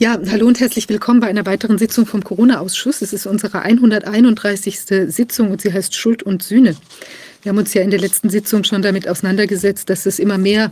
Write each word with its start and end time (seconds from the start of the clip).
Ja, 0.00 0.16
hallo 0.30 0.46
und 0.46 0.60
herzlich 0.60 0.88
willkommen 0.88 1.18
bei 1.18 1.26
einer 1.26 1.44
weiteren 1.44 1.76
Sitzung 1.76 2.06
vom 2.06 2.22
Corona-Ausschuss. 2.22 3.02
Es 3.02 3.12
ist 3.12 3.26
unsere 3.26 3.62
131. 3.62 4.78
Sitzung 5.08 5.50
und 5.50 5.60
sie 5.60 5.72
heißt 5.72 5.92
Schuld 5.96 6.22
und 6.22 6.40
Sühne. 6.44 6.76
Wir 7.48 7.52
haben 7.52 7.60
uns 7.60 7.72
ja 7.72 7.80
in 7.80 7.90
der 7.90 7.98
letzten 7.98 8.28
Sitzung 8.28 8.62
schon 8.62 8.82
damit 8.82 9.08
auseinandergesetzt, 9.08 9.88
dass 9.88 10.04
es 10.04 10.18
immer 10.18 10.36
mehr 10.36 10.70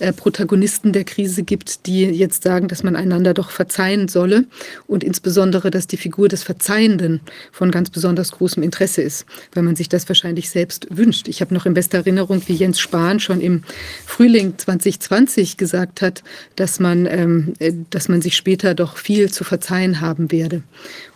äh, 0.00 0.12
Protagonisten 0.12 0.92
der 0.92 1.04
Krise 1.04 1.44
gibt, 1.44 1.86
die 1.86 2.02
jetzt 2.02 2.42
sagen, 2.42 2.66
dass 2.66 2.82
man 2.82 2.96
einander 2.96 3.32
doch 3.32 3.50
verzeihen 3.50 4.08
solle 4.08 4.44
und 4.88 5.04
insbesondere, 5.04 5.70
dass 5.70 5.86
die 5.86 5.96
Figur 5.96 6.26
des 6.28 6.42
Verzeihenden 6.42 7.20
von 7.52 7.70
ganz 7.70 7.90
besonders 7.90 8.32
großem 8.32 8.64
Interesse 8.64 9.02
ist, 9.02 9.24
weil 9.54 9.62
man 9.62 9.76
sich 9.76 9.88
das 9.88 10.08
wahrscheinlich 10.08 10.50
selbst 10.50 10.88
wünscht. 10.90 11.28
Ich 11.28 11.40
habe 11.42 11.54
noch 11.54 11.64
in 11.64 11.74
bester 11.74 11.98
Erinnerung, 11.98 12.42
wie 12.46 12.54
Jens 12.54 12.80
Spahn 12.80 13.20
schon 13.20 13.40
im 13.40 13.62
Frühling 14.04 14.54
2020 14.58 15.56
gesagt 15.56 16.02
hat, 16.02 16.24
dass 16.56 16.80
man, 16.80 17.06
ähm, 17.06 17.52
äh, 17.60 17.72
dass 17.90 18.08
man 18.08 18.20
sich 18.20 18.34
später 18.34 18.74
doch 18.74 18.96
viel 18.96 19.30
zu 19.30 19.44
verzeihen 19.44 20.00
haben 20.00 20.32
werde. 20.32 20.64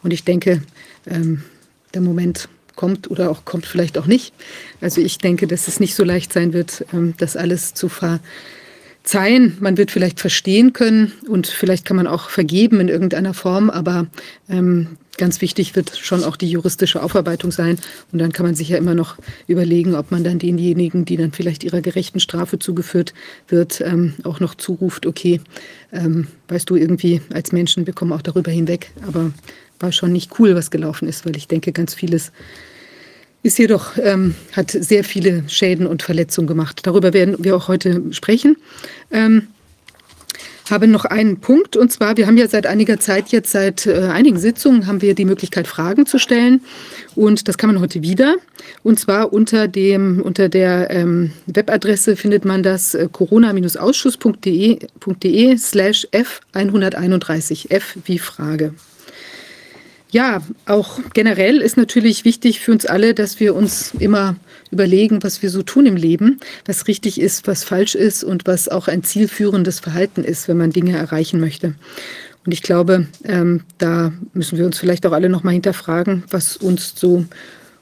Und 0.05 0.13
ich 0.13 0.23
denke, 0.23 0.63
ähm, 1.09 1.43
der 1.95 2.01
Moment 2.01 2.49
kommt 2.81 3.11
oder 3.11 3.31
auch 3.31 3.45
kommt 3.45 3.67
vielleicht 3.67 3.99
auch 3.99 4.07
nicht. 4.07 4.33
Also 4.81 5.03
ich 5.03 5.19
denke, 5.19 5.47
dass 5.47 5.69
es 5.69 5.81
nicht 5.81 5.95
so 5.95 6.03
leicht 6.03 6.33
sein 6.33 6.55
wird, 6.55 6.87
ähm, 6.95 7.13
das 7.19 7.37
alles 7.37 7.75
zu 7.75 7.91
verzeihen. 7.91 9.59
Man 9.61 9.77
wird 9.77 9.91
vielleicht 9.91 10.19
verstehen 10.19 10.73
können 10.73 11.13
und 11.29 11.47
vielleicht 11.47 11.85
kann 11.85 11.99
man 11.99 12.07
auch 12.07 12.31
vergeben 12.31 12.81
in 12.81 12.89
irgendeiner 12.89 13.35
Form, 13.35 13.69
aber 13.69 14.07
ähm, 14.49 14.97
ganz 15.19 15.43
wichtig 15.43 15.77
wird 15.77 15.95
schon 15.95 16.25
auch 16.25 16.37
die 16.37 16.51
juristische 16.51 17.03
Aufarbeitung 17.03 17.53
sein. 17.53 17.79
Und 18.13 18.19
dann 18.19 18.33
kann 18.33 18.47
man 18.47 18.55
sich 18.55 18.71
ja 18.71 18.79
immer 18.79 18.95
noch 18.95 19.19
überlegen, 19.47 19.95
ob 19.95 20.11
man 20.11 20.25
dann 20.25 20.39
denjenigen, 20.39 21.05
die 21.05 21.19
dann 21.19 21.33
vielleicht 21.33 21.63
ihrer 21.65 21.83
gerechten 21.83 22.19
Strafe 22.19 22.59
zugeführt 22.59 23.13
wird, 23.49 23.83
ähm, 23.83 24.15
auch 24.25 24.41
noch 24.41 24.55
zuruft, 24.55 25.05
okay, 25.05 25.43
weißt 26.47 26.71
du, 26.71 26.77
irgendwie 26.77 27.21
als 27.35 27.51
Menschen, 27.51 27.85
wir 27.87 27.93
kommen 27.93 28.13
auch 28.13 28.23
darüber 28.23 28.53
hinweg. 28.53 28.93
Aber 29.07 29.33
war 29.81 29.93
schon 29.93 30.13
nicht 30.13 30.39
cool, 30.39 30.55
was 30.55 30.71
gelaufen 30.71 31.09
ist, 31.09 31.27
weil 31.27 31.37
ich 31.37 31.49
denke, 31.49 31.73
ganz 31.73 31.95
vieles 31.95 32.33
ist 33.43 33.59
jedoch, 33.59 33.93
ähm, 34.03 34.35
hat 34.53 34.71
sehr 34.71 35.05
viele 35.05 35.45
Schäden 35.49 35.87
und 35.87 36.03
Verletzungen 36.03 36.47
gemacht. 36.47 36.81
Darüber 36.83 37.13
werden 37.13 37.37
wir 37.39 37.57
auch 37.57 37.69
heute 37.69 38.03
sprechen. 38.13 38.57
Ähm, 39.11 39.49
habe 40.71 40.87
noch 40.87 41.05
einen 41.05 41.41
Punkt 41.41 41.77
und 41.77 41.91
zwar, 41.91 42.17
wir 42.17 42.29
haben 42.29 42.39
ja 42.39 42.47
seit 42.47 42.67
einiger 42.67 43.01
Zeit, 43.01 43.31
jetzt 43.31 43.51
seit 43.51 43.87
äh, 43.87 44.11
einigen 44.13 44.39
Sitzungen, 44.39 44.87
haben 44.87 45.03
wir 45.03 45.15
die 45.15 45.25
Möglichkeit, 45.25 45.67
Fragen 45.67 46.07
zu 46.07 46.19
stellen 46.19 46.61
und 47.17 47.49
das 47.49 47.59
kann 47.59 47.73
man 47.73 47.81
heute 47.81 48.03
wieder. 48.03 48.37
Und 48.83 49.01
zwar 49.01 49.33
unter, 49.33 49.69
dem, 49.69 50.21
unter 50.23 50.49
der 50.49 50.91
ähm, 50.91 51.33
Webadresse 51.47 52.17
findet 52.17 52.45
man 52.45 52.63
das 52.63 52.95
äh, 52.95 53.09
corona-ausschuss.de 53.11 55.57
slash 55.57 56.07
f131, 56.13 57.71
f 57.71 57.97
wie 58.05 58.19
Frage. 58.19 58.75
Ja, 60.13 60.43
auch 60.67 60.99
generell 61.15 61.59
ist 61.59 61.77
natürlich 61.77 62.25
wichtig 62.25 62.61
für 62.61 62.73
uns 62.73 62.85
alle, 62.85 63.15
dass 63.15 63.39
wir 63.39 63.55
uns 63.55 63.93
immer 63.99 64.35
überlegen, 64.73 65.23
was 65.23 65.43
wir 65.43 65.51
so 65.51 65.63
tun 65.63 65.87
im 65.87 65.97
Leben, 65.97 66.41
was 66.65 66.89
richtig 66.89 67.21
ist, 67.21 67.47
was 67.47 67.63
falsch 67.63 67.95
ist 67.95 68.25
und 68.25 68.47
was 68.47 68.69
auch 68.69 68.89
ein 68.89 69.05
zielführendes 69.05 69.79
Verhalten 69.79 70.25
ist, 70.25 70.49
wenn 70.49 70.57
man 70.57 70.71
Dinge 70.71 70.97
erreichen 70.97 71.39
möchte. 71.39 71.75
Und 72.45 72.53
ich 72.53 72.63
glaube, 72.63 73.07
ähm, 73.25 73.63
da 73.79 74.13
müssen 74.33 74.59
wir 74.59 74.67
uns 74.67 74.79
vielleicht 74.79 75.07
auch 75.07 75.13
alle 75.13 75.29
nochmal 75.29 75.55
hinterfragen, 75.55 76.25
was 76.31 76.57
uns 76.57 76.95
so 76.97 77.27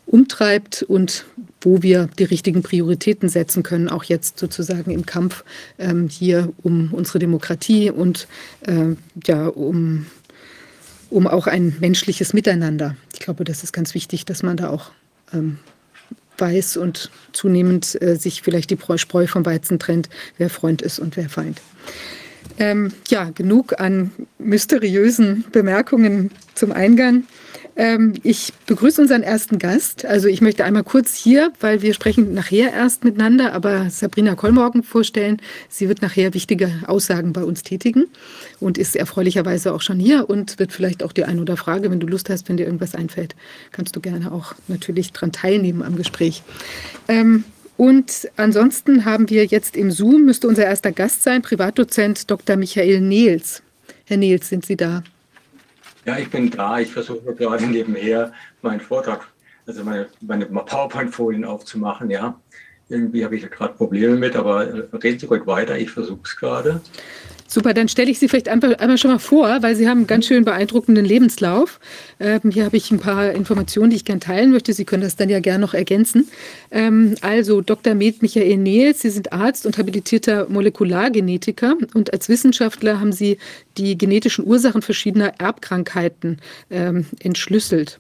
umtreibt 0.06 0.82
und 0.82 1.24
wo 1.60 1.82
wir 1.82 2.08
die 2.18 2.24
richtigen 2.24 2.62
Prioritäten 2.62 3.28
setzen 3.28 3.62
können, 3.62 3.88
auch 3.88 4.04
jetzt 4.04 4.38
sozusagen 4.38 4.90
im 4.90 5.06
Kampf 5.06 5.44
ähm, 5.78 6.08
hier 6.08 6.52
um 6.62 6.92
unsere 6.92 7.18
Demokratie 7.18 7.90
und 7.90 8.26
äh, 8.66 8.94
ja, 9.26 9.46
um 9.48 10.06
um 11.10 11.26
auch 11.26 11.46
ein 11.46 11.76
menschliches 11.80 12.32
Miteinander. 12.34 12.96
Ich 13.12 13.20
glaube, 13.20 13.44
das 13.44 13.64
ist 13.64 13.72
ganz 13.72 13.94
wichtig, 13.94 14.24
dass 14.24 14.42
man 14.42 14.56
da 14.56 14.70
auch 14.70 14.90
ähm, 15.32 15.58
weiß 16.38 16.76
und 16.76 17.10
zunehmend 17.32 18.00
äh, 18.00 18.16
sich 18.16 18.42
vielleicht 18.42 18.70
die 18.70 18.78
Spreu 18.96 19.26
vom 19.26 19.44
Weizen 19.44 19.78
trennt, 19.78 20.08
wer 20.36 20.50
Freund 20.50 20.82
ist 20.82 20.98
und 20.98 21.16
wer 21.16 21.28
Feind. 21.28 21.60
Ähm, 22.58 22.92
ja, 23.08 23.30
genug 23.30 23.80
an 23.80 24.10
mysteriösen 24.38 25.44
Bemerkungen 25.52 26.30
zum 26.54 26.72
Eingang. 26.72 27.24
Ähm, 27.78 28.14
ich 28.24 28.52
begrüße 28.66 29.00
unseren 29.00 29.22
ersten 29.22 29.60
Gast. 29.60 30.04
Also 30.04 30.26
ich 30.26 30.40
möchte 30.40 30.64
einmal 30.64 30.82
kurz 30.82 31.14
hier, 31.14 31.52
weil 31.60 31.80
wir 31.80 31.94
sprechen 31.94 32.34
nachher 32.34 32.72
erst 32.72 33.04
miteinander, 33.04 33.52
aber 33.52 33.88
Sabrina 33.88 34.34
Kollmorgen 34.34 34.82
vorstellen. 34.82 35.40
Sie 35.68 35.88
wird 35.88 36.02
nachher 36.02 36.34
wichtige 36.34 36.72
Aussagen 36.88 37.32
bei 37.32 37.44
uns 37.44 37.62
tätigen 37.62 38.06
und 38.58 38.78
ist 38.78 38.96
erfreulicherweise 38.96 39.72
auch 39.72 39.80
schon 39.80 40.00
hier 40.00 40.28
und 40.28 40.58
wird 40.58 40.72
vielleicht 40.72 41.04
auch 41.04 41.12
die 41.12 41.24
ein 41.24 41.38
oder 41.38 41.56
Frage, 41.56 41.88
wenn 41.92 42.00
du 42.00 42.08
Lust 42.08 42.28
hast, 42.30 42.48
wenn 42.48 42.56
dir 42.56 42.66
irgendwas 42.66 42.96
einfällt, 42.96 43.36
kannst 43.70 43.94
du 43.94 44.00
gerne 44.00 44.32
auch 44.32 44.54
natürlich 44.66 45.12
daran 45.12 45.30
teilnehmen 45.30 45.82
am 45.82 45.94
Gespräch. 45.94 46.42
Ähm, 47.06 47.44
und 47.76 48.28
ansonsten 48.36 49.04
haben 49.04 49.30
wir 49.30 49.44
jetzt 49.44 49.76
im 49.76 49.92
Zoom, 49.92 50.24
müsste 50.24 50.48
unser 50.48 50.64
erster 50.64 50.90
Gast 50.90 51.22
sein, 51.22 51.42
Privatdozent 51.42 52.28
Dr. 52.28 52.56
Michael 52.56 53.00
Nehls. 53.02 53.62
Herr 54.04 54.16
Nehls, 54.16 54.48
sind 54.48 54.66
Sie 54.66 54.76
da? 54.76 55.04
Ja, 56.08 56.16
ich 56.16 56.30
bin 56.30 56.48
da. 56.48 56.78
Ich 56.78 56.90
versuche 56.90 57.34
gerade 57.34 57.66
nebenher 57.66 58.32
meinen 58.62 58.80
Vortrag, 58.80 59.28
also 59.66 59.84
meine, 59.84 60.06
meine 60.22 60.46
PowerPoint-Folien 60.46 61.44
aufzumachen. 61.44 62.08
Ja, 62.08 62.40
irgendwie 62.88 63.22
habe 63.26 63.36
ich 63.36 63.42
da 63.42 63.48
gerade 63.48 63.74
Probleme 63.74 64.16
mit, 64.16 64.34
aber 64.34 64.88
reden 65.02 65.18
Sie 65.18 65.26
ruhig 65.26 65.46
weiter. 65.46 65.76
Ich 65.76 65.90
versuche 65.90 66.22
es 66.24 66.34
gerade. 66.34 66.80
Super, 67.50 67.72
dann 67.72 67.88
stelle 67.88 68.10
ich 68.10 68.18
Sie 68.18 68.28
vielleicht 68.28 68.50
einmal 68.50 68.98
schon 68.98 69.10
mal 69.10 69.18
vor, 69.18 69.62
weil 69.62 69.74
Sie 69.74 69.88
haben 69.88 70.00
einen 70.00 70.06
ganz 70.06 70.26
schön 70.26 70.44
beeindruckenden 70.44 71.06
Lebenslauf. 71.06 71.80
Ähm, 72.20 72.50
hier 72.52 72.66
habe 72.66 72.76
ich 72.76 72.90
ein 72.90 73.00
paar 73.00 73.32
Informationen, 73.32 73.88
die 73.88 73.96
ich 73.96 74.04
gerne 74.04 74.20
teilen 74.20 74.50
möchte. 74.50 74.74
Sie 74.74 74.84
können 74.84 75.02
das 75.02 75.16
dann 75.16 75.30
ja 75.30 75.40
gerne 75.40 75.60
noch 75.60 75.72
ergänzen. 75.72 76.28
Ähm, 76.70 77.14
also 77.22 77.62
Dr. 77.62 77.94
Med 77.94 78.20
Michael 78.20 78.58
Nehls, 78.58 79.00
Sie 79.00 79.08
sind 79.08 79.32
Arzt 79.32 79.64
und 79.64 79.78
habilitierter 79.78 80.46
Molekulargenetiker 80.50 81.74
und 81.94 82.12
als 82.12 82.28
Wissenschaftler 82.28 83.00
haben 83.00 83.12
Sie 83.12 83.38
die 83.78 83.96
genetischen 83.96 84.46
Ursachen 84.46 84.82
verschiedener 84.82 85.32
Erbkrankheiten 85.38 86.42
ähm, 86.70 87.06
entschlüsselt. 87.20 87.98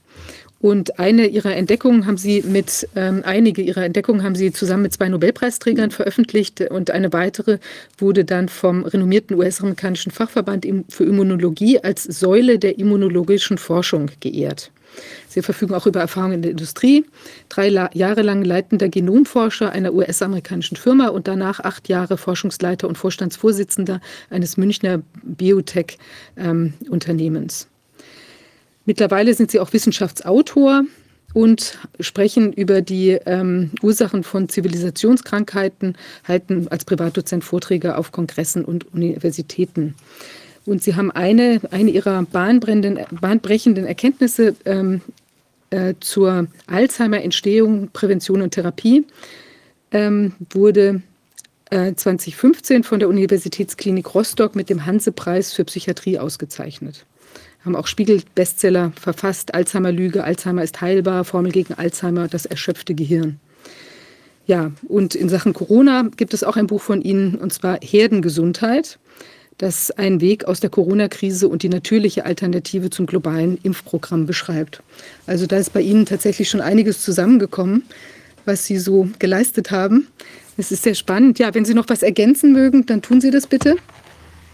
Und 0.60 0.98
eine 0.98 1.26
ihrer 1.26 1.54
Entdeckungen 1.54 2.06
haben 2.06 2.16
sie 2.16 2.42
mit, 2.42 2.88
ähm, 2.96 3.22
einige 3.24 3.62
ihrer 3.62 3.84
Entdeckungen 3.84 4.24
haben 4.24 4.34
sie 4.34 4.52
zusammen 4.52 4.82
mit 4.82 4.92
zwei 4.92 5.08
Nobelpreisträgern 5.08 5.92
veröffentlicht 5.92 6.60
und 6.60 6.90
eine 6.90 7.12
weitere 7.12 7.58
wurde 7.96 8.24
dann 8.24 8.48
vom 8.48 8.84
renommierten 8.84 9.36
US-amerikanischen 9.36 10.10
Fachverband 10.10 10.66
für 10.88 11.04
Immunologie 11.04 11.78
als 11.78 12.02
Säule 12.02 12.58
der 12.58 12.78
immunologischen 12.78 13.56
Forschung 13.56 14.10
geehrt. 14.18 14.72
Sie 15.28 15.42
verfügen 15.42 15.74
auch 15.74 15.86
über 15.86 16.00
Erfahrungen 16.00 16.34
in 16.34 16.42
der 16.42 16.50
Industrie, 16.50 17.04
drei 17.48 17.68
Jahre 17.68 18.22
lang 18.22 18.42
leitender 18.42 18.88
Genomforscher 18.88 19.70
einer 19.70 19.94
US-amerikanischen 19.94 20.76
Firma 20.76 21.06
und 21.08 21.28
danach 21.28 21.60
acht 21.60 21.88
Jahre 21.88 22.18
Forschungsleiter 22.18 22.88
und 22.88 22.98
Vorstandsvorsitzender 22.98 24.00
eines 24.30 24.56
Münchner 24.56 25.02
Biotech-Unternehmens. 25.22 27.62
Ähm, 27.62 27.68
Mittlerweile 28.88 29.34
sind 29.34 29.50
Sie 29.50 29.60
auch 29.60 29.74
Wissenschaftsautor 29.74 30.84
und 31.34 31.78
sprechen 32.00 32.54
über 32.54 32.80
die 32.80 33.18
ähm, 33.26 33.70
Ursachen 33.82 34.24
von 34.24 34.48
Zivilisationskrankheiten, 34.48 35.94
halten 36.26 36.68
als 36.68 36.86
Privatdozent 36.86 37.44
Vorträge 37.44 37.98
auf 37.98 38.12
Kongressen 38.12 38.64
und 38.64 38.90
Universitäten. 38.94 39.94
Und 40.64 40.82
Sie 40.82 40.96
haben 40.96 41.10
eine, 41.10 41.60
eine 41.70 41.90
Ihrer 41.90 42.22
bahnbrechenden 42.22 43.84
Erkenntnisse 43.84 44.56
ähm, 44.64 45.02
äh, 45.68 45.92
zur 46.00 46.46
Alzheimer-Entstehung, 46.66 47.90
Prävention 47.92 48.40
und 48.40 48.52
Therapie 48.52 49.04
ähm, 49.92 50.32
wurde 50.48 51.02
äh, 51.68 51.92
2015 51.92 52.84
von 52.84 53.00
der 53.00 53.10
Universitätsklinik 53.10 54.14
Rostock 54.14 54.56
mit 54.56 54.70
dem 54.70 54.86
Hanse-Preis 54.86 55.52
für 55.52 55.66
Psychiatrie 55.66 56.18
ausgezeichnet 56.18 57.04
haben 57.64 57.76
auch 57.76 57.86
Spiegel-Bestseller 57.86 58.92
verfasst. 59.00 59.54
Alzheimer-Lüge, 59.54 60.24
Alzheimer 60.24 60.62
ist 60.62 60.80
heilbar, 60.80 61.24
Formel 61.24 61.52
gegen 61.52 61.74
Alzheimer, 61.74 62.28
das 62.28 62.46
erschöpfte 62.46 62.94
Gehirn. 62.94 63.40
Ja, 64.46 64.72
und 64.88 65.14
in 65.14 65.28
Sachen 65.28 65.52
Corona 65.52 66.08
gibt 66.16 66.32
es 66.32 66.42
auch 66.42 66.56
ein 66.56 66.66
Buch 66.66 66.80
von 66.80 67.02
Ihnen, 67.02 67.34
und 67.34 67.52
zwar 67.52 67.78
Herdengesundheit, 67.82 68.98
das 69.58 69.90
einen 69.90 70.20
Weg 70.20 70.46
aus 70.46 70.60
der 70.60 70.70
Corona-Krise 70.70 71.48
und 71.48 71.62
die 71.62 71.68
natürliche 71.68 72.24
Alternative 72.24 72.90
zum 72.90 73.06
globalen 73.06 73.58
Impfprogramm 73.62 74.24
beschreibt. 74.24 74.82
Also 75.26 75.46
da 75.46 75.58
ist 75.58 75.72
bei 75.72 75.82
Ihnen 75.82 76.06
tatsächlich 76.06 76.48
schon 76.48 76.60
einiges 76.60 77.02
zusammengekommen, 77.02 77.82
was 78.44 78.64
Sie 78.64 78.78
so 78.78 79.08
geleistet 79.18 79.70
haben. 79.70 80.06
Es 80.56 80.72
ist 80.72 80.84
sehr 80.84 80.94
spannend. 80.94 81.38
Ja, 81.38 81.54
wenn 81.54 81.64
Sie 81.64 81.74
noch 81.74 81.88
was 81.88 82.02
ergänzen 82.02 82.52
mögen, 82.52 82.86
dann 82.86 83.02
tun 83.02 83.20
Sie 83.20 83.30
das 83.30 83.46
bitte. 83.46 83.76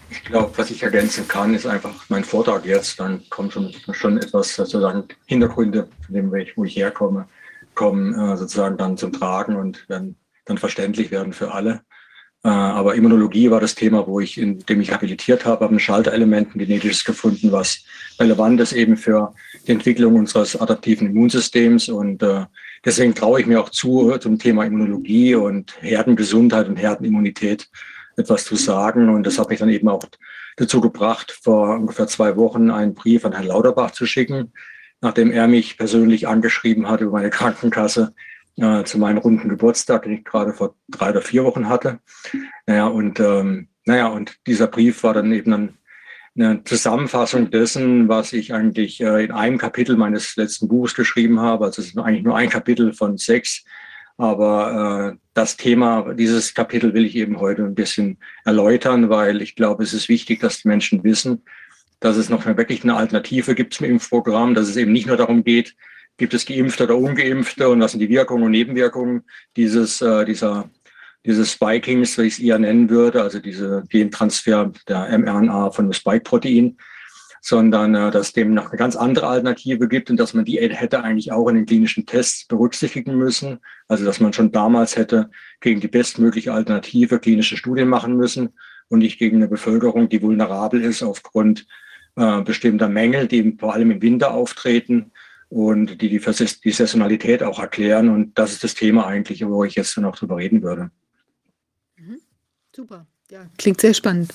Ich 0.09 0.23
glaube, 0.23 0.51
was 0.57 0.71
ich 0.71 0.83
ergänzen 0.83 1.27
kann, 1.27 1.53
ist 1.53 1.65
einfach 1.65 2.05
mein 2.09 2.23
Vortrag 2.23 2.65
jetzt. 2.65 2.99
Dann 2.99 3.21
kommt 3.29 3.53
schon, 3.53 3.73
schon 3.91 4.17
etwas 4.17 4.55
sozusagen 4.55 5.05
Hintergründe, 5.25 5.87
von 6.05 6.15
dem 6.15 6.31
wo 6.31 6.63
ich 6.63 6.75
herkomme, 6.75 7.27
kommen 7.73 8.13
äh, 8.13 8.37
sozusagen 8.37 8.77
dann 8.77 8.97
zum 8.97 9.13
Tragen 9.13 9.55
und 9.55 9.87
werden 9.89 10.15
dann 10.45 10.57
verständlich 10.57 11.11
werden 11.11 11.33
für 11.33 11.53
alle. 11.53 11.81
Äh, 12.43 12.49
aber 12.49 12.93
Immunologie 12.93 13.49
war 13.49 13.59
das 13.59 13.73
Thema, 13.73 14.05
wo 14.05 14.19
ich, 14.19 14.37
indem 14.37 14.79
ich 14.79 14.93
habilitiert 14.93 15.45
habe, 15.45 15.63
habe 15.63 15.75
ein 15.75 15.79
Schalterelement, 15.79 16.55
ein 16.55 16.59
genetisches 16.59 17.03
gefunden, 17.03 17.51
was 17.51 17.83
relevant 18.19 18.61
ist 18.61 18.73
eben 18.73 18.97
für 18.97 19.33
die 19.65 19.71
Entwicklung 19.71 20.15
unseres 20.15 20.55
adaptiven 20.55 21.07
Immunsystems. 21.07 21.89
Und 21.89 22.21
äh, 22.21 22.45
deswegen 22.85 23.15
traue 23.15 23.41
ich 23.41 23.47
mir 23.47 23.59
auch 23.59 23.69
zu, 23.69 24.15
zum 24.19 24.37
Thema 24.37 24.63
Immunologie 24.63 25.33
und 25.33 25.75
Herdengesundheit 25.81 26.67
und 26.67 26.77
Herdenimmunität 26.77 27.67
etwas 28.17 28.45
zu 28.45 28.55
sagen. 28.55 29.09
Und 29.09 29.25
das 29.25 29.39
hat 29.39 29.49
mich 29.49 29.59
dann 29.59 29.69
eben 29.69 29.87
auch 29.89 30.03
dazu 30.57 30.81
gebracht, 30.81 31.31
vor 31.31 31.75
ungefähr 31.75 32.07
zwei 32.07 32.35
Wochen 32.37 32.71
einen 32.71 32.93
Brief 32.93 33.25
an 33.25 33.33
Herrn 33.33 33.47
Lauterbach 33.47 33.91
zu 33.91 34.05
schicken, 34.05 34.53
nachdem 35.01 35.31
er 35.31 35.47
mich 35.47 35.77
persönlich 35.77 36.27
angeschrieben 36.27 36.89
hat 36.89 37.01
über 37.01 37.11
meine 37.11 37.29
Krankenkasse 37.29 38.13
äh, 38.57 38.83
zu 38.83 38.97
meinem 38.97 39.17
runden 39.17 39.49
Geburtstag, 39.49 40.03
den 40.03 40.13
ich 40.13 40.23
gerade 40.23 40.53
vor 40.53 40.75
drei 40.89 41.09
oder 41.09 41.21
vier 41.21 41.43
Wochen 41.43 41.67
hatte. 41.67 41.99
Naja, 42.65 42.87
und 42.87 43.19
ähm, 43.19 43.67
naja, 43.85 44.07
und 44.07 44.37
dieser 44.47 44.67
Brief 44.67 45.03
war 45.03 45.13
dann 45.13 45.31
eben 45.31 45.53
ein, 45.53 45.77
eine 46.37 46.63
Zusammenfassung 46.63 47.51
dessen, 47.51 48.07
was 48.07 48.33
ich 48.33 48.53
eigentlich 48.53 49.01
äh, 49.01 49.25
in 49.25 49.31
einem 49.31 49.57
Kapitel 49.57 49.95
meines 49.95 50.35
letzten 50.35 50.67
Buches 50.67 50.95
geschrieben 50.95 51.39
habe. 51.39 51.65
Also 51.65 51.81
es 51.81 51.89
ist 51.89 51.97
eigentlich 51.97 52.23
nur 52.23 52.35
ein 52.35 52.49
Kapitel 52.49 52.93
von 52.93 53.17
sechs. 53.17 53.63
Aber 54.17 55.13
äh, 55.13 55.17
das 55.33 55.57
Thema, 55.57 56.13
dieses 56.13 56.53
Kapitel 56.53 56.93
will 56.93 57.05
ich 57.05 57.15
eben 57.15 57.39
heute 57.39 57.63
ein 57.63 57.75
bisschen 57.75 58.17
erläutern, 58.45 59.09
weil 59.09 59.41
ich 59.41 59.55
glaube, 59.55 59.83
es 59.83 59.93
ist 59.93 60.07
wichtig, 60.07 60.39
dass 60.39 60.61
die 60.61 60.67
Menschen 60.67 61.03
wissen, 61.03 61.43
dass 61.99 62.15
es 62.15 62.29
noch 62.29 62.45
wirklich 62.45 62.83
eine 62.83 62.95
Alternative 62.95 63.55
gibt 63.55 63.73
zum 63.73 63.87
Impfprogramm, 63.87 64.53
dass 64.53 64.69
es 64.69 64.77
eben 64.77 64.93
nicht 64.93 65.07
nur 65.07 65.17
darum 65.17 65.43
geht, 65.43 65.75
gibt 66.17 66.33
es 66.33 66.45
Geimpfte 66.45 66.85
oder 66.85 66.97
Ungeimpfte 66.97 67.67
und 67.67 67.81
was 67.81 67.91
sind 67.91 67.99
die 67.99 68.09
Wirkungen 68.09 68.43
und 68.43 68.51
Nebenwirkungen 68.51 69.23
dieses, 69.57 70.01
äh, 70.01 70.23
dieser, 70.23 70.69
dieses 71.25 71.51
Spikings, 71.51 72.17
wie 72.17 72.23
ich 72.23 72.33
es 72.33 72.39
eher 72.39 72.59
nennen 72.59 72.89
würde, 72.89 73.21
also 73.21 73.39
diese 73.39 73.83
Gentransfer 73.89 74.71
der 74.87 75.17
mRNA 75.17 75.71
von 75.71 75.87
dem 75.87 75.93
Spike-Protein, 75.93 76.77
sondern 77.45 77.93
äh, 77.93 78.09
dass 78.09 78.33
dem 78.33 78.55
noch 78.55 78.69
eine 78.69 78.77
ganz 78.77 78.95
andere 78.95 79.27
Alternative 79.27 79.87
gibt 79.87 80.09
und 80.09 80.17
dass 80.17 80.33
man 80.33 80.45
die 80.45 80.57
hätte 80.57 81.03
eigentlich 81.03 81.31
auch 81.31 81.47
in 81.47 81.53
den 81.53 81.67
klinischen 81.67 82.07
Tests 82.07 82.47
berücksichtigen 82.47 83.15
müssen. 83.15 83.59
Also 83.87 84.03
dass 84.03 84.19
man 84.19 84.33
schon 84.33 84.51
damals 84.51 84.97
hätte 84.97 85.29
gegen 85.59 85.79
die 85.79 85.87
bestmögliche 85.87 86.51
Alternative 86.53 87.19
klinische 87.19 87.55
Studien 87.55 87.87
machen 87.87 88.17
müssen 88.17 88.49
und 88.89 88.97
nicht 88.97 89.19
gegen 89.19 89.37
eine 89.37 89.47
Bevölkerung, 89.47 90.09
die 90.09 90.23
vulnerabel 90.23 90.81
ist 90.81 91.03
aufgrund 91.03 91.67
äh, 92.15 92.41
bestimmter 92.41 92.89
Mängel, 92.89 93.27
die 93.27 93.55
vor 93.59 93.75
allem 93.75 93.91
im 93.91 94.01
Winter 94.01 94.33
auftreten 94.33 95.11
und 95.47 96.01
die 96.01 96.09
die, 96.09 96.19
die 96.19 96.71
Saisonalität 96.71 97.43
auch 97.43 97.59
erklären. 97.59 98.09
Und 98.09 98.39
das 98.39 98.53
ist 98.53 98.63
das 98.63 98.73
Thema 98.73 99.05
eigentlich, 99.05 99.45
wo 99.45 99.63
ich 99.63 99.75
jetzt 99.75 99.95
noch 99.99 100.15
drüber 100.15 100.37
reden 100.37 100.63
würde. 100.63 100.89
Mhm. 101.95 102.17
Super, 102.75 103.05
ja, 103.29 103.45
klingt 103.59 103.81
sehr 103.81 103.93
spannend. 103.93 104.31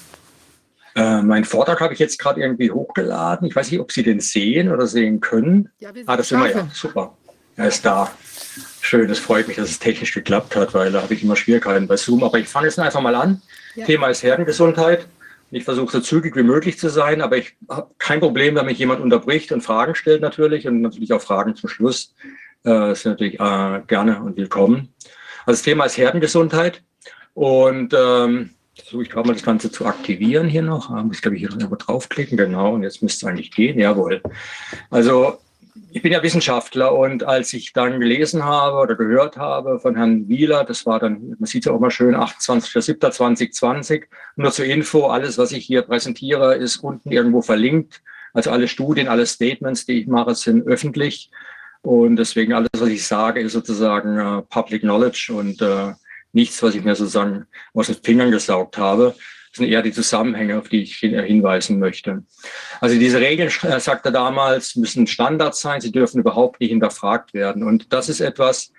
Äh, 0.95 1.23
mein 1.23 1.45
Vortrag 1.45 1.81
habe 1.81 1.93
ich 1.93 2.01
jetzt 2.01 2.19
gerade 2.19 2.41
irgendwie 2.41 2.71
hochgeladen. 2.71 3.47
Ich 3.47 3.55
weiß 3.55 3.71
nicht, 3.71 3.81
ob 3.81 3.93
Sie 3.93 4.03
den 4.03 4.21
sehen 4.21 4.71
oder 4.73 4.87
sehen 4.87 5.21
können. 5.21 5.71
Ja, 5.79 5.95
wir 5.95 6.03
ah, 6.07 6.17
das 6.17 6.29
sind 6.29 6.43
wir 6.43 6.51
ja. 6.51 6.69
Super. 6.73 7.17
Er 7.57 7.69
ist 7.69 7.85
da. 7.85 8.11
Schön, 8.81 9.11
es 9.11 9.19
freut 9.19 9.47
mich, 9.47 9.57
dass 9.57 9.71
es 9.71 9.79
technisch 9.79 10.13
geklappt 10.13 10.57
hat, 10.57 10.75
weil 10.75 10.91
da 10.91 11.03
habe 11.03 11.15
ich 11.15 11.23
immer 11.23 11.37
Schwierigkeiten 11.37 11.87
bei 11.87 11.97
Zoom. 11.97 12.25
Aber 12.25 12.39
ich 12.39 12.49
fange 12.49 12.67
jetzt 12.67 12.79
einfach 12.79 13.01
mal 13.01 13.15
an. 13.15 13.43
Ja. 13.77 13.87
Thema 13.87 14.09
ist 14.09 14.23
Herdengesundheit. 14.23 15.07
Ich 15.53 15.65
versuche 15.65 15.93
so 15.93 16.01
zügig 16.01 16.37
wie 16.37 16.43
möglich 16.43 16.79
zu 16.79 16.89
sein, 16.89 17.21
aber 17.21 17.37
ich 17.37 17.57
habe 17.69 17.91
kein 17.99 18.21
Problem, 18.21 18.55
wenn 18.55 18.67
mich 18.67 18.79
jemand 18.79 19.01
unterbricht 19.01 19.51
und 19.53 19.63
Fragen 19.63 19.97
stellt 19.97 20.23
natürlich 20.23 20.67
und 20.67 20.81
natürlich 20.81 21.13
auch 21.13 21.21
Fragen 21.21 21.57
zum 21.57 21.69
Schluss. 21.69 22.15
Äh, 22.63 22.95
sind 22.95 23.13
natürlich 23.13 23.41
äh, 23.41 23.83
gerne 23.87 24.23
und 24.23 24.37
willkommen. 24.37 24.95
Also 25.47 25.59
das 25.59 25.63
Thema 25.63 25.85
ist 25.87 25.97
Herdengesundheit 25.97 26.83
und 27.35 27.95
ähm, 27.97 28.51
versuche 28.83 29.03
ich 29.03 29.11
gerade 29.11 29.29
mal 29.29 29.35
das 29.35 29.43
Ganze 29.43 29.71
zu 29.71 29.87
aktivieren 29.87 30.49
hier 30.49 30.63
noch. 30.63 30.89
Da 30.89 31.03
muss 31.03 31.17
ich 31.17 31.23
glaube 31.23 31.37
ich 31.37 31.47
hier 31.47 31.51
noch 31.51 31.77
draufklicken, 31.77 32.37
genau. 32.37 32.75
Und 32.75 32.83
jetzt 32.83 33.03
müsste 33.03 33.27
es 33.27 33.31
eigentlich 33.31 33.51
gehen, 33.51 33.79
jawohl. 33.79 34.23
Also 34.91 35.39
ich 35.93 36.03
bin 36.03 36.13
ja 36.13 36.23
Wissenschaftler 36.23 36.97
und 36.97 37.25
als 37.25 37.53
ich 37.53 37.73
dann 37.73 38.01
gelesen 38.01 38.45
habe 38.45 38.77
oder 38.79 38.95
gehört 38.95 39.37
habe 39.37 39.79
von 39.81 39.97
Herrn 39.97 40.29
Wieler, 40.29 40.65
das 40.65 40.87
war 40.87 40.99
dann, 40.99 41.37
man 41.39 41.47
sieht 41.47 41.63
es 41.63 41.67
ja 41.67 41.73
auch 41.73 41.81
mal 41.81 41.91
schön, 41.91 42.15
28.07.2020, 42.15 44.05
nur 44.37 44.53
zur 44.53 44.65
Info, 44.67 45.07
alles, 45.07 45.39
was 45.39 45.53
ich 45.53 45.65
hier 45.65 45.83
präsentiere, 45.83 46.55
ist 46.57 46.79
unten 46.79 47.11
irgendwo 47.11 47.43
verlinkt. 47.43 48.03
Also 48.33 48.51
alle 48.51 48.69
Studien, 48.69 49.09
alle 49.09 49.27
Statements, 49.27 49.87
die 49.87 50.01
ich 50.01 50.07
mache, 50.07 50.35
sind 50.35 50.67
öffentlich. 50.67 51.31
Und 51.83 52.17
deswegen 52.17 52.53
alles, 52.53 52.69
was 52.79 52.89
ich 52.89 53.07
sage, 53.07 53.41
ist 53.41 53.53
sozusagen 53.53 54.21
uh, 54.21 54.43
Public 54.43 54.83
Knowledge 54.83 55.33
und 55.33 55.61
uh, 55.63 55.93
nichts, 56.33 56.63
was 56.63 56.75
ich 56.75 56.85
mir 56.85 56.95
sozusagen 56.95 57.47
aus 57.75 57.87
den 57.87 57.97
Fingern 57.97 58.31
gesaugt 58.31 58.79
habe. 58.79 59.15
Das 59.51 59.59
sind 59.59 59.67
eher 59.67 59.83
die 59.83 59.93
Zusammenhänge, 59.93 60.59
auf 60.59 60.69
die 60.69 60.83
ich 60.83 60.97
hinweisen 60.97 61.81
möchte. 61.81 62.23
Also 62.81 62.99
diese 62.99 63.21
Regeln, 63.21 63.51
äh, 63.63 63.81
sagt 63.81 64.07
er 64.07 64.13
damals, 64.13 64.77
müssen 64.77 65.07
Standards 65.07 65.61
sein, 65.61 65.81
sie 65.81 65.91
dürfen 65.91 66.21
überhaupt 66.21 66.61
nicht 66.61 66.71
hinterfragt 66.71 67.35
werden. 67.35 67.65
Und 67.65 67.93
das 67.93 68.09
ist 68.09 68.21
etwas, 68.21 68.73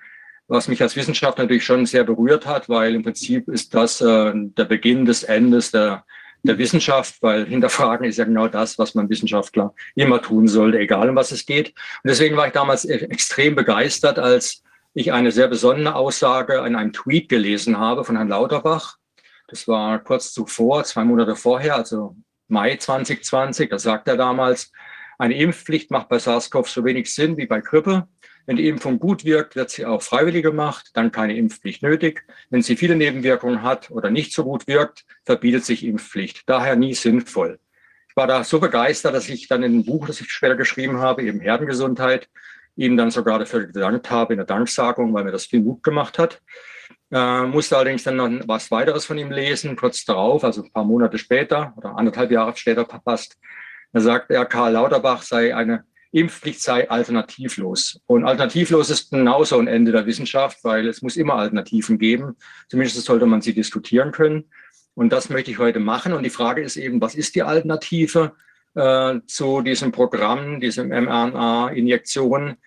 was 0.47 0.67
mich 0.67 0.81
als 0.81 0.95
Wissenschaftler 0.95 1.43
natürlich 1.43 1.65
schon 1.65 1.85
sehr 1.85 2.03
berührt 2.03 2.45
hat, 2.45 2.69
weil 2.69 2.95
im 2.95 3.03
Prinzip 3.03 3.47
ist 3.49 3.73
das 3.73 4.01
äh, 4.01 4.31
der 4.33 4.65
Beginn 4.65 5.05
des 5.05 5.23
Endes 5.23 5.71
der, 5.71 6.05
der 6.43 6.57
Wissenschaft, 6.57 7.21
weil 7.21 7.45
hinterfragen 7.45 8.05
ist 8.05 8.17
ja 8.17 8.25
genau 8.25 8.47
das, 8.47 8.79
was 8.79 8.95
man 8.95 9.09
Wissenschaftler 9.09 9.73
immer 9.95 10.21
tun 10.21 10.47
sollte, 10.47 10.79
egal 10.79 11.09
um 11.09 11.15
was 11.15 11.31
es 11.31 11.45
geht. 11.45 11.69
Und 11.69 12.09
deswegen 12.09 12.35
war 12.35 12.47
ich 12.47 12.53
damals 12.53 12.85
e-, 12.85 12.93
extrem 12.93 13.55
begeistert, 13.55 14.19
als 14.19 14.63
ich 14.93 15.13
eine 15.13 15.31
sehr 15.31 15.47
besondere 15.47 15.95
Aussage 15.95 16.57
in 16.65 16.75
einem 16.75 16.93
Tweet 16.93 17.29
gelesen 17.29 17.77
habe 17.77 18.03
von 18.03 18.15
Herrn 18.15 18.29
Lauterbach, 18.29 18.97
das 19.51 19.67
war 19.67 19.99
kurz 19.99 20.31
zuvor, 20.31 20.85
zwei 20.85 21.03
Monate 21.03 21.35
vorher, 21.35 21.75
also 21.75 22.15
Mai 22.47 22.77
2020. 22.77 23.69
Da 23.69 23.77
sagt 23.79 24.07
er 24.07 24.15
damals, 24.15 24.71
eine 25.19 25.35
Impfpflicht 25.35 25.91
macht 25.91 26.07
bei 26.07 26.19
SARS-CoV 26.19 26.67
so 26.69 26.85
wenig 26.85 27.13
Sinn 27.13 27.35
wie 27.35 27.47
bei 27.47 27.59
Grippe. 27.59 28.07
Wenn 28.45 28.55
die 28.55 28.69
Impfung 28.69 28.97
gut 28.97 29.25
wirkt, 29.25 29.57
wird 29.57 29.69
sie 29.69 29.85
auch 29.85 30.01
freiwillig 30.01 30.43
gemacht, 30.43 30.91
dann 30.93 31.11
keine 31.11 31.35
Impfpflicht 31.35 31.83
nötig. 31.83 32.25
Wenn 32.49 32.61
sie 32.61 32.77
viele 32.77 32.95
Nebenwirkungen 32.95 33.61
hat 33.61 33.91
oder 33.91 34.09
nicht 34.09 34.33
so 34.33 34.45
gut 34.45 34.67
wirkt, 34.67 35.03
verbietet 35.25 35.65
sich 35.65 35.83
Impfpflicht. 35.85 36.43
Daher 36.47 36.77
nie 36.77 36.93
sinnvoll. 36.93 37.59
Ich 38.07 38.15
war 38.15 38.27
da 38.27 38.45
so 38.45 38.59
begeistert, 38.59 39.13
dass 39.13 39.27
ich 39.27 39.49
dann 39.49 39.63
in 39.63 39.73
einem 39.73 39.85
Buch, 39.85 40.07
das 40.07 40.21
ich 40.21 40.31
später 40.31 40.55
geschrieben 40.55 40.99
habe, 40.99 41.23
eben 41.23 41.41
Herdengesundheit, 41.41 42.29
ihm 42.81 42.97
dann 42.97 43.11
sogar 43.11 43.39
dafür 43.39 43.67
gedankt 43.67 44.09
habe 44.09 44.33
in 44.33 44.37
der 44.37 44.45
Danksagung, 44.45 45.13
weil 45.13 45.23
mir 45.23 45.31
das 45.31 45.45
viel 45.45 45.61
Mut 45.61 45.83
gemacht 45.83 46.17
hat. 46.17 46.41
Äh, 47.11 47.43
musste 47.43 47.75
allerdings 47.75 48.03
dann 48.03 48.15
noch 48.15 48.29
was 48.47 48.71
weiteres 48.71 49.05
von 49.05 49.17
ihm 49.17 49.31
lesen, 49.31 49.75
kurz 49.75 50.05
darauf, 50.05 50.43
also 50.43 50.63
ein 50.63 50.71
paar 50.71 50.85
Monate 50.85 51.17
später 51.17 51.73
oder 51.77 51.97
anderthalb 51.97 52.31
Jahre 52.31 52.55
später 52.55 52.85
verpasst. 52.85 53.37
Da 53.93 53.99
sagt 53.99 54.31
er, 54.31 54.45
Karl 54.45 54.73
Lauterbach 54.73 55.21
sei 55.21 55.55
eine 55.55 55.83
Impfpflicht 56.13 56.61
sei 56.61 56.89
alternativlos. 56.89 58.01
Und 58.05 58.25
alternativlos 58.25 58.89
ist 58.89 59.11
genauso 59.11 59.59
ein 59.59 59.67
Ende 59.67 59.91
der 59.91 60.05
Wissenschaft, 60.05 60.63
weil 60.63 60.87
es 60.87 61.01
muss 61.01 61.15
immer 61.15 61.35
Alternativen 61.35 61.97
geben. 61.97 62.35
Zumindest 62.69 63.01
sollte 63.05 63.25
man 63.25 63.41
sie 63.41 63.53
diskutieren 63.53 64.11
können. 64.11 64.45
Und 64.93 65.13
das 65.13 65.29
möchte 65.29 65.51
ich 65.51 65.59
heute 65.59 65.79
machen. 65.79 66.13
Und 66.13 66.23
die 66.23 66.29
Frage 66.29 66.61
ist 66.61 66.75
eben, 66.75 67.01
was 67.01 67.15
ist 67.15 67.35
die 67.35 67.43
Alternative 67.43 68.33
äh, 68.75 69.19
zu 69.25 69.61
diesem 69.61 69.93
Programm, 69.93 70.59
diesem 70.59 70.89
mRNA-Injektion? 70.89 72.57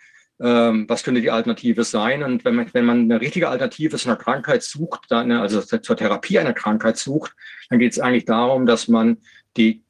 Ähm, 0.40 0.86
was 0.88 1.04
könnte 1.04 1.20
die 1.20 1.30
Alternative 1.30 1.84
sein? 1.84 2.22
Und 2.22 2.44
wenn 2.44 2.54
man, 2.54 2.66
wenn 2.72 2.84
man 2.84 3.00
eine 3.02 3.20
richtige 3.20 3.48
Alternative 3.48 3.96
zu 3.96 4.08
einer 4.08 4.16
Krankheit 4.16 4.62
sucht, 4.62 5.02
dann, 5.08 5.30
also 5.32 5.60
zur 5.60 5.96
Therapie 5.96 6.38
einer 6.38 6.52
Krankheit 6.52 6.98
sucht, 6.98 7.34
dann 7.70 7.78
geht 7.78 7.92
es 7.92 8.00
eigentlich 8.00 8.24
darum, 8.24 8.66
dass 8.66 8.88
man 8.88 9.18
die 9.56 9.82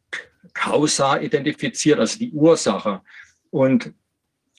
Causa 0.53 1.19
identifiziert, 1.19 1.99
also 1.99 2.19
die 2.19 2.33
Ursache. 2.33 3.01
Und 3.51 3.93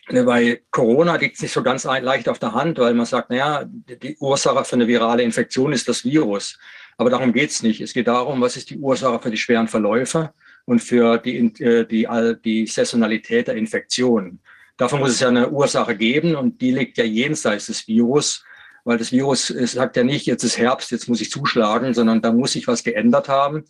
äh, 0.07 0.23
bei 0.23 0.61
Corona 0.71 1.15
liegt 1.15 1.35
es 1.35 1.41
nicht 1.41 1.53
so 1.53 1.63
ganz 1.63 1.83
leicht 1.83 2.29
auf 2.29 2.39
der 2.39 2.53
Hand, 2.53 2.79
weil 2.79 2.93
man 2.93 3.05
sagt, 3.05 3.29
naja, 3.29 3.65
die 3.65 4.17
Ursache 4.19 4.65
für 4.65 4.75
eine 4.75 4.87
virale 4.87 5.23
Infektion 5.23 5.71
ist 5.71 5.87
das 5.87 6.03
Virus. 6.03 6.57
Aber 6.97 7.09
darum 7.09 7.33
geht 7.33 7.49
es 7.49 7.61
nicht. 7.61 7.81
Es 7.81 7.93
geht 7.93 8.07
darum, 8.07 8.41
was 8.41 8.57
ist 8.57 8.69
die 8.69 8.77
Ursache 8.77 9.19
für 9.19 9.31
die 9.31 9.37
schweren 9.37 9.67
Verläufe 9.67 10.33
und 10.65 10.79
für 10.79 11.17
die, 11.17 11.37
äh, 11.59 11.85
die, 11.85 12.07
die, 12.07 12.35
die 12.43 12.67
Saisonalität 12.67 13.47
der 13.47 13.55
Infektion. 13.55 14.39
Davon 14.77 14.99
muss 14.99 15.11
es 15.11 15.19
ja 15.19 15.29
eine 15.29 15.49
Ursache 15.49 15.95
geben 15.95 16.35
und 16.35 16.61
die 16.61 16.71
liegt 16.71 16.97
ja 16.97 17.05
jenseits 17.05 17.67
des 17.67 17.87
Virus, 17.87 18.43
weil 18.83 18.97
das 18.97 19.11
Virus 19.11 19.47
sagt 19.47 19.95
ja 19.95 20.03
nicht, 20.03 20.25
jetzt 20.25 20.43
ist 20.43 20.57
Herbst, 20.57 20.91
jetzt 20.91 21.07
muss 21.07 21.21
ich 21.21 21.31
zuschlagen, 21.31 21.93
sondern 21.93 22.21
da 22.21 22.31
muss 22.31 22.51
sich 22.51 22.67
was 22.67 22.83
geändert 22.83 23.29
haben. 23.29 23.63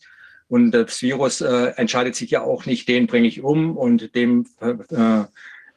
Und 0.48 0.72
das 0.72 1.02
Virus 1.02 1.42
äh, 1.42 1.74
entscheidet 1.76 2.16
sich 2.16 2.32
ja 2.32 2.42
auch 2.42 2.66
nicht, 2.66 2.88
den 2.88 3.08
bringe 3.08 3.28
ich 3.28 3.42
um 3.42 3.78
und 3.78 4.14
dem 4.16 4.46
äh, 4.60 5.24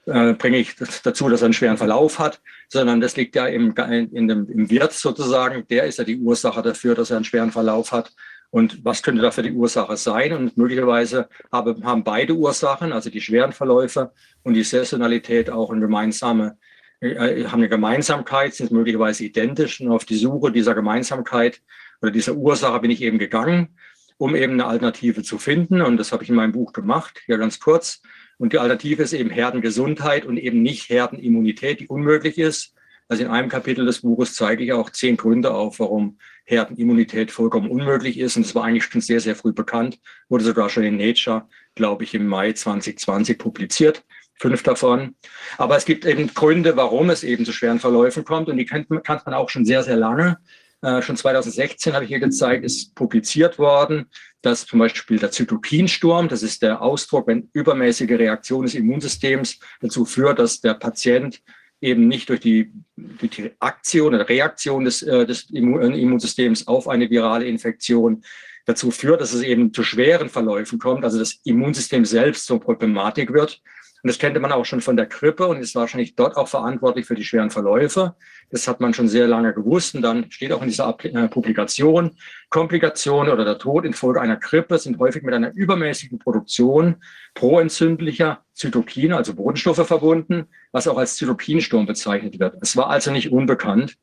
äh, 0.08 0.34
bringe 0.34 0.58
ich 0.58 0.74
dazu, 0.76 1.28
dass 1.28 1.42
er 1.42 1.46
einen 1.46 1.54
schweren 1.54 1.76
Verlauf 1.76 2.18
hat, 2.18 2.40
sondern 2.68 3.00
das 3.00 3.16
liegt 3.16 3.36
ja 3.36 3.46
im, 3.46 3.74
in 3.76 4.28
dem, 4.28 4.48
im 4.50 4.70
Wirt 4.70 4.92
sozusagen. 4.92 5.66
Der 5.68 5.84
ist 5.84 5.98
ja 5.98 6.04
die 6.04 6.18
Ursache 6.18 6.62
dafür, 6.62 6.94
dass 6.94 7.10
er 7.10 7.16
einen 7.16 7.24
schweren 7.24 7.52
Verlauf 7.52 7.92
hat. 7.92 8.12
Und 8.50 8.84
was 8.84 9.02
könnte 9.02 9.20
dafür 9.20 9.42
die 9.42 9.52
Ursache 9.52 9.96
sein? 9.96 10.32
Und 10.32 10.56
möglicherweise 10.56 11.28
haben, 11.52 12.04
beide 12.04 12.34
Ursachen, 12.34 12.92
also 12.92 13.10
die 13.10 13.20
schweren 13.20 13.52
Verläufe 13.52 14.12
und 14.42 14.54
die 14.54 14.62
Saisonalität, 14.62 15.50
auch 15.50 15.70
eine 15.70 15.80
gemeinsame, 15.80 16.56
äh, 17.00 17.44
haben 17.44 17.60
eine 17.60 17.68
Gemeinsamkeit, 17.68 18.54
sind 18.54 18.70
möglicherweise 18.70 19.24
identisch 19.24 19.80
und 19.80 19.90
auf 19.90 20.04
die 20.04 20.16
Suche 20.16 20.50
dieser 20.50 20.74
Gemeinsamkeit 20.74 21.60
oder 22.00 22.10
dieser 22.10 22.34
Ursache 22.34 22.80
bin 22.80 22.90
ich 22.90 23.02
eben 23.02 23.18
gegangen, 23.18 23.76
um 24.16 24.34
eben 24.34 24.54
eine 24.54 24.66
Alternative 24.66 25.22
zu 25.22 25.38
finden. 25.38 25.82
Und 25.82 25.98
das 25.98 26.12
habe 26.12 26.22
ich 26.22 26.30
in 26.30 26.36
meinem 26.36 26.52
Buch 26.52 26.72
gemacht, 26.72 27.20
hier 27.26 27.38
ganz 27.38 27.60
kurz. 27.60 28.00
Und 28.38 28.52
die 28.52 28.58
Alternative 28.58 29.02
ist 29.02 29.12
eben 29.12 29.30
Herdengesundheit 29.30 30.24
und 30.24 30.36
eben 30.36 30.62
nicht 30.62 30.88
Herdenimmunität, 30.88 31.80
die 31.80 31.88
unmöglich 31.88 32.38
ist. 32.38 32.74
Also 33.08 33.24
in 33.24 33.30
einem 33.30 33.48
Kapitel 33.48 33.86
des 33.86 34.02
Buches 34.02 34.34
zeige 34.34 34.64
ich 34.64 34.72
auch 34.72 34.90
zehn 34.90 35.16
Gründe 35.16 35.52
auf, 35.52 35.80
warum 35.80 36.18
Herdenimmunität 36.48 37.30
vollkommen 37.30 37.70
unmöglich 37.70 38.18
ist. 38.18 38.36
Und 38.36 38.46
das 38.46 38.54
war 38.54 38.64
eigentlich 38.64 38.84
schon 38.84 39.02
sehr, 39.02 39.20
sehr 39.20 39.36
früh 39.36 39.52
bekannt, 39.52 39.98
wurde 40.30 40.44
sogar 40.44 40.70
schon 40.70 40.82
in 40.82 40.96
Nature, 40.96 41.46
glaube 41.74 42.04
ich, 42.04 42.14
im 42.14 42.26
Mai 42.26 42.52
2020 42.52 43.38
publiziert. 43.38 44.02
Fünf 44.34 44.62
davon. 44.62 45.14
Aber 45.58 45.76
es 45.76 45.84
gibt 45.84 46.06
eben 46.06 46.32
Gründe, 46.32 46.76
warum 46.76 47.10
es 47.10 47.22
eben 47.22 47.44
zu 47.44 47.52
schweren 47.52 47.80
Verläufen 47.80 48.24
kommt. 48.24 48.48
Und 48.48 48.56
die 48.56 48.64
kennt, 48.64 48.88
kennt 48.88 49.26
man 49.26 49.34
auch 49.34 49.50
schon 49.50 49.66
sehr, 49.66 49.82
sehr 49.82 49.96
lange. 49.96 50.38
Äh, 50.80 51.02
schon 51.02 51.16
2016 51.16 51.92
habe 51.92 52.04
ich 52.04 52.08
hier 52.08 52.20
gezeigt, 52.20 52.64
ist 52.64 52.94
publiziert 52.94 53.58
worden, 53.58 54.06
dass 54.40 54.64
zum 54.64 54.78
Beispiel 54.78 55.18
der 55.18 55.32
Zytokinsturm, 55.32 56.28
das 56.28 56.42
ist 56.42 56.62
der 56.62 56.80
Ausdruck, 56.80 57.26
wenn 57.26 57.50
übermäßige 57.52 58.10
Reaktion 58.10 58.64
des 58.64 58.74
Immunsystems 58.74 59.58
dazu 59.80 60.04
führt, 60.04 60.38
dass 60.38 60.60
der 60.60 60.74
Patient 60.74 61.42
eben 61.80 62.08
nicht 62.08 62.28
durch 62.28 62.40
die, 62.40 62.72
durch 62.96 63.30
die 63.32 63.50
Aktion 63.60 64.14
oder 64.14 64.28
Reaktion 64.28 64.84
des, 64.84 65.02
äh, 65.02 65.26
des 65.26 65.50
Immunsystems 65.50 66.66
auf 66.66 66.88
eine 66.88 67.08
virale 67.10 67.46
Infektion 67.46 68.22
dazu 68.66 68.90
führt, 68.90 69.20
dass 69.20 69.32
es 69.32 69.42
eben 69.42 69.72
zu 69.72 69.82
schweren 69.82 70.28
Verläufen 70.28 70.78
kommt, 70.78 71.04
also 71.04 71.18
das 71.18 71.40
Immunsystem 71.44 72.04
selbst 72.04 72.46
zur 72.46 72.60
Problematik 72.60 73.32
wird. 73.32 73.62
Und 74.02 74.08
das 74.08 74.18
kannte 74.18 74.38
man 74.38 74.52
auch 74.52 74.64
schon 74.64 74.80
von 74.80 74.96
der 74.96 75.06
Grippe 75.06 75.46
und 75.46 75.60
ist 75.60 75.74
wahrscheinlich 75.74 76.14
dort 76.14 76.36
auch 76.36 76.48
verantwortlich 76.48 77.06
für 77.06 77.14
die 77.14 77.24
schweren 77.24 77.50
Verläufe. 77.50 78.14
Das 78.50 78.68
hat 78.68 78.80
man 78.80 78.94
schon 78.94 79.08
sehr 79.08 79.26
lange 79.26 79.52
gewusst. 79.52 79.94
Und 79.94 80.02
dann 80.02 80.30
steht 80.30 80.52
auch 80.52 80.62
in 80.62 80.68
dieser 80.68 80.96
äh, 81.02 81.28
Publikation, 81.28 82.12
Komplikationen 82.48 83.32
oder 83.32 83.44
der 83.44 83.58
Tod 83.58 83.84
infolge 83.84 84.20
einer 84.20 84.36
Grippe 84.36 84.78
sind 84.78 84.98
häufig 84.98 85.22
mit 85.22 85.34
einer 85.34 85.52
übermäßigen 85.52 86.18
Produktion 86.18 86.96
proentzündlicher 87.34 88.44
Zytokine, 88.54 89.16
also 89.16 89.34
Bodenstoffe 89.34 89.86
verbunden, 89.86 90.46
was 90.72 90.88
auch 90.88 90.98
als 90.98 91.16
Zytokinsturm 91.16 91.86
bezeichnet 91.86 92.38
wird. 92.38 92.56
Es 92.60 92.76
war 92.76 92.88
also 92.90 93.10
nicht 93.10 93.32
unbekannt, 93.32 93.96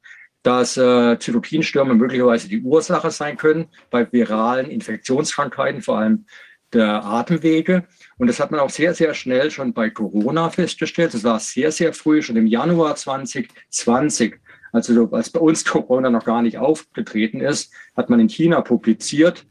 dass 0.44 0.78
äh, 0.78 1.18
Zytokinstürme 1.18 1.96
möglicherweise 1.96 2.48
die 2.48 2.62
Ursache 2.62 3.10
sein 3.10 3.36
können 3.36 3.66
bei 3.90 4.12
viralen 4.12 4.70
Infektionskrankheiten, 4.70 5.82
vor 5.82 5.98
allem 5.98 6.26
der 6.72 7.04
Atemwege. 7.04 7.86
Und 8.18 8.28
das 8.28 8.40
hat 8.40 8.52
man 8.52 8.62
auch 8.62 8.70
sehr, 8.70 8.94
sehr 8.94 9.14
schnell 9.14 9.52
schon 9.52 9.74
bei 9.74 9.90
Corona 9.90 10.50
festgestellt. 10.50 11.14
Das 11.14 11.24
war 11.24 11.40
sehr, 11.40 11.72
sehr 11.72 11.94
früh, 11.94 12.22
schon 12.22 12.38
im 12.38 12.48
Januar 12.48 12.96
2020. 12.96 14.36
Also 14.72 15.10
als 15.12 15.30
bei 15.30 15.40
uns 15.40 15.66
Corona 15.66 16.10
noch 16.10 16.26
gar 16.26 16.42
nicht 16.42 16.58
aufgetreten 16.58 17.42
ist, 17.42 17.74
hat 17.96 18.10
man 18.10 18.20
in 18.20 18.30
China 18.30 18.62
publiziert, 18.62 19.46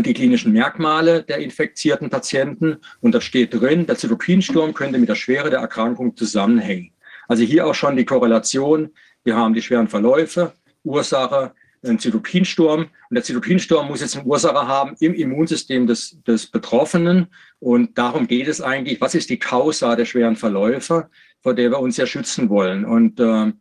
die 0.00 0.14
klinischen 0.14 0.52
Merkmale 0.52 1.22
der 1.22 1.38
infizierten 1.38 2.08
Patienten. 2.08 2.78
Und 3.00 3.14
da 3.14 3.20
steht 3.20 3.52
drin, 3.52 3.86
der 3.86 3.96
Zytokinsturm 3.96 4.72
könnte 4.72 4.98
mit 4.98 5.10
der 5.10 5.14
Schwere 5.14 5.50
der 5.50 5.60
Erkrankung 5.60 6.16
zusammenhängen. 6.16 6.92
Also 7.28 7.44
hier 7.44 7.66
auch 7.66 7.74
schon 7.74 7.96
die 7.96 8.06
Korrelation. 8.06 8.90
Wir 9.24 9.36
haben 9.36 9.52
die 9.52 9.62
schweren 9.62 9.88
Verläufe, 9.88 10.54
Ursache, 10.82 11.52
ein 11.84 11.98
Zytokinsturm. 11.98 12.82
Und 12.82 13.14
der 13.14 13.22
Zytokinsturm 13.22 13.88
muss 13.88 14.00
jetzt 14.00 14.16
eine 14.16 14.24
Ursache 14.24 14.66
haben 14.66 14.94
im 15.00 15.14
Immunsystem 15.14 15.86
des, 15.86 16.22
des 16.26 16.46
Betroffenen. 16.46 17.28
Und 17.58 17.98
darum 17.98 18.26
geht 18.26 18.48
es 18.48 18.60
eigentlich. 18.60 19.00
Was 19.00 19.14
ist 19.14 19.30
die 19.30 19.38
Causa 19.38 19.96
der 19.96 20.04
schweren 20.04 20.36
Verläufe, 20.36 21.08
vor 21.40 21.54
der 21.54 21.70
wir 21.70 21.80
uns 21.80 21.96
ja 21.96 22.06
schützen 22.06 22.48
wollen? 22.48 22.84
Und 22.84 23.20
äh, 23.20 23.52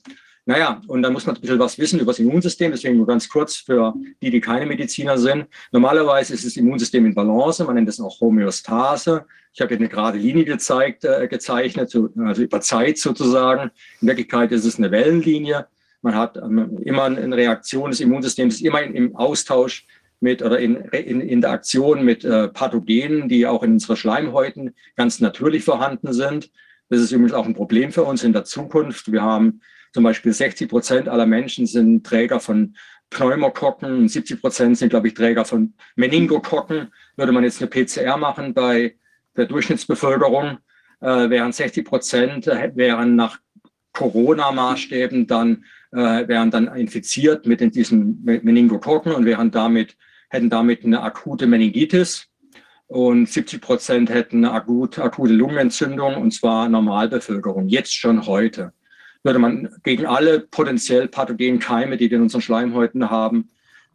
naja, 0.45 0.81
und 0.87 1.03
dann 1.03 1.13
muss 1.13 1.27
man 1.27 1.35
ein 1.35 1.41
bisschen 1.41 1.59
was 1.59 1.77
wissen 1.77 1.99
über 1.99 2.11
das 2.11 2.19
Immunsystem. 2.19 2.71
Deswegen 2.71 2.97
nur 2.97 3.07
ganz 3.07 3.29
kurz 3.29 3.57
für 3.57 3.93
die, 4.21 4.31
die 4.31 4.41
keine 4.41 4.65
Mediziner 4.65 5.17
sind. 5.17 5.47
Normalerweise 5.71 6.33
ist 6.33 6.45
das 6.45 6.57
Immunsystem 6.57 7.05
in 7.05 7.13
Balance. 7.13 7.63
Man 7.63 7.75
nennt 7.75 7.87
das 7.87 7.99
auch 7.99 8.19
Homöostase. 8.19 9.25
Ich 9.53 9.61
habe 9.61 9.69
hier 9.69 9.77
eine 9.77 9.89
gerade 9.89 10.17
Linie 10.17 10.45
gezeigt, 10.45 11.03
äh, 11.03 11.27
gezeichnet, 11.27 11.95
also 12.17 12.41
über 12.41 12.61
Zeit 12.61 12.97
sozusagen. 12.97 13.69
In 14.01 14.07
Wirklichkeit 14.07 14.51
ist 14.51 14.65
es 14.65 14.77
eine 14.77 14.89
Wellenlinie. 14.91 15.67
Man 16.01 16.15
hat 16.15 16.37
ähm, 16.37 16.77
immer 16.83 17.03
eine 17.03 17.35
Reaktion 17.35 17.91
des 17.91 17.99
Immunsystems, 17.99 18.61
immer 18.61 18.81
im 18.81 19.15
Austausch 19.15 19.85
mit 20.19 20.41
oder 20.41 20.59
in, 20.59 20.75
in 20.75 21.21
Interaktion 21.21 22.05
mit 22.05 22.23
äh, 22.23 22.47
Pathogenen, 22.47 23.27
die 23.27 23.47
auch 23.47 23.63
in 23.63 23.73
unseren 23.73 23.97
Schleimhäuten 23.97 24.75
ganz 24.95 25.19
natürlich 25.19 25.63
vorhanden 25.63 26.13
sind. 26.13 26.51
Das 26.89 26.99
ist 26.99 27.11
übrigens 27.11 27.33
auch 27.33 27.45
ein 27.45 27.55
Problem 27.55 27.91
für 27.91 28.03
uns 28.03 28.23
in 28.23 28.33
der 28.33 28.43
Zukunft. 28.43 29.11
Wir 29.11 29.21
haben 29.21 29.61
zum 29.93 30.03
Beispiel 30.03 30.31
60 30.31 30.69
Prozent 30.69 31.09
aller 31.09 31.25
Menschen 31.25 31.65
sind 31.65 32.05
Träger 32.05 32.39
von 32.39 32.75
Pneumokokken, 33.09 34.07
70 34.07 34.41
Prozent 34.41 34.77
sind, 34.77 34.89
glaube 34.89 35.07
ich, 35.07 35.13
Träger 35.13 35.43
von 35.43 35.73
Meningokokken. 35.95 36.93
Würde 37.17 37.31
man 37.31 37.43
jetzt 37.43 37.61
eine 37.61 37.69
PCR 37.69 38.17
machen 38.17 38.53
bei 38.53 38.95
der 39.35 39.45
Durchschnittsbevölkerung, 39.45 40.57
äh, 41.01 41.29
wären 41.29 41.51
60 41.51 41.85
Prozent 41.85 42.47
äh, 42.47 42.71
wären 42.75 43.15
nach 43.15 43.39
Corona-Maßstäben 43.93 45.27
dann 45.27 45.65
äh, 45.91 46.27
wären 46.27 46.51
dann 46.51 46.67
infiziert 46.75 47.45
mit 47.45 47.61
diesen 47.75 48.23
Meningokokken 48.23 49.13
und 49.13 49.25
wären 49.25 49.51
damit, 49.51 49.97
hätten 50.29 50.49
damit 50.49 50.83
eine 50.83 51.01
akute 51.01 51.47
Meningitis. 51.47 52.27
Und 52.87 53.29
70 53.29 53.61
Prozent 53.61 54.09
hätten 54.09 54.43
eine 54.43 54.53
akute, 54.53 55.01
akute 55.01 55.33
Lungenentzündung, 55.33 56.15
und 56.15 56.31
zwar 56.31 56.67
Normalbevölkerung, 56.67 57.69
jetzt 57.69 57.95
schon 57.95 58.25
heute. 58.25 58.73
Würde 59.23 59.39
man 59.39 59.69
gegen 59.83 60.05
alle 60.05 60.41
potenziell 60.41 61.07
pathogenen 61.07 61.59
Keime, 61.59 61.95
die 61.95 62.09
wir 62.09 62.17
in 62.17 62.23
unseren 62.23 62.41
Schleimhäuten 62.41 63.09
haben, 63.09 63.49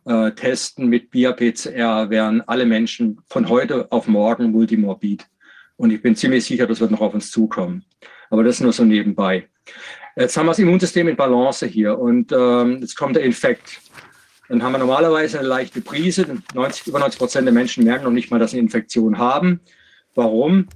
äh, 0.06 0.32
testen 0.32 0.86
mit 0.88 1.10
BIA-PCR, 1.10 2.08
wären 2.10 2.40
alle 2.42 2.64
Menschen 2.64 3.20
von 3.26 3.48
heute 3.48 3.90
auf 3.90 4.08
morgen 4.08 4.52
multimorbid. 4.52 5.26
Und 5.76 5.90
ich 5.90 6.00
bin 6.00 6.16
ziemlich 6.16 6.44
sicher, 6.44 6.66
das 6.66 6.80
wird 6.80 6.90
noch 6.90 7.00
auf 7.00 7.12
uns 7.12 7.30
zukommen. 7.30 7.84
Aber 8.30 8.44
das 8.44 8.60
nur 8.60 8.72
so 8.72 8.84
nebenbei. 8.84 9.48
Jetzt 10.18 10.34
haben 10.38 10.46
wir 10.46 10.52
das 10.52 10.58
Immunsystem 10.58 11.08
in 11.08 11.16
Balance 11.16 11.66
hier 11.66 11.98
und 11.98 12.32
ähm, 12.32 12.78
jetzt 12.80 12.96
kommt 12.96 13.16
der 13.16 13.22
Infekt. 13.22 13.82
Dann 14.48 14.62
haben 14.62 14.72
wir 14.72 14.78
normalerweise 14.78 15.38
eine 15.38 15.48
leichte 15.48 15.82
Prise. 15.82 16.42
90, 16.54 16.86
über 16.86 17.00
90 17.00 17.18
Prozent 17.18 17.46
der 17.46 17.52
Menschen 17.52 17.84
merken 17.84 18.04
noch 18.04 18.12
nicht 18.12 18.30
mal, 18.30 18.38
dass 18.38 18.52
sie 18.52 18.56
eine 18.56 18.64
Infektion 18.64 19.18
haben. 19.18 19.60
Warum? 20.14 20.68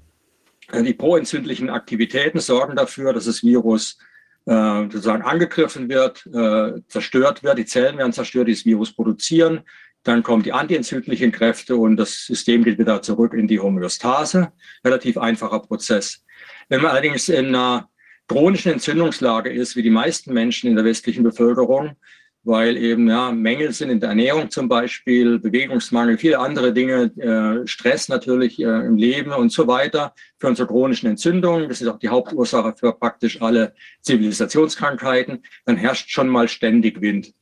Äh, 0.72 0.82
die 0.82 0.92
proentzündlichen 0.92 1.70
Aktivitäten 1.70 2.38
sorgen 2.38 2.76
dafür, 2.76 3.14
dass 3.14 3.24
das 3.24 3.42
Virus 3.42 3.98
äh, 4.44 4.82
sozusagen 4.82 5.22
angegriffen 5.22 5.88
wird, 5.88 6.26
äh, 6.26 6.82
zerstört 6.88 7.42
wird. 7.42 7.56
Die 7.56 7.64
Zellen 7.64 7.96
werden 7.96 8.12
zerstört, 8.12 8.48
die 8.48 8.52
das 8.52 8.66
Virus 8.66 8.92
produzieren. 8.92 9.60
Dann 10.02 10.22
kommen 10.22 10.42
die 10.42 10.52
antientzündlichen 10.52 11.32
Kräfte 11.32 11.76
und 11.76 11.96
das 11.96 12.26
System 12.26 12.62
geht 12.62 12.78
wieder 12.78 13.00
zurück 13.00 13.32
in 13.32 13.48
die 13.48 13.60
Homöostase. 13.60 14.52
Relativ 14.84 15.16
einfacher 15.16 15.60
Prozess. 15.60 16.24
Wenn 16.68 16.82
man 16.82 16.90
allerdings 16.90 17.30
in 17.30 17.48
einer 17.48 17.89
chronischen 18.30 18.70
Entzündungslage 18.70 19.50
ist, 19.50 19.74
wie 19.74 19.82
die 19.82 19.90
meisten 19.90 20.32
Menschen 20.32 20.70
in 20.70 20.76
der 20.76 20.84
westlichen 20.84 21.24
Bevölkerung, 21.24 21.96
weil 22.44 22.76
eben 22.76 23.08
ja, 23.08 23.32
Mängel 23.32 23.72
sind 23.72 23.90
in 23.90 23.98
der 23.98 24.10
Ernährung 24.10 24.50
zum 24.50 24.68
Beispiel, 24.68 25.40
Bewegungsmangel, 25.40 26.16
viele 26.16 26.38
andere 26.38 26.72
Dinge, 26.72 27.10
äh, 27.16 27.66
Stress 27.66 28.08
natürlich 28.08 28.60
äh, 28.60 28.86
im 28.86 28.96
Leben 28.96 29.32
und 29.32 29.50
so 29.50 29.66
weiter, 29.66 30.14
führen 30.38 30.54
zur 30.54 30.68
chronischen 30.68 31.10
Entzündung. 31.10 31.68
Das 31.68 31.80
ist 31.82 31.88
auch 31.88 31.98
die 31.98 32.08
Hauptursache 32.08 32.72
für 32.78 32.92
praktisch 32.92 33.42
alle 33.42 33.74
Zivilisationskrankheiten. 34.02 35.42
Dann 35.64 35.76
herrscht 35.76 36.10
schon 36.10 36.28
mal 36.28 36.46
ständig 36.46 37.00
Wind, 37.00 37.34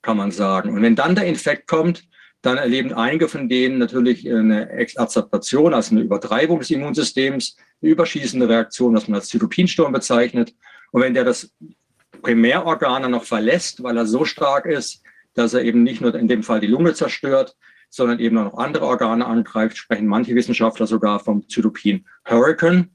kann 0.00 0.16
man 0.16 0.30
sagen. 0.30 0.70
Und 0.70 0.80
wenn 0.80 0.96
dann 0.96 1.14
der 1.16 1.26
Infekt 1.26 1.66
kommt, 1.66 2.08
dann 2.42 2.56
erleben 2.56 2.92
einige 2.92 3.28
von 3.28 3.48
denen 3.48 3.78
natürlich 3.78 4.30
eine 4.30 4.70
Exazertation, 4.70 5.74
also 5.74 5.94
eine 5.94 6.04
Übertreibung 6.04 6.58
des 6.58 6.70
Immunsystems, 6.70 7.56
eine 7.82 7.90
überschießende 7.90 8.48
Reaktion, 8.48 8.94
was 8.94 9.08
man 9.08 9.20
als 9.20 9.28
Zytokinsturm 9.28 9.92
bezeichnet. 9.92 10.54
Und 10.90 11.02
wenn 11.02 11.14
der 11.14 11.24
das 11.24 11.52
Primärorgan 12.22 13.02
dann 13.02 13.10
noch 13.10 13.24
verlässt, 13.24 13.82
weil 13.82 13.96
er 13.96 14.06
so 14.06 14.24
stark 14.24 14.66
ist, 14.66 15.02
dass 15.34 15.54
er 15.54 15.62
eben 15.62 15.82
nicht 15.82 16.00
nur 16.00 16.14
in 16.14 16.28
dem 16.28 16.42
Fall 16.42 16.60
die 16.60 16.66
Lunge 16.66 16.94
zerstört, 16.94 17.56
sondern 17.88 18.20
eben 18.20 18.38
auch 18.38 18.44
noch 18.44 18.58
andere 18.58 18.86
Organe 18.86 19.26
angreift, 19.26 19.76
sprechen 19.76 20.06
manche 20.06 20.34
Wissenschaftler 20.34 20.86
sogar 20.86 21.20
vom 21.20 21.48
Zytokin 21.48 22.06
Hurricane. 22.24 22.90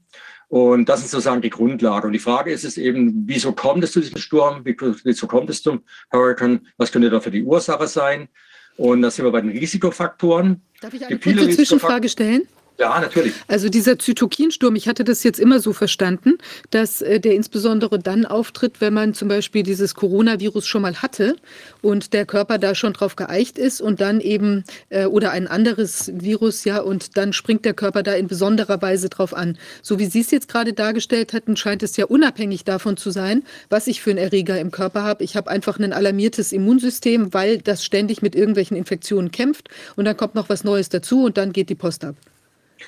Und 0.48 0.88
das 0.88 1.00
ist 1.00 1.10
sozusagen 1.10 1.42
die 1.42 1.50
Grundlage. 1.50 2.06
Und 2.06 2.12
die 2.12 2.20
Frage 2.20 2.52
ist 2.52 2.64
es 2.64 2.78
eben, 2.78 3.24
wieso 3.26 3.52
kommt 3.52 3.82
es 3.82 3.92
zu 3.92 4.00
diesem 4.00 4.18
Sturm? 4.18 4.62
Wieso 4.64 5.26
kommt 5.26 5.50
es 5.50 5.62
zum 5.62 5.82
Hurricane? 6.12 6.66
Was 6.76 6.92
könnte 6.92 7.10
da 7.10 7.20
für 7.20 7.32
die 7.32 7.42
Ursache 7.42 7.88
sein? 7.88 8.28
Und 8.76 9.02
da 9.02 9.10
sind 9.10 9.24
wir 9.24 9.32
bei 9.32 9.40
den 9.40 9.50
Risikofaktoren. 9.50 10.60
Darf 10.80 10.92
ich 10.92 11.04
eine 11.04 11.18
kurze 11.18 11.50
Zwischenfrage 11.50 12.08
stellen? 12.08 12.46
Ja, 12.78 13.00
natürlich. 13.00 13.32
Also 13.48 13.70
dieser 13.70 13.98
Zytokinsturm, 13.98 14.76
ich 14.76 14.86
hatte 14.86 15.02
das 15.02 15.22
jetzt 15.22 15.40
immer 15.40 15.60
so 15.60 15.72
verstanden, 15.72 16.36
dass 16.70 17.00
äh, 17.00 17.20
der 17.20 17.34
insbesondere 17.34 17.98
dann 17.98 18.26
auftritt, 18.26 18.80
wenn 18.80 18.92
man 18.92 19.14
zum 19.14 19.28
Beispiel 19.28 19.62
dieses 19.62 19.94
Coronavirus 19.94 20.66
schon 20.66 20.82
mal 20.82 20.96
hatte 21.00 21.36
und 21.80 22.12
der 22.12 22.26
Körper 22.26 22.58
da 22.58 22.74
schon 22.74 22.92
drauf 22.92 23.16
geeicht 23.16 23.56
ist 23.56 23.80
und 23.80 24.02
dann 24.02 24.20
eben, 24.20 24.64
äh, 24.90 25.06
oder 25.06 25.30
ein 25.30 25.46
anderes 25.46 26.12
Virus, 26.14 26.64
ja, 26.64 26.80
und 26.80 27.16
dann 27.16 27.32
springt 27.32 27.64
der 27.64 27.72
Körper 27.72 28.02
da 28.02 28.12
in 28.12 28.26
besonderer 28.26 28.82
Weise 28.82 29.08
drauf 29.08 29.32
an. 29.32 29.56
So 29.80 29.98
wie 29.98 30.06
Sie 30.06 30.20
es 30.20 30.30
jetzt 30.30 30.48
gerade 30.48 30.74
dargestellt 30.74 31.32
hatten, 31.32 31.56
scheint 31.56 31.82
es 31.82 31.96
ja 31.96 32.04
unabhängig 32.04 32.64
davon 32.64 32.98
zu 32.98 33.10
sein, 33.10 33.42
was 33.70 33.86
ich 33.86 34.02
für 34.02 34.10
einen 34.10 34.18
Erreger 34.18 34.60
im 34.60 34.70
Körper 34.70 35.02
habe. 35.02 35.24
Ich 35.24 35.34
habe 35.34 35.50
einfach 35.50 35.78
ein 35.78 35.94
alarmiertes 35.94 36.52
Immunsystem, 36.52 37.32
weil 37.32 37.56
das 37.56 37.86
ständig 37.86 38.20
mit 38.20 38.34
irgendwelchen 38.34 38.76
Infektionen 38.76 39.30
kämpft 39.30 39.70
und 39.96 40.04
dann 40.04 40.16
kommt 40.16 40.34
noch 40.34 40.50
was 40.50 40.62
Neues 40.62 40.90
dazu 40.90 41.24
und 41.24 41.38
dann 41.38 41.54
geht 41.54 41.70
die 41.70 41.74
Post 41.74 42.04
ab. 42.04 42.16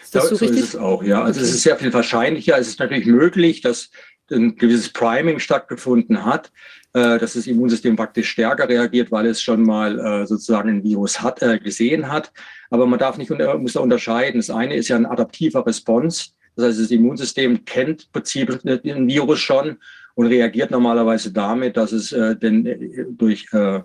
Ist 0.02 0.14
das 0.14 0.28
so, 0.28 0.36
so 0.36 0.44
richtig? 0.44 0.62
ist 0.62 0.74
es 0.74 0.76
auch, 0.76 1.02
ja. 1.02 1.22
Also 1.22 1.40
okay. 1.40 1.48
es 1.48 1.54
ist 1.54 1.62
sehr 1.62 1.76
viel 1.76 1.92
wahrscheinlicher. 1.92 2.58
Es 2.58 2.68
ist 2.68 2.80
natürlich 2.80 3.06
möglich, 3.06 3.60
dass 3.60 3.90
ein 4.30 4.56
gewisses 4.56 4.90
Priming 4.90 5.38
stattgefunden 5.38 6.24
hat, 6.24 6.52
äh, 6.92 7.18
dass 7.18 7.34
das 7.34 7.46
Immunsystem 7.46 7.96
praktisch 7.96 8.30
stärker 8.30 8.68
reagiert, 8.68 9.10
weil 9.10 9.26
es 9.26 9.40
schon 9.40 9.62
mal 9.62 9.98
äh, 9.98 10.26
sozusagen 10.26 10.68
ein 10.68 10.84
Virus 10.84 11.20
hat, 11.20 11.42
äh, 11.42 11.58
gesehen 11.58 12.10
hat. 12.10 12.32
Aber 12.70 12.86
man 12.86 12.98
darf 12.98 13.16
nicht 13.18 13.30
muss 13.30 13.72
da 13.72 13.80
unterscheiden. 13.80 14.40
Das 14.40 14.50
eine 14.50 14.76
ist 14.76 14.88
ja 14.88 14.96
ein 14.96 15.06
adaptiver 15.06 15.66
Response. 15.66 16.30
Das 16.56 16.66
heißt, 16.66 16.80
das 16.80 16.90
Immunsystem 16.90 17.64
kennt 17.64 18.04
im 18.04 18.12
Prinzip 18.12 18.60
den 18.62 19.06
Virus 19.06 19.38
schon 19.38 19.78
und 20.14 20.26
reagiert 20.26 20.72
normalerweise 20.72 21.32
damit, 21.32 21.76
dass 21.76 21.92
es 21.92 22.12
äh, 22.12 22.36
denn 22.36 23.14
durch 23.16 23.46
äh, 23.52 23.80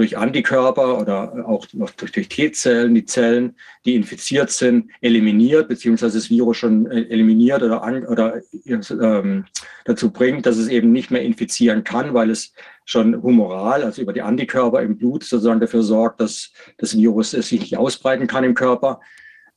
durch 0.00 0.16
Antikörper 0.16 0.98
oder 0.98 1.46
auch 1.46 1.66
durch, 1.66 2.10
durch 2.10 2.28
T-Zellen, 2.30 2.94
die 2.94 3.04
Zellen, 3.04 3.54
die 3.84 3.94
infiziert 3.94 4.50
sind, 4.50 4.90
eliminiert, 5.02 5.68
beziehungsweise 5.68 6.16
das 6.16 6.30
Virus 6.30 6.56
schon 6.56 6.90
äh, 6.90 7.02
eliminiert 7.10 7.62
oder, 7.62 7.82
an, 7.82 8.06
oder 8.06 8.40
ähm, 8.66 9.44
dazu 9.84 10.10
bringt, 10.10 10.46
dass 10.46 10.56
es 10.56 10.68
eben 10.68 10.90
nicht 10.90 11.10
mehr 11.10 11.20
infizieren 11.20 11.84
kann, 11.84 12.14
weil 12.14 12.30
es 12.30 12.54
schon 12.86 13.22
humoral, 13.22 13.84
also 13.84 14.00
über 14.00 14.14
die 14.14 14.22
Antikörper 14.22 14.80
im 14.80 14.96
Blut 14.96 15.22
sozusagen 15.22 15.60
dafür 15.60 15.82
sorgt, 15.82 16.22
dass 16.22 16.50
das 16.78 16.96
Virus 16.96 17.32
sich 17.32 17.60
nicht 17.60 17.76
ausbreiten 17.76 18.26
kann 18.26 18.42
im 18.42 18.54
Körper. 18.54 19.00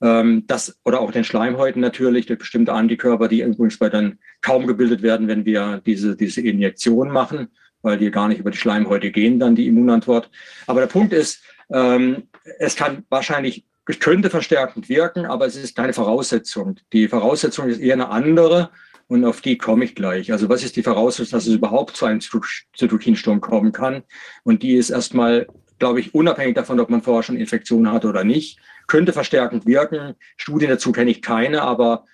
Ähm, 0.01 0.43
das, 0.47 0.77
oder 0.83 0.99
auch 0.99 1.13
den 1.13 1.23
Schleimhäuten 1.23 1.81
natürlich, 1.81 2.25
durch 2.25 2.39
bestimmte 2.39 2.73
Antikörper, 2.73 3.29
die 3.29 3.43
übrigens 3.43 3.79
bei 3.79 3.87
dann 3.87 4.19
kaum 4.41 4.67
gebildet 4.67 5.03
werden, 5.03 5.29
wenn 5.29 5.45
wir 5.45 5.81
diese, 5.85 6.17
diese 6.17 6.41
Injektion 6.41 7.11
machen 7.11 7.47
weil 7.83 7.99
die 7.99 8.09
gar 8.09 8.27
nicht 8.27 8.39
über 8.39 8.49
die 8.49 8.57
Schleimhäute 8.57 9.11
gehen, 9.11 9.39
dann 9.39 9.55
die 9.55 9.67
Immunantwort. 9.67 10.31
Aber 10.65 10.79
der 10.79 10.87
Punkt 10.87 11.13
ist, 11.13 11.43
ähm, 11.71 12.29
es 12.57 12.75
kann 12.75 13.05
wahrscheinlich, 13.09 13.65
es 13.85 13.99
könnte 13.99 14.29
verstärkend 14.29 14.89
wirken, 14.89 15.25
aber 15.25 15.45
es 15.45 15.55
ist 15.55 15.75
keine 15.75 15.93
Voraussetzung. 15.93 16.77
Die 16.93 17.07
Voraussetzung 17.07 17.67
ist 17.67 17.79
eher 17.79 17.93
eine 17.93 18.09
andere 18.09 18.71
und 19.07 19.25
auf 19.25 19.41
die 19.41 19.57
komme 19.57 19.85
ich 19.85 19.95
gleich. 19.95 20.31
Also 20.31 20.49
was 20.49 20.63
ist 20.63 20.75
die 20.75 20.83
Voraussetzung, 20.83 21.37
dass 21.37 21.47
es 21.47 21.53
überhaupt 21.53 21.95
zu 21.95 22.05
einem 22.05 22.21
Zytokinsturm 22.21 23.41
kommen 23.41 23.73
kann? 23.73 24.03
Und 24.43 24.63
die 24.63 24.75
ist 24.75 24.89
erstmal, 24.89 25.47
glaube 25.77 25.99
ich, 25.99 26.15
unabhängig 26.15 26.55
davon, 26.55 26.79
ob 26.79 26.89
man 26.89 27.01
vorher 27.01 27.23
schon 27.23 27.35
Infektionen 27.35 27.91
hat 27.91 28.05
oder 28.05 28.23
nicht, 28.23 28.59
könnte 28.87 29.13
verstärkend 29.13 29.65
wirken. 29.65 30.15
Studien 30.37 30.69
dazu 30.69 30.91
kenne 30.91 31.11
ich 31.11 31.21
keine, 31.21 31.61
aber 31.61 32.05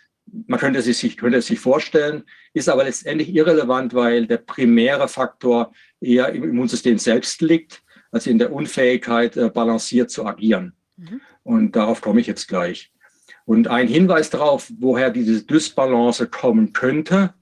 man 0.48 0.60
könnte 0.60 0.80
es 0.80 0.86
sich, 0.86 1.18
könnte 1.18 1.38
es 1.38 1.48
sich 1.48 1.60
vorstellen, 1.60 2.24
ist 2.54 2.70
aber 2.70 2.84
letztendlich 2.84 3.34
irrelevant, 3.34 3.94
weil 3.94 4.28
der 4.28 4.38
primäre 4.38 5.08
Faktor 5.08 5.74
eher 6.02 6.30
im 6.30 6.44
Immunsystem 6.44 6.98
selbst 6.98 7.42
liegt, 7.42 7.84
also 8.12 8.30
in 8.30 8.40
der 8.40 8.52
Unfähigkeit, 8.52 9.38
äh, 9.38 9.50
balanciert 9.50 10.10
zu 10.10 10.26
agieren. 10.26 10.74
Mhm. 10.98 11.22
Und 11.44 11.76
darauf 11.76 12.02
komme 12.02 12.22
ich 12.22 12.28
jetzt 12.28 12.48
gleich. 12.48 12.92
Und 13.46 13.68
ein 13.68 13.88
Hinweis 13.88 14.30
darauf, 14.30 14.72
woher 14.80 15.10
diese 15.10 15.44
Dysbalance 15.44 16.28
kommen 16.28 16.74
könnte, 16.74 17.34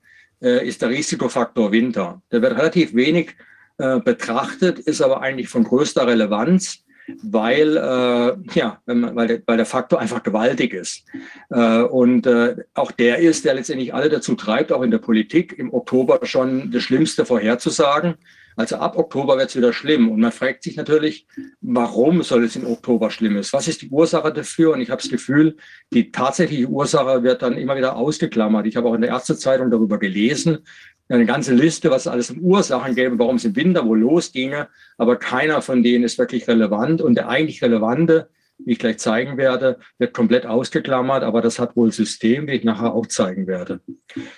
äh, 0.41 0.67
ist 0.67 0.81
der 0.81 0.89
Risikofaktor 0.89 1.71
Winter. 1.71 2.21
Der 2.31 2.41
wird 2.41 2.57
relativ 2.57 2.93
wenig 2.93 3.35
äh, 3.77 3.99
betrachtet, 3.99 4.79
ist 4.79 5.01
aber 5.01 5.21
eigentlich 5.21 5.49
von 5.49 5.63
größter 5.63 6.07
Relevanz 6.07 6.85
weil, 7.21 7.77
äh, 7.77 8.59
ja, 8.59 8.81
weil, 8.85 9.27
der, 9.27 9.41
weil 9.45 9.57
der 9.57 9.65
Faktor 9.65 9.99
einfach 9.99 10.23
gewaltig 10.23 10.73
ist. 10.73 11.05
Äh, 11.49 11.81
und 11.81 12.27
äh, 12.27 12.55
auch 12.73 12.91
der 12.91 13.19
ist, 13.19 13.45
der 13.45 13.53
letztendlich 13.53 13.93
alle 13.93 14.09
dazu 14.09 14.35
treibt, 14.35 14.71
auch 14.71 14.81
in 14.81 14.91
der 14.91 14.97
Politik 14.97 15.57
im 15.57 15.73
Oktober 15.73 16.19
schon 16.23 16.71
das 16.71 16.83
Schlimmste 16.83 17.25
vorherzusagen. 17.25 18.15
Also 18.57 18.77
ab 18.77 18.97
Oktober 18.97 19.37
wird 19.37 19.49
es 19.49 19.55
wieder 19.55 19.71
schlimm. 19.71 20.09
Und 20.09 20.19
man 20.19 20.31
fragt 20.31 20.63
sich 20.63 20.75
natürlich, 20.75 21.27
warum 21.61 22.23
soll 22.23 22.43
es 22.43 22.55
im 22.55 22.65
Oktober 22.65 23.11
schlimm 23.11 23.37
ist? 23.37 23.53
Was 23.53 23.67
ist 23.67 23.83
die 23.83 23.89
Ursache 23.89 24.33
dafür? 24.33 24.73
Und 24.73 24.81
ich 24.81 24.89
habe 24.89 25.01
das 25.01 25.11
Gefühl, 25.11 25.57
die 25.93 26.11
tatsächliche 26.11 26.67
Ursache 26.67 27.21
wird 27.21 27.43
dann 27.43 27.55
immer 27.55 27.77
wieder 27.77 27.95
ausgeklammert. 27.95 28.65
Ich 28.65 28.75
habe 28.75 28.89
auch 28.89 28.95
in 28.95 29.01
der 29.01 29.11
Ärztezeitung 29.11 29.69
darüber 29.69 29.99
gelesen, 29.99 30.65
eine 31.09 31.25
ganze 31.25 31.53
Liste, 31.53 31.89
was 31.89 32.07
alles 32.07 32.31
an 32.31 32.39
Ursachen 32.41 32.95
gäbe, 32.95 33.17
warum 33.19 33.37
es 33.37 33.45
im 33.45 33.55
Winter 33.55 33.85
wohl 33.85 33.99
losginge, 33.99 34.67
aber 34.97 35.15
keiner 35.15 35.61
von 35.61 35.83
denen 35.83 36.03
ist 36.03 36.17
wirklich 36.17 36.47
relevant. 36.47 37.01
Und 37.01 37.15
der 37.15 37.29
eigentlich 37.29 37.61
relevante, 37.61 38.29
wie 38.57 38.73
ich 38.73 38.79
gleich 38.79 38.97
zeigen 38.97 39.37
werde, 39.37 39.79
wird 39.99 40.13
komplett 40.13 40.45
ausgeklammert, 40.45 41.23
aber 41.23 41.41
das 41.41 41.59
hat 41.59 41.75
wohl 41.75 41.91
System, 41.91 42.47
wie 42.47 42.53
ich 42.53 42.63
nachher 42.63 42.93
auch 42.93 43.05
zeigen 43.05 43.47
werde. 43.47 43.79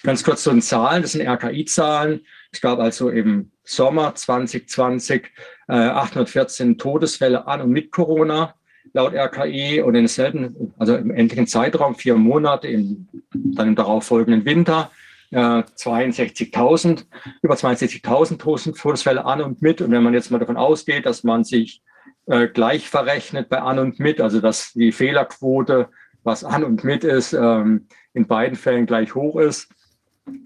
Ganz 0.03 0.23
kurz 0.23 0.43
zu 0.43 0.51
den 0.51 0.61
Zahlen, 0.61 1.01
das 1.01 1.13
sind 1.13 1.25
RKI-Zahlen. 1.27 2.21
Es 2.51 2.61
gab 2.61 2.79
also 2.79 3.09
im 3.09 3.51
Sommer 3.63 4.13
2020 4.13 5.31
äh, 5.67 5.73
814 5.73 6.77
Todesfälle 6.77 7.47
an 7.47 7.61
und 7.61 7.71
mit 7.71 7.91
Corona 7.91 8.55
laut 8.93 9.13
RKI 9.13 9.81
und 9.81 9.95
in 9.95 10.07
selben, 10.07 10.73
also 10.77 10.95
im 10.95 11.11
endlichen 11.11 11.47
Zeitraum, 11.47 11.95
vier 11.95 12.15
Monate, 12.15 12.67
im, 12.67 13.07
dann 13.33 13.69
im 13.69 13.75
darauffolgenden 13.75 14.45
Winter, 14.45 14.91
62.000, 15.31 17.05
über 17.41 17.55
62.000 17.55 18.37
Todesfälle 18.77 19.25
an 19.25 19.41
und 19.41 19.61
mit. 19.61 19.81
Und 19.81 19.91
wenn 19.91 20.03
man 20.03 20.13
jetzt 20.13 20.31
mal 20.31 20.39
davon 20.39 20.57
ausgeht, 20.57 21.05
dass 21.05 21.23
man 21.23 21.43
sich 21.43 21.83
äh, 22.25 22.47
gleich 22.47 22.89
verrechnet 22.89 23.49
bei 23.49 23.61
an 23.61 23.79
und 23.79 23.99
mit, 23.99 24.21
also 24.21 24.41
dass 24.41 24.73
die 24.73 24.91
Fehlerquote, 24.91 25.89
was 26.23 26.43
an 26.43 26.63
und 26.63 26.83
mit 26.83 27.03
ist, 27.03 27.33
ähm, 27.33 27.87
in 28.13 28.27
beiden 28.27 28.57
Fällen 28.57 28.85
gleich 28.85 29.15
hoch 29.15 29.39
ist, 29.39 29.69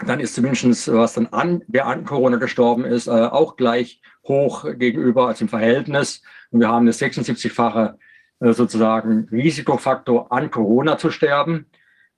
dann 0.06 0.20
ist 0.20 0.36
zumindest, 0.36 0.94
was 0.94 1.14
dann 1.14 1.28
an, 1.28 1.64
wer 1.68 1.88
an 1.88 2.06
Corona 2.06 2.38
gestorben 2.38 2.86
ist, 2.86 3.08
äh, 3.08 3.12
auch 3.12 3.58
gleich 3.58 4.02
hoch 4.28 4.66
gegenüber, 4.78 5.28
als 5.28 5.42
im 5.42 5.50
Verhältnis. 5.50 6.22
Und 6.52 6.62
wir 6.62 6.70
haben 6.70 6.84
eine 6.84 6.92
76-fache 6.92 7.96
äh, 8.40 8.54
sozusagen 8.54 9.28
Risikofaktor 9.32 10.32
an 10.32 10.52
Corona 10.52 10.98
zu 10.98 11.12
sterben. 11.12 11.66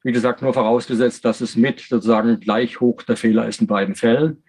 Wie 0.05 0.11
gesagt, 0.11 0.43
nur 0.43 0.53
vorausgesetzt, 0.53 1.25
dass 1.25 1.41
es 1.41 1.55
mit 1.55 1.79
sozusagen 1.79 2.39
gleich 2.39 2.79
hoch 2.79 3.01
der 3.01 3.17
Fehler 3.17 3.47
ist 3.47 3.59
in 3.59 3.65
beiden 3.65 3.95
Fällen. 3.95 4.43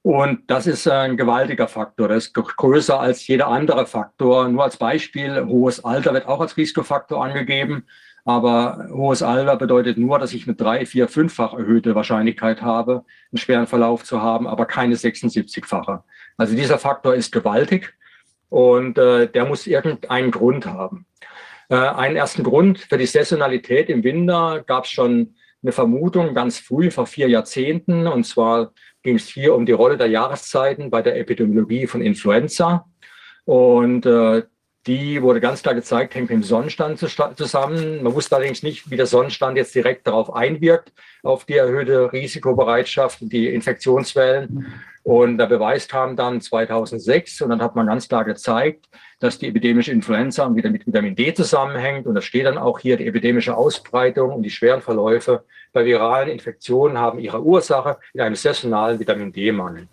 Und 0.00 0.50
das 0.50 0.66
ist 0.66 0.88
ein 0.88 1.18
gewaltiger 1.18 1.68
Faktor. 1.68 2.08
Das 2.08 2.28
ist 2.28 2.32
größer 2.32 2.98
als 2.98 3.26
jeder 3.26 3.48
andere 3.48 3.84
Faktor. 3.84 4.48
Nur 4.48 4.64
als 4.64 4.78
Beispiel, 4.78 5.44
hohes 5.44 5.84
Alter 5.84 6.14
wird 6.14 6.26
auch 6.26 6.40
als 6.40 6.56
Risikofaktor 6.56 7.22
angegeben. 7.22 7.84
Aber 8.24 8.88
hohes 8.90 9.22
Alter 9.22 9.56
bedeutet 9.56 9.98
nur, 9.98 10.18
dass 10.18 10.32
ich 10.32 10.46
eine 10.46 10.56
drei, 10.56 10.86
vier, 10.86 11.08
fünffach 11.08 11.52
erhöhte 11.52 11.94
Wahrscheinlichkeit 11.94 12.62
habe, 12.62 13.04
einen 13.30 13.38
schweren 13.38 13.66
Verlauf 13.66 14.02
zu 14.02 14.22
haben, 14.22 14.46
aber 14.46 14.64
keine 14.64 14.94
76-fache. 14.94 16.04
Also 16.38 16.56
dieser 16.56 16.78
Faktor 16.78 17.14
ist 17.14 17.32
gewaltig 17.32 17.92
und 18.48 18.96
äh, 18.96 19.28
der 19.28 19.44
muss 19.44 19.66
irgendeinen 19.66 20.30
Grund 20.30 20.64
haben. 20.64 21.04
Äh, 21.68 21.76
einen 21.76 22.16
ersten 22.16 22.42
Grund 22.42 22.80
für 22.80 22.98
die 22.98 23.06
Saisonalität 23.06 23.88
im 23.88 24.04
Winter 24.04 24.62
gab 24.66 24.84
es 24.84 24.90
schon 24.90 25.34
eine 25.62 25.72
Vermutung 25.72 26.34
ganz 26.34 26.58
früh, 26.58 26.90
vor 26.90 27.06
vier 27.06 27.28
Jahrzehnten. 27.28 28.06
Und 28.06 28.24
zwar 28.24 28.72
ging 29.02 29.16
es 29.16 29.28
hier 29.28 29.54
um 29.54 29.66
die 29.66 29.72
Rolle 29.72 29.96
der 29.96 30.08
Jahreszeiten 30.08 30.90
bei 30.90 31.02
der 31.02 31.18
Epidemiologie 31.18 31.86
von 31.86 32.02
Influenza. 32.02 32.86
Und 33.44 34.06
äh, 34.06 34.42
die 34.86 35.20
wurde 35.20 35.40
ganz 35.40 35.62
klar 35.62 35.74
gezeigt, 35.74 36.14
hängt 36.14 36.30
mit 36.30 36.36
dem 36.36 36.42
Sonnenstand 36.44 36.98
zusammen. 36.98 38.02
Man 38.04 38.14
wusste 38.14 38.36
allerdings 38.36 38.62
nicht, 38.62 38.88
wie 38.88 38.96
der 38.96 39.06
Sonnenstand 39.06 39.56
jetzt 39.56 39.74
direkt 39.74 40.06
darauf 40.06 40.32
einwirkt, 40.32 40.92
auf 41.24 41.44
die 41.44 41.56
erhöhte 41.56 42.12
Risikobereitschaft 42.12 43.22
und 43.22 43.32
die 43.32 43.48
Infektionswellen. 43.48 44.72
Und 45.06 45.38
der 45.38 45.46
Beweis 45.46 45.86
kam 45.86 46.16
dann 46.16 46.40
2006 46.40 47.40
und 47.42 47.50
dann 47.50 47.62
hat 47.62 47.76
man 47.76 47.86
ganz 47.86 48.08
klar 48.08 48.24
gezeigt, 48.24 48.86
dass 49.20 49.38
die 49.38 49.46
epidemische 49.46 49.92
Influenza 49.92 50.52
wieder 50.52 50.68
mit 50.68 50.84
Vitamin 50.84 51.14
D 51.14 51.32
zusammenhängt. 51.32 52.08
Und 52.08 52.16
da 52.16 52.20
steht 52.20 52.44
dann 52.44 52.58
auch 52.58 52.80
hier, 52.80 52.96
die 52.96 53.06
epidemische 53.06 53.56
Ausbreitung 53.56 54.32
und 54.32 54.42
die 54.42 54.50
schweren 54.50 54.82
Verläufe 54.82 55.44
bei 55.72 55.84
viralen 55.84 56.28
Infektionen 56.28 56.98
haben 56.98 57.20
ihre 57.20 57.40
Ursache 57.40 57.98
in 58.14 58.20
einem 58.20 58.34
saisonalen 58.34 58.98
Vitamin 58.98 59.32
D-Mangel. 59.32 59.86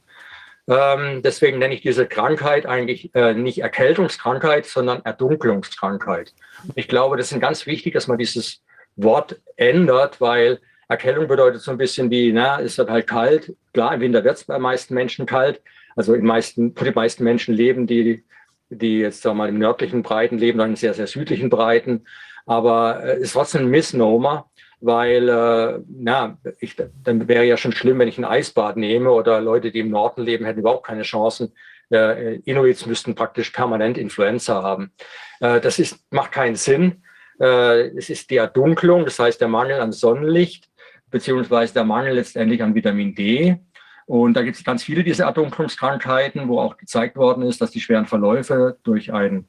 Ähm, 0.68 1.22
deswegen 1.22 1.60
nenne 1.60 1.76
ich 1.76 1.82
diese 1.82 2.08
Krankheit 2.08 2.66
eigentlich 2.66 3.14
äh, 3.14 3.36
nicht 3.36 3.60
Erkältungskrankheit, 3.60 4.66
sondern 4.66 5.04
Erdunklungskrankheit. 5.06 6.34
Ich 6.74 6.88
glaube, 6.88 7.18
das 7.18 7.32
ist 7.32 7.40
ganz 7.40 7.68
wichtig, 7.68 7.94
dass 7.94 8.08
man 8.08 8.18
dieses 8.18 8.64
Wort 8.96 9.40
ändert, 9.58 10.20
weil 10.22 10.60
Erkältung 10.88 11.28
bedeutet 11.28 11.62
so 11.62 11.72
ein 11.72 11.78
bisschen 11.78 12.10
wie, 12.12 12.32
na, 12.32 12.58
ist 12.58 12.80
das 12.80 12.90
halt 12.90 13.08
kalt. 13.08 13.56
Klar, 13.74 13.94
im 13.94 14.02
Winter 14.02 14.24
wird 14.24 14.38
es 14.38 14.44
bei 14.44 14.60
meisten 14.60 14.94
Menschen 14.94 15.26
kalt. 15.26 15.62
Also 15.96 16.14
in 16.14 16.26
meisten, 16.26 16.74
die 16.74 16.92
meisten 16.92 17.24
Menschen 17.24 17.54
leben, 17.54 17.88
die, 17.88 18.24
die 18.70 19.00
jetzt 19.00 19.22
sagen 19.22 19.38
wir 19.38 19.44
mal 19.44 19.50
im 19.50 19.60
nördlichen 19.60 20.04
Breiten 20.04 20.38
leben, 20.38 20.60
dann 20.60 20.72
in 20.72 20.76
sehr, 20.76 20.94
sehr 20.94 21.08
südlichen 21.08 21.50
Breiten. 21.50 22.06
Aber 22.46 23.04
es 23.04 23.20
ist 23.20 23.34
trotzdem 23.34 23.64
ein 23.64 23.70
Misnomer, 23.70 24.50
weil, 24.82 25.30
äh, 25.30 25.80
na, 25.88 26.38
ich, 26.60 26.76
dann 26.76 27.28
wäre 27.28 27.46
ja 27.46 27.56
schon 27.56 27.72
schlimm, 27.72 28.00
wenn 28.00 28.10
ich 28.10 28.18
ein 28.18 28.26
Eisbad 28.26 28.76
nehme 28.76 29.12
oder 29.12 29.40
Leute, 29.40 29.72
die 29.72 29.80
im 29.80 29.92
Norden 29.92 30.24
leben, 30.24 30.46
hätten 30.46 30.60
überhaupt 30.60 30.86
keine 30.86 31.04
Chancen. 31.04 31.54
Äh, 31.90 32.40
Inuits 32.40 32.86
müssten 32.86 33.16
praktisch 33.16 33.52
permanent 33.52 33.98
Influenza 33.98 34.62
haben. 34.62 34.92
Äh, 35.40 35.62
das 35.62 35.80
ist, 35.80 36.00
macht 36.12 36.34
keinen 36.34 36.56
Sinn. 36.56 37.04
Äh, 37.40 37.96
es 37.98 38.10
ist 38.10 38.30
die 38.30 38.36
Erdunklung, 38.36 39.06
das 39.06 39.20
heißt 39.20 39.40
der 39.40 39.48
Mangel 39.48 39.80
an 39.80 39.92
Sonnenlicht, 39.92 40.70
beziehungsweise 41.14 41.74
der 41.74 41.86
Mangel 41.86 42.16
letztendlich 42.16 42.62
an 42.62 42.76
Vitamin 42.76 43.16
D. 43.16 43.58
Und 44.06 44.34
da 44.34 44.42
gibt 44.42 44.58
es 44.58 44.64
ganz 44.64 44.84
viele 44.84 45.04
dieser 45.04 45.26
Erdunklungskrankheiten, 45.26 46.50
wo 46.50 46.60
auch 46.60 46.76
gezeigt 46.76 47.16
worden 47.16 47.44
ist, 47.44 47.62
dass 47.62 47.72
die 47.72 47.80
schweren 47.80 48.06
Verläufe 48.06 48.78
durch 48.84 49.14
ein 49.14 49.46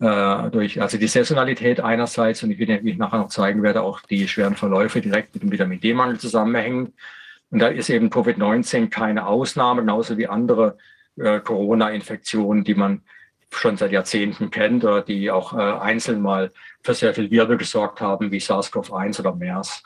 äh, 0.00 0.50
durch 0.50 0.80
also 0.80 0.96
die 0.96 1.08
Saisonalität 1.08 1.80
einerseits 1.80 2.44
und 2.44 2.52
ich 2.52 2.58
will, 2.60 2.68
wie 2.84 2.90
ich 2.92 2.98
nachher 2.98 3.18
noch 3.18 3.28
zeigen 3.28 3.64
werde, 3.64 3.82
auch 3.82 4.00
die 4.02 4.28
schweren 4.28 4.54
Verläufe 4.54 5.00
direkt 5.00 5.34
mit 5.34 5.42
dem 5.42 5.50
Vitamin 5.50 5.80
D-Mangel 5.80 6.18
zusammenhängen. 6.20 6.94
Und 7.50 7.58
da 7.58 7.66
ist 7.66 7.90
eben 7.90 8.08
Covid-19 8.08 8.90
keine 8.90 9.26
Ausnahme, 9.26 9.80
genauso 9.80 10.16
wie 10.16 10.28
andere 10.28 10.78
äh, 11.16 11.40
Corona-Infektionen, 11.40 12.62
die 12.62 12.76
man 12.76 13.02
schon 13.50 13.76
seit 13.76 13.90
Jahrzehnten 13.90 14.50
kennt 14.50 14.84
oder 14.84 15.02
die 15.02 15.30
auch 15.32 15.52
äh, 15.52 15.56
einzeln 15.80 16.22
mal 16.22 16.52
für 16.82 16.94
sehr 16.94 17.12
viel 17.12 17.30
Wirbel 17.30 17.56
gesorgt 17.56 18.00
haben, 18.00 18.30
wie 18.30 18.38
SARS-CoV-1 18.38 19.20
oder 19.20 19.34
MERS. 19.34 19.82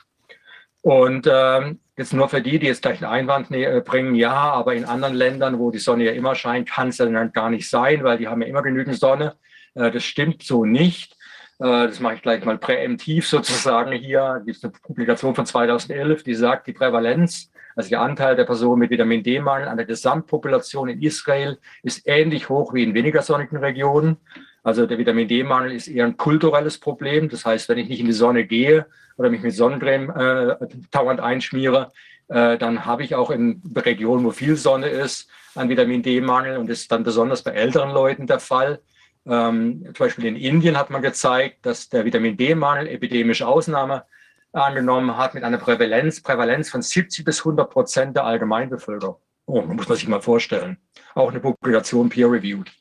Und 0.83 1.29
ähm, 1.31 1.79
jetzt 1.95 2.13
nur 2.13 2.27
für 2.27 2.41
die, 2.41 2.59
die 2.59 2.67
jetzt 2.67 2.81
gleich 2.81 3.01
einen 3.01 3.11
Einwand 3.11 3.49
äh, 3.51 3.81
bringen, 3.83 4.15
ja, 4.15 4.33
aber 4.33 4.75
in 4.75 4.83
anderen 4.83 5.15
Ländern, 5.15 5.57
wo 5.57 5.71
die 5.71 5.79
Sonne 5.79 6.03
ja 6.03 6.11
immer 6.11 6.35
scheint, 6.35 6.69
kann 6.69 6.89
es 6.89 6.97
dann 6.97 7.31
gar 7.31 7.49
nicht 7.49 7.69
sein, 7.69 8.03
weil 8.03 8.17
die 8.17 8.27
haben 8.27 8.41
ja 8.41 8.49
immer 8.49 8.61
genügend 8.61 8.99
Sonne. 8.99 9.37
Äh, 9.75 9.91
das 9.91 10.03
stimmt 10.03 10.43
so 10.43 10.65
nicht. 10.65 11.13
Äh, 11.59 11.87
das 11.87 12.01
mache 12.01 12.15
ich 12.15 12.21
gleich 12.21 12.43
mal 12.43 12.57
präemptiv 12.57 13.25
sozusagen 13.29 13.93
hier. 13.93 14.39
Es 14.39 14.45
gibt 14.45 14.63
eine 14.65 14.73
Publikation 14.81 15.35
von 15.35 15.45
2011, 15.45 16.23
die 16.23 16.35
sagt, 16.35 16.67
die 16.67 16.73
Prävalenz, 16.73 17.49
also 17.77 17.89
der 17.89 18.01
Anteil 18.01 18.35
der 18.35 18.43
Personen 18.43 18.79
mit 18.79 18.89
Vitamin 18.89 19.23
D-Mangel 19.23 19.69
an 19.69 19.77
der 19.77 19.85
Gesamtpopulation 19.85 20.89
in 20.89 21.01
Israel 21.01 21.57
ist 21.81 22.05
ähnlich 22.05 22.49
hoch 22.49 22.73
wie 22.73 22.83
in 22.83 22.93
weniger 22.93 23.21
sonnigen 23.21 23.57
Regionen. 23.57 24.17
Also 24.63 24.85
der 24.85 24.97
Vitamin 24.97 25.27
D-Mangel 25.27 25.73
ist 25.73 25.87
eher 25.87 26.05
ein 26.05 26.17
kulturelles 26.17 26.79
Problem. 26.79 27.29
Das 27.29 27.45
heißt, 27.45 27.67
wenn 27.69 27.77
ich 27.77 27.89
nicht 27.89 27.99
in 27.99 28.05
die 28.05 28.13
Sonne 28.13 28.45
gehe 28.45 28.85
oder 29.17 29.29
mich 29.29 29.41
mit 29.41 29.53
Sonnencreme 29.53 30.09
äh, 30.09 30.55
dauernd 30.89 31.19
einschmiere, 31.19 31.91
äh, 32.29 32.57
dann 32.57 32.85
habe 32.85 33.03
ich 33.03 33.15
auch 33.15 33.29
in 33.29 33.61
Regionen, 33.75 34.23
wo 34.23 34.31
viel 34.31 34.55
Sonne 34.55 34.87
ist, 34.87 35.29
einen 35.55 35.69
Vitamin 35.69 36.01
D-Mangel. 36.01 36.57
Und 36.57 36.69
das 36.69 36.79
ist 36.79 36.91
dann 36.91 37.03
besonders 37.03 37.43
bei 37.43 37.51
älteren 37.51 37.91
Leuten 37.91 38.25
der 38.25 38.39
Fall. 38.39 38.79
Ähm, 39.25 39.83
zum 39.85 40.05
Beispiel 40.05 40.25
in 40.25 40.35
Indien 40.37 40.77
hat 40.77 40.89
man 40.89 41.01
gezeigt, 41.01 41.65
dass 41.65 41.89
der 41.89 42.05
Vitamin 42.05 42.37
D-Mangel 42.37 42.87
epidemische 42.87 43.47
Ausnahme 43.47 44.05
angenommen 44.53 45.17
hat 45.17 45.33
mit 45.33 45.43
einer 45.43 45.57
Prävalenz, 45.57 46.21
Prävalenz 46.21 46.69
von 46.69 46.81
70 46.81 47.25
bis 47.25 47.39
100 47.39 47.69
Prozent 47.69 48.15
der 48.15 48.25
Allgemeinbevölkerung. 48.25 49.17
Oh, 49.45 49.61
muss 49.61 49.89
man 49.89 49.97
sich 49.97 50.07
mal 50.07 50.21
vorstellen. 50.21 50.77
Auch 51.15 51.29
eine 51.29 51.39
Publikation 51.39 52.09
peer-reviewed. 52.09 52.71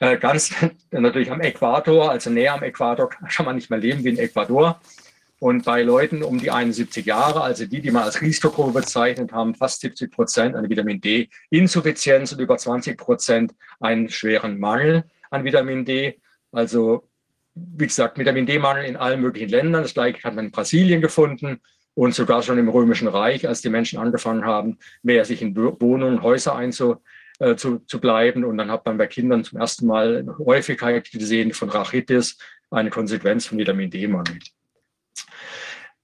Äh, 0.00 0.16
ganz 0.16 0.52
natürlich 0.90 1.30
am 1.30 1.40
Äquator, 1.40 2.10
also 2.10 2.30
näher 2.30 2.54
am 2.54 2.62
Äquator 2.62 3.10
kann 3.28 3.46
man 3.46 3.54
nicht 3.54 3.70
mehr 3.70 3.78
leben 3.78 4.02
wie 4.02 4.08
in 4.08 4.18
Ecuador. 4.18 4.80
Und 5.38 5.64
bei 5.64 5.82
Leuten 5.82 6.22
um 6.22 6.38
die 6.38 6.50
71 6.50 7.06
Jahre, 7.06 7.40
also 7.40 7.64
die, 7.64 7.80
die 7.80 7.90
man 7.90 8.02
als 8.02 8.20
Risikogruppe 8.20 8.80
bezeichnet 8.80 9.32
haben, 9.32 9.54
fast 9.54 9.80
70 9.80 10.10
Prozent 10.10 10.54
eine 10.54 10.68
Vitamin 10.68 11.00
D-Insuffizienz 11.00 12.32
und 12.32 12.40
über 12.40 12.58
20 12.58 12.98
Prozent 12.98 13.54
einen 13.78 14.10
schweren 14.10 14.58
Mangel 14.58 15.04
an 15.30 15.44
Vitamin 15.44 15.86
D. 15.86 16.18
Also 16.52 17.08
wie 17.54 17.86
gesagt, 17.86 18.18
Vitamin 18.18 18.44
D-Mangel 18.44 18.84
in 18.84 18.96
allen 18.96 19.20
möglichen 19.22 19.48
Ländern. 19.48 19.82
Das 19.82 19.94
gleiche 19.94 20.22
hat 20.24 20.34
man 20.34 20.46
in 20.46 20.50
Brasilien 20.50 21.00
gefunden 21.00 21.60
und 21.94 22.14
sogar 22.14 22.42
schon 22.42 22.58
im 22.58 22.68
Römischen 22.68 23.08
Reich, 23.08 23.48
als 23.48 23.62
die 23.62 23.70
Menschen 23.70 23.98
angefangen 23.98 24.44
haben, 24.44 24.78
mehr 25.02 25.24
sich 25.24 25.40
in 25.40 25.56
Wohnungen, 25.56 26.22
Häuser 26.22 26.54
einzubringen 26.54 27.02
äh, 27.40 27.56
zu, 27.56 27.78
zu 27.80 28.00
bleiben. 28.00 28.44
Und 28.44 28.58
dann 28.58 28.70
hat 28.70 28.86
man 28.86 28.98
bei 28.98 29.06
Kindern 29.06 29.44
zum 29.44 29.58
ersten 29.58 29.86
Mal 29.86 30.18
eine 30.18 30.38
Häufigkeit 30.38 31.10
gesehen 31.10 31.52
von 31.52 31.70
Rachitis, 31.70 32.38
eine 32.70 32.90
Konsequenz 32.90 33.46
von 33.46 33.58
Vitamin 33.58 33.90
D-Mangel. 33.90 34.38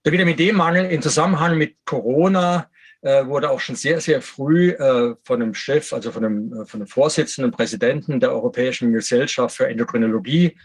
Der 0.05 0.13
Vitamin 0.13 0.37
D-Mangel 0.37 0.91
im 0.91 1.03
Zusammenhang 1.03 1.59
mit 1.59 1.77
Corona 1.85 2.71
äh, 3.03 3.27
wurde 3.27 3.51
auch 3.51 3.61
schon 3.61 3.77
sehr, 3.77 4.01
sehr 4.01 4.23
früh 4.23 4.71
äh, 4.71 5.15
von 5.23 5.43
einem 5.43 5.55
Chef, 5.55 5.93
also 5.93 6.11
von 6.11 6.25
einem, 6.25 6.53
äh, 6.53 6.67
von 6.67 6.81
einem 6.81 6.89
Vorsitzenden, 6.89 7.53
Präsidenten 7.53 8.19
der 8.19 8.33
Europäischen 8.33 8.93
Gesellschaft 8.93 9.57
für 9.57 9.69
Endokrinologie, 9.69 10.57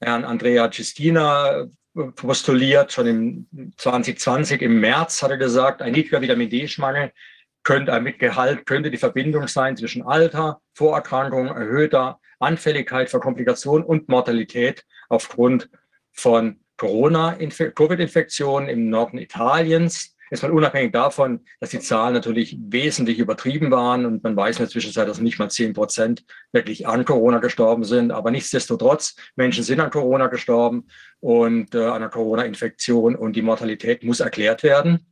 Herrn 0.00 0.24
Andrea 0.24 0.70
Cistina, 0.70 1.62
äh, 1.62 1.66
postuliert. 2.14 2.92
Schon 2.92 3.06
im 3.06 3.72
2020 3.76 4.62
im 4.62 4.80
März 4.80 5.22
hat 5.22 5.32
er 5.32 5.38
gesagt, 5.38 5.82
ein 5.82 5.92
niedriger 5.92 6.20
Vitamin 6.20 6.48
D-Mangel 6.48 7.10
könnte 7.70 8.00
mit 8.00 8.18
Gehalt 8.18 8.66
könnte 8.66 8.90
die 8.90 8.96
Verbindung 8.96 9.46
sein 9.46 9.76
zwischen 9.76 10.02
Alter, 10.02 10.60
Vorerkrankung, 10.74 11.46
erhöhter 11.46 12.18
Anfälligkeit 12.40 13.08
für 13.08 13.20
Komplikationen 13.20 13.86
und 13.86 14.08
Mortalität 14.08 14.84
aufgrund 15.08 15.70
von 16.10 16.58
Corona-Covid-Infektionen 16.78 18.68
im 18.68 18.90
Norden 18.90 19.18
Italiens. 19.18 20.16
Jetzt 20.32 20.42
mal 20.42 20.50
unabhängig 20.50 20.90
davon, 20.90 21.44
dass 21.60 21.70
die 21.70 21.78
Zahlen 21.78 22.14
natürlich 22.14 22.58
wesentlich 22.60 23.20
übertrieben 23.20 23.70
waren 23.70 24.04
und 24.04 24.24
man 24.24 24.34
weiß 24.34 24.56
in 24.56 24.64
der 24.64 24.70
Zwischenzeit, 24.70 25.06
dass 25.06 25.20
nicht 25.20 25.38
mal 25.38 25.48
zehn 25.48 25.72
Prozent 25.72 26.24
wirklich 26.50 26.88
an 26.88 27.04
Corona 27.04 27.38
gestorben 27.38 27.84
sind. 27.84 28.10
Aber 28.10 28.32
nichtsdestotrotz, 28.32 29.14
Menschen 29.36 29.62
sind 29.62 29.78
an 29.78 29.90
Corona 29.90 30.26
gestorben 30.26 30.88
und 31.20 31.76
äh, 31.76 31.84
an 31.84 31.92
einer 31.92 32.08
Corona-Infektion 32.08 33.14
und 33.14 33.36
die 33.36 33.42
Mortalität 33.42 34.02
muss 34.02 34.18
erklärt 34.18 34.64
werden. 34.64 35.06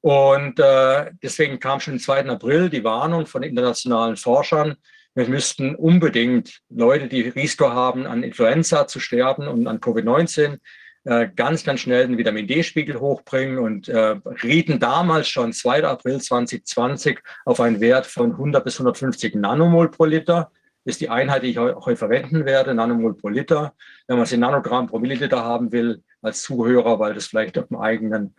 Und 0.00 0.60
äh, 0.60 1.10
deswegen 1.22 1.58
kam 1.58 1.80
schon 1.80 1.94
am 1.94 2.00
2. 2.00 2.26
April 2.26 2.70
die 2.70 2.84
Warnung 2.84 3.26
von 3.26 3.42
internationalen 3.42 4.16
Forschern, 4.16 4.76
wir 5.16 5.26
müssten 5.30 5.74
unbedingt 5.74 6.60
Leute, 6.68 7.08
die 7.08 7.22
Risiko 7.22 7.70
haben, 7.70 8.06
an 8.06 8.22
Influenza 8.22 8.86
zu 8.86 9.00
sterben 9.00 9.48
und 9.48 9.66
an 9.66 9.80
Covid-19, 9.80 10.58
äh, 11.04 11.28
ganz, 11.34 11.64
ganz 11.64 11.80
schnell 11.80 12.06
den 12.06 12.18
Vitamin 12.18 12.46
D-Spiegel 12.46 13.00
hochbringen 13.00 13.58
und 13.58 13.88
äh, 13.88 14.16
rieten 14.42 14.78
damals 14.78 15.28
schon 15.28 15.54
2. 15.54 15.84
April 15.84 16.20
2020 16.20 17.20
auf 17.46 17.60
einen 17.60 17.80
Wert 17.80 18.06
von 18.06 18.32
100 18.32 18.62
bis 18.62 18.74
150 18.74 19.36
Nanomol 19.36 19.90
pro 19.90 20.04
Liter. 20.04 20.50
Ist 20.84 21.00
die 21.00 21.08
Einheit, 21.08 21.44
die 21.44 21.48
ich 21.50 21.58
heute 21.58 21.96
verwenden 21.96 22.44
werde, 22.44 22.74
Nanomol 22.74 23.14
pro 23.14 23.30
Liter. 23.30 23.72
Wenn 24.06 24.16
man 24.16 24.24
es 24.24 24.32
in 24.32 24.40
Nanogramm 24.40 24.86
pro 24.86 24.98
Milliliter 24.98 25.42
haben 25.42 25.72
will, 25.72 26.02
als 26.20 26.42
Zuhörer, 26.42 26.98
weil 26.98 27.14
das 27.14 27.26
vielleicht 27.26 27.56
auf 27.56 27.68
dem 27.68 27.78
eigenen 27.78 28.34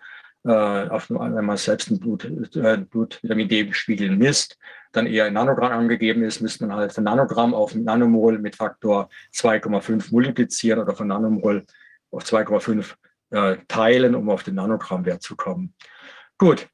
auf, 0.52 1.10
wenn 1.10 1.46
man 1.46 1.58
selbst 1.58 1.90
ein 1.90 2.00
Blut, 2.00 2.26
äh, 2.56 2.78
Blutvitamin 2.78 3.48
D-Spiegel 3.48 4.16
misst, 4.16 4.58
dann 4.92 5.08
eher 5.08 5.28
in 5.28 5.34
Nanogramm 5.34 5.72
angegeben 5.72 6.24
ist, 6.24 6.42
müsste 6.42 6.66
man 6.66 6.78
halt 6.78 6.94
von 6.94 7.04
Nanogramm 7.04 7.54
auf 7.54 7.76
Nanomol 7.76 8.40
mit 8.40 8.56
Faktor 8.56 9.10
2,5 9.34 10.12
multiplizieren 10.12 10.80
oder 10.80 10.96
von 10.96 11.08
Nanomol 11.08 11.66
auf 12.12 12.24
2,5 12.24 12.96
äh, 13.30 13.58
teilen, 13.68 14.16
um 14.16 14.30
auf 14.30 14.44
den 14.44 14.56
Nanogrammwert 14.56 15.22
zu 15.22 15.36
kommen. 15.36 15.74
Gut. 16.38 16.68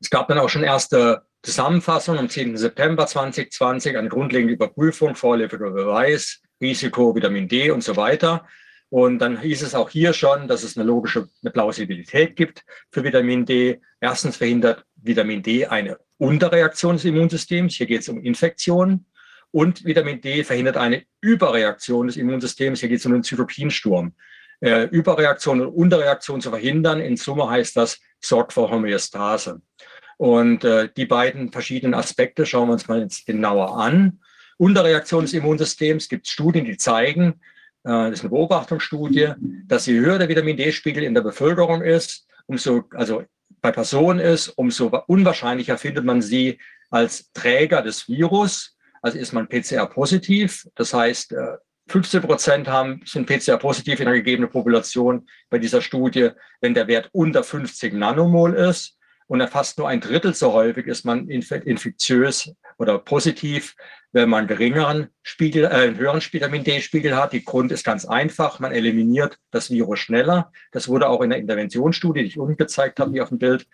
Es 0.00 0.10
gab 0.10 0.28
dann 0.28 0.38
auch 0.38 0.48
schon 0.48 0.64
erste 0.64 1.22
Zusammenfassungen 1.42 2.20
am 2.20 2.28
10. 2.28 2.56
September 2.56 3.06
2020, 3.06 3.96
eine 3.96 4.08
grundlegende 4.08 4.54
Überprüfung, 4.54 5.14
vorläufiger 5.14 5.70
Beweis, 5.70 6.42
Risiko, 6.60 7.14
Vitamin 7.14 7.48
D 7.48 7.70
und 7.70 7.82
so 7.82 7.96
weiter. 7.96 8.46
Und 8.90 9.18
dann 9.18 9.40
hieß 9.40 9.62
es 9.62 9.74
auch 9.74 9.90
hier 9.90 10.12
schon, 10.12 10.46
dass 10.46 10.62
es 10.62 10.76
eine 10.76 10.86
logische 10.86 11.28
Plausibilität 11.52 12.36
gibt 12.36 12.64
für 12.90 13.02
Vitamin 13.02 13.44
D. 13.44 13.80
Erstens 14.00 14.36
verhindert 14.36 14.84
Vitamin 14.96 15.42
D 15.42 15.66
eine 15.66 15.98
Unterreaktion 16.18 16.96
des 16.96 17.04
Immunsystems. 17.04 17.74
Hier 17.74 17.86
geht 17.86 18.02
es 18.02 18.08
um 18.08 18.22
Infektionen. 18.22 19.06
Und 19.50 19.84
Vitamin 19.84 20.20
D 20.20 20.44
verhindert 20.44 20.76
eine 20.76 21.04
Überreaktion 21.20 22.06
des 22.06 22.16
Immunsystems. 22.16 22.80
Hier 22.80 22.88
geht 22.88 23.00
es 23.00 23.06
um 23.06 23.12
den 23.12 23.22
Zytokinsturm. 23.22 24.14
Äh, 24.60 24.84
Überreaktion 24.84 25.60
und 25.60 25.68
Unterreaktion 25.68 26.40
zu 26.40 26.50
verhindern. 26.50 27.00
In 27.00 27.16
Summe 27.16 27.48
heißt 27.48 27.76
das, 27.76 28.00
sorgt 28.20 28.52
vor 28.52 28.70
Homöostase. 28.70 29.60
Und 30.16 30.64
äh, 30.64 30.88
die 30.96 31.06
beiden 31.06 31.52
verschiedenen 31.52 31.94
Aspekte 31.94 32.46
schauen 32.46 32.68
wir 32.68 32.74
uns 32.74 32.88
mal 32.88 33.00
jetzt 33.00 33.26
genauer 33.26 33.76
an. 33.78 34.20
Unterreaktion 34.56 35.22
des 35.24 35.34
Immunsystems 35.34 36.08
gibt 36.08 36.26
es 36.26 36.32
Studien, 36.32 36.64
die 36.64 36.76
zeigen, 36.76 37.40
das 37.84 38.12
ist 38.12 38.20
eine 38.20 38.30
Beobachtungsstudie, 38.30 39.32
dass 39.66 39.86
je 39.86 39.98
höher 39.98 40.18
der 40.18 40.28
Vitamin 40.28 40.56
D-Spiegel 40.56 41.04
in 41.04 41.14
der 41.14 41.20
Bevölkerung 41.20 41.82
ist, 41.82 42.26
umso, 42.46 42.84
also 42.94 43.24
bei 43.60 43.72
Personen 43.72 44.20
ist, 44.20 44.48
umso 44.48 44.86
unwahrscheinlicher 45.06 45.78
findet 45.78 46.04
man 46.04 46.22
sie 46.22 46.58
als 46.90 47.30
Träger 47.32 47.82
des 47.82 48.08
Virus. 48.08 48.76
Also 49.02 49.18
ist 49.18 49.32
man 49.32 49.48
PCR-positiv. 49.48 50.66
Das 50.74 50.94
heißt, 50.94 51.34
15 51.88 52.22
äh, 52.22 52.26
Prozent 52.26 52.68
sind 53.04 53.26
PCR-positiv 53.26 54.00
in 54.00 54.08
einer 54.08 54.16
gegebenen 54.16 54.50
Population 54.50 55.26
bei 55.50 55.58
dieser 55.58 55.82
Studie, 55.82 56.30
wenn 56.60 56.72
der 56.72 56.88
Wert 56.88 57.10
unter 57.12 57.44
50 57.44 57.92
Nanomol 57.92 58.54
ist. 58.54 58.98
Und 59.26 59.46
fast 59.48 59.78
nur 59.78 59.88
ein 59.88 60.00
Drittel 60.00 60.34
so 60.34 60.52
häufig 60.52 60.86
ist 60.86 61.04
man 61.04 61.28
infektiös 61.28 62.52
oder 62.78 62.98
positiv, 62.98 63.74
wenn 64.12 64.28
man 64.28 64.46
geringeren 64.46 65.08
Spiegel, 65.22 65.64
äh, 65.64 65.68
einen 65.68 65.98
höheren 65.98 66.20
Vitamin 66.20 66.62
D-Spiegel 66.62 67.16
hat. 67.16 67.32
Die 67.32 67.44
Grund 67.44 67.72
ist 67.72 67.84
ganz 67.84 68.04
einfach. 68.04 68.60
Man 68.60 68.72
eliminiert 68.72 69.38
das 69.50 69.70
Virus 69.70 69.98
schneller. 69.98 70.52
Das 70.72 70.88
wurde 70.88 71.08
auch 71.08 71.20
in 71.22 71.30
der 71.30 71.38
Interventionsstudie, 71.38 72.20
die 72.22 72.28
ich 72.28 72.38
unten 72.38 72.56
gezeigt 72.56 73.00
habe, 73.00 73.12
hier 73.12 73.22
auf 73.22 73.30
dem 73.30 73.38
Bild, 73.38 73.66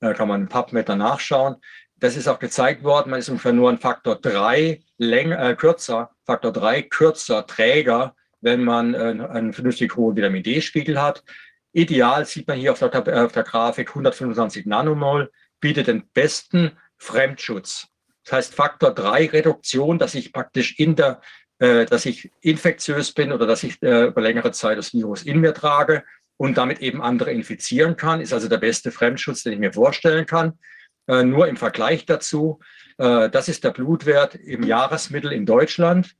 äh, 0.00 0.14
kann 0.14 0.28
man 0.28 0.42
ein 0.42 0.48
PubMed 0.48 0.88
nachschauen. 0.88 1.56
Das 1.96 2.16
ist 2.16 2.26
auch 2.26 2.38
gezeigt 2.38 2.84
worden. 2.84 3.10
Man 3.10 3.20
ist 3.20 3.28
ungefähr 3.28 3.52
nur 3.52 3.70
ein 3.70 3.78
Faktor 3.78 4.16
drei 4.16 4.80
länger, 4.98 5.38
äh, 5.50 5.54
kürzer, 5.54 6.10
Faktor 6.24 6.52
drei 6.52 6.82
kürzer 6.82 7.46
Träger, 7.46 8.14
wenn 8.40 8.64
man 8.64 8.94
äh, 8.94 8.98
einen 8.98 9.52
vernünftig 9.52 9.94
hohen 9.96 10.16
Vitamin 10.16 10.42
D-Spiegel 10.42 11.00
hat. 11.00 11.22
Ideal 11.72 12.26
sieht 12.26 12.46
man 12.46 12.58
hier 12.58 12.72
auf 12.72 12.78
der, 12.78 12.94
äh, 13.06 13.20
auf 13.20 13.32
der 13.32 13.44
Grafik 13.44 13.90
125 13.90 14.66
Nanomol 14.66 15.30
bietet 15.60 15.86
den 15.86 16.08
besten 16.12 16.72
Fremdschutz. 16.98 17.88
Das 18.24 18.32
heißt 18.32 18.54
Faktor 18.54 18.94
3 18.94 19.26
Reduktion, 19.26 19.98
dass 19.98 20.14
ich 20.14 20.32
praktisch 20.32 20.78
in 20.78 20.96
der, 20.96 21.20
äh, 21.58 21.86
dass 21.86 22.06
ich 22.06 22.30
infektiös 22.40 23.12
bin 23.12 23.32
oder 23.32 23.46
dass 23.46 23.62
ich 23.62 23.82
äh, 23.82 24.06
über 24.06 24.20
längere 24.20 24.52
Zeit 24.52 24.78
das 24.78 24.92
Virus 24.92 25.22
in 25.22 25.40
mir 25.40 25.54
trage 25.54 26.04
und 26.36 26.58
damit 26.58 26.80
eben 26.80 27.02
andere 27.02 27.32
infizieren 27.32 27.96
kann, 27.96 28.20
ist 28.20 28.32
also 28.32 28.48
der 28.48 28.58
beste 28.58 28.90
Fremdschutz, 28.90 29.42
den 29.42 29.54
ich 29.54 29.58
mir 29.58 29.72
vorstellen 29.72 30.26
kann. 30.26 30.58
Äh, 31.06 31.24
nur 31.24 31.48
im 31.48 31.56
Vergleich 31.56 32.06
dazu, 32.06 32.60
äh, 32.98 33.28
das 33.30 33.48
ist 33.48 33.64
der 33.64 33.70
Blutwert 33.70 34.34
im 34.34 34.62
Jahresmittel 34.62 35.32
in 35.32 35.46
Deutschland. 35.46 36.14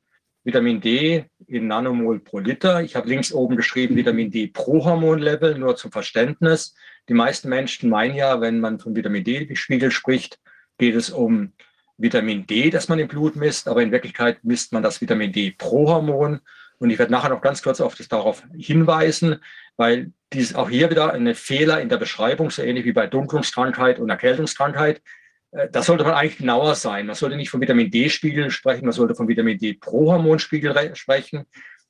Vitamin 0.44 0.80
D 0.80 1.26
in 1.46 1.66
Nanomol 1.66 2.20
pro 2.20 2.38
Liter. 2.38 2.83
Ich 2.83 2.96
habe 2.96 3.09
links 3.09 3.33
oben 3.33 3.57
geschrieben 3.57 3.96
Vitamin 3.96 4.31
D 4.31 4.48
pro 4.48 4.85
Hormonlevel, 4.85 5.59
nur 5.59 5.76
zum 5.76 5.92
Verständnis. 5.92 6.74
Die 7.09 7.14
meisten 7.14 7.48
Menschen 7.48 7.90
meinen 7.90 8.14
ja, 8.14 8.40
wenn 8.40 8.61
man 8.61 8.78
von 8.78 8.94
Vitamin 8.94 9.24
D-Spiegel 9.24 9.90
spricht, 9.90 10.38
geht 10.78 10.94
es 10.94 11.11
um 11.11 11.52
Vitamin 11.96 12.46
D, 12.46 12.70
das 12.70 12.88
man 12.88 12.98
im 12.98 13.09
Blut 13.09 13.37
misst, 13.37 13.68
aber 13.68 13.83
in 13.83 13.92
Wirklichkeit 13.92 14.42
misst 14.42 14.72
man 14.72 14.83
das 14.83 15.00
Vitamin 15.00 15.33
D 15.33 15.52
pro 15.52 15.88
Hormon. 15.88 16.40
Und 16.78 16.90
ich 16.90 16.98
werde 16.98 17.12
nachher 17.12 17.31
noch 17.31 17.42
ganz 17.42 17.62
kurz 17.62 17.81
auf 17.81 17.94
das 17.94 18.09
darauf 18.09 18.42
hinweisen, 18.57 19.37
weil 19.76 20.12
dies 20.33 20.55
auch 20.55 20.68
hier 20.68 20.90
wieder 20.90 21.12
eine 21.12 21.35
Fehler 21.35 21.81
in 21.81 21.88
der 21.88 21.96
Beschreibung, 21.96 22.50
so 22.50 22.62
ähnlich 22.62 22.85
wie 22.85 22.92
bei 22.92 23.07
Dunklungskrankheit 23.07 24.00
und 24.00 24.11
Erkältungskrankheit. 24.11 25.00
Äh, 25.52 25.68
da 25.70 25.82
sollte 25.82 26.04
man 26.04 26.14
eigentlich 26.14 26.38
genauer 26.38 26.74
sein. 26.74 27.06
Man 27.06 27.14
sollte 27.14 27.36
nicht 27.36 27.50
vom 27.50 27.60
Vitamin 27.60 27.90
D-Spiegel 27.90 28.50
sprechen, 28.50 28.84
man 28.84 28.92
sollte 28.92 29.14
vom 29.14 29.28
Vitamin 29.28 29.58
D 29.58 29.74
pro 29.74 30.12
Hormonspiegel 30.12 30.94
sprechen, 30.96 31.44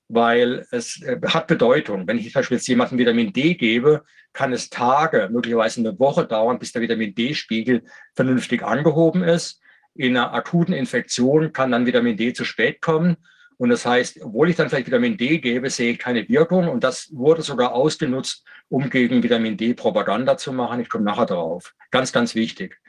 weil 0.09 0.67
es 0.71 1.01
äh, 1.03 1.19
hat 1.27 1.47
Bedeutung. 1.47 2.07
Wenn 2.07 2.19
ich 2.19 2.33
zum 2.33 2.41
Beispiel 2.41 2.59
jetzt 2.59 2.69
jemandem 2.69 2.99
Vitamin 2.99 3.33
D 3.33 3.55
gebe, 3.55 4.03
kann 4.33 4.53
es 4.53 4.71
Tage, 4.71 5.29
möglicherweise 5.33 5.81
eine 5.81 5.99
Woche 5.99 6.27
dauern, 6.27 6.59
bis 6.59 6.73
der 6.73 6.83
Vitamin 6.83 7.15
D-Spiegel 7.15 7.83
vernünftig 8.15 8.63
angehoben 8.63 9.25
ist 9.25 9.63
in 9.95 10.17
einer 10.17 10.33
akuten 10.33 10.75
Infektion 10.75 11.53
kann 11.53 11.71
dann 11.71 11.87
Vitamin 11.87 12.17
D 12.17 12.33
zu 12.33 12.45
spät 12.45 12.81
kommen. 12.81 13.17
Und 13.59 13.69
das 13.69 13.87
heißt, 13.87 14.21
obwohl 14.23 14.51
ich 14.51 14.57
dann 14.57 14.69
vielleicht 14.69 14.87
Vitamin 14.87 15.17
D 15.17 15.39
gebe, 15.39 15.71
sehe 15.71 15.93
ich 15.93 15.99
keine 15.99 16.29
Wirkung. 16.29 16.69
Und 16.69 16.83
das 16.83 17.11
wurde 17.13 17.43
sogar 17.43 17.73
ausgenutzt, 17.73 18.45
um 18.69 18.91
gegen 18.91 19.23
Vitamin 19.23 19.57
D 19.57 19.75
Propaganda 19.75 20.37
zu 20.37 20.53
machen. 20.53 20.81
Ich 20.81 20.89
komme 20.89 21.05
nachher 21.05 21.27
darauf. 21.27 21.75
Ganz, 21.91 22.13
ganz 22.13 22.35
wichtig. 22.35 22.81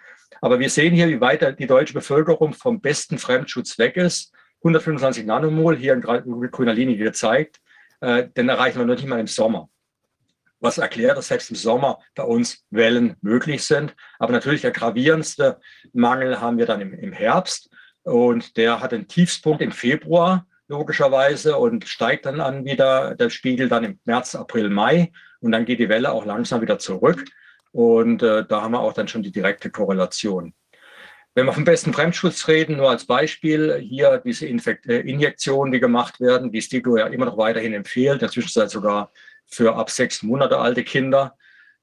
Aber 0.44 0.60
wir 0.60 0.70
sehen 0.70 0.94
hier, 0.94 1.08
wie 1.08 1.22
weit 1.22 1.58
die 1.58 1.68
deutsche 1.68 1.94
Bevölkerung 1.94 2.52
vom 2.52 2.82
besten 2.82 3.18
Fremdschutz 3.18 3.80
weg 3.80 3.96
ist. 3.96 4.34
125 4.58 5.26
Nanomol, 5.26 5.78
hier 5.78 5.94
in 5.94 6.02
grüner 6.02 6.74
Linie 6.74 6.98
gezeigt. 6.98 7.62
Äh, 8.02 8.28
den 8.28 8.50
erreichen 8.50 8.78
wir 8.78 8.86
noch 8.86 8.96
nicht 8.96 9.08
mal 9.08 9.22
im 9.22 9.28
Sommer 9.28 9.70
was 10.60 10.78
erklärt, 10.78 11.18
dass 11.18 11.30
selbst 11.30 11.50
im 11.50 11.56
Sommer 11.56 12.00
bei 12.14 12.24
uns 12.24 12.66
Wellen 12.72 13.16
möglich 13.22 13.64
sind. 13.64 13.96
Aber 14.20 14.34
natürlich 14.34 14.62
der 14.62 14.72
gravierendste 14.72 15.60
Mangel 15.94 16.42
haben 16.42 16.58
wir 16.58 16.66
dann 16.66 16.82
im, 16.82 16.94
im 16.94 17.14
Herbst. 17.14 17.70
Und 18.04 18.58
der 18.58 18.82
hat 18.82 18.94
einen 18.94 19.08
Tiefspunkt 19.08 19.62
im 19.62 19.72
Februar, 19.72 20.46
logischerweise, 20.68 21.58
und 21.58 21.88
steigt 21.88 22.26
dann 22.26 22.42
an 22.42 22.66
wieder, 22.66 23.16
der 23.16 23.30
Spiegel 23.30 23.70
dann 23.70 23.86
im 23.86 24.00
März, 24.04 24.36
April, 24.36 24.70
Mai. 24.70 25.14
Und 25.40 25.54
dann 25.54 25.64
geht 25.64 25.80
die 25.80 25.90
Welle 25.90 26.12
auch 26.12 26.26
langsam 26.26 26.62
wieder 26.62 26.80
zurück. 26.80 27.24
Und 27.74 28.22
äh, 28.24 28.46
da 28.46 28.62
haben 28.62 28.72
wir 28.72 28.80
auch 28.80 28.94
dann 28.94 29.08
schon 29.08 29.24
die 29.24 29.32
direkte 29.32 29.70
Korrelation. 29.70 30.54
Wenn 31.36 31.48
wir 31.48 31.54
vom 31.54 31.66
besten 31.66 31.92
Fremdschutz 31.92 32.48
reden, 32.48 32.78
nur 32.78 32.92
als 32.92 33.06
Beispiel, 33.06 33.80
hier 33.80 34.22
diese 34.24 34.46
Infekt 34.46 34.86
äh, 34.86 35.00
Injektionen, 35.00 35.74
die 35.74 35.80
gemacht 35.80 36.22
werden, 36.22 36.52
die 36.52 36.62
STIKO 36.62 36.98
ja 36.98 37.08
immer 37.08 37.26
noch 37.26 37.38
weiterhin 37.38 37.74
empfiehlt, 37.74 38.14
in 38.14 38.20
der 38.20 38.30
Zwischenzeit 38.30 38.70
sogar 38.70 39.12
für 39.48 39.76
ab 39.76 39.90
sechs 39.90 40.22
Monate 40.22 40.60
alte 40.60 40.84
Kinder, 40.84 41.36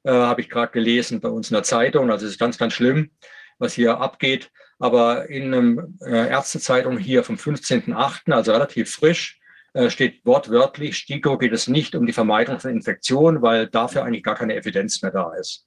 äh, 0.04 0.12
habe 0.12 0.40
ich 0.40 0.48
gerade 0.48 0.70
gelesen 0.72 1.20
bei 1.20 1.28
uns 1.28 1.50
in 1.50 1.54
der 1.54 1.64
Zeitung. 1.64 2.12
Also 2.12 2.26
es 2.26 2.32
ist 2.32 2.38
ganz, 2.38 2.58
ganz 2.58 2.74
schlimm, 2.74 3.10
was 3.58 3.74
hier 3.74 3.98
abgeht. 3.98 4.52
Aber 4.78 5.28
in 5.28 5.52
einem 5.52 5.98
äh, 6.06 6.28
Ärztezeitung 6.28 6.96
hier 6.96 7.24
vom 7.24 7.34
15.8., 7.34 8.32
also 8.32 8.52
relativ 8.52 8.94
frisch, 8.94 9.40
äh, 9.72 9.90
steht 9.90 10.24
wortwörtlich, 10.24 10.96
STIKO 10.96 11.38
geht 11.38 11.52
es 11.52 11.66
nicht 11.66 11.96
um 11.96 12.06
die 12.06 12.12
Vermeidung 12.12 12.60
von 12.60 12.70
Infektionen, 12.70 13.42
weil 13.42 13.66
dafür 13.66 14.04
eigentlich 14.04 14.22
gar 14.22 14.36
keine 14.36 14.54
Evidenz 14.54 15.02
mehr 15.02 15.10
da 15.10 15.34
ist. 15.34 15.66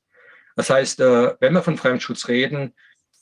Das 0.55 0.69
heißt, 0.69 0.99
äh, 0.99 1.35
wenn 1.39 1.53
wir 1.53 1.61
von 1.61 1.77
Fremdschutz 1.77 2.27
reden, 2.27 2.73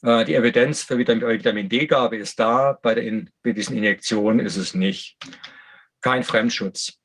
äh, 0.04 0.26
die 0.26 0.36
Evidenz 0.36 0.84
für 0.84 0.98
Vitamin, 0.98 1.28
Vitamin 1.28 1.70
D-Gabe 1.70 2.18
ist 2.18 2.40
da, 2.40 2.78
bei, 2.82 2.96
der 2.96 3.24
bei 3.44 3.52
diesen 3.52 3.78
Injektionen 3.78 4.46
ist 4.46 4.58
es 4.58 4.74
nicht. 4.74 5.18
Kein 6.02 6.24
Fremdschutz. 6.24 6.98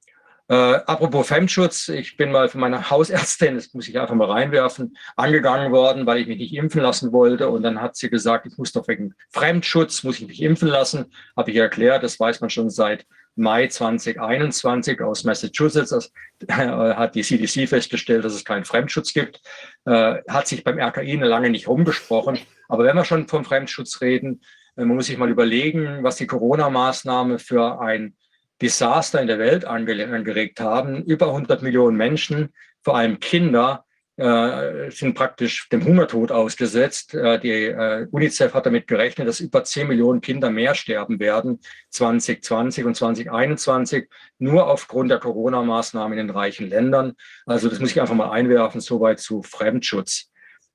Äh, 0.49 0.55
apropos 0.55 1.27
Fremdschutz, 1.27 1.89
ich 1.89 2.17
bin 2.17 2.31
mal 2.31 2.49
von 2.49 2.61
meiner 2.61 2.89
Hausärztin, 2.89 3.57
das 3.57 3.75
muss 3.75 3.89
ich 3.89 3.99
einfach 3.99 4.15
mal 4.15 4.31
reinwerfen, 4.31 4.97
angegangen 5.17 5.73
worden, 5.73 6.07
weil 6.07 6.19
ich 6.19 6.29
mich 6.29 6.39
nicht 6.39 6.55
impfen 6.55 6.83
lassen 6.83 7.13
wollte. 7.13 7.49
Und 7.49 7.65
dann 7.65 7.83
hat 7.83 7.97
sie 7.97 8.09
gesagt, 8.09 8.47
ich 8.47 8.57
muss 8.57 8.73
doch 8.73 8.87
wegen 8.87 9.15
Fremdschutz, 9.31 10.05
muss 10.05 10.21
ich 10.21 10.27
mich 10.29 10.41
impfen 10.41 10.69
lassen. 10.69 11.13
Habe 11.37 11.51
ich 11.51 11.57
erklärt, 11.57 12.05
das 12.05 12.21
weiß 12.21 12.41
man 12.41 12.51
schon 12.51 12.71
seit 12.71 13.07
Mai 13.37 13.69
2021 13.69 15.01
aus 15.01 15.25
Massachusetts. 15.25 15.91
Das, 15.91 16.13
äh, 16.49 16.57
hat 16.57 17.15
die 17.15 17.23
CDC 17.23 17.69
festgestellt, 17.69 18.25
dass 18.25 18.35
es 18.35 18.45
keinen 18.45 18.65
Fremdschutz 18.65 19.13
gibt. 19.13 19.41
Äh, 19.85 20.17
hat 20.29 20.49
sich 20.49 20.65
beim 20.65 20.79
RKI 20.79 21.17
lange 21.17 21.51
nicht 21.51 21.69
rumgesprochen. 21.69 22.39
Aber 22.69 22.85
wenn 22.85 22.97
wir 22.97 23.05
schon 23.05 23.29
vom 23.29 23.45
Fremdschutz 23.45 24.01
reden, 24.01 24.43
äh, 24.77 24.85
man 24.85 24.97
muss 24.97 25.07
sich 25.07 25.19
mal 25.19 25.31
überlegen, 25.31 26.03
was 26.03 26.17
die 26.17 26.27
Corona-Maßnahme 26.27 27.39
für 27.39 27.81
ein 27.81 28.17
Desaster 28.61 29.21
in 29.21 29.27
der 29.27 29.39
Welt 29.39 29.65
angeregt 29.65 30.61
haben. 30.61 31.05
Über 31.05 31.29
100 31.29 31.63
Millionen 31.63 31.97
Menschen, 31.97 32.53
vor 32.83 32.97
allem 32.97 33.21
Kinder, 33.21 33.86
äh, 34.17 34.91
sind 34.91 35.15
praktisch 35.15 35.69
dem 35.69 35.85
Hungertod 35.85 36.33
ausgesetzt. 36.33 37.15
Äh, 37.15 37.39
die 37.39 37.51
äh, 37.51 38.07
UNICEF 38.11 38.55
hat 38.55 38.67
damit 38.67 38.87
gerechnet, 38.87 39.29
dass 39.29 39.41
über 39.41 39.63
10 39.63 39.89
Millionen 39.89 40.21
Kinder 40.21 40.51
mehr 40.51 40.75
sterben 40.75 41.21
werden 41.21 41.61
2020 41.91 42.85
und 42.85 42.95
2021, 42.95 44.09
nur 44.39 44.69
aufgrund 44.69 45.11
der 45.11 45.19
Corona-Maßnahmen 45.19 46.19
in 46.19 46.29
den 46.29 46.37
reichen 46.37 46.69
Ländern. 46.69 47.13
Also 47.45 47.69
das 47.69 47.79
muss 47.79 47.91
ich 47.91 48.01
einfach 48.01 48.15
mal 48.15 48.31
einwerfen, 48.31 48.81
soweit 48.81 49.21
zu 49.21 49.43
Fremdschutz. 49.43 50.31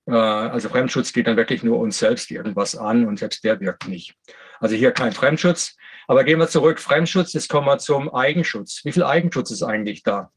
Äh, 0.05 0.13
also 0.13 0.69
Fremdschutz 0.69 1.11
geht 1.11 1.27
dann 1.27 1.37
wirklich 1.37 1.63
nur 1.63 1.79
uns 1.79 1.97
selbst 1.97 2.29
irgendwas 2.29 2.75
an 2.75 3.07
und 3.07 3.17
selbst 3.17 3.43
der 3.43 3.59
wirkt 3.59 3.87
nicht. 3.87 4.15
Also 4.59 4.75
hier 4.75 4.91
kein 4.91 5.13
Fremdschutz. 5.13 5.75
Aber 6.07 6.23
gehen 6.23 6.39
wir 6.39 6.47
zurück, 6.47 6.79
Fremdschutz, 6.79 7.33
jetzt 7.33 7.49
kommen 7.49 7.67
wir 7.67 7.77
zum 7.77 8.13
Eigenschutz. 8.13 8.81
Wie 8.83 8.91
viel 8.91 9.03
Eigenschutz 9.03 9.49
ist 9.51 9.63
eigentlich 9.63 10.03
da? 10.03 10.31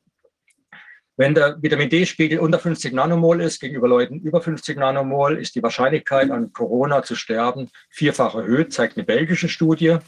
Wenn 1.17 1.35
der 1.35 1.63
Vitamin 1.63 1.89
D-Spiegel 1.89 2.41
unter 2.41 2.59
50 2.59 2.93
Nanomol 2.93 3.41
ist, 3.41 3.61
gegenüber 3.61 3.87
Leuten 3.87 4.21
über 4.21 4.41
50 4.41 4.77
Nanomol, 4.77 5.39
ist 5.39 5.55
die 5.55 5.63
Wahrscheinlichkeit, 5.63 6.31
an 6.31 6.53
Corona 6.53 7.05
zu 7.05 7.15
sterben, 7.15 7.71
vierfach 7.89 8.35
erhöht, 8.35 8.73
zeigt 8.73 8.97
eine 8.97 9.05
belgische 9.07 9.49
Studie. 9.49 9.99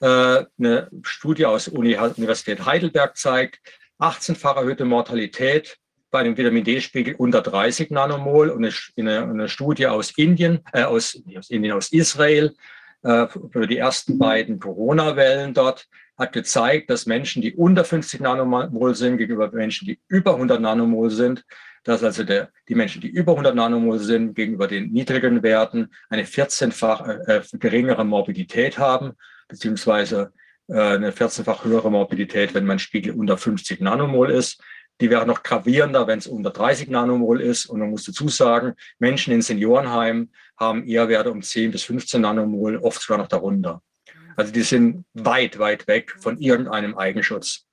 Äh, 0.00 0.44
eine 0.58 0.88
Studie 1.02 1.46
aus 1.46 1.66
Universität 1.66 2.64
Heidelberg 2.64 3.16
zeigt 3.16 3.58
18-fach 3.98 4.56
erhöhte 4.56 4.84
Mortalität 4.84 5.78
bei 6.12 6.20
einem 6.20 6.36
Vitamin 6.36 6.62
D-Spiegel 6.62 7.16
unter 7.16 7.42
30 7.42 7.90
Nanomol 7.90 8.50
und 8.50 8.64
eine, 8.96 9.22
eine 9.22 9.48
Studie 9.48 9.88
aus 9.88 10.12
Indien, 10.16 10.60
äh, 10.72 10.84
aus, 10.84 11.20
aus 11.36 11.50
Indien, 11.50 11.74
aus 11.74 11.92
Israel 11.92 12.54
äh, 13.02 13.26
für 13.50 13.66
die 13.66 13.78
ersten 13.78 14.18
beiden 14.18 14.60
Corona-Wellen 14.60 15.54
dort 15.54 15.88
hat 16.18 16.32
gezeigt, 16.32 16.90
dass 16.90 17.06
Menschen, 17.06 17.42
die 17.42 17.54
unter 17.54 17.84
50 17.84 18.20
Nanomol 18.20 18.94
sind, 18.94 19.18
gegenüber 19.18 19.50
Menschen, 19.52 19.86
die 19.86 20.00
über 20.08 20.34
100 20.34 20.60
Nanomol 20.60 21.10
sind, 21.10 21.44
dass 21.84 22.02
also 22.02 22.24
der, 22.24 22.50
die 22.68 22.74
Menschen, 22.74 23.00
die 23.00 23.08
über 23.08 23.32
100 23.32 23.54
Nanomol 23.54 23.98
sind, 23.98 24.34
gegenüber 24.34 24.66
den 24.66 24.90
niedrigen 24.92 25.42
Werten 25.42 25.92
eine 26.08 26.24
14-fach 26.24 27.06
äh, 27.26 27.42
geringere 27.52 28.04
Morbidität 28.04 28.78
haben, 28.78 29.12
beziehungsweise 29.46 30.32
äh, 30.68 30.80
eine 30.80 31.12
14-fach 31.12 31.64
höhere 31.64 31.90
Morbidität, 31.90 32.54
wenn 32.54 32.64
mein 32.64 32.80
Spiegel 32.80 33.12
unter 33.12 33.38
50 33.38 33.80
Nanomol 33.80 34.30
ist. 34.30 34.60
Die 35.00 35.10
wäre 35.10 35.26
noch 35.26 35.42
gravierender, 35.42 36.06
wenn 36.06 36.18
es 36.18 36.26
unter 36.26 36.50
30 36.50 36.88
Nanomol 36.88 37.40
ist. 37.40 37.66
Und 37.66 37.80
man 37.80 37.90
muss 37.90 38.04
dazu 38.04 38.28
sagen, 38.28 38.74
Menschen 38.98 39.32
in 39.32 39.42
Seniorenheimen 39.42 40.32
haben 40.58 40.86
eher 40.86 41.08
Werte 41.08 41.30
um 41.30 41.42
10 41.42 41.70
bis 41.70 41.84
15 41.84 42.20
Nanomol, 42.20 42.78
oft 42.78 43.02
sogar 43.02 43.18
noch 43.18 43.28
darunter. 43.28 43.82
Also 44.36 44.52
die 44.52 44.62
sind 44.62 45.04
weit, 45.14 45.58
weit 45.58 45.88
weg 45.88 46.14
von 46.18 46.38
irgendeinem 46.38 46.96
Eigenschutz. 46.96 47.66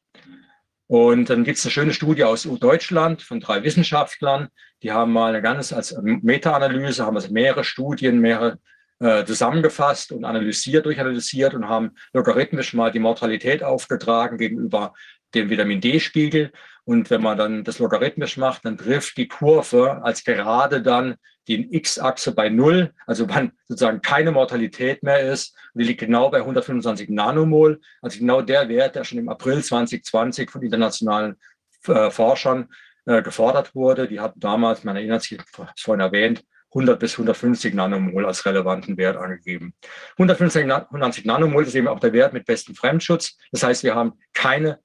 Und 0.88 1.30
dann 1.30 1.43
gibt 1.43 1.58
es 1.58 1.65
eine 1.65 1.71
schöne 1.71 1.93
Studie 1.93 2.23
aus 2.23 2.43
Deutschland 2.43 3.21
von 3.21 3.39
drei 3.39 3.63
Wissenschaftlern. 3.63 4.49
Die 4.84 4.91
haben 4.91 5.12
mal 5.12 5.30
eine 5.30 5.41
ganz 5.41 5.73
als 5.73 5.95
Meta-Analyse, 6.02 7.06
haben 7.06 7.15
also 7.15 7.32
mehrere 7.32 7.63
Studien, 7.63 8.19
mehrere 8.19 8.60
äh, 8.99 9.26
zusammengefasst 9.26 10.12
und 10.12 10.23
analysiert, 10.23 10.86
durchanalysiert 10.86 11.54
und 11.54 11.67
haben 11.67 11.91
logarithmisch 12.13 12.73
mal 12.73 12.91
die 12.91 12.99
Mortalität 12.99 13.63
aufgetragen 13.63 14.38
gegenüber 14.38 14.93
dem 15.34 15.49
Vitamin 15.49 15.82
D-Spiegel. 15.82 16.52
Und 16.86 17.10
wenn 17.10 17.21
man 17.21 17.38
dann 17.38 17.63
das 17.63 17.80
logarithmisch 17.80 18.38
macht, 18.38 18.65
dann 18.65 18.78
trifft 18.78 19.17
die 19.17 19.28
Kurve 19.28 20.04
als 20.04 20.23
gerade 20.23 20.82
dann 20.82 21.15
die 21.47 21.75
X-Achse 21.75 22.34
bei 22.34 22.49
Null, 22.49 22.93
also 23.06 23.27
wann 23.29 23.51
sozusagen 23.67 24.01
keine 24.01 24.32
Mortalität 24.32 25.03
mehr 25.03 25.19
ist. 25.19 25.56
Die 25.73 25.84
liegt 25.84 25.99
genau 25.99 26.29
bei 26.29 26.39
125 26.39 27.10
Nanomol, 27.10 27.82
also 28.01 28.19
genau 28.19 28.41
der 28.41 28.69
Wert, 28.69 28.95
der 28.95 29.03
schon 29.03 29.19
im 29.19 29.29
April 29.29 29.63
2020 29.63 30.49
von 30.49 30.62
internationalen 30.62 31.36
äh, 31.88 32.10
Forschern 32.10 32.69
äh, 33.06 33.21
gefordert 33.21 33.75
wurde. 33.75 34.08
Die 34.08 34.19
hatten 34.19 34.39
damals, 34.39 34.84
man 34.84 34.95
erinnert 34.95 35.23
sich, 35.23 35.34
ich 35.34 35.84
vorhin 35.84 35.99
erwähnt, 35.99 36.43
100 36.69 36.99
bis 36.99 37.13
150 37.13 37.73
Nanomol 37.73 38.25
als 38.25 38.45
relevanten 38.45 38.97
Wert 38.97 39.17
angegeben. 39.17 39.73
150 40.17 40.65
Nanomol 41.25 41.63
ist 41.63 41.75
eben 41.75 41.88
auch 41.88 41.99
der 41.99 42.13
Wert 42.13 42.34
mit 42.34 42.45
bestem 42.45 42.73
Fremdschutz. 42.73 43.38
Das 43.51 43.63
heißt, 43.63 43.84
wir 43.84 43.93
haben 43.93 44.13
keine 44.34 44.79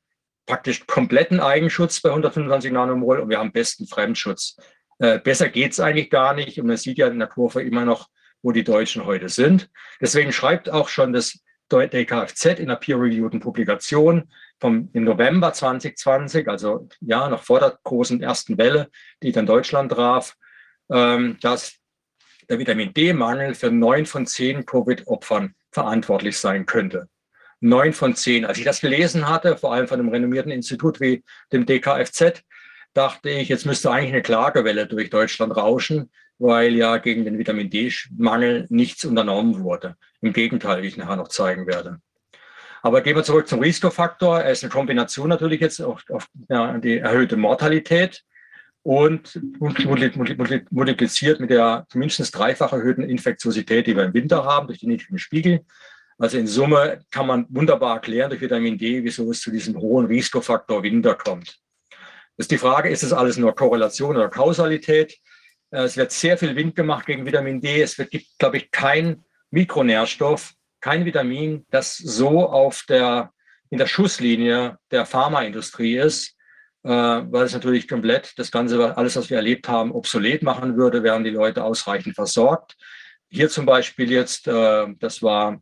praktisch 0.48 0.86
kompletten 0.86 1.40
Eigenschutz 1.40 2.00
bei 2.00 2.08
125 2.08 2.72
Nanomol 2.72 3.20
und 3.20 3.28
wir 3.28 3.38
haben 3.38 3.52
besten 3.52 3.86
Fremdschutz. 3.86 4.56
Äh, 4.98 5.18
besser 5.18 5.48
geht's 5.48 5.80
eigentlich 5.80 6.10
gar 6.10 6.34
nicht 6.34 6.60
und 6.60 6.66
man 6.66 6.76
sieht 6.76 6.98
ja 6.98 7.08
in 7.08 7.18
der 7.18 7.28
Kurve 7.28 7.62
immer 7.62 7.84
noch, 7.84 8.08
wo 8.42 8.52
die 8.52 8.64
Deutschen 8.64 9.04
heute 9.04 9.28
sind. 9.28 9.70
Deswegen 10.00 10.32
schreibt 10.32 10.70
auch 10.70 10.88
schon 10.88 11.12
das 11.12 11.40
DKFZ 11.70 12.46
in 12.46 12.70
einer 12.70 12.76
peer-reviewten 12.76 13.40
Publikation 13.40 14.30
vom 14.58 14.90
im 14.92 15.04
November 15.04 15.52
2020, 15.52 16.48
also 16.48 16.88
ja 17.00 17.28
noch 17.28 17.42
vor 17.42 17.60
der 17.60 17.78
großen 17.82 18.22
ersten 18.22 18.58
Welle, 18.58 18.88
die 19.22 19.32
dann 19.32 19.46
Deutschland 19.46 19.92
traf, 19.92 20.34
ähm, 20.90 21.36
dass 21.40 21.74
der 22.48 22.58
Vitamin 22.58 22.94
D-Mangel 22.94 23.54
für 23.54 23.70
neun 23.70 24.06
von 24.06 24.26
zehn 24.26 24.64
Covid-Opfern 24.64 25.54
verantwortlich 25.70 26.38
sein 26.38 26.64
könnte 26.64 27.08
neun 27.60 27.92
von 27.92 28.14
zehn. 28.14 28.44
Als 28.44 28.58
ich 28.58 28.64
das 28.64 28.80
gelesen 28.80 29.28
hatte, 29.28 29.56
vor 29.56 29.72
allem 29.72 29.88
von 29.88 29.98
einem 29.98 30.08
renommierten 30.08 30.52
Institut 30.52 31.00
wie 31.00 31.24
dem 31.52 31.66
DKFZ, 31.66 32.44
dachte 32.98 33.30
ich, 33.30 33.48
jetzt 33.48 33.64
müsste 33.64 33.90
eigentlich 33.90 34.12
eine 34.12 34.22
Klagewelle 34.22 34.86
durch 34.86 35.08
Deutschland 35.08 35.56
rauschen, 35.56 36.10
weil 36.38 36.74
ja 36.74 36.96
gegen 36.98 37.24
den 37.24 37.38
Vitamin 37.38 37.70
D-Mangel 37.70 38.66
nichts 38.70 39.04
unternommen 39.04 39.62
wurde. 39.62 39.96
Im 40.20 40.32
Gegenteil, 40.32 40.82
wie 40.82 40.88
ich 40.88 40.96
nachher 40.96 41.16
noch 41.16 41.28
zeigen 41.28 41.68
werde. 41.68 42.00
Aber 42.82 43.00
gehen 43.00 43.16
wir 43.16 43.22
zurück 43.22 43.46
zum 43.46 43.60
Risikofaktor. 43.60 44.40
Er 44.40 44.50
ist 44.50 44.64
eine 44.64 44.72
Kombination 44.72 45.28
natürlich 45.28 45.60
jetzt 45.60 45.80
auf, 45.80 46.02
auf 46.10 46.26
ja, 46.48 46.76
die 46.78 46.98
erhöhte 46.98 47.36
Mortalität 47.36 48.24
und 48.82 49.40
multipliziert 49.60 51.40
mit 51.40 51.50
der 51.50 51.86
mindestens 51.94 52.30
dreifach 52.32 52.72
erhöhten 52.72 53.02
Infektiosität, 53.02 53.86
die 53.86 53.96
wir 53.96 54.04
im 54.04 54.14
Winter 54.14 54.44
haben, 54.44 54.66
durch 54.66 54.80
die 54.80 54.86
niedrigen 54.86 55.18
Spiegel. 55.18 55.64
Also 56.18 56.38
in 56.38 56.48
Summe 56.48 57.00
kann 57.12 57.28
man 57.28 57.46
wunderbar 57.48 57.94
erklären 57.94 58.30
durch 58.30 58.40
Vitamin 58.40 58.76
D, 58.76 59.04
wieso 59.04 59.30
es 59.30 59.40
zu 59.40 59.52
diesem 59.52 59.76
hohen 59.76 60.06
Risikofaktor 60.06 60.82
Winter 60.82 61.14
kommt. 61.14 61.60
Ist 62.38 62.52
die 62.52 62.58
Frage, 62.58 62.88
ist 62.88 63.02
es 63.02 63.12
alles 63.12 63.36
nur 63.36 63.54
Korrelation 63.54 64.16
oder 64.16 64.28
Kausalität? 64.28 65.18
Äh, 65.70 65.82
es 65.82 65.96
wird 65.96 66.12
sehr 66.12 66.38
viel 66.38 66.54
Wind 66.54 66.76
gemacht 66.76 67.04
gegen 67.04 67.26
Vitamin 67.26 67.60
D. 67.60 67.82
Es 67.82 67.96
gibt, 67.96 68.38
glaube 68.38 68.58
ich, 68.58 68.70
kein 68.70 69.24
Mikronährstoff, 69.50 70.54
kein 70.80 71.04
Vitamin, 71.04 71.66
das 71.70 71.96
so 71.96 72.48
auf 72.48 72.84
der, 72.88 73.32
in 73.70 73.78
der 73.78 73.86
Schusslinie 73.86 74.78
der 74.92 75.04
Pharmaindustrie 75.04 75.98
ist, 75.98 76.36
äh, 76.84 76.90
weil 76.90 77.44
es 77.44 77.54
natürlich 77.54 77.88
komplett 77.88 78.38
das 78.38 78.52
Ganze, 78.52 78.96
alles, 78.96 79.16
was 79.16 79.30
wir 79.30 79.38
erlebt 79.38 79.68
haben, 79.68 79.90
obsolet 79.90 80.44
machen 80.44 80.76
würde, 80.76 81.02
wären 81.02 81.24
die 81.24 81.30
Leute 81.30 81.64
ausreichend 81.64 82.14
versorgt. 82.14 82.76
Hier 83.28 83.48
zum 83.48 83.66
Beispiel 83.66 84.12
jetzt, 84.12 84.46
äh, 84.46 84.86
das 85.00 85.22
war 85.22 85.60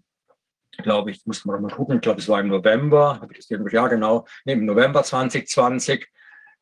glaube 0.82 1.10
ich, 1.10 1.24
muss 1.24 1.42
man 1.46 1.62
mal 1.62 1.70
gucken, 1.70 1.96
ich 1.96 2.02
glaube, 2.02 2.20
es 2.20 2.28
war 2.28 2.38
im 2.38 2.48
November, 2.48 3.18
habe 3.18 3.32
ich 3.32 3.38
das 3.38 3.50
irgendwo, 3.50 3.74
ja 3.74 3.88
genau, 3.88 4.26
nee, 4.44 4.52
im 4.52 4.66
November 4.66 5.02
2020. 5.02 6.06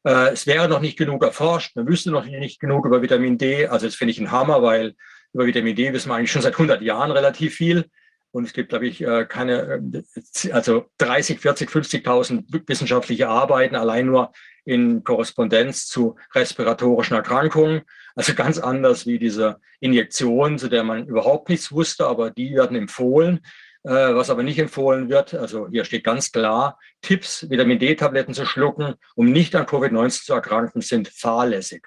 Äh, 0.05 0.33
es 0.33 0.47
wäre 0.47 0.69
noch 0.69 0.81
nicht 0.81 0.99
genug 0.99 1.23
erforscht, 1.23 1.77
man 1.77 1.89
wüsste 1.89 2.11
noch 2.11 2.25
nicht 2.25 2.61
genug 2.61 2.87
über 2.87 3.03
Vitamin 3.03 3.39
D. 3.39 3.67
Also 3.67 3.87
das 3.87 3.95
finde 3.95 4.13
ich 4.13 4.21
ein 4.21 4.31
Hammer, 4.31 4.63
weil 4.63 4.95
über 5.33 5.47
Vitamin 5.47 5.75
D 5.75 5.93
wissen 5.93 6.11
wir 6.11 6.15
eigentlich 6.15 6.33
schon 6.33 6.43
seit 6.43 6.55
100 6.55 6.83
Jahren 6.83 7.11
relativ 7.11 7.55
viel. 7.55 7.91
Und 8.31 8.47
es 8.47 8.53
gibt, 8.53 8.71
glaube 8.71 8.87
ich, 8.89 9.01
äh, 9.01 9.27
keine, 9.27 9.81
äh, 9.95 10.53
also 10.53 10.87
30, 10.99 11.39
40, 11.39 11.71
50.000 11.71 12.63
wissenschaftliche 12.67 13.29
Arbeiten 13.29 13.77
allein 13.77 14.07
nur 14.07 14.33
in 14.65 15.05
Korrespondenz 15.05 15.87
zu 15.87 16.17
respiratorischen 16.35 17.17
Erkrankungen. 17.17 17.83
Also 18.17 18.35
ganz 18.35 18.59
anders 18.59 19.07
wie 19.07 19.19
diese 19.19 19.61
Injektion, 19.79 20.59
zu 20.59 20.69
der 20.69 20.83
man 20.83 21.07
überhaupt 21.07 21.49
nichts 21.49 21.71
wusste, 21.71 22.07
aber 22.07 22.31
die 22.31 22.55
werden 22.55 22.77
empfohlen. 22.77 23.41
Äh, 23.85 24.15
was 24.15 24.31
aber 24.31 24.43
nicht 24.43 24.59
empfohlen 24.59 25.11
wird, 25.11 25.35
also 25.35 25.69
hier 25.69 25.85
steht 25.85 26.05
ganz 26.05 26.33
klar, 26.33 26.79
Tipps, 27.03 27.51
Vitamin 27.51 27.79
D-Tabletten 27.79 28.33
zu 28.33 28.47
schlucken, 28.47 28.95
um 29.15 29.31
nicht 29.31 29.55
an 29.55 29.67
Covid-19 29.67 30.25
zu 30.25 30.33
erkranken, 30.33 30.81
sind 30.81 31.09
fahrlässig. 31.09 31.87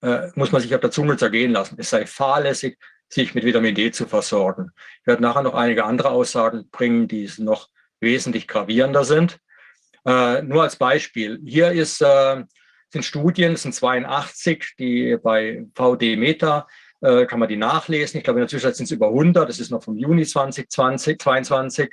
Äh, 0.00 0.28
muss 0.36 0.52
man 0.52 0.62
sich 0.62 0.74
auf 0.74 0.80
der 0.80 0.90
Zunge 0.90 1.18
zergehen 1.18 1.52
lassen. 1.52 1.76
Es 1.78 1.90
sei 1.90 2.06
fahrlässig, 2.06 2.78
sich 3.10 3.34
mit 3.34 3.44
Vitamin 3.44 3.74
D 3.74 3.90
zu 3.90 4.06
versorgen. 4.06 4.70
Ich 5.02 5.06
werde 5.06 5.22
nachher 5.22 5.42
noch 5.42 5.54
einige 5.54 5.84
andere 5.84 6.10
Aussagen 6.10 6.70
bringen, 6.70 7.08
die 7.08 7.30
noch 7.36 7.68
wesentlich 8.00 8.48
gravierender 8.48 9.04
sind. 9.04 9.38
Äh, 10.06 10.42
nur 10.42 10.62
als 10.62 10.76
Beispiel. 10.76 11.40
Hier 11.44 11.72
ist, 11.72 12.00
äh, 12.00 12.42
sind 12.90 13.04
Studien, 13.04 13.52
es 13.52 13.62
sind 13.62 13.74
82, 13.74 14.76
die 14.78 15.18
bei 15.22 15.66
VD 15.74 16.16
Meta 16.16 16.66
äh, 17.04 17.26
kann 17.26 17.38
man 17.38 17.48
die 17.48 17.56
nachlesen. 17.56 18.18
Ich 18.18 18.24
glaube, 18.24 18.40
in 18.40 18.42
der 18.42 18.48
Zwischenzeit 18.48 18.76
sind 18.76 18.86
es 18.86 18.90
über 18.90 19.08
100. 19.08 19.48
Das 19.48 19.60
ist 19.60 19.70
noch 19.70 19.82
vom 19.82 19.96
Juni 19.96 20.24
2020, 20.24 21.18
2022. 21.18 21.90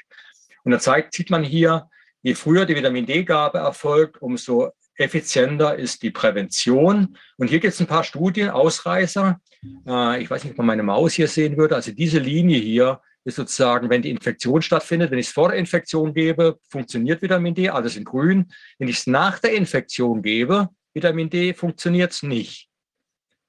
Und 0.63 0.71
da 0.71 0.79
zeigt, 0.79 1.13
sieht 1.13 1.29
man 1.29 1.43
hier, 1.43 1.89
je 2.21 2.33
früher 2.33 2.65
die 2.65 2.75
Vitamin 2.75 3.05
D-Gabe 3.05 3.57
erfolgt, 3.57 4.21
umso 4.21 4.71
effizienter 4.95 5.75
ist 5.75 6.01
die 6.03 6.11
Prävention. 6.11 7.17
Und 7.37 7.47
hier 7.49 7.59
gibt 7.59 7.73
es 7.73 7.79
ein 7.81 7.87
paar 7.87 8.03
Studien, 8.03 8.49
Ausreißer. 8.49 9.41
Äh, 9.85 10.23
ich 10.23 10.29
weiß 10.29 10.43
nicht, 10.43 10.51
ob 10.51 10.57
man 10.59 10.67
meine 10.67 10.83
Maus 10.83 11.13
hier 11.13 11.27
sehen 11.27 11.57
würde. 11.57 11.75
Also 11.75 11.91
diese 11.91 12.19
Linie 12.19 12.59
hier 12.59 13.01
ist 13.25 13.35
sozusagen, 13.35 13.89
wenn 13.89 14.01
die 14.01 14.09
Infektion 14.11 14.61
stattfindet, 14.61 15.11
wenn 15.11 15.19
ich 15.19 15.27
es 15.27 15.33
vor 15.33 15.49
der 15.49 15.57
Infektion 15.57 16.13
gebe, 16.13 16.57
funktioniert 16.69 17.21
Vitamin 17.21 17.53
D, 17.53 17.69
alles 17.69 17.97
in 17.97 18.05
grün. 18.05 18.51
Wenn 18.79 18.87
ich 18.87 18.99
es 18.99 19.07
nach 19.07 19.39
der 19.39 19.53
Infektion 19.53 20.21
gebe, 20.21 20.69
Vitamin 20.93 21.29
D, 21.29 21.53
funktioniert 21.53 22.11
es 22.11 22.23
nicht. 22.23 22.69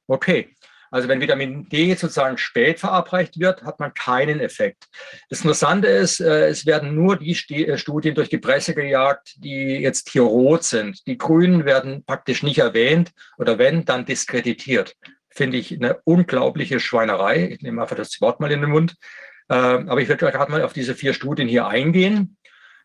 Okay, 0.09 0.55
also 0.93 1.09
wenn 1.09 1.23
Vitamin 1.23 1.69
D 1.71 1.95
sozusagen 1.95 2.37
spät 2.37 2.79
verabreicht 2.79 3.41
wird, 3.41 3.65
hat 3.65 3.81
man 3.81 3.95
keinen 3.95 4.41
Effekt. 4.41 4.89
Das 5.31 5.41
Interessante 5.41 5.89
ist, 5.89 6.21
äh, 6.21 6.49
es 6.49 6.67
werden 6.67 6.95
nur 6.95 7.17
die 7.17 7.33
äh, 7.67 7.79
Studien 7.79 8.15
durch 8.15 8.29
die 8.29 8.39
Presse 8.39 8.75
gejagt, 8.75 9.35
die 9.39 9.79
jetzt 9.81 10.11
hier 10.11 10.23
rot 10.23 10.65
sind. 10.65 11.07
Die 11.07 11.17
Grünen 11.17 11.65
werden 11.65 12.05
praktisch 12.05 12.43
nicht 12.43 12.59
erwähnt 12.59 13.11
oder 13.39 13.59
wenn, 13.59 13.87
dann 13.87 14.05
diskreditiert. 14.05 14.95
Finde 15.31 15.57
ich 15.57 15.73
eine 15.73 15.99
unglaubliche 16.05 16.79
Schweinerei. 16.79 17.49
Ich 17.53 17.63
nehme 17.63 17.81
einfach 17.81 17.97
das 17.97 18.21
Wort 18.21 18.41
mal 18.41 18.53
in 18.53 18.61
den 18.61 18.71
Mund. 18.71 18.95
Ähm, 19.49 19.89
aber 19.89 20.03
ich 20.03 20.09
werde 20.09 20.31
gerade 20.31 20.53
mal 20.53 20.63
auf 20.63 20.75
diese 20.75 20.95
vier 20.95 21.15
Studien 21.15 21.49
hier 21.49 21.67
eingehen. 21.67 22.37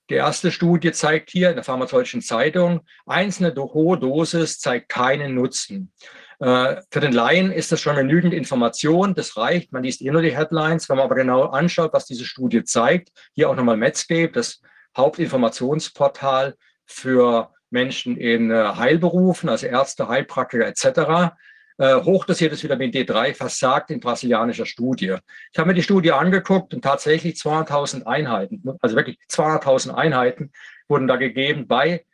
Die 0.10 0.15
erste 0.15 0.54
Studie 0.54 0.93
zeigt 0.93 1.30
hier 1.32 1.50
in 1.50 1.56
der 1.56 1.65
pharmazeutischen 1.65 2.22
Zeitung, 2.22 2.80
einzelne 3.06 3.54
hohe 3.54 4.00
Dosis 4.00 4.58
zeigt 4.60 4.88
keinen 4.88 5.36
Nutzen. 5.36 5.91
Äh, 6.39 6.82
für 6.91 7.00
den 7.00 7.13
Laien 7.13 7.52
ist 7.52 7.71
das 7.71 7.82
schon 7.82 7.95
genügend 7.95 8.34
Information, 8.34 9.15
das 9.15 9.38
reicht, 9.38 9.71
man 9.71 9.84
liest 9.84 10.02
eh 10.02 10.12
nur 10.12 10.21
die 10.21 10.36
Headlines. 10.36 10.88
Wenn 10.88 10.97
man 10.97 11.06
aber 11.06 11.15
genau 11.15 11.45
anschaut, 11.45 11.93
was 11.93 12.06
diese 12.06 12.26
Studie 12.26 12.63
zeigt, 12.63 13.10
hier 13.34 13.50
auch 13.50 13.56
nochmal 13.56 13.78
Medscape, 13.78 14.32
das 14.32 14.62
Hauptinformationsportal 14.95 16.56
für 16.86 17.52
Menschen 17.69 18.17
in 18.17 18.52
äh, 18.52 18.56
Heilberufen, 18.76 19.50
also 19.50 19.67
Ärzte, 19.67 20.08
Heilpraktiker 20.08 20.67
etc., 20.67 21.34
äh, 21.80 21.95
hochdosiertes 21.95 22.63
Vitamin 22.63 22.91
D3 22.91 23.36
versagt 23.36 23.91
in 23.91 24.00
brasilianischer 24.00 24.65
Studie. 24.65 25.15
Ich 25.52 25.60
habe 25.60 25.67
mir 25.67 25.76
die 25.76 25.84
Studie 25.84 26.12
angeguckt 26.12 26.73
und 26.73 26.82
tatsächlich 26.82 27.36
200.000 27.36 28.06
Einheiten, 28.06 28.63
also 28.82 28.95
wirklich 28.95 29.19
200.000 29.30 29.93
Einheiten 29.93 30.52
wurden 30.88 31.08
da 31.08 31.17
gegeben 31.17 31.67
bei 31.67 32.06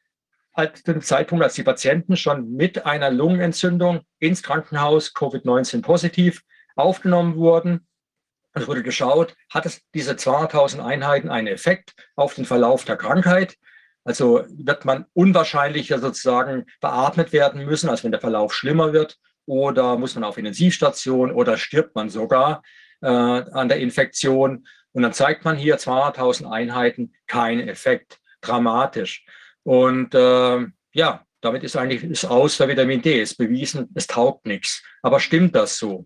zu 0.56 0.84
dem 0.94 1.02
Zeitpunkt, 1.02 1.44
als 1.44 1.56
die 1.56 1.64
Patienten 1.64 2.16
schon 2.16 2.52
mit 2.52 2.86
einer 2.86 3.10
Lungenentzündung 3.10 4.02
ins 4.20 4.44
Krankenhaus 4.44 5.14
Covid-19 5.16 5.82
positiv 5.82 6.44
aufgenommen 6.76 7.36
wurden. 7.36 7.88
Es 8.54 8.68
wurde 8.68 8.84
geschaut, 8.84 9.36
hat 9.50 9.66
es 9.66 9.82
diese 9.94 10.14
200.000 10.14 10.80
Einheiten 10.86 11.30
einen 11.30 11.48
Effekt 11.48 11.96
auf 12.16 12.36
den 12.36 12.46
Verlauf 12.46 12.86
der 12.86 12.98
Krankheit? 12.98 13.58
Also 14.04 14.46
wird 14.50 14.86
man 14.86 15.06
unwahrscheinlicher 15.14 15.98
sozusagen 15.98 16.66
beatmet 16.82 17.34
werden 17.34 17.66
müssen, 17.66 17.90
als 17.90 18.04
wenn 18.04 18.12
der 18.12 18.22
Verlauf 18.22 18.54
schlimmer 18.54 18.94
wird? 18.94 19.18
Oder 19.46 19.98
muss 19.98 20.16
man 20.16 20.24
auf 20.24 20.38
Intensivstation 20.38 21.32
oder 21.32 21.58
stirbt 21.58 21.96
man 21.96 22.10
sogar 22.10 22.62
äh, 23.02 23.08
an 23.08 23.70
der 23.70 23.80
Infektion? 23.80 24.68
Und 24.92 25.02
dann 25.02 25.14
zeigt 25.14 25.46
man 25.46 25.58
hier 25.58 25.80
200.000 25.80 26.52
Einheiten, 26.52 27.14
kein 27.26 27.68
Effekt, 27.68 28.20
dramatisch. 28.42 29.26
Und 29.64 30.14
äh, 30.14 30.66
ja, 30.94 31.26
damit 31.42 31.64
ist 31.64 31.76
eigentlich 31.76 32.08
das 32.10 32.26
Aus 32.26 32.56
für 32.56 32.68
Vitamin 32.68 33.02
D. 33.02 33.22
Ist 33.22 33.38
bewiesen, 33.38 33.90
es 33.96 34.08
taugt 34.08 34.46
nichts. 34.46 34.82
Aber 35.02 35.20
stimmt 35.20 35.56
das 35.56 35.78
so? 35.78 36.06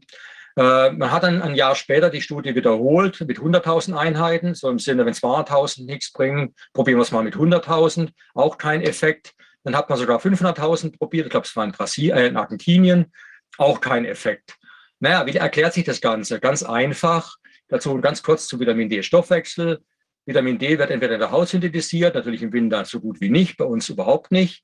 Äh, 0.57 0.91
man 0.91 1.11
hat 1.11 1.23
dann 1.23 1.41
ein 1.41 1.55
Jahr 1.55 1.75
später 1.75 2.09
die 2.09 2.21
Studie 2.21 2.55
wiederholt 2.55 3.21
mit 3.21 3.37
100.000 3.37 3.95
Einheiten, 3.95 4.55
so 4.55 4.69
im 4.69 4.79
Sinne, 4.79 5.05
wenn 5.05 5.13
200.000 5.13 5.85
nichts 5.85 6.11
bringen, 6.11 6.55
probieren 6.73 6.97
wir 6.97 7.03
es 7.03 7.11
mal 7.11 7.23
mit 7.23 7.35
100.000, 7.35 8.09
auch 8.33 8.57
kein 8.57 8.81
Effekt. 8.81 9.33
Dann 9.63 9.75
hat 9.75 9.89
man 9.89 9.99
sogar 9.99 10.19
500.000 10.19 10.97
probiert, 10.97 11.27
ich 11.27 11.31
glaube, 11.31 11.45
es 11.45 11.55
war 11.55 11.63
in, 11.63 11.71
Brasilien, 11.71 12.17
äh, 12.17 12.27
in 12.27 12.37
Argentinien, 12.37 13.11
auch 13.59 13.81
kein 13.81 14.05
Effekt. 14.05 14.55
Naja, 14.99 15.27
wie 15.27 15.35
erklärt 15.35 15.73
sich 15.73 15.83
das 15.83 16.01
Ganze? 16.01 16.39
Ganz 16.39 16.63
einfach. 16.63 17.35
Dazu 17.67 17.99
ganz 18.01 18.23
kurz 18.23 18.47
zu 18.47 18.59
Vitamin 18.59 18.89
D-Stoffwechsel. 18.89 19.83
Vitamin 20.27 20.59
D 20.59 20.77
wird 20.77 20.91
entweder 20.91 21.13
in 21.13 21.21
der 21.21 21.31
Haut 21.31 21.47
synthetisiert, 21.47 22.13
natürlich 22.13 22.43
im 22.43 22.51
Winter 22.51 22.83
so 22.83 22.99
gut 22.99 23.21
wie 23.21 23.29
nicht, 23.29 23.55
bei 23.55 23.63
uns 23.63 23.87
überhaupt 23.87 24.29
nicht. 24.29 24.61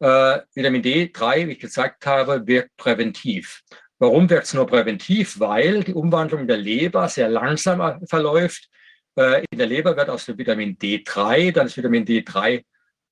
Äh, 0.00 0.40
Vitamin 0.54 0.82
D3, 0.82 1.48
wie 1.48 1.52
ich 1.52 1.58
gezeigt 1.58 2.04
habe, 2.04 2.46
wirkt 2.46 2.76
präventiv. 2.76 3.62
Warum 3.98 4.28
wirkt 4.28 4.44
es 4.44 4.54
nur 4.54 4.66
präventiv? 4.66 5.40
Weil 5.40 5.82
die 5.82 5.94
Umwandlung 5.94 6.46
der 6.46 6.58
Leber 6.58 7.08
sehr 7.08 7.30
langsam 7.30 8.06
verläuft. 8.06 8.68
Äh, 9.16 9.44
in 9.50 9.58
der 9.58 9.66
Leber 9.66 9.96
wird 9.96 10.10
aus 10.10 10.26
dem 10.26 10.36
Vitamin 10.36 10.76
D3 10.76 11.52
dann 11.52 11.66
das 11.66 11.76
Vitamin 11.76 12.04
D3 12.04 12.62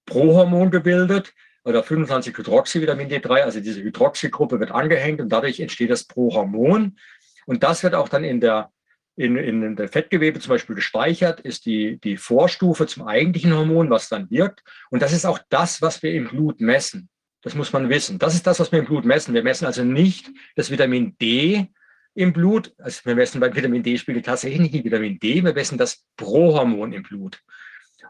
Prohormon 0.05 0.70
gebildet 0.70 1.32
oder 1.64 1.82
25 1.82 2.36
Hydroxyvitamin 2.36 3.09
D3, 3.09 3.40
also 3.40 3.59
diese 3.59 3.82
Hydroxygruppe 3.82 4.61
wird 4.61 4.70
angehängt 4.70 5.20
und 5.20 5.30
dadurch 5.30 5.59
entsteht 5.61 5.90
das 5.90 6.05
Prohormon. 6.05 6.99
Und 7.47 7.62
das 7.62 7.82
wird 7.82 7.94
auch 7.94 8.11
dann 8.11 8.22
in 8.22 8.40
der 8.40 8.70
in, 9.16 9.36
in 9.36 9.76
der 9.76 9.88
Fettgewebe 9.88 10.40
zum 10.40 10.50
Beispiel 10.50 10.76
gespeichert, 10.76 11.40
ist 11.40 11.66
die, 11.66 11.98
die 11.98 12.16
Vorstufe 12.16 12.86
zum 12.86 13.06
eigentlichen 13.06 13.54
Hormon, 13.54 13.90
was 13.90 14.08
dann 14.08 14.30
wirkt. 14.30 14.62
Und 14.90 15.02
das 15.02 15.12
ist 15.12 15.24
auch 15.24 15.40
das, 15.48 15.80
was 15.80 16.02
wir 16.02 16.12
im 16.12 16.28
Blut 16.28 16.60
messen. 16.60 17.08
Das 17.42 17.54
muss 17.54 17.72
man 17.72 17.88
wissen. 17.88 18.18
Das 18.18 18.34
ist 18.34 18.46
das, 18.46 18.60
was 18.60 18.72
wir 18.72 18.80
im 18.80 18.86
Blut 18.86 19.04
messen. 19.04 19.32
Wir 19.32 19.42
messen 19.42 19.66
also 19.66 19.84
nicht 19.84 20.30
das 20.54 20.70
Vitamin 20.70 21.16
D 21.18 21.68
im 22.14 22.32
Blut. 22.32 22.74
Also 22.78 23.00
wir 23.04 23.14
messen 23.14 23.40
beim 23.40 23.54
Vitamin 23.54 23.82
D-Spiegel 23.82 24.22
tatsächlich 24.22 24.72
nicht 24.72 24.84
Vitamin 24.84 25.18
D, 25.18 25.44
wir 25.44 25.54
messen 25.54 25.78
das 25.78 26.04
Prohormon 26.16 26.92
im 26.92 27.02
Blut. 27.02 27.40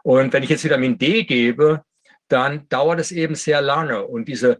Und 0.03 0.33
wenn 0.33 0.43
ich 0.43 0.49
jetzt 0.49 0.63
Vitamin 0.63 0.97
D 0.97 1.23
gebe, 1.23 1.83
dann 2.27 2.67
dauert 2.67 2.99
es 2.99 3.11
eben 3.11 3.35
sehr 3.35 3.61
lange. 3.61 4.05
Und 4.05 4.27
diese, 4.27 4.59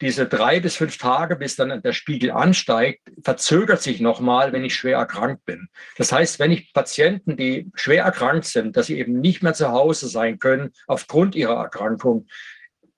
diese 0.00 0.26
drei 0.26 0.60
bis 0.60 0.76
fünf 0.76 0.98
Tage, 0.98 1.36
bis 1.36 1.56
dann 1.56 1.82
der 1.82 1.92
Spiegel 1.92 2.30
ansteigt, 2.30 3.00
verzögert 3.22 3.82
sich 3.82 4.00
nochmal, 4.00 4.52
wenn 4.52 4.64
ich 4.64 4.74
schwer 4.74 4.98
erkrankt 4.98 5.44
bin. 5.44 5.68
Das 5.96 6.12
heißt, 6.12 6.38
wenn 6.38 6.52
ich 6.52 6.72
Patienten, 6.72 7.36
die 7.36 7.70
schwer 7.74 8.04
erkrankt 8.04 8.46
sind, 8.46 8.76
dass 8.76 8.86
sie 8.86 8.98
eben 8.98 9.20
nicht 9.20 9.42
mehr 9.42 9.54
zu 9.54 9.70
Hause 9.70 10.08
sein 10.08 10.38
können 10.38 10.72
aufgrund 10.86 11.34
ihrer 11.34 11.56
Erkrankung, 11.56 12.26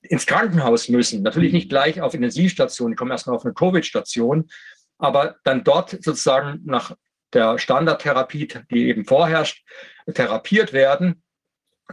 ins 0.01 0.25
Krankenhaus 0.25 0.87
müssen, 0.89 1.23
natürlich 1.23 1.51
nicht 1.51 1.69
gleich 1.69 2.01
auf 2.01 2.13
Intensivstation, 2.13 2.91
die 2.91 2.95
kommen 2.95 3.11
erstmal 3.11 3.35
auf 3.35 3.45
eine 3.45 3.53
Covid-Station, 3.53 4.49
aber 4.97 5.35
dann 5.43 5.63
dort 5.63 5.91
sozusagen 5.91 6.61
nach 6.63 6.95
der 7.33 7.57
Standardtherapie, 7.59 8.47
die 8.71 8.87
eben 8.87 9.05
vorherrscht, 9.05 9.63
therapiert 10.13 10.73
werden, 10.73 11.21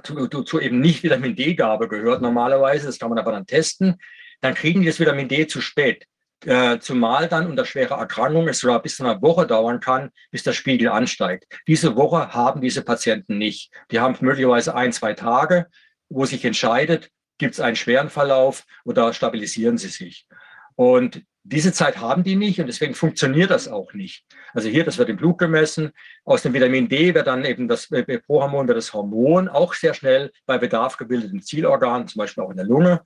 zu, 0.03 0.27
zu 0.27 0.61
eben 0.61 0.81
nicht 0.81 1.03
Vitamin 1.03 1.37
D-Gabe 1.37 1.89
gehört 1.89 2.23
normalerweise, 2.23 2.87
das 2.87 2.99
kann 2.99 3.09
man 3.09 3.19
aber 3.19 3.33
dann 3.33 3.47
testen, 3.47 3.97
dann 4.41 4.55
kriegen 4.55 4.81
die 4.81 4.87
das 4.87 5.01
Vitamin 5.01 5.29
D 5.29 5.47
zu 5.47 5.61
spät. 5.61 6.07
Äh, 6.45 6.79
zumal 6.81 7.29
dann 7.29 7.47
unter 7.47 7.65
schwerer 7.65 7.99
Erkrankung 7.99 8.47
es 8.47 8.59
sogar 8.59 8.83
bis 8.83 8.97
zu 8.97 9.05
einer 9.05 9.21
Woche 9.23 9.47
dauern 9.47 9.81
kann, 9.81 10.11
bis 10.31 10.43
der 10.43 10.53
Spiegel 10.53 10.89
ansteigt. 10.89 11.47
Diese 11.67 11.97
Woche 11.97 12.35
haben 12.35 12.61
diese 12.61 12.83
Patienten 12.83 13.39
nicht. 13.39 13.73
Die 13.91 14.01
haben 14.01 14.17
möglicherweise 14.21 14.75
ein, 14.75 14.93
zwei 14.93 15.15
Tage, 15.15 15.67
wo 16.09 16.27
sich 16.27 16.45
entscheidet, 16.45 17.11
gibt 17.39 17.55
es 17.55 17.61
einen 17.61 17.77
schweren 17.77 18.11
Verlauf 18.11 18.65
oder 18.85 19.13
stabilisieren 19.13 19.79
sie 19.79 19.89
sich. 19.89 20.27
Und 20.75 21.23
diese 21.43 21.73
Zeit 21.73 21.99
haben 21.99 22.25
die 22.25 22.37
nicht 22.37 22.61
und 22.61 22.67
deswegen 22.67 22.95
funktioniert 22.95 23.51
das 23.51 23.69
auch 23.69 23.93
nicht. 23.95 24.27
Also 24.53 24.69
hier, 24.69 24.85
das 24.85 24.99
wird 24.99 25.09
im 25.09 25.17
Blut 25.17 25.39
gemessen. 25.39 25.93
Aus 26.25 26.43
dem 26.43 26.53
Vitamin 26.53 26.89
D 26.89 27.15
wird 27.15 27.29
dann 27.29 27.45
eben 27.45 27.69
das 27.69 27.89
Prohormon, 28.27 28.67
wird 28.67 28.77
das 28.77 28.93
Hormon 28.93 29.49
auch 29.49 29.73
sehr 29.73 29.95
schnell 29.95 30.33
bei 30.45 30.59
Bedarf 30.59 30.97
gebildet 30.97 31.33
in 31.33 31.41
Zielorganen, 31.41 32.09
zum 32.09 32.19
Beispiel 32.19 32.43
auch 32.43 32.51
in 32.51 32.57
der 32.57 32.67
Lunge 32.67 33.01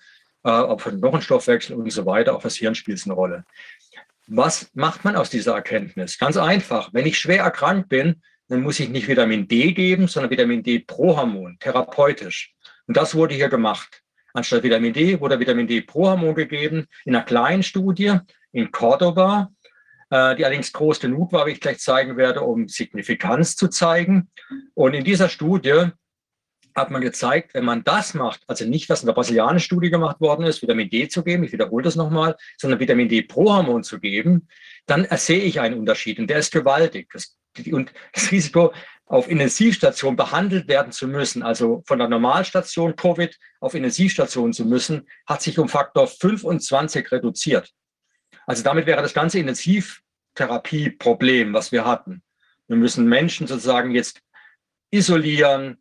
äh, 0.45 0.51
auch 0.51 0.81
für 0.81 0.91
den 0.91 1.01
Knochenstoffwechsel 1.01 1.77
und 1.77 1.91
so 1.93 2.07
weiter, 2.07 2.35
auch 2.35 2.43
das 2.43 2.57
Hirn 2.57 2.75
spielt 2.75 2.99
es 2.99 3.05
eine 3.05 3.15
Rolle. 3.15 3.45
Was 4.27 4.71
macht 4.75 5.05
man 5.05 5.17
aus 5.17 5.31
dieser 5.31 5.55
Erkenntnis? 5.55 6.19
Ganz 6.19 6.37
einfach. 6.37 6.91
Wenn 6.93 7.07
ich 7.07 7.19
schwer 7.19 7.43
erkrankt 7.43 7.89
bin, 7.89 8.23
dann 8.49 8.63
muss 8.63 8.81
ich 8.81 8.89
nicht 8.89 9.09
Vitamin 9.09 9.47
D 9.49 9.73
geben, 9.73 10.09
sondern 10.09 10.31
Vitamin 10.31 10.63
D 10.63 10.81
Prohormon, 10.81 11.59
therapeutisch. 11.59 12.55
Und 12.87 12.97
das 12.97 13.15
wurde 13.15 13.35
hier 13.35 13.49
gemacht. 13.49 14.03
Anstatt 14.33 14.63
Vitamin 14.63 14.93
D 14.93 15.21
wurde 15.21 15.39
Vitamin 15.39 15.67
D 15.67 15.81
Prohormon 15.81 16.35
gegeben 16.35 16.87
in 17.05 17.15
einer 17.15 17.25
kleinen 17.25 17.63
Studie 17.63 18.19
in 18.53 18.71
Cordoba, 18.71 19.51
äh, 20.11 20.37
die 20.37 20.45
allerdings 20.45 20.73
groß 20.73 21.01
genug 21.01 21.33
war, 21.33 21.47
wie 21.47 21.53
ich 21.53 21.61
gleich 21.61 21.79
zeigen 21.79 22.17
werde, 22.17 22.41
um 22.41 22.69
Signifikanz 22.69 23.57
zu 23.57 23.69
zeigen. 23.69 24.31
Und 24.75 24.95
in 24.95 25.05
dieser 25.05 25.29
Studie 25.29 25.91
hat 26.75 26.91
man 26.91 27.03
gezeigt, 27.03 27.55
wenn 27.55 27.65
man 27.65 27.85
das 27.85 28.15
macht, 28.15 28.43
also 28.47 28.65
nicht, 28.65 28.89
was 28.89 29.03
in 29.03 29.07
der 29.07 29.15
brasilianischen 29.15 29.67
Studie 29.67 29.91
gemacht 29.91 30.21
worden 30.21 30.45
ist, 30.45 30.63
Vitamin 30.63 30.91
D 30.91 31.09
zu 31.09 31.25
geben, 31.25 31.45
ich 31.45 31.53
wiederhole 31.53 31.85
das 31.85 31.97
nochmal, 31.97 32.37
sondern 32.59 32.81
Vitamin 32.81 33.09
D 33.09 33.23
Prohormon 33.23 33.83
zu 33.83 34.01
geben, 34.01 34.49
dann 34.87 35.07
sehe 35.13 35.43
ich 35.43 35.61
einen 35.61 35.79
Unterschied 35.79 36.19
und 36.19 36.29
der 36.29 36.39
ist 36.39 36.53
gewaltig. 36.53 37.09
Das, 37.13 37.37
und 37.71 37.93
das 38.13 38.31
Risiko, 38.31 38.73
auf 39.11 39.29
Intensivstation 39.29 40.15
behandelt 40.15 40.69
werden 40.69 40.93
zu 40.93 41.09
müssen, 41.09 41.43
also 41.43 41.83
von 41.85 41.99
der 41.99 42.07
Normalstation 42.07 42.95
Covid 42.95 43.37
auf 43.59 43.75
Intensivstation 43.75 44.53
zu 44.53 44.65
müssen, 44.65 45.09
hat 45.27 45.43
sich 45.43 45.59
um 45.59 45.69
Faktor 45.69 46.07
25 46.07 47.11
reduziert. 47.11 47.73
Also 48.47 48.63
damit 48.63 48.87
wäre 48.87 49.03
das 49.03 49.13
ganze 49.13 49.41
Intensivtherapieproblem, 49.41 51.53
was 51.53 51.73
wir 51.73 51.85
hatten. 51.85 52.23
Wir 52.69 52.77
müssen 52.77 53.09
Menschen 53.09 53.49
sozusagen 53.49 53.91
jetzt 53.91 54.21
isolieren, 54.93 55.80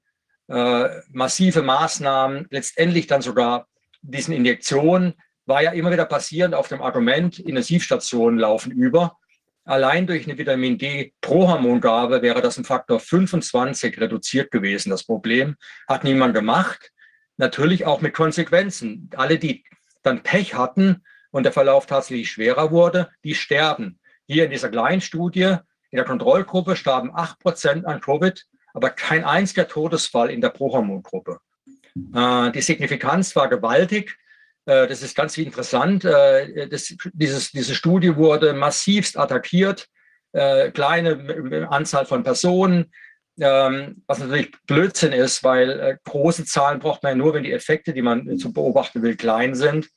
massive 0.50 1.62
Maßnahmen, 1.62 2.47
letztendlich 2.50 3.08
dann 3.08 3.22
sogar 3.22 3.68
diesen 4.02 4.34
Injektionen, 4.34 5.14
war 5.45 5.62
ja 5.64 5.72
immer 5.72 5.91
wieder 5.91 6.06
passierend 6.06 6.56
auf 6.56 6.68
dem 6.68 6.82
Argument, 6.82 7.39
Intensivstationen 7.39 8.39
laufen 8.39 8.72
über. 8.72 9.18
Allein 9.66 10.08
durch 10.08 10.26
eine 10.26 10.38
Vitamin 10.38 10.78
D 10.78 11.14
Prohormongabe 11.22 12.22
wäre 12.22 12.41
das 12.41 12.58
im 12.58 12.66
Faktor 12.66 13.00
25 13.00 14.00
reduziert 14.00 14.52
gewesen. 14.52 14.89
Das 14.89 15.04
Problem 15.04 15.56
hat 15.88 16.04
niemand 16.04 16.34
gemacht. 16.34 16.91
Natürlich 17.38 17.86
auch 17.86 18.02
mit 18.02 18.14
Konsequenzen. 18.14 19.10
Alle, 19.16 19.38
die 19.38 19.64
dann 20.02 20.24
Pech 20.24 20.56
hatten 20.56 21.04
und 21.32 21.43
der 21.43 21.52
Verlauf 21.52 21.86
tatsächlich 21.86 22.32
schwerer 22.32 22.72
wurde, 22.72 23.10
die 23.24 23.36
sterben. 23.36 24.00
Hier 24.28 24.45
in 24.45 24.52
dieser 24.52 24.70
kleinen 24.70 25.02
Studie, 25.02 25.58
in 25.91 25.97
der 25.97 26.06
Kontrollgruppe 26.06 26.76
starben 26.76 27.12
8% 27.12 27.86
an 27.86 28.02
Covid 28.02 28.45
aber 28.80 28.91
kein 28.91 29.25
einziger 29.25 29.67
Todesfall 29.67 30.32
in 30.32 30.39
der 30.39 30.51
Prohormongruppe. 30.51 31.39
Äh, 32.15 32.51
die 32.51 32.61
Signifikanz 32.61 33.36
war 33.36 33.49
gewaltig. 33.49 34.17
Äh, 34.65 34.88
das 34.88 35.01
ist 35.01 35.17
ganz 35.17 35.38
interessant. 35.38 36.05
Äh, 36.05 36.69
das, 36.69 36.95
dieses, 37.11 37.51
diese 37.51 37.75
Studie 37.75 38.15
wurde 38.15 38.53
massivst 38.53 39.17
attackiert. 39.17 39.88
Kleine 40.32 41.67
Anzahl 41.71 42.05
von 42.05 42.21
Personen, 42.21 42.91
ähm, 43.41 44.03
was 44.05 44.19
natürlich 44.19 44.51
Blödsinn 44.67 45.11
ist, 45.11 45.43
weil 45.43 45.97
große 46.03 46.45
Zahlen 46.45 46.77
braucht 46.77 47.01
man 47.01 47.13
ja 47.13 47.15
nur, 47.15 47.34
wenn 47.34 47.41
die 47.41 47.51
Effekte, 47.51 47.93
die 47.93 48.03
man 48.03 48.38
zu 48.38 48.53
beobachten 48.53 49.01
will, 49.01 49.15
klein 49.15 49.55
sind. 49.55 49.89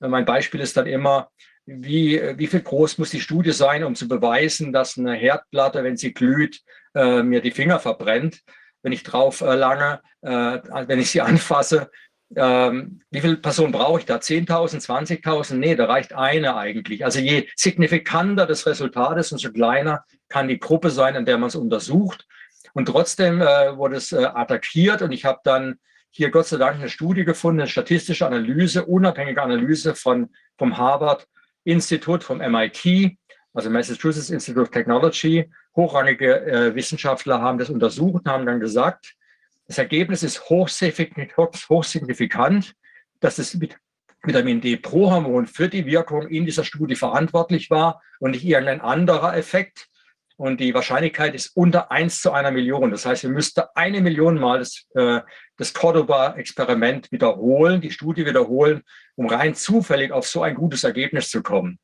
Mein 0.00 0.24
Beispiel 0.24 0.60
ist 0.60 0.76
dann 0.76 0.88
immer, 0.88 1.30
wie, 1.66 2.20
wie 2.36 2.48
viel 2.48 2.62
groß 2.62 2.98
muss 2.98 3.10
die 3.10 3.20
Studie 3.20 3.52
sein, 3.52 3.84
um 3.84 3.94
zu 3.94 4.08
beweisen, 4.08 4.72
dass 4.72 4.98
eine 4.98 5.14
Herdplatte, 5.14 5.84
wenn 5.84 5.96
sie 5.96 6.12
glüht, 6.12 6.62
äh, 6.96 7.22
mir 7.22 7.40
die 7.40 7.50
Finger 7.50 7.78
verbrennt, 7.78 8.42
wenn 8.82 8.92
ich 8.92 9.02
drauf 9.02 9.42
äh, 9.42 9.54
lange, 9.54 10.00
äh, 10.22 10.58
wenn 10.88 10.98
ich 10.98 11.10
sie 11.10 11.20
anfasse. 11.30 11.90
Ähm, 12.34 13.02
wie 13.10 13.20
viele 13.20 13.36
Personen 13.36 13.70
brauche 13.70 14.00
ich 14.00 14.06
da? 14.06 14.16
10.000, 14.16 14.84
20.000? 14.84 15.54
Nee, 15.54 15.76
da 15.76 15.84
reicht 15.84 16.12
eine 16.12 16.56
eigentlich. 16.56 17.04
Also 17.04 17.20
je 17.20 17.46
signifikanter 17.54 18.46
das 18.46 18.66
Resultat 18.66 19.16
ist, 19.18 19.30
umso 19.30 19.52
kleiner 19.52 20.04
kann 20.28 20.48
die 20.48 20.58
Gruppe 20.58 20.90
sein, 20.90 21.16
an 21.16 21.24
der 21.24 21.38
man 21.38 21.48
es 21.48 21.54
untersucht. 21.54 22.26
Und 22.72 22.86
trotzdem 22.86 23.40
äh, 23.40 23.76
wurde 23.76 23.96
es 23.96 24.10
äh, 24.12 24.24
attackiert 24.24 25.02
und 25.02 25.12
ich 25.12 25.24
habe 25.24 25.38
dann 25.44 25.78
hier 26.10 26.30
Gott 26.30 26.46
sei 26.46 26.56
Dank 26.56 26.76
eine 26.76 26.88
Studie 26.88 27.24
gefunden, 27.24 27.60
eine 27.60 27.68
statistische 27.68 28.26
Analyse, 28.26 28.86
unabhängige 28.86 29.42
Analyse 29.42 29.94
von, 29.94 30.30
vom 30.58 30.78
Harvard 30.78 31.28
Institut, 31.64 32.24
vom 32.24 32.38
MIT, 32.38 33.18
also 33.56 33.70
Massachusetts 33.70 34.28
Institute 34.28 34.60
of 34.60 34.70
Technology, 34.70 35.48
hochrangige 35.74 36.44
äh, 36.44 36.74
Wissenschaftler 36.74 37.40
haben 37.40 37.56
das 37.58 37.70
untersucht 37.70 38.26
und 38.26 38.30
haben 38.30 38.44
dann 38.44 38.60
gesagt, 38.60 39.14
das 39.66 39.78
Ergebnis 39.78 40.22
ist 40.22 40.50
hochsignifikant, 40.50 42.74
dass 43.20 43.36
das 43.36 43.58
Vitamin 44.22 44.60
D 44.60 44.76
Prohormon 44.76 45.46
für 45.46 45.70
die 45.70 45.86
Wirkung 45.86 46.28
in 46.28 46.44
dieser 46.44 46.64
Studie 46.64 46.96
verantwortlich 46.96 47.70
war 47.70 48.02
und 48.20 48.32
nicht 48.32 48.44
irgendein 48.44 48.82
anderer 48.82 49.34
Effekt. 49.36 49.88
Und 50.36 50.60
die 50.60 50.74
Wahrscheinlichkeit 50.74 51.34
ist 51.34 51.56
unter 51.56 51.90
1 51.90 52.20
zu 52.20 52.32
einer 52.32 52.50
Million. 52.50 52.90
Das 52.90 53.06
heißt, 53.06 53.22
wir 53.22 53.30
müssten 53.30 53.62
eine 53.74 54.02
Million 54.02 54.38
Mal 54.38 54.58
das, 54.58 54.84
äh, 54.94 55.20
das 55.56 55.72
Cordoba-Experiment 55.72 57.10
wiederholen, 57.10 57.80
die 57.80 57.90
Studie 57.90 58.26
wiederholen, 58.26 58.82
um 59.14 59.28
rein 59.28 59.54
zufällig 59.54 60.12
auf 60.12 60.26
so 60.26 60.42
ein 60.42 60.54
gutes 60.54 60.84
Ergebnis 60.84 61.30
zu 61.30 61.42
kommen. 61.42 61.78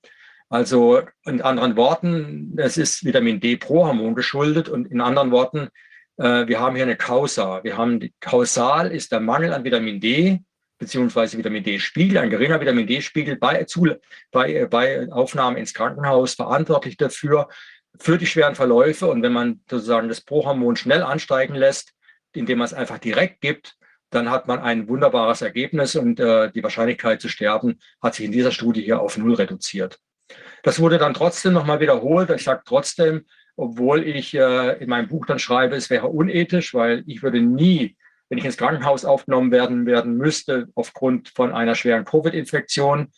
Also 0.53 1.01
in 1.25 1.41
anderen 1.41 1.77
Worten, 1.77 2.53
es 2.59 2.77
ist 2.77 3.07
Vitamin 3.07 3.41
D 3.41 3.57
pro 3.57 3.87
Hormon 3.87 4.15
geschuldet 4.15 4.69
und 4.69 4.85
in 4.85 5.01
anderen 5.01 5.31
Worten, 5.31 5.71
äh, 6.19 6.47
wir 6.47 6.61
haben 6.61 6.77
hier 6.77 6.85
eine 6.85 6.97
Kausa. 6.99 7.65
Wir 7.65 7.79
haben 7.79 8.01
die, 8.01 8.13
kausal 8.21 8.93
ist 8.93 9.13
der 9.13 9.21
Mangel 9.21 9.55
an 9.55 9.65
Vitamin 9.65 9.99
D 9.99 10.43
beziehungsweise 10.77 11.39
Vitamin 11.39 11.65
D-Spiegel, 11.65 12.19
ein 12.19 12.29
geringer 12.29 12.61
Vitamin 12.61 12.87
D-Spiegel 12.87 13.37
bei, 13.37 13.65
bei, 14.31 14.67
bei 14.67 15.11
Aufnahme 15.11 15.59
ins 15.59 15.73
Krankenhaus 15.73 16.35
verantwortlich 16.35 16.99
dafür, 16.99 17.49
für 17.99 18.19
die 18.19 18.27
schweren 18.27 18.55
Verläufe. 18.55 19.07
Und 19.07 19.23
wenn 19.23 19.33
man 19.33 19.63
sozusagen 19.71 20.11
das 20.11 20.21
Prohormon 20.21 20.77
schnell 20.77 21.03
ansteigen 21.03 21.55
lässt, 21.55 21.95
indem 22.35 22.59
man 22.59 22.67
es 22.67 22.75
einfach 22.75 22.99
direkt 22.99 23.41
gibt, 23.41 23.79
dann 24.11 24.31
hat 24.31 24.49
man 24.49 24.59
ein 24.59 24.87
wunderbares 24.87 25.41
Ergebnis 25.41 25.97
und 25.97 26.21
äh, 26.21 26.53
die 26.53 26.63
Wahrscheinlichkeit 26.63 27.23
zu 27.23 27.31
sterben 27.31 27.81
hat 28.03 28.17
sich 28.17 28.27
in 28.27 28.33
dieser 28.33 28.53
Studie 28.53 28.83
hier 28.83 29.01
auf 29.01 29.17
null 29.17 29.33
reduziert. 29.33 29.99
Das 30.63 30.81
wurde 30.81 30.99
dann 30.99 31.15
trotzdem 31.15 31.53
nochmal 31.53 31.81
wiederholt. 31.81 32.31
Ich 32.31 32.45
sage 32.45 32.63
trotzdem, 32.65 33.27
obwohl 33.57 34.07
ich 34.07 34.35
äh, 34.35 34.79
in 34.83 34.89
meinem 34.89 35.09
Buch 35.09 35.27
dann 35.27 35.39
schreibe, 35.39 35.77
es 35.77 35.91
wäre 35.91 36.09
unethisch, 36.09 36.73
weil 36.75 37.03
ich 37.07 37.23
würde 37.23 37.41
nie, 37.41 37.97
wenn 38.29 38.39
ich 38.39 38.45
ins 38.45 38.57
Krankenhaus 38.57 39.05
aufgenommen 39.05 39.51
werden, 39.51 39.87
werden 39.87 40.17
müsste, 40.17 40.69
aufgrund 40.75 41.29
von 41.29 41.53
einer 41.53 41.75
schweren 41.75 42.05
Covid-Infektion, 42.05 43.09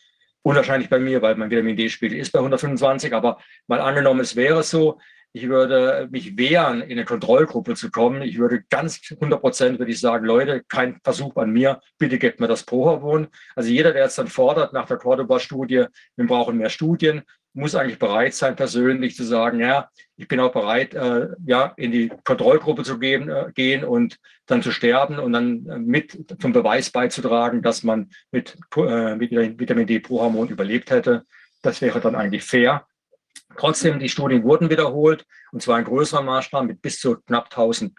unwahrscheinlich 0.42 0.90
bei 0.90 0.98
mir, 0.98 1.22
weil 1.22 1.36
mein 1.36 1.50
Vitamin 1.50 1.76
D-Spiegel 1.76 2.18
ist 2.18 2.32
bei 2.32 2.40
125, 2.40 3.14
aber 3.14 3.38
mal 3.66 3.80
angenommen, 3.80 4.20
es 4.20 4.36
wäre 4.36 4.62
so, 4.62 4.98
ich 5.36 5.48
würde 5.48 6.08
mich 6.12 6.38
wehren, 6.38 6.80
in 6.80 6.92
eine 6.92 7.04
Kontrollgruppe 7.04 7.74
zu 7.74 7.90
kommen. 7.90 8.22
Ich 8.22 8.38
würde 8.38 8.62
ganz 8.70 9.00
100 9.10 9.40
Prozent, 9.40 9.78
würde 9.80 9.90
ich 9.90 9.98
sagen, 9.98 10.24
Leute, 10.24 10.62
kein 10.68 11.00
Versuch 11.02 11.36
an 11.36 11.50
mir, 11.50 11.80
bitte 11.98 12.18
gebt 12.18 12.38
mir 12.38 12.46
das 12.46 12.62
Prohormon. 12.62 13.26
Also 13.56 13.68
jeder, 13.68 13.92
der 13.92 14.04
jetzt 14.04 14.16
dann 14.16 14.28
fordert 14.28 14.72
nach 14.72 14.86
der 14.86 14.96
Cordoba-Studie, 14.96 15.86
wir 16.14 16.26
brauchen 16.28 16.56
mehr 16.56 16.70
Studien, 16.70 17.22
muss 17.52 17.74
eigentlich 17.74 17.98
bereit 17.98 18.34
sein, 18.34 18.54
persönlich 18.54 19.16
zu 19.16 19.24
sagen, 19.24 19.58
ja, 19.58 19.88
ich 20.16 20.28
bin 20.28 20.38
auch 20.38 20.52
bereit, 20.52 20.94
äh, 20.94 21.28
ja, 21.44 21.72
in 21.76 21.90
die 21.90 22.12
Kontrollgruppe 22.22 22.84
zu 22.84 23.00
gehen, 23.00 23.28
äh, 23.28 23.50
gehen 23.52 23.84
und 23.84 24.20
dann 24.46 24.62
zu 24.62 24.70
sterben 24.70 25.18
und 25.18 25.32
dann 25.32 25.66
äh, 25.66 25.78
mit 25.78 26.36
zum 26.40 26.52
Beweis 26.52 26.90
beizutragen, 26.90 27.60
dass 27.60 27.82
man 27.82 28.10
mit, 28.30 28.56
äh, 28.76 29.16
mit 29.16 29.32
Vitamin 29.32 29.88
D-Prohormon 29.88 30.48
überlebt 30.48 30.92
hätte. 30.92 31.24
Das 31.60 31.80
wäre 31.80 32.00
dann 32.00 32.14
eigentlich 32.14 32.44
fair. 32.44 32.86
Trotzdem, 33.56 33.98
die 33.98 34.08
Studien 34.08 34.42
wurden 34.42 34.70
wiederholt, 34.70 35.24
und 35.52 35.62
zwar 35.62 35.78
in 35.78 35.84
größerem 35.84 36.26
Maßstab 36.26 36.64
mit 36.64 36.82
bis 36.82 36.98
zu 36.98 37.16
knapp 37.26 37.44
1000 37.44 37.92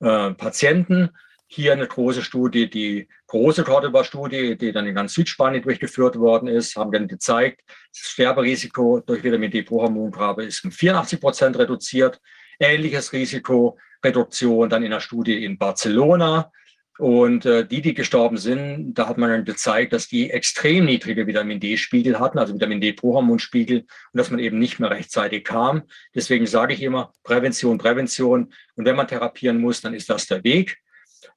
äh, 0.00 0.30
Patienten. 0.32 1.10
Hier 1.46 1.72
eine 1.72 1.88
große 1.88 2.22
Studie, 2.22 2.70
die 2.70 3.08
große 3.26 3.64
Cordoba-Studie, 3.64 4.56
die 4.56 4.70
dann 4.70 4.86
in 4.86 4.94
ganz 4.94 5.14
Südspanien 5.14 5.62
durchgeführt 5.62 6.16
worden 6.16 6.46
ist, 6.48 6.76
haben 6.76 6.92
dann 6.92 7.08
gezeigt, 7.08 7.62
das 7.66 8.10
Sterberisiko 8.12 9.00
durch 9.00 9.24
Vitamin 9.24 9.50
D-Prohormongabe 9.50 10.44
ist 10.44 10.64
um 10.64 10.70
84 10.70 11.20
Prozent 11.20 11.58
reduziert. 11.58 12.20
Ähnliches 12.60 13.12
Risiko, 13.12 13.78
Reduktion 14.04 14.68
dann 14.68 14.84
in 14.84 14.92
der 14.92 15.00
Studie 15.00 15.44
in 15.44 15.58
Barcelona, 15.58 16.52
und 17.00 17.46
äh, 17.46 17.66
die, 17.66 17.80
die 17.80 17.94
gestorben 17.94 18.36
sind, 18.36 18.94
da 18.94 19.08
hat 19.08 19.16
man 19.16 19.30
dann 19.30 19.44
gezeigt, 19.46 19.94
dass 19.94 20.06
die 20.06 20.30
extrem 20.30 20.84
niedrige 20.84 21.26
Vitamin 21.26 21.58
D-Spiegel 21.58 22.18
hatten, 22.20 22.38
also 22.38 22.54
Vitamin 22.54 22.80
D-Prohormonspiegel, 22.80 23.78
und 23.78 23.86
dass 24.12 24.30
man 24.30 24.38
eben 24.38 24.58
nicht 24.58 24.80
mehr 24.80 24.90
rechtzeitig 24.90 25.44
kam. 25.44 25.82
Deswegen 26.14 26.46
sage 26.46 26.74
ich 26.74 26.82
immer 26.82 27.12
Prävention, 27.24 27.78
Prävention. 27.78 28.52
Und 28.76 28.84
wenn 28.84 28.96
man 28.96 29.08
therapieren 29.08 29.60
muss, 29.60 29.80
dann 29.80 29.94
ist 29.94 30.10
das 30.10 30.26
der 30.26 30.44
Weg. 30.44 30.76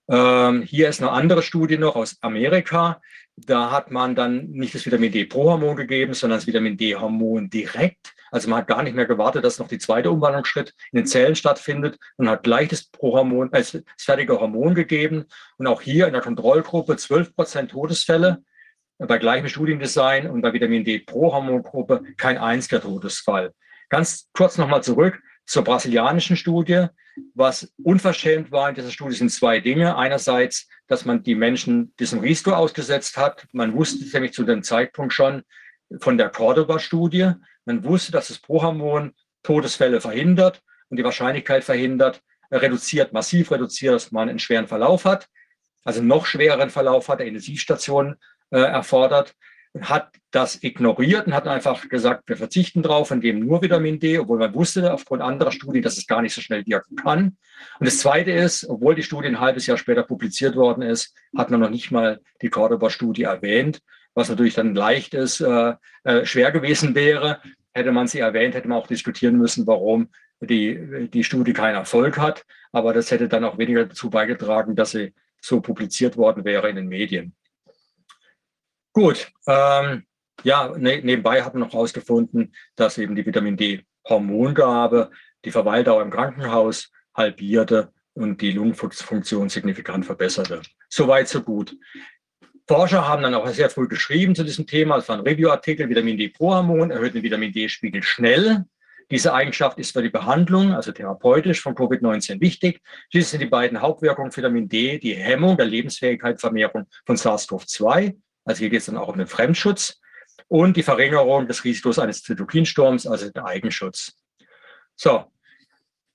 Ähm, 0.09 0.63
hier 0.63 0.89
ist 0.89 1.01
eine 1.01 1.11
andere 1.11 1.41
Studie 1.41 1.77
noch 1.77 1.95
aus 1.95 2.17
Amerika. 2.21 3.01
Da 3.35 3.71
hat 3.71 3.89
man 3.89 4.15
dann 4.15 4.51
nicht 4.51 4.75
das 4.75 4.85
Vitamin 4.85 5.11
D-Prohormon 5.11 5.75
gegeben, 5.75 6.13
sondern 6.13 6.37
das 6.37 6.47
Vitamin 6.47 6.77
D-Hormon 6.77 7.49
direkt. 7.49 8.13
Also 8.31 8.49
man 8.49 8.59
hat 8.59 8.67
gar 8.67 8.83
nicht 8.83 8.95
mehr 8.95 9.07
gewartet, 9.07 9.43
dass 9.43 9.59
noch 9.59 9.67
die 9.67 9.79
zweite 9.79 10.11
Umwandlungsschritt 10.11 10.73
in 10.91 10.97
den 10.97 11.05
Zellen 11.07 11.35
stattfindet 11.35 11.97
und 12.17 12.29
hat 12.29 12.43
gleich 12.43 12.69
das 12.69 12.85
Prohormon, 12.85 13.51
äh, 13.53 13.63
fertige 13.97 14.39
Hormon 14.39 14.75
gegeben. 14.75 15.25
Und 15.57 15.67
auch 15.67 15.81
hier 15.81 16.07
in 16.07 16.13
der 16.13 16.21
Kontrollgruppe 16.21 16.95
12 16.95 17.35
Prozent 17.35 17.71
Todesfälle 17.71 18.43
bei 18.99 19.17
gleichem 19.17 19.47
Studiendesign 19.47 20.29
und 20.29 20.41
bei 20.41 20.53
Vitamin 20.53 20.83
D-Prohormongruppe 20.83 22.03
kein 22.17 22.37
einziger 22.37 22.81
Todesfall. 22.81 23.53
Ganz 23.89 24.29
kurz 24.33 24.57
nochmal 24.57 24.83
zurück 24.83 25.21
zur 25.45 25.63
brasilianischen 25.63 26.37
Studie. 26.37 26.87
Was 27.35 27.71
unverschämt 27.83 28.51
war 28.51 28.69
in 28.69 28.75
dieser 28.75 28.91
Studie 28.91 29.15
sind 29.15 29.29
zwei 29.29 29.59
Dinge. 29.59 29.97
Einerseits, 29.97 30.67
dass 30.87 31.05
man 31.05 31.23
die 31.23 31.35
Menschen 31.35 31.93
diesem 31.99 32.19
Risiko 32.19 32.51
ausgesetzt 32.51 33.17
hat. 33.17 33.45
Man 33.51 33.73
wusste 33.73 34.05
nämlich 34.13 34.33
zu 34.33 34.43
dem 34.43 34.63
Zeitpunkt 34.63 35.13
schon 35.13 35.43
von 35.99 36.17
der 36.17 36.29
Cordoba-Studie. 36.29 37.31
Man 37.65 37.83
wusste, 37.83 38.11
dass 38.11 38.29
das 38.29 38.39
Prohormon 38.39 39.13
Todesfälle 39.43 40.01
verhindert 40.01 40.61
und 40.89 40.97
die 40.97 41.03
Wahrscheinlichkeit 41.03 41.63
verhindert, 41.63 42.21
reduziert, 42.51 43.13
massiv 43.13 43.51
reduziert, 43.51 43.93
dass 43.93 44.11
man 44.11 44.29
einen 44.29 44.39
schweren 44.39 44.67
Verlauf 44.67 45.05
hat. 45.05 45.27
Also 45.83 46.01
noch 46.01 46.25
schwereren 46.25 46.69
Verlauf 46.69 47.09
hat, 47.09 47.19
der 47.19 47.27
Intensivstation 47.27 48.15
äh, 48.51 48.59
erfordert 48.59 49.35
hat 49.81 50.09
das 50.31 50.63
ignoriert 50.63 51.27
und 51.27 51.33
hat 51.33 51.47
einfach 51.47 51.87
gesagt, 51.89 52.23
wir 52.27 52.37
verzichten 52.37 52.83
drauf 52.83 53.11
und 53.11 53.21
geben 53.21 53.39
nur 53.39 53.61
Vitamin 53.61 53.99
D, 53.99 54.19
obwohl 54.19 54.37
man 54.37 54.53
wusste 54.53 54.93
aufgrund 54.93 55.21
anderer 55.21 55.51
Studien, 55.51 55.83
dass 55.83 55.97
es 55.97 56.05
gar 56.05 56.21
nicht 56.21 56.33
so 56.33 56.41
schnell 56.41 56.65
wirken 56.65 56.95
kann. 56.95 57.37
Und 57.79 57.85
das 57.85 57.97
Zweite 57.97 58.31
ist, 58.31 58.67
obwohl 58.69 58.95
die 58.95 59.03
Studie 59.03 59.27
ein 59.27 59.39
halbes 59.39 59.65
Jahr 59.65 59.77
später 59.77 60.03
publiziert 60.03 60.55
worden 60.55 60.83
ist, 60.83 61.15
hat 61.35 61.49
man 61.49 61.59
noch 61.59 61.69
nicht 61.69 61.91
mal 61.91 62.19
die 62.41 62.49
Cordoba-Studie 62.49 63.23
erwähnt, 63.23 63.81
was 64.13 64.29
natürlich 64.29 64.53
dann 64.53 64.75
leicht 64.75 65.15
ist, 65.15 65.41
äh, 65.41 65.73
äh, 66.03 66.25
schwer 66.25 66.51
gewesen 66.51 66.93
wäre. 66.93 67.39
Hätte 67.73 67.91
man 67.91 68.07
sie 68.07 68.19
erwähnt, 68.19 68.53
hätte 68.53 68.67
man 68.67 68.77
auch 68.77 68.87
diskutieren 68.87 69.37
müssen, 69.37 69.65
warum 69.65 70.09
die, 70.39 71.09
die 71.11 71.23
Studie 71.23 71.53
keinen 71.53 71.75
Erfolg 71.75 72.19
hat. 72.19 72.45
Aber 72.71 72.93
das 72.93 73.09
hätte 73.09 73.27
dann 73.27 73.43
auch 73.43 73.57
weniger 73.57 73.85
dazu 73.85 74.09
beigetragen, 74.09 74.75
dass 74.75 74.91
sie 74.91 75.13
so 75.41 75.61
publiziert 75.61 76.15
worden 76.15 76.45
wäre 76.45 76.69
in 76.69 76.75
den 76.75 76.87
Medien. 76.87 77.35
Gut, 78.93 79.31
ähm, 79.47 80.03
ja, 80.43 80.71
ne, 80.77 81.01
nebenbei 81.03 81.41
hat 81.41 81.53
man 81.53 81.61
noch 81.61 81.73
herausgefunden, 81.73 82.53
dass 82.75 82.97
eben 82.97 83.15
die 83.15 83.25
Vitamin 83.25 83.57
D-Hormongabe 83.57 85.09
die 85.45 85.51
Verweildauer 85.51 86.03
im 86.03 86.11
Krankenhaus 86.11 86.91
halbierte 87.15 87.91
und 88.13 88.41
die 88.41 88.51
Lungenfunktion 88.51 89.49
signifikant 89.49 90.05
verbesserte. 90.05 90.61
Soweit, 90.89 91.27
so 91.27 91.41
gut. 91.41 91.75
Forscher 92.67 93.07
haben 93.07 93.23
dann 93.23 93.33
auch 93.33 93.47
sehr 93.47 93.69
früh 93.69 93.87
geschrieben 93.87 94.35
zu 94.35 94.43
diesem 94.43 94.67
Thema. 94.67 94.97
Es 94.97 95.09
war 95.09 95.17
ein 95.17 95.23
Review-Artikel, 95.27 95.89
Vitamin 95.89 96.17
D-Prohormon 96.17 96.91
erhöht 96.91 97.15
den 97.15 97.23
Vitamin 97.23 97.51
D-Spiegel 97.51 98.03
schnell. 98.03 98.65
Diese 99.11 99.33
Eigenschaft 99.33 99.79
ist 99.79 99.91
für 99.91 100.01
die 100.01 100.09
Behandlung, 100.09 100.71
also 100.73 100.91
therapeutisch 100.91 101.61
von 101.61 101.75
Covid-19 101.75 102.39
wichtig. 102.39 102.81
Schließlich 103.09 103.27
sind 103.27 103.41
die 103.41 103.47
beiden 103.47 103.81
Hauptwirkungen 103.81 104.35
Vitamin 104.35 104.69
D 104.69 104.97
die 104.97 105.13
Hemmung 105.13 105.57
der 105.57 105.65
Lebensfähigkeitsvermehrung 105.65 106.85
von 107.05 107.17
SARS-CoV-2 107.17 108.15
also 108.45 108.59
hier 108.59 108.69
geht 108.69 108.79
es 108.79 108.85
dann 108.87 108.97
auch 108.97 109.09
um 109.09 109.17
den 109.17 109.27
Fremdschutz 109.27 109.99
und 110.47 110.77
die 110.77 110.83
Verringerung 110.83 111.47
des 111.47 111.63
Risikos 111.63 111.99
eines 111.99 112.23
Zytokinsturms, 112.23 113.07
also 113.07 113.29
der 113.29 113.45
Eigenschutz. 113.45 114.13
So, 114.95 115.25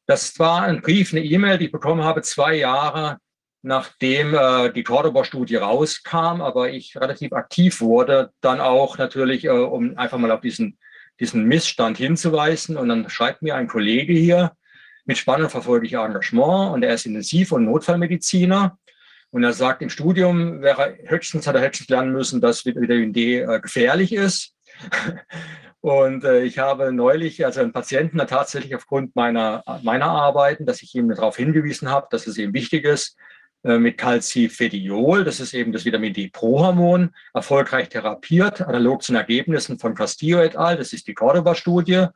das 0.06 0.38
war 0.38 0.62
ein 0.62 0.80
Brief, 0.80 1.12
eine 1.12 1.24
E-Mail, 1.24 1.58
die 1.58 1.66
ich 1.66 1.72
bekommen 1.72 2.04
habe, 2.04 2.22
zwei 2.22 2.54
Jahre 2.54 3.18
nachdem 3.62 4.34
äh, 4.34 4.72
die 4.72 4.84
Cordoba-Studie 4.84 5.56
rauskam, 5.56 6.40
aber 6.40 6.70
ich 6.70 6.96
relativ 6.96 7.32
aktiv 7.32 7.80
wurde, 7.80 8.30
dann 8.40 8.60
auch 8.60 8.98
natürlich, 8.98 9.44
äh, 9.44 9.50
um 9.50 9.96
einfach 9.98 10.18
mal 10.18 10.30
auf 10.30 10.40
diesen, 10.40 10.78
diesen 11.20 11.44
Missstand 11.44 11.98
hinzuweisen. 11.98 12.76
Und 12.76 12.88
dann 12.88 13.08
schreibt 13.10 13.42
mir 13.42 13.56
ein 13.56 13.68
Kollege 13.68 14.12
hier, 14.12 14.52
mit 15.04 15.18
Spannung 15.18 15.48
verfolge 15.48 15.86
ich 15.86 15.94
Engagement 15.94 16.74
und 16.74 16.82
er 16.82 16.94
ist 16.94 17.06
Intensiv- 17.06 17.52
und 17.52 17.64
Notfallmediziner. 17.64 18.78
Und 19.30 19.44
er 19.44 19.52
sagt, 19.52 19.82
im 19.82 19.90
Studium 19.90 20.62
wäre 20.62 20.96
höchstens, 21.04 21.46
hat 21.46 21.54
er 21.54 21.62
höchstens 21.62 21.88
lernen 21.88 22.12
müssen, 22.12 22.40
dass 22.40 22.64
Vitamin 22.64 23.12
D 23.12 23.40
äh, 23.40 23.60
gefährlich 23.60 24.12
ist. 24.12 24.54
Und 25.80 26.24
äh, 26.24 26.42
ich 26.42 26.58
habe 26.58 26.92
neulich, 26.92 27.44
also 27.44 27.60
einen 27.60 27.72
Patienten 27.72 28.18
tatsächlich 28.18 28.74
aufgrund 28.74 29.14
meiner, 29.14 29.62
meiner 29.82 30.06
Arbeiten, 30.06 30.66
dass 30.66 30.82
ich 30.82 30.94
ihm 30.94 31.08
darauf 31.08 31.36
hingewiesen 31.36 31.88
habe, 31.88 32.08
dass 32.10 32.26
es 32.26 32.36
eben 32.36 32.52
wichtig 32.52 32.84
ist, 32.84 33.16
äh, 33.64 33.78
mit 33.78 33.98
Calcifediol, 33.98 35.24
das 35.24 35.40
ist 35.40 35.52
eben 35.52 35.72
das 35.72 35.84
Vitamin 35.84 36.12
D-Prohormon, 36.12 37.14
erfolgreich 37.34 37.88
therapiert, 37.88 38.60
analog 38.60 39.02
zu 39.02 39.12
den 39.12 39.18
Ergebnissen 39.18 39.78
von 39.78 39.94
Castillo 39.94 40.40
et 40.40 40.56
al., 40.56 40.76
das 40.76 40.92
ist 40.92 41.06
die 41.06 41.14
Cordoba-Studie. 41.14 42.06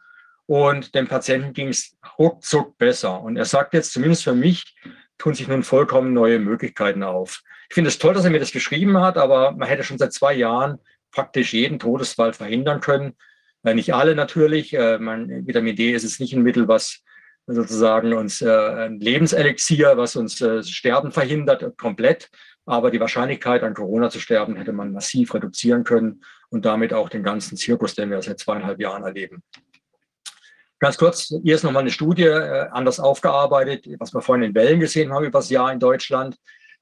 Und 0.47 0.95
dem 0.95 1.07
Patienten 1.09 1.53
ging 1.53 1.69
es 1.69 1.97
ruckzuck 2.19 2.77
besser. 2.77 3.23
Und 3.23 3.37
er 3.37 3.45
sagt 3.45 3.75
jetzt, 3.75 3.93
zumindest 3.93 4.25
für 4.25 4.35
mich, 4.35 4.75
tun 5.23 5.35
sich 5.35 5.47
nun 5.47 5.63
vollkommen 5.63 6.13
neue 6.13 6.41
Möglichkeiten 6.41 7.05
auf. 7.05 7.43
Ich 7.69 7.75
finde 7.75 7.89
es 7.89 7.99
toll, 7.99 8.13
dass 8.13 8.25
er 8.25 8.33
mir 8.33 8.41
das 8.41 8.51
geschrieben 8.51 8.99
hat, 8.99 9.17
aber 9.17 9.53
man 9.53 9.69
hätte 9.69 9.85
schon 9.85 9.97
seit 9.97 10.13
zwei 10.13 10.35
Jahren 10.35 10.79
praktisch 11.13 11.53
jeden 11.53 11.79
Todesfall 11.79 12.33
verhindern 12.33 12.81
können. 12.81 13.15
Äh, 13.63 13.75
nicht 13.75 13.95
alle 13.95 14.17
natürlich. 14.17 14.75
Äh, 14.75 14.99
man, 14.99 15.47
Vitamin 15.47 15.77
D 15.77 15.93
ist 15.93 16.03
es 16.03 16.19
nicht 16.19 16.35
ein 16.35 16.43
Mittel, 16.43 16.67
was 16.67 17.05
sozusagen 17.47 18.15
uns 18.15 18.43
äh, 18.43 18.49
ein 18.49 18.99
Lebenselixier, 18.99 19.97
was 19.97 20.17
uns 20.17 20.45
Sterben 20.69 21.13
verhindert, 21.13 21.79
komplett. 21.79 22.29
Aber 22.67 22.91
die 22.91 23.01
Wahrscheinlichkeit, 23.01 23.63
an 23.63 23.75
Corona 23.75 24.11
zu 24.11 24.19
sterben, 24.19 24.57
hätte 24.57 24.73
man 24.73 24.93
massiv 24.93 25.35
reduzieren 25.35 25.85
können 25.85 26.25
und 26.51 26.65
damit 26.65 26.93
auch 26.93 27.09
den 27.09 27.23
ganzen 27.23 27.57
Zirkus, 27.57 27.95
den 27.95 28.11
wir 28.11 28.21
seit 28.23 28.41
zweieinhalb 28.41 28.81
Jahren 28.81 29.05
erleben. 29.05 29.45
Ganz 30.83 30.99
kurz, 30.99 31.33
hier 31.45 31.55
ist 31.55 31.63
nochmal 31.63 31.83
eine 31.83 31.93
Studie 31.93 32.25
äh, 32.25 32.67
anders 32.73 32.99
aufgearbeitet, 32.99 33.87
was 34.01 34.13
wir 34.13 34.21
vorhin 34.21 34.43
in 34.43 34.55
Wellen 34.57 34.81
gesehen 34.81 35.13
haben 35.13 35.25
über 35.25 35.39
das 35.39 35.49
Jahr 35.49 35.73
in 35.73 35.79
Deutschland. 35.79 36.37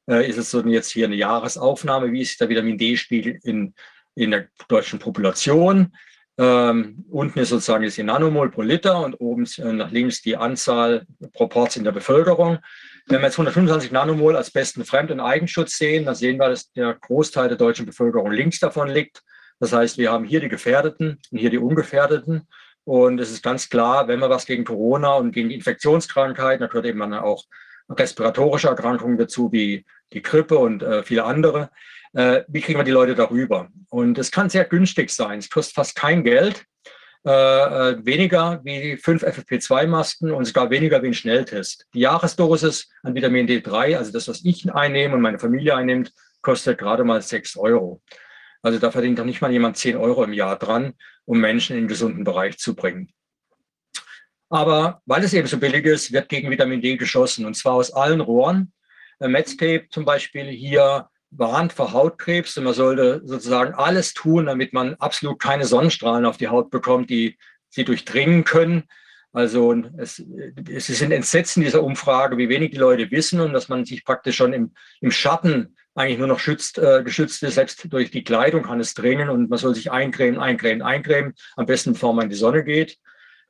Äh, 0.09 0.27
ist 0.27 0.39
es 0.39 0.51
so 0.51 0.63
jetzt 0.63 0.91
hier 0.91 1.05
eine 1.05 1.17
Jahresaufnahme, 1.17 2.11
wie 2.11 2.23
ist 2.23 2.41
der 2.41 2.49
Vitamin 2.49 2.79
D-Spiegel 2.79 3.39
in, 3.43 3.75
in 4.15 4.31
der 4.31 4.49
deutschen 4.69 5.01
Population? 5.01 5.95
Ähm, 6.39 7.05
unten 7.11 7.41
ist 7.41 7.51
sozusagen 7.51 7.87
die 7.87 8.03
Nanomol 8.03 8.51
pro 8.51 8.63
Liter 8.63 9.05
und 9.05 9.21
oben 9.21 9.47
äh, 9.59 9.71
nach 9.71 9.91
links 9.91 10.23
die 10.23 10.35
Anzahl 10.35 11.05
Proports 11.35 11.77
in 11.77 11.85
der 11.85 11.93
Bevölkerung. 11.93 12.57
Wenn 13.05 13.21
wir 13.21 13.27
jetzt 13.27 13.35
125 13.35 13.93
Nanomol 13.93 14.35
als 14.35 14.51
besten 14.51 14.87
Fremd- 14.87 15.11
und 15.11 15.21
Eigenschutz 15.21 15.77
sehen, 15.77 16.07
dann 16.07 16.15
sehen 16.15 16.39
wir, 16.39 16.49
dass 16.49 16.73
der 16.73 16.95
Großteil 16.95 17.49
der 17.49 17.59
deutschen 17.59 17.85
Bevölkerung 17.85 18.33
links 18.33 18.61
davon 18.61 18.89
liegt. 18.89 19.21
Das 19.59 19.75
heißt, 19.75 19.99
wir 19.99 20.11
haben 20.11 20.25
hier 20.25 20.41
die 20.41 20.49
Gefährdeten 20.49 21.19
und 21.31 21.37
hier 21.39 21.51
die 21.51 21.59
Ungefährdeten. 21.59 22.49
Und 22.91 23.20
es 23.20 23.30
ist 23.30 23.45
ganz 23.45 23.68
klar, 23.68 24.09
wenn 24.09 24.18
wir 24.18 24.30
was 24.30 24.47
gegen 24.47 24.64
Corona 24.64 25.14
und 25.14 25.30
gegen 25.30 25.49
die 25.49 25.55
Infektionskrankheiten, 25.55 26.62
da 26.62 26.66
gehört 26.66 26.86
eben 26.86 27.01
auch 27.14 27.45
respiratorische 27.88 28.66
Erkrankungen 28.66 29.16
dazu, 29.16 29.53
wie 29.53 29.86
die 30.12 30.22
Grippe 30.22 30.59
und 30.59 30.82
äh, 30.82 31.05
viele 31.05 31.22
andere, 31.22 31.70
äh, 32.14 32.43
wie 32.49 32.61
kriegen 32.61 32.80
wir 32.80 32.84
die 32.84 32.91
Leute 32.91 33.14
darüber? 33.14 33.68
Und 33.91 34.18
es 34.18 34.32
kann 34.32 34.51
sehr 34.51 34.64
günstig 34.64 35.11
sein. 35.11 35.38
Es 35.38 35.49
kostet 35.49 35.76
fast 35.76 35.95
kein 35.95 36.24
Geld, 36.24 36.64
äh, 37.24 37.30
äh 37.30 38.05
weniger 38.05 38.61
wie 38.64 38.97
fünf 38.97 39.22
FFP2-Masken 39.22 40.32
und 40.32 40.45
sogar 40.47 40.68
weniger 40.70 41.01
wie 41.01 41.11
ein 41.11 41.14
Schnelltest. 41.14 41.86
Die 41.95 42.01
Jahresdosis 42.01 42.88
an 43.05 43.14
Vitamin 43.14 43.47
D3, 43.47 43.99
also 43.99 44.11
das, 44.11 44.26
was 44.26 44.45
ich 44.45 44.68
einnehme 44.74 45.14
und 45.14 45.20
meine 45.20 45.38
Familie 45.38 45.76
einnimmt, 45.76 46.12
kostet 46.43 46.78
gerade 46.78 47.05
mal 47.05 47.22
sechs 47.22 47.57
Euro. 47.57 48.03
Also 48.63 48.79
da 48.79 48.91
verdient 48.91 49.19
doch 49.19 49.25
nicht 49.25 49.41
mal 49.41 49.53
jemand 49.53 49.77
zehn 49.77 49.97
Euro 49.97 50.25
im 50.25 50.33
Jahr 50.33 50.59
dran, 50.59 50.95
um 51.25 51.41
Menschen 51.41 51.77
in 51.77 51.85
den 51.85 51.89
gesunden 51.89 52.25
Bereich 52.25 52.59
zu 52.59 52.75
bringen. 52.75 53.13
Aber 54.51 55.01
weil 55.07 55.23
es 55.23 55.33
eben 55.33 55.47
so 55.47 55.59
billig 55.59 55.87
ist, 55.87 56.13
wird 56.13 56.29
gegen 56.29 56.51
Vitamin 56.51 56.83
D 56.83 56.97
geschossen 56.97 57.47
und 57.47 57.55
zwar 57.55 57.75
aus 57.75 57.93
allen 57.93 58.21
Rohren. 58.21 58.73
Äh, 59.21 59.29
Medscape 59.29 59.87
zum 59.91 60.05
Beispiel 60.05 60.47
hier 60.47 61.09
warnt 61.31 61.73
vor 61.73 61.93
Hautkrebs 61.93 62.59
und 62.59 62.65
man 62.65 62.75
sollte 62.75 63.23
sozusagen 63.25 63.75
alles 63.75 64.13
tun, 64.13 64.47
damit 64.47 64.73
man 64.73 64.95
absolut 64.97 65.39
keine 65.39 65.65
Sonnenstrahlen 65.65 66.27
auf 66.27 66.37
die 66.37 66.49
Haut 66.49 66.71
bekommt, 66.71 67.09
die 67.09 67.39
sie 67.69 67.85
durchdringen 67.85 68.43
können. 68.43 68.85
Also 69.33 69.73
es, 69.97 70.21
es 70.69 70.89
ist 70.89 71.03
ein 71.03 71.13
Entsetzen 71.13 71.63
dieser 71.63 71.85
Umfrage, 71.85 72.37
wie 72.37 72.49
wenig 72.49 72.73
die 72.73 72.79
Leute 72.79 73.13
wissen 73.13 73.41
und 73.41 73.53
dass 73.53 73.69
man 73.69 73.85
sich 73.85 74.05
praktisch 74.05 74.37
schon 74.37 74.53
im, 74.53 74.75
im 75.01 75.13
Schatten 75.13 75.77
eigentlich 75.95 76.18
nur 76.18 76.28
noch 76.28 76.38
schützt, 76.38 76.78
äh, 76.78 77.03
geschützt 77.05 77.43
ist. 77.43 77.55
Selbst 77.55 77.93
durch 77.93 78.11
die 78.11 78.24
Kleidung 78.24 78.62
kann 78.62 78.80
es 78.80 78.95
dringen 78.95 79.28
und 79.28 79.51
man 79.51 79.59
soll 79.59 79.74
sich 79.74 79.91
eincremen, 79.91 80.41
eincremen, 80.41 80.82
eincremen, 80.82 81.34
am 81.57 81.66
besten 81.66 81.93
bevor 81.93 82.14
man 82.14 82.24
in 82.24 82.30
die 82.30 82.36
Sonne 82.36 82.64
geht. 82.64 82.99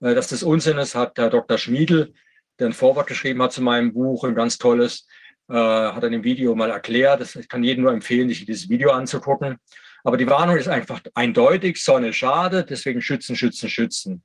Äh, 0.01 0.15
dass 0.15 0.29
das 0.29 0.43
Unsinn 0.43 0.79
ist, 0.79 0.95
hat 0.95 1.19
der 1.19 1.31
Dr. 1.31 1.59
Schmiedel, 1.59 2.13
der 2.59 2.69
ein 2.69 2.73
Vorwort 2.73 3.07
geschrieben 3.07 3.43
hat 3.43 3.53
zu 3.53 3.63
meinem 3.63 3.93
Buch, 3.93 4.25
ein 4.25 4.35
ganz 4.35 4.59
tolles, 4.59 5.07
äh, 5.49 5.55
hat 5.55 6.03
er 6.03 6.07
in 6.07 6.13
dem 6.13 6.25
Video 6.25 6.55
mal 6.55 6.71
erklärt. 6.71 7.21
Das, 7.21 7.37
ich 7.37 7.49
kann 7.49 7.65
jedem 7.65 7.85
nur 7.85 7.93
empfehlen, 7.93 8.29
sich 8.29 8.45
dieses 8.45 8.69
Video 8.69 8.91
anzugucken. 8.91 9.59
Aber 10.03 10.17
die 10.17 10.29
Warnung 10.29 10.57
ist 10.57 10.69
einfach 10.69 11.01
eindeutig, 11.15 11.83
Sonne 11.83 12.13
schade, 12.13 12.65
deswegen 12.65 13.03
schützen, 13.03 13.37
schützen, 13.37 13.69
schützen. 13.69 14.23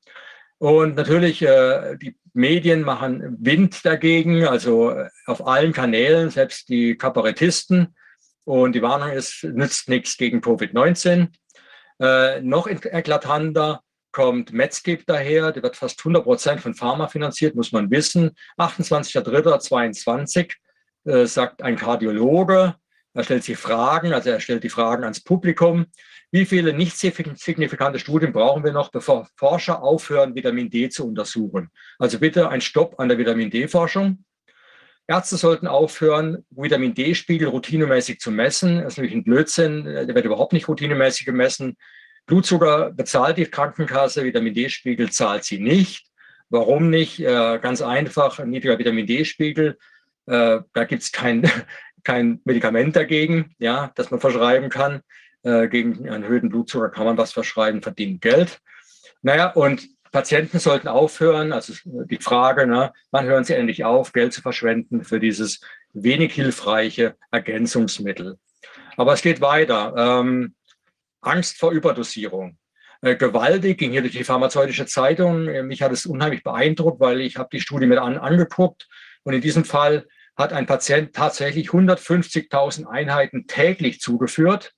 Und 0.58 0.96
natürlich, 0.96 1.42
äh, 1.42 1.98
die 1.98 2.16
Medien 2.34 2.82
machen 2.82 3.36
Wind 3.40 3.86
dagegen, 3.86 4.46
also 4.46 4.92
äh, 4.92 5.10
auf 5.26 5.46
allen 5.46 5.74
Kanälen, 5.74 6.30
selbst 6.30 6.70
die 6.70 6.96
Kabarettisten. 6.96 7.94
Und 8.46 8.74
die 8.74 8.82
Warnung 8.82 9.10
ist, 9.10 9.44
nützt 9.44 9.90
nichts 9.90 10.18
gegen 10.18 10.40
Covid-19. 10.40 11.28
Äh, 12.00 12.42
noch 12.42 12.68
eklatanter 12.68 13.82
kommt 14.12 14.54
Medscape 14.54 15.04
daher, 15.06 15.52
der 15.52 15.62
wird 15.64 15.76
fast 15.76 16.00
100 16.00 16.24
Prozent 16.24 16.62
von 16.62 16.74
Pharma 16.74 17.08
finanziert, 17.08 17.56
muss 17.56 17.74
man 17.74 17.92
wissen. 17.92 18.32
28.03.22 18.58 20.54
äh, 21.06 21.26
sagt 21.26 21.62
ein 21.62 21.76
Kardiologe, 21.76 22.76
er 23.14 23.24
stellt 23.24 23.44
sich 23.44 23.58
Fragen, 23.58 24.14
also 24.14 24.30
er 24.30 24.40
stellt 24.40 24.64
die 24.64 24.70
Fragen 24.70 25.04
ans 25.04 25.22
Publikum. 25.22 25.86
Wie 26.32 26.46
viele 26.46 26.74
nicht 26.74 26.98
signifikante 26.98 27.98
Studien 27.98 28.34
brauchen 28.34 28.64
wir 28.64 28.74
noch, 28.74 28.92
bevor 28.92 29.28
Forscher 29.38 29.82
aufhören, 29.82 30.36
Vitamin 30.36 30.70
D 30.70 30.90
zu 30.90 31.08
untersuchen? 31.08 31.70
Also 31.98 32.20
bitte 32.20 32.50
ein 32.50 32.60
Stopp 32.62 33.00
an 33.00 33.08
der 33.08 33.18
Vitamin 33.18 33.50
D-Forschung. 33.50 34.26
Ärzte 35.08 35.38
sollten 35.38 35.68
aufhören, 35.68 36.46
Vitamin 36.50 36.94
D-Spiegel 36.94 37.48
routinemäßig 37.48 38.20
zu 38.20 38.32
messen. 38.32 38.78
Das 38.78 38.94
ist 38.94 38.98
nämlich 38.98 39.14
ein 39.14 39.24
Blödsinn. 39.24 39.86
Der 39.86 40.16
wird 40.16 40.26
überhaupt 40.26 40.54
nicht 40.54 40.68
routinemäßig 40.68 41.26
gemessen. 41.26 41.78
Blutzucker 42.26 42.92
bezahlt 42.92 43.38
die 43.38 43.46
Krankenkasse, 43.46 44.24
Vitamin 44.24 44.54
D-Spiegel 44.54 45.12
zahlt 45.12 45.44
sie 45.44 45.60
nicht. 45.60 46.08
Warum 46.50 46.90
nicht? 46.90 47.20
Äh, 47.20 47.60
ganz 47.60 47.82
einfach, 47.82 48.40
ein 48.40 48.50
niedriger 48.50 48.80
Vitamin 48.80 49.06
D-Spiegel 49.06 49.78
äh, 50.28 50.60
da 50.74 50.84
gibt 50.86 51.04
es 51.04 51.12
kein, 51.12 51.44
kein 52.04 52.42
Medikament 52.46 52.96
dagegen, 52.96 53.56
ja, 53.58 53.92
das 53.96 54.12
man 54.12 54.20
verschreiben 54.20 54.70
kann. 54.70 55.02
Äh, 55.44 55.68
gegen 55.68 56.10
einen 56.10 56.24
erhöhten 56.24 56.50
Blutzucker 56.50 56.90
kann 56.90 57.06
man 57.06 57.18
was 57.18 57.34
verschreiben, 57.34 57.82
verdient 57.82 58.22
Geld. 58.22 58.60
Naja, 59.22 59.52
und 59.52 59.88
Patienten 60.16 60.60
sollten 60.60 60.88
aufhören, 60.88 61.52
also 61.52 61.74
die 61.84 62.20
Frage, 62.20 62.66
ne, 62.68 62.94
wann 63.12 63.26
hören 63.26 63.44
sie 63.44 63.54
endlich 63.54 63.84
auf, 63.84 64.14
Geld 64.14 64.32
zu 64.32 64.42
verschwenden 64.42 65.04
für 65.04 65.20
dieses 65.20 65.60
wenig 65.92 66.34
hilfreiche 66.34 67.18
Ergänzungsmittel. 67.32 68.38
Aber 68.96 69.12
es 69.12 69.22
geht 69.22 69.42
weiter. 69.42 69.94
Ähm, 69.98 70.56
Angst 71.20 71.58
vor 71.58 71.74
Überdosierung. 71.74 72.58
Äh, 73.02 73.18
gewaltig 73.18 73.78
ging 73.78 73.92
hier 73.92 74.04
durch 74.04 74.14
die 74.14 74.24
pharmazeutische 74.24 74.86
Zeitung. 74.86 75.68
Mich 75.68 75.82
hat 75.82 75.92
es 75.92 76.06
unheimlich 76.06 76.44
beeindruckt, 76.44 77.02
weil 77.02 77.20
ich 77.20 77.36
habe 77.36 77.50
die 77.52 77.60
Studie 77.60 77.86
mit 77.86 77.98
an, 77.98 78.18
angeguckt. 78.18 78.88
Und 79.24 79.34
in 79.34 79.42
diesem 79.42 79.66
Fall 79.66 80.08
hat 80.38 80.54
ein 80.54 80.66
Patient 80.66 81.14
tatsächlich 81.14 81.72
150.000 81.72 82.86
Einheiten 82.86 83.48
täglich 83.48 84.00
zugeführt, 84.00 84.76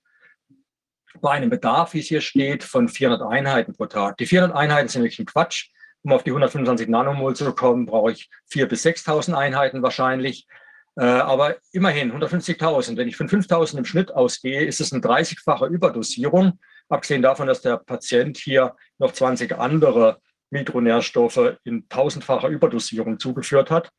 bei 1.22 1.32
einem 1.32 1.50
Bedarf, 1.50 1.94
wie 1.94 2.00
es 2.00 2.08
hier 2.08 2.22
steht, 2.22 2.64
von 2.64 2.88
400 2.88 3.22
Einheiten 3.22 3.74
pro 3.74 3.86
Tag. 3.86 4.18
Die 4.18 4.26
400 4.26 4.56
Einheiten 4.56 4.90
sind 4.90 5.04
wirklich 5.04 5.20
ein 5.20 5.26
Quatsch. 5.26 5.70
Um 6.04 6.14
auf 6.14 6.24
die 6.24 6.30
125 6.30 6.88
Nanomol 6.88 7.36
zu 7.36 7.54
kommen, 7.54 7.86
brauche 7.86 8.12
ich 8.12 8.30
4.000 8.52 8.66
bis 8.68 8.86
6.000 8.86 9.34
Einheiten 9.34 9.82
wahrscheinlich. 9.82 10.48
Äh, 10.96 11.04
aber 11.04 11.58
immerhin 11.72 12.12
150.000. 12.12 12.98
Wenn 12.98 13.08
ich 13.08 13.18
von 13.18 13.28
5.000 13.28 13.80
im 13.80 13.86
Schnitt 13.86 14.14
ausgehe, 14.14 14.66
ist 14.66 14.80
es 14.80 14.94
eine 14.94 15.02
30-fache 15.02 15.68
Überdosierung. 15.68 16.60
Abgesehen 16.90 17.22
davon, 17.22 17.48
dass 17.48 17.62
der 17.62 17.78
Patient 17.78 18.38
hier 18.38 18.76
noch 18.98 19.12
20 19.12 19.58
andere 19.58 20.20
Mikronährstoffe 20.50 21.58
in 21.64 21.88
tausendfacher 21.90 22.48
Überdosierung 22.48 23.20
zugeführt 23.20 23.70
hat. 23.70 23.92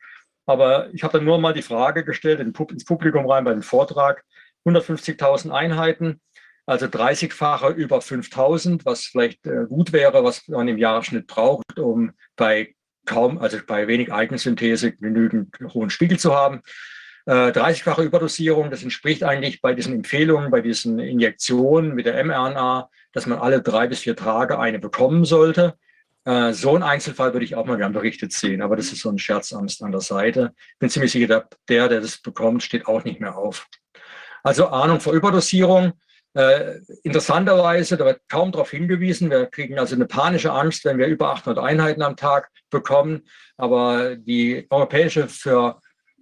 Aber 0.47 0.89
ich 0.95 1.03
habe 1.03 1.19
dann 1.19 1.27
nur 1.27 1.39
mal 1.39 1.53
die 1.53 1.63
Frage 1.63 2.05
gestellt 2.05 2.41
ins 2.41 2.85
Publikum 2.85 3.31
rein 3.31 3.45
bei 3.45 3.53
dem 3.53 3.63
Vortrag. 3.63 4.25
150.000 4.67 5.51
Einheiten, 5.51 6.21
also 6.69 6.85
30-fache 6.85 7.71
über 7.71 8.03
5000, 8.03 8.85
was 8.85 9.05
vielleicht 9.05 9.47
äh, 9.47 9.65
gut 9.67 9.95
wäre, 9.95 10.23
was 10.23 10.47
man 10.49 10.69
im 10.69 10.77
Jahresschnitt 10.77 11.27
braucht, 11.27 11.79
um 11.79 12.13
bei 12.37 12.75
kaum, 13.07 13.39
also 13.39 13.57
bei 13.67 13.89
wenig 13.89 14.13
Eigensynthese 14.13 14.93
genügend 14.93 15.57
hohen 15.73 15.89
Spiegel 15.89 16.19
zu 16.19 16.35
haben. 16.35 16.61
30-fache 17.27 18.03
äh, 18.03 18.05
Überdosierung, 18.05 18.71
das 18.71 18.83
entspricht 18.83 19.23
eigentlich 19.25 19.63
bei 19.63 19.73
diesen 19.73 19.95
Empfehlungen, 19.95 20.51
bei 20.51 20.61
diesen 20.61 20.99
Injektionen 20.99 21.95
mit 21.95 22.05
der 22.05 22.23
mRNA, 22.23 22.91
dass 23.13 23.25
man 23.25 23.39
alle 23.39 23.63
drei 23.63 23.87
bis 23.87 24.01
vier 24.01 24.17
Tage 24.17 24.59
eine 24.59 24.79
bekommen 24.79 25.25
sollte. 25.25 25.75
Äh, 26.27 26.53
so 26.53 26.77
ein 26.77 26.83
Einzelfall 26.83 27.33
würde 27.33 27.47
ich 27.47 27.55
auch 27.55 27.65
mal 27.65 27.79
gern 27.79 27.95
berichtet 27.95 28.35
sehen, 28.35 28.61
aber 28.61 28.77
das 28.77 28.93
ist 28.93 29.01
so 29.01 29.09
ein 29.09 29.19
Scherzamst 29.19 29.83
an 29.83 29.93
der 29.93 30.03
Seite. 30.03 30.53
Bin 30.79 30.91
ziemlich 30.91 31.13
sicher, 31.13 31.47
der, 31.67 31.89
der 31.89 32.01
das 32.01 32.19
bekommt, 32.19 32.63
steht 32.63 32.87
auch 32.87 33.05
nicht 33.05 33.21
mehr 33.21 33.39
auf. 33.39 33.67
Also 34.43 34.69
Ahnung 34.69 35.01
vor 35.01 35.15
Überdosierung. 35.15 35.95
Äh, 36.39 36.81
interessanterweise, 37.03 37.97
da 37.97 38.05
wird 38.05 38.21
kaum 38.29 38.53
darauf 38.53 38.71
hingewiesen, 38.71 39.31
wir 39.31 39.47
kriegen 39.47 39.79
also 39.79 39.97
eine 39.97 40.07
panische 40.07 40.53
Angst, 40.53 40.85
wenn 40.85 40.99
wir 40.99 41.07
über 41.07 41.31
800 41.31 41.65
Einheiten 41.65 42.03
am 42.03 42.15
Tag 42.15 42.51
bekommen. 42.71 43.23
Aber 43.57 44.15
die 44.15 44.67
Europäische 44.71 45.29
für 45.29 45.81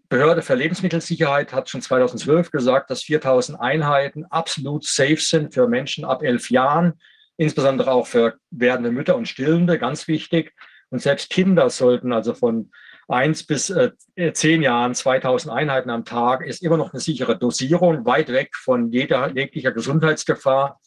Behörde 0.09 0.41
für 0.41 0.55
Lebensmittelsicherheit 0.55 1.53
hat 1.53 1.69
schon 1.69 1.83
2012 1.83 2.51
gesagt, 2.51 2.91
dass 2.91 3.03
4000 3.03 3.61
Einheiten 3.61 4.25
absolut 4.25 4.85
safe 4.87 5.19
sind 5.19 5.53
für 5.53 5.69
Menschen 5.69 6.05
ab 6.05 6.23
elf 6.23 6.51
Jahren 6.51 6.95
insbesondere 7.37 7.93
auch 7.93 8.07
für 8.07 8.39
werdende 8.51 8.91
Mütter 8.91 9.17
und 9.17 9.29
Stillende, 9.29 9.79
ganz 9.79 10.09
wichtig. 10.09 10.55
Und 10.91 11.03
selbst 11.03 11.31
Kinder 11.31 11.69
sollten 11.71 12.13
also 12.13 12.35
von 12.35 12.71
eins 13.09 13.45
bis 13.45 13.71
äh, 13.71 13.93
zehn 14.33 14.63
Jahren 14.63 14.95
2000 14.95 15.53
Einheiten 15.53 15.91
am 15.91 16.05
Tag 16.05 16.45
ist 16.45 16.63
immer 16.63 16.77
noch 16.77 16.93
eine 16.93 17.01
sichere 17.01 17.39
Dosierung, 17.39 18.05
weit 18.05 18.29
weg 18.29 18.55
von 18.57 18.91
jeder 18.91 19.33
jeglicher 19.35 19.73
Gesundheitsgefahr. 19.73 20.81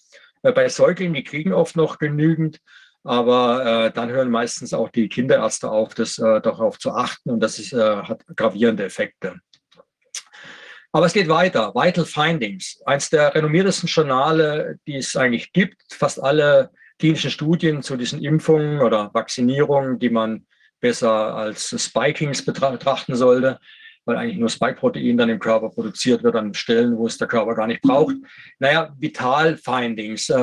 Äh, 0.44 0.52
bei 0.52 0.68
Säuglingen, 0.68 1.14
die 1.14 1.24
kriegen 1.24 1.54
oft 1.54 1.76
noch 1.76 1.98
genügend, 1.98 2.60
aber 3.04 3.86
äh, 3.86 3.92
dann 3.92 4.10
hören 4.10 4.30
meistens 4.30 4.74
auch 4.74 4.90
die 4.90 5.08
Kinderärzte 5.08 5.72
auf, 5.72 5.94
das 5.94 6.18
äh, 6.18 6.42
darauf 6.42 6.78
zu 6.80 6.92
achten 6.92 7.30
und 7.30 7.40
das 7.40 7.60
ist, 7.60 7.74
äh, 7.74 7.78
hat 7.78 8.26
gravierende 8.36 8.84
Effekte. 8.84 9.40
Aber 10.92 11.06
es 11.06 11.14
geht 11.14 11.30
weiter. 11.30 11.76
Vital 11.76 12.06
Findings. 12.06 12.82
Eins 12.86 13.12
der 13.12 13.36
renommiertesten 13.36 13.88
Journale, 13.88 14.80
die 14.88 14.96
es 14.96 15.16
eigentlich 15.16 15.54
gibt. 15.54 15.82
Fast 15.94 16.22
alle 16.22 16.72
klinischen 16.98 17.30
Studien 17.30 17.84
zu 17.84 17.96
diesen 17.96 18.24
Impfungen 18.24 18.82
oder 18.82 19.12
Vaccinierungen, 19.14 20.00
die 20.00 20.10
man 20.10 20.48
besser 20.80 21.36
als 21.36 21.76
Spikings 21.78 22.44
betrachten 22.44 23.16
sollte, 23.16 23.60
weil 24.06 24.18
eigentlich 24.18 24.38
nur 24.38 24.50
Spike-Protein 24.50 25.18
dann 25.18 25.30
im 25.30 25.40
Körper 25.40 25.70
produziert 25.70 26.24
wird 26.24 26.36
an 26.36 26.54
Stellen, 26.54 26.98
wo 26.98 27.06
es 27.08 27.18
der 27.18 27.28
Körper 27.28 27.56
gar 27.56 27.68
nicht 27.68 27.82
braucht. 27.82 28.16
Naja, 28.60 28.94
Vital-Findings. 28.98 30.30
Äh, 30.30 30.36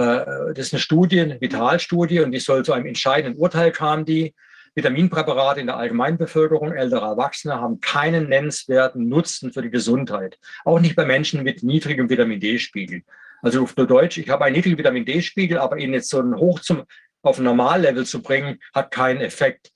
das 0.54 0.66
ist 0.66 0.74
eine 0.74 0.80
Studie, 0.80 1.36
Vitalstudie 1.40 2.20
und 2.20 2.32
die 2.32 2.38
soll 2.38 2.64
zu 2.64 2.72
einem 2.72 2.86
entscheidenden 2.86 3.40
Urteil 3.40 3.72
kamen, 3.72 4.04
die 4.04 4.34
Vitaminpräparate 4.76 5.58
in 5.60 5.66
der 5.66 5.78
Allgemeinbevölkerung 5.78 6.72
älterer 6.72 7.08
Erwachsener 7.08 7.62
haben 7.62 7.80
keinen 7.80 8.28
nennenswerten 8.28 9.08
Nutzen 9.08 9.50
für 9.50 9.62
die 9.62 9.70
Gesundheit. 9.70 10.38
Auch 10.66 10.80
nicht 10.80 10.94
bei 10.94 11.06
Menschen 11.06 11.42
mit 11.42 11.62
niedrigem 11.62 12.10
Vitamin 12.10 12.40
D-Spiegel. 12.40 13.02
Also 13.40 13.62
auf 13.62 13.74
Deutsch, 13.74 14.18
ich 14.18 14.28
habe 14.28 14.44
einen 14.44 14.54
niedrigen 14.54 14.76
Vitamin 14.76 15.06
D-Spiegel, 15.06 15.58
aber 15.58 15.78
ihn 15.78 15.94
jetzt 15.94 16.10
so 16.10 16.22
hoch 16.36 16.60
zum, 16.60 16.84
auf 17.22 17.38
ein 17.38 17.44
Normallevel 17.44 18.04
zu 18.04 18.20
bringen, 18.22 18.58
hat 18.74 18.90
keinen 18.90 19.22
Effekt. 19.22 19.72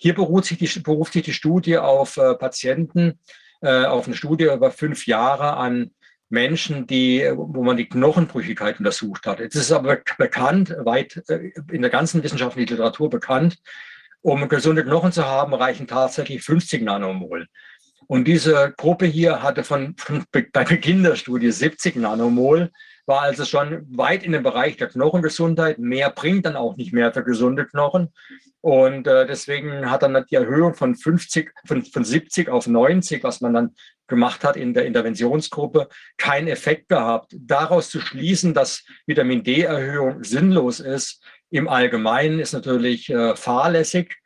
Hier 0.00 0.14
beruht 0.14 0.44
sich 0.44 0.58
die, 0.58 0.80
beruft 0.80 1.12
sich 1.12 1.24
die 1.24 1.32
Studie 1.32 1.76
auf 1.76 2.16
äh, 2.18 2.34
Patienten, 2.36 3.18
äh, 3.60 3.84
auf 3.84 4.06
eine 4.06 4.14
Studie 4.14 4.44
über 4.44 4.70
fünf 4.70 5.06
Jahre 5.08 5.56
an 5.56 5.90
Menschen, 6.30 6.86
die, 6.86 7.28
wo 7.34 7.64
man 7.64 7.76
die 7.76 7.88
Knochenbrüchigkeit 7.88 8.78
untersucht 8.78 9.26
hat. 9.26 9.40
Es 9.40 9.56
ist 9.56 9.72
aber 9.72 9.98
bekannt, 10.16 10.76
weit 10.84 11.22
äh, 11.28 11.50
in 11.72 11.82
der 11.82 11.90
ganzen 11.90 12.22
wissenschaftlichen 12.22 12.70
Literatur 12.70 13.10
bekannt, 13.10 13.58
um 14.20 14.48
gesunde 14.48 14.84
Knochen 14.84 15.10
zu 15.10 15.24
haben, 15.24 15.52
reichen 15.52 15.88
tatsächlich 15.88 16.44
50 16.44 16.82
Nanomol. 16.82 17.48
Und 18.06 18.24
diese 18.26 18.72
Gruppe 18.76 19.06
hier 19.06 19.42
hatte 19.42 19.64
von, 19.64 19.96
von 19.96 20.24
bei 20.30 20.64
Beginn 20.64 21.02
der 21.02 21.16
Studie 21.16 21.50
70 21.50 21.96
Nanomol, 21.96 22.70
war 23.08 23.22
also 23.22 23.46
schon 23.46 23.86
weit 23.96 24.22
in 24.22 24.32
dem 24.32 24.42
Bereich 24.42 24.76
der 24.76 24.88
Knochengesundheit. 24.88 25.78
Mehr 25.78 26.10
bringt 26.10 26.44
dann 26.44 26.56
auch 26.56 26.76
nicht 26.76 26.92
mehr 26.92 27.12
für 27.12 27.24
gesunde 27.24 27.66
Knochen. 27.66 28.12
Und 28.60 29.06
äh, 29.06 29.26
deswegen 29.26 29.90
hat 29.90 30.02
dann 30.02 30.24
die 30.30 30.34
Erhöhung 30.34 30.74
von 30.74 30.94
50, 30.94 31.50
von, 31.66 31.84
von 31.84 32.04
70 32.04 32.50
auf 32.50 32.66
90, 32.66 33.24
was 33.24 33.40
man 33.40 33.54
dann 33.54 33.74
gemacht 34.08 34.44
hat 34.44 34.56
in 34.56 34.74
der 34.74 34.84
Interventionsgruppe, 34.84 35.88
keinen 36.18 36.48
Effekt 36.48 36.90
gehabt. 36.90 37.34
Daraus 37.38 37.88
zu 37.88 38.00
schließen, 38.00 38.52
dass 38.52 38.84
Vitamin 39.06 39.42
D-Erhöhung 39.42 40.22
sinnlos 40.22 40.80
ist, 40.80 41.22
im 41.50 41.66
Allgemeinen 41.66 42.40
ist 42.40 42.52
natürlich 42.52 43.08
äh, 43.08 43.34
fahrlässig. 43.34 44.17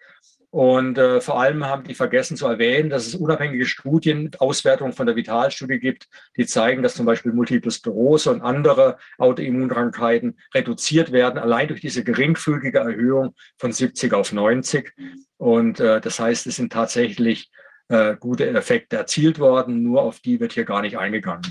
Und 0.52 0.98
äh, 0.98 1.22
vor 1.22 1.40
allem 1.40 1.64
haben 1.64 1.84
die 1.84 1.94
vergessen 1.94 2.36
zu 2.36 2.46
erwähnen, 2.46 2.90
dass 2.90 3.06
es 3.06 3.14
unabhängige 3.14 3.64
Studien, 3.64 4.30
Auswertungen 4.38 4.92
von 4.92 5.06
der 5.06 5.16
Vitalstudie 5.16 5.78
gibt, 5.78 6.08
die 6.36 6.44
zeigen, 6.44 6.82
dass 6.82 6.94
zum 6.94 7.06
Beispiel 7.06 7.32
Multiple 7.32 7.70
Sklerose 7.70 8.30
und 8.30 8.42
andere 8.42 8.98
Autoimmunkrankheiten 9.16 10.38
reduziert 10.54 11.10
werden, 11.10 11.38
allein 11.38 11.68
durch 11.68 11.80
diese 11.80 12.04
geringfügige 12.04 12.80
Erhöhung 12.80 13.34
von 13.56 13.72
70 13.72 14.12
auf 14.12 14.34
90. 14.34 14.92
Und 15.38 15.80
äh, 15.80 16.02
das 16.02 16.20
heißt, 16.20 16.46
es 16.46 16.56
sind 16.56 16.70
tatsächlich 16.70 17.50
äh, 17.88 18.16
gute 18.20 18.46
Effekte 18.46 18.98
erzielt 18.98 19.38
worden, 19.38 19.82
nur 19.82 20.02
auf 20.02 20.20
die 20.20 20.38
wird 20.38 20.52
hier 20.52 20.66
gar 20.66 20.82
nicht 20.82 20.98
eingegangen. 20.98 21.50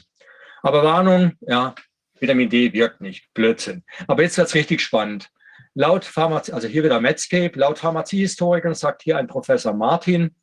Aber 0.61 0.83
Warnung, 0.83 1.31
ja, 1.41 1.73
Vitamin 2.19 2.51
D 2.51 2.71
wirkt 2.73 3.01
nicht, 3.01 3.33
Blödsinn. 3.33 3.83
Aber 4.05 4.21
jetzt 4.21 4.37
wird 4.37 4.47
es 4.47 4.53
richtig 4.53 4.81
spannend. 4.81 5.31
Laut 5.73 6.03
Pharmazie, 6.03 6.53
also 6.53 6.67
hier 6.67 6.83
wieder 6.83 6.99
Medscape, 6.99 7.57
laut 7.57 7.79
Pharmaziehistorikern 7.79 8.75
sagt 8.75 9.03
hier 9.03 9.17
ein 9.17 9.27
Professor 9.27 9.73
Martin, 9.73 10.35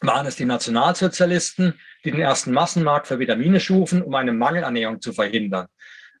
waren 0.00 0.26
es 0.26 0.36
die 0.36 0.46
Nationalsozialisten, 0.46 1.78
die 2.04 2.10
den 2.10 2.20
ersten 2.20 2.52
Massenmarkt 2.52 3.06
für 3.06 3.18
Vitamine 3.18 3.60
schufen, 3.60 4.02
um 4.02 4.14
eine 4.14 4.32
Mangelernährung 4.32 5.00
zu 5.00 5.12
verhindern. 5.12 5.66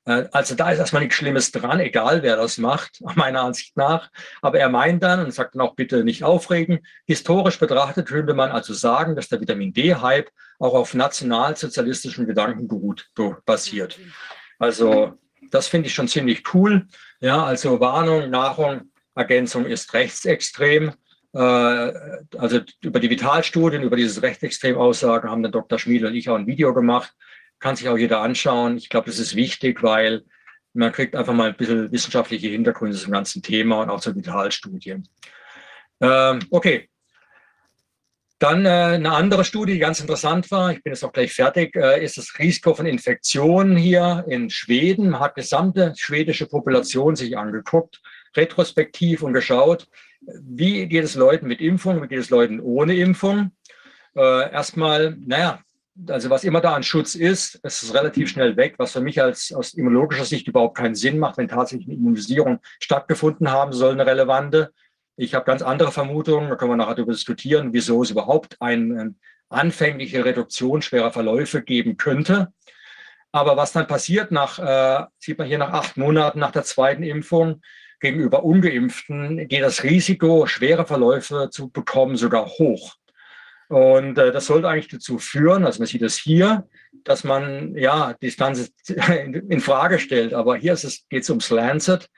Äh, 0.04 0.24
also 0.32 0.54
da 0.54 0.70
ist 0.70 0.78
erstmal 0.78 1.02
nichts 1.02 1.16
Schlimmes 1.16 1.52
dran, 1.52 1.80
egal 1.80 2.22
wer 2.22 2.36
das 2.36 2.58
macht, 2.58 3.00
meiner 3.16 3.42
Ansicht 3.42 3.76
nach. 3.76 4.10
Aber 4.42 4.58
er 4.58 4.68
meint 4.68 5.02
dann 5.02 5.24
und 5.24 5.32
sagt 5.32 5.54
dann 5.54 5.62
auch 5.62 5.74
bitte 5.74 6.04
nicht 6.04 6.22
aufregen. 6.22 6.80
Historisch 7.06 7.58
betrachtet 7.58 8.06
könnte 8.06 8.34
man 8.34 8.50
also 8.50 8.74
sagen, 8.74 9.16
dass 9.16 9.28
der 9.28 9.40
Vitamin 9.40 9.72
D-Hype 9.72 10.30
auch 10.58 10.74
auf 10.74 10.94
nationalsozialistischen 10.94 12.26
Gedankengut 12.26 13.10
basiert. 13.44 13.98
Also 14.58 15.18
das 15.50 15.68
finde 15.68 15.88
ich 15.88 15.94
schon 15.94 16.08
ziemlich 16.08 16.42
cool. 16.54 16.86
Ja, 17.20 17.44
also 17.44 17.80
Warnung, 17.80 18.30
Nahrung, 18.30 18.90
Ergänzung 19.14 19.66
ist 19.66 19.92
rechtsextrem. 19.94 20.92
Äh, 21.32 21.38
also 21.38 22.60
über 22.80 23.00
die 23.00 23.10
Vitalstudien, 23.10 23.82
über 23.82 23.96
dieses 23.96 24.22
rechtsextrem 24.22 24.76
Aussagen 24.76 25.30
haben 25.30 25.42
der 25.42 25.52
Dr. 25.52 25.78
Schmied 25.78 26.04
und 26.04 26.14
ich 26.14 26.28
auch 26.28 26.36
ein 26.36 26.46
Video 26.46 26.74
gemacht. 26.74 27.12
Kann 27.58 27.76
sich 27.76 27.88
auch 27.88 27.98
jeder 27.98 28.20
anschauen. 28.20 28.76
Ich 28.76 28.88
glaube, 28.88 29.06
das 29.06 29.18
ist 29.18 29.36
wichtig, 29.36 29.82
weil 29.82 30.24
man 30.74 30.92
kriegt 30.92 31.16
einfach 31.16 31.32
mal 31.32 31.48
ein 31.48 31.56
bisschen 31.56 31.90
wissenschaftliche 31.92 32.48
Hintergründe 32.48 32.96
zum 32.96 33.12
ganzen 33.12 33.42
Thema 33.42 33.82
und 33.82 33.90
auch 33.90 34.00
zur 34.00 34.16
Vitalstudien. 34.16 35.08
Ähm, 36.00 36.40
okay, 36.50 36.88
dann 38.44 38.66
äh, 38.66 38.68
eine 38.68 39.12
andere 39.12 39.42
Studie, 39.42 39.72
die 39.72 39.78
ganz 39.78 40.00
interessant 40.00 40.50
war, 40.50 40.70
ich 40.70 40.82
bin 40.82 40.92
jetzt 40.92 41.02
auch 41.02 41.12
gleich 41.12 41.32
fertig, 41.32 41.74
äh, 41.76 42.04
ist 42.04 42.18
das 42.18 42.38
Risiko 42.38 42.74
von 42.74 42.84
Infektionen 42.84 43.74
hier 43.74 44.24
in 44.28 44.50
Schweden. 44.50 45.10
Man 45.10 45.20
hat 45.20 45.34
gesamte 45.34 45.94
schwedische 45.96 46.46
Population 46.46 47.16
sich 47.16 47.38
angeguckt, 47.38 48.02
retrospektiv 48.36 49.22
und 49.22 49.32
geschaut, 49.32 49.88
wie 50.20 50.86
geht 50.88 51.04
es 51.04 51.14
Leuten 51.14 51.46
mit 51.46 51.62
Impfung, 51.62 52.02
wie 52.02 52.08
geht 52.08 52.18
es 52.18 52.28
Leuten 52.28 52.60
ohne 52.60 52.94
Impfung. 52.96 53.52
Äh, 54.14 54.52
erstmal, 54.52 55.16
naja, 55.18 55.60
also 56.08 56.28
was 56.28 56.44
immer 56.44 56.60
da 56.60 56.74
an 56.74 56.82
Schutz 56.82 57.14
ist, 57.14 57.54
ist 57.56 57.82
es 57.82 57.94
relativ 57.94 58.28
schnell 58.28 58.58
weg, 58.58 58.74
was 58.76 58.92
für 58.92 59.00
mich 59.00 59.22
als 59.22 59.52
aus 59.52 59.72
immunologischer 59.72 60.26
Sicht 60.26 60.48
überhaupt 60.48 60.76
keinen 60.76 60.94
Sinn 60.94 61.18
macht, 61.18 61.38
wenn 61.38 61.48
tatsächlich 61.48 61.88
eine 61.88 61.96
Immunisierung 61.96 62.58
stattgefunden 62.78 63.50
haben 63.50 63.72
soll, 63.72 63.92
eine 63.92 64.04
relevante. 64.04 64.72
Ich 65.16 65.34
habe 65.34 65.44
ganz 65.44 65.62
andere 65.62 65.92
Vermutungen, 65.92 66.50
da 66.50 66.56
können 66.56 66.72
wir 66.72 66.76
nachher 66.76 66.96
darüber 66.96 67.12
diskutieren, 67.12 67.72
wieso 67.72 68.02
es 68.02 68.10
überhaupt 68.10 68.56
eine 68.60 69.14
anfängliche 69.48 70.24
Reduktion 70.24 70.82
schwerer 70.82 71.12
Verläufe 71.12 71.62
geben 71.62 71.96
könnte. 71.96 72.52
Aber 73.30 73.56
was 73.56 73.72
dann 73.72 73.86
passiert 73.86 74.30
nach, 74.30 74.58
äh, 74.58 75.06
sieht 75.18 75.38
man 75.38 75.46
hier 75.46 75.58
nach 75.58 75.72
acht 75.72 75.96
Monaten 75.96 76.38
nach 76.38 76.52
der 76.52 76.64
zweiten 76.64 77.02
Impfung, 77.02 77.62
gegenüber 78.00 78.44
Ungeimpften 78.44 79.48
geht 79.48 79.62
das 79.62 79.82
Risiko, 79.82 80.46
schwere 80.46 80.86
Verläufe 80.86 81.48
zu 81.50 81.70
bekommen, 81.70 82.16
sogar 82.16 82.46
hoch. 82.46 82.94
Und 83.68 84.18
äh, 84.18 84.30
das 84.30 84.46
sollte 84.46 84.68
eigentlich 84.68 84.88
dazu 84.88 85.18
führen, 85.18 85.64
also 85.64 85.80
man 85.80 85.86
sieht 85.86 86.02
es 86.02 86.16
hier, 86.18 86.68
dass 87.02 87.24
man 87.24 87.74
ja 87.76 88.14
das 88.20 88.36
Ganze 88.36 88.68
in 89.48 89.60
Frage 89.60 89.98
stellt. 89.98 90.34
Aber 90.34 90.56
hier 90.56 90.76
geht 91.08 91.22
es 91.22 91.30
ums 91.30 91.50
Lancet. 91.50 92.10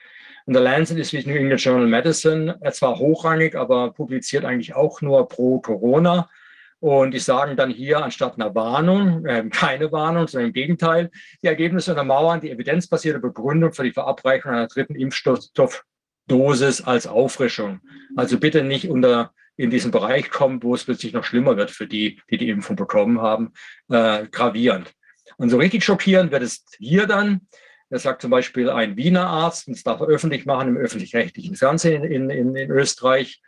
Und 0.47 0.55
der 0.55 0.63
Lancet 0.63 0.97
ist 0.97 1.13
wie 1.13 1.27
New 1.27 1.37
England 1.37 1.61
Journal 1.61 1.89
Medicine, 1.89 2.59
zwar 2.71 2.99
hochrangig, 2.99 3.57
aber 3.57 3.93
publiziert 3.93 4.45
eigentlich 4.45 4.75
auch 4.75 5.03
nur 5.03 5.29
pro 5.29 5.61
Corona. 5.61 6.31
Und 6.79 7.15
die 7.15 7.19
sagen 7.19 7.57
dann 7.57 7.71
hier 7.71 8.03
anstatt 8.05 8.35
einer 8.35 8.55
Warnung, 8.55 9.25
äh, 9.27 9.45
keine 9.51 9.91
Warnung, 9.91 10.29
sondern 10.29 10.49
im 10.49 10.53
Gegenteil, 10.53 11.11
die 11.43 11.49
Ergebnisse 11.49 11.91
untermauern 11.91 12.41
die 12.41 12.51
evidenzbasierte 12.51 13.19
Begründung 13.19 13.73
für 13.73 13.83
die 13.83 13.93
Verabreichung 13.93 14.53
einer 14.53 14.69
dritten 14.69 14.95
Impfstoffdosis 14.95 16.83
als 16.83 17.07
Auffrischung. 17.07 17.81
Also 18.15 18.39
bitte 18.39 18.63
nicht 18.63 18.89
unter 18.89 19.33
in 19.57 19.71
diesen 19.71 19.91
Bereich 19.91 20.31
kommen, 20.31 20.63
wo 20.63 20.75
es 20.75 20.85
plötzlich 20.85 21.13
noch 21.13 21.25
schlimmer 21.25 21.57
wird 21.57 21.71
für 21.71 21.87
die, 21.87 22.21
die 22.31 22.37
die 22.37 22.51
Impfung 22.51 22.77
bekommen 22.77 23.21
haben, 23.21 23.53
äh, 23.89 24.27
gravierend. 24.27 24.93
Und 25.39 25.51
so 25.51 25.57
richtig 25.57 25.83
schockierend 25.83 26.31
wird 26.31 26.43
es 26.43 26.65
hier 26.79 27.07
dann, 27.07 27.49
das 27.89 28.03
sagt 28.03 28.23
zum 28.23 28.31
Beispiel 28.31 28.69
ein 28.69 28.97
Wiener 28.97 29.27
Arzt, 29.27 29.69
und 29.69 29.77
das 29.77 29.85
darf 29.85 30.01
er 30.01 30.09
öffentlich 30.09 30.45
machen 30.45 30.69
im 30.69 30.77
öffentlich-rechtlichen 30.77 31.57
Fernsehen 31.57 32.05
in, 32.05 32.31
in, 32.31 32.57
in 32.57 32.71
Österreich. 32.71 33.41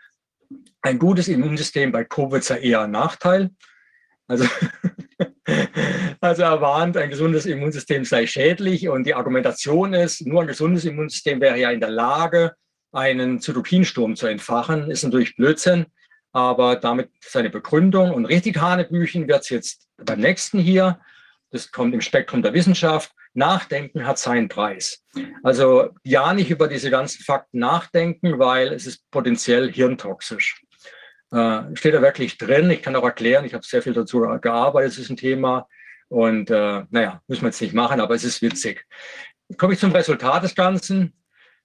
Ein 0.80 0.98
gutes 0.98 1.28
Immunsystem 1.28 1.92
bei 1.92 2.04
Covid 2.04 2.42
sei 2.42 2.60
eher 2.60 2.82
ein 2.82 2.92
Nachteil. 2.92 3.50
Also, 4.28 4.44
also 6.20 6.42
er 6.42 6.60
warnt, 6.60 6.96
ein 6.96 7.10
gesundes 7.10 7.46
Immunsystem 7.46 8.04
sei 8.04 8.26
schädlich 8.26 8.88
und 8.88 9.04
die 9.04 9.14
Argumentation 9.14 9.92
ist, 9.94 10.24
nur 10.26 10.42
ein 10.42 10.46
gesundes 10.46 10.84
Immunsystem 10.84 11.40
wäre 11.40 11.58
ja 11.58 11.70
in 11.70 11.80
der 11.80 11.90
Lage, 11.90 12.54
einen 12.92 13.40
Zytokinsturm 13.40 14.16
zu 14.16 14.26
entfachen. 14.26 14.90
Ist 14.90 15.02
natürlich 15.02 15.36
Blödsinn, 15.36 15.86
aber 16.32 16.76
damit 16.76 17.10
seine 17.20 17.50
Begründung. 17.50 18.12
Und 18.12 18.26
richtig 18.26 18.58
Hanebüchen 18.58 19.28
wird 19.28 19.42
es 19.42 19.48
jetzt 19.50 19.88
beim 19.96 20.20
nächsten 20.20 20.58
hier. 20.58 21.00
Das 21.50 21.70
kommt 21.72 21.94
im 21.94 22.00
Spektrum 22.00 22.42
der 22.42 22.54
Wissenschaft. 22.54 23.12
Nachdenken 23.38 24.06
hat 24.06 24.18
seinen 24.18 24.48
Preis. 24.48 25.02
Also 25.42 25.90
ja, 26.02 26.34
nicht 26.34 26.50
über 26.50 26.68
diese 26.68 26.90
ganzen 26.90 27.22
Fakten 27.22 27.60
nachdenken, 27.60 28.38
weil 28.38 28.72
es 28.72 28.86
ist 28.86 29.10
potenziell 29.10 29.72
hirntoxisch. 29.72 30.62
Äh, 31.30 31.62
steht 31.74 31.94
da 31.94 32.02
wirklich 32.02 32.36
drin. 32.36 32.70
Ich 32.70 32.82
kann 32.82 32.96
auch 32.96 33.04
erklären, 33.04 33.44
ich 33.44 33.54
habe 33.54 33.64
sehr 33.64 33.82
viel 33.82 33.94
dazu 33.94 34.20
gearbeitet, 34.40 34.92
es 34.92 34.98
ist 34.98 35.10
ein 35.10 35.16
Thema. 35.16 35.66
Und 36.08 36.50
äh, 36.50 36.84
naja, 36.90 37.22
müssen 37.26 37.42
wir 37.42 37.48
jetzt 37.48 37.60
nicht 37.60 37.74
machen, 37.74 38.00
aber 38.00 38.14
es 38.14 38.24
ist 38.24 38.42
witzig. 38.42 38.86
Komme 39.56 39.74
ich 39.74 39.80
zum 39.80 39.92
Resultat 39.92 40.42
des 40.42 40.54
Ganzen. 40.54 41.14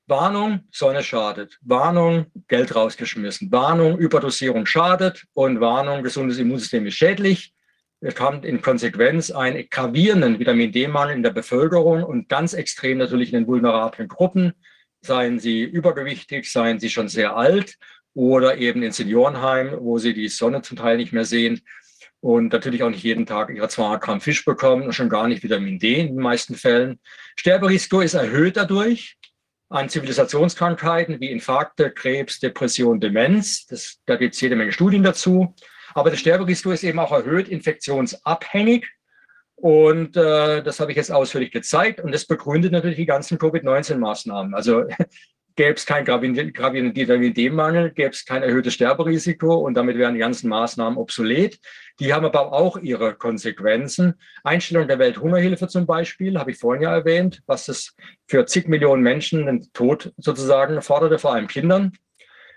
Warnung, 0.05 0.67
Sonne 0.71 1.01
schadet. 1.01 1.57
Warnung, 1.61 2.25
Geld 2.49 2.75
rausgeschmissen. 2.75 3.51
Warnung, 3.51 3.97
Überdosierung 3.97 4.65
schadet. 4.65 5.25
Und 5.33 5.61
Warnung, 5.61 6.03
gesundes 6.03 6.37
Immunsystem 6.37 6.85
ist 6.85 6.95
schädlich. 6.95 7.52
Wir 8.03 8.13
haben 8.19 8.43
in 8.43 8.61
Konsequenz 8.61 9.31
einen 9.31 9.69
gravierenden 9.69 10.37
Vitamin 10.37 10.73
D-Mangel 10.73 11.15
in 11.15 11.23
der 11.23 11.29
Bevölkerung 11.29 12.03
und 12.03 12.27
ganz 12.27 12.53
extrem 12.53 12.97
natürlich 12.97 13.31
in 13.31 13.39
den 13.39 13.47
vulnerablen 13.47 14.09
Gruppen, 14.09 14.51
seien 14.99 15.39
sie 15.39 15.61
übergewichtig, 15.61 16.51
seien 16.51 16.81
sie 16.81 16.89
schon 16.89 17.07
sehr 17.07 17.37
alt 17.37 17.77
oder 18.13 18.57
eben 18.57 18.83
in 18.83 18.91
Seniorenheim, 18.91 19.77
wo 19.79 19.99
sie 19.99 20.13
die 20.13 20.27
Sonne 20.27 20.61
zum 20.63 20.75
Teil 20.75 20.97
nicht 20.97 21.13
mehr 21.13 21.23
sehen 21.23 21.61
und 22.19 22.51
natürlich 22.51 22.83
auch 22.83 22.89
nicht 22.89 23.05
jeden 23.05 23.25
Tag 23.25 23.49
ihre 23.55 23.69
200 23.69 24.01
Gramm 24.01 24.19
Fisch 24.19 24.43
bekommen 24.43 24.83
und 24.83 24.93
schon 24.93 25.07
gar 25.07 25.29
nicht 25.29 25.41
Vitamin 25.41 25.79
D 25.79 26.01
in 26.01 26.07
den 26.07 26.17
meisten 26.17 26.55
Fällen. 26.55 26.99
Sterberisiko 27.37 28.01
ist 28.01 28.15
erhöht 28.15 28.57
dadurch 28.57 29.15
an 29.69 29.87
Zivilisationskrankheiten 29.87 31.21
wie 31.21 31.31
Infarkte, 31.31 31.89
Krebs, 31.89 32.41
Depression, 32.41 32.99
Demenz. 32.99 33.65
Das, 33.67 34.01
da 34.05 34.17
gibt 34.17 34.35
es 34.35 34.41
jede 34.41 34.57
Menge 34.57 34.73
Studien 34.73 35.03
dazu. 35.03 35.55
Aber 35.93 36.09
das 36.09 36.19
Sterberisiko 36.19 36.71
ist 36.71 36.83
eben 36.83 36.99
auch 36.99 37.11
erhöht 37.11 37.47
infektionsabhängig. 37.47 38.87
Und 39.55 40.17
äh, 40.17 40.61
das 40.61 40.79
habe 40.79 40.91
ich 40.91 40.97
jetzt 40.97 41.11
ausführlich 41.11 41.51
gezeigt. 41.51 42.01
Und 42.01 42.13
das 42.13 42.25
begründet 42.25 42.71
natürlich 42.71 42.97
die 42.97 43.05
ganzen 43.05 43.37
Covid-19-Maßnahmen. 43.37 44.53
Also 44.53 44.85
gäbe 45.55 45.75
es 45.75 45.85
keinen 45.85 46.05
gravierenden 46.05 46.95
Vitamin 46.95 47.33
D-Mangel, 47.33 47.91
gäbe 47.91 48.09
es 48.09 48.25
kein 48.25 48.43
erhöhtes 48.43 48.73
Sterberisiko 48.73 49.55
und 49.55 49.75
damit 49.75 49.97
wären 49.97 50.15
die 50.15 50.19
ganzen 50.19 50.49
Maßnahmen 50.49 50.97
obsolet. 50.97 51.59
Die 51.99 52.13
haben 52.13 52.25
aber 52.25 52.51
auch 52.51 52.77
ihre 52.77 53.13
Konsequenzen. 53.13 54.15
Einstellung 54.43 54.87
der 54.87 54.99
Welthungerhilfe 54.99 55.67
zum 55.67 55.85
Beispiel, 55.85 56.39
habe 56.39 56.51
ich 56.51 56.57
vorhin 56.57 56.83
ja 56.83 56.95
erwähnt, 56.95 57.43
was 57.45 57.67
es 57.67 57.95
für 58.27 58.45
zig 58.45 58.67
Millionen 58.67 59.03
Menschen 59.03 59.45
den 59.45 59.71
Tod 59.73 60.11
sozusagen 60.17 60.81
forderte, 60.81 61.19
vor 61.19 61.35
allem 61.35 61.47
Kindern. 61.47 61.91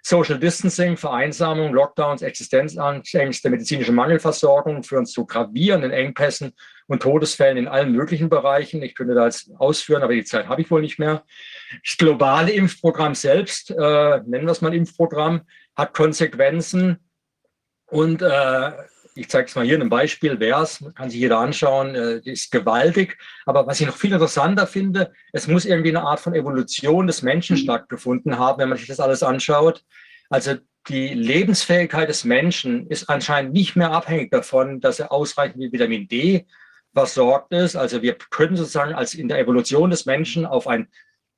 Social 0.07 0.38
Distancing, 0.38 0.96
Vereinsamung, 0.96 1.74
Lockdowns, 1.74 2.22
Existenzängste, 2.22 3.50
medizinische 3.50 3.90
Mangelversorgung 3.90 4.84
führen 4.84 5.04
zu 5.04 5.26
gravierenden 5.26 5.90
Engpässen 5.90 6.52
und 6.86 7.02
Todesfällen 7.02 7.57
in 7.57 7.66
allen 7.66 7.90
möglichen 7.90 8.28
Bereichen. 8.28 8.82
Ich 8.82 8.94
könnte 8.94 9.14
da 9.14 9.24
jetzt 9.24 9.50
ausführen, 9.59 10.04
aber 10.04 10.12
die 10.12 10.22
Zeit 10.22 10.46
habe 10.46 10.62
ich 10.62 10.70
wohl 10.70 10.80
nicht 10.80 11.00
mehr. 11.00 11.24
Das 11.84 11.96
globale 11.96 12.52
Impfprogramm 12.52 13.16
selbst, 13.16 13.72
äh, 13.72 13.74
nennen 13.74 14.46
wir 14.46 14.52
es 14.52 14.61
mal 14.61 14.72
Impfprogramm, 14.72 15.40
hat 15.74 15.92
Konsequenzen 15.92 16.98
und 17.86 18.22
äh, 18.22 18.72
ich 19.16 19.28
zeige 19.28 19.48
es 19.48 19.54
mal 19.54 19.64
hier 19.64 19.74
in 19.74 19.80
einem 19.80 19.90
Beispiel, 19.90 20.38
wer 20.38 20.58
es, 20.58 20.84
kann 20.94 21.10
sich 21.10 21.20
jeder 21.20 21.38
anschauen, 21.38 21.94
äh, 21.94 22.18
ist 22.24 22.50
gewaltig. 22.50 23.18
Aber 23.46 23.66
was 23.66 23.80
ich 23.80 23.86
noch 23.86 23.96
viel 23.96 24.12
interessanter 24.12 24.66
finde, 24.66 25.12
es 25.32 25.48
muss 25.48 25.64
irgendwie 25.64 25.88
eine 25.88 26.02
Art 26.02 26.20
von 26.20 26.34
Evolution 26.34 27.06
des 27.06 27.22
Menschen 27.22 27.56
mhm. 27.56 27.60
stattgefunden 27.60 28.38
haben, 28.38 28.60
wenn 28.60 28.68
man 28.68 28.78
sich 28.78 28.88
das 28.88 29.00
alles 29.00 29.22
anschaut. 29.22 29.82
Also 30.28 30.56
die 30.88 31.14
Lebensfähigkeit 31.14 32.08
des 32.08 32.24
Menschen 32.24 32.86
ist 32.88 33.08
anscheinend 33.08 33.52
nicht 33.52 33.74
mehr 33.74 33.90
abhängig 33.90 34.30
davon, 34.30 34.80
dass 34.80 35.00
er 35.00 35.10
ausreichend 35.10 35.56
mit 35.56 35.72
Vitamin 35.72 36.06
D 36.06 36.46
versorgt 36.94 37.52
ist. 37.52 37.76
Also 37.76 38.02
wir 38.02 38.16
können 38.30 38.56
sozusagen 38.56 38.94
als 38.94 39.14
in 39.14 39.28
der 39.28 39.38
Evolution 39.38 39.90
des 39.90 40.06
Menschen 40.06 40.46
auf 40.46 40.68
ein 40.68 40.88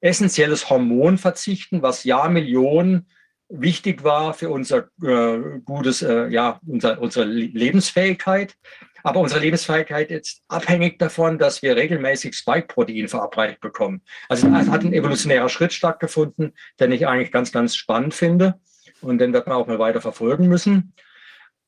essentielles 0.00 0.70
Hormon 0.70 1.18
verzichten, 1.18 1.82
was 1.82 2.04
Jahrmillionen 2.04 3.08
wichtig 3.48 4.04
war 4.04 4.34
für 4.34 4.50
unser 4.50 4.88
äh, 5.02 5.60
gutes, 5.64 6.02
äh, 6.02 6.28
ja, 6.28 6.60
unser, 6.66 7.00
unsere 7.00 7.24
Lebensfähigkeit. 7.24 8.56
Aber 9.04 9.20
unsere 9.20 9.40
Lebensfähigkeit 9.40 10.10
ist 10.10 10.42
abhängig 10.48 10.98
davon, 10.98 11.38
dass 11.38 11.62
wir 11.62 11.76
regelmäßig 11.76 12.34
Spike-Protein 12.34 13.08
verabreicht 13.08 13.60
bekommen. 13.60 14.02
Also 14.28 14.48
es 14.48 14.68
hat 14.68 14.82
ein 14.82 14.92
evolutionärer 14.92 15.48
Schritt 15.48 15.72
stattgefunden, 15.72 16.52
den 16.80 16.92
ich 16.92 17.06
eigentlich 17.06 17.32
ganz, 17.32 17.52
ganz 17.52 17.76
spannend 17.76 18.12
finde. 18.12 18.60
Und 19.00 19.18
den 19.18 19.32
wird 19.32 19.46
man 19.46 19.56
auch 19.56 19.66
mal 19.66 19.78
weiter 19.78 20.00
verfolgen 20.00 20.48
müssen. 20.48 20.92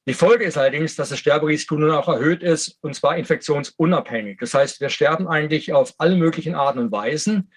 Die 0.07 0.15
Folge 0.15 0.45
ist 0.45 0.59
allerdings, 0.59 0.97
dass 0.97 1.11
das 1.11 1.19
Sterberisiko 1.19 1.77
nun 1.77 1.93
auch 1.93 2.09
erhöht 2.09 2.43
ist, 2.43 2.79
und 2.81 2.95
zwar 2.95 3.17
infektionsunabhängig. 3.17 4.39
Das 4.41 4.55
heißt, 4.55 4.81
wir 4.81 4.89
sterben 4.89 5.29
eigentlich 5.29 5.73
auf 5.73 5.95
alle 5.99 6.17
möglichen 6.17 6.55
Arten 6.55 6.81
und 6.81 6.91
Weisen 6.91 7.51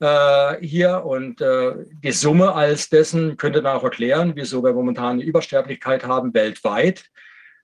äh, 0.00 0.56
hier 0.64 1.04
und 1.04 1.40
äh, 1.40 1.74
die 2.02 2.12
Summe 2.12 2.54
als 2.54 2.88
dessen 2.88 3.36
könnte 3.36 3.62
dann 3.62 3.76
auch 3.76 3.84
erklären, 3.84 4.32
wieso 4.34 4.62
wir 4.62 4.72
momentan 4.72 5.14
eine 5.14 5.24
Übersterblichkeit 5.24 6.06
haben 6.06 6.34
weltweit. 6.34 7.04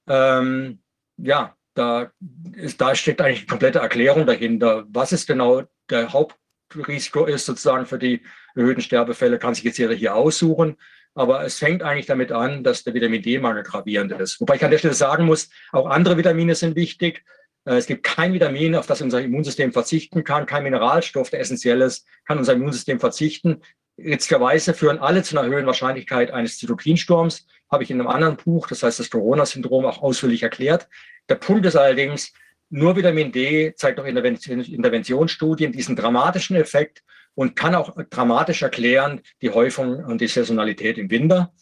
Ähm, 0.09 0.81
ja, 1.17 1.55
da, 1.75 2.11
ist, 2.55 2.81
da 2.81 2.95
steckt 2.95 3.21
eigentlich 3.21 3.41
eine 3.41 3.47
komplette 3.47 3.79
Erklärung 3.81 4.27
dahinter. 4.27 4.85
Was 4.89 5.13
ist 5.13 5.27
genau 5.27 5.63
der 5.91 6.13
Hauptrisiko 6.13 7.27
ist 7.27 7.47
sozusagen 7.47 7.87
für 7.87 7.99
die 7.99 8.23
erhöhten 8.55 8.81
Sterbefälle, 8.81 9.39
kann 9.39 9.55
sich 9.55 9.65
jetzt 9.65 9.79
jeder 9.79 9.95
hier 9.95 10.15
aussuchen. 10.15 10.77
Aber 11.17 11.45
es 11.45 11.59
fängt 11.59 11.83
eigentlich 11.83 12.07
damit 12.07 12.33
an, 12.33 12.65
dass 12.65 12.83
der 12.83 12.95
Vitamin 12.95 13.23
D-Mangel 13.23 13.63
gravierend 13.63 14.13
ist. 14.13 14.41
Wobei 14.41 14.57
ich 14.57 14.65
an 14.65 14.73
der 14.73 14.79
Stelle 14.79 14.95
sagen 14.95 15.27
muss, 15.27 15.49
auch 15.71 15.87
andere 15.87 16.17
Vitamine 16.17 16.57
sind 16.57 16.75
wichtig. 16.75 17.25
Äh, 17.65 17.77
es 17.77 17.87
gibt 17.87 18.03
kein 18.03 18.33
Vitamin, 18.33 18.75
auf 18.75 18.87
das 18.87 19.01
unser 19.01 19.23
Immunsystem 19.23 19.73
verzichten 19.73 20.25
kann, 20.25 20.47
kein 20.47 20.63
Mineralstoff, 20.65 21.31
der 21.31 21.41
essentiell 21.41 21.81
ist, 21.81 22.07
kann 22.27 22.39
unser 22.39 22.55
Immunsystem 22.55 23.01
verzichten. 23.01 23.63
Richtigerweise 23.99 24.75
führen 24.75 24.99
alle 24.99 25.23
zu 25.23 25.39
einer 25.39 25.49
höheren 25.49 25.67
Wahrscheinlichkeit 25.67 26.31
eines 26.31 26.59
Zytokinsturms. 26.59 27.47
Habe 27.71 27.85
ich 27.85 27.91
in 27.91 28.01
einem 28.01 28.09
anderen 28.09 28.37
Buch, 28.37 28.67
das 28.67 28.83
heißt 28.83 29.01
das 29.01 29.11
Corona-Syndrom, 29.11 29.85
auch 29.85 30.03
ausführlich 30.03 30.43
erklärt. 30.43 30.89
Der 31.29 31.37
Punkt 31.37 31.65
ist 31.67 31.77
allerdings, 31.77 32.33
nur 32.71 32.97
Vitamin 32.97 33.31
D 33.31 33.73
zeigt 33.77 34.01
auch 34.01 34.05
Interventionsstudien 34.05 35.73
diesen 35.73 35.97
dramatischen 35.97 36.57
Effekt 36.57 37.05
und 37.35 37.57
kann 37.57 37.75
auch 37.75 37.97
dramatisch 38.11 38.63
erklären 38.63 39.21
die 39.43 39.51
Häufung 39.51 40.05
und 40.05 40.21
die 40.21 40.27
Saisonalität 40.27 40.99
im 40.99 41.11
Winter. 41.11 41.53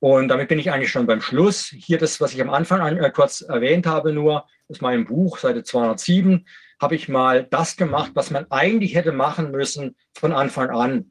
Und 0.00 0.28
damit 0.28 0.48
bin 0.48 0.58
ich 0.58 0.70
eigentlich 0.70 0.90
schon 0.90 1.06
beim 1.06 1.20
Schluss. 1.20 1.66
Hier 1.66 1.98
das, 1.98 2.20
was 2.20 2.32
ich 2.32 2.40
am 2.40 2.50
Anfang 2.50 2.80
an, 2.80 2.96
äh, 2.98 3.10
kurz 3.10 3.40
erwähnt 3.40 3.86
habe, 3.86 4.12
nur 4.12 4.46
aus 4.68 4.80
meinem 4.80 5.06
Buch, 5.06 5.38
Seite 5.38 5.64
207, 5.64 6.46
habe 6.80 6.94
ich 6.94 7.08
mal 7.08 7.44
das 7.44 7.76
gemacht, 7.76 8.12
was 8.14 8.30
man 8.30 8.46
eigentlich 8.50 8.94
hätte 8.94 9.12
machen 9.12 9.50
müssen 9.50 9.96
von 10.14 10.32
Anfang 10.32 10.70
an. 10.70 11.10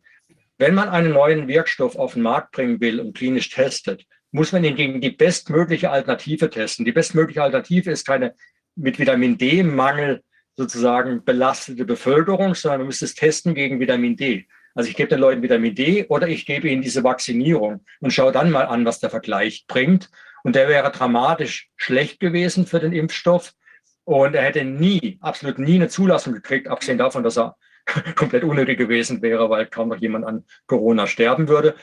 Wenn 0.57 0.73
man 0.73 0.89
einen 0.89 1.11
neuen 1.11 1.47
Wirkstoff 1.47 1.97
auf 1.97 2.13
den 2.13 2.23
Markt 2.23 2.51
bringen 2.53 2.79
will 2.79 2.99
und 2.99 3.15
klinisch 3.15 3.49
testet, 3.49 4.05
muss 4.31 4.51
man 4.51 4.63
ihn 4.63 4.75
gegen 4.75 5.01
die 5.01 5.11
bestmögliche 5.11 5.89
Alternative 5.89 6.49
testen. 6.49 6.85
Die 6.85 6.91
bestmögliche 6.91 7.43
Alternative 7.43 7.91
ist 7.91 8.05
keine 8.05 8.35
mit 8.75 8.99
Vitamin 8.99 9.37
D-Mangel 9.37 10.23
sozusagen 10.55 11.23
belastete 11.23 11.85
Bevölkerung, 11.85 12.55
sondern 12.55 12.81
man 12.81 12.87
müsste 12.87 13.05
es 13.05 13.15
testen 13.15 13.53
gegen 13.53 13.79
Vitamin 13.79 14.15
D. 14.15 14.47
Also 14.77 14.91
ich 14.91 14.95
gebe 14.95 15.09
den 15.09 15.19
Leuten 15.19 15.41
Vitamin 15.41 15.73
D 15.73 16.05
oder 16.07 16.27
ich 16.27 16.45
gebe 16.45 16.69
ihnen 16.69 16.83
diese 16.83 17.03
Vaccinierung 17.03 17.83
und 17.99 18.13
schaue 18.13 18.31
dann 18.31 18.51
mal 18.51 18.65
an, 18.67 18.85
was 18.85 18.99
der 18.99 19.09
Vergleich 19.09 19.65
bringt. 19.67 20.11
Und 20.43 20.55
der 20.55 20.69
wäre 20.69 20.91
dramatisch 20.91 21.71
schlecht 21.77 22.19
gewesen 22.19 22.67
für 22.67 22.79
den 22.79 22.93
Impfstoff. 22.93 23.53
Und 24.03 24.35
er 24.35 24.43
hätte 24.43 24.63
nie, 24.63 25.17
absolut 25.19 25.57
nie 25.57 25.75
eine 25.75 25.87
Zulassung 25.87 26.31
gekriegt, 26.31 26.67
abgesehen 26.67 26.99
davon, 26.99 27.23
dass 27.23 27.39
er 27.39 27.55
komplett 28.15 28.43
unnötig 28.43 28.77
gewesen 28.77 29.23
wäre, 29.23 29.49
weil 29.49 29.65
kaum 29.65 29.89
noch 29.89 29.97
jemand 29.97 30.25
an 30.25 30.45
Corona 30.67 31.07
sterben 31.07 31.47
würde. 31.47 31.73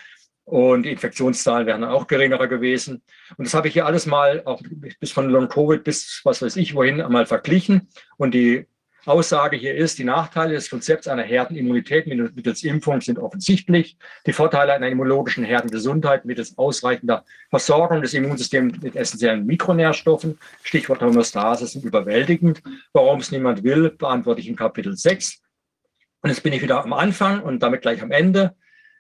Und 0.45 0.85
die 0.85 0.93
Infektionszahlen 0.93 1.67
wären 1.67 1.81
dann 1.81 1.91
auch 1.91 2.07
geringerer 2.07 2.47
gewesen. 2.47 3.03
Und 3.37 3.45
das 3.45 3.55
habe 3.55 3.67
ich 3.67 3.75
hier 3.75 3.87
alles 3.87 4.07
mal, 4.07 4.43
auch 4.45 4.63
bis 5.01 5.11
von 5.11 5.29
Long-Covid 5.31 5.83
bis 5.83 6.21
was 6.23 6.43
weiß 6.43 6.55
ich 6.59 6.77
wohin, 6.77 7.01
einmal 7.01 7.27
verglichen. 7.27 7.89
Und 8.19 8.35
die 8.35 8.69
Aussage 9.07 9.57
hier 9.57 9.75
ist, 9.75 9.99
die 9.99 10.05
Nachteile 10.05 10.55
des 10.55 10.71
Konzepts 10.71 11.09
einer 11.09 11.23
Herdenimmunität 11.23 12.07
mittels 12.07 12.63
Impfung 12.63 13.01
sind 13.01 13.19
offensichtlich. 13.19 13.97
Die 14.27 14.33
Vorteile 14.33 14.73
einer 14.73 14.89
immunologischen 14.89 15.45
Herdengesundheit 15.45 16.25
mittels 16.25 16.57
ausreichender 16.57 17.25
Versorgung 17.51 18.03
des 18.03 18.15
Immunsystems 18.15 18.81
mit 18.83 18.97
essentiellen 18.97 19.45
Mikronährstoffen, 19.47 20.39
Stichwort 20.63 21.03
Homöostase, 21.03 21.67
sind 21.67 21.85
überwältigend. 21.85 22.63
Warum 22.93 23.21
es 23.21 23.31
niemand 23.31 23.63
will, 23.63 23.91
beantworte 23.91 24.41
ich 24.41 24.49
in 24.49 24.57
Kapitel 24.57 24.97
6. 24.97 25.43
Und 26.23 26.31
jetzt 26.31 26.43
bin 26.43 26.53
ich 26.53 26.63
wieder 26.63 26.83
am 26.83 26.93
Anfang 26.93 27.43
und 27.43 27.63
damit 27.63 27.83
gleich 27.83 28.03
am 28.03 28.11
Ende. 28.11 28.55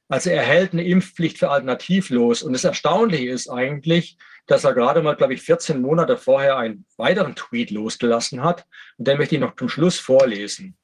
Also 0.08 0.30
er 0.30 0.42
hält 0.42 0.72
eine 0.72 0.84
Impfpflicht 0.84 1.38
für 1.38 1.50
alternativlos. 1.50 2.42
Und 2.42 2.52
das 2.52 2.64
Erstaunliche 2.64 3.30
ist 3.30 3.48
eigentlich, 3.48 4.18
dass 4.46 4.64
er 4.64 4.74
gerade 4.74 5.02
mal, 5.02 5.16
glaube 5.16 5.34
ich, 5.34 5.42
14 5.42 5.80
Monate 5.80 6.16
vorher 6.16 6.56
einen 6.56 6.84
weiteren 6.96 7.34
Tweet 7.34 7.70
losgelassen 7.70 8.42
hat. 8.42 8.66
Und 8.98 9.08
den 9.08 9.18
möchte 9.18 9.34
ich 9.34 9.40
noch 9.40 9.56
zum 9.56 9.68
Schluss 9.68 9.98
vorlesen. 9.98 10.76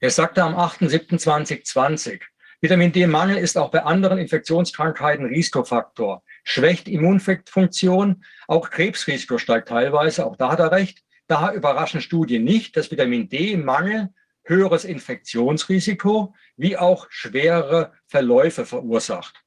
Er 0.00 0.10
sagte 0.10 0.42
am 0.42 0.54
8.7.2020, 0.54 2.20
Vitamin 2.62 2.92
D-Mangel 2.92 3.38
ist 3.38 3.56
auch 3.56 3.70
bei 3.70 3.82
anderen 3.82 4.18
Infektionskrankheiten 4.18 5.26
Risikofaktor, 5.26 6.22
schwächt 6.44 6.88
Immunfunktion, 6.88 8.22
auch 8.48 8.68
Krebsrisiko 8.68 9.38
steigt 9.38 9.68
teilweise, 9.68 10.26
auch 10.26 10.36
da 10.36 10.52
hat 10.52 10.60
er 10.60 10.70
recht. 10.70 11.02
Daher 11.26 11.54
überraschen 11.54 12.02
Studien 12.02 12.44
nicht, 12.44 12.76
dass 12.76 12.90
Vitamin 12.90 13.28
D-Mangel 13.30 14.10
höheres 14.44 14.84
Infektionsrisiko 14.84 16.34
wie 16.56 16.76
auch 16.76 17.06
schwere 17.08 17.92
Verläufe 18.06 18.66
verursacht. 18.66 19.42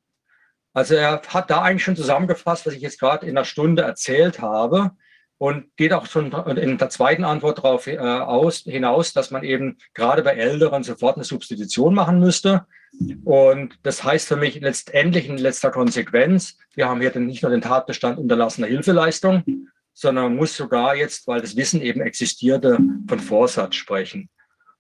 Also 0.74 0.96
er 0.96 1.22
hat 1.28 1.50
da 1.50 1.62
eigentlich 1.62 1.84
schon 1.84 1.96
zusammengefasst, 1.96 2.66
was 2.66 2.74
ich 2.74 2.82
jetzt 2.82 3.00
gerade 3.00 3.26
in 3.26 3.38
einer 3.38 3.46
Stunde 3.46 3.84
erzählt 3.84 4.42
habe 4.42 4.92
und 5.38 5.76
geht 5.78 5.94
auch 5.94 6.06
schon 6.06 6.32
in 6.58 6.78
der 6.78 6.90
zweiten 6.90 7.24
Antwort 7.24 7.60
darauf 7.60 7.88
äh, 7.88 7.98
aus, 7.98 8.60
hinaus, 8.60 9.14
dass 9.14 9.30
man 9.30 9.44
eben 9.44 9.78
gerade 9.94 10.24
bei 10.24 10.32
Älteren 10.36 10.84
sofort 10.84 11.18
eine 11.18 11.26
Substitution 11.26 11.94
machen 11.94 12.20
müsste. 12.20 12.66
Und 13.24 13.78
das 13.84 14.04
heißt 14.04 14.28
für 14.28 14.36
mich 14.36 14.60
letztendlich 14.62 15.28
in 15.28 15.38
letzter 15.38 15.72
Konsequenz, 15.72 16.58
wir 16.76 16.88
haben 16.88 17.02
hier 17.02 17.18
nicht 17.20 17.42
nur 17.42 17.52
den 17.52 17.62
Tatbestand 17.62 18.20
unterlassener 18.20 18.68
Hilfeleistung, 18.68 19.44
sondern 19.94 20.26
man 20.26 20.36
muss 20.38 20.56
sogar 20.56 20.96
jetzt, 20.96 21.28
weil 21.28 21.42
das 21.42 21.56
Wissen 21.56 21.82
eben 21.82 22.02
existierte, 22.02 22.80
von 23.08 23.20
Vorsatz 23.20 23.76
sprechen. 23.76 24.30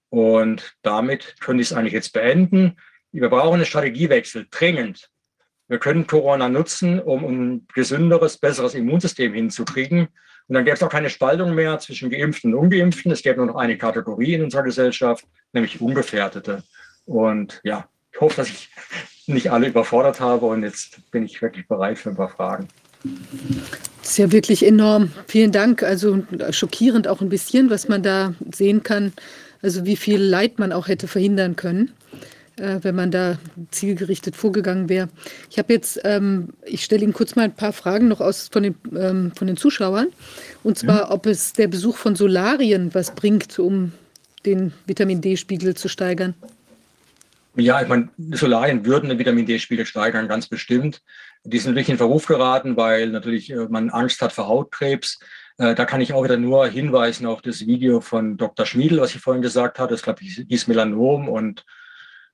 Und 0.09 0.75
damit 0.81 1.35
könnte 1.39 1.61
ich 1.61 1.71
es 1.71 1.73
eigentlich 1.73 1.93
jetzt 1.93 2.13
beenden. 2.13 2.77
Wir 3.11 3.29
brauchen 3.29 3.55
einen 3.55 3.65
Strategiewechsel, 3.65 4.47
dringend. 4.49 5.09
Wir 5.74 5.80
können 5.80 6.05
Corona 6.05 6.49
nutzen, 6.49 6.99
um 6.99 7.24
ein 7.26 7.67
gesünderes, 7.74 8.38
besseres 8.38 8.76
Immunsystem 8.76 9.34
hinzukriegen. 9.34 10.01
Und 10.47 10.53
dann 10.53 10.65
gäbe 10.65 10.76
es 10.76 10.84
auch 10.84 10.89
keine 10.89 11.09
Spaltung 11.09 11.55
mehr 11.55 11.80
zwischen 11.80 12.11
Geimpften 12.11 12.53
und 12.53 12.59
Ungeimpften. 12.65 13.11
Es 13.11 13.24
gäbe 13.24 13.38
nur 13.38 13.47
noch 13.47 13.55
eine 13.55 13.76
Kategorie 13.76 14.36
in 14.36 14.43
unserer 14.43 14.61
Gesellschaft, 14.61 15.26
nämlich 15.51 15.82
Ungefährdete. 15.82 16.61
Und 17.05 17.59
ja, 17.63 17.88
ich 18.11 18.21
hoffe, 18.21 18.36
dass 18.36 18.49
ich 18.49 18.69
nicht 19.26 19.51
alle 19.51 19.65
überfordert 19.65 20.19
habe 20.19 20.45
und 20.45 20.61
jetzt 20.61 21.09
bin 21.09 21.26
ich 21.26 21.41
wirklich 21.41 21.67
bereit 21.67 21.97
für 21.97 22.09
ein 22.11 22.17
paar 22.17 22.30
Fragen. 22.30 22.67
Das 24.03 24.11
ist 24.11 24.17
ja 24.19 24.32
wirklich 24.32 24.63
enorm. 24.63 25.11
Vielen 25.26 25.51
Dank. 25.51 25.82
Also 25.82 26.21
schockierend 26.51 27.07
auch 27.07 27.21
ein 27.21 27.30
bisschen, 27.30 27.71
was 27.71 27.88
man 27.88 28.03
da 28.03 28.36
sehen 28.53 28.84
kann. 28.84 29.11
Also 29.63 29.88
wie 29.88 29.95
viel 29.95 30.21
Leid 30.21 30.59
man 30.59 30.71
auch 30.71 30.88
hätte 30.88 31.07
verhindern 31.07 31.55
können, 31.55 31.93
äh, 32.57 32.79
wenn 32.81 32.95
man 32.95 33.11
da 33.11 33.37
zielgerichtet 33.71 34.35
vorgegangen 34.35 34.89
wäre. 34.89 35.09
Ich 35.49 35.57
habe 35.57 35.73
jetzt, 35.73 35.99
ähm, 36.03 36.49
ich 36.65 36.83
stelle 36.83 37.03
Ihnen 37.03 37.13
kurz 37.13 37.35
mal 37.35 37.43
ein 37.43 37.55
paar 37.55 37.73
Fragen 37.73 38.07
noch 38.07 38.21
aus 38.21 38.49
von 38.51 38.63
den, 38.63 38.75
ähm, 38.95 39.31
von 39.35 39.47
den 39.47 39.57
Zuschauern. 39.57 40.07
Und 40.63 40.77
zwar, 40.77 40.97
ja. 40.97 41.11
ob 41.11 41.25
es 41.25 41.53
der 41.53 41.67
Besuch 41.67 41.97
von 41.97 42.15
Solarien 42.15 42.93
was 42.93 43.15
bringt, 43.15 43.59
um 43.59 43.91
den 44.45 44.73
Vitamin 44.85 45.21
D-Spiegel 45.21 45.75
zu 45.75 45.87
steigern. 45.87 46.35
Ja, 47.55 47.81
ich 47.81 47.87
meine, 47.87 48.09
Solarien 48.31 48.85
würden 48.85 49.09
den 49.09 49.19
Vitamin 49.19 49.45
D-Spiegel 49.45 49.85
steigern, 49.85 50.27
ganz 50.27 50.47
bestimmt. 50.47 51.01
Die 51.43 51.59
sind 51.59 51.71
natürlich 51.71 51.89
in 51.89 51.97
Verruf 51.97 52.25
geraten, 52.25 52.77
weil 52.77 53.09
natürlich 53.09 53.51
äh, 53.51 53.67
man 53.69 53.89
Angst 53.89 54.21
hat 54.21 54.31
vor 54.31 54.47
Hautkrebs. 54.47 55.19
Äh, 55.57 55.75
da 55.75 55.85
kann 55.85 56.01
ich 56.01 56.13
auch 56.13 56.23
wieder 56.23 56.37
nur 56.37 56.67
hinweisen 56.67 57.25
auf 57.25 57.41
das 57.41 57.65
Video 57.65 58.01
von 58.01 58.37
Dr. 58.37 58.65
Schmiedel, 58.65 59.01
was 59.01 59.13
ich 59.13 59.21
vorhin 59.21 59.41
gesagt 59.41 59.77
hatte. 59.77 59.93
Das 59.93 60.01
glaube 60.01 60.23
ich 60.23 60.45
hieß 60.47 60.67
Melanom 60.67 61.29
und 61.29 61.63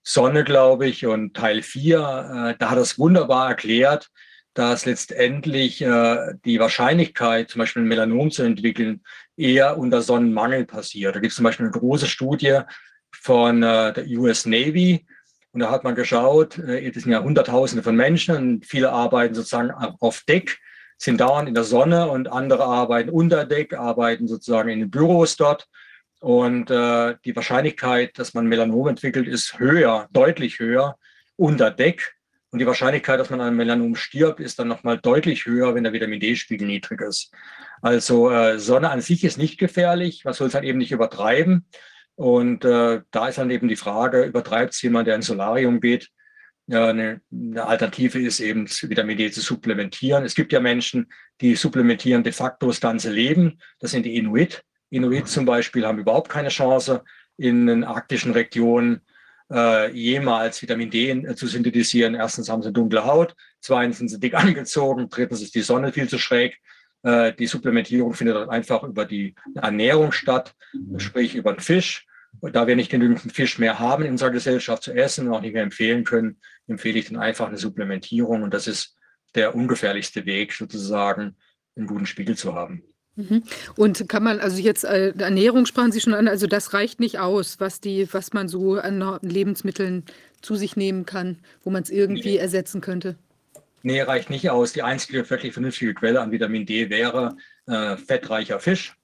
Sonne, 0.04 0.44
glaube 0.44 0.88
ich, 0.88 1.06
und 1.06 1.36
Teil 1.36 1.62
4. 1.62 1.98
Äh, 1.98 2.56
da 2.60 2.70
hat 2.70 2.78
er 2.78 2.82
es 2.82 2.98
wunderbar 2.98 3.50
erklärt, 3.50 4.10
dass 4.56 4.86
letztendlich 4.86 5.78
die 5.78 6.60
Wahrscheinlichkeit, 6.60 7.50
zum 7.50 7.60
Beispiel 7.60 7.84
Melanom 7.84 8.30
zu 8.30 8.44
entwickeln, 8.44 9.04
eher 9.38 9.78
unter 9.78 10.02
Sonnenmangel 10.02 10.66
passiert. 10.66 11.16
Da 11.16 11.20
gibt 11.20 11.32
es 11.32 11.38
zum 11.38 11.46
Beispiel 11.46 11.68
eine 11.68 11.80
große 11.80 12.08
Studie 12.08 12.62
von 13.12 13.62
der 13.62 14.06
US 14.08 14.46
Navy, 14.46 15.06
und 15.52 15.62
da 15.62 15.72
hat 15.72 15.84
man 15.84 15.96
geschaut, 15.96 16.58
äh, 16.58 16.88
es 16.88 17.04
sind 17.04 17.12
ja 17.12 17.24
Hunderttausende 17.24 17.84
von 17.84 17.96
Menschen 17.96 18.36
und 18.36 18.66
viele 18.66 18.92
arbeiten 18.92 19.34
sozusagen 19.34 19.72
auf 19.72 20.22
Deck, 20.28 20.60
sind 20.98 21.22
dauernd 21.22 21.48
in 21.48 21.56
der 21.56 21.64
Sonne 21.64 22.10
und 22.10 22.32
andere 22.32 22.66
arbeiten 22.66 23.10
unter 23.10 23.46
Deck, 23.46 23.74
arbeiten 23.74 24.28
sozusagen 24.28 24.70
in 24.70 24.80
den 24.80 24.92
Büros 24.92 25.38
dort. 25.38 25.68
Und 26.20 26.70
äh, 26.70 27.16
die 27.24 27.36
Wahrscheinlichkeit, 27.36 28.20
dass 28.20 28.34
man 28.34 28.48
Melanom 28.48 28.88
entwickelt, 28.88 29.28
ist 29.28 29.58
höher, 29.58 30.08
deutlich 30.12 30.60
höher 30.60 30.98
unter 31.38 31.72
Deck. 31.72 32.16
Und 32.52 32.60
die 32.60 32.66
Wahrscheinlichkeit, 32.66 33.20
dass 33.20 33.30
man 33.30 33.42
an 33.42 33.56
Melanom 33.56 33.96
stirbt, 33.96 34.40
ist 34.40 34.60
dann 34.60 34.68
nochmal 34.68 34.98
deutlich 34.98 35.46
höher, 35.46 35.76
wenn 35.76 35.84
der 35.84 35.94
Vitamin 35.94 36.20
D-Spiegel 36.20 36.68
niedrig 36.68 37.02
ist. 37.02 37.32
Also 37.82 38.32
äh, 38.32 38.60
Sonne 38.60 38.90
an 38.90 39.02
sich 39.02 39.24
ist 39.24 39.38
nicht 39.38 39.60
gefährlich, 39.60 40.26
man 40.26 40.34
soll 40.34 40.48
es 40.48 40.56
halt 40.56 40.66
eben 40.66 40.80
nicht 40.80 40.92
übertreiben. 40.92 41.66
Und 42.16 42.66
äh, 42.66 43.02
da 43.12 43.28
ist 43.30 43.38
dann 43.38 43.52
eben 43.52 43.70
die 43.70 43.78
Frage, 43.78 44.24
übertreibt 44.24 44.74
es 44.74 44.82
jemand, 44.82 45.08
der 45.08 45.16
ins 45.16 45.28
Solarium 45.28 45.80
geht? 45.80 46.10
Ja, 46.68 46.90
eine, 46.90 47.22
eine, 47.32 47.66
Alternative 47.66 48.20
ist 48.20 48.42
eben, 48.42 48.68
Vitamin 48.68 49.18
D 49.18 49.32
zu 49.32 49.42
supplementieren. 49.42 50.26
Es 50.26 50.36
gibt 50.36 50.52
ja 50.52 50.60
Menschen, 50.60 51.12
die 51.40 51.56
supplementieren 51.56 52.24
de 52.24 52.34
facto 52.34 52.68
das 52.68 52.82
ganze 52.82 53.10
Leben. 53.10 53.60
Das 53.80 53.92
sind 53.92 54.06
die 54.06 54.18
Inuit. 54.18 54.64
Inuit 54.90 55.28
zum 55.28 55.46
Beispiel 55.46 55.86
haben 55.86 56.00
überhaupt 56.00 56.30
keine 56.30 56.50
Chance, 56.50 57.04
in 57.38 57.68
den 57.68 57.84
arktischen 57.84 58.34
Regionen 58.34 59.02
äh, 59.52 59.92
jemals 59.92 60.62
Vitamin 60.62 60.90
D 60.90 61.10
äh, 61.10 61.36
zu 61.36 61.48
synthetisieren. 61.48 62.16
Erstens 62.16 62.50
haben 62.50 62.62
sie 62.62 62.72
dunkle 62.72 63.06
Haut, 63.06 63.36
zweitens 63.62 63.98
sind 63.98 64.10
sie 64.10 64.20
dick 64.20 64.34
angezogen, 64.36 65.10
drittens 65.10 65.42
ist 65.42 65.56
die 65.56 65.62
Sonne 65.62 65.92
viel 65.94 66.10
zu 66.10 66.20
schräg. 66.20 66.58
Äh, 67.04 67.34
die 67.34 67.48
Supplementierung 67.48 68.14
findet 68.14 68.50
einfach 68.50 68.84
über 68.84 69.06
die 69.06 69.36
Ernährung 69.56 70.12
statt, 70.12 70.54
sprich 70.98 71.36
über 71.36 71.54
den 71.54 71.62
Fisch. 71.62 72.06
Und 72.42 72.56
da 72.56 72.68
wir 72.68 72.76
nicht 72.76 72.92
genügend 72.92 73.20
Fisch 73.34 73.58
mehr 73.58 73.80
haben 73.80 74.06
in 74.06 74.12
unserer 74.12 74.30
Gesellschaft 74.30 74.84
zu 74.84 74.94
essen 74.94 75.28
und 75.28 75.34
auch 75.34 75.42
nicht 75.42 75.54
mehr 75.54 75.64
empfehlen 75.64 76.04
können, 76.04 76.40
empfehle 76.68 77.00
ich 77.00 77.08
dann 77.08 77.18
einfach 77.18 77.48
eine 77.48 77.58
Supplementierung. 77.58 78.44
Und 78.44 78.54
das 78.54 78.68
ist 78.68 78.96
der 79.34 79.56
ungefährlichste 79.56 80.26
Weg, 80.26 80.54
sozusagen 80.54 81.38
einen 81.76 81.88
guten 81.88 82.06
Spiegel 82.06 82.38
zu 82.38 82.54
haben. 82.54 82.84
Mhm. 83.20 83.44
Und 83.76 84.08
kann 84.08 84.24
man, 84.24 84.40
also 84.40 84.62
jetzt 84.62 84.86
äh, 84.86 85.14
Ernährung 85.18 85.66
sprachen 85.66 85.92
Sie 85.92 86.00
schon 86.00 86.14
an, 86.14 86.28
also 86.28 86.48
das 86.48 86.74
reicht 86.74 87.00
nicht 87.00 87.20
aus, 87.20 87.60
was 87.60 87.82
die, 87.82 88.08
was 88.14 88.32
man 88.34 88.48
so 88.48 88.76
an 88.76 89.20
Lebensmitteln 89.22 90.06
zu 90.42 90.56
sich 90.56 90.78
nehmen 90.78 91.06
kann, 91.06 91.38
wo 91.64 91.70
man 91.70 91.84
es 91.84 91.90
irgendwie 91.90 92.34
nee. 92.34 92.38
ersetzen 92.38 92.80
könnte. 92.80 93.16
Nee, 93.84 94.02
reicht 94.02 94.30
nicht 94.30 94.50
aus. 94.50 94.74
Die 94.74 94.84
einzige 94.84 95.30
wirklich 95.30 95.54
vernünftige 95.54 95.94
Quelle 95.94 96.22
an 96.22 96.32
Vitamin 96.32 96.66
D 96.66 96.90
wäre 96.90 97.36
äh, 97.68 97.98
fettreicher 97.98 98.60
Fisch. 98.60 98.96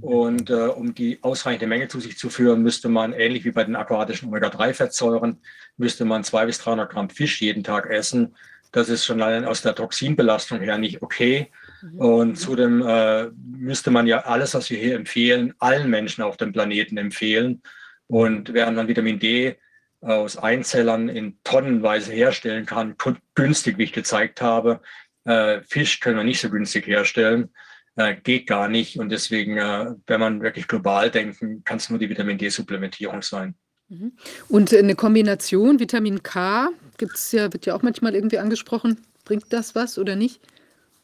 Und 0.00 0.50
äh, 0.50 0.66
um 0.66 0.94
die 0.94 1.18
ausreichende 1.22 1.68
Menge 1.68 1.86
zu 1.86 2.00
sich 2.00 2.18
zu 2.18 2.28
führen, 2.28 2.62
müsste 2.62 2.88
man, 2.88 3.12
ähnlich 3.12 3.44
wie 3.44 3.52
bei 3.52 3.62
den 3.62 3.76
aquatischen 3.76 4.28
Omega-3-Fettsäuren, 4.28 5.38
müsste 5.76 6.04
man 6.04 6.24
200 6.24 6.46
bis 6.48 6.58
300 6.58 6.90
Gramm 6.90 7.10
Fisch 7.10 7.40
jeden 7.40 7.62
Tag 7.62 7.88
essen. 7.88 8.34
Das 8.72 8.88
ist 8.88 9.04
schon 9.04 9.22
allein 9.22 9.44
aus 9.44 9.62
der 9.62 9.76
Toxinbelastung 9.76 10.60
her 10.60 10.76
nicht 10.76 11.02
okay. 11.02 11.52
Mhm. 11.92 11.98
Und 11.98 12.36
zudem 12.36 12.82
äh, 12.86 13.28
müsste 13.44 13.90
man 13.90 14.06
ja 14.06 14.20
alles, 14.24 14.54
was 14.54 14.70
wir 14.70 14.78
hier 14.78 14.96
empfehlen, 14.96 15.54
allen 15.58 15.90
Menschen 15.90 16.22
auf 16.22 16.36
dem 16.36 16.52
Planeten 16.52 16.96
empfehlen. 16.96 17.62
Und 18.06 18.52
während 18.52 18.76
man 18.76 18.88
Vitamin 18.88 19.18
D 19.18 19.56
aus 20.00 20.36
Einzellern 20.36 21.08
in 21.08 21.38
Tonnenweise 21.42 22.12
herstellen 22.12 22.66
kann, 22.66 22.94
günstig, 23.34 23.78
wie 23.78 23.84
ich 23.84 23.92
gezeigt 23.92 24.40
habe, 24.40 24.80
äh, 25.24 25.60
Fisch 25.62 26.00
können 26.00 26.16
wir 26.16 26.24
nicht 26.24 26.40
so 26.40 26.50
günstig 26.50 26.86
herstellen 26.86 27.50
äh, 27.96 28.14
geht 28.14 28.46
gar 28.46 28.68
nicht. 28.68 28.98
Und 28.98 29.08
deswegen, 29.08 29.56
äh, 29.56 29.94
wenn 30.06 30.20
man 30.20 30.42
wirklich 30.42 30.68
global 30.68 31.10
denken, 31.10 31.64
kann 31.64 31.78
es 31.78 31.90
nur 31.90 31.98
die 31.98 32.08
Vitamin 32.08 32.38
D-Supplementierung 32.38 33.22
sein. 33.22 33.54
Mhm. 33.88 34.12
Und 34.48 34.72
eine 34.72 34.94
Kombination 34.94 35.80
Vitamin 35.80 36.22
K 36.22 36.68
gibt's 36.98 37.32
ja, 37.32 37.52
wird 37.52 37.66
ja 37.66 37.74
auch 37.74 37.82
manchmal 37.82 38.14
irgendwie 38.14 38.38
angesprochen. 38.38 39.00
Bringt 39.24 39.52
das 39.52 39.74
was 39.74 39.98
oder 39.98 40.14
nicht? 40.14 40.40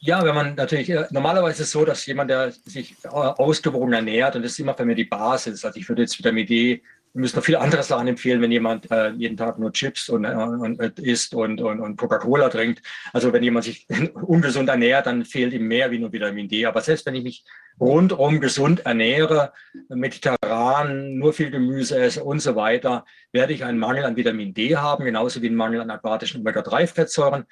Ja, 0.05 0.25
wenn 0.25 0.35
man 0.35 0.55
natürlich, 0.57 0.91
äh, 0.91 1.07
normalerweise 1.11 1.63
ist 1.63 1.69
es 1.69 1.71
so, 1.71 1.85
dass 1.85 2.05
jemand, 2.07 2.29
der 2.29 2.51
sich 2.51 2.97
äh, 3.05 3.09
ausgewogen 3.09 3.93
ernährt, 3.93 4.35
und 4.35 4.43
das 4.43 4.53
ist 4.53 4.59
immer 4.59 4.75
für 4.75 4.85
mich 4.85 4.97
die 4.97 5.05
Basis. 5.05 5.65
Also 5.65 5.79
ich 5.79 5.89
würde 5.89 6.03
jetzt 6.03 6.19
Vitamin 6.19 6.45
D 6.45 6.83
wir 7.15 7.21
müssen 7.21 7.37
noch 7.37 7.45
viele 7.45 7.61
andere 7.61 7.83
Sachen 7.83 8.09
empfehlen, 8.09 8.41
wenn 8.41 8.53
jemand 8.53 8.91
äh, 8.91 9.11
jeden 9.11 9.37
Tag 9.37 9.59
nur 9.59 9.73
Chips 9.73 10.09
und, 10.09 10.25
äh, 10.25 10.33
und 10.33 10.81
äh, 10.81 10.91
isst 11.03 11.35
und, 11.35 11.61
und, 11.61 11.81
und 11.81 11.97
Coca-Cola 11.97 12.49
trinkt. 12.49 12.83
Also 13.13 13.33
wenn 13.33 13.43
jemand 13.43 13.67
sich 13.67 13.87
ungesund 14.15 14.71
ernährt, 14.71 15.07
dann 15.07 15.25
fehlt 15.25 15.53
ihm 15.53 15.69
mehr 15.69 15.91
wie 15.91 15.99
nur 15.99 16.13
Vitamin 16.13 16.49
D. 16.49 16.65
Aber 16.65 16.81
selbst 16.81 17.05
wenn 17.05 17.15
ich 17.15 17.25
mich 17.25 17.45
rundum 17.79 18.41
gesund 18.41 18.87
ernähre, 18.87 19.53
mediterran, 19.89 21.19
nur 21.19 21.35
viel 21.35 21.51
Gemüse 21.51 22.01
esse 22.01 22.25
und 22.25 22.41
so 22.41 22.57
weiter, 22.57 23.05
werde 23.31 23.53
ich 23.53 23.63
einen 23.63 23.79
Mangel 23.79 24.05
an 24.05 24.17
Vitamin 24.17 24.55
D 24.55 24.77
haben, 24.77 25.05
genauso 25.05 25.43
wie 25.43 25.49
einen 25.49 25.57
Mangel 25.57 25.83
an 25.83 25.91
aquatischen 25.91 26.41
Omega-3-Fettsäuren. 26.41 27.45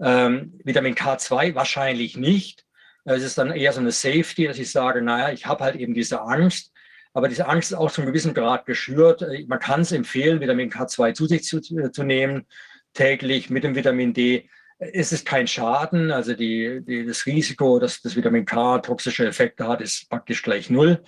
Ähm, 0.00 0.58
Vitamin 0.64 0.94
K2 0.94 1.54
wahrscheinlich 1.54 2.16
nicht. 2.16 2.64
Es 3.04 3.22
ist 3.22 3.38
dann 3.38 3.52
eher 3.52 3.72
so 3.72 3.80
eine 3.80 3.92
Safety, 3.92 4.46
dass 4.46 4.58
ich 4.58 4.70
sage, 4.70 5.00
naja, 5.00 5.32
ich 5.32 5.46
habe 5.46 5.62
halt 5.62 5.76
eben 5.76 5.94
diese 5.94 6.22
Angst, 6.22 6.72
aber 7.14 7.28
diese 7.28 7.46
Angst 7.48 7.70
ist 7.70 7.78
auch 7.78 7.90
zu 7.90 8.02
einem 8.02 8.10
gewissen 8.10 8.34
Grad 8.34 8.66
geschürt. 8.66 9.22
Äh, 9.22 9.44
man 9.46 9.60
kann 9.60 9.80
es 9.80 9.92
empfehlen, 9.92 10.40
Vitamin 10.40 10.70
K2 10.70 11.14
zu 11.14 11.26
sich 11.26 11.44
zu, 11.44 11.60
zu 11.60 12.02
nehmen, 12.02 12.46
täglich 12.92 13.48
mit 13.48 13.64
dem 13.64 13.74
Vitamin 13.74 14.12
D. 14.12 14.48
Es 14.78 15.12
ist 15.12 15.24
kein 15.24 15.46
Schaden, 15.46 16.10
also 16.10 16.34
die, 16.34 16.82
die, 16.86 17.06
das 17.06 17.24
Risiko, 17.24 17.78
dass 17.78 18.02
das 18.02 18.16
Vitamin 18.16 18.44
K 18.44 18.80
toxische 18.80 19.26
Effekte 19.26 19.66
hat, 19.66 19.80
ist 19.80 20.10
praktisch 20.10 20.42
gleich 20.42 20.68
null. 20.68 21.02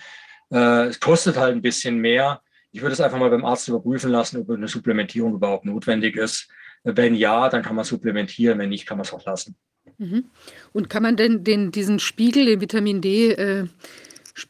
Äh, 0.51 0.85
es 0.85 0.99
kostet 0.99 1.37
halt 1.37 1.55
ein 1.55 1.61
bisschen 1.61 1.97
mehr. 1.97 2.41
Ich 2.71 2.81
würde 2.81 2.93
es 2.93 3.01
einfach 3.01 3.19
mal 3.19 3.29
beim 3.29 3.45
Arzt 3.45 3.67
überprüfen 3.67 4.09
lassen, 4.09 4.41
ob 4.41 4.49
eine 4.49 4.67
Supplementierung 4.67 5.33
überhaupt 5.33 5.65
notwendig 5.65 6.15
ist. 6.15 6.49
Wenn 6.83 7.15
ja, 7.15 7.49
dann 7.49 7.61
kann 7.61 7.75
man 7.75 7.85
supplementieren, 7.85 8.59
wenn 8.59 8.69
nicht, 8.69 8.85
kann 8.85 8.97
man 8.97 9.05
es 9.05 9.13
auch 9.13 9.25
lassen. 9.25 9.55
Mhm. 9.97 10.25
Und 10.71 10.89
kann 10.89 11.03
man 11.03 11.17
denn 11.17 11.43
den, 11.43 11.71
diesen 11.71 11.99
Spiegel, 11.99 12.45
den 12.45 12.61
Vitamin 12.61 13.01
D, 13.01 13.31
äh, 13.31 13.67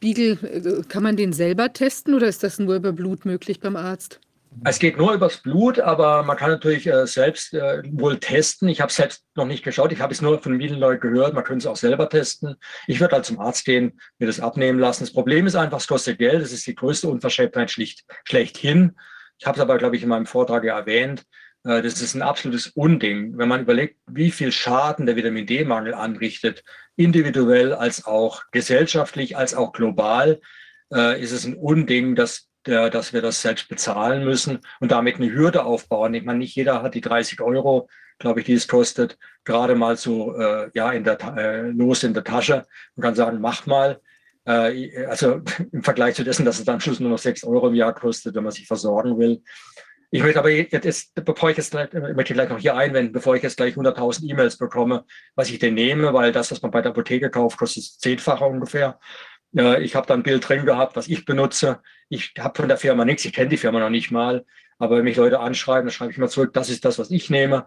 äh, 0.02 0.82
kann 0.88 1.02
man 1.02 1.16
den 1.16 1.32
selber 1.32 1.72
testen 1.72 2.14
oder 2.14 2.28
ist 2.28 2.42
das 2.42 2.58
nur 2.58 2.76
über 2.76 2.92
Blut 2.92 3.24
möglich 3.24 3.60
beim 3.60 3.76
Arzt? 3.76 4.20
Es 4.64 4.80
geht 4.80 4.98
nur 4.98 5.12
übers 5.12 5.38
Blut, 5.38 5.78
aber 5.78 6.24
man 6.24 6.36
kann 6.36 6.50
natürlich 6.50 6.86
äh, 6.86 7.06
selbst 7.06 7.54
äh, 7.54 7.82
wohl 7.92 8.18
testen. 8.18 8.68
Ich 8.68 8.80
habe 8.80 8.92
selbst 8.92 9.24
noch 9.36 9.46
nicht 9.46 9.62
geschaut. 9.62 9.92
Ich 9.92 10.00
habe 10.00 10.12
es 10.12 10.20
nur 10.20 10.42
von 10.42 10.58
vielen 10.58 10.80
Leuten 10.80 11.00
gehört. 11.00 11.34
Man 11.34 11.44
könnte 11.44 11.62
es 11.62 11.66
auch 11.66 11.76
selber 11.76 12.08
testen. 12.08 12.56
Ich 12.88 13.00
würde 13.00 13.14
halt 13.14 13.24
zum 13.24 13.38
Arzt 13.38 13.64
gehen, 13.64 14.00
mir 14.18 14.26
das 14.26 14.40
abnehmen 14.40 14.80
lassen. 14.80 15.04
Das 15.04 15.12
Problem 15.12 15.46
ist 15.46 15.54
einfach, 15.54 15.78
es 15.78 15.86
kostet 15.86 16.18
Geld. 16.18 16.42
Das 16.42 16.52
ist 16.52 16.66
die 16.66 16.74
größte 16.74 17.08
Unverschämtheit 17.08 17.70
schlicht, 17.70 18.04
schlechthin. 18.24 18.96
Ich 19.38 19.46
habe 19.46 19.56
es 19.56 19.62
aber, 19.62 19.78
glaube 19.78 19.96
ich, 19.96 20.02
in 20.02 20.08
meinem 20.08 20.26
Vortrag 20.26 20.64
ja 20.64 20.78
erwähnt. 20.78 21.22
Äh, 21.64 21.82
das 21.82 22.00
ist 22.00 22.14
ein 22.14 22.22
absolutes 22.22 22.68
Unding. 22.68 23.36
Wenn 23.36 23.48
man 23.48 23.60
überlegt, 23.60 23.98
wie 24.06 24.30
viel 24.30 24.52
Schaden 24.52 25.06
der 25.06 25.16
Vitamin 25.16 25.46
D-Mangel 25.46 25.94
anrichtet 25.94 26.62
individuell 26.96 27.72
als 27.72 28.04
auch 28.04 28.42
gesellschaftlich, 28.52 29.36
als 29.36 29.54
auch 29.54 29.72
global 29.72 30.40
äh, 30.92 31.20
ist 31.20 31.32
es 31.32 31.44
ein 31.44 31.54
Unding, 31.54 32.14
dass, 32.14 32.48
der, 32.66 32.90
dass 32.90 33.12
wir 33.12 33.22
das 33.22 33.42
selbst 33.42 33.68
bezahlen 33.68 34.24
müssen 34.24 34.60
und 34.80 34.92
damit 34.92 35.16
eine 35.16 35.32
Hürde 35.32 35.64
aufbauen. 35.64 36.14
Ich 36.14 36.24
meine, 36.24 36.40
nicht 36.40 36.56
jeder 36.56 36.82
hat 36.82 36.94
die 36.94 37.00
30 37.00 37.40
Euro, 37.40 37.88
glaube 38.18 38.40
ich, 38.40 38.46
die 38.46 38.54
es 38.54 38.68
kostet, 38.68 39.18
gerade 39.44 39.74
mal 39.74 39.96
so 39.96 40.36
äh, 40.36 40.70
ja, 40.74 40.92
in 40.92 41.04
der, 41.04 41.18
äh, 41.36 41.70
los 41.70 42.02
in 42.02 42.12
der 42.12 42.24
Tasche 42.24 42.66
und 42.94 43.02
kann 43.02 43.14
sagen, 43.14 43.40
mach 43.40 43.66
mal. 43.66 44.00
Äh, 44.44 45.06
also 45.06 45.40
im 45.72 45.82
Vergleich 45.82 46.16
zu 46.16 46.24
dessen, 46.24 46.44
dass 46.44 46.58
es 46.58 46.64
dann 46.64 46.80
Schluss 46.80 47.00
nur 47.00 47.10
noch 47.10 47.18
6 47.18 47.44
Euro 47.44 47.68
im 47.68 47.74
Jahr 47.74 47.94
kostet, 47.94 48.34
wenn 48.34 48.44
man 48.44 48.52
sich 48.52 48.66
versorgen 48.66 49.18
will. 49.18 49.42
Ich 50.12 50.22
möchte 50.22 50.40
aber 50.40 50.50
jetzt, 50.50 51.14
bevor 51.14 51.50
ich 51.50 51.56
jetzt 51.56 51.70
gleich, 51.70 51.92
möchte 51.92 52.32
ich 52.32 52.36
gleich 52.36 52.48
noch 52.48 52.58
hier 52.58 52.76
einwenden, 52.76 53.12
bevor 53.12 53.36
ich 53.36 53.42
jetzt 53.42 53.56
gleich 53.56 53.74
100.000 53.74 54.28
E-Mails 54.28 54.56
bekomme, 54.56 55.04
was 55.36 55.50
ich 55.50 55.60
denn 55.60 55.74
nehme, 55.74 56.12
weil 56.12 56.32
das, 56.32 56.50
was 56.50 56.60
man 56.62 56.72
bei 56.72 56.82
der 56.82 56.90
Apotheke 56.90 57.30
kauft, 57.30 57.58
kostet 57.58 57.84
zehnfacher 57.84 58.46
ungefähr. 58.48 58.98
Ich 59.52 59.94
habe 59.94 60.06
da 60.06 60.14
ein 60.14 60.22
Bild 60.22 60.48
drin 60.48 60.64
gehabt, 60.64 60.96
was 60.96 61.08
ich 61.08 61.24
benutze. 61.24 61.80
Ich 62.08 62.34
habe 62.38 62.56
von 62.56 62.68
der 62.68 62.76
Firma 62.76 63.04
nichts, 63.04 63.24
ich 63.24 63.32
kenne 63.32 63.50
die 63.50 63.56
Firma 63.56 63.78
noch 63.78 63.90
nicht 63.90 64.10
mal. 64.10 64.44
Aber 64.78 64.96
wenn 64.96 65.04
mich 65.04 65.16
Leute 65.16 65.38
anschreiben, 65.40 65.86
dann 65.86 65.92
schreibe 65.92 66.12
ich 66.12 66.18
mal 66.18 66.28
zurück, 66.28 66.52
das 66.54 66.70
ist 66.70 66.84
das, 66.84 66.98
was 66.98 67.10
ich 67.10 67.30
nehme. 67.30 67.66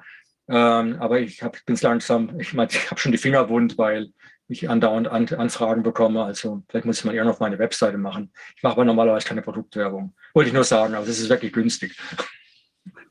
Ähm, 0.49 0.97
aber 0.99 1.19
ich 1.19 1.39
bin 1.65 1.75
es 1.75 1.81
langsam, 1.81 2.39
ich 2.39 2.53
meine, 2.53 2.71
ich 2.71 2.89
habe 2.91 2.99
schon 2.99 3.11
die 3.13 3.17
Finger 3.17 3.47
wund, 3.49 3.77
weil 3.77 4.09
ich 4.53 4.69
andauernd 4.69 5.07
An 5.07 5.27
Anfragen 5.27 5.83
bekomme. 5.83 6.23
Also 6.23 6.63
vielleicht 6.69 6.85
muss 6.85 6.99
ich 6.99 7.05
mal 7.05 7.15
eher 7.15 7.27
auf 7.29 7.39
meine 7.39 7.59
Webseite 7.59 7.97
machen. 7.97 8.31
Ich 8.55 8.63
mache 8.63 8.73
aber 8.73 8.85
normalerweise 8.85 9.27
keine 9.27 9.41
Produktwerbung. 9.41 10.13
Wollte 10.33 10.49
ich 10.49 10.53
nur 10.53 10.63
sagen, 10.63 10.95
aber 10.95 11.07
es 11.07 11.19
ist 11.19 11.29
wirklich 11.29 11.53
günstig. 11.53 11.97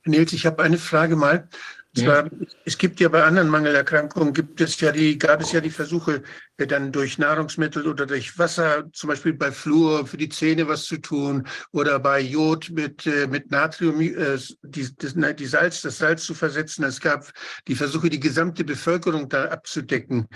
Nils, 0.05 0.33
ich 0.33 0.47
habe 0.47 0.63
eine 0.63 0.79
Frage 0.79 1.17
mal. 1.17 1.49
Zwar, 1.95 2.31
es 2.65 2.79
gibt 2.79 3.01
ja 3.01 3.11
bei 3.11 3.23
anderen 3.23 3.49
Mangelerkrankungen 3.49 4.33
gibt 4.33 4.63
es 4.63 4.81
ja 4.81 4.93
die, 4.93 5.19
gab 5.19 5.43
es 5.43 5.53
ja 5.53 5.61
die 5.61 5.69
Versuche, 5.69 6.23
äh, 6.63 6.67
dann 6.67 6.93
durch 6.93 7.19
Nahrungsmittel 7.19 7.87
oder 7.87 8.07
durch 8.07 8.39
Wasser, 8.39 8.89
zum 8.93 9.09
Beispiel 9.09 9.33
bei 9.35 9.53
Fluor 9.53 10.07
für 10.07 10.17
die 10.17 10.29
Zähne 10.29 10.69
was 10.69 10.85
zu 10.85 10.99
tun 10.99 11.47
oder 11.73 11.99
bei 11.99 12.21
Jod 12.21 12.71
mit, 12.71 13.07
äh, 13.07 13.27
mit 13.27 13.51
Natrium, 13.51 14.01
äh, 14.01 14.39
die, 14.63 14.89
die 15.39 15.47
Salz, 15.47 15.83
das 15.83 15.99
Salz 15.99 16.25
zu 16.25 16.35
versetzen. 16.35 16.85
Es 16.85 17.01
gab 17.01 17.31
die 17.69 17.75
Versuche, 17.75 18.11
die 18.11 18.21
gesamte 18.21 18.65
Bevölkerung 18.65 19.29
da 19.29 19.47
abzudecken. 19.47 20.27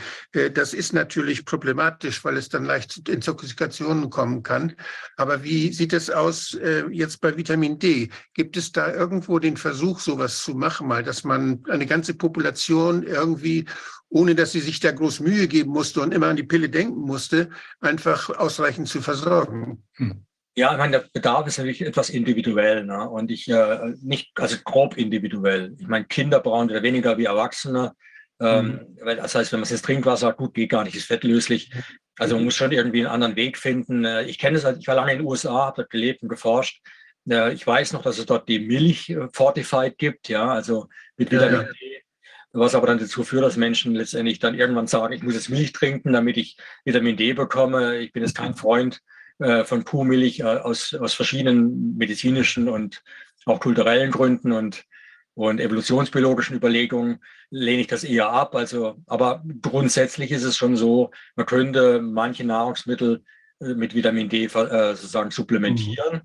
Das 0.55 0.75
ist 0.75 0.93
natürlich 0.93 1.45
problematisch, 1.45 2.25
weil 2.25 2.37
es 2.37 2.49
dann 2.49 2.65
leicht 2.65 2.93
zu 2.93 3.01
Intoxikationen 3.09 4.11
kommen 4.11 4.43
kann. 4.43 4.75
Aber 5.17 5.43
wie 5.43 5.73
sieht 5.73 5.93
es 5.93 6.11
aus 6.11 6.57
jetzt 6.91 7.21
bei 7.21 7.37
Vitamin 7.37 7.79
D? 7.79 8.11
Gibt 8.35 8.57
es 8.57 8.73
da 8.73 8.93
irgendwo 8.93 9.39
den 9.39 9.57
Versuch, 9.57 10.01
sowas 10.01 10.43
zu 10.43 10.55
machen, 10.55 10.89
mal, 10.89 11.03
dass 11.03 11.25
man 11.25 11.63
eine 11.69 11.87
ganze 11.87 12.15
Population 12.15 13.03
irgendwie, 13.03 13.67
ohne 14.17 14.35
dass 14.35 14.53
sie 14.53 14.61
sich 14.61 14.81
da 14.81 14.93
groß 14.93 15.21
Mühe 15.21 15.47
geben 15.47 15.71
musste 15.71 16.01
und 16.01 16.15
immer 16.15 16.29
an 16.29 16.37
die 16.37 16.43
Pille 16.43 16.71
denken 16.71 17.01
musste, 17.01 17.51
einfach 17.81 18.31
ausreichend 18.31 18.89
zu 18.89 19.03
versorgen. 19.03 19.85
Hm. 19.97 20.25
Ja, 20.59 20.73
ich 20.73 20.79
meine, 20.79 21.01
der 21.01 21.09
Bedarf 21.13 21.47
ist 21.47 21.59
natürlich 21.59 21.83
etwas 21.83 22.09
individuell 22.09 22.85
ne? 22.85 23.11
und 23.11 23.31
ich 23.31 23.47
äh, 23.49 23.93
nicht, 24.03 24.31
also 24.37 24.57
grob 24.65 24.97
individuell. 24.97 25.77
Ich 25.79 25.87
meine, 25.87 26.07
Kinder 26.07 26.41
brauchen 26.41 26.71
ja 26.71 26.83
weniger 26.83 27.19
wie 27.19 27.27
Erwachsene. 27.27 27.93
Ähm, 28.41 28.81
mhm. 28.97 29.17
Das 29.17 29.35
heißt, 29.35 29.53
wenn 29.53 29.61
man 29.61 29.65
es 29.65 29.71
jetzt 29.71 29.85
Trinkwasser 29.85 30.29
hat, 30.29 30.39
gut, 30.39 30.55
geht 30.55 30.71
gar 30.71 30.85
nicht, 30.85 30.97
ist 30.97 31.05
fettlöslich. 31.05 31.71
Also 32.19 32.37
man 32.37 32.45
muss 32.45 32.57
schon 32.57 32.73
irgendwie 32.73 33.01
einen 33.01 33.13
anderen 33.13 33.37
Weg 33.37 33.59
finden. 33.59 34.07
Äh, 34.07 34.23
ich 34.23 34.39
kenne 34.39 34.57
es 34.57 34.65
halt, 34.65 34.79
ich 34.79 34.89
war 34.89 34.95
lange 34.95 35.13
in 35.13 35.19
den 35.19 35.27
USA, 35.27 35.67
habe 35.67 35.83
dort 35.83 35.91
gelebt 35.91 36.23
und 36.23 36.31
geforscht. 36.31 36.81
Ich 37.27 37.67
weiß 37.67 37.93
noch, 37.93 38.03
dass 38.03 38.19
es 38.19 38.27
dort 38.27 38.49
die 38.49 38.61
Milch 38.61 39.11
äh, 39.11 39.27
Fortified 39.33 39.99
gibt, 39.99 40.29
ja, 40.29 40.49
also 40.49 40.89
mit 41.17 41.31
Vitamin 41.31 41.63
ja, 41.63 41.73
D, 41.73 41.86
was 42.57 42.75
aber 42.75 42.87
dann 42.87 42.99
dazu 42.99 43.25
führt, 43.25 43.45
dass 43.45 43.57
Menschen 43.57 43.95
letztendlich 43.95 44.39
dann 44.39 44.55
irgendwann 44.55 44.87
sagen, 44.87 45.13
ich 45.13 45.23
muss 45.23 45.35
jetzt 45.35 45.51
Milch 45.51 45.73
trinken, 45.73 46.13
damit 46.13 46.37
ich 46.37 46.57
Vitamin 46.85 47.17
D 47.17 47.33
bekomme. 47.33 47.99
Ich 47.99 48.13
bin 48.13 48.23
jetzt 48.23 48.37
kein 48.37 48.55
Freund 48.55 49.01
äh, 49.39 49.65
von 49.65 49.85
Kuhmilch 49.85 50.41
äh, 50.41 50.45
aus, 50.45 50.95
aus 50.95 51.15
verschiedenen 51.15 51.97
medizinischen 51.97 52.69
und 52.69 53.03
auch 53.45 53.61
kulturellen 53.61 54.11
Gründen 54.11 54.53
und, 54.53 54.85
und 55.35 55.61
evolutionsbiologischen 55.61 56.57
Überlegungen 56.57 57.23
lehne 57.51 57.83
ich 57.83 57.87
das 57.87 58.03
eher 58.03 58.31
ab. 58.31 58.55
Also, 58.55 58.97
aber 59.07 59.45
grundsätzlich 59.63 60.33
ist 60.33 60.45
es 60.45 60.57
schon 60.57 60.77
so, 60.77 61.11
man 61.37 61.47
könnte 61.47 62.01
manche 62.01 62.45
Nahrungsmittel 62.45 63.23
mit 63.59 63.95
Vitamin 63.95 64.29
D 64.29 64.49
sozusagen 64.49 65.31
supplementieren. 65.31 66.15
Mhm. 66.15 66.21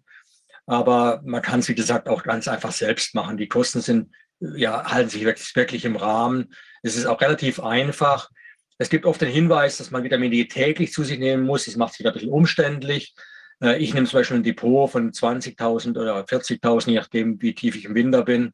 Aber 0.65 1.21
man 1.25 1.41
kann 1.41 1.59
es, 1.59 1.69
wie 1.69 1.75
gesagt, 1.75 2.07
auch 2.07 2.23
ganz 2.23 2.47
einfach 2.47 2.71
selbst 2.71 3.13
machen. 3.15 3.37
Die 3.37 3.47
Kosten 3.47 3.81
sind, 3.81 4.09
ja, 4.41 4.91
halten 4.91 5.09
sich 5.09 5.23
wirklich, 5.23 5.55
wirklich 5.55 5.85
im 5.85 5.95
Rahmen. 5.95 6.53
Es 6.83 6.95
ist 6.95 7.05
auch 7.05 7.21
relativ 7.21 7.59
einfach. 7.59 8.29
Es 8.77 8.89
gibt 8.89 9.05
oft 9.05 9.21
den 9.21 9.29
Hinweis, 9.29 9.77
dass 9.77 9.91
man 9.91 10.03
Vitamin 10.03 10.31
D 10.31 10.45
täglich 10.45 10.91
zu 10.91 11.03
sich 11.03 11.19
nehmen 11.19 11.43
muss. 11.43 11.65
Das 11.65 11.75
macht 11.75 11.93
sich 11.93 12.05
ein 12.05 12.13
bisschen 12.13 12.31
umständlich. 12.31 13.13
Äh, 13.61 13.77
ich 13.77 13.93
nehme 13.93 14.07
zum 14.07 14.19
Beispiel 14.19 14.37
ein 14.37 14.43
Depot 14.43 14.89
von 14.89 15.11
20.000 15.11 15.99
oder 15.99 16.23
40.000, 16.25 16.89
je 16.89 16.95
nachdem, 16.95 17.41
wie 17.41 17.53
tief 17.53 17.75
ich 17.75 17.85
im 17.85 17.95
Winter 17.95 18.23
bin. 18.23 18.53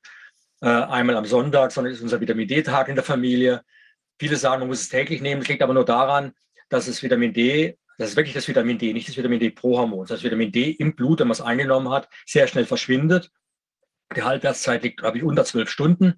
Äh, 0.62 0.68
einmal 0.68 1.16
am 1.16 1.26
Sonntag, 1.26 1.72
sondern 1.72 1.94
ist 1.94 2.02
unser 2.02 2.20
Vitamin 2.20 2.48
D-Tag 2.48 2.90
in 2.90 2.96
der 2.96 3.04
Familie. 3.04 3.62
Viele 4.20 4.36
sagen, 4.36 4.60
man 4.60 4.70
muss 4.70 4.82
es 4.82 4.90
täglich 4.90 5.22
nehmen. 5.22 5.42
Das 5.42 5.48
liegt 5.48 5.62
aber 5.62 5.74
nur 5.74 5.86
daran, 5.86 6.34
dass 6.70 6.88
es 6.88 7.02
Vitamin 7.02 7.34
D 7.34 7.78
das 7.98 8.10
ist 8.12 8.16
wirklich 8.16 8.36
das 8.36 8.48
Vitamin 8.48 8.78
D, 8.78 8.94
nicht 8.94 9.08
das 9.08 9.18
Vitamin 9.18 9.40
D-Prohormon. 9.40 10.06
Das 10.06 10.24
Vitamin 10.24 10.52
D 10.52 10.70
im 10.72 10.96
Blut, 10.96 11.20
wenn 11.20 11.28
man 11.28 11.34
es 11.34 11.42
eingenommen 11.42 11.90
hat, 11.90 12.08
sehr 12.26 12.48
schnell 12.48 12.66
verschwindet. 12.66 13.32
Die 14.16 14.24
Halbwertszeit 14.24 14.84
liegt, 14.84 15.00
glaube 15.00 15.18
ich, 15.18 15.24
unter 15.24 15.46
zwölf 15.46 15.70
Stunden. 15.70 16.16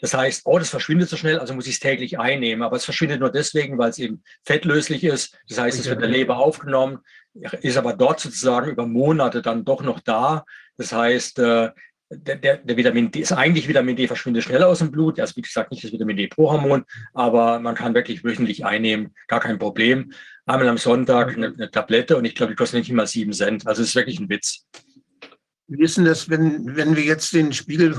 Das 0.00 0.14
heißt, 0.14 0.42
oh, 0.44 0.58
das 0.58 0.70
verschwindet 0.70 1.08
so 1.08 1.16
schnell, 1.16 1.38
also 1.38 1.54
muss 1.54 1.66
ich 1.66 1.74
es 1.74 1.80
täglich 1.80 2.18
einnehmen. 2.18 2.62
Aber 2.62 2.76
es 2.76 2.84
verschwindet 2.84 3.20
nur 3.20 3.30
deswegen, 3.30 3.78
weil 3.78 3.90
es 3.90 3.98
eben 3.98 4.22
fettlöslich 4.44 5.04
ist. 5.04 5.36
Das 5.48 5.58
heißt, 5.58 5.78
es 5.78 5.86
wird 5.86 5.96
in 5.96 6.02
der 6.02 6.10
Leber 6.10 6.38
aufgenommen, 6.38 6.98
ist 7.62 7.76
aber 7.76 7.94
dort 7.94 8.20
sozusagen 8.20 8.70
über 8.70 8.86
Monate 8.86 9.42
dann 9.42 9.64
doch 9.64 9.82
noch 9.82 10.00
da. 10.00 10.44
Das 10.76 10.92
heißt, 10.92 11.40
äh, 11.40 11.70
der, 12.10 12.36
der, 12.36 12.56
der, 12.58 12.76
Vitamin 12.76 13.10
D 13.10 13.20
ist 13.20 13.32
eigentlich 13.32 13.68
Vitamin 13.68 13.96
D 13.96 14.06
verschwindet 14.06 14.44
schneller 14.44 14.68
aus 14.68 14.78
dem 14.78 14.90
Blut. 14.90 15.20
Also 15.20 15.36
wie 15.36 15.42
gesagt, 15.42 15.70
nicht 15.70 15.84
das 15.84 15.92
Vitamin 15.92 16.16
D 16.16 16.28
pro 16.28 16.50
Hormon, 16.50 16.84
aber 17.12 17.58
man 17.58 17.74
kann 17.74 17.94
wirklich 17.94 18.24
wöchentlich 18.24 18.64
einnehmen, 18.64 19.14
gar 19.26 19.40
kein 19.40 19.58
Problem. 19.58 20.12
Einmal 20.46 20.68
am 20.68 20.78
Sonntag 20.78 21.36
eine, 21.36 21.48
eine 21.48 21.70
Tablette 21.70 22.16
und 22.16 22.24
ich 22.24 22.34
glaube, 22.34 22.52
die 22.52 22.56
kostet 22.56 22.78
nicht 22.78 22.92
mal 22.92 23.06
sieben 23.06 23.32
Cent. 23.32 23.66
Also 23.66 23.82
es 23.82 23.88
ist 23.88 23.94
wirklich 23.94 24.18
ein 24.20 24.30
Witz. 24.30 24.66
Wie 25.68 25.84
ist 25.84 25.98
denn 25.98 26.06
das, 26.06 26.30
wenn, 26.30 26.76
wenn 26.76 26.96
wir 26.96 27.04
jetzt 27.04 27.34
den 27.34 27.52
Spiegel 27.52 27.94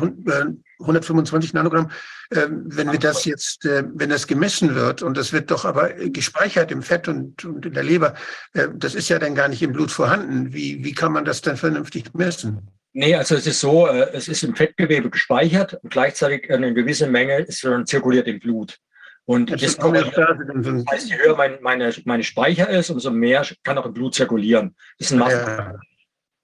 125 0.80 1.54
äh, 1.54 1.56
Nanogramm, 1.56 1.92
äh, 2.32 2.48
wenn 2.50 2.92
wir 2.92 2.98
das 2.98 3.26
jetzt, 3.26 3.64
äh, 3.66 3.84
wenn 3.94 4.10
das 4.10 4.26
gemessen 4.26 4.74
wird 4.74 5.04
und 5.04 5.16
das 5.16 5.34
wird 5.34 5.52
doch 5.52 5.66
aber 5.66 5.90
gespeichert 5.94 6.72
im 6.72 6.82
Fett 6.82 7.08
und, 7.08 7.46
und 7.46 7.68
in 7.68 7.74
der 7.74 7.84
Leber, 7.84 8.16
äh, 8.54 8.70
das 8.74 8.96
ist 8.96 9.10
ja 9.10 9.20
dann 9.20 9.36
gar 9.36 9.50
nicht 9.50 9.62
im 9.62 9.72
Blut 9.72 9.92
vorhanden. 9.92 10.52
Wie, 10.52 10.84
wie 10.84 10.94
kann 10.94 11.12
man 11.12 11.26
das 11.26 11.42
dann 11.42 11.58
vernünftig 11.58 12.14
messen? 12.14 12.72
Nee, 12.94 13.14
also 13.16 13.36
es 13.36 13.46
ist 13.46 13.60
so, 13.60 13.88
äh, 13.88 14.10
es 14.14 14.28
ist 14.28 14.44
im 14.44 14.56
Fettgewebe 14.56 15.12
gespeichert 15.12 15.76
und 15.76 15.92
gleichzeitig 15.92 16.52
eine 16.52 16.74
gewisse 16.74 17.06
Menge 17.06 17.42
ist 17.42 17.64
dann 17.64 17.86
zirkuliert 17.86 18.28
im 18.28 18.40
Blut. 18.40 18.80
Und 19.26 19.52
das, 19.52 19.78
das 19.78 19.86
heißt, 19.86 21.08
je 21.08 21.18
höher 21.18 21.36
mein, 21.36 21.60
meine, 21.62 21.94
meine 22.06 22.24
Speicher 22.24 22.68
ist, 22.68 22.90
umso 22.90 23.12
mehr 23.12 23.46
kann 23.64 23.78
auch 23.78 23.86
im 23.86 23.94
Blut 23.94 24.16
zirkulieren. 24.16 24.76
Das 24.98 25.08
ist 25.08 25.14
ein 25.14 25.20
Massen. 25.20 25.38
Ja. 25.38 25.80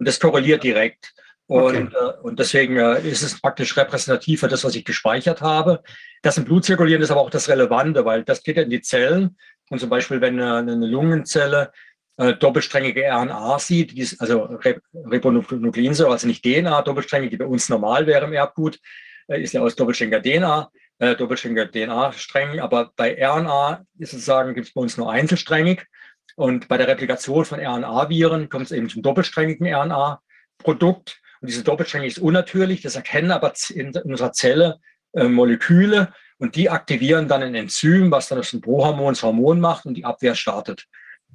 Und 0.06 0.10
das 0.10 0.20
korreliert 0.20 0.64
direkt. 0.64 1.16
Und, 1.48 1.88
okay. 1.88 1.98
äh, 2.00 2.22
und 2.22 2.38
deswegen 2.38 2.78
äh, 2.78 3.02
ist 3.02 3.24
es 3.24 3.42
praktisch 3.42 3.76
repräsentativ 3.76 4.42
für 4.42 4.48
das, 4.48 4.64
was 4.64 4.76
ich 4.76 4.86
gespeichert 4.86 5.42
habe. 5.42 5.82
Das 6.22 6.38
im 6.38 6.46
Blut 6.46 6.64
zirkulieren 6.64 7.02
ist 7.02 7.10
aber 7.10 7.22
auch 7.22 7.32
das 7.32 7.50
Relevante, 7.50 8.06
weil 8.06 8.24
das 8.24 8.44
geht 8.44 8.58
in 8.58 8.70
die 8.70 8.82
Zellen. 8.82 9.36
Und 9.72 9.80
zum 9.80 9.90
Beispiel, 9.90 10.22
wenn 10.22 10.38
äh, 10.38 10.44
eine 10.44 10.76
Lungenzelle 10.86 11.72
äh, 12.18 12.36
doppelsträngige 12.36 13.02
RNA 13.02 13.58
sieht, 13.58 13.94
die 13.94 14.02
ist, 14.02 14.22
also 14.22 14.44
Re 14.44 14.80
Ribonukleinsäure, 14.94 16.12
also 16.12 16.28
nicht 16.28 16.44
DNA, 16.44 16.84
doppelsträngig, 16.84 17.32
die 17.32 17.38
bei 17.38 17.48
uns 17.48 17.68
normal 17.68 18.06
wäre 18.06 18.26
im 18.26 18.34
Erbgut, 18.34 18.80
äh, 19.28 19.42
ist 19.42 19.54
ja 19.54 19.62
aus 19.62 19.76
doppelständiger 19.76 20.22
DNA, 20.22 20.70
äh, 21.00 21.16
doppelständiger 21.16 21.66
DNA-Strängen, 21.72 22.60
aber 22.60 22.92
bei 22.96 23.18
RNA 23.20 23.88
ist 23.98 24.12
sozusagen, 24.12 24.54
gibt 24.54 24.68
es 24.68 24.74
bei 24.76 24.82
uns 24.82 24.98
nur 24.98 25.12
einzelsträngig. 25.12 25.88
Und 26.36 26.68
bei 26.68 26.78
der 26.78 26.88
Replikation 26.88 27.46
von 27.46 27.60
RNA-Viren 27.60 28.50
kommt 28.50 28.66
es 28.66 28.72
eben 28.72 28.90
zum 28.90 29.02
doppelsträngigen 29.02 29.74
RNA-Produkt. 29.74 31.22
Und 31.42 31.50
diese 31.50 31.64
doppelsträngig 31.64 32.10
ist 32.10 32.20
unnatürlich, 32.20 32.82
das 32.82 32.96
erkennen 32.96 33.32
aber 33.32 33.54
in, 33.74 33.96
unserer 34.04 34.32
Zelle 34.34 34.80
äh, 35.14 35.26
Moleküle 35.26 36.14
und 36.38 36.56
die 36.56 36.70
aktivieren 36.70 37.28
dann 37.28 37.44
ein 37.44 37.56
Enzym, 37.56 38.12
was 38.12 38.28
dann 38.28 38.40
aus 38.40 38.52
dem 38.52 38.62
Prohormon 38.62 39.14
das 39.14 39.24
Hormon 39.24 39.60
macht 39.60 39.86
und 39.86 39.96
die 39.96 40.06
Abwehr 40.06 40.36
startet. 40.36 40.86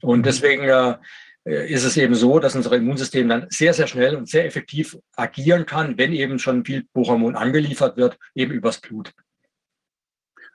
Und 0.03 0.19
mhm. 0.19 0.23
deswegen 0.23 0.65
äh, 0.65 0.97
ist 1.45 1.85
es 1.85 1.97
eben 1.97 2.15
so, 2.15 2.39
dass 2.39 2.55
unser 2.55 2.73
Immunsystem 2.73 3.29
dann 3.29 3.47
sehr, 3.49 3.73
sehr 3.73 3.87
schnell 3.87 4.17
und 4.17 4.29
sehr 4.29 4.45
effektiv 4.45 4.99
agieren 5.17 5.65
kann, 5.65 5.97
wenn 5.97 6.13
eben 6.13 6.39
schon 6.39 6.65
viel 6.65 6.85
Prohormon 6.93 7.37
angeliefert 7.37 7.97
wird, 7.97 8.19
eben 8.35 8.53
übers 8.53 8.81
Blut. 8.81 9.13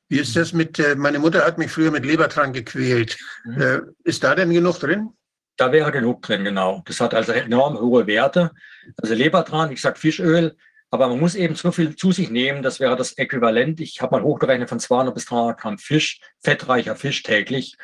Wie 0.07 0.19
ist 0.19 0.35
das 0.35 0.53
mit, 0.53 0.77
äh, 0.79 0.95
meine 0.95 1.19
Mutter 1.19 1.45
hat 1.45 1.57
mich 1.57 1.71
früher 1.71 1.91
mit 1.91 2.05
Lebertran 2.05 2.53
gequält. 2.53 3.17
Mhm. 3.43 3.61
Äh, 3.61 3.81
ist 4.03 4.23
da 4.23 4.35
denn 4.35 4.51
genug 4.51 4.79
drin? 4.79 5.09
Da 5.57 5.71
wäre 5.71 5.91
genug 5.91 6.21
drin, 6.21 6.43
genau. 6.43 6.83
Das 6.85 6.99
hat 6.99 7.13
also 7.13 7.31
enorm 7.31 7.79
hohe 7.79 8.05
Werte. 8.07 8.51
Also 9.01 9.15
Lebertran, 9.15 9.71
ich 9.71 9.81
sage 9.81 9.97
Fischöl, 9.97 10.55
aber 10.91 11.07
man 11.07 11.19
muss 11.19 11.35
eben 11.35 11.55
so 11.55 11.71
viel 11.71 11.95
zu 11.95 12.11
sich 12.11 12.29
nehmen, 12.29 12.61
das 12.61 12.79
wäre 12.79 12.95
das 12.95 13.17
Äquivalent. 13.17 13.79
Ich 13.79 14.01
habe 14.01 14.15
mal 14.15 14.23
hochgerechnet 14.23 14.69
von 14.69 14.79
200 14.79 15.13
bis 15.13 15.25
300 15.25 15.59
Gramm 15.59 15.77
Fisch, 15.77 16.19
fettreicher 16.43 16.95
Fisch 16.95 17.23
täglich. 17.23 17.77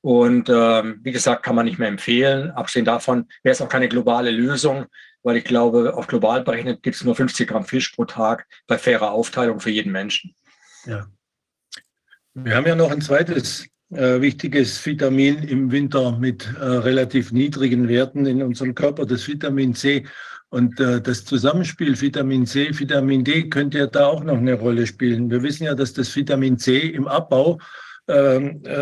Und 0.00 0.48
ähm, 0.48 1.00
wie 1.02 1.12
gesagt, 1.12 1.42
kann 1.42 1.54
man 1.54 1.66
nicht 1.66 1.78
mehr 1.78 1.88
empfehlen. 1.88 2.50
Abgesehen 2.52 2.84
davon 2.84 3.28
wäre 3.42 3.52
es 3.52 3.60
auch 3.60 3.68
keine 3.68 3.88
globale 3.88 4.30
Lösung, 4.30 4.86
weil 5.22 5.36
ich 5.36 5.44
glaube, 5.44 5.94
auf 5.94 6.06
global 6.06 6.42
berechnet 6.42 6.82
gibt 6.82 6.96
es 6.96 7.04
nur 7.04 7.14
50 7.14 7.48
Gramm 7.48 7.64
Fisch 7.64 7.90
pro 7.90 8.04
Tag 8.04 8.46
bei 8.66 8.78
fairer 8.78 9.12
Aufteilung 9.12 9.60
für 9.60 9.70
jeden 9.70 9.92
Menschen. 9.92 10.34
Ja. 10.86 11.06
Wir 12.34 12.54
haben 12.54 12.66
ja 12.66 12.74
noch 12.74 12.90
ein 12.90 13.00
zweites 13.00 13.66
äh, 13.90 14.20
wichtiges 14.20 14.84
Vitamin 14.84 15.42
im 15.44 15.70
Winter 15.72 16.18
mit 16.18 16.48
äh, 16.60 16.64
relativ 16.64 17.32
niedrigen 17.32 17.88
Werten 17.88 18.26
in 18.26 18.42
unserem 18.42 18.74
Körper, 18.74 19.06
das 19.06 19.26
Vitamin 19.26 19.74
C. 19.74 20.04
Und 20.50 20.78
äh, 20.80 21.00
das 21.00 21.24
Zusammenspiel 21.24 22.00
Vitamin 22.00 22.46
C, 22.46 22.70
Vitamin 22.78 23.24
D 23.24 23.48
könnte 23.48 23.78
ja 23.78 23.86
da 23.86 24.06
auch 24.06 24.24
noch 24.24 24.38
eine 24.38 24.54
Rolle 24.54 24.86
spielen. 24.86 25.30
Wir 25.30 25.42
wissen 25.42 25.64
ja, 25.64 25.74
dass 25.74 25.92
das 25.92 26.14
Vitamin 26.14 26.58
C 26.58 26.78
im 26.78 27.06
Abbau 27.06 27.58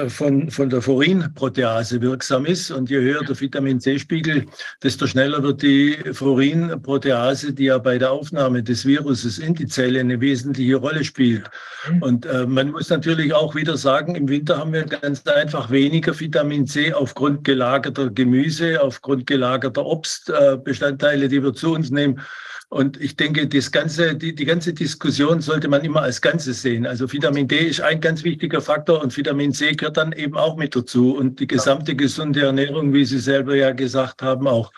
von, 0.08 0.50
von 0.50 0.70
der 0.70 0.80
Furinprotease 0.80 2.00
wirksam 2.00 2.46
ist. 2.46 2.70
Und 2.70 2.88
je 2.90 3.00
höher 3.00 3.24
der 3.24 3.38
Vitamin 3.40 3.80
C-Spiegel, 3.80 4.46
desto 4.82 5.06
schneller 5.06 5.42
wird 5.42 5.62
die 5.62 5.96
Furinprotease, 6.12 7.52
die 7.52 7.64
ja 7.64 7.78
bei 7.78 7.98
der 7.98 8.12
Aufnahme 8.12 8.62
des 8.62 8.86
Viruses 8.86 9.38
in 9.38 9.54
die 9.54 9.66
Zelle 9.66 10.00
eine 10.00 10.20
wesentliche 10.20 10.76
Rolle 10.76 11.02
spielt. 11.02 11.50
Mhm. 11.90 12.02
Und 12.02 12.26
äh, 12.26 12.46
man 12.46 12.70
muss 12.70 12.88
natürlich 12.88 13.34
auch 13.34 13.54
wieder 13.54 13.76
sagen, 13.76 14.14
im 14.14 14.28
Winter 14.28 14.58
haben 14.58 14.72
wir 14.72 14.84
ganz 14.84 15.26
einfach 15.26 15.70
weniger 15.70 16.18
Vitamin 16.18 16.66
C 16.66 16.92
aufgrund 16.92 17.42
gelagerter 17.44 18.10
Gemüse, 18.10 18.80
aufgrund 18.80 19.26
gelagerter 19.26 19.84
Obstbestandteile, 19.84 21.28
die 21.28 21.42
wir 21.42 21.52
zu 21.52 21.72
uns 21.72 21.90
nehmen. 21.90 22.20
Und 22.68 23.00
ich 23.00 23.14
denke, 23.14 23.46
das 23.46 23.70
ganze, 23.70 24.16
die, 24.16 24.34
die 24.34 24.44
ganze 24.44 24.74
Diskussion 24.74 25.40
sollte 25.40 25.68
man 25.68 25.84
immer 25.84 26.02
als 26.02 26.20
Ganzes 26.20 26.62
sehen. 26.62 26.84
Also 26.84 27.12
Vitamin 27.12 27.46
D 27.46 27.58
ist 27.58 27.80
ein 27.80 28.00
ganz 28.00 28.24
wichtiger 28.24 28.60
Faktor 28.60 29.02
und 29.02 29.16
Vitamin 29.16 29.52
C 29.52 29.70
gehört 29.72 29.96
dann 29.96 30.10
eben 30.12 30.36
auch 30.36 30.56
mit 30.56 30.74
dazu. 30.74 31.16
Und 31.16 31.38
die 31.38 31.46
gesamte 31.46 31.94
gesunde 31.94 32.42
Ernährung, 32.42 32.92
wie 32.92 33.04
Sie 33.04 33.20
selber 33.20 33.54
ja 33.54 33.70
gesagt 33.70 34.20
haben, 34.20 34.48
auch. 34.48 34.72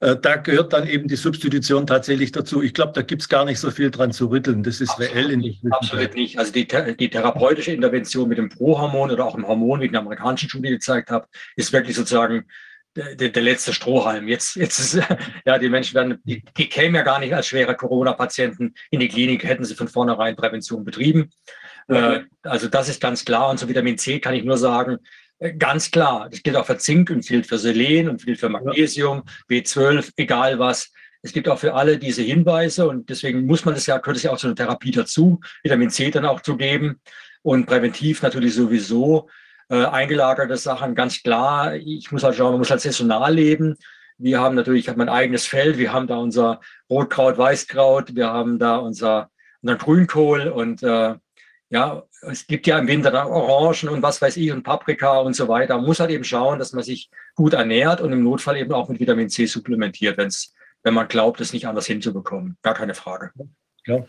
äh, 0.00 0.16
da 0.20 0.36
gehört 0.36 0.72
dann 0.72 0.86
eben 0.86 1.06
die 1.06 1.16
Substitution 1.16 1.86
tatsächlich 1.86 2.32
dazu. 2.32 2.60
Ich 2.60 2.74
glaube, 2.74 2.92
da 2.92 3.02
gibt 3.02 3.22
es 3.22 3.28
gar 3.28 3.44
nicht 3.44 3.60
so 3.60 3.70
viel 3.70 3.90
dran 3.90 4.10
zu 4.10 4.26
rütteln. 4.26 4.64
Das 4.64 4.80
ist 4.80 4.90
Absolut, 4.90 5.14
reell 5.14 5.30
in 5.30 5.40
nicht. 5.40 5.62
Absolut 5.70 6.14
nicht. 6.14 6.38
Also 6.38 6.52
die, 6.52 6.66
die 6.66 7.10
therapeutische 7.10 7.70
Intervention 7.70 8.28
mit 8.28 8.38
dem 8.38 8.48
Prohormon 8.48 9.12
oder 9.12 9.26
auch 9.26 9.36
im 9.36 9.46
Hormon, 9.46 9.80
wie 9.80 9.84
ich 9.84 9.88
in 9.88 9.92
der 9.92 10.02
amerikanischen 10.02 10.48
Studie 10.48 10.70
gezeigt 10.70 11.10
habe, 11.10 11.28
ist 11.54 11.72
wirklich 11.72 11.94
sozusagen 11.94 12.46
der, 12.96 13.28
der, 13.28 13.42
letzte 13.42 13.72
Strohhalm. 13.72 14.28
Jetzt, 14.28 14.56
jetzt 14.56 14.78
ist, 14.78 14.94
ja, 15.46 15.58
die 15.58 15.68
Menschen 15.68 15.94
werden, 15.94 16.18
die, 16.24 16.42
die 16.56 16.68
kämen 16.68 16.94
ja 16.94 17.02
gar 17.02 17.20
nicht 17.20 17.34
als 17.34 17.46
schwere 17.46 17.76
Corona-Patienten 17.76 18.74
in 18.90 19.00
die 19.00 19.08
Klinik, 19.08 19.44
hätten 19.44 19.64
sie 19.64 19.74
von 19.74 19.88
vornherein 19.88 20.36
Prävention 20.36 20.84
betrieben. 20.84 21.30
Äh, 21.88 22.20
also 22.42 22.68
das 22.68 22.88
ist 22.88 23.00
ganz 23.00 23.24
klar. 23.24 23.50
Und 23.50 23.58
zu 23.58 23.68
Vitamin 23.68 23.98
C 23.98 24.18
kann 24.18 24.34
ich 24.34 24.44
nur 24.44 24.58
sagen, 24.58 24.98
äh, 25.38 25.52
ganz 25.54 25.90
klar, 25.90 26.28
das 26.30 26.42
gilt 26.42 26.56
auch 26.56 26.66
für 26.66 26.78
Zink 26.78 27.10
und 27.10 27.26
gilt 27.26 27.46
für 27.46 27.58
Selen 27.58 28.08
und 28.08 28.24
gilt 28.24 28.40
für 28.40 28.48
Magnesium, 28.48 29.22
B12, 29.50 30.12
egal 30.16 30.58
was. 30.58 30.92
Es 31.22 31.32
gibt 31.32 31.48
auch 31.48 31.58
für 31.58 31.74
alle 31.74 31.98
diese 31.98 32.22
Hinweise 32.22 32.88
und 32.88 33.10
deswegen 33.10 33.46
muss 33.46 33.64
man 33.64 33.74
das 33.74 33.86
ja, 33.86 33.98
gehört 33.98 34.16
es 34.16 34.22
ja 34.22 34.30
auch 34.30 34.38
zu 34.38 34.46
einer 34.46 34.56
Therapie 34.56 34.92
dazu, 34.92 35.40
Vitamin 35.62 35.90
C 35.90 36.10
dann 36.10 36.24
auch 36.24 36.40
zu 36.40 36.56
geben 36.56 37.00
und 37.42 37.66
präventiv 37.66 38.22
natürlich 38.22 38.54
sowieso 38.54 39.28
äh, 39.68 39.84
eingelagerte 39.84 40.56
Sachen, 40.56 40.94
ganz 40.94 41.22
klar. 41.22 41.74
Ich 41.74 42.12
muss 42.12 42.22
halt 42.22 42.36
schauen, 42.36 42.52
man 42.52 42.60
muss 42.60 42.70
halt 42.70 42.80
saisonal 42.80 43.34
leben. 43.34 43.76
Wir 44.18 44.40
haben 44.40 44.54
natürlich, 44.54 44.84
ich 44.84 44.88
habe 44.88 44.98
mein 44.98 45.08
eigenes 45.08 45.46
Feld, 45.46 45.76
wir 45.78 45.92
haben 45.92 46.06
da 46.06 46.16
unser 46.16 46.60
Rotkraut, 46.88 47.36
Weißkraut, 47.36 48.14
wir 48.14 48.28
haben 48.28 48.58
da 48.58 48.76
unser, 48.76 49.30
unseren 49.60 49.78
Grünkohl 49.78 50.48
und 50.48 50.82
äh, 50.82 51.14
ja, 51.68 52.02
es 52.22 52.46
gibt 52.46 52.66
ja 52.66 52.78
im 52.78 52.86
Winter 52.86 53.10
dann 53.10 53.26
Orangen 53.26 53.88
und 53.88 54.02
was 54.02 54.22
weiß 54.22 54.36
ich 54.36 54.52
und 54.52 54.62
Paprika 54.62 55.18
und 55.18 55.34
so 55.34 55.48
weiter. 55.48 55.76
Man 55.76 55.86
muss 55.86 56.00
halt 56.00 56.10
eben 56.10 56.24
schauen, 56.24 56.58
dass 56.58 56.72
man 56.72 56.84
sich 56.84 57.10
gut 57.34 57.54
ernährt 57.54 58.00
und 58.00 58.12
im 58.12 58.22
Notfall 58.22 58.56
eben 58.56 58.72
auch 58.72 58.88
mit 58.88 59.00
Vitamin 59.00 59.28
C 59.28 59.46
supplementiert, 59.46 60.16
wenn's, 60.16 60.54
wenn 60.82 60.94
man 60.94 61.08
glaubt, 61.08 61.40
es 61.40 61.52
nicht 61.52 61.66
anders 61.66 61.86
hinzubekommen. 61.86 62.56
Gar 62.62 62.74
keine 62.74 62.94
Frage. 62.94 63.32
Ja. 63.84 64.06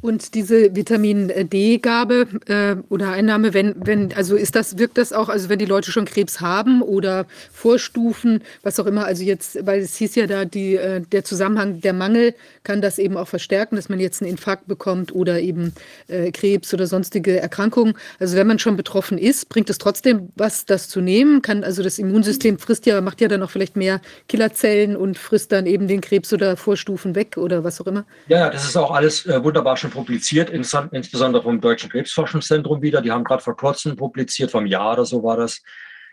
Und 0.00 0.34
diese 0.34 0.74
Vitamin 0.74 1.28
D-Gabe 1.50 2.26
äh, 2.46 2.76
oder 2.88 3.10
Einnahme, 3.10 3.52
wenn, 3.52 3.74
wenn, 3.76 4.14
also 4.14 4.34
ist 4.34 4.56
das, 4.56 4.78
wirkt 4.78 4.96
das 4.96 5.12
auch, 5.12 5.28
also 5.28 5.48
wenn 5.48 5.58
die 5.58 5.66
Leute 5.66 5.92
schon 5.92 6.06
Krebs 6.06 6.40
haben 6.40 6.80
oder 6.80 7.26
Vorstufen, 7.52 8.42
was 8.62 8.80
auch 8.80 8.86
immer, 8.86 9.04
also 9.04 9.22
jetzt, 9.22 9.66
weil 9.66 9.80
es 9.80 9.96
hieß 9.96 10.14
ja 10.14 10.26
da, 10.26 10.44
die, 10.44 10.76
äh, 10.76 11.02
der 11.02 11.24
Zusammenhang, 11.24 11.80
der 11.80 11.92
Mangel 11.92 12.34
kann 12.64 12.80
das 12.80 12.98
eben 12.98 13.16
auch 13.16 13.28
verstärken, 13.28 13.76
dass 13.76 13.88
man 13.88 14.00
jetzt 14.00 14.22
einen 14.22 14.30
Infarkt 14.30 14.66
bekommt 14.66 15.14
oder 15.14 15.40
eben 15.40 15.74
äh, 16.08 16.30
Krebs 16.30 16.72
oder 16.72 16.86
sonstige 16.86 17.38
Erkrankungen. 17.38 17.94
Also 18.18 18.36
wenn 18.36 18.46
man 18.46 18.58
schon 18.58 18.76
betroffen 18.76 19.18
ist, 19.18 19.48
bringt 19.48 19.68
es 19.68 19.78
trotzdem 19.78 20.30
was, 20.36 20.64
das 20.64 20.88
zu 20.88 21.00
nehmen, 21.00 21.42
kann, 21.42 21.62
also 21.62 21.82
das 21.82 21.98
Immunsystem 21.98 22.58
frisst 22.58 22.86
ja, 22.86 23.00
macht 23.00 23.20
ja 23.20 23.28
dann 23.28 23.42
auch 23.42 23.50
vielleicht 23.50 23.76
mehr 23.76 24.00
Killerzellen 24.28 24.96
und 24.96 25.18
frisst 25.18 25.52
dann 25.52 25.66
eben 25.66 25.88
den 25.88 26.00
Krebs 26.00 26.32
oder 26.32 26.56
Vorstufen 26.56 27.14
weg 27.14 27.36
oder 27.36 27.64
was 27.64 27.80
auch 27.80 27.86
immer. 27.86 28.04
Ja, 28.28 28.48
das 28.48 28.64
ist 28.64 28.76
auch 28.76 28.90
alles 28.90 29.26
äh, 29.26 29.42
wunderbar 29.42 29.76
schon 29.80 29.90
publiziert, 29.90 30.50
insbesondere 30.50 31.42
vom 31.42 31.60
Deutschen 31.60 31.90
Krebsforschungszentrum 31.90 32.82
wieder. 32.82 33.02
Die 33.02 33.10
haben 33.10 33.24
gerade 33.24 33.42
vor 33.42 33.56
kurzem 33.56 33.96
publiziert, 33.96 34.50
vom 34.50 34.66
Jahr 34.66 34.92
oder 34.92 35.04
so 35.04 35.22
war 35.22 35.36
das, 35.36 35.62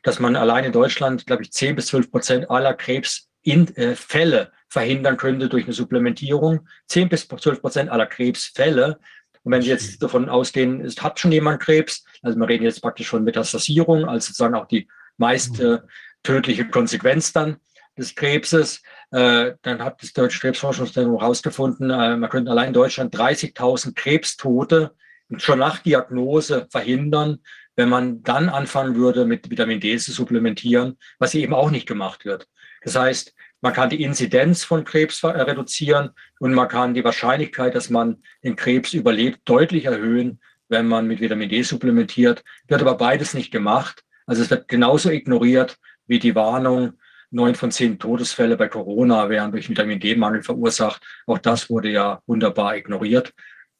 dass 0.03 0.19
man 0.19 0.35
allein 0.35 0.63
in 0.63 0.71
Deutschland, 0.71 1.25
glaube 1.25 1.43
ich, 1.43 1.51
10 1.51 1.75
bis 1.75 1.87
12 1.87 2.11
Prozent 2.11 2.49
aller 2.49 2.73
Krebsfälle 2.73 4.41
äh, 4.41 4.45
verhindern 4.69 5.17
könnte 5.17 5.49
durch 5.49 5.65
eine 5.65 5.73
Supplementierung. 5.73 6.67
10 6.87 7.09
bis 7.09 7.27
12 7.27 7.61
Prozent 7.61 7.89
aller 7.89 8.05
Krebsfälle. 8.05 8.99
Und 9.43 9.51
wenn 9.51 9.61
Sie 9.61 9.69
jetzt 9.69 10.01
davon 10.01 10.29
ausgehen, 10.29 10.81
es 10.81 11.01
hat 11.01 11.19
schon 11.19 11.31
jemand 11.31 11.61
Krebs, 11.61 12.03
also 12.21 12.37
wir 12.37 12.47
reden 12.47 12.63
jetzt 12.63 12.81
praktisch 12.81 13.09
von 13.09 13.23
Metastasierung, 13.23 14.05
als 14.05 14.25
sozusagen 14.25 14.55
auch 14.55 14.67
die 14.67 14.87
meist 15.17 15.59
äh, 15.59 15.79
tödliche 16.23 16.67
Konsequenz 16.67 17.31
dann 17.33 17.57
des 17.97 18.15
Krebses, 18.15 18.81
äh, 19.11 19.53
dann 19.61 19.83
hat 19.83 20.01
das 20.01 20.13
Deutsche 20.13 20.39
Krebsforschungszentrum 20.39 21.19
herausgefunden, 21.19 21.89
äh, 21.89 22.17
man 22.17 22.29
könnte 22.29 22.51
allein 22.51 22.69
in 22.69 22.73
Deutschland 22.73 23.15
30.000 23.15 23.95
Krebstote 23.95 24.91
schon 25.37 25.59
nach 25.59 25.79
Diagnose 25.79 26.67
verhindern, 26.69 27.39
wenn 27.75 27.89
man 27.89 28.23
dann 28.23 28.49
anfangen 28.49 28.95
würde, 28.95 29.25
mit 29.25 29.49
Vitamin 29.49 29.79
D 29.79 29.97
zu 29.97 30.11
supplementieren, 30.11 30.97
was 31.19 31.35
eben 31.35 31.53
auch 31.53 31.71
nicht 31.71 31.87
gemacht 31.87 32.25
wird. 32.25 32.47
Das 32.83 32.95
heißt, 32.95 33.33
man 33.61 33.73
kann 33.73 33.89
die 33.89 34.03
Inzidenz 34.03 34.63
von 34.63 34.83
Krebs 34.83 35.23
äh, 35.23 35.27
reduzieren 35.27 36.11
und 36.39 36.53
man 36.53 36.67
kann 36.67 36.93
die 36.93 37.03
Wahrscheinlichkeit, 37.03 37.75
dass 37.75 37.89
man 37.89 38.21
den 38.43 38.55
Krebs 38.55 38.93
überlebt, 38.93 39.41
deutlich 39.45 39.85
erhöhen, 39.85 40.39
wenn 40.69 40.87
man 40.87 41.07
mit 41.07 41.21
Vitamin 41.21 41.49
D 41.49 41.61
supplementiert. 41.63 42.43
Wird 42.67 42.81
aber 42.81 42.95
beides 42.95 43.33
nicht 43.33 43.51
gemacht. 43.51 44.03
Also 44.25 44.43
es 44.43 44.49
wird 44.49 44.67
genauso 44.67 45.09
ignoriert 45.09 45.77
wie 46.05 46.19
die 46.19 46.35
Warnung, 46.35 46.93
neun 47.31 47.55
von 47.55 47.71
zehn 47.71 47.99
Todesfälle 47.99 48.57
bei 48.57 48.67
Corona 48.67 49.29
wären 49.29 49.51
durch 49.51 49.69
Vitamin 49.69 49.99
D-Mangel 49.99 50.43
verursacht. 50.43 51.01
Auch 51.25 51.37
das 51.37 51.69
wurde 51.69 51.89
ja 51.89 52.21
wunderbar 52.25 52.77
ignoriert. 52.77 53.33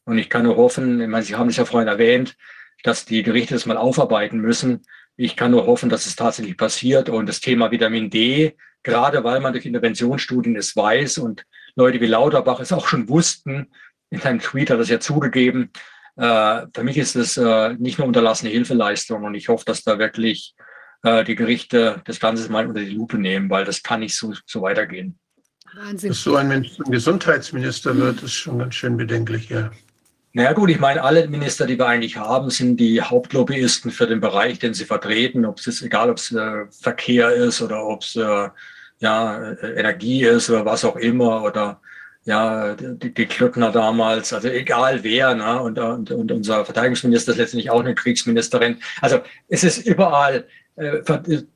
Und 0.06 0.18
ich 0.18 0.30
kann 0.30 0.44
nur 0.44 0.57
hoffen, 0.57 1.02
ich 1.02 1.07
meine, 1.07 1.24
Sie 1.24 1.36
haben 1.36 1.49
es 1.49 1.57
ja 1.57 1.65
vorhin 1.65 1.88
erwähnt, 1.88 2.36
dass 2.84 3.06
die 3.06 3.24
Gerichte 3.24 3.53
das 3.53 3.65
mal 3.65 3.78
aufarbeiten 3.78 4.40
müssen. 4.40 4.84
Ich 5.15 5.36
kann 5.36 5.52
nur 5.52 5.65
hoffen, 5.65 5.90
dass 5.90 6.06
es 6.06 6.15
tatsächlich 6.15 6.57
passiert. 6.57 7.10
Und 7.10 7.28
das 7.28 7.40
Thema 7.40 7.72
Vitamin 7.72 8.10
D, 8.10 8.56
gerade 8.84 9.24
weil 9.24 9.40
man 9.40 9.53
durch 9.53 9.65
Interventionsstudien 9.65 10.56
es 10.56 10.76
weiß 10.76 11.18
und 11.18 11.44
Leute 11.76 11.99
wie 12.02 12.07
Lauterbach 12.07 12.60
es 12.60 12.72
auch 12.72 12.88
schon 12.88 13.10
wussten, 13.10 13.68
in 14.10 14.19
seinem 14.19 14.40
Tweet 14.40 14.69
hat 14.69 14.78
er 14.78 14.82
es 14.82 14.90
ja 14.90 14.99
zugegeben, 14.99 15.72
äh, 16.15 16.65
für 16.74 16.84
mich 16.84 16.98
ist 16.98 17.15
es 17.15 17.38
äh, 17.38 17.76
nicht 17.78 17.98
nur 17.99 18.07
unterlassene 18.07 18.52
Hilfeleistung 18.52 19.24
und 19.24 19.36
ich 19.36 19.49
hoffe, 19.49 19.65
dass 19.65 19.84
da 19.84 19.99
wirklich 19.99 20.56
äh, 21.03 21.24
die 21.24 21.36
Gerichte 21.36 22.02
das 22.06 22.19
Ganze 22.19 22.52
mal 22.52 22.68
unter 22.68 22.82
die 22.82 22.91
Lupe 22.91 23.18
nehmen, 23.18 23.49
weil 23.49 23.65
das 23.65 23.84
kann 23.84 24.02
nicht 24.02 24.15
so, 24.15 24.34
so 24.45 24.61
weitergehen. 24.61 25.18
Wahnsinn. 25.76 26.10
Dass 26.10 26.24
so 26.24 26.36
ein 26.36 26.48
Mensch 26.48 26.78
Gesundheitsminister 26.90 27.95
wird, 27.98 28.24
ist 28.24 28.34
schon 28.34 28.60
ganz 28.60 28.76
schön 28.76 28.98
bedenklich, 28.98 29.49
ja. 29.49 29.72
Naja 30.34 30.53
gut, 30.53 30.69
ich 30.69 30.80
meine, 30.80 31.03
alle 31.03 31.28
Minister, 31.28 31.65
die 31.65 31.80
wir 31.80 31.88
eigentlich 31.88 32.18
haben, 32.18 32.52
sind 32.52 32.78
die 32.78 33.02
Hauptlobbyisten 33.02 33.90
für 33.90 34.06
den 34.06 34.19
Bereich, 34.19 34.60
den 34.60 34.74
sie 34.74 34.86
vertreten. 34.86 35.45
Ob 35.45 35.57
es 35.57 35.82
egal, 35.82 36.11
ob 36.11 36.18
es 36.18 36.32
äh, 36.32 36.65
Verkehr 36.69 37.32
ist 37.32 37.61
oder 37.61 37.84
ob 37.84 38.03
es 38.03 38.15
äh, 38.15 38.49
ja, 38.99 39.52
äh, 39.52 39.80
Energie 39.80 40.24
ist 40.24 40.49
oder 40.49 40.65
was 40.65 40.86
auch 40.86 40.95
immer 40.95 41.44
oder 41.44 41.82
ja, 42.24 42.76
die, 42.76 43.14
die 43.14 43.26
Klöckner 43.26 43.72
damals, 43.72 44.34
also 44.34 44.49
egal 44.49 45.03
wer, 45.03 45.34
ne? 45.34 45.61
und, 45.61 45.80
und, 45.80 46.11
und 46.11 46.32
unser 46.32 46.65
Verteidigungsminister 46.65 47.32
ist 47.32 47.38
letztendlich 47.38 47.72
auch 47.72 47.80
eine 47.80 47.95
Kriegsministerin. 47.95 48.80
Also 49.02 49.22
es 49.48 49.64
ist 49.64 49.88
überall 49.88 50.45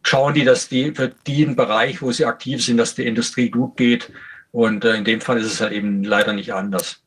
schauen 0.04 0.34
die, 0.34 0.44
dass 0.44 0.68
die 0.68 0.94
für 0.94 1.10
den 1.28 1.56
Bereich, 1.56 2.02
wo 2.02 2.12
sie 2.12 2.26
aktiv 2.26 2.64
sind, 2.64 2.78
dass 2.78 2.96
die 2.96 3.06
Industrie 3.06 3.50
gut 3.50 3.78
geht. 3.78 4.12
Und 4.52 4.84
äh, 4.84 4.96
in 4.96 5.06
dem 5.06 5.22
Fall 5.22 5.40
ist 5.40 5.46
es 5.46 5.62
halt 5.62 5.74
eben 5.74 6.04
leider 6.04 6.34
nicht 6.34 6.54
anders. 6.54 7.02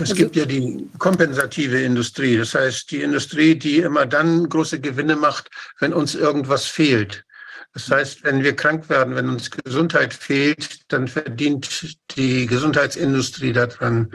Es 0.00 0.14
gibt 0.14 0.34
ja 0.34 0.44
die 0.44 0.88
kompensative 0.98 1.80
Industrie, 1.82 2.36
das 2.36 2.54
heißt 2.54 2.90
die 2.90 3.00
Industrie, 3.00 3.54
die 3.54 3.78
immer 3.78 4.06
dann 4.06 4.48
große 4.48 4.80
Gewinne 4.80 5.14
macht, 5.14 5.50
wenn 5.78 5.92
uns 5.92 6.16
irgendwas 6.16 6.66
fehlt. 6.66 7.24
Das 7.72 7.88
heißt, 7.90 8.24
wenn 8.24 8.42
wir 8.42 8.56
krank 8.56 8.88
werden, 8.90 9.14
wenn 9.14 9.28
uns 9.28 9.50
Gesundheit 9.50 10.12
fehlt, 10.12 10.80
dann 10.88 11.06
verdient 11.06 11.96
die 12.16 12.46
Gesundheitsindustrie 12.46 13.52
daran. 13.52 14.10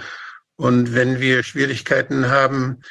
Und 0.58 0.94
wenn 0.94 1.20
wir 1.22 1.44
Schwierigkeiten 1.44 2.30
haben, 2.30 2.82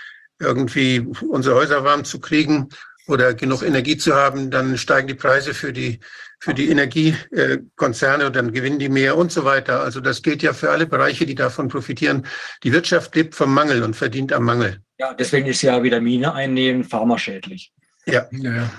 irgendwie 0.40 1.06
unsere 1.28 1.56
Häuser 1.56 1.85
warm 1.85 2.05
zu 2.05 2.20
kriegen 2.20 2.68
oder 3.08 3.34
genug 3.34 3.62
Energie 3.62 3.96
zu 3.96 4.14
haben, 4.14 4.50
dann 4.50 4.76
steigen 4.78 5.08
die 5.08 5.14
Preise 5.14 5.54
für 5.54 5.72
die, 5.72 6.00
für 6.40 6.54
die 6.54 6.68
Energiekonzerne 6.68 8.26
und 8.26 8.36
dann 8.36 8.52
gewinnen 8.52 8.78
die 8.78 8.88
mehr 8.88 9.16
und 9.16 9.32
so 9.32 9.44
weiter. 9.44 9.80
Also 9.80 10.00
das 10.00 10.22
gilt 10.22 10.42
ja 10.42 10.52
für 10.52 10.70
alle 10.70 10.86
Bereiche, 10.86 11.26
die 11.26 11.34
davon 11.34 11.68
profitieren. 11.68 12.26
Die 12.62 12.72
Wirtschaft 12.72 13.14
lebt 13.14 13.34
vom 13.34 13.52
Mangel 13.52 13.82
und 13.82 13.94
verdient 13.94 14.32
am 14.32 14.44
Mangel. 14.44 14.80
Ja, 14.98 15.14
deswegen 15.14 15.46
ist 15.46 15.62
ja 15.62 15.82
Vitamine 15.82 16.34
einnehmen 16.34 16.84
pharmaschädlich. 16.84 17.72
Ja, 18.06 18.26
ja. 18.32 18.70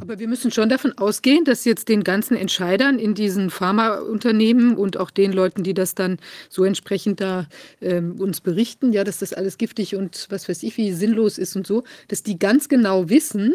Aber 0.00 0.18
wir 0.18 0.28
müssen 0.28 0.50
schon 0.50 0.68
davon 0.68 0.96
ausgehen, 0.98 1.44
dass 1.44 1.64
jetzt 1.64 1.88
den 1.88 2.04
ganzen 2.04 2.36
Entscheidern 2.36 2.98
in 2.98 3.14
diesen 3.14 3.50
Pharmaunternehmen 3.50 4.76
und 4.76 4.96
auch 4.96 5.10
den 5.10 5.32
Leuten, 5.32 5.62
die 5.62 5.74
das 5.74 5.94
dann 5.94 6.18
so 6.48 6.64
entsprechend 6.64 7.20
da 7.20 7.46
ähm, 7.80 8.20
uns 8.20 8.40
berichten, 8.40 8.92
ja, 8.92 9.04
dass 9.04 9.18
das 9.18 9.32
alles 9.32 9.58
giftig 9.58 9.96
und 9.96 10.26
was 10.30 10.48
weiß 10.48 10.62
ich, 10.62 10.76
wie 10.76 10.92
sinnlos 10.92 11.38
ist 11.38 11.56
und 11.56 11.66
so, 11.66 11.84
dass 12.08 12.22
die 12.22 12.38
ganz 12.38 12.68
genau 12.68 13.08
wissen, 13.08 13.54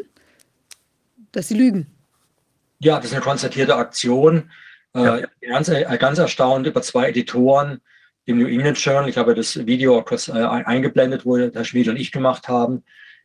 dass 1.32 1.48
sie 1.48 1.56
lügen. 1.56 1.88
Ja, 2.80 2.98
das 2.98 3.08
ist 3.08 3.14
eine 3.14 3.22
konstatierte 3.22 3.76
Aktion. 3.76 4.50
Äh, 4.94 5.04
ja. 5.04 5.18
Äh, 5.18 5.28
ganz, 5.48 5.72
ganz 6.00 6.20
erstaunt 6.20 6.66
über 6.66 6.82
zwei 6.82 7.10
Editoren 7.10 7.82
im 8.26 8.38
New 8.40 8.48
England 8.48 8.78
Journal. 8.78 9.10
Ich 9.10 9.18
habe 9.18 9.36
das 9.36 9.66
Video 9.66 10.02
kurz 10.04 10.28
äh, 10.28 10.32
eingeblendet, 10.34 11.26
wo 11.26 11.38
Herr 11.38 11.66
Schmied 11.66 11.88
und 11.90 11.98
ich 11.98 12.12
gemacht 12.12 12.48
haben. 12.48 12.84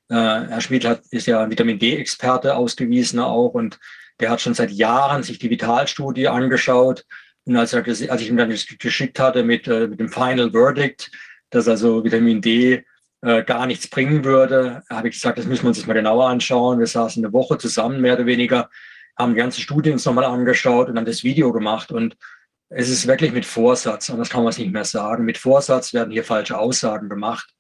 Äh, 0.09 0.15
Herr 0.15 0.61
Schmid 0.61 0.85
hat, 0.85 1.03
ist 1.11 1.27
ja 1.27 1.49
Vitamin 1.49 1.79
D-Experte 1.79 2.57
ausgewiesener 2.57 3.27
auch 3.27 3.55
und 3.55 3.79
der 4.21 4.31
hat 4.31 4.41
schon 4.41 4.55
seit 4.55 4.71
Jahren 4.71 5.23
sich 5.23 5.39
die 5.39 5.51
Vitalstudie 5.51 6.29
angeschaut. 6.29 7.05
Und 7.47 7.57
als, 7.57 7.73
er, 7.73 7.87
als 7.87 8.21
ich 8.21 8.29
ihm 8.29 8.37
dann 8.37 8.55
geschickt 8.79 9.19
hatte 9.19 9.43
mit, 9.45 9.67
äh, 9.67 9.89
mit 9.89 10.01
dem 10.01 10.09
Final 10.09 10.51
Verdict, 10.53 11.11
dass 11.51 11.69
also 11.69 12.05
Vitamin 12.05 12.41
D 12.41 12.85
äh, 13.23 13.43
gar 13.43 13.67
nichts 13.67 13.89
bringen 13.89 14.25
würde, 14.25 14.83
habe 14.91 15.09
ich 15.09 15.15
gesagt, 15.15 15.39
das 15.39 15.47
müssen 15.47 15.65
wir 15.65 15.69
uns 15.69 15.79
jetzt 15.79 15.87
mal 15.87 15.95
genauer 15.95 16.29
anschauen. 16.29 16.79
Wir 16.79 16.87
saßen 16.87 17.25
eine 17.25 17.33
Woche 17.33 17.59
zusammen, 17.59 18.01
mehr 18.01 18.15
oder 18.15 18.27
weniger, 18.27 18.71
haben 19.17 19.35
die 19.35 19.39
ganze 19.41 19.61
Studie 19.61 19.91
uns 19.91 20.05
nochmal 20.05 20.25
angeschaut 20.25 20.89
und 20.89 20.97
dann 20.97 21.05
das 21.05 21.25
Video 21.25 21.53
gemacht. 21.53 21.93
Und 21.93 22.17
es 22.69 22.89
ist 22.89 23.07
wirklich 23.07 23.33
mit 23.33 23.45
Vorsatz, 23.45 24.09
und 24.09 24.19
das 24.19 24.31
kann 24.31 24.43
man 24.43 24.51
es 24.51 24.59
nicht 24.59 24.73
mehr 24.73 24.85
sagen. 24.85 25.25
Mit 25.25 25.39
Vorsatz 25.39 25.93
werden 25.95 26.11
hier 26.11 26.25
falsche 26.25 26.59
Aussagen 26.59 27.09
gemacht 27.09 27.54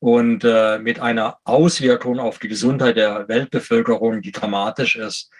und 0.00 0.44
äh, 0.44 0.78
mit 0.78 1.00
einer 1.00 1.38
Auswirkung 1.44 2.18
auf 2.18 2.38
die 2.38 2.48
Gesundheit 2.48 2.96
der 2.96 3.28
Weltbevölkerung, 3.28 4.22
die 4.22 4.32
dramatisch 4.32 4.96
ist. 4.96 5.30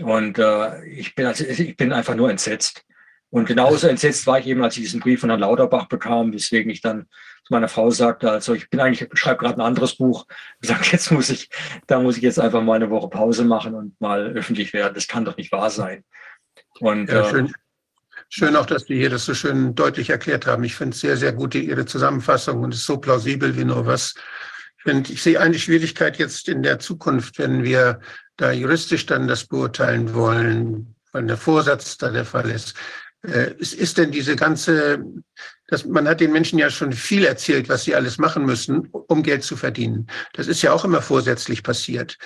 Und 0.00 0.38
äh, 0.38 0.84
ich, 0.84 1.14
bin 1.14 1.26
also, 1.26 1.44
ich 1.44 1.76
bin 1.76 1.92
einfach 1.92 2.14
nur 2.14 2.30
entsetzt. 2.30 2.84
Und 3.30 3.46
genauso 3.46 3.88
entsetzt 3.88 4.26
war 4.26 4.38
ich 4.38 4.46
eben, 4.46 4.62
als 4.62 4.76
ich 4.76 4.82
diesen 4.82 5.00
Brief 5.00 5.20
von 5.20 5.30
Herrn 5.30 5.40
Lauterbach 5.40 5.86
bekam, 5.86 6.34
weswegen 6.34 6.70
ich 6.70 6.82
dann 6.82 7.06
zu 7.44 7.54
meiner 7.54 7.68
Frau 7.68 7.90
sagte, 7.90 8.30
also 8.30 8.52
ich 8.52 8.68
bin 8.68 8.78
eigentlich, 8.78 9.08
ich 9.10 9.18
schreibe 9.18 9.38
gerade 9.38 9.56
ein 9.56 9.66
anderes 9.66 9.96
Buch. 9.96 10.26
Ich 10.60 10.68
sage, 10.68 10.86
jetzt 10.92 11.10
muss 11.10 11.30
ich, 11.30 11.48
da 11.86 11.98
muss 11.98 12.18
ich 12.18 12.22
jetzt 12.22 12.38
einfach 12.38 12.62
mal 12.62 12.74
eine 12.74 12.90
Woche 12.90 13.08
Pause 13.08 13.44
machen 13.44 13.74
und 13.74 13.98
mal 14.00 14.32
öffentlich 14.32 14.74
werden. 14.74 14.94
Das 14.94 15.08
kann 15.08 15.24
doch 15.24 15.38
nicht 15.38 15.50
wahr 15.50 15.70
sein. 15.70 16.04
Und 16.80 17.10
ja, 17.10 17.24
schön, 17.24 17.46
äh, 17.46 17.50
Schön 18.34 18.56
auch, 18.56 18.64
dass 18.64 18.84
Sie 18.84 18.94
hier 18.94 19.10
das 19.10 19.26
so 19.26 19.34
schön 19.34 19.74
deutlich 19.74 20.08
erklärt 20.08 20.46
haben. 20.46 20.64
Ich 20.64 20.74
finde 20.74 20.94
es 20.94 21.00
sehr, 21.02 21.18
sehr 21.18 21.34
gut, 21.34 21.54
Ihre 21.54 21.84
Zusammenfassung 21.84 22.62
und 22.62 22.72
es 22.72 22.80
ist 22.80 22.86
so 22.86 22.96
plausibel 22.96 23.58
wie 23.58 23.64
nur 23.66 23.84
was. 23.84 24.14
Ich, 24.78 24.84
find, 24.84 25.10
ich 25.10 25.22
sehe 25.22 25.38
eine 25.38 25.58
Schwierigkeit 25.58 26.16
jetzt 26.16 26.48
in 26.48 26.62
der 26.62 26.78
Zukunft, 26.78 27.38
wenn 27.38 27.62
wir 27.62 28.00
da 28.38 28.50
juristisch 28.50 29.04
dann 29.04 29.28
das 29.28 29.44
beurteilen 29.44 30.14
wollen, 30.14 30.94
weil 31.12 31.26
der 31.26 31.36
Vorsatz 31.36 31.98
da 31.98 32.08
der 32.08 32.24
Fall 32.24 32.48
ist. 32.48 32.72
Äh, 33.22 33.52
ist, 33.58 33.74
ist 33.74 33.98
denn 33.98 34.10
diese 34.10 34.34
ganze, 34.34 35.04
das, 35.68 35.84
man 35.84 36.08
hat 36.08 36.20
den 36.20 36.32
Menschen 36.32 36.58
ja 36.58 36.70
schon 36.70 36.94
viel 36.94 37.26
erzählt, 37.26 37.68
was 37.68 37.84
sie 37.84 37.94
alles 37.94 38.16
machen 38.16 38.46
müssen, 38.46 38.88
um 38.92 39.22
Geld 39.22 39.44
zu 39.44 39.58
verdienen. 39.58 40.06
Das 40.32 40.46
ist 40.46 40.62
ja 40.62 40.72
auch 40.72 40.86
immer 40.86 41.02
vorsätzlich 41.02 41.62
passiert. 41.62 42.16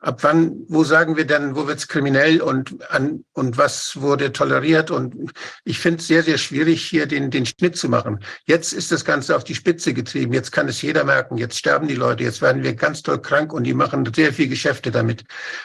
Ab 0.00 0.22
wann, 0.22 0.64
wo 0.68 0.84
sagen 0.84 1.16
wir 1.16 1.26
denn, 1.26 1.56
wo 1.56 1.66
wird's 1.66 1.88
kriminell 1.88 2.40
und 2.40 2.88
an 2.90 3.24
und 3.32 3.58
was 3.58 4.00
wurde 4.00 4.32
toleriert? 4.32 4.92
Und 4.92 5.32
ich 5.64 5.80
finde 5.80 5.98
es 5.98 6.06
sehr, 6.06 6.22
sehr 6.22 6.38
schwierig, 6.38 6.84
hier 6.84 7.06
den, 7.06 7.32
den 7.32 7.44
Schnitt 7.44 7.76
zu 7.76 7.88
machen. 7.88 8.20
Jetzt 8.46 8.72
ist 8.72 8.92
das 8.92 9.04
Ganze 9.04 9.34
auf 9.34 9.42
die 9.42 9.56
Spitze 9.56 9.92
getrieben. 9.94 10.32
Jetzt 10.32 10.52
kann 10.52 10.68
es 10.68 10.80
jeder 10.82 11.02
merken. 11.02 11.36
Jetzt 11.36 11.58
sterben 11.58 11.88
die 11.88 11.96
Leute. 11.96 12.22
Jetzt 12.22 12.40
werden 12.40 12.62
wir 12.62 12.74
ganz 12.74 13.02
toll 13.02 13.20
krank 13.20 13.52
und 13.52 13.64
die 13.64 13.74
machen 13.74 14.08
sehr 14.14 14.32
viel 14.32 14.48
Geschäfte 14.48 14.92
damit. 14.92 15.24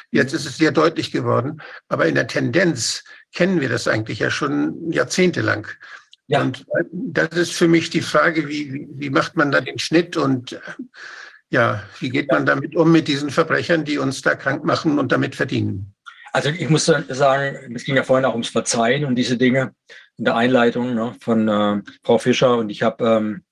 Jetzt 0.10 0.34
ist 0.34 0.48
es 0.48 0.58
sehr 0.58 0.72
deutlich 0.72 1.12
geworden. 1.12 1.62
Aber 1.88 2.08
in 2.08 2.16
der 2.16 2.26
Tendenz 2.26 3.04
kennen 3.34 3.62
wir 3.62 3.70
das 3.70 3.88
eigentlich 3.88 4.18
ja 4.18 4.32
schon 4.32 4.92
jahrzehntelang. 4.92 5.68
Ja. 6.26 6.42
Und 6.42 6.66
das 6.92 7.30
ist 7.34 7.54
für 7.54 7.68
mich 7.68 7.92
die 7.92 8.02
Frage, 8.02 8.48
wie, 8.48 8.88
wie 8.96 9.10
macht 9.12 9.36
man 9.36 9.52
da 9.52 9.62
den 9.62 9.78
Schnitt 9.78 10.18
und 10.18 10.60
ja, 11.54 11.84
wie 12.00 12.10
geht 12.10 12.32
man 12.32 12.48
damit 12.48 12.76
um 12.76 12.92
mit 12.92 13.08
diesen 13.08 13.30
Verbrechern, 13.30 13.86
die 13.86 14.00
uns 14.00 14.24
da 14.24 14.34
krank 14.34 14.64
machen 14.64 14.98
und 14.98 15.12
damit 15.12 15.36
verdienen? 15.36 15.94
Also 16.32 16.50
ich 16.50 16.68
muss 16.68 16.86
sagen, 16.86 17.76
es 17.76 17.86
ging 17.86 17.96
ja 17.96 18.02
vorhin 18.02 18.26
auch 18.26 18.34
ums 18.34 18.50
Verzeihen 18.50 19.06
und 19.06 19.16
diese 19.16 19.38
Dinge 19.38 19.76
in 20.18 20.26
der 20.26 20.36
Einleitung 20.36 20.96
ne, 20.96 21.16
von 21.22 21.48
äh, 21.48 21.82
Frau 22.02 22.18
Fischer. 22.18 22.58
Und 22.58 22.72
ich 22.72 22.82
habe, 22.82 23.06
ähm, 23.06 23.44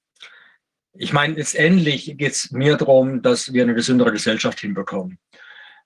ich 0.93 1.13
meine, 1.13 1.35
letztendlich 1.35 2.17
geht 2.17 2.31
es 2.31 2.49
mir 2.49 2.75
darum, 2.75 3.21
dass 3.21 3.53
wir 3.53 3.61
eine 3.61 3.75
gesündere 3.75 4.11
Gesellschaft 4.11 4.59
hinbekommen. 4.59 5.19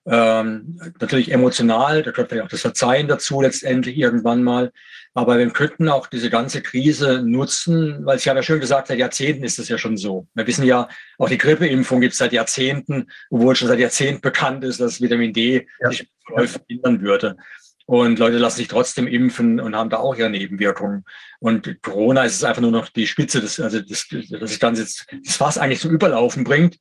Ähm, 0.08 0.78
natürlich 1.00 1.32
emotional, 1.32 2.02
da 2.02 2.12
gehört 2.12 2.28
vielleicht 2.28 2.44
auch 2.44 2.50
das 2.50 2.60
Verzeihen 2.60 3.08
dazu 3.08 3.40
letztendlich 3.40 3.96
irgendwann 3.96 4.42
mal. 4.42 4.72
Aber 5.14 5.38
wir 5.38 5.50
könnten 5.50 5.88
auch 5.88 6.06
diese 6.06 6.30
ganze 6.30 6.62
Krise 6.62 7.22
nutzen, 7.24 8.04
weil 8.04 8.18
Sie 8.18 8.30
haben 8.30 8.36
ja 8.36 8.42
schön 8.42 8.60
gesagt, 8.60 8.88
seit 8.88 8.98
Jahrzehnten 8.98 9.42
ist 9.42 9.58
es 9.58 9.68
ja 9.68 9.78
schon 9.78 9.96
so. 9.96 10.28
Wir 10.34 10.46
wissen 10.46 10.64
ja, 10.64 10.88
auch 11.18 11.28
die 11.28 11.38
Grippeimpfung 11.38 12.00
gibt 12.00 12.12
es 12.12 12.18
seit 12.18 12.32
Jahrzehnten, 12.32 13.08
obwohl 13.30 13.56
schon 13.56 13.68
seit 13.68 13.80
Jahrzehnten 13.80 14.20
bekannt 14.20 14.62
ist, 14.62 14.78
dass 14.80 15.00
Vitamin 15.00 15.32
D 15.32 15.66
ja. 15.80 15.90
sich 15.90 16.08
verhindern 16.28 17.00
würde. 17.00 17.36
Und 17.86 18.18
Leute 18.18 18.38
lassen 18.38 18.58
sich 18.58 18.68
trotzdem 18.68 19.06
impfen 19.06 19.58
und 19.60 19.74
haben 19.74 19.90
da 19.90 19.98
auch 19.98 20.16
ihre 20.16 20.28
Nebenwirkungen. 20.30 21.04
Und 21.40 21.82
Corona 21.82 22.24
ist 22.24 22.34
es 22.34 22.44
einfach 22.44 22.62
nur 22.62 22.72
noch 22.72 22.88
die 22.88 23.06
Spitze, 23.06 23.40
des, 23.40 23.58
also 23.58 23.80
das, 23.80 24.08
das 24.08 24.58
Ganze 24.58 24.82
jetzt, 24.82 25.06
das 25.24 25.36
Fass 25.36 25.56
eigentlich 25.56 25.80
zum 25.80 25.92
Überlaufen 25.92 26.44
bringt 26.44 26.78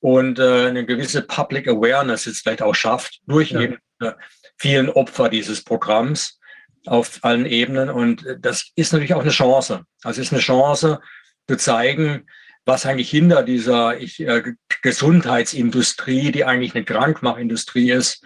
und 0.00 0.38
äh, 0.38 0.66
eine 0.66 0.86
gewisse 0.86 1.22
Public 1.22 1.68
Awareness 1.68 2.24
jetzt 2.26 2.42
vielleicht 2.42 2.62
auch 2.62 2.74
schafft 2.74 3.20
durch 3.26 3.50
ja. 3.50 3.60
eben 3.60 3.78
äh, 4.00 4.12
vielen 4.56 4.90
Opfer 4.90 5.28
dieses 5.28 5.62
Programms 5.64 6.38
auf 6.86 7.18
allen 7.22 7.46
Ebenen. 7.46 7.90
Und 7.90 8.24
das 8.40 8.70
ist 8.76 8.92
natürlich 8.92 9.14
auch 9.14 9.22
eine 9.22 9.30
Chance. 9.30 9.84
Also 10.02 10.20
es 10.20 10.28
ist 10.28 10.32
eine 10.32 10.42
Chance 10.42 11.00
zu 11.48 11.56
zeigen, 11.56 12.26
was 12.64 12.86
eigentlich 12.86 13.10
hinter 13.10 13.42
dieser 13.42 13.98
ich, 13.98 14.20
äh, 14.20 14.42
Gesundheitsindustrie, 14.82 16.30
die 16.32 16.44
eigentlich 16.44 16.74
eine 16.74 16.84
Krankmachindustrie 16.84 17.90
ist, 17.90 18.24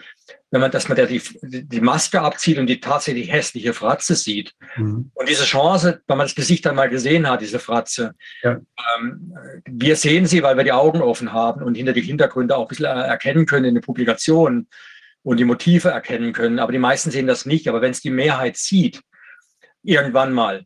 wenn 0.53 0.61
man, 0.61 0.69
dass 0.69 0.87
man 0.87 0.95
da 0.95 1.07
die, 1.07 1.19
die 1.41 1.81
Maske 1.81 2.21
abzieht 2.21 2.59
und 2.59 2.67
die 2.67 2.79
tatsächlich 2.79 3.31
hässliche 3.31 3.73
Fratze 3.73 4.13
sieht. 4.13 4.53
Mhm. 4.75 5.09
Und 5.15 5.27
diese 5.27 5.45
Chance, 5.45 6.03
wenn 6.05 6.17
man 6.17 6.27
das 6.27 6.35
Gesicht 6.35 6.67
einmal 6.67 6.89
gesehen 6.89 7.27
hat, 7.27 7.41
diese 7.41 7.57
Fratze, 7.57 8.13
ja. 8.43 8.59
ähm, 8.95 9.33
wir 9.67 9.95
sehen 9.95 10.27
sie, 10.27 10.43
weil 10.43 10.55
wir 10.55 10.63
die 10.63 10.71
Augen 10.71 11.01
offen 11.01 11.33
haben 11.33 11.63
und 11.63 11.73
hinter 11.73 11.93
die 11.93 12.01
Hintergründe 12.01 12.55
auch 12.55 12.65
ein 12.65 12.67
bisschen 12.67 12.85
erkennen 12.85 13.47
können 13.47 13.65
in 13.65 13.73
den 13.73 13.81
Publikationen 13.81 14.69
und 15.23 15.37
die 15.37 15.43
Motive 15.43 15.89
erkennen 15.89 16.33
können. 16.33 16.59
Aber 16.59 16.71
die 16.71 16.77
meisten 16.77 17.09
sehen 17.09 17.25
das 17.25 17.47
nicht. 17.47 17.67
Aber 17.67 17.81
wenn 17.81 17.89
es 17.89 18.01
die 18.01 18.11
Mehrheit 18.11 18.55
sieht, 18.55 19.01
irgendwann 19.81 20.33
mal, 20.33 20.65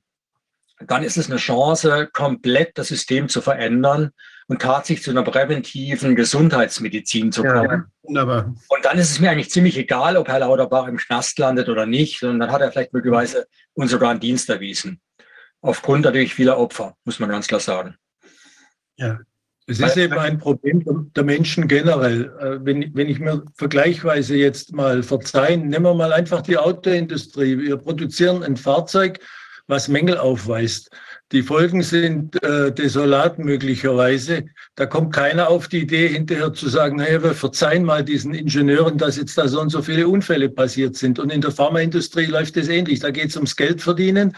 dann 0.79 1.03
ist 1.03 1.17
es 1.17 1.29
eine 1.29 1.37
Chance, 1.37 2.09
komplett 2.13 2.77
das 2.77 2.89
System 2.89 3.29
zu 3.29 3.41
verändern 3.41 4.11
und 4.47 4.61
tatsächlich 4.61 5.03
zu 5.03 5.11
einer 5.11 5.23
präventiven 5.23 6.15
Gesundheitsmedizin 6.15 7.31
zu 7.31 7.43
kommen. 7.43 7.69
Ja, 7.69 7.85
wunderbar. 8.03 8.55
Und 8.69 8.85
dann 8.85 8.97
ist 8.97 9.11
es 9.11 9.19
mir 9.19 9.31
eigentlich 9.31 9.49
ziemlich 9.49 9.77
egal, 9.77 10.17
ob 10.17 10.27
Herr 10.27 10.39
Lauterbach 10.39 10.87
im 10.87 10.97
Knast 10.97 11.37
landet 11.39 11.67
oder 11.67 11.85
nicht, 11.85 12.19
sondern 12.19 12.39
dann 12.39 12.51
hat 12.51 12.61
er 12.61 12.71
vielleicht 12.71 12.93
möglicherweise 12.93 13.47
uns 13.73 13.91
sogar 13.91 14.11
einen 14.11 14.19
Dienst 14.19 14.49
erwiesen. 14.49 15.01
Aufgrund 15.61 16.05
natürlich 16.05 16.33
vieler 16.33 16.57
Opfer, 16.57 16.95
muss 17.03 17.19
man 17.19 17.29
ganz 17.29 17.47
klar 17.47 17.59
sagen. 17.59 17.95
Ja, 18.95 19.19
es 19.69 19.81
ist 19.81 19.97
eben 19.97 20.17
ein 20.17 20.37
Problem 20.37 21.11
der 21.13 21.23
Menschen 21.25 21.67
generell. 21.67 22.31
Äh, 22.39 22.65
wenn, 22.65 22.95
wenn 22.95 23.09
ich 23.09 23.19
mir 23.19 23.43
vergleichsweise 23.55 24.37
jetzt 24.37 24.73
mal 24.73 25.03
verzeihen, 25.03 25.67
nehmen 25.67 25.83
wir 25.83 25.93
mal 25.93 26.13
einfach 26.13 26.41
die 26.41 26.57
Autoindustrie. 26.57 27.57
Wir 27.57 27.75
produzieren 27.75 28.43
ein 28.43 28.55
Fahrzeug, 28.55 29.19
was 29.67 29.87
Mängel 29.87 30.17
aufweist. 30.17 30.89
Die 31.33 31.43
Folgen 31.43 31.83
sind 31.83 32.41
äh, 32.41 32.71
desolat 32.71 33.37
möglicherweise. 33.37 34.45
Da 34.75 34.85
kommt 34.85 35.13
keiner 35.13 35.49
auf 35.49 35.67
die 35.67 35.81
Idee, 35.81 36.07
hinterher 36.07 36.53
zu 36.53 36.69
sagen, 36.69 36.97
naja, 36.97 37.21
wir 37.21 37.33
verzeihen 37.33 37.83
mal 37.83 38.03
diesen 38.03 38.33
Ingenieuren, 38.33 38.97
dass 38.97 39.17
jetzt 39.17 39.37
da 39.37 39.47
so 39.49 39.59
und 39.59 39.69
so 39.69 39.81
viele 39.81 40.07
Unfälle 40.07 40.49
passiert 40.49 40.95
sind. 40.95 41.19
Und 41.19 41.31
in 41.31 41.41
der 41.41 41.51
Pharmaindustrie 41.51 42.25
läuft 42.25 42.55
es 42.55 42.69
ähnlich. 42.69 43.01
Da 43.01 43.11
geht 43.11 43.29
es 43.29 43.35
ums 43.35 43.57
Geld 43.57 43.81
verdienen. 43.81 44.35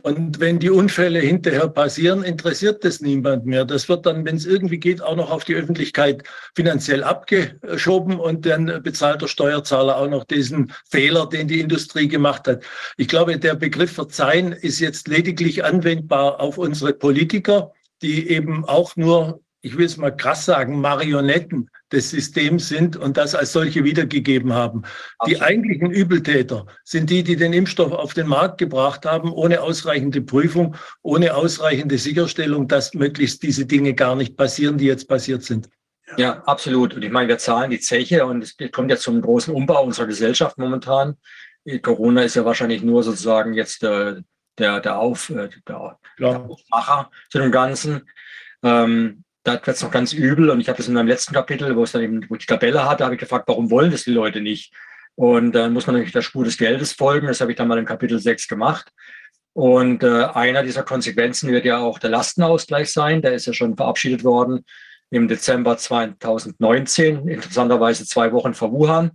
Und 0.00 0.40
wenn 0.40 0.58
die 0.58 0.70
Unfälle 0.70 1.20
hinterher 1.20 1.68
passieren, 1.68 2.24
interessiert 2.24 2.82
das 2.82 3.02
niemand 3.02 3.44
mehr. 3.44 3.66
Das 3.66 3.90
wird 3.90 4.06
dann, 4.06 4.24
wenn 4.24 4.36
es 4.36 4.46
irgendwie 4.46 4.78
geht, 4.78 5.02
auch 5.02 5.16
noch 5.16 5.30
auf 5.30 5.44
die 5.44 5.54
Öffentlichkeit 5.54 6.22
finanziell 6.54 7.04
abgeschoben 7.04 8.18
und 8.18 8.46
dann 8.46 8.82
bezahlt 8.82 9.20
der 9.20 9.28
Steuerzahler 9.28 9.98
auch 9.98 10.08
noch 10.08 10.24
diesen 10.24 10.72
Fehler, 10.90 11.28
den 11.28 11.46
die 11.46 11.60
Industrie 11.60 12.08
gemacht 12.08 12.48
hat. 12.48 12.64
Ich 12.96 13.06
glaube, 13.06 13.38
der 13.38 13.54
Begriff 13.54 13.92
Verzeihen 13.92 14.52
ist 14.52 14.80
jetzt 14.80 15.08
lediglich 15.08 15.62
anwendbar 15.62 16.40
auf 16.40 16.56
unsere 16.56 16.94
Politiker, 16.94 17.72
die 18.00 18.30
eben 18.30 18.64
auch 18.64 18.96
nur 18.96 19.42
ich 19.62 19.78
will 19.78 19.86
es 19.86 19.96
mal 19.96 20.10
krass 20.10 20.44
sagen, 20.44 20.80
Marionetten 20.80 21.70
des 21.92 22.10
Systems 22.10 22.68
sind 22.68 22.96
und 22.96 23.16
das 23.16 23.34
als 23.34 23.52
solche 23.52 23.84
wiedergegeben 23.84 24.52
haben. 24.52 24.82
Absolut. 25.18 25.40
Die 25.40 25.42
eigentlichen 25.42 25.90
Übeltäter 25.90 26.66
sind 26.84 27.10
die, 27.10 27.22
die 27.22 27.36
den 27.36 27.52
Impfstoff 27.52 27.92
auf 27.92 28.14
den 28.14 28.26
Markt 28.26 28.58
gebracht 28.58 29.04
haben, 29.04 29.32
ohne 29.32 29.60
ausreichende 29.60 30.22
Prüfung, 30.22 30.76
ohne 31.02 31.34
ausreichende 31.34 31.98
Sicherstellung, 31.98 32.68
dass 32.68 32.94
möglichst 32.94 33.42
diese 33.42 33.66
Dinge 33.66 33.94
gar 33.94 34.16
nicht 34.16 34.36
passieren, 34.36 34.78
die 34.78 34.86
jetzt 34.86 35.08
passiert 35.08 35.42
sind. 35.42 35.68
Ja, 36.16 36.42
absolut. 36.44 36.94
Und 36.94 37.02
ich 37.02 37.10
meine, 37.10 37.28
wir 37.28 37.38
zahlen 37.38 37.70
die 37.70 37.80
Zeche 37.80 38.26
und 38.26 38.42
es 38.42 38.56
kommt 38.72 38.90
ja 38.90 38.96
zum 38.96 39.20
großen 39.20 39.54
Umbau 39.54 39.84
unserer 39.84 40.06
Gesellschaft 40.06 40.58
momentan. 40.58 41.16
Corona 41.80 42.22
ist 42.22 42.34
ja 42.34 42.44
wahrscheinlich 42.44 42.82
nur 42.82 43.02
sozusagen 43.02 43.54
jetzt 43.54 43.82
der, 43.82 44.22
der, 44.58 44.80
der, 44.80 44.98
Auf, 44.98 45.30
äh, 45.30 45.48
der, 45.66 45.98
der 46.18 46.40
Aufmacher 46.40 47.10
zu 47.30 47.38
dem 47.38 47.52
Ganzen. 47.52 48.08
Ähm, 48.62 49.24
da 49.44 49.54
wird 49.54 49.68
es 49.68 49.82
noch 49.82 49.90
ganz 49.90 50.12
übel. 50.12 50.50
Und 50.50 50.60
ich 50.60 50.68
habe 50.68 50.76
das 50.76 50.88
in 50.88 50.94
meinem 50.94 51.08
letzten 51.08 51.34
Kapitel, 51.34 51.74
wo 51.76 51.84
es 51.84 51.92
dann 51.92 52.02
eben, 52.02 52.24
wo 52.28 52.34
ich 52.34 52.40
die 52.40 52.46
Tabelle 52.46 52.88
hatte, 52.88 53.04
habe 53.04 53.14
ich 53.14 53.20
gefragt, 53.20 53.48
warum 53.48 53.70
wollen 53.70 53.90
das 53.90 54.04
die 54.04 54.12
Leute 54.12 54.40
nicht? 54.40 54.72
Und 55.14 55.52
dann 55.52 55.72
muss 55.72 55.86
man 55.86 55.94
natürlich 55.94 56.12
der 56.12 56.22
Spur 56.22 56.44
des 56.44 56.56
Geldes 56.56 56.92
folgen. 56.92 57.26
Das 57.26 57.40
habe 57.40 57.52
ich 57.52 57.56
dann 57.56 57.68
mal 57.68 57.78
in 57.78 57.84
Kapitel 57.84 58.18
6 58.18 58.48
gemacht. 58.48 58.90
Und 59.52 60.02
äh, 60.02 60.24
einer 60.24 60.62
dieser 60.62 60.82
Konsequenzen 60.82 61.50
wird 61.50 61.64
ja 61.64 61.78
auch 61.78 61.98
der 61.98 62.10
Lastenausgleich 62.10 62.90
sein. 62.90 63.20
Der 63.20 63.34
ist 63.34 63.46
ja 63.46 63.52
schon 63.52 63.76
verabschiedet 63.76 64.24
worden 64.24 64.64
im 65.10 65.28
Dezember 65.28 65.76
2019, 65.76 67.28
interessanterweise 67.28 68.06
zwei 68.06 68.32
Wochen 68.32 68.54
vor 68.54 68.72
Wuhan. 68.72 69.10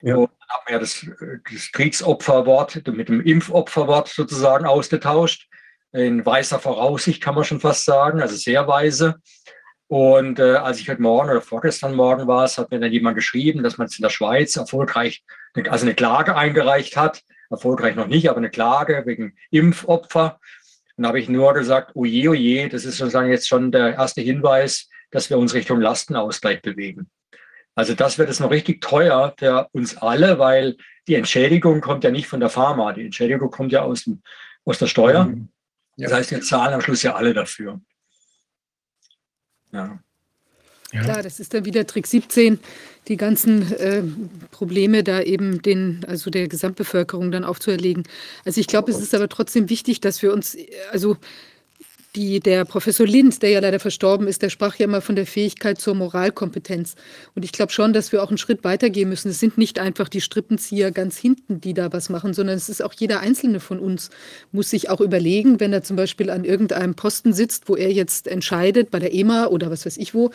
Ja. 0.00 0.14
Und 0.14 0.30
dann 0.30 0.48
haben 0.48 0.62
wir 0.66 0.72
ja 0.74 0.78
das, 0.78 1.06
das 1.52 1.72
Kriegsopferwort 1.72 2.86
mit 2.86 3.08
dem 3.08 3.20
Impfopferwort 3.20 4.08
sozusagen 4.08 4.64
ausgetauscht. 4.64 5.48
In 5.92 6.24
weißer 6.24 6.60
Voraussicht 6.60 7.20
kann 7.20 7.34
man 7.34 7.42
schon 7.42 7.58
fast 7.58 7.84
sagen, 7.84 8.20
also 8.20 8.36
sehr 8.36 8.68
weise. 8.68 9.16
Und 9.90 10.38
äh, 10.38 10.54
als 10.54 10.78
ich 10.78 10.88
heute 10.88 11.02
Morgen 11.02 11.30
oder 11.30 11.40
vorgestern 11.40 11.96
Morgen 11.96 12.28
war, 12.28 12.44
es, 12.44 12.58
hat 12.58 12.70
mir 12.70 12.78
dann 12.78 12.92
jemand 12.92 13.16
geschrieben, 13.16 13.64
dass 13.64 13.76
man 13.76 13.88
es 13.88 13.98
in 13.98 14.04
der 14.04 14.10
Schweiz 14.10 14.54
erfolgreich, 14.54 15.24
also 15.68 15.84
eine 15.84 15.96
Klage 15.96 16.36
eingereicht 16.36 16.96
hat. 16.96 17.22
Erfolgreich 17.50 17.96
noch 17.96 18.06
nicht, 18.06 18.30
aber 18.30 18.38
eine 18.38 18.50
Klage 18.50 19.02
wegen 19.04 19.34
Impfopfer. 19.50 20.38
Und 20.96 21.02
da 21.02 21.08
habe 21.08 21.18
ich 21.18 21.28
nur 21.28 21.54
gesagt, 21.54 21.96
oje, 21.96 22.30
oje, 22.30 22.68
das 22.68 22.84
ist 22.84 22.98
sozusagen 22.98 23.30
jetzt 23.30 23.48
schon 23.48 23.72
der 23.72 23.94
erste 23.94 24.20
Hinweis, 24.20 24.88
dass 25.10 25.28
wir 25.28 25.38
uns 25.38 25.54
Richtung 25.54 25.80
Lastenausgleich 25.80 26.62
bewegen. 26.62 27.10
Also 27.74 27.94
das 27.94 28.16
wird 28.16 28.30
es 28.30 28.38
noch 28.38 28.52
richtig 28.52 28.80
teuer 28.80 29.34
für 29.36 29.66
uns 29.72 29.96
alle, 29.96 30.38
weil 30.38 30.76
die 31.08 31.16
Entschädigung 31.16 31.80
kommt 31.80 32.04
ja 32.04 32.12
nicht 32.12 32.28
von 32.28 32.38
der 32.38 32.48
Pharma, 32.48 32.92
die 32.92 33.06
Entschädigung 33.06 33.50
kommt 33.50 33.72
ja 33.72 33.82
aus, 33.82 34.04
dem, 34.04 34.22
aus 34.64 34.78
der 34.78 34.86
Steuer. 34.86 35.24
Mhm. 35.24 35.48
Ja. 35.96 36.08
Das 36.08 36.16
heißt, 36.16 36.30
wir 36.30 36.42
zahlen 36.42 36.74
am 36.74 36.80
Schluss 36.80 37.02
ja 37.02 37.16
alle 37.16 37.34
dafür. 37.34 37.80
Ja. 39.72 39.98
Ja. 40.92 41.02
Klar, 41.02 41.22
das 41.22 41.38
ist 41.38 41.54
dann 41.54 41.64
wieder 41.64 41.86
Trick 41.86 42.06
17, 42.06 42.58
die 43.06 43.16
ganzen 43.16 43.72
äh, 43.74 44.02
Probleme 44.50 45.04
da 45.04 45.22
eben 45.22 45.62
den, 45.62 46.04
also 46.08 46.30
der 46.30 46.48
Gesamtbevölkerung 46.48 47.30
dann 47.30 47.44
aufzuerlegen. 47.44 48.02
Also 48.44 48.60
ich 48.60 48.66
glaube, 48.66 48.90
es 48.90 49.00
ist 49.00 49.14
aber 49.14 49.28
trotzdem 49.28 49.70
wichtig, 49.70 50.00
dass 50.00 50.20
wir 50.20 50.32
uns, 50.32 50.56
also 50.90 51.16
die, 52.16 52.40
der 52.40 52.64
Professor 52.64 53.06
Lind, 53.06 53.40
der 53.42 53.50
ja 53.50 53.60
leider 53.60 53.78
verstorben 53.78 54.26
ist, 54.26 54.42
der 54.42 54.50
sprach 54.50 54.76
ja 54.76 54.84
immer 54.84 55.00
von 55.00 55.14
der 55.14 55.26
Fähigkeit 55.26 55.80
zur 55.80 55.94
Moralkompetenz. 55.94 56.96
Und 57.36 57.44
ich 57.44 57.52
glaube 57.52 57.70
schon, 57.72 57.92
dass 57.92 58.10
wir 58.10 58.22
auch 58.22 58.28
einen 58.28 58.38
Schritt 58.38 58.64
weitergehen 58.64 59.08
müssen. 59.08 59.30
Es 59.30 59.38
sind 59.38 59.58
nicht 59.58 59.78
einfach 59.78 60.08
die 60.08 60.20
Strippenzieher 60.20 60.90
ganz 60.90 61.16
hinten, 61.16 61.60
die 61.60 61.72
da 61.72 61.92
was 61.92 62.08
machen, 62.08 62.34
sondern 62.34 62.56
es 62.56 62.68
ist 62.68 62.82
auch 62.82 62.92
jeder 62.94 63.20
Einzelne 63.20 63.60
von 63.60 63.78
uns, 63.78 64.10
muss 64.50 64.70
sich 64.70 64.90
auch 64.90 65.00
überlegen, 65.00 65.60
wenn 65.60 65.72
er 65.72 65.82
zum 65.82 65.96
Beispiel 65.96 66.30
an 66.30 66.44
irgendeinem 66.44 66.94
Posten 66.94 67.32
sitzt, 67.32 67.68
wo 67.68 67.76
er 67.76 67.92
jetzt 67.92 68.26
entscheidet, 68.26 68.90
bei 68.90 68.98
der 68.98 69.14
EMA 69.14 69.46
oder 69.46 69.70
was 69.70 69.86
weiß 69.86 69.96
ich 69.96 70.14
wo, 70.14 70.30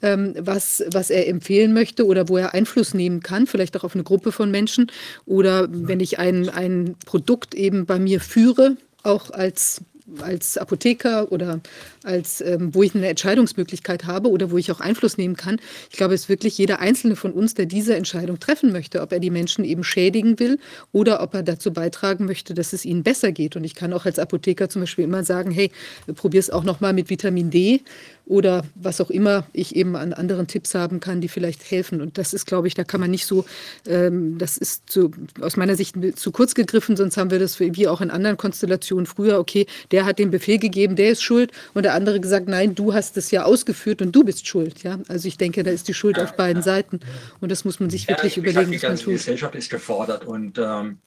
ähm, 0.00 0.34
was, 0.38 0.82
was 0.90 1.10
er 1.10 1.28
empfehlen 1.28 1.74
möchte 1.74 2.06
oder 2.06 2.28
wo 2.28 2.38
er 2.38 2.54
Einfluss 2.54 2.94
nehmen 2.94 3.20
kann, 3.20 3.46
vielleicht 3.46 3.76
auch 3.76 3.84
auf 3.84 3.94
eine 3.94 4.04
Gruppe 4.04 4.32
von 4.32 4.50
Menschen. 4.50 4.90
Oder 5.26 5.68
wenn 5.70 6.00
ich 6.00 6.18
ein, 6.18 6.48
ein 6.48 6.96
Produkt 7.04 7.54
eben 7.54 7.84
bei 7.84 7.98
mir 7.98 8.20
führe, 8.20 8.76
auch 9.02 9.30
als 9.30 9.82
als 10.20 10.58
Apotheker 10.58 11.30
oder 11.32 11.60
als 12.08 12.40
ähm, 12.40 12.74
wo 12.74 12.82
ich 12.82 12.94
eine 12.94 13.06
Entscheidungsmöglichkeit 13.06 14.06
habe 14.06 14.30
oder 14.30 14.50
wo 14.50 14.58
ich 14.58 14.72
auch 14.72 14.80
Einfluss 14.80 15.18
nehmen 15.18 15.36
kann. 15.36 15.60
Ich 15.90 15.96
glaube, 15.98 16.14
es 16.14 16.22
ist 16.22 16.28
wirklich 16.28 16.56
jeder 16.56 16.80
einzelne 16.80 17.14
von 17.16 17.32
uns, 17.32 17.54
der 17.54 17.66
diese 17.66 17.94
Entscheidung 17.94 18.40
treffen 18.40 18.72
möchte, 18.72 19.02
ob 19.02 19.12
er 19.12 19.20
die 19.20 19.30
Menschen 19.30 19.64
eben 19.64 19.84
schädigen 19.84 20.38
will 20.38 20.58
oder 20.92 21.22
ob 21.22 21.34
er 21.34 21.42
dazu 21.42 21.72
beitragen 21.72 22.24
möchte, 22.24 22.54
dass 22.54 22.72
es 22.72 22.84
ihnen 22.84 23.02
besser 23.02 23.30
geht. 23.30 23.56
Und 23.56 23.64
ich 23.64 23.74
kann 23.74 23.92
auch 23.92 24.06
als 24.06 24.18
Apotheker 24.18 24.70
zum 24.70 24.80
Beispiel 24.80 25.04
immer 25.04 25.22
sagen, 25.22 25.50
hey, 25.50 25.70
probier 26.14 26.40
es 26.40 26.50
auch 26.50 26.64
noch 26.64 26.80
mal 26.80 26.94
mit 26.94 27.10
Vitamin 27.10 27.50
D 27.50 27.82
oder 28.28 28.62
was 28.74 29.00
auch 29.00 29.10
immer 29.10 29.46
ich 29.52 29.74
eben 29.74 29.96
an 29.96 30.12
anderen 30.12 30.46
Tipps 30.46 30.74
haben 30.74 31.00
kann, 31.00 31.20
die 31.20 31.28
vielleicht 31.28 31.70
helfen. 31.70 32.00
Und 32.00 32.18
das 32.18 32.34
ist, 32.34 32.46
glaube 32.46 32.68
ich, 32.68 32.74
da 32.74 32.84
kann 32.84 33.00
man 33.00 33.10
nicht 33.10 33.24
so, 33.24 33.44
ähm, 33.86 34.36
das 34.38 34.58
ist 34.58 34.90
zu, 34.90 35.10
aus 35.40 35.56
meiner 35.56 35.76
Sicht 35.76 35.96
zu 36.16 36.30
kurz 36.30 36.54
gegriffen, 36.54 36.96
sonst 36.96 37.16
haben 37.16 37.30
wir 37.30 37.38
das 37.38 37.58
wie 37.58 37.88
auch 37.88 38.00
in 38.00 38.10
anderen 38.10 38.36
Konstellationen 38.36 39.06
früher, 39.06 39.38
okay, 39.38 39.66
der 39.90 40.04
hat 40.04 40.18
den 40.18 40.30
Befehl 40.30 40.58
gegeben, 40.58 40.94
der 40.94 41.10
ist 41.10 41.22
schuld 41.22 41.52
und 41.72 41.84
der 41.84 41.94
andere 41.98 42.20
gesagt, 42.20 42.48
nein, 42.48 42.74
du 42.74 42.94
hast 42.94 43.16
es 43.16 43.30
ja 43.30 43.44
ausgeführt 43.44 44.00
und 44.02 44.12
du 44.12 44.24
bist 44.24 44.46
schuld. 44.46 44.82
Ja? 44.82 44.98
Also 45.08 45.28
ich 45.28 45.36
denke, 45.36 45.62
da 45.62 45.70
ist 45.70 45.88
die 45.88 45.94
Schuld 45.94 46.18
auf 46.18 46.36
beiden 46.36 46.62
Seiten 46.62 47.00
und 47.40 47.52
das 47.52 47.64
muss 47.64 47.80
man 47.80 47.90
sich 47.90 48.08
wirklich 48.08 48.36
ja, 48.36 48.42
überlegen, 48.42 48.74
was 48.74 48.82
man 48.82 48.96
tut. 48.96 49.06
Die 49.06 49.12
Gesellschaft 49.12 49.54
ist 49.54 49.70
gefordert 49.70 50.24
und 50.24 50.58
ähm, 50.58 50.98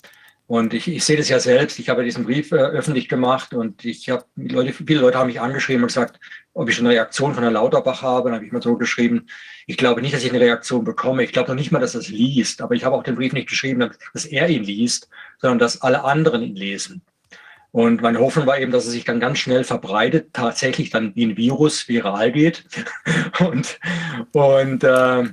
und 0.52 0.74
ich, 0.74 0.86
ich 0.86 1.06
sehe 1.06 1.16
das 1.16 1.30
ja 1.30 1.40
selbst. 1.40 1.80
Ich 1.80 1.88
habe 1.88 2.04
diesen 2.04 2.26
Brief 2.26 2.52
äh, 2.52 2.58
öffentlich 2.58 3.08
gemacht 3.08 3.54
und 3.54 3.86
ich 3.86 4.10
habe 4.10 4.26
Leute, 4.36 4.74
viele 4.74 5.00
Leute 5.00 5.18
haben 5.18 5.28
mich 5.28 5.40
angeschrieben 5.40 5.82
und 5.82 5.88
gesagt, 5.88 6.20
ob 6.54 6.68
ich 6.68 6.76
schon 6.76 6.86
eine 6.86 6.94
Reaktion 6.94 7.34
von 7.34 7.42
Herrn 7.42 7.54
Lauterbach 7.54 8.02
habe. 8.02 8.28
Dann 8.28 8.36
habe 8.36 8.46
ich 8.46 8.52
mal 8.52 8.62
so 8.62 8.76
geschrieben, 8.76 9.28
ich 9.66 9.78
glaube 9.78 10.02
nicht, 10.02 10.14
dass 10.14 10.26
ich 10.26 10.30
eine 10.30 10.42
Reaktion 10.42 10.84
bekomme. 10.84 11.24
Ich 11.24 11.32
glaube 11.32 11.48
noch 11.48 11.56
nicht 11.56 11.72
mal, 11.72 11.80
dass 11.80 11.96
er 11.96 12.02
es 12.02 12.10
liest. 12.10 12.62
Aber 12.62 12.76
ich 12.76 12.84
habe 12.84 12.98
auch 12.98 13.04
den 13.04 13.16
Brief 13.16 13.32
nicht 13.32 13.48
geschrieben, 13.48 13.92
dass 14.14 14.26
er 14.26 14.50
ihn 14.50 14.66
liest, 14.66 15.08
sondern 15.40 15.60
dass 15.60 15.82
alle 15.84 16.04
anderen 16.04 16.42
ihn 16.42 16.58
lesen. 16.58 17.02
Und 17.72 18.02
meine 18.02 18.20
Hoffnung 18.20 18.46
war 18.48 18.60
eben, 18.60 18.72
dass 18.72 18.86
es 18.86 18.92
sich 18.92 19.06
dann 19.06 19.22
ganz 19.22 19.40
schnell 19.40 19.64
verbreitet, 19.64 20.34
tatsächlich 20.34 20.90
dann 20.90 21.16
wie 21.16 21.26
ein 21.26 21.38
Virus 21.38 21.88
viral 21.88 22.32
geht. 22.32 22.66
und 23.40 23.80
und 24.34 24.84
äh, 24.84 25.24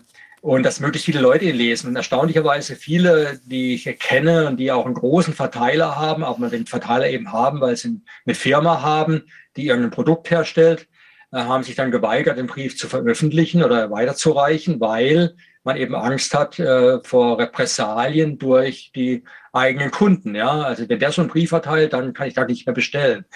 und 0.40 0.62
dass 0.62 0.80
möglichst 0.80 1.06
viele 1.06 1.20
Leute 1.20 1.46
ihn 1.46 1.56
lesen. 1.56 1.88
Und 1.88 1.96
erstaunlicherweise 1.96 2.76
viele, 2.76 3.40
die 3.44 3.74
ich 3.74 3.98
kenne 3.98 4.46
und 4.46 4.58
die 4.58 4.70
auch 4.70 4.86
einen 4.86 4.94
großen 4.94 5.34
Verteiler 5.34 5.96
haben, 5.96 6.22
auch 6.22 6.38
mal 6.38 6.50
den 6.50 6.66
Verteiler 6.66 7.08
eben 7.08 7.32
haben, 7.32 7.60
weil 7.60 7.76
sie 7.76 8.00
eine 8.24 8.34
Firma 8.34 8.82
haben, 8.82 9.24
die 9.56 9.66
irgendein 9.66 9.90
Produkt 9.90 10.30
herstellt, 10.30 10.86
äh, 11.32 11.38
haben 11.38 11.64
sich 11.64 11.74
dann 11.74 11.90
geweigert, 11.90 12.38
den 12.38 12.46
Brief 12.46 12.78
zu 12.78 12.88
veröffentlichen 12.88 13.64
oder 13.64 13.90
weiterzureichen, 13.90 14.80
weil 14.80 15.34
man 15.68 15.76
eben 15.76 15.94
Angst 15.94 16.34
hat 16.34 16.58
äh, 16.58 17.00
vor 17.04 17.38
Repressalien 17.38 18.38
durch 18.38 18.90
die 18.94 19.24
eigenen 19.52 19.90
Kunden. 19.90 20.34
Ja, 20.34 20.62
also 20.62 20.88
wenn 20.88 20.98
der 20.98 21.12
so 21.12 21.22
einen 21.22 21.30
Brief 21.30 21.50
verteilt, 21.50 21.92
dann 21.92 22.14
kann 22.14 22.26
ich 22.28 22.34
da 22.34 22.44
nicht 22.44 22.66
mehr 22.66 22.74
bestellen. 22.74 23.26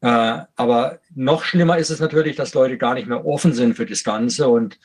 Äh, 0.00 0.38
aber 0.56 1.00
noch 1.14 1.44
schlimmer 1.44 1.78
ist 1.78 1.90
es 1.90 2.00
natürlich, 2.00 2.36
dass 2.36 2.54
Leute 2.54 2.78
gar 2.78 2.94
nicht 2.94 3.08
mehr 3.08 3.26
offen 3.26 3.52
sind 3.52 3.74
für 3.74 3.86
das 3.86 4.04
Ganze 4.04 4.48
und 4.48 4.78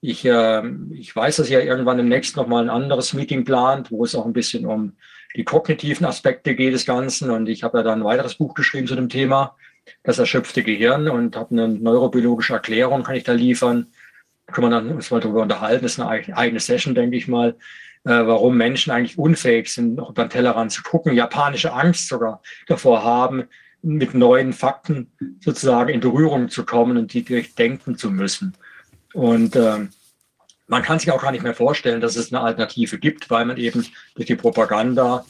ich, 0.00 0.24
äh, 0.24 0.62
ich 0.92 1.16
weiß, 1.16 1.36
dass 1.36 1.50
ihr 1.50 1.62
irgendwann 1.62 1.96
demnächst 1.96 2.36
nochmal 2.36 2.62
ein 2.62 2.70
anderes 2.70 3.12
Meeting 3.12 3.44
plant, 3.44 3.90
wo 3.90 4.04
es 4.04 4.14
auch 4.14 4.26
ein 4.26 4.32
bisschen 4.32 4.66
um 4.66 4.96
die 5.34 5.44
kognitiven 5.44 6.06
Aspekte 6.06 6.54
geht 6.54 6.74
des 6.74 6.86
Ganzen. 6.86 7.30
Und 7.30 7.48
ich 7.48 7.62
habe 7.64 7.78
ja 7.78 7.84
da 7.84 7.92
ein 7.92 8.04
weiteres 8.04 8.36
Buch 8.36 8.54
geschrieben 8.54 8.86
zu 8.86 8.94
dem 8.94 9.08
Thema, 9.08 9.56
das 10.04 10.18
erschöpfte 10.18 10.62
Gehirn 10.62 11.08
und 11.08 11.36
habe 11.36 11.50
eine 11.52 11.68
neurobiologische 11.68 12.52
Erklärung, 12.52 13.02
kann 13.02 13.16
ich 13.16 13.24
da 13.24 13.32
liefern. 13.32 13.88
Können 14.46 14.70
wir 14.70 14.94
uns 14.94 15.10
mal 15.10 15.20
darüber 15.20 15.42
unterhalten. 15.42 15.82
Das 15.82 15.92
ist 15.92 16.00
eine 16.00 16.36
eigene 16.36 16.60
Session, 16.60 16.94
denke 16.94 17.16
ich 17.16 17.28
mal, 17.28 17.56
äh, 18.04 18.10
warum 18.10 18.56
Menschen 18.56 18.92
eigentlich 18.92 19.18
unfähig 19.18 19.72
sind, 19.72 19.96
noch 19.96 20.10
über 20.10 20.24
den 20.24 20.30
Tellerrand 20.30 20.70
zu 20.70 20.82
gucken, 20.82 21.14
japanische 21.14 21.72
Angst 21.72 22.08
sogar 22.08 22.40
davor 22.68 23.02
haben, 23.02 23.44
mit 23.82 24.14
neuen 24.14 24.52
Fakten 24.52 25.10
sozusagen 25.40 25.90
in 25.90 26.00
Berührung 26.00 26.48
zu 26.48 26.64
kommen 26.64 26.96
und 26.96 27.12
die 27.12 27.24
durchdenken 27.24 27.96
zu 27.98 28.10
müssen. 28.10 28.56
Und 29.12 29.56
ähm, 29.56 29.90
man 30.68 30.82
kann 30.82 30.98
sich 30.98 31.10
auch 31.10 31.22
gar 31.22 31.32
nicht 31.32 31.44
mehr 31.44 31.54
vorstellen, 31.54 32.00
dass 32.00 32.16
es 32.16 32.32
eine 32.32 32.42
Alternative 32.42 32.98
gibt, 32.98 33.30
weil 33.30 33.44
man 33.44 33.56
eben 33.56 33.84
durch 34.14 34.26
die 34.26 34.34
Propaganda 34.36 35.24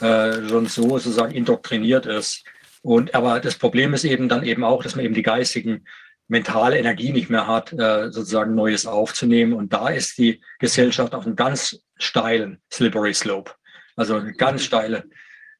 äh, 0.00 0.48
schon 0.48 0.66
so 0.66 0.98
sozusagen 0.98 1.32
indoktriniert 1.32 2.06
ist. 2.06 2.44
Und 2.82 3.14
aber 3.14 3.40
das 3.40 3.56
Problem 3.56 3.94
ist 3.94 4.04
eben 4.04 4.28
dann 4.28 4.42
eben 4.42 4.64
auch, 4.64 4.82
dass 4.82 4.96
man 4.96 5.04
eben 5.04 5.14
die 5.14 5.22
geistigen 5.22 5.84
mentale 6.30 6.78
Energie 6.78 7.12
nicht 7.12 7.28
mehr 7.28 7.46
hat, 7.46 7.72
äh, 7.72 8.10
sozusagen 8.10 8.54
Neues 8.54 8.86
aufzunehmen. 8.86 9.52
Und 9.52 9.72
da 9.72 9.88
ist 9.88 10.16
die 10.16 10.40
Gesellschaft 10.60 11.14
auf 11.14 11.26
einem 11.26 11.36
ganz 11.36 11.82
steilen 11.96 12.62
Slippery 12.72 13.12
Slope, 13.12 13.52
also 13.96 14.14
eine 14.14 14.32
ganz 14.32 14.62
steile 14.62 15.04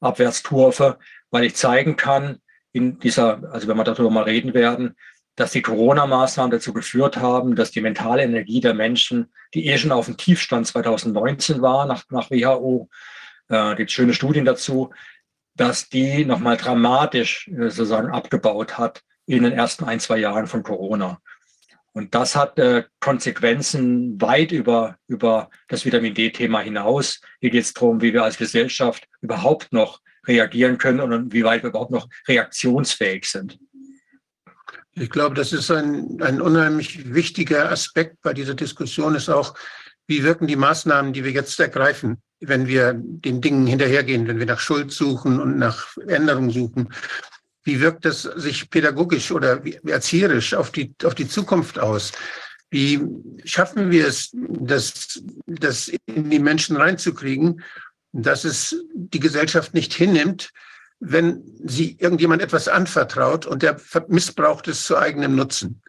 Abwärtskurve, 0.01 0.98
weil 1.30 1.44
ich 1.44 1.56
zeigen 1.56 1.97
kann, 1.97 2.38
in 2.72 3.01
dieser, 3.01 3.52
also 3.52 3.66
wenn 3.66 3.76
wir 3.76 3.84
darüber 3.84 4.10
mal 4.10 4.22
reden 4.22 4.55
werden, 4.55 4.97
dass 5.34 5.51
die 5.51 5.62
Corona-Maßnahmen 5.62 6.52
dazu 6.52 6.72
geführt 6.72 7.16
haben, 7.16 7.56
dass 7.56 7.72
die 7.72 7.80
mentale 7.80 8.22
Energie 8.22 8.60
der 8.60 8.74
Menschen, 8.74 9.32
die 9.55 9.66
eh 9.66 9.76
schon 9.76 9.90
auf 9.90 10.06
dem 10.06 10.16
Tiefstand 10.16 10.68
2019 10.68 11.62
war, 11.62 11.86
nach, 11.86 12.05
nach 12.10 12.30
WHO, 12.30 12.88
äh, 13.48 13.74
gibt 13.74 13.90
schöne 13.90 14.14
Studien 14.14 14.44
dazu, 14.44 14.92
dass 15.56 15.88
die 15.88 16.24
nochmal 16.24 16.56
dramatisch 16.56 17.48
äh, 17.48 17.70
sozusagen 17.70 18.12
abgebaut 18.12 18.78
hat 18.78 19.02
in 19.26 19.42
den 19.42 19.52
ersten 19.52 19.84
ein, 19.84 20.01
zwei 20.01 20.18
Jahren 20.18 20.47
von 20.47 20.62
Corona. 20.62 21.20
Und 21.92 22.14
das 22.14 22.36
hat 22.36 22.59
äh, 22.59 22.84
Konsequenzen 23.01 24.20
weit 24.20 24.52
über, 24.52 24.97
über 25.09 25.51
das 25.68 25.84
Vitamin 25.84 26.14
D-Thema 26.14 26.60
hinaus. 26.60 27.20
Hier 27.40 27.51
geht 27.51 27.64
es 27.64 27.74
darum, 27.74 28.01
wie 28.01 28.12
wir 28.12 28.22
als 28.22 28.38
Gesellschaft 28.38 29.09
überhaupt 29.20 29.72
noch 29.72 30.01
reagieren 30.26 30.78
können 30.78 31.01
und 31.01 31.32
wie 31.32 31.44
weit 31.44 31.62
wir 31.62 31.70
überhaupt 31.70 31.90
noch 31.90 32.09
reaktionsfähig 32.28 33.24
sind. 33.24 33.59
Ich 34.92 35.10
glaube, 35.10 35.34
das 35.34 35.52
ist 35.52 35.70
ein, 35.70 36.20
ein 36.20 36.40
unheimlich 36.40 37.12
wichtiger 37.12 37.70
Aspekt 37.70 38.20
bei 38.22 38.34
dieser 38.34 38.55
Diskussion, 38.55 39.14
ist 39.14 39.28
auch, 39.28 39.55
wie 40.06 40.24
wirken 40.24 40.47
die 40.47 40.56
Maßnahmen, 40.56 41.12
die 41.12 41.24
wir 41.24 41.30
jetzt 41.30 41.59
ergreifen, 41.60 42.20
wenn 42.40 42.66
wir 42.66 42.94
den 42.97 43.40
Dingen 43.40 43.66
hinterhergehen, 43.66 44.26
wenn 44.26 44.38
wir 44.38 44.47
nach 44.47 44.60
Schuld 44.60 44.92
suchen 44.92 45.40
und 45.40 45.59
nach 45.59 45.97
Änderung 46.09 46.51
suchen. 46.51 46.92
Wie 47.62 47.81
wirkt 47.81 48.05
das 48.05 48.23
sich 48.23 48.70
pädagogisch 48.70 49.31
oder 49.32 49.62
erzieherisch 49.87 50.55
auf 50.55 50.70
die, 50.70 50.95
auf 51.05 51.15
die 51.15 51.28
Zukunft 51.28 51.78
aus? 51.78 52.12
Wie 52.70 53.01
schaffen 53.45 53.91
wir 53.91 54.07
es, 54.07 54.31
das, 54.32 55.20
das 55.47 55.89
in 56.07 56.31
die 56.31 56.39
Menschen 56.39 56.77
reinzukriegen, 56.77 57.62
dass 58.12 58.45
es 58.45 58.85
die 58.95 59.20
Gesellschaft 59.20 59.74
nicht 59.74 59.93
hinnimmt, 59.93 60.51
wenn 61.01 61.43
sie 61.65 61.97
irgendjemand 61.99 62.43
etwas 62.43 62.69
anvertraut 62.69 63.47
und 63.47 63.62
der 63.62 63.81
missbraucht 64.09 64.69
es 64.69 64.85
zu 64.85 64.99
eigenem 64.99 65.35
Nutzen. 65.35 65.82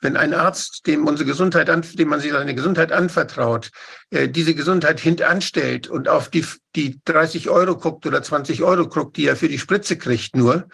Wenn 0.00 0.16
ein 0.16 0.34
Arzt, 0.34 0.86
dem 0.86 1.06
unsere 1.06 1.26
Gesundheit, 1.26 1.68
dem 1.68 2.08
man 2.08 2.20
sich 2.20 2.32
seine 2.32 2.54
Gesundheit 2.54 2.92
anvertraut, 2.92 3.70
äh, 4.10 4.28
diese 4.28 4.54
Gesundheit 4.54 5.00
hintanstellt 5.00 5.88
und 5.88 6.08
auf 6.08 6.28
die, 6.28 6.44
die 6.76 7.00
30 7.04 7.48
Euro 7.48 7.76
guckt 7.76 8.06
oder 8.06 8.22
20 8.22 8.62
Euro 8.62 8.88
guckt, 8.88 9.16
die 9.16 9.26
er 9.26 9.36
für 9.36 9.48
die 9.48 9.58
Spritze 9.58 9.96
kriegt 9.96 10.36
nur, 10.36 10.68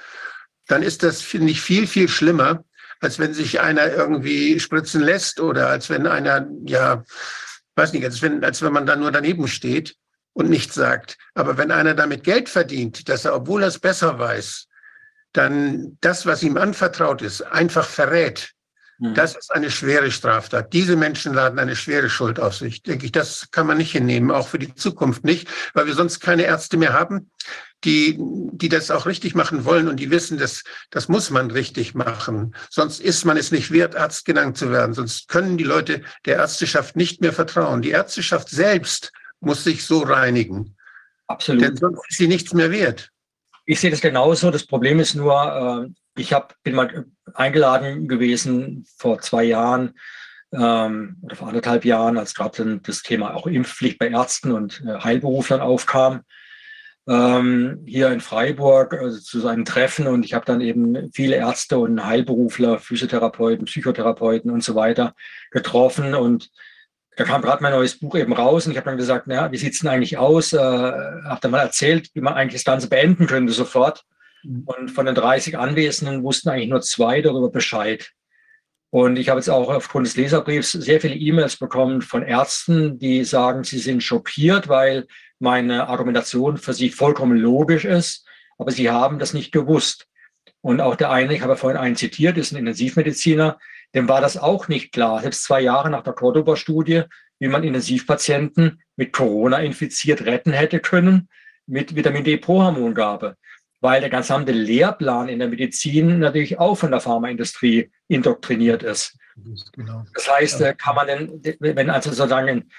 dann 0.67 0.83
ist 0.83 1.03
das, 1.03 1.23
finde 1.23 1.51
ich, 1.53 1.61
viel, 1.61 1.87
viel 1.87 2.09
schlimmer, 2.09 2.65
als 3.01 3.19
wenn 3.19 3.35
sich 3.35 3.61
einer 3.61 3.93
irgendwie 3.93 4.59
spritzen 4.61 5.03
lässt 5.03 5.41
oder 5.41 5.69
als 5.69 5.91
wenn 5.91 6.07
einer, 6.07 6.49
ja, 6.65 7.05
weiß 7.77 7.93
nicht, 7.93 8.05
als 8.05 8.23
wenn, 8.23 8.45
als 8.45 8.63
wenn 8.63 8.73
man 8.73 8.87
dann 8.87 9.01
nur 9.01 9.13
daneben 9.13 9.49
steht 9.49 9.97
und 10.33 10.49
nichts 10.49 10.75
sagt. 10.75 11.19
Aber 11.35 11.59
wenn 11.59 11.71
einer 11.71 11.95
damit 11.95 12.25
Geld 12.25 12.49
verdient, 12.49 13.09
dass 13.09 13.25
er, 13.25 13.35
obwohl 13.35 13.63
er 13.63 13.69
es 13.69 13.79
besser 13.79 14.19
weiß, 14.19 14.69
dann 15.33 15.99
das, 16.01 16.27
was 16.27 16.43
ihm 16.43 16.57
anvertraut 16.57 17.21
ist, 17.21 17.43
einfach 17.43 17.87
verrät, 17.87 18.53
mhm. 18.99 19.15
das 19.15 19.37
ist 19.37 19.53
eine 19.53 19.71
schwere 19.71 20.11
Straftat. 20.11 20.73
Diese 20.73 20.97
Menschen 20.97 21.35
laden 21.35 21.59
eine 21.59 21.77
schwere 21.77 22.09
Schuld 22.09 22.41
auf 22.41 22.55
sich. 22.55 22.83
Denke 22.83 23.07
ich, 23.07 23.13
das 23.13 23.51
kann 23.51 23.67
man 23.67 23.79
nicht 23.79 23.93
hinnehmen, 23.93 24.31
auch 24.31 24.49
für 24.49 24.59
die 24.59 24.75
Zukunft 24.75 25.25
nicht, 25.25 25.49
weil 25.75 25.87
wir 25.87 25.95
sonst 25.95 26.21
keine 26.21 26.45
Ärzte 26.45 26.77
mehr 26.77 26.93
haben, 26.93 27.31
die, 27.85 28.17
die 28.19 28.69
das 28.69 28.91
auch 28.91 29.07
richtig 29.07 29.35
machen 29.35 29.65
wollen 29.65 29.89
und 29.89 30.01
die 30.01 30.11
wissen, 30.11 30.39
dass 30.39 30.63
das 30.91 31.09
muss 31.09 31.31
man 31.31 31.51
richtig 31.51 31.95
machen. 31.95 32.55
Sonst 32.71 33.01
ist 33.01 33.25
man 33.25 33.37
es 33.37 33.51
nicht 33.51 33.71
wert, 33.71 33.95
Arzt 33.97 34.25
genannt 34.25 34.57
zu 34.57 34.71
werden. 34.71 34.95
Sonst 34.95 35.29
können 35.29 35.59
die 35.59 35.65
Leute 35.65 36.03
der 36.25 36.37
Ärzteschaft 36.37 36.97
nicht 36.97 37.21
mehr 37.21 37.33
vertrauen. 37.33 37.83
Die 37.83 37.91
Ärzteschaft 37.91 38.49
selbst 38.49 39.13
muss 39.41 39.65
sich 39.65 39.85
so 39.85 40.01
reinigen. 40.01 40.77
Absolut. 41.27 41.63
Denn 41.63 41.77
sonst 41.77 42.01
ist 42.09 42.19
sie 42.19 42.29
nichts 42.29 42.53
mehr 42.55 42.71
wert. 42.71 43.11
Ich 43.67 43.81
sehe 43.81 43.91
das 43.91 44.01
genauso. 44.01 44.51
Das 44.51 44.67
Problem 44.67 45.01
ist 45.01 45.15
nur, 45.15 45.87
äh, 45.87 45.91
ich 46.17 46.33
hab, 46.33 46.55
bin 46.63 46.75
mal 46.75 47.07
eingeladen 47.35 48.09
gewesen 48.09 48.87
vor 48.97 49.21
zwei 49.21 49.45
Jahren 49.45 49.95
ähm, 50.53 51.17
oder 51.23 51.37
vor 51.37 51.49
anderthalb 51.49 51.85
Jahren, 51.85 52.19
als 52.19 52.35
gerade 52.35 52.81
das 52.83 53.03
Thema 53.03 53.35
auch 53.35 53.47
Impfpflicht 53.47 53.99
bei 53.99 54.09
Ärzten 54.09 54.53
und 54.53 54.83
äh, 54.87 54.99
Heilberuflern 55.01 55.61
aufkam, 55.61 56.23
ähm, 57.07 57.83
hier 57.87 58.11
in 58.13 58.21
Freiburg 58.21 58.95
also 58.95 59.19
zu 59.19 59.41
seinem 59.41 59.65
Treffen. 59.65 60.07
Und 60.07 60.25
ich 60.25 60.35
habe 60.35 60.45
dann 60.47 60.61
eben 60.61 61.11
viele 61.13 61.37
Ärzte 61.37 61.79
und 61.79 62.05
Heilberufler, 62.05 62.79
Physiotherapeuten, 62.79 63.67
Psychotherapeuten 63.67 64.51
und 64.51 64.63
so 64.63 64.75
weiter 64.75 65.15
getroffen. 65.51 66.15
Und 66.15 66.51
da 67.17 67.25
kam 67.25 67.43
gerade 67.43 67.63
mein 67.63 67.73
neues 67.73 67.99
Buch 67.99 68.17
eben 68.17 68.33
raus 68.33 68.67
und 68.67 68.73
ich 68.73 68.79
habe 68.79 68.91
dann 68.91 68.97
gesagt, 68.97 69.27
na, 69.27 69.53
wie 69.53 69.57
sieht's 69.57 69.81
denn 69.81 69.91
eigentlich 69.91 70.19
aus? 70.19 70.53
Äh, 70.53 70.59
habe 70.59 71.39
dann 71.41 71.51
mal 71.51 71.61
erzählt, 71.61 72.11
wie 72.15 72.21
man 72.21 72.35
eigentlich 72.35 72.63
das 72.63 72.65
Ganze 72.65 72.89
beenden 72.89 73.27
könnte 73.27 73.53
sofort. 73.53 74.05
Und 74.45 74.91
von 74.91 75.07
den 75.07 75.15
30 75.15 75.59
Anwesenden 75.59 76.23
wussten 76.23 76.51
eigentlich 76.51 76.69
nur 76.69 76.83
zwei 76.83 77.23
darüber 77.23 77.51
Bescheid. 77.51 78.13
Und 78.91 79.17
ich 79.17 79.29
habe 79.29 79.41
jetzt 79.41 79.51
auch 79.51 79.71
aufgrund 79.71 80.07
des 80.07 80.17
Leserbriefs 80.17 80.73
sehr 80.73 81.01
viele 81.01 81.17
E-Mails 81.17 81.57
bekommen 81.57 82.01
von 82.01 82.23
Ärzten, 82.23 82.99
die 82.99 83.25
sagen, 83.25 83.65
sie 83.65 83.79
sind 83.79 84.03
schockiert, 84.03 84.69
weil 84.69 85.07
meine 85.41 85.89
Argumentation 85.89 86.59
für 86.59 86.75
sie 86.75 86.91
vollkommen 86.91 87.37
logisch 87.37 87.85
ist, 87.85 88.25
aber 88.57 88.71
sie 88.71 88.91
haben 88.91 89.19
das 89.19 89.35
nicht 89.35 89.51
gewusst. 89.51 90.07
Und 90.61 90.81
auch 90.81 90.95
der 90.95 91.11
eine, 91.11 91.35
ich 91.35 91.43
habe 91.43 91.57
vorhin 91.57 91.79
einen 91.79 91.97
zitiert, 91.97 92.39
ist 92.39 92.53
ein 92.53 92.59
Intensivmediziner, 92.59 93.59
dem 93.95 94.09
war 94.09 94.21
das 94.21 94.37
auch 94.37 94.69
nicht 94.69 94.93
klar, 94.93 95.21
selbst 95.21 95.45
zwei 95.45 95.61
Jahre 95.61 95.91
nach 95.91 96.03
der 96.03 96.13
Cordoba-Studie, 96.13 97.03
wie 97.39 97.49
man 97.49 97.65
Intensivpatienten 97.65 98.83
mit 98.97 99.13
Corona 99.13 99.59
infiziert 99.59 100.23
retten 100.23 100.53
hätte 100.53 100.81
können 100.81 101.29
mit 101.67 101.97
Vitamin 101.97 102.25
D-Prohormongabe, 102.25 103.37
weil 103.85 104.01
der 104.01 104.09
gesamte 104.09 104.53
Lehrplan 104.53 105.29
in 105.29 105.41
der 105.41 105.49
Medizin 105.49 106.19
natürlich 106.19 106.59
auch 106.59 106.75
von 106.75 106.91
der 106.91 107.01
Pharmaindustrie 107.01 107.91
indoktriniert 108.09 108.83
ist. 108.83 109.19
Genau. 109.75 110.07
Das 110.15 110.31
heißt, 110.31 110.63
äh, 110.63 110.75
kann 110.75 110.97
man 110.97 111.07
denn, 111.07 111.57
wenn 111.61 111.91
also 111.91 112.09
sozusagen 112.11 112.71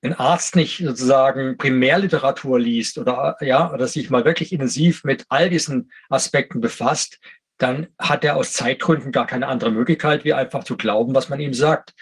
ein 0.00 0.14
Arzt 0.14 0.56
nicht 0.56 0.78
sozusagen 0.78 1.58
Primärliteratur 1.58 2.58
liest 2.58 2.96
oder 2.96 3.36
ja 3.42 3.74
oder 3.74 3.86
sich 3.88 4.08
mal 4.08 4.24
wirklich 4.24 4.54
intensiv 4.54 5.04
mit 5.04 5.26
all 5.28 5.50
diesen 5.50 5.92
Aspekten 6.08 6.62
befasst, 6.62 7.20
dann 7.58 7.88
hat 7.98 8.24
er 8.24 8.36
aus 8.36 8.54
Zeitgründen 8.54 9.12
gar 9.12 9.26
keine 9.26 9.48
andere 9.48 9.70
Möglichkeit, 9.70 10.24
wie 10.24 10.32
einfach 10.32 10.64
zu 10.64 10.78
glauben, 10.78 11.14
was 11.14 11.28
man 11.28 11.40
ihm 11.40 11.52
sagt. 11.52 11.92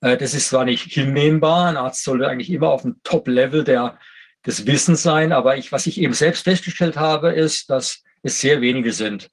Äh, 0.00 0.16
das 0.16 0.34
ist 0.34 0.50
zwar 0.50 0.64
nicht 0.64 0.84
hinnehmbar, 0.92 1.66
ein 1.66 1.76
Arzt 1.76 2.04
sollte 2.04 2.28
eigentlich 2.28 2.50
immer 2.50 2.68
auf 2.68 2.82
dem 2.82 3.00
Top-Level 3.02 3.64
der, 3.64 3.98
des 4.46 4.66
Wissens 4.66 5.02
sein, 5.02 5.32
aber 5.32 5.56
ich, 5.56 5.72
was 5.72 5.86
ich 5.86 6.00
eben 6.00 6.14
selbst 6.14 6.44
festgestellt 6.44 6.96
habe, 6.96 7.32
ist, 7.32 7.70
dass 7.70 8.02
es 8.22 8.40
sehr 8.40 8.60
wenige 8.60 8.92
sind. 8.92 9.30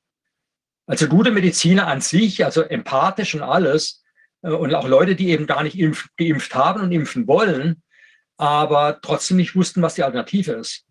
Also 0.86 1.08
gute 1.08 1.32
Mediziner 1.32 1.88
an 1.88 2.02
sich, 2.02 2.44
also 2.44 2.62
empathisch 2.62 3.36
und 3.36 3.44
alles, 3.44 4.04
äh, 4.42 4.50
und 4.50 4.74
auch 4.74 4.88
Leute, 4.88 5.16
die 5.16 5.30
eben 5.30 5.48
gar 5.48 5.64
nicht 5.64 5.78
impf, 5.78 6.08
geimpft 6.18 6.56
haben 6.56 6.82
und 6.82 6.92
impfen 6.92 7.28
wollen, 7.28 7.82
aber 8.38 9.00
trotzdem 9.02 9.38
nicht 9.38 9.56
wussten, 9.56 9.82
was 9.82 9.96
die 9.96 10.04
Alternative 10.04 10.54
ist. 10.54 10.86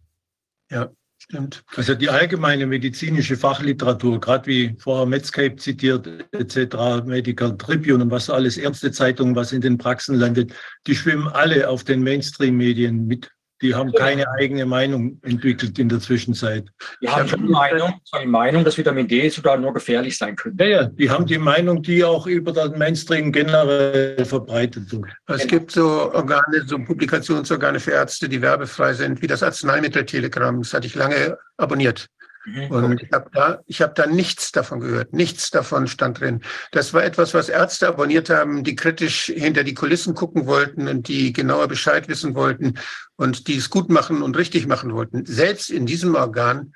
Ja. 0.71 0.91
Stimmt. 1.23 1.63
Also 1.77 1.95
die 1.95 2.09
allgemeine 2.09 2.67
medizinische 2.67 3.37
Fachliteratur, 3.37 4.19
gerade 4.21 4.47
wie 4.47 4.75
vorher 4.79 5.05
Medscape 5.05 5.55
zitiert, 5.57 6.09
etc., 6.33 7.05
Medical 7.05 7.59
Tribune 7.59 8.03
und 8.03 8.11
was 8.11 8.31
alles, 8.31 8.57
Ärztezeitungen, 8.57 9.37
was 9.37 9.53
in 9.53 9.61
den 9.61 9.77
Praxen 9.77 10.17
landet, 10.17 10.55
die 10.87 10.97
schwimmen 10.97 11.29
alle 11.29 11.69
auf 11.69 11.85
den 11.85 12.03
Mainstream-Medien 12.03 13.07
mit. 13.07 13.31
Die 13.63 13.75
haben 13.75 13.93
keine 13.93 14.29
eigene 14.31 14.65
Meinung 14.65 15.19
entwickelt 15.23 15.79
in 15.79 15.89
der 15.89 16.01
Zwischenzeit. 16.01 16.65
Die 17.03 17.09
haben 17.09 17.29
schon 17.29 17.47
die 17.47 17.53
Meinung, 17.53 18.01
die 18.23 18.27
Meinung, 18.27 18.65
dass 18.65 18.79
Vitamin 18.79 19.07
D 19.07 19.29
sogar 19.29 19.59
nur 19.59 19.75
gefährlich 19.75 20.17
sein 20.17 20.35
könnte. 20.37 20.65
Ja, 20.65 20.71
ja, 20.71 20.85
die 20.85 21.11
haben 21.11 21.27
die 21.27 21.39
Meinung, 21.39 21.83
die 21.83 22.03
auch 22.05 22.27
über 22.27 22.53
den 22.53 22.79
Mainstream 22.79 23.33
generell 23.33 24.25
verbreitet 24.25 24.91
wird. 24.93 25.07
Es 25.27 25.47
gibt 25.47 25.73
so 25.73 26.13
Organe, 26.13 26.65
so 26.67 26.79
Publikationsorgane 26.79 27.81
für 27.81 27.93
Ärzte, 27.93 28.29
die 28.29 28.41
werbefrei 28.41 28.95
sind, 28.95 29.21
wie 29.21 29.27
das 29.27 29.43
Arzneimitteltelegramm. 29.43 30.63
Das 30.63 30.73
hatte 30.73 30.87
ich 30.87 30.95
lange 30.95 31.37
abonniert. 31.57 32.09
Mhm. 32.45 32.71
Und 32.71 33.03
ich 33.03 33.13
habe 33.13 33.31
da, 33.33 33.61
ich 33.67 33.83
habe 33.83 33.93
da 33.95 34.07
nichts 34.07 34.51
davon 34.53 34.81
gehört. 34.81 35.13
Nichts 35.13 35.51
davon 35.51 35.87
stand 35.87 36.21
drin. 36.21 36.43
Das 36.73 36.95
war 36.95 37.05
etwas, 37.05 37.35
was 37.35 37.49
Ärzte 37.49 37.89
abonniert 37.89 38.31
haben, 38.31 38.65
die 38.65 38.75
kritisch 38.75 39.27
hinter 39.27 39.63
die 39.63 39.75
Kulissen 39.75 40.15
gucken 40.15 40.47
wollten 40.47 40.89
und 40.89 41.09
die 41.09 41.33
genauer 41.33 41.69
Bescheid 41.69 42.09
wissen 42.09 42.35
wollten 42.35 42.75
und 43.17 43.47
die 43.47 43.57
es 43.57 43.69
gut 43.69 43.91
machen 43.91 44.23
und 44.23 44.37
richtig 44.37 44.67
machen 44.67 44.95
wollten. 44.95 45.27
Selbst 45.27 45.71
in 45.71 45.85
diesem 45.85 46.15
Organ, 46.15 46.75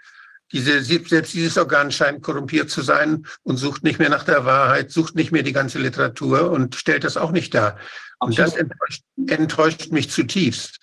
diese, 0.52 0.82
selbst 0.82 1.32
dieses 1.32 1.56
Organ 1.56 1.90
scheint 1.90 2.22
korrumpiert 2.22 2.70
zu 2.70 2.82
sein 2.82 3.26
und 3.42 3.56
sucht 3.56 3.82
nicht 3.82 3.98
mehr 3.98 4.10
nach 4.10 4.24
der 4.24 4.44
Wahrheit, 4.44 4.90
sucht 4.90 5.14
nicht 5.14 5.32
mehr 5.32 5.42
die 5.42 5.54
ganze 5.54 5.78
Literatur 5.78 6.50
und 6.50 6.74
stellt 6.74 7.04
das 7.04 7.16
auch 7.16 7.32
nicht 7.32 7.54
dar. 7.54 7.78
Und 8.20 8.38
das 8.38 8.54
enttäuscht, 8.54 9.02
enttäuscht 9.26 9.90
mich 9.90 10.10
zutiefst. 10.10 10.78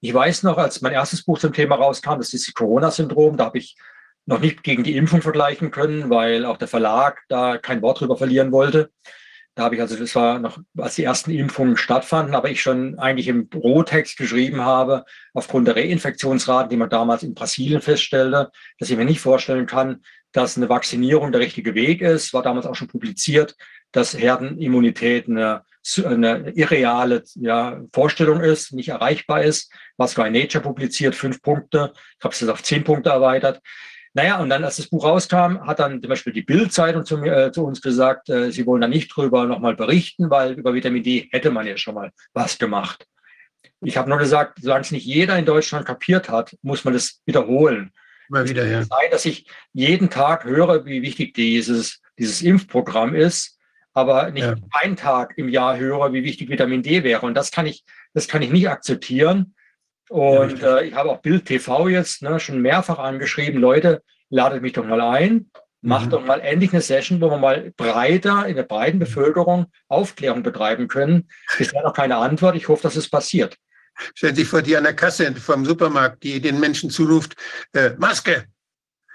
Ich 0.00 0.12
weiß 0.12 0.42
noch, 0.42 0.58
als 0.58 0.82
mein 0.82 0.92
erstes 0.92 1.24
Buch 1.24 1.38
zum 1.38 1.52
Thema 1.52 1.76
rauskam, 1.76 2.18
das 2.18 2.34
ist 2.34 2.48
das 2.48 2.54
Corona-Syndrom, 2.54 3.36
da 3.36 3.46
habe 3.46 3.58
ich 3.58 3.76
noch 4.26 4.40
nicht 4.40 4.62
gegen 4.62 4.82
die 4.82 4.96
Impfung 4.96 5.22
vergleichen 5.22 5.70
können, 5.70 6.10
weil 6.10 6.44
auch 6.44 6.56
der 6.56 6.68
Verlag 6.68 7.22
da 7.28 7.58
kein 7.58 7.80
Wort 7.82 8.00
drüber 8.00 8.16
verlieren 8.16 8.52
wollte. 8.52 8.90
Da 9.54 9.64
habe 9.64 9.76
ich 9.76 9.80
also, 9.80 9.96
das 9.96 10.14
war 10.14 10.38
noch, 10.38 10.58
als 10.76 10.96
die 10.96 11.04
ersten 11.04 11.30
Impfungen 11.30 11.78
stattfanden, 11.78 12.34
aber 12.34 12.50
ich 12.50 12.60
schon 12.60 12.98
eigentlich 12.98 13.28
im 13.28 13.48
Rohtext 13.54 14.18
geschrieben 14.18 14.60
habe, 14.60 15.06
aufgrund 15.32 15.66
der 15.66 15.76
Reinfektionsraten, 15.76 16.68
die 16.68 16.76
man 16.76 16.90
damals 16.90 17.22
in 17.22 17.32
Brasilien 17.32 17.80
feststellte, 17.80 18.50
dass 18.78 18.90
ich 18.90 18.98
mir 18.98 19.06
nicht 19.06 19.20
vorstellen 19.20 19.64
kann, 19.64 20.02
dass 20.32 20.58
eine 20.58 20.68
Vaccinierung 20.68 21.32
der 21.32 21.40
richtige 21.40 21.74
Weg 21.74 22.02
ist. 22.02 22.34
War 22.34 22.42
damals 22.42 22.66
auch 22.66 22.74
schon 22.74 22.88
publiziert, 22.88 23.56
dass 23.92 24.18
Herdenimmunität 24.18 25.26
eine, 25.26 25.62
eine 26.04 26.50
irreale 26.50 27.22
ja, 27.36 27.80
Vorstellung 27.94 28.42
ist, 28.42 28.74
nicht 28.74 28.90
erreichbar 28.90 29.42
ist. 29.42 29.72
Was 29.96 30.16
bei 30.16 30.28
Nature 30.28 30.62
publiziert, 30.62 31.14
fünf 31.14 31.40
Punkte. 31.40 31.94
Ich 32.18 32.24
habe 32.24 32.34
es 32.34 32.40
jetzt 32.40 32.50
auf 32.50 32.62
zehn 32.62 32.84
Punkte 32.84 33.08
erweitert. 33.08 33.62
Naja, 34.16 34.38
und 34.38 34.48
dann, 34.48 34.64
als 34.64 34.76
das 34.76 34.86
Buch 34.88 35.04
rauskam, 35.04 35.60
hat 35.66 35.78
dann 35.78 36.00
zum 36.00 36.08
Beispiel 36.08 36.32
die 36.32 36.40
Bild-Zeitung 36.40 37.04
zu, 37.04 37.22
äh, 37.22 37.52
zu, 37.52 37.66
uns 37.66 37.82
gesagt, 37.82 38.30
äh, 38.30 38.50
sie 38.50 38.64
wollen 38.64 38.80
da 38.80 38.88
nicht 38.88 39.14
drüber 39.14 39.44
nochmal 39.44 39.76
berichten, 39.76 40.30
weil 40.30 40.54
über 40.54 40.72
Vitamin 40.72 41.02
D 41.02 41.28
hätte 41.32 41.50
man 41.50 41.66
ja 41.66 41.76
schon 41.76 41.96
mal 41.96 42.10
was 42.32 42.56
gemacht. 42.56 43.06
Ich 43.82 43.98
habe 43.98 44.08
nur 44.08 44.18
gesagt, 44.18 44.60
solange 44.62 44.80
es 44.80 44.90
nicht 44.90 45.04
jeder 45.04 45.38
in 45.38 45.44
Deutschland 45.44 45.84
kapiert 45.84 46.30
hat, 46.30 46.56
muss 46.62 46.82
man 46.82 46.94
das 46.94 47.20
wiederholen. 47.26 47.92
Mal 48.30 48.48
wieder, 48.48 48.66
ja. 48.66 48.84
Sein, 48.84 49.10
dass 49.10 49.26
ich 49.26 49.50
jeden 49.74 50.08
Tag 50.08 50.44
höre, 50.44 50.86
wie 50.86 51.02
wichtig 51.02 51.34
dieses, 51.34 52.00
dieses 52.18 52.40
Impfprogramm 52.40 53.14
ist, 53.14 53.58
aber 53.92 54.30
nicht 54.30 54.44
ja. 54.44 54.54
einen 54.80 54.96
Tag 54.96 55.34
im 55.36 55.50
Jahr 55.50 55.76
höre, 55.76 56.14
wie 56.14 56.24
wichtig 56.24 56.48
Vitamin 56.48 56.82
D 56.82 57.04
wäre. 57.04 57.26
Und 57.26 57.34
das 57.34 57.50
kann 57.50 57.66
ich, 57.66 57.84
das 58.14 58.28
kann 58.28 58.40
ich 58.40 58.50
nicht 58.50 58.70
akzeptieren. 58.70 59.54
Und 60.08 60.60
ja, 60.60 60.78
äh, 60.78 60.88
ich 60.88 60.94
habe 60.94 61.10
auch 61.10 61.20
Bild 61.20 61.46
TV 61.46 61.88
jetzt 61.88 62.22
ne, 62.22 62.38
schon 62.38 62.60
mehrfach 62.60 62.98
angeschrieben, 62.98 63.60
Leute, 63.60 64.02
ladet 64.30 64.62
mich 64.62 64.72
doch 64.72 64.84
mal 64.84 65.00
ein, 65.00 65.50
macht 65.80 66.06
mhm. 66.06 66.10
doch 66.10 66.24
mal 66.24 66.40
endlich 66.40 66.72
eine 66.72 66.82
Session, 66.82 67.20
wo 67.20 67.30
wir 67.30 67.38
mal 67.38 67.72
breiter 67.76 68.46
in 68.46 68.56
der 68.56 68.62
breiten 68.62 68.98
Bevölkerung 68.98 69.66
Aufklärung 69.88 70.42
betreiben 70.42 70.88
können. 70.88 71.28
Bisher 71.58 71.82
noch 71.82 71.94
keine 71.94 72.16
Antwort. 72.16 72.56
Ich 72.56 72.68
hoffe, 72.68 72.82
dass 72.82 72.96
es 72.96 73.08
passiert. 73.08 73.56
Stellen 74.14 74.34
Sie 74.34 74.42
sich 74.42 74.50
vor, 74.50 74.62
die 74.62 74.76
an 74.76 74.84
der 74.84 74.94
Kasse 74.94 75.34
vom 75.34 75.64
Supermarkt, 75.64 76.22
die 76.22 76.40
den 76.40 76.60
Menschen 76.60 76.90
zuruft, 76.90 77.34
äh, 77.72 77.90
Maske. 77.98 78.44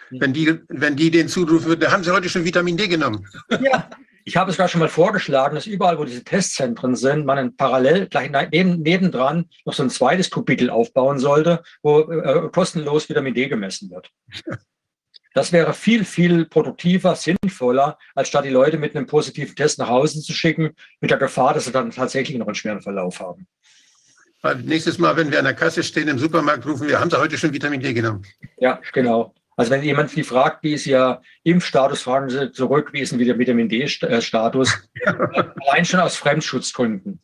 Mhm. 0.09 0.21
Wenn 0.21 0.33
die, 0.33 0.59
wenn 0.67 0.95
die 0.95 1.11
den 1.11 1.27
zurufen, 1.27 1.79
da 1.79 1.91
haben 1.91 2.03
sie 2.03 2.11
heute 2.11 2.29
schon 2.29 2.45
Vitamin 2.45 2.77
D 2.77 2.87
genommen. 2.87 3.27
Ja, 3.49 3.89
ich 4.25 4.37
habe 4.37 4.51
es 4.51 4.57
gerade 4.57 4.69
schon 4.69 4.79
mal 4.79 4.89
vorgeschlagen, 4.89 5.55
dass 5.55 5.65
überall, 5.65 5.97
wo 5.97 6.03
diese 6.03 6.23
Testzentren 6.23 6.95
sind, 6.95 7.25
man 7.25 7.55
parallel 7.55 8.07
gleich 8.07 8.31
neben, 8.51 8.81
nebendran 8.81 9.49
noch 9.65 9.73
so 9.73 9.83
ein 9.83 9.89
zweites 9.89 10.29
Kapitel 10.29 10.69
aufbauen 10.69 11.19
sollte, 11.19 11.63
wo 11.81 12.01
äh, 12.01 12.49
kostenlos 12.51 13.09
Vitamin 13.09 13.33
D 13.33 13.47
gemessen 13.47 13.89
wird. 13.91 14.09
Das 15.33 15.53
wäre 15.53 15.73
viel, 15.73 16.03
viel 16.03 16.45
produktiver, 16.45 17.15
sinnvoller, 17.15 17.97
als 18.15 18.27
statt 18.27 18.43
die 18.43 18.49
Leute 18.49 18.77
mit 18.77 18.97
einem 18.97 19.05
positiven 19.05 19.55
Test 19.55 19.79
nach 19.79 19.87
Hause 19.87 20.21
zu 20.21 20.33
schicken, 20.33 20.75
mit 20.99 21.09
der 21.09 21.17
Gefahr, 21.17 21.53
dass 21.53 21.63
sie 21.63 21.71
dann 21.71 21.91
tatsächlich 21.91 22.37
noch 22.37 22.47
einen 22.47 22.55
schweren 22.55 22.81
Verlauf 22.81 23.21
haben. 23.21 23.47
Nächstes 24.63 24.97
Mal, 24.97 25.15
wenn 25.15 25.31
wir 25.31 25.39
an 25.39 25.45
der 25.45 25.53
Kasse 25.53 25.83
stehen 25.83 26.09
im 26.09 26.19
Supermarkt, 26.19 26.65
rufen 26.65 26.87
wir, 26.87 26.99
haben 26.99 27.09
Sie 27.09 27.17
heute 27.17 27.37
schon 27.37 27.53
Vitamin 27.53 27.79
D 27.79 27.93
genommen? 27.93 28.25
Ja, 28.57 28.81
genau. 28.91 29.33
Also 29.57 29.71
wenn 29.71 29.83
jemand 29.83 30.09
Sie 30.09 30.23
fragt, 30.23 30.63
wie 30.63 30.73
ist 30.73 30.87
Ihr 30.87 31.21
Impfstatus, 31.43 32.01
fragen 32.01 32.29
Sie 32.29 32.51
zurück, 32.51 32.93
wie 32.93 33.01
ist 33.01 33.11
denn 33.11 33.19
wieder 33.19 33.37
Vitamin 33.37 33.69
D-Status? 33.69 34.89
Allein 35.05 35.85
schon 35.85 35.99
aus 35.99 36.15
Fremdschutzgründen. 36.15 37.19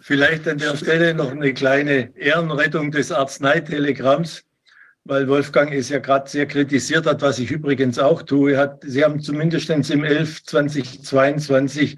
Vielleicht 0.00 0.48
an 0.48 0.58
der 0.58 0.76
Stelle 0.76 1.14
noch 1.14 1.30
eine 1.30 1.52
kleine 1.52 2.16
Ehrenrettung 2.16 2.90
des 2.90 3.12
Arzneitelegramms, 3.12 4.44
weil 5.04 5.28
Wolfgang 5.28 5.72
es 5.74 5.88
ja 5.88 5.98
gerade 5.98 6.28
sehr 6.28 6.46
kritisiert 6.46 7.06
hat, 7.06 7.22
was 7.22 7.38
ich 7.38 7.50
übrigens 7.50 7.98
auch 7.98 8.22
tue. 8.22 8.56
Hat, 8.56 8.82
Sie 8.84 9.04
haben 9.04 9.20
zumindest 9.20 9.68
im 9.68 10.04
11 10.04 10.44
2022 10.44 11.96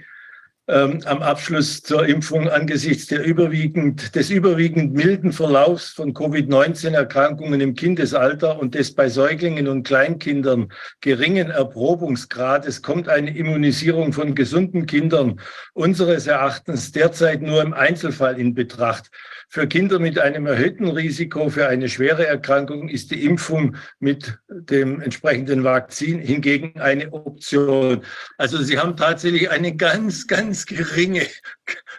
ähm, 0.69 1.01
am 1.07 1.23
Abschluss 1.23 1.83
zur 1.83 2.07
Impfung 2.07 2.49
angesichts 2.49 3.07
der 3.07 3.25
überwiegend, 3.25 4.15
des 4.15 4.29
überwiegend 4.29 4.93
milden 4.93 5.33
Verlaufs 5.33 5.91
von 5.91 6.13
Covid-19-Erkrankungen 6.13 7.61
im 7.61 7.75
Kindesalter 7.75 8.59
und 8.59 8.75
des 8.75 8.95
bei 8.95 9.09
Säuglingen 9.09 9.67
und 9.67 9.85
Kleinkindern 9.85 10.71
geringen 11.01 11.51
Erprobungsgrades 11.51 12.83
kommt 12.83 13.09
eine 13.09 13.35
Immunisierung 13.35 14.13
von 14.13 14.35
gesunden 14.35 14.85
Kindern 14.85 15.41
unseres 15.73 16.27
Erachtens 16.27 16.93
derzeit 16.93 17.41
nur 17.41 17.63
im 17.63 17.73
Einzelfall 17.73 18.39
in 18.39 18.53
Betracht. 18.53 19.11
Für 19.51 19.67
Kinder 19.67 19.99
mit 19.99 20.19
einem 20.19 20.47
erhöhten 20.47 20.89
Risiko 20.89 21.49
für 21.49 21.69
eine 21.69 21.89
schwere 21.89 22.27
Erkrankung 22.27 22.91
ist 22.91 23.11
die 23.11 23.25
Impfung 23.25 23.77
mit 23.99 24.39
dem 24.49 25.01
entsprechenden 25.01 25.65
Vakzin 25.65 26.19
hingegen 26.21 26.79
eine 26.79 27.11
Option. 27.15 28.05
Also 28.37 28.59
Sie 28.59 28.79
haben 28.79 28.95
tatsächlich 28.95 29.51
eine 29.51 29.75
ganz, 29.75 30.27
ganz 30.27 30.67
geringe 30.67 31.27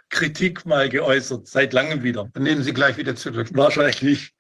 Kritik 0.09 0.67
mal 0.67 0.89
geäußert, 0.89 1.47
seit 1.47 1.73
langem 1.73 2.03
wieder. 2.03 2.30
Dann 2.34 2.43
nehmen 2.43 2.61
Sie 2.61 2.73
gleich 2.73 2.97
wieder 2.97 3.15
zurück. 3.15 3.47
Wahrscheinlich. 3.53 4.35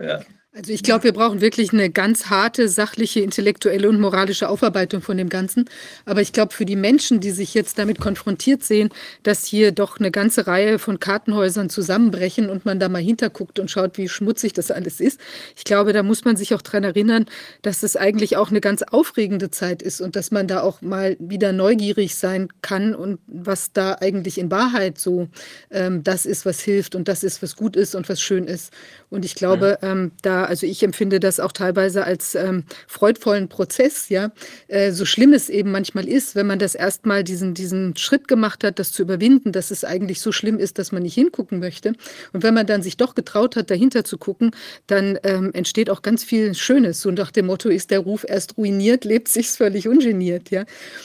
Ja. 0.00 0.20
Also 0.54 0.70
ich 0.70 0.82
glaube, 0.82 1.04
wir 1.04 1.14
brauchen 1.14 1.40
wirklich 1.40 1.72
eine 1.72 1.88
ganz 1.88 2.26
harte, 2.26 2.68
sachliche, 2.68 3.20
intellektuelle 3.20 3.88
und 3.88 3.98
moralische 3.98 4.50
Aufarbeitung 4.50 5.00
von 5.00 5.16
dem 5.16 5.30
Ganzen. 5.30 5.64
Aber 6.04 6.20
ich 6.20 6.34
glaube, 6.34 6.52
für 6.52 6.66
die 6.66 6.76
Menschen, 6.76 7.20
die 7.20 7.30
sich 7.30 7.54
jetzt 7.54 7.78
damit 7.78 7.98
konfrontiert 7.98 8.62
sehen, 8.62 8.90
dass 9.22 9.46
hier 9.46 9.72
doch 9.72 9.98
eine 9.98 10.10
ganze 10.10 10.46
Reihe 10.46 10.78
von 10.78 11.00
Kartenhäusern 11.00 11.70
zusammenbrechen 11.70 12.50
und 12.50 12.66
man 12.66 12.78
da 12.78 12.90
mal 12.90 13.00
hinterguckt 13.00 13.60
und 13.60 13.70
schaut, 13.70 13.96
wie 13.96 14.10
schmutzig 14.10 14.52
das 14.52 14.70
alles 14.70 15.00
ist, 15.00 15.18
ich 15.56 15.64
glaube, 15.64 15.94
da 15.94 16.02
muss 16.02 16.26
man 16.26 16.36
sich 16.36 16.52
auch 16.52 16.60
dran 16.60 16.84
erinnern, 16.84 17.24
dass 17.62 17.82
es 17.82 17.96
eigentlich 17.96 18.36
auch 18.36 18.50
eine 18.50 18.60
ganz 18.60 18.82
aufregende 18.82 19.50
Zeit 19.50 19.80
ist 19.80 20.02
und 20.02 20.16
dass 20.16 20.32
man 20.32 20.48
da 20.48 20.60
auch 20.60 20.82
mal 20.82 21.16
wieder 21.18 21.54
neugierig 21.54 22.14
sein 22.14 22.48
kann 22.60 22.94
und 22.94 23.20
was 23.26 23.72
da 23.72 23.96
eigentlich 24.02 24.36
in 24.36 24.50
Wahrheit 24.50 24.98
so 24.98 25.28
ähm, 25.70 26.04
das 26.04 26.26
ist, 26.26 26.44
was 26.44 26.60
hilft 26.60 26.94
und 26.94 27.08
das 27.08 27.24
ist, 27.24 27.42
was 27.42 27.56
gut 27.56 27.74
ist 27.74 27.94
und 27.94 28.10
was 28.10 28.20
schön 28.20 28.44
ist. 28.44 28.70
Und 29.08 29.24
ich 29.24 29.34
glaube, 29.34 29.78
ähm, 29.80 30.12
da 30.20 30.41
also 30.46 30.66
ich 30.66 30.82
empfinde 30.82 31.20
das 31.20 31.40
auch 31.40 31.52
teilweise 31.52 32.04
als 32.04 32.34
ähm, 32.34 32.64
freudvollen 32.86 33.48
Prozess, 33.48 34.08
ja. 34.08 34.32
Äh, 34.68 34.92
so 34.92 35.04
schlimm 35.04 35.32
es 35.32 35.48
eben 35.48 35.70
manchmal 35.70 36.08
ist, 36.08 36.34
wenn 36.34 36.46
man 36.46 36.58
das 36.58 36.74
erstmal 36.74 37.24
diesen, 37.24 37.54
diesen 37.54 37.96
Schritt 37.96 38.28
gemacht 38.28 38.64
hat, 38.64 38.78
das 38.78 38.92
zu 38.92 39.02
überwinden, 39.02 39.52
dass 39.52 39.70
es 39.70 39.84
eigentlich 39.84 40.20
so 40.20 40.32
schlimm 40.32 40.58
ist, 40.58 40.78
dass 40.78 40.92
man 40.92 41.02
nicht 41.02 41.14
hingucken 41.14 41.58
möchte. 41.58 41.92
Und 42.32 42.42
wenn 42.42 42.54
man 42.54 42.66
dann 42.66 42.82
sich 42.82 42.96
doch 42.96 43.14
getraut 43.14 43.56
hat, 43.56 43.70
dahinter 43.70 44.04
zu 44.04 44.18
gucken, 44.18 44.52
dann 44.86 45.18
ähm, 45.24 45.50
entsteht 45.52 45.90
auch 45.90 46.02
ganz 46.02 46.24
viel 46.24 46.54
Schönes. 46.54 47.00
So 47.00 47.10
nach 47.10 47.30
dem 47.30 47.46
Motto 47.46 47.68
ist 47.68 47.90
der 47.90 48.00
Ruf 48.00 48.24
erst 48.28 48.56
ruiniert, 48.56 49.04
lebt 49.04 49.28
sich's 49.28 49.56
völlig 49.56 49.88
ungeniert, 49.88 50.50
ja. 50.50 50.64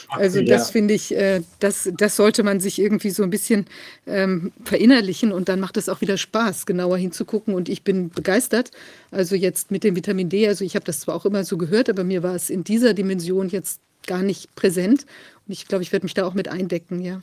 Also 0.09 0.39
ja. 0.39 0.57
das 0.57 0.72
finde 0.72 0.93
ich, 0.93 1.15
äh, 1.15 1.41
das, 1.59 1.89
das 1.97 2.15
sollte 2.15 2.43
man 2.43 2.59
sich 2.59 2.80
irgendwie 2.80 3.09
so 3.09 3.23
ein 3.23 3.30
bisschen 3.30 3.65
ähm, 4.05 4.51
verinnerlichen 4.64 5.31
und 5.31 5.49
dann 5.49 5.59
macht 5.59 5.77
es 5.77 5.89
auch 5.89 6.01
wieder 6.01 6.18
Spaß, 6.18 6.65
genauer 6.65 6.97
hinzugucken. 6.97 7.53
Und 7.53 7.69
ich 7.69 7.84
bin 7.84 8.09
begeistert. 8.09 8.72
Also 9.11 9.27
jetzt 9.36 9.72
mit 9.72 9.84
dem 9.84 9.95
Vitamin 9.95 10.30
D, 10.30 10.48
also 10.48 10.64
ich 10.64 10.76
habe 10.76 10.86
das 10.86 11.02
zwar 11.02 11.16
auch 11.16 11.26
immer 11.26 11.44
so 11.44 11.58
gehört, 11.58 11.90
aber 11.90 12.04
mir 12.04 12.24
war 12.24 12.36
es 12.36 12.49
in 12.49 12.64
dieser 12.64 12.94
Dimension 12.94 13.49
jetzt 13.49 13.82
gar 14.06 14.24
nicht 14.24 14.56
präsent. 14.56 15.06
Und 15.48 15.54
ich 15.54 15.68
glaube, 15.68 15.84
ich 15.84 15.91
werde 15.91 16.06
mich 16.06 16.14
da 16.14 16.26
auch 16.26 16.34
mit 16.34 16.48
eindecken, 16.48 17.02
ja. 17.02 17.22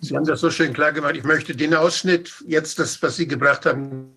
Sie 0.00 0.16
haben 0.16 0.24
das 0.24 0.40
so 0.40 0.50
schön 0.50 0.72
klar 0.72 0.92
gemacht. 0.92 1.16
Ich 1.16 1.24
möchte 1.24 1.54
den 1.54 1.74
Ausschnitt, 1.74 2.32
jetzt 2.46 2.78
das, 2.78 3.00
was 3.02 3.16
Sie 3.16 3.28
gebracht 3.28 3.66
haben, 3.66 4.12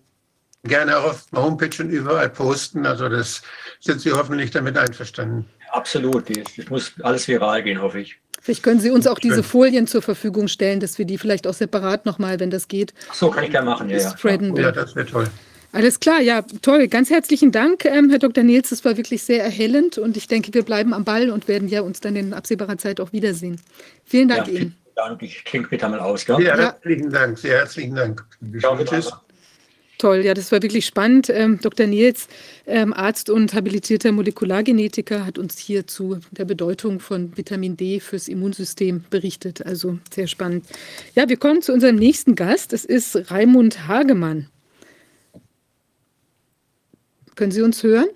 gerne 0.64 0.98
auch 0.98 1.04
auf 1.04 1.26
der 1.32 1.42
Homepage 1.42 1.82
und 1.82 1.90
überall 1.90 2.28
posten. 2.28 2.86
Also 2.86 3.08
das 3.08 3.42
sind 3.80 4.00
Sie 4.00 4.12
hoffentlich 4.12 4.50
damit 4.50 4.76
einverstanden. 4.76 5.46
Absolut. 5.70 6.24
Das 6.30 6.70
muss 6.70 6.92
alles 7.02 7.28
viral 7.28 7.62
gehen, 7.62 7.80
hoffe 7.80 8.00
ich. 8.00 8.18
Vielleicht 8.40 8.62
können 8.62 8.80
Sie 8.80 8.90
uns 8.90 9.06
auch 9.06 9.18
diese 9.18 9.42
Folien 9.42 9.86
zur 9.86 10.02
Verfügung 10.02 10.48
stellen, 10.48 10.78
dass 10.78 10.98
wir 10.98 11.06
die 11.06 11.18
vielleicht 11.18 11.46
auch 11.46 11.54
separat 11.54 12.04
nochmal, 12.04 12.40
wenn 12.40 12.50
das 12.50 12.68
geht. 12.68 12.92
Ach 13.10 13.14
so, 13.14 13.30
kann 13.30 13.44
ich 13.44 13.50
gerne 13.50 13.70
machen, 13.70 13.88
ja. 13.88 13.96
Ja, 13.96 14.54
ja 14.54 14.72
das 14.72 14.94
wäre 14.94 15.06
toll. 15.06 15.26
Alles 15.74 15.98
klar, 15.98 16.20
ja, 16.20 16.42
toll. 16.62 16.86
Ganz 16.86 17.10
herzlichen 17.10 17.50
Dank, 17.50 17.84
ähm, 17.84 18.08
Herr 18.08 18.20
Dr. 18.20 18.44
Nils. 18.44 18.70
Das 18.70 18.84
war 18.84 18.96
wirklich 18.96 19.24
sehr 19.24 19.42
erhellend 19.42 19.98
und 19.98 20.16
ich 20.16 20.28
denke, 20.28 20.54
wir 20.54 20.62
bleiben 20.62 20.94
am 20.94 21.02
Ball 21.02 21.30
und 21.30 21.48
werden 21.48 21.68
ja 21.68 21.80
uns 21.80 21.98
dann 21.98 22.14
in 22.14 22.32
absehbarer 22.32 22.78
Zeit 22.78 23.00
auch 23.00 23.12
wiedersehen. 23.12 23.60
Vielen 24.04 24.28
Dank 24.28 24.42
ja, 24.42 24.44
vielen 24.44 24.62
Ihnen. 24.62 24.76
Dank. 24.94 25.22
Ich 25.22 25.44
klinge 25.44 25.66
mich 25.68 25.82
mal 25.82 25.98
aus. 25.98 26.24
Gell? 26.24 26.36
Sehr 26.36 26.56
herzlichen 26.56 27.10
Dank. 27.10 27.38
Sehr 27.38 27.58
herzlichen 27.58 27.96
Dank. 27.96 28.24
Tschüss. 28.84 29.12
Toll, 29.98 30.24
ja, 30.24 30.32
das 30.34 30.52
war 30.52 30.62
wirklich 30.62 30.86
spannend. 30.86 31.28
Ähm, 31.28 31.58
Dr. 31.60 31.86
Nils, 31.86 32.28
ähm, 32.66 32.92
Arzt 32.92 33.28
und 33.28 33.52
habilitierter 33.52 34.12
Molekulargenetiker, 34.12 35.26
hat 35.26 35.38
uns 35.38 35.58
hier 35.58 35.88
zu 35.88 36.20
der 36.30 36.44
Bedeutung 36.44 37.00
von 37.00 37.36
Vitamin 37.36 37.76
D 37.76 37.98
fürs 37.98 38.28
Immunsystem 38.28 39.04
berichtet. 39.10 39.66
Also 39.66 39.98
sehr 40.12 40.28
spannend. 40.28 40.66
Ja, 41.16 41.28
wir 41.28 41.36
kommen 41.36 41.62
zu 41.62 41.72
unserem 41.72 41.96
nächsten 41.96 42.36
Gast. 42.36 42.72
Das 42.72 42.84
ist 42.84 43.28
Raimund 43.32 43.88
Hagemann. 43.88 44.50
Können 47.34 47.52
Sie 47.52 47.62
uns 47.62 47.82
hören? 47.82 48.08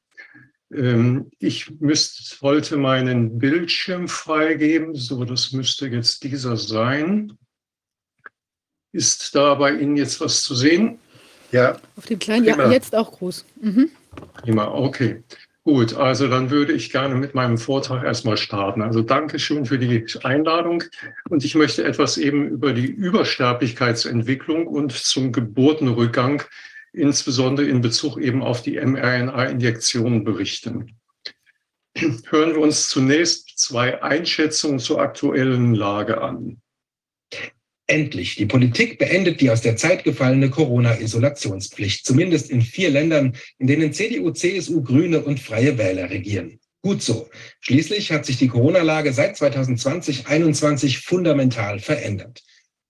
Ähm, 0.73 1.31
ich 1.39 1.71
müsste, 1.81 2.41
wollte 2.43 2.77
meinen 2.77 3.39
Bildschirm 3.39 4.09
freigeben. 4.09 4.95
So, 4.95 5.25
das 5.25 5.53
müsste 5.53 5.89
jetzt 5.89 6.25
dieser 6.25 6.57
sein. 6.57 7.37
Ist 8.93 9.35
da 9.35 9.55
bei 9.55 9.73
Ihnen 9.73 9.97
jetzt 9.97 10.21
was 10.21 10.43
zu 10.43 10.55
sehen? 10.55 10.99
Ja. 11.51 11.81
Auf 11.97 12.07
dem 12.07 12.19
kleinen, 12.19 12.45
Prima. 12.47 12.65
ja, 12.65 12.73
jetzt 12.73 12.95
auch 12.95 13.13
groß. 13.13 13.45
Mhm. 13.61 13.91
Prima, 14.43 14.69
okay. 14.69 15.23
Gut, 15.65 15.95
also 15.95 16.29
dann 16.29 16.51
würde 16.51 16.75
ich 16.75 16.93
gerne 16.93 17.15
mit 17.15 17.35
meinem 17.35 17.57
Vortrag 17.57 18.05
erstmal 18.05 18.37
starten. 18.37 18.83
Also 18.83 19.01
danke 19.01 19.39
schön 19.39 19.65
für 19.65 19.79
die 19.79 20.05
Einladung. 20.23 20.85
Und 21.31 21.43
ich 21.43 21.55
möchte 21.55 21.85
etwas 21.85 22.19
eben 22.19 22.47
über 22.49 22.75
die 22.75 22.87
Übersterblichkeitsentwicklung 22.87 24.67
und 24.67 24.93
zum 24.93 25.33
Geburtenrückgang 25.33 26.43
insbesondere 26.95 27.67
in 27.67 27.81
Bezug 27.81 28.19
eben 28.19 28.43
auf 28.43 28.63
die 28.63 28.81
mRNA-Injektionen 28.81 30.25
berichten. 30.25 30.97
Hören 31.97 32.55
wir 32.55 32.61
uns 32.61 32.89
zunächst 32.89 33.59
zwei 33.59 34.03
Einschätzungen 34.03 34.79
zur 34.79 35.01
aktuellen 35.01 35.75
Lage 35.75 36.21
an. 36.21 36.61
Endlich, 37.87 38.37
die 38.37 38.47
Politik 38.47 38.99
beendet 38.99 39.41
die 39.41 39.51
aus 39.51 39.61
der 39.61 39.77
Zeit 39.77 40.05
gefallene 40.05 40.49
Corona-Isolationspflicht, 40.49 42.07
zumindest 42.07 42.51
in 42.51 42.63
vier 42.63 42.91
Ländern, 42.91 43.37
in 43.59 43.67
denen 43.67 43.93
CDU, 43.93 44.31
CSU, 44.31 44.83
Grüne 44.83 45.21
und 45.21 45.39
Freie 45.39 45.77
Wähler 45.77 46.09
regieren. 46.09 46.59
Gut 46.81 47.03
so. 47.03 47.29
Schließlich 47.61 48.11
hat 48.11 48.25
sich 48.25 48.39
die 48.39 48.49
Corona-Lage 48.49 49.13
seit 49.13 49.37
2020-21 49.37 51.05
fundamental 51.05 51.79
verändert. 51.79 52.43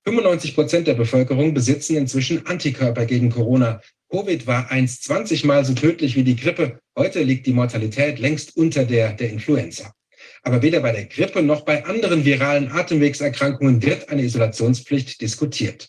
95 0.06 0.54
Prozent 0.54 0.86
der 0.86 0.94
Bevölkerung 0.94 1.54
besitzen 1.54 1.96
inzwischen 1.96 2.44
Antikörper 2.46 3.06
gegen 3.06 3.30
Corona. 3.30 3.80
Covid 4.10 4.46
war 4.46 4.70
einst 4.70 5.04
20 5.04 5.44
Mal 5.44 5.64
so 5.64 5.72
tödlich 5.72 6.14
wie 6.14 6.24
die 6.24 6.36
Grippe. 6.36 6.78
Heute 6.94 7.22
liegt 7.22 7.46
die 7.46 7.54
Mortalität 7.54 8.18
längst 8.18 8.54
unter 8.54 8.84
der 8.84 9.14
der 9.14 9.30
Influenza. 9.30 9.94
Aber 10.42 10.60
weder 10.60 10.80
bei 10.80 10.92
der 10.92 11.06
Grippe 11.06 11.42
noch 11.42 11.62
bei 11.62 11.86
anderen 11.86 12.26
viralen 12.26 12.70
Atemwegserkrankungen 12.70 13.82
wird 13.82 14.10
eine 14.10 14.22
Isolationspflicht 14.22 15.22
diskutiert. 15.22 15.88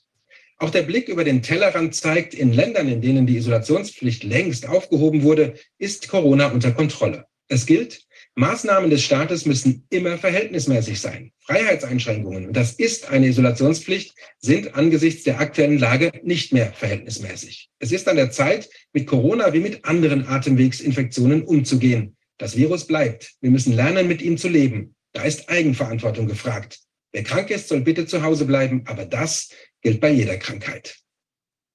Auch 0.60 0.70
der 0.70 0.84
Blick 0.84 1.10
über 1.10 1.26
den 1.26 1.42
Tellerrand 1.42 1.94
zeigt, 1.94 2.34
in 2.34 2.54
Ländern, 2.54 2.88
in 2.88 3.02
denen 3.02 3.28
die 3.28 3.36
Isolationspflicht 3.36 4.24
längst 4.24 4.70
aufgehoben 4.70 5.24
wurde, 5.24 5.56
ist 5.78 6.08
Corona 6.08 6.48
unter 6.48 6.72
Kontrolle. 6.72 7.26
Es 7.50 7.66
gilt, 7.66 8.05
Maßnahmen 8.38 8.90
des 8.90 9.02
Staates 9.02 9.46
müssen 9.46 9.88
immer 9.90 10.18
verhältnismäßig 10.18 11.00
sein. 11.00 11.32
Freiheitseinschränkungen, 11.46 12.48
und 12.48 12.54
das 12.54 12.74
ist 12.74 13.10
eine 13.10 13.28
Isolationspflicht, 13.28 14.14
sind 14.40 14.76
angesichts 14.76 15.24
der 15.24 15.40
aktuellen 15.40 15.80
Lage 15.80 16.12
nicht 16.22 16.52
mehr 16.52 16.74
verhältnismäßig. 16.74 17.70
Es 17.80 17.94
ist 17.94 18.10
an 18.10 18.18
der 18.18 18.32
Zeit, 18.32 18.70
mit 18.92 19.08
Corona 19.08 19.54
wie 19.54 19.62
mit 19.62 19.86
anderen 19.86 20.28
Atemwegsinfektionen 20.28 21.44
umzugehen. 21.44 22.18
Das 22.38 22.58
Virus 22.58 22.86
bleibt. 22.86 23.36
Wir 23.40 23.52
müssen 23.52 23.74
lernen, 23.74 24.10
mit 24.10 24.22
ihm 24.22 24.38
zu 24.38 24.50
leben. 24.50 24.96
Da 25.14 25.24
ist 25.24 25.48
Eigenverantwortung 25.48 26.28
gefragt. 26.28 26.80
Wer 27.14 27.24
krank 27.24 27.50
ist, 27.50 27.70
soll 27.70 27.82
bitte 27.82 28.06
zu 28.06 28.22
Hause 28.22 28.44
bleiben, 28.44 28.84
aber 28.86 29.06
das 29.06 29.50
gilt 29.82 30.02
bei 30.02 30.10
jeder 30.10 30.36
Krankheit. 30.36 30.98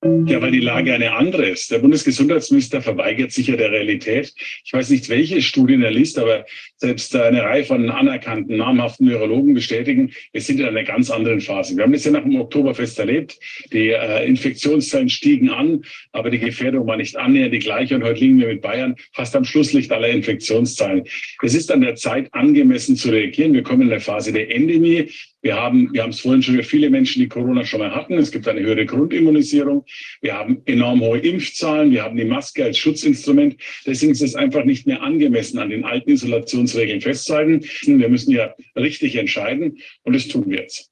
Ja, 0.03 0.41
weil 0.41 0.51
die 0.51 0.61
Lage 0.61 0.95
eine 0.95 1.13
andere 1.13 1.47
ist. 1.47 1.71
Der 1.71 1.79
Bundesgesundheitsminister 1.79 2.81
verweigert 2.81 3.33
sich 3.33 3.49
ja 3.49 3.57
der 3.57 3.71
Realität. 3.71 4.33
Ich 4.65 4.73
weiß 4.73 4.89
nicht, 4.89 5.11
welche 5.11 5.43
Studien 5.43 5.83
er 5.83 5.91
liest, 5.91 6.19
aber 6.19 6.47
selbst 6.77 7.15
eine 7.15 7.43
Reihe 7.43 7.65
von 7.65 7.91
anerkannten, 7.91 8.57
namhaften 8.57 9.09
Neurologen 9.09 9.53
bestätigen, 9.53 10.13
wir 10.33 10.41
sind 10.41 10.59
in 10.59 10.65
einer 10.65 10.85
ganz 10.85 11.11
anderen 11.11 11.43
Phase. 11.43 11.77
Wir 11.77 11.85
haben 11.85 11.93
das 11.93 12.05
ja 12.05 12.13
nach 12.13 12.23
dem 12.23 12.41
Oktoberfest 12.41 12.99
erlebt. 12.99 13.39
Die 13.75 13.91
äh, 13.91 14.27
Infektionszahlen 14.27 15.11
stiegen 15.11 15.51
an, 15.51 15.83
aber 16.13 16.31
die 16.31 16.39
Gefährdung 16.39 16.87
war 16.87 16.97
nicht 16.97 17.17
annähernd 17.19 17.53
die 17.53 17.59
gleiche. 17.59 17.95
Und 17.95 18.05
heute 18.05 18.21
liegen 18.21 18.41
wir 18.41 18.49
mit 18.49 18.63
Bayern 18.63 18.97
fast 19.13 19.37
am 19.37 19.45
Schlusslicht 19.45 19.93
aller 19.93 20.09
Infektionszahlen. 20.09 21.05
Es 21.43 21.55
ist 21.55 21.71
an 21.71 21.83
der 21.83 21.97
Zeit, 21.97 22.33
angemessen 22.33 22.97
zu 22.97 23.11
reagieren. 23.11 23.53
Wir 23.53 23.63
kommen 23.63 23.83
in 23.83 23.91
eine 23.91 24.01
Phase 24.01 24.33
der 24.33 24.51
Endemie. 24.51 25.11
Wir 25.43 25.57
haben, 25.57 25.93
wir 25.93 26.03
haben 26.03 26.11
es 26.11 26.21
vorhin 26.21 26.43
schon 26.43 26.55
über 26.55 26.65
viele 26.65 26.91
Menschen, 26.91 27.21
die 27.21 27.29
Corona 27.29 27.65
schon 27.65 27.81
mal 27.81 27.95
hatten. 27.95 28.19
Es 28.19 28.31
gibt 28.31 28.47
eine 28.47 28.61
höhere 28.61 28.85
Grundimmunisierung. 28.85 29.87
Wir 30.21 30.35
haben 30.35 30.63
enorm 30.67 31.01
hohe 31.01 31.19
Impfzahlen. 31.19 31.91
Wir 31.91 32.03
haben 32.03 32.17
die 32.17 32.27
Maske 32.27 32.65
als 32.65 32.77
Schutzinstrument. 32.79 33.57
Deswegen 33.87 34.13
ist 34.13 34.23
es 34.23 34.35
einfach 34.35 34.65
nicht 34.65 34.87
mehr 34.87 35.03
angemessen, 35.03 35.59
an 35.59 35.71
den 35.71 35.85
alten 35.85 36.11
Isolationsregeln 36.11 37.01
festzuhalten. 37.01 37.65
Wir 37.85 38.09
müssen 38.09 38.33
ja 38.33 38.55
richtig 38.77 39.17
entscheiden 39.17 39.79
und 40.03 40.15
das 40.15 40.29
tun 40.29 40.45
wir 40.51 40.61
jetzt. 40.61 40.91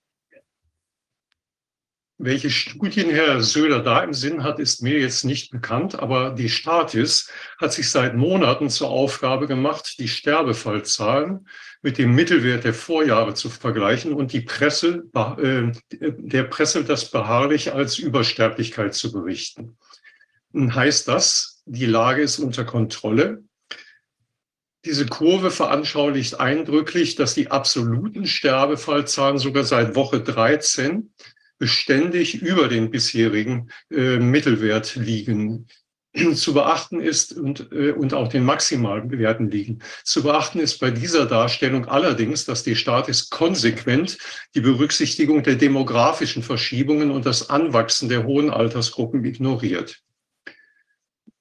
Welche 2.20 2.50
Studien 2.50 3.10
Herr 3.10 3.40
Söder 3.42 3.78
da 3.78 4.02
im 4.02 4.12
Sinn 4.12 4.42
hat, 4.42 4.58
ist 4.58 4.82
mir 4.82 4.98
jetzt 4.98 5.24
nicht 5.24 5.52
bekannt, 5.52 5.96
aber 5.96 6.30
die 6.30 6.48
Statis 6.48 7.30
hat 7.60 7.72
sich 7.72 7.90
seit 7.90 8.16
Monaten 8.16 8.70
zur 8.70 8.90
Aufgabe 8.90 9.46
gemacht, 9.46 10.00
die 10.00 10.08
Sterbefallzahlen 10.08 11.46
mit 11.88 11.96
dem 11.96 12.14
Mittelwert 12.14 12.64
der 12.64 12.74
Vorjahre 12.74 13.32
zu 13.32 13.48
vergleichen 13.48 14.12
und 14.12 14.34
die 14.34 14.42
Presse, 14.42 15.04
äh, 15.38 15.72
der 16.18 16.42
Presse 16.42 16.84
das 16.84 17.10
beharrlich 17.10 17.72
als 17.72 17.98
Übersterblichkeit 17.98 18.92
zu 18.94 19.10
berichten. 19.10 19.78
Heißt 20.54 21.08
das, 21.08 21.62
die 21.64 21.86
Lage 21.86 22.20
ist 22.20 22.40
unter 22.40 22.66
Kontrolle? 22.66 23.42
Diese 24.84 25.06
Kurve 25.06 25.50
veranschaulicht 25.50 26.38
eindrücklich, 26.38 27.14
dass 27.14 27.32
die 27.32 27.50
absoluten 27.50 28.26
Sterbefallzahlen 28.26 29.38
sogar 29.38 29.64
seit 29.64 29.94
Woche 29.94 30.20
13 30.20 31.14
beständig 31.56 32.42
über 32.42 32.68
den 32.68 32.90
bisherigen 32.90 33.70
äh, 33.90 34.18
Mittelwert 34.18 34.94
liegen. 34.94 35.68
Zu 36.34 36.54
beachten 36.54 37.00
ist 37.00 37.36
und, 37.36 37.70
äh, 37.72 37.92
und 37.92 38.14
auch 38.14 38.28
den 38.28 38.44
maximalen 38.44 39.10
Werten 39.10 39.50
liegen. 39.50 39.80
Zu 40.04 40.22
beachten 40.22 40.58
ist 40.58 40.78
bei 40.78 40.90
dieser 40.90 41.26
Darstellung 41.26 41.86
allerdings, 41.86 42.44
dass 42.44 42.62
die 42.62 42.76
Statis 42.76 43.30
konsequent 43.30 44.18
die 44.54 44.60
Berücksichtigung 44.60 45.42
der 45.42 45.56
demografischen 45.56 46.42
Verschiebungen 46.42 47.10
und 47.10 47.26
das 47.26 47.50
Anwachsen 47.50 48.08
der 48.08 48.24
hohen 48.24 48.50
Altersgruppen 48.50 49.24
ignoriert. 49.24 50.02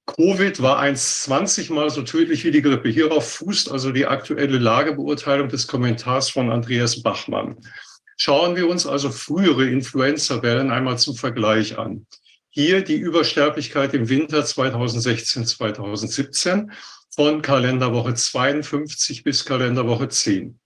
Covid 0.05 0.61
war 0.61 0.81
1,20 0.81 1.73
mal 1.73 1.89
so 1.89 2.01
tödlich 2.01 2.45
wie 2.45 2.51
die 2.51 2.61
Grippe. 2.61 2.87
Hierauf 2.89 3.29
fußt 3.29 3.69
also 3.69 3.91
die 3.91 4.05
aktuelle 4.05 4.57
Lagebeurteilung 4.57 5.49
des 5.49 5.67
Kommentars 5.67 6.29
von 6.29 6.49
Andreas 6.49 7.03
Bachmann. 7.03 7.57
Schauen 8.15 8.55
wir 8.55 8.67
uns 8.67 8.87
also 8.87 9.11
frühere 9.11 9.69
Influenza-Wellen 9.69 10.71
einmal 10.71 10.97
zum 10.97 11.15
Vergleich 11.15 11.77
an. 11.77 12.07
Hier 12.59 12.83
die 12.83 12.95
Übersterblichkeit 12.95 13.93
im 13.93 14.09
Winter 14.09 14.43
2016, 14.43 15.45
2017 15.45 16.71
von 17.13 17.43
Kalenderwoche 17.43 18.15
52 18.15 19.23
bis 19.23 19.45
Kalenderwoche 19.45 20.09
10. 20.09 20.59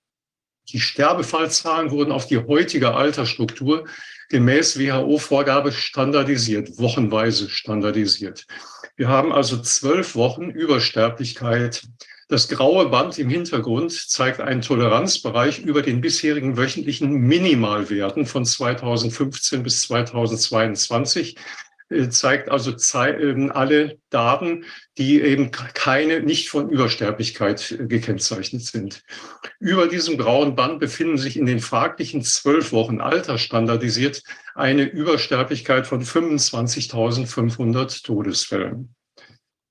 Die 0.70 0.80
Sterbefallzahlen 0.80 1.92
wurden 1.92 2.14
auf 2.14 2.28
die 2.28 2.38
heutige 2.38 2.94
Altersstruktur 2.94 3.90
gemäß 4.30 4.80
WHO-Vorgabe 4.80 5.74
standardisiert, 5.74 6.78
wochenweise 6.78 7.50
standardisiert. 7.50 8.48
Wir 8.96 9.10
haben 9.10 9.34
also 9.34 9.62
zwölf 9.62 10.16
Wochen 10.16 10.50
Übersterblichkeit. 10.50 11.84
Das 12.30 12.48
graue 12.48 12.88
Band 12.88 13.20
im 13.20 13.28
Hintergrund 13.28 13.92
zeigt 13.92 14.40
einen 14.40 14.62
Toleranzbereich 14.62 15.60
über 15.60 15.82
den 15.82 16.00
bisherigen 16.00 16.56
wöchentlichen 16.56 17.12
Minimalwerten 17.12 18.26
von 18.26 18.46
2015 18.46 19.62
bis 19.62 19.82
2022. 19.82 21.36
Äh, 21.92 22.10
zeigt 22.10 22.50
also 22.50 22.74
ähm, 22.96 23.52
alle 23.54 24.00
Daten, 24.10 24.66
die 24.98 25.22
eben 25.22 25.52
keine, 25.52 26.22
nicht 26.22 26.50
von 26.50 26.70
Übersterblichkeit 26.70 27.72
äh, 27.72 27.88
gekennzeichnet 27.88 28.64
sind. 28.64 29.04
Über 29.60 29.88
diesem 29.88 30.18
grauen 30.18 30.56
Band 30.56 30.80
befinden 30.80 31.18
sich 31.18 31.38
in 31.38 31.46
den 31.46 31.60
fraglichen 31.60 32.24
zwölf 32.24 32.72
Wochen 32.72 33.02
Alter 33.02 33.38
standardisiert 33.38 34.24
eine 34.56 34.84
Übersterblichkeit 34.84 35.86
von 35.86 36.04
25.500 36.04 38.04
Todesfällen. 38.04 38.96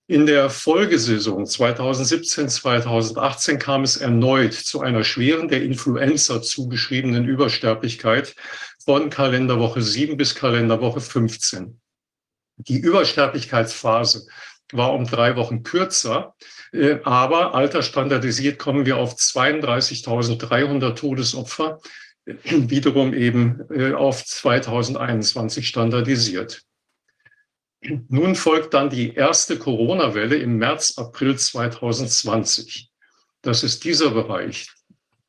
In 0.07 0.27
der 0.27 0.51
Folgesaison 0.51 1.47
2017, 1.47 2.49
2018 2.49 3.59
kam 3.61 3.85
es 3.85 3.97
erneut 3.97 4.55
zu 4.55 4.81
einer 4.81 5.05
schweren 5.05 5.49
der 5.49 5.63
Influenza 5.63 6.43
zugeschriebenen 6.43 7.27
Übersterblichkeit 7.27 8.35
von 8.85 9.09
Kalenderwoche 9.09 9.83
7 9.83 10.17
bis 10.17 10.35
Kalenderwoche 10.35 11.01
15. 11.01 11.81
Die 12.69 12.79
Übersterblichkeitsphase 12.79 14.27
war 14.73 14.93
um 14.93 15.07
drei 15.07 15.37
Wochen 15.37 15.63
kürzer, 15.63 16.35
äh, 16.73 16.99
aber 17.05 17.55
altersstandardisiert 17.55 18.59
kommen 18.59 18.87
wir 18.87 18.99
auf 18.99 19.15
32.300 19.15 20.95
Todesopfer, 20.95 21.81
wiederum 22.25 23.15
eben 23.15 23.63
äh, 23.71 23.95
auf 23.95 24.25
2021 24.25 25.67
standardisiert. 25.67 26.63
Nun 28.09 28.35
folgt 28.37 28.75
dann 28.75 28.91
die 28.91 29.15
erste 29.15 29.59
Corona-Welle 29.59 30.37
im 30.37 30.59
März, 30.59 30.99
April 30.99 31.37
2020. 31.37 32.91
Das 33.41 33.63
ist 33.63 33.85
dieser 33.85 34.11
Bereich. 34.11 34.69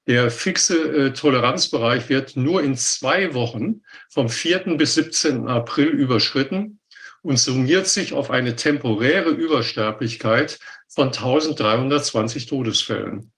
Der 0.06 0.30
fixe 0.30 1.08
äh, 1.08 1.14
Toleranzbereich 1.14 2.10
wird 2.10 2.36
nur 2.36 2.62
in 2.62 2.76
zwei 2.76 3.34
Wochen 3.34 3.84
vom 4.10 4.28
4. 4.28 4.76
bis 4.76 4.96
17. 4.96 5.48
April 5.48 5.88
überschritten 5.88 6.81
und 7.22 7.38
summiert 7.38 7.88
sich 7.88 8.14
auf 8.14 8.32
eine 8.32 8.56
temporäre 8.56 9.30
Übersterblichkeit 9.30 10.60
von 10.88 11.08
1320 11.08 12.48
Todesfällen. 12.48 13.32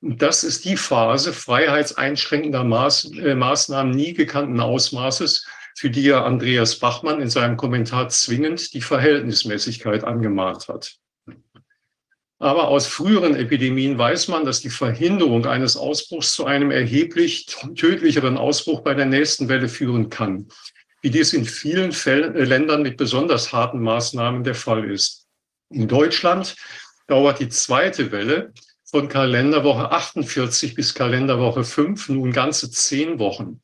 Und 0.00 0.22
das 0.22 0.44
ist 0.44 0.64
die 0.64 0.76
Phase 0.76 1.32
freiheitseinschränkender 1.32 2.64
Maß, 2.64 3.12
äh, 3.18 3.34
Maßnahmen 3.34 3.94
nie 3.94 4.12
gekannten 4.12 4.60
Ausmaßes, 4.60 5.46
für 5.74 5.90
die 5.90 6.08
er 6.08 6.24
Andreas 6.24 6.76
Bachmann 6.76 7.20
in 7.20 7.28
seinem 7.28 7.56
Kommentar 7.56 8.08
zwingend 8.08 8.72
die 8.72 8.80
Verhältnismäßigkeit 8.80 10.04
angemahnt 10.04 10.68
hat. 10.68 10.96
Aber 12.38 12.68
aus 12.68 12.86
früheren 12.86 13.34
Epidemien 13.34 13.96
weiß 13.96 14.28
man, 14.28 14.44
dass 14.44 14.60
die 14.60 14.70
Verhinderung 14.70 15.46
eines 15.46 15.76
Ausbruchs 15.76 16.34
zu 16.34 16.44
einem 16.44 16.70
erheblich 16.70 17.46
tödlicheren 17.74 18.36
Ausbruch 18.36 18.82
bei 18.82 18.92
der 18.92 19.06
nächsten 19.06 19.48
Welle 19.48 19.68
führen 19.68 20.10
kann 20.10 20.48
wie 21.06 21.10
dies 21.10 21.32
in 21.34 21.44
vielen 21.44 21.92
Fällen, 21.92 22.34
äh, 22.34 22.42
Ländern 22.42 22.82
mit 22.82 22.96
besonders 22.96 23.52
harten 23.52 23.80
Maßnahmen 23.80 24.42
der 24.42 24.56
Fall 24.56 24.90
ist. 24.90 25.28
In 25.70 25.86
Deutschland 25.86 26.56
dauert 27.06 27.38
die 27.38 27.48
zweite 27.48 28.10
Welle 28.10 28.52
von 28.90 29.08
Kalenderwoche 29.08 29.92
48 29.92 30.74
bis 30.74 30.94
Kalenderwoche 30.94 31.62
5 31.62 32.08
nun 32.08 32.32
ganze 32.32 32.72
zehn 32.72 33.20
Wochen. 33.20 33.60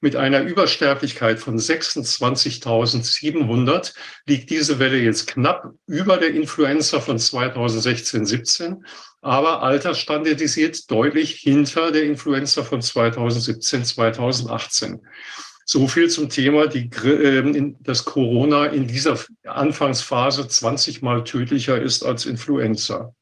Mit 0.00 0.16
einer 0.16 0.40
Übersterblichkeit 0.40 1.40
von 1.40 1.58
26.700 1.58 3.92
liegt 4.24 4.48
diese 4.48 4.78
Welle 4.78 4.96
jetzt 4.96 5.26
knapp 5.26 5.74
über 5.86 6.16
der 6.16 6.30
Influenza 6.30 7.00
von 7.00 7.18
2016-17, 7.18 8.78
aber 9.20 9.62
altersstandardisiert 9.62 10.90
deutlich 10.90 11.34
hinter 11.34 11.92
der 11.92 12.04
Influenza 12.04 12.62
von 12.62 12.80
2017-2018. 12.80 15.00
So 15.72 15.88
viel 15.88 16.10
zum 16.10 16.28
Thema, 16.28 16.66
die, 16.66 16.90
äh, 17.02 17.74
dass 17.80 18.04
Corona 18.04 18.66
in 18.66 18.86
dieser 18.86 19.18
Anfangsphase 19.46 20.46
20 20.46 21.00
mal 21.00 21.24
tödlicher 21.24 21.80
ist 21.80 22.02
als 22.02 22.26
Influenza. 22.26 23.14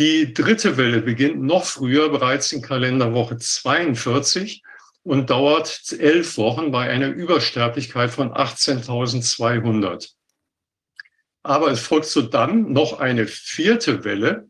Die 0.00 0.34
dritte 0.34 0.76
Welle 0.76 1.02
beginnt 1.02 1.40
noch 1.40 1.64
früher, 1.64 2.08
bereits 2.08 2.50
in 2.50 2.60
Kalenderwoche 2.60 3.36
42 3.36 4.64
und 5.04 5.30
dauert 5.30 5.92
elf 5.92 6.38
Wochen 6.38 6.72
bei 6.72 6.90
einer 6.90 7.10
Übersterblichkeit 7.10 8.10
von 8.10 8.32
18.200. 8.32 10.10
Aber 11.44 11.70
es 11.70 11.78
folgt 11.78 12.06
so 12.06 12.22
dann 12.22 12.72
noch 12.72 12.98
eine 12.98 13.28
vierte 13.28 14.02
Welle. 14.02 14.48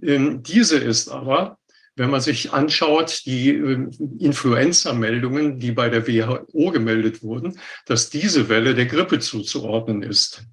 Ähm, 0.00 0.44
diese 0.44 0.78
ist 0.78 1.08
aber 1.08 1.58
wenn 1.96 2.10
man 2.10 2.20
sich 2.20 2.52
anschaut, 2.52 3.22
die 3.24 3.50
äh, 3.50 3.88
Influenza-Meldungen, 4.18 5.58
die 5.58 5.72
bei 5.72 5.88
der 5.88 6.06
WHO 6.06 6.70
gemeldet 6.70 7.22
wurden, 7.22 7.58
dass 7.86 8.10
diese 8.10 8.48
Welle 8.48 8.74
der 8.74 8.86
Grippe 8.86 9.18
zuzuordnen 9.18 10.02
ist 10.02 10.44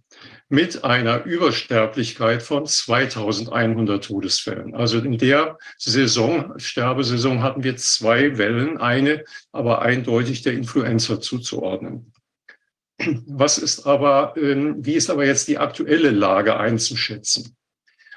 mit 0.49 0.83
einer 0.83 1.23
Übersterblichkeit 1.23 2.43
von 2.43 2.65
2100 2.65 4.03
Todesfällen. 4.03 4.75
Also 4.75 4.99
in 4.99 5.17
der 5.17 5.57
Saison, 5.77 6.53
Sterbesaison 6.57 7.41
hatten 7.41 7.63
wir 7.63 7.75
zwei 7.77 8.37
Wellen, 8.37 8.77
eine 8.77 9.23
aber 9.51 9.81
eindeutig 9.81 10.43
der 10.43 10.53
Influenza 10.53 11.19
zuzuordnen. 11.19 12.13
Was 13.25 13.57
ist 13.57 13.85
aber, 13.87 14.35
ähm, 14.37 14.85
wie 14.85 14.93
ist 14.93 15.09
aber 15.09 15.25
jetzt 15.25 15.47
die 15.47 15.57
aktuelle 15.57 16.11
Lage 16.11 16.55
einzuschätzen? 16.57 17.55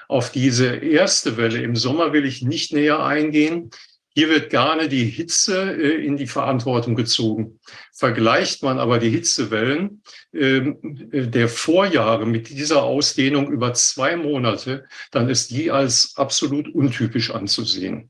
Auf 0.07 0.31
diese 0.31 0.75
erste 0.75 1.37
Welle 1.37 1.61
im 1.61 1.75
Sommer 1.75 2.13
will 2.13 2.25
ich 2.25 2.41
nicht 2.41 2.73
näher 2.73 3.03
eingehen. 3.03 3.71
Hier 4.17 4.29
wird 4.29 4.49
gerne 4.49 4.87
die 4.87 5.05
Hitze 5.05 5.75
äh, 5.75 6.03
in 6.03 6.17
die 6.17 6.25
Verantwortung 6.25 6.95
gezogen. 6.95 7.59
Vergleicht 7.93 8.63
man 8.63 8.79
aber 8.79 8.97
die 8.97 9.11
Hitzewellen 9.11 10.01
ähm, 10.33 11.09
äh, 11.11 11.27
der 11.27 11.47
Vorjahre 11.47 12.25
mit 12.25 12.49
dieser 12.49 12.81
Ausdehnung 12.81 13.51
über 13.51 13.75
zwei 13.75 14.15
Monate, 14.15 14.85
dann 15.11 15.29
ist 15.29 15.51
die 15.51 15.69
als 15.69 16.13
absolut 16.15 16.73
untypisch 16.73 17.29
anzusehen. 17.29 18.09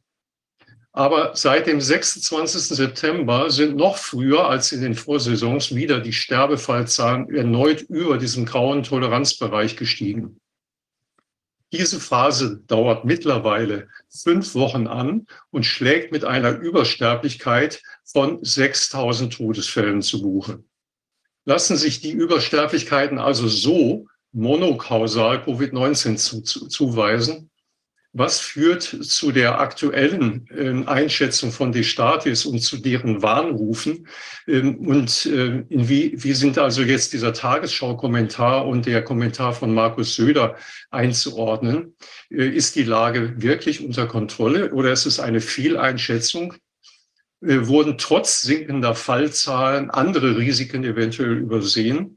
Aber 0.93 1.35
seit 1.35 1.67
dem 1.67 1.81
26. 1.81 2.75
September 2.75 3.51
sind 3.51 3.75
noch 3.75 3.97
früher 3.97 4.47
als 4.47 4.71
in 4.71 4.81
den 4.81 4.95
Vorsaisons 4.95 5.75
wieder 5.75 5.99
die 5.99 6.13
Sterbefallzahlen 6.13 7.29
erneut 7.35 7.81
über 7.81 8.17
diesem 8.17 8.45
grauen 8.45 8.81
Toleranzbereich 8.81 9.75
gestiegen. 9.75 10.39
Diese 11.73 11.99
Phase 11.99 12.63
dauert 12.65 13.03
mittlerweile 13.03 13.89
fünf 14.09 14.55
Wochen 14.55 14.87
an 14.87 15.27
und 15.51 15.65
schlägt 15.65 16.13
mit 16.13 16.23
einer 16.23 16.51
Übersterblichkeit 16.51 17.81
von 18.05 18.43
6000 18.43 19.33
Todesfällen 19.33 20.01
zu 20.01 20.21
Buche. 20.21 20.63
Lassen 21.43 21.75
sich 21.75 21.99
die 21.99 22.11
Übersterblichkeiten 22.11 23.19
also 23.19 23.47
so 23.47 24.07
monokausal 24.31 25.43
Covid-19 25.43 26.15
zu, 26.15 26.41
zu, 26.41 26.67
zuweisen, 26.67 27.49
was 28.17 28.39
führt 28.39 28.83
zu 28.83 29.31
der 29.31 29.59
aktuellen 29.59 30.47
äh, 30.49 30.87
Einschätzung 30.87 31.51
von 31.51 31.71
Destatis 31.71 32.45
und 32.45 32.59
zu 32.59 32.77
deren 32.77 33.21
Warnrufen? 33.21 34.07
Ähm, 34.47 34.77
und 34.79 35.25
äh, 35.27 35.63
wie, 35.69 36.13
wie 36.23 36.33
sind 36.33 36.57
also 36.57 36.81
jetzt 36.81 37.13
dieser 37.13 37.33
Tagesschau-Kommentar 37.33 38.65
und 38.65 38.85
der 38.87 39.03
Kommentar 39.03 39.53
von 39.53 39.73
Markus 39.73 40.15
Söder 40.15 40.55
einzuordnen? 40.89 41.95
Äh, 42.31 42.47
ist 42.47 42.75
die 42.75 42.83
Lage 42.83 43.41
wirklich 43.41 43.85
unter 43.85 44.07
Kontrolle 44.07 44.73
oder 44.73 44.91
ist 44.91 45.05
es 45.05 45.19
eine 45.19 45.39
Fehleinschätzung? 45.39 46.55
Äh, 47.41 47.67
wurden 47.67 47.97
trotz 47.99 48.41
sinkender 48.41 48.95
Fallzahlen 48.95 49.91
andere 49.91 50.37
Risiken 50.37 50.83
eventuell 50.83 51.37
übersehen? 51.37 52.16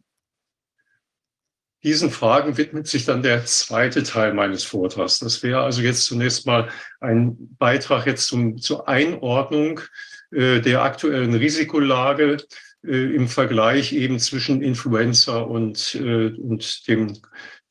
Diesen 1.82 2.11
Fragen 2.11 2.59
widmet 2.59 2.86
sich 2.89 3.07
dann 3.07 3.23
der 3.23 3.47
zweite 3.47 4.02
Teil 4.02 4.35
meines 4.35 4.65
Vortrags. 4.65 5.19
Das 5.19 5.43
wäre 5.43 5.62
also 5.62 5.81
jetzt 5.81 6.05
zunächst 6.05 6.47
mal 6.47 6.69
ein 7.01 7.36
Beitrag 7.59 8.07
jetzt 8.07 8.27
zum, 8.27 8.59
zur 8.59 8.86
Einordnung 8.86 9.81
äh, 10.31 10.61
der 10.61 10.82
aktuellen 10.82 11.35
Risikolage 11.35 12.36
äh, 12.85 13.15
im 13.15 13.28
Vergleich 13.28 13.93
eben 13.93 14.19
zwischen 14.19 14.62
Influenza 14.62 15.39
und, 15.39 15.94
äh, 15.94 16.28
und 16.28 16.86
dem, 16.86 17.19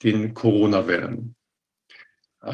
den 0.01 0.33
Corona-Wellen. 0.33 1.35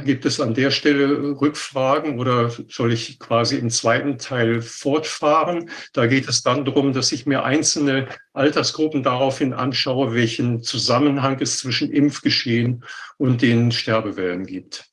Gibt 0.03 0.25
es 0.25 0.41
an 0.41 0.55
der 0.55 0.71
Stelle 0.71 1.39
Rückfragen 1.39 2.19
oder 2.19 2.49
soll 2.69 2.91
ich 2.91 3.19
quasi 3.19 3.57
im 3.57 3.69
zweiten 3.69 4.17
Teil 4.17 4.63
fortfahren? 4.63 5.69
Da 5.93 6.07
geht 6.07 6.27
es 6.27 6.41
dann 6.41 6.65
darum, 6.65 6.91
dass 6.91 7.11
ich 7.11 7.27
mir 7.27 7.43
einzelne 7.43 8.07
Altersgruppen 8.33 9.03
daraufhin 9.03 9.53
anschaue, 9.53 10.15
welchen 10.15 10.63
Zusammenhang 10.63 11.39
es 11.39 11.59
zwischen 11.59 11.91
Impfgeschehen 11.91 12.83
und 13.17 13.43
den 13.43 13.71
Sterbewellen 13.71 14.47
gibt. 14.47 14.89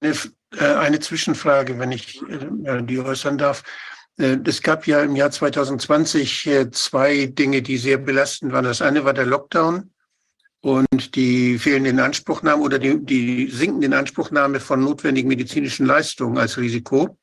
Eine, 0.00 0.96
äh, 0.96 1.00
Zwischenfrage, 1.00 1.78
wenn 1.78 1.92
ich 1.92 2.20
äh, 2.22 2.82
die 2.82 2.98
äußern 2.98 3.38
darf. 3.38 3.62
Äh, 4.18 4.38
es 4.44 4.62
gab 4.62 4.88
ja 4.88 5.02
im 5.02 5.14
Jahr 5.14 5.30
2020 5.30 6.50
zwei 6.72 7.26
Dinge, 7.26 7.62
die 7.62 7.76
sehr 7.76 7.98
belastend 7.98 8.52
waren. 8.52 8.64
Das 8.64 8.82
eine 8.82 9.04
war 9.04 9.14
der 9.14 9.26
Lockdown 9.26 9.92
und 10.60 11.14
die 11.14 11.58
fehlende 11.58 11.90
Inanspruchnahme 11.90 12.62
oder 12.62 12.78
die, 12.78 13.04
die 13.04 13.48
sinkende 13.50 13.86
Inanspruchnahme 13.86 14.60
von 14.60 14.80
notwendigen 14.80 15.28
medizinischen 15.28 15.86
Leistungen 15.86 16.38
als 16.38 16.58
Risiko 16.58 17.16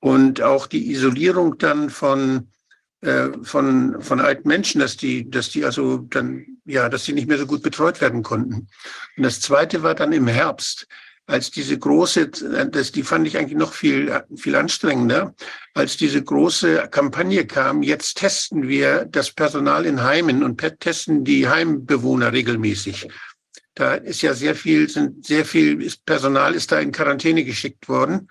und 0.00 0.42
auch 0.42 0.66
die 0.66 0.90
Isolierung 0.90 1.58
dann 1.58 1.90
von 1.90 2.48
äh, 3.02 3.28
von 3.42 4.02
von 4.02 4.20
alten 4.20 4.48
Menschen, 4.48 4.80
dass 4.80 4.96
die 4.96 5.30
dass 5.30 5.50
die 5.50 5.64
also 5.64 5.98
dann 5.98 6.44
ja, 6.64 6.88
dass 6.88 7.04
sie 7.04 7.12
nicht 7.12 7.28
mehr 7.28 7.38
so 7.38 7.46
gut 7.46 7.62
betreut 7.62 8.00
werden 8.00 8.22
konnten. 8.22 8.68
Und 9.16 9.22
das 9.22 9.40
zweite 9.40 9.82
war 9.82 9.94
dann 9.94 10.12
im 10.12 10.26
Herbst 10.26 10.86
als 11.30 11.50
diese 11.50 11.78
große, 11.78 12.28
das, 12.28 12.92
die 12.92 13.02
fand 13.02 13.26
ich 13.26 13.38
eigentlich 13.38 13.58
noch 13.58 13.72
viel, 13.72 14.22
viel 14.36 14.56
anstrengender, 14.56 15.34
als 15.74 15.96
diese 15.96 16.22
große 16.22 16.88
Kampagne 16.90 17.46
kam, 17.46 17.82
jetzt 17.82 18.18
testen 18.18 18.68
wir 18.68 19.04
das 19.04 19.30
Personal 19.30 19.86
in 19.86 20.02
Heimen 20.02 20.42
und 20.42 20.58
testen 20.80 21.24
die 21.24 21.48
Heimbewohner 21.48 22.32
regelmäßig. 22.32 23.08
Da 23.74 23.94
ist 23.94 24.22
ja 24.22 24.34
sehr 24.34 24.54
viel, 24.54 24.88
sind 24.88 25.24
sehr 25.24 25.44
viel 25.44 25.88
Personal 26.04 26.54
ist 26.54 26.72
da 26.72 26.80
in 26.80 26.92
Quarantäne 26.92 27.44
geschickt 27.44 27.88
worden. 27.88 28.28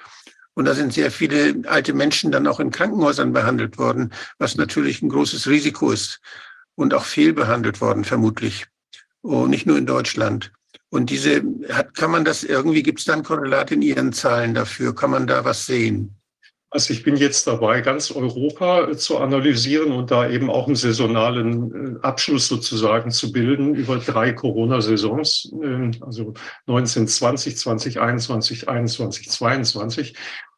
Und 0.54 0.66
da 0.66 0.74
sind 0.74 0.92
sehr 0.92 1.10
viele 1.10 1.62
alte 1.68 1.94
Menschen 1.94 2.32
dann 2.32 2.46
auch 2.46 2.60
in 2.60 2.70
Krankenhäusern 2.70 3.32
behandelt 3.32 3.78
worden, 3.78 4.12
was 4.40 4.58
natürlich 4.58 5.02
ein 5.02 5.08
großes 5.08 5.48
Risiko 5.48 5.92
ist 5.92 6.20
und 6.76 6.94
auch 6.94 7.06
fehlbehandelt 7.06 7.80
worden, 7.80 8.04
vermutlich. 8.04 8.68
Und 9.22 9.52
nicht 9.52 9.66
nur 9.66 9.78
in 9.78 9.86
Deutschland. 9.86 10.52
Und 10.90 11.10
diese, 11.10 11.44
hat, 11.70 11.94
kann 11.96 12.12
man 12.12 12.26
das 12.26 12.44
irgendwie, 12.44 12.84
gibt 12.84 13.00
es 13.00 13.06
da 13.06 13.14
ein 13.14 13.24
Korrelat 13.24 13.72
in 13.72 13.82
Ihren 13.82 14.12
Zahlen 14.12 14.54
dafür? 14.54 14.96
Kann 14.96 15.12
man 15.12 15.28
da 15.28 15.46
was 15.46 15.66
sehen? 15.66 16.16
Also 16.72 16.94
ich 16.94 17.04
bin 17.04 17.16
jetzt 17.16 17.48
dabei, 17.48 17.82
ganz 17.82 18.12
Europa 18.12 18.96
zu 18.96 19.18
analysieren 19.18 19.92
und 19.92 20.12
da 20.12 20.30
eben 20.30 20.52
auch 20.52 20.68
einen 20.68 20.76
saisonalen 20.76 21.98
äh, 21.98 22.00
Abschluss 22.02 22.48
sozusagen 22.48 23.10
zu 23.10 23.32
bilden 23.32 23.74
über 23.74 23.98
drei 23.98 24.34
Corona-Saisons, 24.34 25.52
ähm, 25.64 25.92
also 26.02 26.36
1920, 26.68 27.58
2021, 27.58 28.70
21, 28.70 29.30
22 29.30 30.14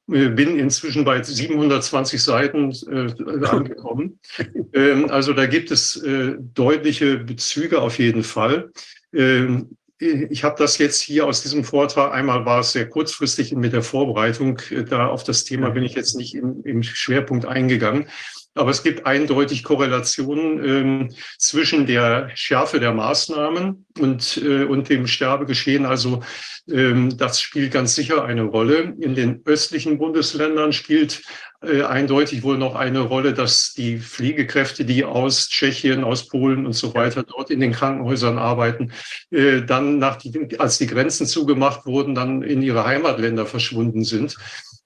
bin 0.07 0.59
inzwischen 0.59 1.05
bei 1.05 1.23
720 1.23 2.21
Seiten 2.21 2.71
äh, 2.89 3.45
angekommen. 3.45 4.19
ähm, 4.73 5.09
also 5.09 5.31
da 5.31 5.45
gibt 5.45 5.71
es 5.71 5.95
äh, 6.03 6.35
deutliche 6.37 7.17
Bezüge 7.17 7.81
auf 7.81 7.97
jeden 7.97 8.23
Fall. 8.23 8.71
Ähm, 9.13 9.77
ich 10.01 10.43
habe 10.43 10.55
das 10.57 10.79
jetzt 10.79 10.99
hier 11.01 11.27
aus 11.27 11.43
diesem 11.43 11.63
Vortrag, 11.63 12.11
einmal 12.11 12.45
war 12.45 12.61
es 12.61 12.71
sehr 12.71 12.89
kurzfristig 12.89 13.53
mit 13.53 13.73
der 13.73 13.83
Vorbereitung, 13.83 14.59
äh, 14.71 14.83
da 14.83 15.07
auf 15.07 15.23
das 15.23 15.43
Thema 15.43 15.69
bin 15.69 15.83
ich 15.83 15.93
jetzt 15.93 16.15
nicht 16.15 16.33
im, 16.35 16.63
im 16.63 16.83
Schwerpunkt 16.83 17.45
eingegangen. 17.45 18.07
Aber 18.53 18.71
es 18.71 18.83
gibt 18.83 19.05
eindeutig 19.05 19.63
Korrelationen 19.63 20.65
ähm, 20.65 21.15
zwischen 21.37 21.85
der 21.85 22.29
Schärfe 22.33 22.81
der 22.81 22.93
Maßnahmen 22.93 23.85
und, 23.97 24.41
äh, 24.43 24.65
und 24.65 24.89
dem 24.89 25.07
Sterbegeschehen. 25.07 25.85
Also 25.85 26.21
ähm, 26.69 27.17
das 27.17 27.39
spielt 27.39 27.71
ganz 27.71 27.95
sicher 27.95 28.25
eine 28.25 28.43
Rolle. 28.43 28.93
In 28.99 29.15
den 29.15 29.41
östlichen 29.45 29.99
Bundesländern 29.99 30.73
spielt 30.73 31.21
äh, 31.63 31.83
eindeutig 31.83 32.41
wohl 32.41 32.57
noch 32.57 32.75
eine 32.75 33.01
Rolle, 33.01 33.33
dass 33.33 33.73
die 33.73 33.99
Pflegekräfte, 33.99 34.83
die 34.83 35.05
aus 35.05 35.47
Tschechien, 35.47 36.03
aus 36.03 36.27
Polen 36.27 36.65
und 36.65 36.73
so 36.73 36.93
weiter 36.95 37.23
dort 37.23 37.51
in 37.51 37.59
den 37.59 37.71
Krankenhäusern 37.71 38.39
arbeiten, 38.39 38.91
äh, 39.29 39.61
dann 39.61 39.99
nach 39.99 40.15
die, 40.15 40.59
als 40.59 40.79
die 40.79 40.87
Grenzen 40.87 41.27
zugemacht 41.27 41.85
wurden, 41.85 42.15
dann 42.15 42.41
in 42.41 42.61
ihre 42.61 42.85
Heimatländer 42.85 43.45
verschwunden 43.45 44.03
sind 44.03 44.37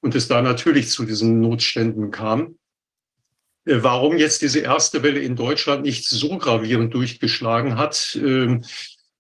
und 0.02 0.16
es 0.16 0.28
da 0.28 0.42
natürlich 0.42 0.90
zu 0.90 1.06
diesen 1.06 1.40
Notständen 1.40 2.12
kam. 2.12 2.58
Äh, 3.66 3.78
warum 3.82 4.18
jetzt 4.18 4.42
diese 4.42 4.60
erste 4.60 5.02
Welle 5.02 5.20
in 5.20 5.36
Deutschland 5.36 5.84
nicht 5.84 6.06
so 6.06 6.38
gravierend 6.38 6.94
durchgeschlagen 6.94 7.78
hat, 7.78 8.20
ähm, 8.22 8.64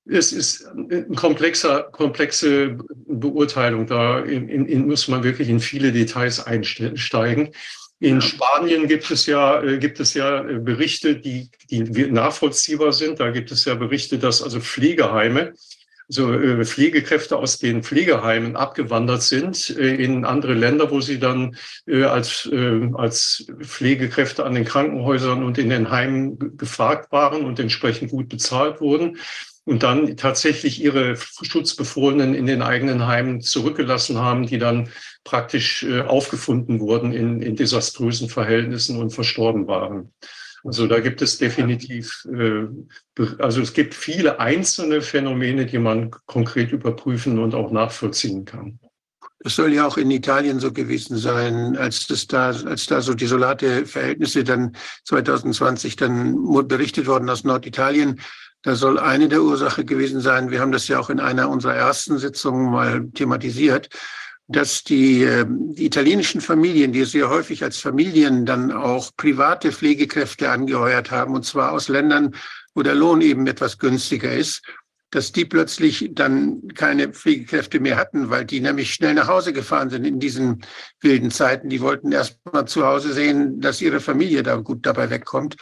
es 0.07 0.32
ist 0.32 0.65
eine 0.68 1.06
komplexer, 1.15 1.84
komplexe 1.84 2.77
Beurteilung. 3.07 3.88
Da 3.88 4.19
in, 4.19 4.49
in, 4.49 4.88
muss 4.88 5.07
man 5.07 5.23
wirklich 5.23 5.49
in 5.49 5.60
viele 5.60 5.91
Details 5.91 6.45
einsteigen. 6.45 7.49
In 7.99 8.22
Spanien 8.22 8.88
gibt 8.88 9.10
es 9.10 9.26
ja, 9.26 9.64
äh, 9.64 9.77
gibt 9.80 9.99
es 9.99 10.14
ja 10.14 10.41
Berichte, 10.41 11.15
die, 11.15 11.49
die 11.69 11.82
nachvollziehbar 12.11 12.94
sind. 12.94 13.19
Da 13.19 13.32
gibt 13.32 13.52
es 13.52 13.65
ja 13.65 13.76
Berichte, 13.76 14.19
dass 14.19 14.44
also 14.44 14.60
Pflegeheime 14.60 15.53
so 16.07 16.32
äh, 16.34 16.64
Pflegekräfte 16.65 17.36
aus 17.36 17.57
den 17.57 17.82
Pflegeheimen 17.82 18.56
abgewandert 18.56 19.23
sind 19.23 19.72
äh, 19.72 19.95
in 19.95 20.23
andere 20.23 20.53
Länder, 20.53 20.91
wo 20.91 21.02
sie 21.02 21.19
dann 21.19 21.56
äh, 21.88 22.03
als, 22.03 22.48
äh, 22.52 22.90
als 22.94 23.48
Pflegekräfte 23.61 24.45
an 24.45 24.53
den 24.53 24.65
Krankenhäusern 24.65 25.44
und 25.44 25.57
in 25.57 25.69
den 25.69 25.90
Heimen 25.90 26.57
gefragt 26.57 27.11
waren 27.11 27.44
und 27.44 27.60
entsprechend 27.60 28.11
gut 28.11 28.30
bezahlt 28.30 28.82
wurden 28.82 29.18
und 29.66 29.82
dann 29.82 30.16
tatsächlich 30.16 30.82
ihre 30.82 31.18
Schutzbefohlenen 31.18 32.36
in 32.36 32.46
den 32.46 32.62
eigenen 32.62 33.08
Heimen 33.08 33.42
zurückgelassen 33.42 34.20
haben, 34.20 34.46
die 34.46 34.60
dann 34.60 34.90
praktisch 35.24 35.84
äh, 35.84 36.02
aufgefunden 36.02 36.80
wurden 36.80 37.12
in, 37.12 37.42
in 37.42 37.56
desaströsen 37.56 38.30
Verhältnissen 38.30 38.98
und 38.98 39.10
verstorben 39.10 39.68
waren. 39.68 40.14
Also 40.64 40.88
da 40.88 41.00
gibt 41.00 41.22
es 41.22 41.38
definitiv, 41.38 42.26
äh, 42.32 42.66
also 43.40 43.62
es 43.62 43.74
gibt 43.74 43.94
viele 43.94 44.40
einzelne 44.40 45.02
Phänomene, 45.02 45.66
die 45.66 45.80
man 45.80 46.12
konkret 46.26 46.72
überprüfen 46.72 47.40
und 47.40 47.54
auch 47.54 47.72
nachvollziehen 47.72 48.46
kann. 48.46 48.80
Das 49.40 49.56
soll 49.56 49.74
ja 49.74 49.86
auch 49.86 49.98
in 49.98 50.10
Italien 50.10 50.60
so 50.60 50.72
gewesen 50.72 51.18
sein, 51.18 51.78
als 51.78 52.08
das 52.08 52.26
da, 52.26 52.48
als 52.48 52.88
da 52.88 53.02
so 53.02 53.14
desolate 53.14 53.86
Verhältnisse 53.86 54.44
dann 54.44 54.76
2020 55.04 55.96
dann 55.98 56.68
berichtet 56.68 57.06
worden 57.06 57.30
aus 57.30 57.44
Norditalien. 57.44 58.22
Da 58.66 58.76
soll 58.76 58.98
eine 58.98 59.30
der 59.30 59.44
Ursache 59.44 59.86
gewesen 59.86 60.22
sein. 60.22 60.50
Wir 60.50 60.60
haben 60.60 60.72
das 60.72 60.88
ja 60.88 61.00
auch 61.00 61.12
in 61.12 61.20
einer 61.20 61.50
unserer 61.50 61.76
ersten 61.76 62.18
Sitzungen 62.18 62.72
mal 62.72 63.08
thematisiert 63.14 63.90
dass 64.48 64.84
die, 64.84 65.24
ähm, 65.24 65.74
die 65.74 65.86
italienischen 65.86 66.40
Familien, 66.40 66.92
die 66.92 67.04
sehr 67.06 67.30
häufig 67.30 67.64
als 67.64 67.80
Familien 67.80 68.46
dann 68.46 68.72
auch 68.72 69.12
private 69.18 69.72
Pflegekräfte 69.72 70.52
angeheuert 70.52 71.10
haben, 71.10 71.34
und 71.34 71.46
zwar 71.46 71.72
aus 71.72 71.88
Ländern, 71.88 72.36
wo 72.76 72.84
der 72.84 72.94
Lohn 72.94 73.22
eben 73.22 73.48
etwas 73.48 73.80
günstiger 73.80 74.32
ist, 74.32 74.62
dass 75.10 75.32
die 75.32 75.46
plötzlich 75.46 76.12
dann 76.12 76.68
keine 76.76 77.10
Pflegekräfte 77.10 77.80
mehr 77.80 77.98
hatten, 77.98 78.30
weil 78.30 78.46
die 78.46 78.60
nämlich 78.60 78.94
schnell 78.94 79.16
nach 79.16 79.28
Hause 79.28 79.52
gefahren 79.52 79.90
sind 79.90 80.06
in 80.06 80.20
diesen 80.20 80.62
wilden 81.00 81.32
Zeiten. 81.32 81.70
Die 81.70 81.82
wollten 81.82 82.12
erst 82.12 82.38
mal 82.52 82.66
zu 82.68 82.86
Hause 82.86 83.14
sehen, 83.14 83.62
dass 83.62 83.82
ihre 83.82 84.00
Familie 84.00 84.44
da 84.44 84.58
gut 84.58 84.86
dabei 84.86 85.10
wegkommt 85.10 85.56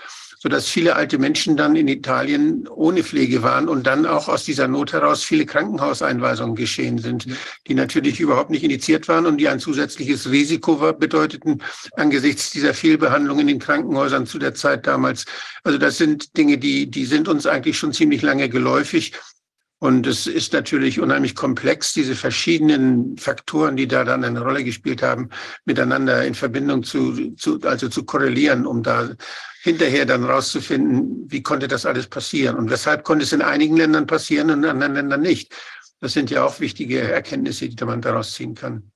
sodass 0.44 0.68
viele 0.68 0.98
alte 0.98 1.20
Menschen 1.20 1.56
dann 1.56 1.74
in 1.78 1.88
Italien 1.88 2.68
ohne 2.68 3.02
Pflege 3.02 3.44
waren 3.44 3.70
und 3.70 3.88
dann 3.88 4.06
auch 4.06 4.28
aus 4.28 4.44
dieser 4.44 4.68
Not 4.68 4.92
heraus 4.92 5.24
viele 5.24 5.46
Krankenhauseinweisungen 5.46 6.58
geschehen 6.58 6.98
sind, 6.98 7.28
die 7.66 7.74
natürlich 7.74 8.20
überhaupt 8.20 8.50
nicht 8.50 8.66
initiiert 8.66 9.08
waren 9.08 9.26
und 9.26 9.38
die 9.38 9.48
ein 9.48 9.62
zusätzliches 9.62 10.30
Risiko 10.30 10.92
bedeuteten 11.00 11.62
angesichts 11.94 12.50
dieser 12.52 12.74
Fehlbehandlung 12.74 13.40
in 13.40 13.48
den 13.48 13.60
Krankenhäusern 13.60 14.26
zu 14.26 14.38
der 14.38 14.54
Zeit 14.54 14.86
damals. 14.86 15.24
Also 15.64 15.78
das 15.78 15.98
sind 15.98 16.36
Dinge, 16.36 16.58
die, 16.58 16.92
die 16.92 17.06
sind 17.06 17.30
uns 17.30 17.48
eigentlich 17.48 17.78
schon 17.78 17.94
ziemlich 17.94 18.22
lange 18.22 18.50
geläufig. 18.50 19.14
Und 19.84 20.08
es 20.08 20.28
ist 20.28 20.54
natürlich 20.54 21.02
unheimlich 21.02 21.36
komplex, 21.36 21.92
diese 21.92 22.16
verschiedenen 22.16 23.18
Faktoren, 23.18 23.76
die 23.76 23.86
da 23.86 24.06
dann 24.06 24.24
eine 24.24 24.40
Rolle 24.40 24.64
gespielt 24.64 25.04
haben, 25.04 25.28
miteinander 25.66 26.24
in 26.24 26.36
Verbindung 26.36 26.84
zu, 26.84 27.36
zu 27.36 27.60
also 27.64 27.90
zu 27.90 28.06
korrelieren, 28.06 28.66
um 28.66 28.82
da 28.82 29.10
hinterher 29.62 30.06
dann 30.06 30.24
rauszufinden, 30.24 31.30
wie 31.30 31.44
konnte 31.44 31.68
das 31.68 31.86
alles 31.86 32.08
passieren 32.08 32.56
und 32.56 32.70
weshalb 32.70 33.04
konnte 33.04 33.26
es 33.26 33.34
in 33.34 33.42
einigen 33.42 33.76
Ländern 33.76 34.08
passieren 34.08 34.52
und 34.52 34.64
in 34.64 34.70
anderen 34.70 34.94
Ländern 34.94 35.20
nicht. 35.20 35.54
Das 36.04 36.12
sind 36.12 36.30
ja 36.30 36.44
auch 36.44 36.60
wichtige 36.60 37.00
Erkenntnisse, 37.00 37.70
die 37.70 37.86
man 37.86 38.02
daraus 38.02 38.34
ziehen 38.34 38.56
kann. 38.56 38.92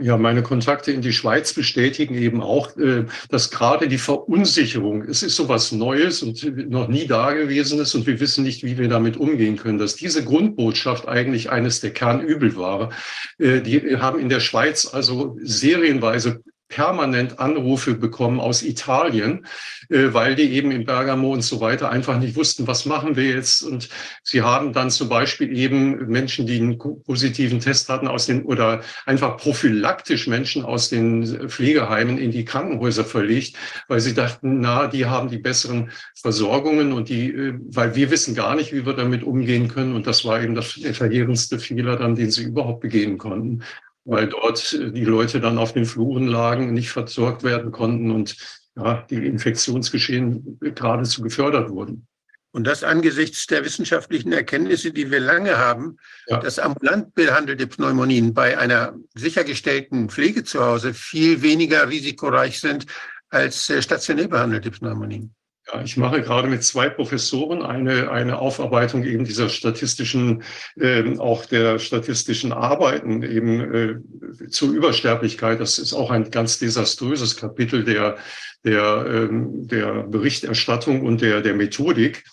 Ja, 0.00 0.16
meine 0.16 0.44
Kontakte 0.44 0.92
in 0.92 1.02
die 1.02 1.12
Schweiz 1.12 1.52
bestätigen 1.52 2.14
eben 2.14 2.40
auch, 2.40 2.76
äh, 2.76 3.06
dass 3.30 3.50
gerade 3.50 3.88
die 3.88 3.98
Verunsicherung, 3.98 5.02
es 5.02 5.24
ist 5.24 5.34
sowas 5.34 5.72
Neues 5.72 6.22
und 6.22 6.70
noch 6.70 6.86
nie 6.86 7.08
Dagewesenes 7.08 7.96
und 7.96 8.06
wir 8.06 8.20
wissen 8.20 8.44
nicht, 8.44 8.62
wie 8.62 8.78
wir 8.78 8.88
damit 8.88 9.16
umgehen 9.16 9.56
können, 9.56 9.78
dass 9.78 9.96
diese 9.96 10.22
Grundbotschaft 10.22 11.08
eigentlich 11.08 11.50
eines 11.50 11.80
der 11.80 11.92
Kernübel 11.92 12.54
war. 12.54 12.90
Äh, 13.38 13.60
die 13.60 13.96
haben 13.96 14.20
in 14.20 14.28
der 14.28 14.38
Schweiz 14.38 14.86
also 14.86 15.36
serienweise 15.42 16.44
permanent 16.72 17.38
Anrufe 17.38 17.94
bekommen 17.94 18.40
aus 18.40 18.62
Italien, 18.62 19.46
äh, 19.90 20.14
weil 20.14 20.34
die 20.34 20.52
eben 20.52 20.70
in 20.70 20.86
Bergamo 20.86 21.30
und 21.30 21.42
so 21.42 21.60
weiter 21.60 21.90
einfach 21.90 22.18
nicht 22.18 22.34
wussten, 22.34 22.66
was 22.66 22.86
machen 22.86 23.14
wir 23.14 23.28
jetzt. 23.28 23.62
Und 23.62 23.90
sie 24.22 24.40
haben 24.40 24.72
dann 24.72 24.90
zum 24.90 25.10
Beispiel 25.10 25.54
eben 25.56 26.06
Menschen, 26.08 26.46
die 26.46 26.56
einen 26.56 26.78
positiven 26.78 27.60
Test 27.60 27.90
hatten 27.90 28.08
aus 28.08 28.24
den 28.24 28.44
oder 28.44 28.80
einfach 29.04 29.36
prophylaktisch 29.36 30.26
Menschen 30.26 30.64
aus 30.64 30.88
den 30.88 31.50
Pflegeheimen 31.50 32.16
in 32.16 32.30
die 32.30 32.46
Krankenhäuser 32.46 33.04
verlegt, 33.04 33.56
weil 33.88 34.00
sie 34.00 34.14
dachten, 34.14 34.60
na, 34.60 34.86
die 34.86 35.04
haben 35.04 35.28
die 35.28 35.38
besseren 35.38 35.90
Versorgungen 36.14 36.94
und 36.94 37.10
die, 37.10 37.30
äh, 37.30 37.54
weil 37.66 37.94
wir 37.94 38.10
wissen 38.10 38.34
gar 38.34 38.56
nicht, 38.56 38.72
wie 38.72 38.86
wir 38.86 38.94
damit 38.94 39.24
umgehen 39.24 39.68
können. 39.68 39.94
Und 39.94 40.06
das 40.06 40.24
war 40.24 40.42
eben 40.42 40.54
das, 40.54 40.74
der 40.76 40.94
verheerendste 40.94 41.58
Fehler 41.58 41.96
dann, 41.96 42.14
den 42.14 42.30
sie 42.30 42.44
überhaupt 42.44 42.80
begehen 42.80 43.18
konnten 43.18 43.62
weil 44.04 44.28
dort 44.28 44.72
die 44.72 45.04
Leute 45.04 45.40
dann 45.40 45.58
auf 45.58 45.72
den 45.72 45.84
Fluren 45.84 46.26
lagen, 46.26 46.72
nicht 46.72 46.90
versorgt 46.90 47.42
werden 47.42 47.72
konnten 47.72 48.10
und 48.10 48.36
ja, 48.76 49.06
die 49.10 49.26
Infektionsgeschehen 49.26 50.58
geradezu 50.60 51.22
gefördert 51.22 51.70
wurden. 51.70 52.06
Und 52.54 52.66
das 52.66 52.84
angesichts 52.84 53.46
der 53.46 53.64
wissenschaftlichen 53.64 54.30
Erkenntnisse, 54.32 54.92
die 54.92 55.10
wir 55.10 55.20
lange 55.20 55.56
haben, 55.56 55.96
ja. 56.26 56.38
dass 56.38 56.58
ambulant 56.58 57.14
behandelte 57.14 57.66
Pneumonien 57.66 58.34
bei 58.34 58.58
einer 58.58 58.94
sichergestellten 59.14 60.10
Pflege 60.10 60.44
zu 60.44 60.62
Hause 60.62 60.92
viel 60.92 61.40
weniger 61.40 61.88
risikoreich 61.88 62.60
sind 62.60 62.86
als 63.30 63.70
äh, 63.70 63.80
stationär 63.80 64.28
behandelte 64.28 64.70
Pneumonien. 64.70 65.34
Ja, 65.70 65.80
ich 65.82 65.96
mache 65.96 66.22
gerade 66.22 66.48
mit 66.48 66.64
zwei 66.64 66.88
Professoren 66.88 67.62
eine, 67.62 68.10
eine 68.10 68.38
Aufarbeitung 68.38 69.04
eben 69.04 69.24
dieser 69.24 69.48
statistischen, 69.48 70.42
äh, 70.76 71.16
auch 71.18 71.46
der 71.46 71.78
statistischen 71.78 72.52
Arbeiten 72.52 73.22
eben 73.22 73.60
äh, 73.60 74.48
zur 74.48 74.72
Übersterblichkeit. 74.72 75.60
Das 75.60 75.78
ist 75.78 75.92
auch 75.92 76.10
ein 76.10 76.30
ganz 76.30 76.58
desaströses 76.58 77.36
Kapitel 77.36 77.84
der, 77.84 78.16
der, 78.64 79.06
ähm, 79.06 79.68
der 79.68 80.02
Berichterstattung 80.02 81.02
und 81.02 81.20
der, 81.20 81.42
der 81.42 81.54
Methodik. 81.54 82.24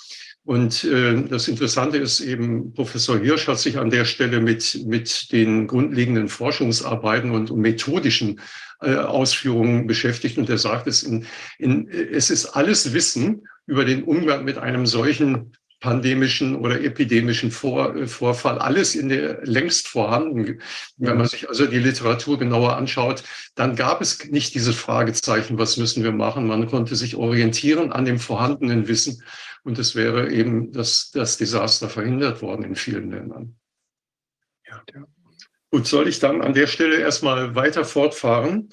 Und 0.50 0.84
äh, 0.84 1.26
das 1.30 1.48
Interessante 1.48 2.00
ist 2.00 2.22
eben, 2.22 2.74
Professor 2.74 3.20
Hirsch 3.20 3.48
hat 3.48 3.60
sich 3.60 3.78
an 3.78 3.92
der 3.92 4.04
Stelle 4.04 4.42
mit, 4.42 4.84
mit 4.84 5.32
den 5.32 5.68
grundlegenden 5.68 6.28
Forschungsarbeiten 6.28 7.30
und, 7.30 7.56
methodischen 7.56 8.40
äh, 8.82 8.96
Ausführungen 8.96 9.86
beschäftigt. 9.86 10.40
Und 10.40 10.50
er 10.50 10.58
sagt, 10.58 10.88
es, 10.88 11.04
in, 11.04 11.28
in, 11.60 11.88
es 11.88 12.32
ist 12.32 12.48
alles 12.48 12.94
Wissen 12.94 13.44
über 13.68 13.86
den 13.86 14.02
Umgang 14.02 14.44
mit 14.44 14.58
einem 14.58 14.88
solchen 14.88 15.52
pandemischen 15.82 16.56
oder 16.56 16.82
epidemischen 16.82 17.52
Vor, 17.52 17.96
äh, 17.96 18.08
Vorfall, 18.08 18.58
alles 18.58 18.96
in 18.96 19.10
der 19.10 19.42
längst 19.44 19.88
vorhanden. 19.88 20.62
Wenn 20.98 21.18
man 21.18 21.28
sich 21.28 21.48
also 21.48 21.68
die 21.68 21.78
Literatur 21.78 22.40
genauer 22.40 22.76
anschaut, 22.76 23.24
dann 23.54 23.76
gab 23.76 24.02
es 24.02 24.26
nicht 24.32 24.56
dieses 24.56 24.76
Fragezeichen, 24.76 25.60
was 25.60 25.78
müssen 25.78 26.04
wir 26.04 26.12
machen? 26.12 26.48
Man 26.48 26.66
konnte 26.66 26.96
sich 26.96 27.16
orientieren 27.16 27.92
an 27.92 28.06
dem 28.06 28.18
vorhandenen 28.18 28.88
Wissen 28.88 29.22
und 29.70 29.78
es 29.78 29.94
wäre 29.94 30.32
eben 30.32 30.72
das, 30.72 31.12
das 31.12 31.38
Desaster 31.38 31.90
verhindert 31.90 32.42
worden 32.42 32.64
in 32.64 32.76
vielen 32.76 33.12
Ländern. 33.12 33.56
Ja, 34.68 34.82
ja. 34.96 35.06
Gut, 35.70 35.86
soll 35.86 36.08
ich 36.08 36.18
dann 36.18 36.42
an 36.42 36.56
der 36.56 36.66
Stelle 36.66 36.98
erstmal 36.98 37.54
weiter 37.54 37.86
fortfahren? 37.86 38.70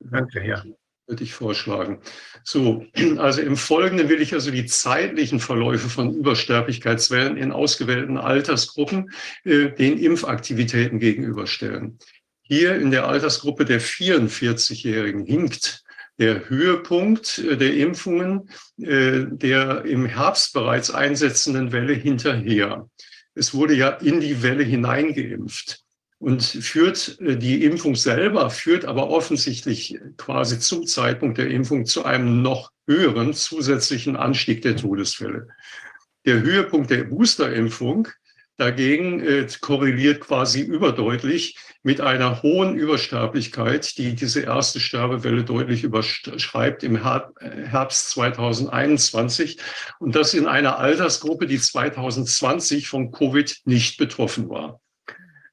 Danke, 0.00 0.46
ja. 0.46 0.62
Würde 1.06 1.24
ich 1.24 1.32
vorschlagen. 1.32 2.02
So, 2.42 2.84
also 3.16 3.40
im 3.40 3.56
Folgenden 3.56 4.10
will 4.10 4.20
ich 4.20 4.34
also 4.34 4.50
die 4.50 4.66
zeitlichen 4.66 5.40
Verläufe 5.40 5.88
von 5.88 6.14
Übersterblichkeitswellen 6.14 7.38
in 7.38 7.50
ausgewählten 7.50 8.18
Altersgruppen 8.18 9.12
äh, 9.44 9.70
den 9.70 9.96
Impfaktivitäten 9.96 10.98
gegenüberstellen. 10.98 11.98
Hier 12.42 12.76
in 12.76 12.90
der 12.90 13.08
Altersgruppe 13.08 13.64
der 13.64 13.80
44-Jährigen 13.80 15.24
hinkt 15.24 15.83
der 16.18 16.48
Höhepunkt 16.48 17.38
äh, 17.38 17.56
der 17.56 17.74
Impfungen 17.74 18.48
äh, 18.78 19.24
der 19.26 19.84
im 19.84 20.06
Herbst 20.06 20.52
bereits 20.52 20.90
einsetzenden 20.90 21.72
Welle 21.72 21.94
hinterher. 21.94 22.88
Es 23.34 23.54
wurde 23.54 23.74
ja 23.74 23.88
in 23.88 24.20
die 24.20 24.42
Welle 24.42 24.62
hineingeimpft 24.62 25.80
und 26.18 26.42
führt 26.42 27.18
äh, 27.20 27.36
die 27.36 27.64
Impfung 27.64 27.96
selber, 27.96 28.50
führt 28.50 28.84
aber 28.84 29.10
offensichtlich 29.10 29.98
quasi 30.16 30.58
zum 30.60 30.86
Zeitpunkt 30.86 31.38
der 31.38 31.48
Impfung 31.48 31.84
zu 31.84 32.04
einem 32.04 32.42
noch 32.42 32.70
höheren 32.86 33.34
zusätzlichen 33.34 34.16
Anstieg 34.16 34.62
der 34.62 34.76
Todesfälle. 34.76 35.48
Der 36.26 36.40
Höhepunkt 36.40 36.90
der 36.90 37.04
Boosterimpfung 37.04 38.08
dagegen 38.56 39.46
korreliert 39.60 40.20
quasi 40.20 40.60
überdeutlich 40.60 41.56
mit 41.84 42.00
einer 42.00 42.42
hohen 42.42 42.76
Übersterblichkeit, 42.76 43.98
die 43.98 44.14
diese 44.14 44.40
erste 44.40 44.80
Sterbewelle 44.80 45.44
deutlich 45.44 45.84
überschreibt 45.84 46.82
im 46.82 46.96
Herbst 46.96 48.10
2021 48.10 49.58
und 50.00 50.16
das 50.16 50.32
in 50.32 50.46
einer 50.46 50.78
Altersgruppe, 50.78 51.46
die 51.46 51.58
2020 51.58 52.88
von 52.88 53.12
Covid 53.12 53.60
nicht 53.66 53.98
betroffen 53.98 54.48
war. 54.48 54.80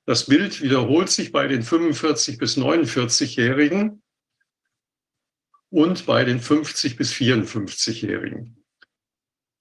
Das 0.06 0.26
Bild 0.26 0.62
wiederholt 0.62 1.10
sich 1.10 1.34
bei 1.34 1.48
den 1.48 1.64
45 1.64 2.38
bis 2.38 2.58
49-Jährigen 2.58 4.02
und 5.70 6.06
bei 6.06 6.24
den 6.24 6.40
50 6.40 6.96
bis 6.96 7.12
54-Jährigen. 7.12 8.64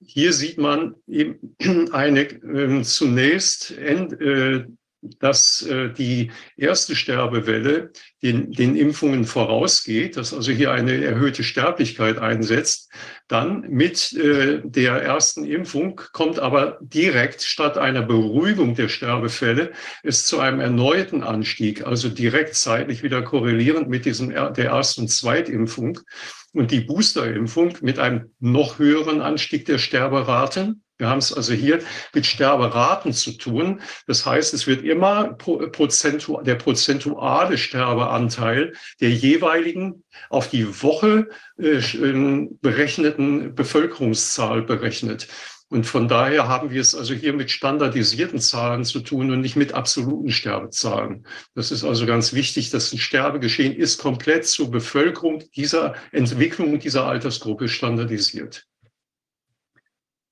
Hier 0.01 0.33
sieht 0.33 0.57
man 0.57 0.95
eben 1.09 1.57
eine 1.93 2.21
äh, 2.23 2.83
zunächst 2.83 3.77
end, 3.77 4.21
äh, 4.21 4.67
dass 5.03 5.63
äh, 5.63 5.91
die 5.91 6.31
erste 6.57 6.95
Sterbewelle 6.95 7.91
den, 8.23 8.53
den 8.53 8.77
Impfungen 8.77 9.25
vorausgeht, 9.25 10.17
dass 10.17 10.35
also 10.35 10.53
hier 10.53 10.73
eine 10.73 11.03
erhöhte 11.03 11.43
Sterblichkeit 11.43 12.19
einsetzt. 12.19 12.93
Dann 13.27 13.63
mit 13.63 14.13
äh, 14.13 14.61
der 14.63 15.03
ersten 15.03 15.45
Impfung 15.45 16.01
kommt 16.13 16.39
aber 16.39 16.79
direkt 16.83 17.43
statt 17.43 17.79
einer 17.79 18.03
Beruhigung 18.03 18.75
der 18.75 18.89
Sterbefälle 18.89 19.73
es 20.03 20.27
zu 20.27 20.39
einem 20.39 20.61
erneuten 20.61 21.23
Anstieg, 21.23 21.87
also 21.87 22.09
direkt 22.09 22.55
zeitlich 22.55 23.03
wieder 23.03 23.23
korrelierend 23.23 23.89
mit 23.89 24.05
diesem 24.05 24.31
der 24.31 24.67
ersten 24.67 25.03
und 25.03 25.09
Zweitimpfung 25.09 25.99
und 26.53 26.71
die 26.71 26.81
Boosterimpfung 26.81 27.75
mit 27.81 27.99
einem 27.99 28.33
noch 28.39 28.79
höheren 28.79 29.23
Anstieg 29.23 29.65
der 29.65 29.79
Sterberaten 29.79 30.83
wir 31.01 31.09
haben 31.09 31.19
es 31.19 31.33
also 31.33 31.55
hier 31.55 31.81
mit 32.15 32.27
Sterberaten 32.27 33.13
zu 33.13 33.33
tun. 33.33 33.81
Das 34.07 34.27
heißt, 34.27 34.55
es 34.55 34.67
wird 34.67 34.85
immer 34.85 35.33
prozentu 35.35 36.43
der 36.43 36.57
prozentuale 36.57 37.59
Sterbeanteil 37.59 38.75
der 39.01 39.11
jeweiligen 39.11 40.05
auf 40.29 40.49
die 40.49 40.83
Woche 40.83 41.29
äh, 41.59 41.81
ähm, 41.97 42.59
berechneten 42.61 43.55
Bevölkerungszahl 43.55 44.63
berechnet. 44.63 45.29
Und 45.71 45.87
von 45.87 46.09
daher 46.09 46.49
haben 46.49 46.71
wir 46.71 46.81
es 46.81 46.97
also 46.97 47.15
hier 47.15 47.33
mit 47.33 47.51
standardisierten 47.51 48.41
Zahlen 48.41 48.85
zu 48.85 49.01
tun 49.01 49.31
und 49.31 49.41
nicht 49.41 49.55
mit 49.55 49.73
absoluten 49.73 50.31
Sterbezahlen. 50.31 51.25
Das 51.55 51.71
ist 51.71 51.85
also 51.85 52.07
ganz 52.07 52.33
wichtig, 52.33 52.71
dass 52.71 52.93
ein 52.93 52.99
Sterbegeschehen 52.99 53.77
ist 53.77 53.99
komplett 53.99 54.47
zur 54.47 54.71
Bevölkerung 54.71 55.45
dieser 55.55 55.95
Entwicklung 56.11 56.81
dieser 56.81 57.07
Altersgruppe 57.07 57.69
standardisiert. 57.69 58.67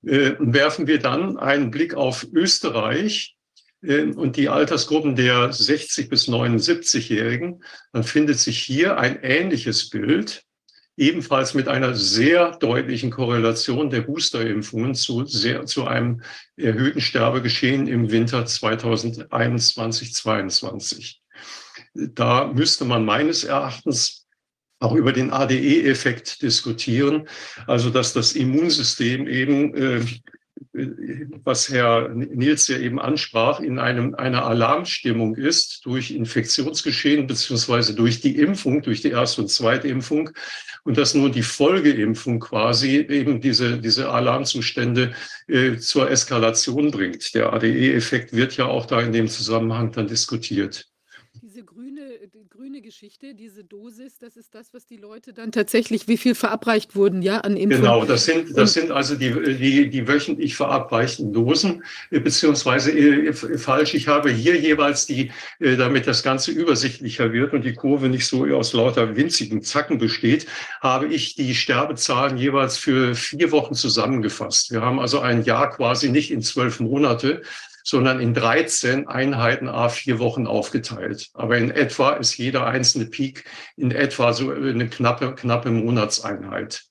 Äh, 0.05 0.35
werfen 0.39 0.87
wir 0.87 0.99
dann 0.99 1.37
einen 1.37 1.71
Blick 1.71 1.93
auf 1.93 2.25
Österreich 2.31 3.35
äh, 3.81 4.03
und 4.03 4.37
die 4.37 4.47
Altersgruppen 4.49 5.15
der 5.15 5.51
60 5.51 6.09
bis 6.09 6.29
79-Jährigen, 6.29 7.63
dann 7.91 8.03
findet 8.03 8.37
sich 8.39 8.59
hier 8.59 8.97
ein 8.97 9.19
ähnliches 9.21 9.89
Bild, 9.89 10.43
ebenfalls 10.95 11.53
mit 11.53 11.67
einer 11.67 11.93
sehr 11.95 12.57
deutlichen 12.57 13.11
Korrelation 13.11 13.89
der 13.89 14.01
Boosterimpfungen 14.01 14.95
zu, 14.95 15.25
sehr, 15.25 15.65
zu 15.65 15.85
einem 15.87 16.21
erhöhten 16.57 17.01
Sterbegeschehen 17.01 17.87
im 17.87 18.11
Winter 18.11 18.43
2021-22. 18.43 21.17
Da 21.93 22.47
müsste 22.47 22.85
man 22.85 23.05
meines 23.05 23.43
Erachtens 23.43 24.18
auch 24.79 24.95
über 24.95 25.11
den 25.11 25.31
ADE-Effekt 25.31 26.41
diskutieren, 26.41 27.27
also 27.67 27.89
dass 27.89 28.13
das 28.13 28.33
Immunsystem 28.33 29.27
eben, 29.27 29.75
äh, 29.75 30.01
was 31.43 31.69
Herr 31.69 32.09
Nils 32.09 32.67
ja 32.67 32.77
eben 32.77 32.99
ansprach, 32.99 33.59
in 33.59 33.79
einem, 33.79 34.15
einer 34.15 34.45
Alarmstimmung 34.45 35.35
ist 35.35 35.85
durch 35.85 36.11
Infektionsgeschehen 36.11 37.27
beziehungsweise 37.27 37.95
durch 37.95 38.21
die 38.21 38.37
Impfung, 38.37 38.81
durch 38.81 39.01
die 39.01 39.09
erste 39.09 39.41
und 39.41 39.49
zweite 39.49 39.87
Impfung 39.87 40.29
und 40.83 40.97
dass 40.97 41.13
nur 41.13 41.29
die 41.29 41.43
Folgeimpfung 41.43 42.39
quasi 42.39 42.97
eben 42.97 43.41
diese, 43.41 43.79
diese 43.79 44.11
Alarmzustände 44.11 45.13
äh, 45.47 45.77
zur 45.77 46.09
Eskalation 46.09 46.91
bringt. 46.91 47.33
Der 47.35 47.51
ADE-Effekt 47.53 48.33
wird 48.33 48.55
ja 48.57 48.65
auch 48.65 48.85
da 48.85 49.01
in 49.01 49.11
dem 49.11 49.27
Zusammenhang 49.27 49.91
dann 49.91 50.07
diskutiert. 50.07 50.87
Grüne 52.79 52.81
Geschichte, 52.81 53.33
diese 53.35 53.63
Dosis, 53.63 54.19
das 54.19 54.37
ist 54.37 54.55
das, 54.55 54.73
was 54.73 54.85
die 54.85 54.97
Leute 54.97 55.33
dann 55.33 55.51
tatsächlich, 55.51 56.07
wie 56.07 56.17
viel 56.17 56.35
verabreicht 56.35 56.95
wurden, 56.95 57.21
ja, 57.21 57.39
an 57.39 57.57
Impfungen. 57.57 57.83
Genau, 57.83 58.05
das 58.05 58.25
sind, 58.25 58.57
das 58.57 58.73
sind 58.73 58.91
also 58.91 59.15
die, 59.15 59.31
die, 59.57 59.89
die 59.89 60.07
wöchentlich 60.07 60.55
verabreichten 60.55 61.33
Dosen, 61.33 61.83
äh, 62.11 62.19
beziehungsweise 62.19 62.91
äh, 62.91 63.33
falsch. 63.33 63.93
Ich 63.95 64.07
habe 64.07 64.31
hier 64.31 64.59
jeweils 64.59 65.05
die, 65.05 65.31
äh, 65.59 65.75
damit 65.75 66.07
das 66.07 66.23
Ganze 66.23 66.51
übersichtlicher 66.51 67.33
wird 67.33 67.53
und 67.53 67.65
die 67.65 67.73
Kurve 67.73 68.07
nicht 68.07 68.25
so 68.25 68.45
aus 68.45 68.73
lauter 68.73 69.15
winzigen 69.15 69.61
Zacken 69.61 69.97
besteht, 69.97 70.47
habe 70.81 71.07
ich 71.07 71.35
die 71.35 71.55
Sterbezahlen 71.55 72.37
jeweils 72.37 72.77
für 72.77 73.15
vier 73.15 73.51
Wochen 73.51 73.73
zusammengefasst. 73.73 74.71
Wir 74.71 74.81
haben 74.81 74.99
also 74.99 75.19
ein 75.19 75.43
Jahr 75.43 75.69
quasi 75.69 76.09
nicht 76.09 76.31
in 76.31 76.41
zwölf 76.41 76.79
Monate, 76.79 77.41
sondern 77.83 78.19
in 78.19 78.33
13 78.33 79.07
Einheiten 79.07 79.67
a 79.67 79.89
vier 79.89 80.19
Wochen 80.19 80.47
aufgeteilt. 80.47 81.29
Aber 81.33 81.57
in 81.57 81.71
etwa 81.71 82.11
ist 82.11 82.37
jeder 82.37 82.67
einzelne 82.67 83.05
Peak 83.05 83.45
in 83.75 83.91
etwa 83.91 84.33
so 84.33 84.51
eine 84.51 84.87
knappe, 84.87 85.35
knappe 85.35 85.71
Monatseinheit. 85.71 86.89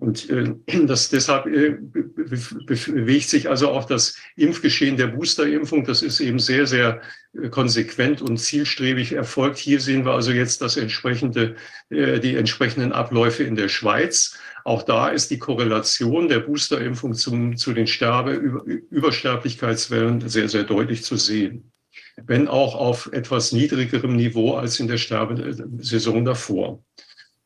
Und 0.00 0.30
äh, 0.30 0.54
das, 0.86 1.10
deshalb 1.10 1.46
äh, 1.46 1.76
bewegt 1.76 3.28
sich 3.28 3.50
also 3.50 3.70
auch 3.70 3.84
das 3.84 4.16
Impfgeschehen 4.34 4.96
der 4.96 5.08
Boosterimpfung. 5.08 5.84
Das 5.84 6.00
ist 6.00 6.20
eben 6.20 6.38
sehr, 6.38 6.66
sehr 6.66 7.02
äh, 7.34 7.50
konsequent 7.50 8.22
und 8.22 8.38
zielstrebig 8.38 9.12
erfolgt. 9.12 9.58
Hier 9.58 9.78
sehen 9.78 10.06
wir 10.06 10.12
also 10.12 10.32
jetzt 10.32 10.62
das 10.62 10.78
entsprechende, 10.78 11.56
äh, 11.90 12.18
die 12.18 12.34
entsprechenden 12.34 12.92
Abläufe 12.92 13.44
in 13.44 13.56
der 13.56 13.68
Schweiz. 13.68 14.38
Auch 14.64 14.82
da 14.82 15.08
ist 15.08 15.30
die 15.30 15.38
Korrelation 15.38 16.28
der 16.28 16.40
Boosterimpfung 16.40 17.14
zum, 17.14 17.56
zu 17.56 17.72
den 17.72 17.86
Sterbe, 17.86 18.32
Übersterblichkeitswellen 18.32 20.28
sehr, 20.28 20.48
sehr 20.48 20.64
deutlich 20.64 21.02
zu 21.04 21.16
sehen. 21.16 21.72
Wenn 22.16 22.48
auch 22.48 22.74
auf 22.74 23.10
etwas 23.12 23.52
niedrigerem 23.52 24.16
Niveau 24.16 24.54
als 24.54 24.78
in 24.80 24.88
der 24.88 24.98
Sterbesaison 24.98 26.24
davor. 26.24 26.82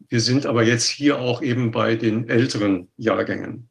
Wir 0.09 0.21
sind 0.21 0.47
aber 0.47 0.65
jetzt 0.65 0.89
hier 0.89 1.19
auch 1.19 1.43
eben 1.43 1.71
bei 1.71 1.97
den 1.97 2.29
älteren 2.29 2.89
Jahrgängen. 2.97 3.69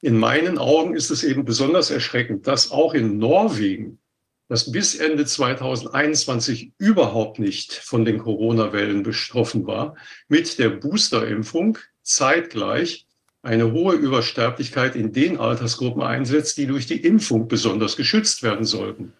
In 0.00 0.16
meinen 0.16 0.58
Augen 0.58 0.94
ist 0.94 1.10
es 1.10 1.24
eben 1.24 1.44
besonders 1.44 1.90
erschreckend, 1.90 2.46
dass 2.46 2.70
auch 2.70 2.94
in 2.94 3.18
Norwegen, 3.18 3.97
das 4.48 4.72
bis 4.72 4.94
Ende 4.94 5.26
2021 5.26 6.72
überhaupt 6.78 7.38
nicht 7.38 7.74
von 7.74 8.04
den 8.04 8.18
Corona-Wellen 8.18 9.02
betroffen 9.02 9.66
war, 9.66 9.94
mit 10.28 10.58
der 10.58 10.70
Boosterimpfung 10.70 11.78
zeitgleich 12.02 13.06
eine 13.42 13.72
hohe 13.72 13.94
Übersterblichkeit 13.94 14.96
in 14.96 15.12
den 15.12 15.38
Altersgruppen 15.38 16.02
einsetzt, 16.02 16.56
die 16.56 16.66
durch 16.66 16.86
die 16.86 17.00
Impfung 17.00 17.46
besonders 17.46 17.96
geschützt 17.96 18.42
werden 18.42 18.64
sollten. 18.64 19.12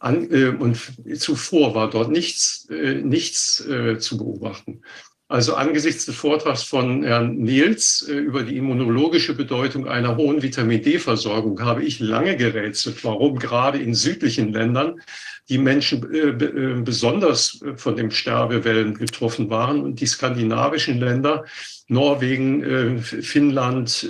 An, 0.00 0.30
äh, 0.30 0.48
und 0.48 0.78
zuvor 1.16 1.74
war 1.74 1.90
dort 1.90 2.10
nichts, 2.10 2.68
äh, 2.70 2.94
nichts 2.94 3.64
äh, 3.66 3.98
zu 3.98 4.16
beobachten. 4.16 4.82
Also 5.30 5.56
angesichts 5.56 6.06
des 6.06 6.16
Vortrags 6.16 6.62
von 6.62 7.04
Herrn 7.04 7.36
Niels 7.36 8.00
äh, 8.08 8.14
über 8.14 8.44
die 8.44 8.56
immunologische 8.56 9.34
Bedeutung 9.34 9.86
einer 9.86 10.16
hohen 10.16 10.40
Vitamin 10.40 10.82
D-Versorgung 10.82 11.60
habe 11.60 11.84
ich 11.84 12.00
lange 12.00 12.34
gerätselt, 12.38 13.04
warum 13.04 13.38
gerade 13.38 13.76
in 13.78 13.94
südlichen 13.94 14.54
Ländern 14.54 15.02
die 15.50 15.58
Menschen 15.58 16.10
äh, 16.14 16.28
äh, 16.28 16.80
besonders 16.80 17.62
von 17.76 17.96
den 17.96 18.10
Sterbewellen 18.10 18.94
getroffen 18.94 19.50
waren 19.50 19.82
und 19.82 20.00
die 20.00 20.06
skandinavischen 20.06 20.98
Länder, 20.98 21.44
Norwegen, 21.88 23.00
Finnland, 23.00 24.06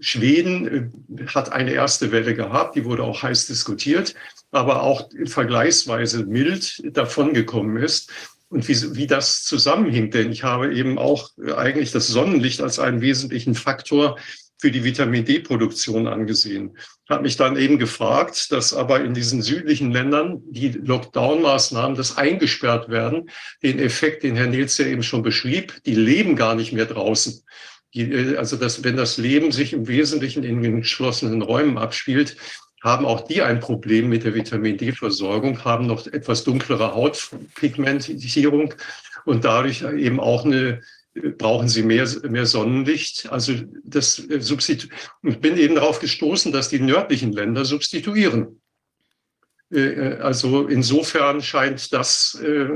Schweden 0.00 0.92
hat 1.26 1.52
eine 1.52 1.72
erste 1.72 2.12
Welle 2.12 2.34
gehabt, 2.34 2.76
die 2.76 2.84
wurde 2.84 3.02
auch 3.02 3.22
heiß 3.22 3.46
diskutiert, 3.46 4.14
aber 4.50 4.82
auch 4.82 5.08
vergleichsweise 5.24 6.26
mild 6.26 6.82
davongekommen 6.94 7.82
ist. 7.82 8.12
Und 8.52 8.68
wie, 8.68 8.96
wie 8.96 9.06
das 9.06 9.44
zusammenhängt, 9.44 10.12
denn 10.12 10.30
ich 10.30 10.42
habe 10.42 10.74
eben 10.74 10.98
auch 10.98 11.30
eigentlich 11.56 11.90
das 11.90 12.08
Sonnenlicht 12.08 12.60
als 12.60 12.78
einen 12.78 13.00
wesentlichen 13.00 13.54
Faktor 13.54 14.18
für 14.58 14.70
die 14.70 14.84
Vitamin 14.84 15.24
D-Produktion 15.24 16.06
angesehen. 16.06 16.76
Habe 17.08 17.22
mich 17.22 17.38
dann 17.38 17.56
eben 17.56 17.78
gefragt, 17.78 18.52
dass 18.52 18.74
aber 18.74 19.02
in 19.02 19.14
diesen 19.14 19.40
südlichen 19.40 19.90
Ländern 19.90 20.42
die 20.50 20.68
Lockdown-Maßnahmen, 20.68 21.96
das 21.96 22.18
eingesperrt 22.18 22.90
werden, 22.90 23.30
den 23.62 23.78
Effekt, 23.78 24.22
den 24.22 24.36
Herr 24.36 24.48
Nils 24.48 24.76
ja 24.76 24.84
eben 24.84 25.02
schon 25.02 25.22
beschrieb, 25.22 25.82
die 25.86 25.94
leben 25.94 26.36
gar 26.36 26.54
nicht 26.54 26.74
mehr 26.74 26.86
draußen. 26.86 27.42
Die, 27.94 28.36
also 28.36 28.56
dass, 28.56 28.84
wenn 28.84 28.98
das 28.98 29.16
Leben 29.16 29.50
sich 29.50 29.72
im 29.72 29.88
Wesentlichen 29.88 30.44
in 30.44 30.82
geschlossenen 30.82 31.40
Räumen 31.40 31.78
abspielt, 31.78 32.36
haben 32.82 33.06
auch 33.06 33.22
die 33.22 33.42
ein 33.42 33.60
Problem 33.60 34.08
mit 34.08 34.24
der 34.24 34.34
Vitamin 34.34 34.76
D-Versorgung, 34.76 35.64
haben 35.64 35.86
noch 35.86 36.06
etwas 36.06 36.44
dunklere 36.44 36.94
Hautpigmentierung 36.94 38.74
und 39.24 39.44
dadurch 39.44 39.82
eben 39.82 40.20
auch 40.20 40.44
eine 40.44 40.82
brauchen 41.36 41.68
sie 41.68 41.82
mehr, 41.82 42.08
mehr 42.28 42.46
Sonnenlicht. 42.46 43.30
Also 43.30 43.54
das 43.84 44.16
substitu 44.16 44.88
ich 45.22 45.38
bin 45.40 45.58
eben 45.58 45.74
darauf 45.74 46.00
gestoßen, 46.00 46.52
dass 46.52 46.70
die 46.70 46.80
nördlichen 46.80 47.32
Länder 47.32 47.64
substituieren. 47.64 48.61
Äh, 49.72 50.18
also 50.20 50.66
insofern 50.66 51.40
scheint 51.40 51.92
das 51.92 52.38
äh, 52.42 52.68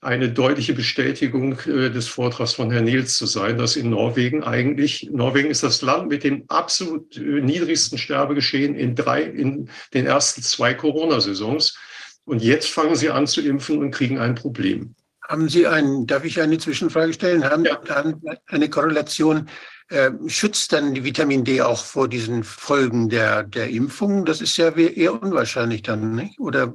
eine 0.00 0.30
deutliche 0.30 0.74
Bestätigung 0.74 1.58
äh, 1.60 1.90
des 1.90 2.08
Vortrags 2.08 2.54
von 2.54 2.70
Herrn 2.70 2.84
Nils 2.84 3.16
zu 3.16 3.26
sein, 3.26 3.56
dass 3.56 3.76
in 3.76 3.90
Norwegen 3.90 4.42
eigentlich, 4.42 5.08
Norwegen 5.12 5.50
ist 5.50 5.62
das 5.62 5.80
Land 5.82 6.08
mit 6.08 6.24
dem 6.24 6.44
absolut 6.48 7.16
niedrigsten 7.16 7.98
Sterbegeschehen 7.98 8.74
in 8.74 8.96
drei, 8.96 9.22
in 9.22 9.70
den 9.94 10.06
ersten 10.06 10.42
zwei 10.42 10.74
Corona-Saisons. 10.74 11.78
Und 12.24 12.42
jetzt 12.42 12.68
fangen 12.68 12.96
sie 12.96 13.10
an 13.10 13.26
zu 13.26 13.40
impfen 13.40 13.78
und 13.78 13.92
kriegen 13.92 14.18
ein 14.18 14.34
Problem. 14.34 14.94
Haben 15.26 15.48
Sie 15.48 15.66
einen, 15.66 16.06
darf 16.06 16.24
ich 16.24 16.40
eine 16.40 16.58
Zwischenfrage 16.58 17.12
stellen? 17.12 17.44
Haben, 17.44 17.64
ja. 17.64 17.78
haben 17.88 18.20
eine 18.46 18.68
Korrelation 18.70 19.48
äh, 19.88 20.10
schützt 20.26 20.72
dann 20.72 20.94
die 20.94 21.04
Vitamin 21.04 21.44
D 21.44 21.62
auch 21.62 21.84
vor 21.84 22.08
diesen 22.08 22.44
Folgen 22.44 23.08
der, 23.08 23.42
der 23.42 23.70
Impfung? 23.70 24.24
Das 24.24 24.40
ist 24.40 24.56
ja 24.56 24.70
eher 24.70 25.22
unwahrscheinlich 25.22 25.82
dann, 25.82 26.14
nicht? 26.14 26.38
Oder 26.40 26.74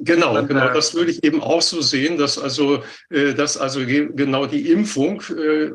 Genau, 0.00 0.44
genau. 0.46 0.72
Das 0.72 0.94
würde 0.94 1.10
ich 1.10 1.22
eben 1.24 1.42
auch 1.42 1.62
so 1.62 1.82
sehen, 1.82 2.16
dass 2.16 2.38
also, 2.38 2.82
äh, 3.10 3.34
dass 3.34 3.56
also 3.56 3.80
genau 3.84 4.46
die 4.46 4.70
Impfung 4.70 5.22
äh, 5.36 5.70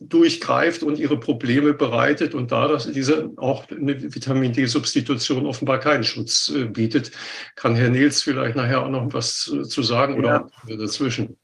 durchgreift 0.00 0.82
und 0.82 0.98
ihre 0.98 1.18
Probleme 1.18 1.74
bereitet 1.74 2.34
und 2.34 2.50
da 2.50 2.68
dass 2.68 2.90
diese 2.90 3.30
auch 3.36 3.68
eine 3.70 4.14
Vitamin 4.14 4.52
D-Substitution 4.52 5.46
offenbar 5.46 5.80
keinen 5.80 6.04
Schutz 6.04 6.52
bietet, 6.72 7.10
kann 7.56 7.74
Herr 7.74 7.90
Nils 7.90 8.22
vielleicht 8.22 8.56
nachher 8.56 8.82
auch 8.82 8.90
noch 8.90 9.12
was 9.12 9.52
zu 9.68 9.82
sagen 9.82 10.18
oder 10.18 10.48
ja. 10.66 10.76
dazwischen. 10.76 11.36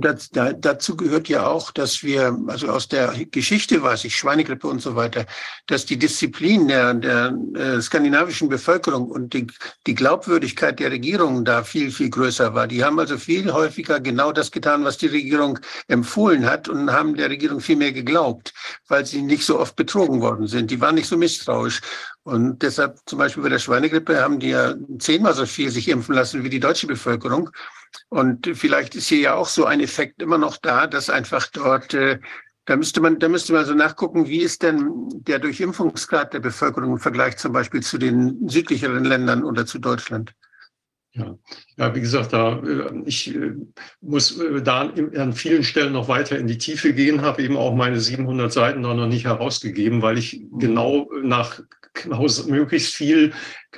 Das, 0.00 0.30
da, 0.30 0.52
dazu 0.52 0.96
gehört 0.96 1.28
ja 1.28 1.46
auch, 1.46 1.70
dass 1.70 2.02
wir, 2.02 2.38
also 2.46 2.68
aus 2.68 2.88
der 2.88 3.12
Geschichte 3.30 3.82
weiß 3.82 4.04
ich, 4.04 4.16
Schweinegrippe 4.16 4.66
und 4.66 4.80
so 4.80 4.96
weiter, 4.96 5.26
dass 5.66 5.86
die 5.86 5.98
Disziplin 5.98 6.68
der, 6.68 6.94
der 6.94 7.36
äh, 7.54 7.80
skandinavischen 7.80 8.48
Bevölkerung 8.48 9.10
und 9.10 9.34
die, 9.34 9.46
die 9.86 9.94
Glaubwürdigkeit 9.94 10.78
der 10.78 10.90
Regierung 10.90 11.44
da 11.44 11.64
viel, 11.64 11.90
viel 11.90 12.10
größer 12.10 12.54
war. 12.54 12.66
Die 12.66 12.84
haben 12.84 12.98
also 12.98 13.18
viel 13.18 13.52
häufiger 13.52 14.00
genau 14.00 14.32
das 14.32 14.50
getan, 14.50 14.84
was 14.84 14.98
die 14.98 15.08
Regierung 15.08 15.58
empfohlen 15.88 16.46
hat 16.46 16.68
und 16.68 16.92
haben 16.92 17.14
der 17.14 17.30
Regierung 17.30 17.60
viel 17.60 17.76
mehr 17.76 17.92
geglaubt, 17.92 18.52
weil 18.88 19.06
sie 19.06 19.22
nicht 19.22 19.44
so 19.44 19.58
oft 19.58 19.76
betrogen 19.76 20.20
worden 20.20 20.46
sind. 20.46 20.70
Die 20.70 20.80
waren 20.80 20.94
nicht 20.94 21.08
so 21.08 21.16
misstrauisch. 21.16 21.80
Und 22.26 22.60
deshalb 22.62 22.98
zum 23.06 23.20
Beispiel 23.20 23.44
bei 23.44 23.50
der 23.50 23.60
Schweinegrippe 23.60 24.20
haben 24.20 24.40
die 24.40 24.48
ja 24.48 24.74
zehnmal 24.98 25.32
so 25.32 25.46
viel 25.46 25.70
sich 25.70 25.88
impfen 25.88 26.14
lassen 26.14 26.42
wie 26.42 26.50
die 26.50 26.58
deutsche 26.58 26.88
Bevölkerung. 26.88 27.50
Und 28.08 28.50
vielleicht 28.54 28.94
ist 28.94 29.08
hier 29.08 29.18
ja 29.18 29.34
auch 29.34 29.48
so 29.48 29.64
ein 29.64 29.80
Effekt 29.80 30.22
immer 30.22 30.38
noch 30.38 30.56
da, 30.56 30.86
dass 30.86 31.10
einfach 31.10 31.46
dort, 31.48 31.94
äh, 31.94 32.18
da 32.66 32.76
müsste 32.76 33.00
man, 33.00 33.18
da 33.18 33.28
müsste 33.28 33.52
man 33.52 33.64
so 33.64 33.74
nachgucken, 33.74 34.26
wie 34.26 34.40
ist 34.40 34.62
denn 34.62 35.08
der 35.14 35.38
Durchimpfungsgrad 35.38 36.32
der 36.32 36.40
Bevölkerung 36.40 36.92
im 36.92 36.98
Vergleich 36.98 37.36
zum 37.36 37.52
Beispiel 37.52 37.82
zu 37.82 37.98
den 37.98 38.48
südlicheren 38.48 39.04
Ländern 39.04 39.44
oder 39.44 39.66
zu 39.66 39.78
Deutschland? 39.78 40.34
Ja, 41.16 41.34
ja, 41.78 41.94
wie 41.94 42.00
gesagt, 42.00 42.34
da 42.34 42.58
äh, 42.58 43.02
ich 43.06 43.34
äh, 43.34 43.54
muss 44.02 44.38
äh, 44.38 44.60
da 44.60 44.92
an 45.16 45.32
vielen 45.32 45.64
Stellen 45.64 45.94
noch 45.94 46.08
weiter 46.08 46.38
in 46.38 46.46
die 46.46 46.58
Tiefe 46.58 46.92
gehen, 46.92 47.22
habe 47.22 47.42
eben 47.42 47.56
auch 47.56 47.74
meine 47.74 48.00
700 48.00 48.52
Seiten 48.52 48.82
noch 48.82 48.94
nicht 49.06 49.24
herausgegeben, 49.24 50.02
weil 50.02 50.18
ich 50.18 50.40
mhm. 50.40 50.58
genau 50.58 51.10
nach 51.22 51.60
möglichst 52.04 52.94
viel 52.94 53.32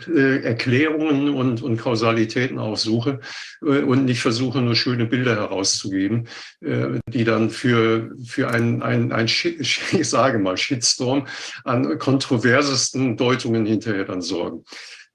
Erklärungen 0.07 1.31
und, 1.31 1.63
und 1.63 1.77
Kausalitäten 1.79 2.59
aussuche 2.59 3.21
und 3.61 4.05
nicht 4.05 4.21
versuche, 4.21 4.61
nur 4.61 4.75
schöne 4.75 5.07
Bilder 5.07 5.35
herauszugeben, 5.35 6.29
die 6.61 7.25
dann 7.25 7.51
für, 7.51 8.11
für 8.25 8.49
ein, 8.49 8.83
ein, 8.83 9.13
ein 9.13 9.27
ich 9.59 10.09
sage 10.09 10.39
mal, 10.39 10.57
Shitstorm 10.57 11.27
an 11.65 11.99
kontroversesten 11.99 13.17
Deutungen 13.17 13.67
hinterher 13.67 14.05
dann 14.05 14.21
sorgen. 14.21 14.65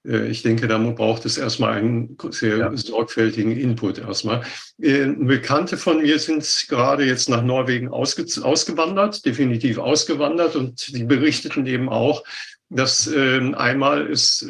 Äh, 0.06 0.28
ich 0.28 0.42
denke, 0.42 0.68
da 0.68 0.78
braucht 0.78 1.24
es 1.24 1.38
erstmal 1.38 1.74
einen 1.74 2.16
sehr 2.30 2.58
ja. 2.58 2.76
sorgfältigen 2.76 3.52
Input 3.52 3.98
erstmal. 3.98 4.42
Äh, 4.80 5.06
Bekannte 5.06 5.76
von 5.76 6.02
mir 6.02 6.18
sind 6.18 6.66
gerade 6.68 7.04
jetzt 7.04 7.28
nach 7.28 7.42
Norwegen 7.42 7.88
ausge 7.88 8.24
ausgewandert, 8.42 9.24
definitiv 9.24 9.78
ausgewandert 9.78 10.56
und 10.56 10.94
die 10.96 11.04
berichteten 11.04 11.66
eben 11.66 11.88
auch, 11.88 12.24
dass 12.70 13.06
äh, 13.06 13.52
einmal 13.54 14.06
ist 14.06 14.46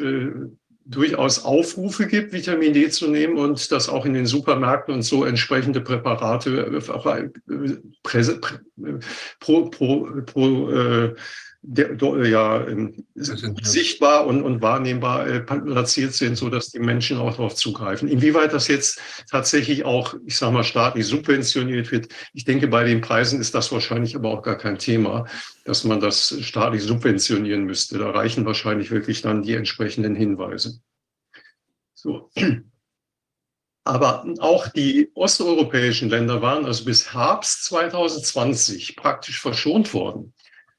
durchaus 0.85 1.43
Aufrufe 1.43 2.05
gibt, 2.05 2.31
Vitamin 2.31 2.73
D 2.73 2.89
zu 2.89 3.07
nehmen 3.07 3.37
und 3.37 3.71
dass 3.71 3.89
auch 3.89 4.05
in 4.05 4.13
den 4.13 4.27
Supermärkten 4.27 4.93
und 4.93 5.01
so 5.01 5.25
entsprechende 5.25 5.81
Präparate 5.81 6.67
äh, 6.67 6.79
pro, 9.39 9.69
pro, 9.69 10.07
pro 10.25 10.69
äh, 10.69 11.15
der, 11.67 12.27
ja, 12.27 12.67
ähm, 12.67 13.05
sichtbar 13.15 14.27
und, 14.27 14.43
und 14.43 14.61
wahrnehmbar 14.61 15.27
äh, 15.27 15.39
platziert 15.39 16.13
sind, 16.13 16.37
so 16.37 16.49
dass 16.49 16.69
die 16.69 16.79
Menschen 16.79 17.17
auch 17.17 17.31
darauf 17.31 17.55
zugreifen. 17.55 18.07
Inwieweit 18.07 18.53
das 18.53 18.67
jetzt 18.67 19.01
tatsächlich 19.31 19.83
auch, 19.83 20.15
ich 20.25 20.37
sage 20.37 20.53
mal, 20.53 20.63
staatlich 20.63 21.07
subventioniert 21.07 21.91
wird, 21.91 22.09
ich 22.33 22.45
denke, 22.45 22.67
bei 22.67 22.83
den 22.83 23.01
Preisen 23.01 23.39
ist 23.41 23.55
das 23.55 23.71
wahrscheinlich 23.71 24.15
aber 24.15 24.29
auch 24.29 24.43
gar 24.43 24.57
kein 24.57 24.77
Thema, 24.77 25.25
dass 25.63 25.83
man 25.83 25.99
das 25.99 26.37
staatlich 26.41 26.83
subventionieren 26.83 27.63
müsste. 27.63 27.97
Da 27.97 28.11
reichen 28.11 28.45
wahrscheinlich 28.45 28.91
wirklich 28.91 29.23
dann 29.23 29.41
die 29.41 29.55
entsprechenden 29.55 30.15
Hinweise. 30.15 30.79
So. 31.95 32.29
Aber 33.87 34.25
auch 34.39 34.67
die 34.67 35.11
osteuropäischen 35.15 36.09
Länder 36.09 36.41
waren 36.41 36.65
also 36.65 36.85
bis 36.85 37.13
Herbst 37.13 37.65
2020 37.65 38.95
praktisch 38.95 39.39
verschont 39.39 39.93
worden. 39.93 40.34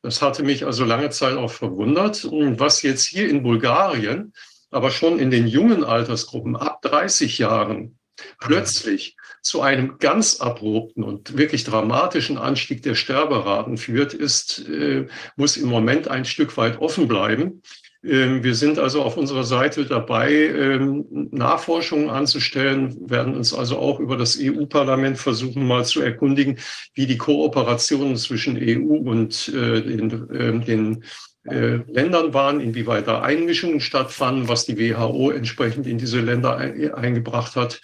Das 0.06 0.22
hatte 0.22 0.44
mich 0.44 0.64
also 0.64 0.84
lange 0.84 1.10
Zeit 1.10 1.36
auch 1.36 1.50
verwundert. 1.50 2.28
Was 2.30 2.82
jetzt 2.82 3.08
hier 3.08 3.28
in 3.28 3.42
Bulgarien, 3.42 4.32
aber 4.70 4.92
schon 4.92 5.18
in 5.18 5.32
den 5.32 5.48
jungen 5.48 5.82
Altersgruppen 5.82 6.54
ab 6.54 6.80
30 6.82 7.38
Jahren 7.38 7.98
plötzlich 8.38 9.16
zu 9.42 9.62
einem 9.62 9.98
ganz 9.98 10.40
abrupten 10.40 11.02
und 11.02 11.36
wirklich 11.36 11.64
dramatischen 11.64 12.38
Anstieg 12.38 12.82
der 12.82 12.94
Sterberaten 12.94 13.78
führt, 13.78 14.14
ist, 14.14 14.68
äh, 14.68 15.08
muss 15.34 15.56
im 15.56 15.68
Moment 15.68 16.06
ein 16.06 16.24
Stück 16.24 16.56
weit 16.56 16.78
offen 16.78 17.08
bleiben. 17.08 17.62
Ähm, 18.04 18.42
wir 18.44 18.54
sind 18.54 18.78
also 18.78 19.02
auf 19.02 19.16
unserer 19.16 19.44
Seite 19.44 19.84
dabei, 19.84 20.32
ähm, 20.32 21.06
Nachforschungen 21.30 22.10
anzustellen, 22.10 23.10
werden 23.10 23.34
uns 23.34 23.52
also 23.52 23.78
auch 23.78 24.00
über 24.00 24.16
das 24.16 24.38
EU-Parlament 24.40 25.18
versuchen, 25.18 25.66
mal 25.66 25.84
zu 25.84 26.02
erkundigen, 26.02 26.58
wie 26.94 27.06
die 27.06 27.18
Kooperationen 27.18 28.16
zwischen 28.16 28.56
EU 28.60 28.96
und 28.96 29.48
äh, 29.48 29.82
den, 29.82 30.28
ähm, 30.32 30.64
den 30.64 31.04
äh, 31.44 31.80
Ländern 31.88 32.34
waren, 32.34 32.60
inwieweit 32.60 33.06
da 33.06 33.22
Einmischungen 33.22 33.80
stattfanden, 33.80 34.48
was 34.48 34.66
die 34.66 34.78
WHO 34.78 35.30
entsprechend 35.30 35.86
in 35.86 35.98
diese 35.98 36.20
Länder 36.20 36.56
eingebracht 36.56 37.56
hat. 37.56 37.80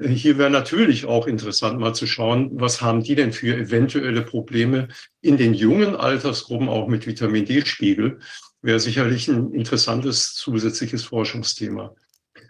Hier 0.00 0.38
wäre 0.38 0.50
natürlich 0.50 1.06
auch 1.06 1.26
interessant, 1.26 1.80
mal 1.80 1.94
zu 1.94 2.06
schauen, 2.06 2.50
was 2.52 2.80
haben 2.80 3.02
die 3.02 3.14
denn 3.14 3.32
für 3.32 3.56
eventuelle 3.56 4.22
Probleme 4.22 4.88
in 5.20 5.36
den 5.36 5.54
jungen 5.54 5.96
Altersgruppen 5.96 6.68
auch 6.68 6.88
mit 6.88 7.06
Vitamin 7.06 7.44
D-Spiegel 7.44 8.18
wäre 8.62 8.80
sicherlich 8.80 9.28
ein 9.28 9.52
interessantes 9.52 10.34
zusätzliches 10.34 11.04
Forschungsthema. 11.04 11.94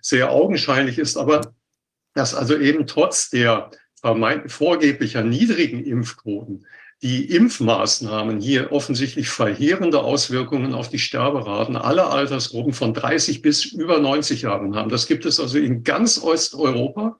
Sehr 0.01 0.31
augenscheinlich 0.31 0.98
ist 0.98 1.16
aber, 1.16 1.55
dass 2.14 2.35
also 2.35 2.56
eben 2.56 2.86
trotz 2.86 3.31
der 3.31 3.70
vorgeblicher 4.47 5.23
niedrigen 5.23 5.85
Impfquoten 5.85 6.66
die 7.03 7.24
Impfmaßnahmen 7.24 8.41
hier 8.41 8.70
offensichtlich 8.70 9.29
verheerende 9.29 10.01
Auswirkungen 10.01 10.73
auf 10.73 10.89
die 10.89 11.01
Sterberaten 11.01 11.77
aller 11.77 12.12
Altersgruppen 12.12 12.73
von 12.73 12.95
30 12.95 13.43
bis 13.43 13.65
über 13.65 13.99
90 13.99 14.43
Jahren 14.43 14.77
haben. 14.77 14.89
Das 14.89 15.09
gibt 15.09 15.24
es 15.24 15.41
also 15.41 15.59
in 15.59 15.83
ganz 15.83 16.23
Osteuropa, 16.23 17.19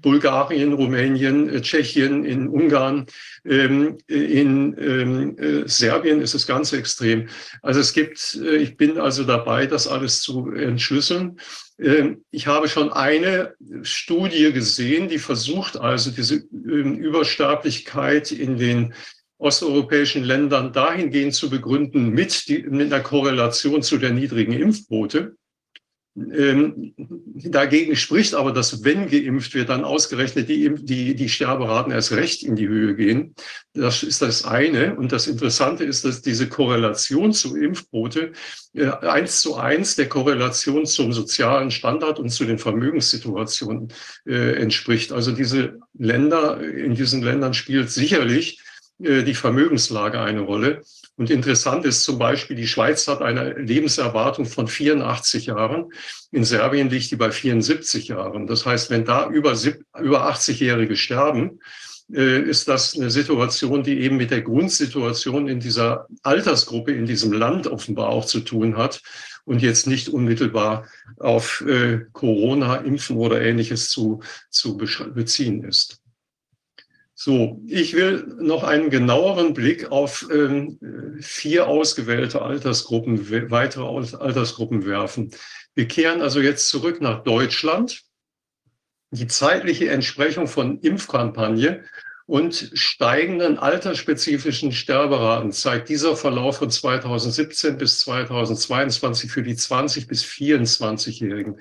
Bulgarien, 0.00 0.72
Rumänien, 0.74 1.48
äh, 1.48 1.60
Tschechien, 1.60 2.24
in 2.24 2.48
Ungarn, 2.48 3.06
ähm, 3.44 3.98
in 4.06 4.76
ähm, 4.78 5.38
äh, 5.38 5.68
Serbien 5.68 6.20
ist 6.20 6.34
es 6.34 6.46
ganz 6.46 6.72
extrem. 6.72 7.28
Also 7.62 7.80
es 7.80 7.92
gibt, 7.92 8.38
äh, 8.40 8.56
ich 8.56 8.76
bin 8.76 8.98
also 8.98 9.24
dabei, 9.24 9.66
das 9.66 9.88
alles 9.88 10.20
zu 10.20 10.52
entschlüsseln. 10.52 11.40
Ähm, 11.80 12.24
ich 12.30 12.46
habe 12.46 12.68
schon 12.68 12.92
eine 12.92 13.54
Studie 13.82 14.52
gesehen, 14.52 15.08
die 15.08 15.18
versucht 15.18 15.76
also 15.76 16.10
diese 16.10 16.36
Übersterblichkeit 16.36 18.30
in 18.30 18.56
den 18.58 18.94
osteuropäischen 19.38 20.24
Ländern 20.24 20.72
dahingehend 20.72 21.34
zu 21.34 21.50
begründen 21.50 22.10
mit, 22.10 22.48
die, 22.48 22.62
mit 22.62 22.92
einer 22.92 23.02
Korrelation 23.02 23.82
zu 23.82 23.98
der 23.98 24.12
niedrigen 24.12 24.52
Impfquote. 24.52 25.36
Ähm, 26.16 26.94
dagegen 26.96 27.94
spricht 27.94 28.34
aber, 28.34 28.50
dass 28.50 28.82
wenn 28.84 29.10
geimpft 29.10 29.54
wird, 29.54 29.68
dann 29.68 29.84
ausgerechnet 29.84 30.48
die, 30.48 30.74
die, 30.74 31.14
die 31.14 31.28
Sterberaten 31.28 31.92
erst 31.92 32.12
recht 32.12 32.42
in 32.42 32.56
die 32.56 32.68
Höhe 32.68 32.94
gehen. 32.96 33.34
Das 33.74 34.02
ist 34.02 34.22
das 34.22 34.46
eine. 34.46 34.96
Und 34.96 35.12
das 35.12 35.26
Interessante 35.26 35.84
ist, 35.84 36.06
dass 36.06 36.22
diese 36.22 36.48
Korrelation 36.48 37.34
zur 37.34 37.58
Impfquote 37.58 38.32
äh, 38.72 38.86
eins 38.86 39.42
zu 39.42 39.56
eins 39.56 39.96
der 39.96 40.08
Korrelation 40.08 40.86
zum 40.86 41.12
sozialen 41.12 41.70
Standard 41.70 42.18
und 42.18 42.30
zu 42.30 42.46
den 42.46 42.58
Vermögenssituationen 42.58 43.88
äh, 44.24 44.54
entspricht. 44.54 45.12
Also 45.12 45.32
diese 45.32 45.78
Länder, 45.92 46.62
in 46.62 46.94
diesen 46.94 47.20
Ländern 47.20 47.52
spielt 47.52 47.90
sicherlich 47.90 48.62
die 48.98 49.34
Vermögenslage 49.34 50.20
eine 50.20 50.40
Rolle. 50.40 50.82
Und 51.16 51.30
interessant 51.30 51.84
ist 51.84 52.04
zum 52.04 52.18
Beispiel, 52.18 52.56
die 52.56 52.66
Schweiz 52.66 53.06
hat 53.08 53.22
eine 53.22 53.52
Lebenserwartung 53.54 54.46
von 54.46 54.68
84 54.68 55.46
Jahren. 55.46 55.92
In 56.30 56.44
Serbien 56.44 56.90
liegt 56.90 57.10
die 57.10 57.16
bei 57.16 57.30
74 57.30 58.08
Jahren. 58.08 58.46
Das 58.46 58.66
heißt, 58.66 58.90
wenn 58.90 59.04
da 59.04 59.28
über, 59.28 59.54
über 59.98 60.30
80-Jährige 60.30 60.96
sterben, 60.96 61.60
äh, 62.12 62.40
ist 62.40 62.68
das 62.68 62.96
eine 62.96 63.10
Situation, 63.10 63.82
die 63.82 64.00
eben 64.00 64.16
mit 64.16 64.30
der 64.30 64.42
Grundsituation 64.42 65.48
in 65.48 65.60
dieser 65.60 66.06
Altersgruppe, 66.22 66.92
in 66.92 67.06
diesem 67.06 67.32
Land 67.32 67.66
offenbar 67.66 68.10
auch 68.10 68.26
zu 68.26 68.40
tun 68.40 68.76
hat 68.76 69.02
und 69.44 69.62
jetzt 69.62 69.86
nicht 69.86 70.08
unmittelbar 70.08 70.86
auf 71.18 71.64
äh, 71.66 72.00
Corona, 72.12 72.76
Impfen 72.76 73.16
oder 73.16 73.40
ähnliches 73.40 73.90
zu, 73.90 74.20
zu 74.50 74.76
beziehen 74.76 75.64
ist. 75.64 76.00
So, 77.18 77.62
ich 77.66 77.94
will 77.94 78.26
noch 78.40 78.62
einen 78.62 78.90
genaueren 78.90 79.54
Blick 79.54 79.90
auf 79.90 80.28
ähm, 80.30 80.78
vier 81.22 81.66
ausgewählte 81.66 82.42
Altersgruppen, 82.42 83.50
weitere 83.50 83.86
Altersgruppen 83.86 84.84
werfen. 84.84 85.30
Wir 85.74 85.88
kehren 85.88 86.20
also 86.20 86.40
jetzt 86.40 86.68
zurück 86.68 87.00
nach 87.00 87.24
Deutschland. 87.24 88.02
Die 89.12 89.26
zeitliche 89.28 89.88
Entsprechung 89.88 90.46
von 90.46 90.78
Impfkampagne 90.80 91.84
und 92.26 92.72
steigenden 92.74 93.56
altersspezifischen 93.56 94.72
Sterberaten 94.72 95.52
zeigt 95.52 95.88
dieser 95.88 96.16
Verlauf 96.16 96.58
von 96.58 96.70
2017 96.70 97.78
bis 97.78 98.00
2022 98.00 99.30
für 99.30 99.42
die 99.42 99.56
20 99.56 100.06
bis 100.06 100.22
24-Jährigen. 100.22 101.60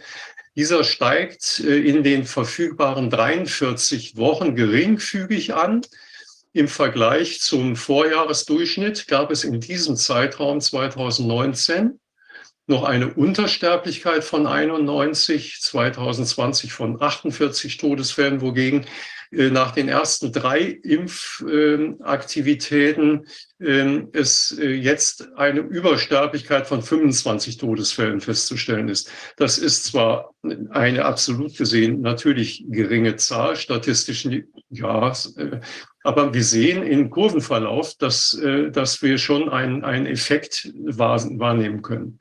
Dieser 0.56 0.86
steigt 0.86 1.60
äh, 1.60 1.80
in 1.80 2.04
den 2.04 2.26
verfügbaren 2.26 3.10
43 3.10 4.16
Wochen 4.16 4.56
geringfügig 4.56 5.54
an. 5.54 5.82
Im 6.54 6.70
Vergleich 6.70 7.42
zum 7.42 7.76
Vorjahresdurchschnitt 7.76 9.08
gab 9.08 9.32
es 9.32 9.44
in 9.44 9.60
diesem 9.60 9.98
Zeitraum 9.98 10.62
2019 10.62 12.00
noch 12.68 12.84
eine 12.84 13.14
Untersterblichkeit 13.14 14.24
von 14.24 14.48
91, 14.48 15.60
2020 15.60 16.72
von 16.72 17.02
48 17.02 17.78
Todesfällen, 17.78 18.42
wogegen 18.42 18.86
nach 19.52 19.72
den 19.72 19.90
ersten 19.90 20.32
drei 20.32 20.62
Impfaktivitäten 20.62 23.26
ähm, 23.60 24.10
es 24.12 24.58
äh, 24.60 24.74
jetzt 24.74 25.30
eine 25.38 25.62
Übersterblichkeit 25.62 26.68
von 26.68 26.82
25 26.82 27.56
Todesfällen 27.58 28.20
festzustellen 28.20 28.90
ist. 28.90 29.10
Das 29.38 29.58
ist 29.58 29.86
zwar 29.86 30.36
eine 30.72 31.06
absolut 31.06 31.56
gesehen 31.58 32.02
natürlich 32.02 32.66
geringe 32.68 33.16
Zahl, 33.16 33.56
statistisch 33.56 34.28
ja, 34.70 35.14
äh, 35.38 35.62
aber 36.04 36.34
wir 36.34 36.44
sehen 36.44 36.84
im 36.84 37.10
Kurvenverlauf, 37.10 37.96
dass, 37.96 38.40
dass 38.72 39.02
wir 39.02 39.18
schon 39.18 39.50
einen, 39.50 39.84
einen 39.84 40.06
Effekt 40.06 40.72
wahrnehmen 40.76 41.82
können. 41.82 42.20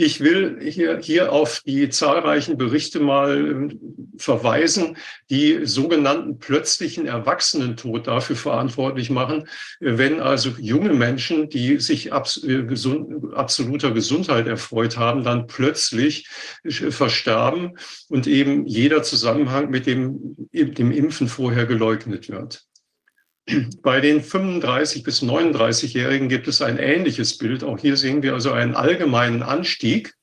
Ich 0.00 0.20
will 0.20 0.60
hier, 0.60 1.00
hier 1.02 1.32
auf 1.32 1.60
die 1.66 1.88
zahlreichen 1.88 2.56
Berichte 2.56 3.00
mal 3.00 3.36
ähm, 3.36 3.80
verweisen, 4.16 4.96
die 5.28 5.66
sogenannten 5.66 6.38
plötzlichen 6.38 7.06
Erwachsenentod 7.06 8.06
dafür 8.06 8.36
verantwortlich 8.36 9.10
machen, 9.10 9.48
wenn 9.80 10.20
also 10.20 10.50
junge 10.50 10.92
Menschen, 10.92 11.48
die 11.48 11.80
sich 11.80 12.12
abs 12.12 12.44
äh, 12.44 12.62
gesund, 12.62 13.34
absoluter 13.34 13.90
Gesundheit 13.90 14.46
erfreut 14.46 14.96
haben, 14.96 15.24
dann 15.24 15.48
plötzlich 15.48 16.28
äh, 16.62 16.92
versterben 16.92 17.76
und 18.08 18.28
eben 18.28 18.66
jeder 18.68 19.02
Zusammenhang 19.02 19.68
mit 19.68 19.86
dem, 19.86 20.36
dem 20.52 20.92
Impfen 20.92 21.26
vorher 21.26 21.66
geleugnet 21.66 22.28
wird. 22.28 22.67
Bei 23.82 24.00
den 24.00 24.22
35 24.22 25.02
bis 25.02 25.22
39-Jährigen 25.22 26.28
gibt 26.28 26.48
es 26.48 26.60
ein 26.60 26.78
ähnliches 26.78 27.38
Bild. 27.38 27.64
Auch 27.64 27.78
hier 27.78 27.96
sehen 27.96 28.22
wir 28.22 28.34
also 28.34 28.52
einen 28.52 28.74
allgemeinen 28.74 29.42
Anstieg 29.42 30.14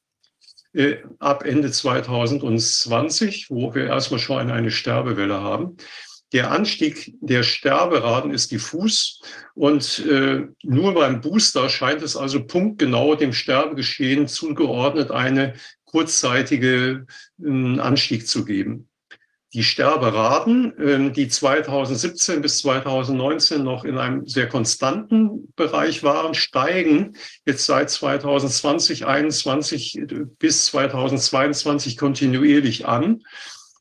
äh, 0.74 0.98
ab 1.20 1.46
Ende 1.46 1.72
2020, 1.72 3.50
wo 3.50 3.74
wir 3.74 3.88
erstmal 3.88 4.20
schon 4.20 4.52
eine 4.52 4.72
Sterbewelle 4.72 5.42
haben. 5.42 5.78
Der 6.34 6.52
Anstieg 6.52 7.14
der 7.22 7.44
Sterberaten 7.44 8.32
ist 8.32 8.52
diffus 8.52 9.22
und 9.54 10.06
äh, 10.06 10.48
nur 10.64 10.94
beim 10.94 11.22
Booster 11.22 11.70
scheint 11.70 12.02
es 12.02 12.18
also 12.18 12.46
punktgenau 12.46 13.16
dem 13.16 13.32
Sterbegeschehen 13.32 14.28
zugeordnet 14.28 15.12
eine 15.12 15.54
kurzzeitige 15.86 17.06
äh, 17.42 17.80
Anstieg 17.80 18.28
zu 18.28 18.44
geben. 18.44 18.90
Die 19.56 19.64
Sterberaten, 19.64 20.74
ähm, 20.80 21.14
die 21.14 21.30
2017 21.30 22.42
bis 22.42 22.58
2019 22.58 23.64
noch 23.64 23.86
in 23.86 23.98
einem 23.98 24.28
sehr 24.28 24.50
konstanten 24.50 25.54
Bereich 25.56 26.04
waren, 26.04 26.34
steigen 26.34 27.16
jetzt 27.46 27.66
seit 27.66 27.90
2020, 27.90 29.00
2021 29.00 30.02
bis 30.40 30.66
2022 30.66 31.96
kontinuierlich 31.96 32.86
an. 32.86 33.24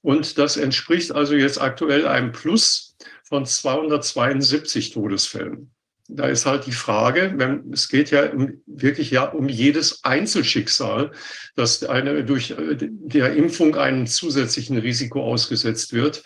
Und 0.00 0.38
das 0.38 0.56
entspricht 0.56 1.10
also 1.10 1.34
jetzt 1.34 1.60
aktuell 1.60 2.06
einem 2.06 2.30
Plus 2.30 2.94
von 3.24 3.44
272 3.44 4.92
Todesfällen 4.92 5.73
da 6.08 6.26
ist 6.26 6.46
halt 6.46 6.66
die 6.66 6.72
Frage, 6.72 7.32
wenn, 7.36 7.72
es 7.72 7.88
geht 7.88 8.10
ja 8.10 8.30
um, 8.30 8.62
wirklich 8.66 9.10
ja 9.10 9.24
um 9.24 9.48
jedes 9.48 10.04
Einzelschicksal, 10.04 11.12
dass 11.56 11.82
eine 11.84 12.24
durch 12.24 12.50
äh, 12.50 12.76
der 12.78 13.34
Impfung 13.34 13.76
einem 13.76 14.06
zusätzlichen 14.06 14.78
Risiko 14.78 15.24
ausgesetzt 15.24 15.92
wird. 15.92 16.22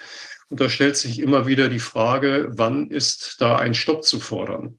Und 0.49 0.61
da 0.61 0.69
stellt 0.69 0.97
sich 0.97 1.21
immer 1.21 1.47
wieder 1.47 1.69
die 1.69 1.79
Frage, 1.79 2.49
wann 2.51 2.91
ist 2.91 3.37
da 3.41 3.57
ein 3.57 3.75
Stopp 3.75 4.05
zu 4.05 4.19
fordern? 4.19 4.79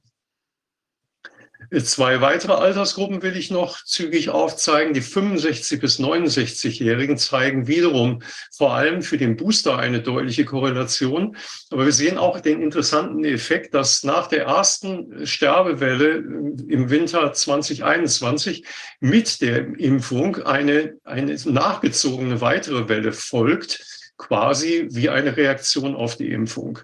Zwei 1.84 2.20
weitere 2.20 2.54
Altersgruppen 2.54 3.22
will 3.22 3.36
ich 3.36 3.52
noch 3.52 3.84
zügig 3.84 4.30
aufzeigen. 4.30 4.92
Die 4.92 5.00
65 5.00 5.80
bis 5.80 6.00
69-Jährigen 6.00 7.16
zeigen 7.16 7.68
wiederum 7.68 8.22
vor 8.50 8.74
allem 8.74 9.02
für 9.02 9.18
den 9.18 9.36
Booster 9.36 9.78
eine 9.78 10.00
deutliche 10.00 10.44
Korrelation. 10.44 11.36
Aber 11.70 11.84
wir 11.84 11.92
sehen 11.92 12.18
auch 12.18 12.40
den 12.40 12.60
interessanten 12.60 13.24
Effekt, 13.24 13.72
dass 13.74 14.02
nach 14.02 14.26
der 14.26 14.46
ersten 14.46 15.24
Sterbewelle 15.24 16.16
im 16.16 16.90
Winter 16.90 17.32
2021 17.32 18.64
mit 18.98 19.40
der 19.40 19.78
Impfung 19.78 20.42
eine, 20.42 20.94
eine 21.04 21.36
nachgezogene 21.44 22.40
weitere 22.40 22.88
Welle 22.88 23.12
folgt, 23.12 23.80
quasi 24.18 24.88
wie 24.90 25.08
eine 25.08 25.36
Reaktion 25.36 25.94
auf 25.94 26.16
die 26.16 26.32
Impfung. 26.32 26.80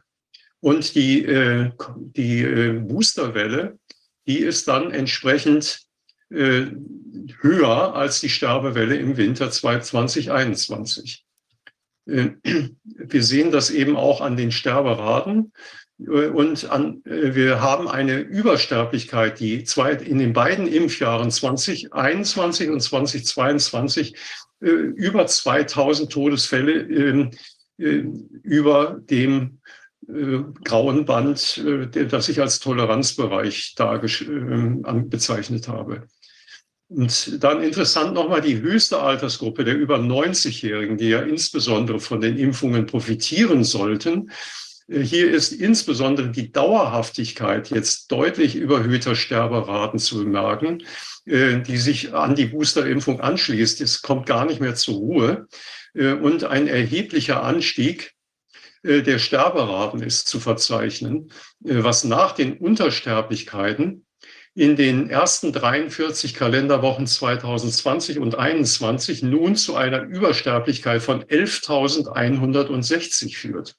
Und 0.61 0.95
die, 0.95 1.25
äh, 1.25 1.71
die 1.97 2.43
äh, 2.43 2.73
Boosterwelle 2.81 3.79
die 4.27 4.39
ist 4.39 4.69
dann 4.69 4.91
entsprechend 4.91 5.83
äh, 6.31 6.67
höher 7.41 7.95
als 7.95 8.21
die 8.21 8.29
Sterbewelle 8.29 8.97
im 8.97 9.17
Winter 9.17 9.51
2021. 9.51 11.25
Äh, 12.07 12.31
wir 12.85 13.23
sehen 13.23 13.51
das 13.51 13.71
eben 13.71 13.97
auch 13.97 14.21
an 14.21 14.37
den 14.37 14.53
Sterberaten. 14.53 15.53
Äh, 16.01 16.29
und 16.29 16.69
an, 16.71 17.03
äh, 17.05 17.35
wir 17.35 17.61
haben 17.61 17.89
eine 17.89 18.19
Übersterblichkeit, 18.19 19.41
die 19.41 19.65
zwei, 19.65 19.93
in 19.93 20.19
den 20.19 20.33
beiden 20.33 20.67
Impfjahren 20.67 21.31
2021 21.31 22.71
und 22.71 22.81
2022 22.81 24.17
äh, 24.61 24.69
über 24.69 25.27
2000 25.27 26.11
Todesfälle 26.11 26.73
ähm, 26.73 27.31
über 27.79 28.99
dem 29.11 29.56
äh, 30.09 30.45
grauen 30.63 31.05
Band, 31.05 31.59
äh, 31.59 32.07
das 32.07 32.29
ich 32.29 32.41
als 32.41 32.61
Toleranzbereich 32.61 33.75
äh, 33.79 34.93
bezeichnet 35.07 35.69
habe. 35.69 36.07
Und 36.89 37.43
dann 37.43 37.63
interessant 37.63 38.15
nochmal 38.15 38.41
die 38.41 38.61
höchste 38.61 39.01
Altersgruppe 39.01 39.65
der 39.65 39.77
über 39.77 39.97
90-Jährigen, 39.97 40.97
die 40.97 41.09
ja 41.09 41.23
insbesondere 41.23 41.99
von 41.99 42.21
den 42.21 42.39
Impfungen 42.39 42.87
profitieren 42.87 43.65
sollten. 43.65 44.31
Hier 44.89 45.33
ist 45.33 45.51
insbesondere 45.51 46.31
die 46.31 46.53
Dauerhaftigkeit 46.53 47.71
jetzt 47.71 48.13
deutlich 48.13 48.55
überhöhter 48.55 49.17
Sterberaten 49.17 49.99
zu 49.99 50.19
bemerken, 50.19 50.85
die 51.25 51.77
sich 51.77 52.15
an 52.15 52.37
die 52.37 52.47
Boosterimpfung 52.47 53.21
anschließt. 53.21 53.81
Es 53.81 54.03
kommt 54.03 54.27
gar 54.27 54.45
nicht 54.47 54.61
mehr 54.61 54.77
zur 54.77 54.95
Ruhe. 54.95 55.49
Und 55.93 56.45
ein 56.45 56.69
erheblicher 56.69 57.43
Anstieg 57.43 58.16
der 58.87 59.19
Sterberaten 59.19 60.03
ist 60.03 60.29
zu 60.29 60.39
verzeichnen, 60.41 61.31
äh, 61.65 61.83
was 61.83 62.05
nach 62.05 62.33
den 62.33 62.59
Untersterblichkeiten 62.59 64.05
in 64.55 64.77
den 64.77 65.11
ersten 65.11 65.53
43 65.53 66.35
Kalenderwochen 66.35 67.07
2020 67.07 68.19
und 68.19 68.33
2021 68.33 69.23
nun 69.23 69.55
zu 69.55 69.77
einer 69.77 70.01
Übersterblichkeit 70.03 71.03
von 71.03 71.23
11.160 71.23 73.37
führt. 73.37 73.77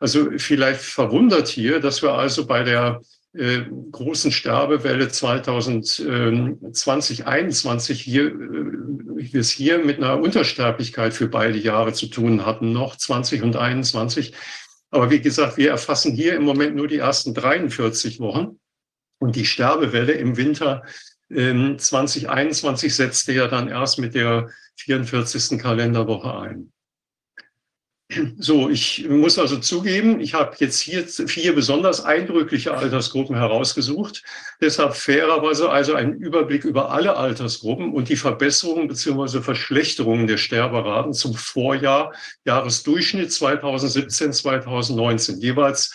Also 0.00 0.30
vielleicht 0.38 0.80
verwundert 0.80 1.48
hier, 1.48 1.78
dass 1.78 2.00
wir 2.02 2.14
also 2.14 2.46
bei 2.46 2.62
der 2.62 3.02
äh, 3.34 3.62
großen 3.90 4.30
Sterbewelle 4.30 5.08
2020, 5.08 7.26
21 7.26 8.00
hier, 8.00 8.26
äh, 8.26 8.34
wir 8.34 9.40
es 9.40 9.50
hier 9.50 9.78
mit 9.78 9.96
einer 9.98 10.20
Untersterblichkeit 10.20 11.14
für 11.14 11.28
beide 11.28 11.56
Jahre 11.58 11.94
zu 11.94 12.08
tun 12.08 12.44
hatten, 12.44 12.72
noch 12.72 12.96
20 12.96 13.42
und 13.42 13.56
21. 13.56 14.34
Aber 14.90 15.10
wie 15.10 15.20
gesagt, 15.20 15.56
wir 15.56 15.70
erfassen 15.70 16.14
hier 16.14 16.36
im 16.36 16.42
Moment 16.42 16.76
nur 16.76 16.88
die 16.88 16.98
ersten 16.98 17.32
43 17.32 18.20
Wochen. 18.20 18.58
Und 19.18 19.36
die 19.36 19.46
Sterbewelle 19.46 20.12
im 20.12 20.36
Winter 20.36 20.82
äh, 21.30 21.76
2021 21.76 22.94
setzte 22.94 23.32
ja 23.32 23.48
dann 23.48 23.68
erst 23.68 23.98
mit 23.98 24.14
der 24.14 24.50
44. 24.76 25.58
Kalenderwoche 25.58 26.36
ein. 26.36 26.70
So, 28.38 28.68
ich 28.68 29.08
muss 29.08 29.38
also 29.38 29.58
zugeben, 29.58 30.20
ich 30.20 30.34
habe 30.34 30.56
jetzt 30.58 30.80
hier 30.80 31.06
vier 31.06 31.54
besonders 31.54 32.04
eindrückliche 32.04 32.74
Altersgruppen 32.74 33.36
herausgesucht. 33.36 34.22
Deshalb 34.60 34.94
fairerweise 34.94 35.70
also 35.70 35.94
ein 35.94 36.14
Überblick 36.14 36.64
über 36.64 36.90
alle 36.90 37.16
Altersgruppen 37.16 37.92
und 37.92 38.08
die 38.08 38.16
Verbesserungen 38.16 38.88
bzw. 38.88 39.40
Verschlechterungen 39.40 40.26
der 40.26 40.36
Sterberaten 40.36 41.12
zum 41.12 41.34
Vorjahr, 41.34 42.12
Jahresdurchschnitt 42.44 43.32
2017, 43.32 44.32
2019. 44.32 45.40
Jeweils, 45.40 45.94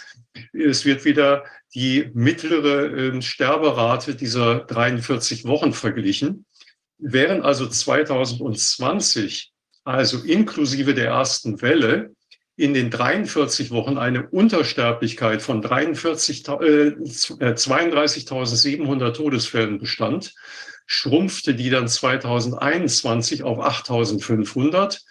es 0.53 0.85
wird 0.85 1.05
wieder 1.05 1.43
die 1.75 2.09
mittlere 2.13 3.15
äh, 3.15 3.21
Sterberate 3.21 4.15
dieser 4.15 4.59
43 4.61 5.45
Wochen 5.45 5.73
verglichen. 5.73 6.45
Während 6.99 7.43
also 7.43 7.67
2020 7.67 9.51
also 9.87 10.19
inklusive 10.19 10.93
der 10.93 11.07
ersten 11.07 11.61
Welle, 11.61 12.11
in 12.57 12.73
den 12.73 12.89
43 12.89 13.71
Wochen 13.71 13.97
eine 13.97 14.27
Untersterblichkeit 14.29 15.41
von 15.41 15.61
43, 15.61 16.47
äh, 16.47 16.51
32.700 16.51 19.13
Todesfällen 19.13 19.79
bestand, 19.79 20.33
schrumpfte 20.87 21.53
die 21.53 21.69
dann 21.69 21.87
2021 21.87 23.43
auf 23.43 23.59
8.500. 23.59 25.01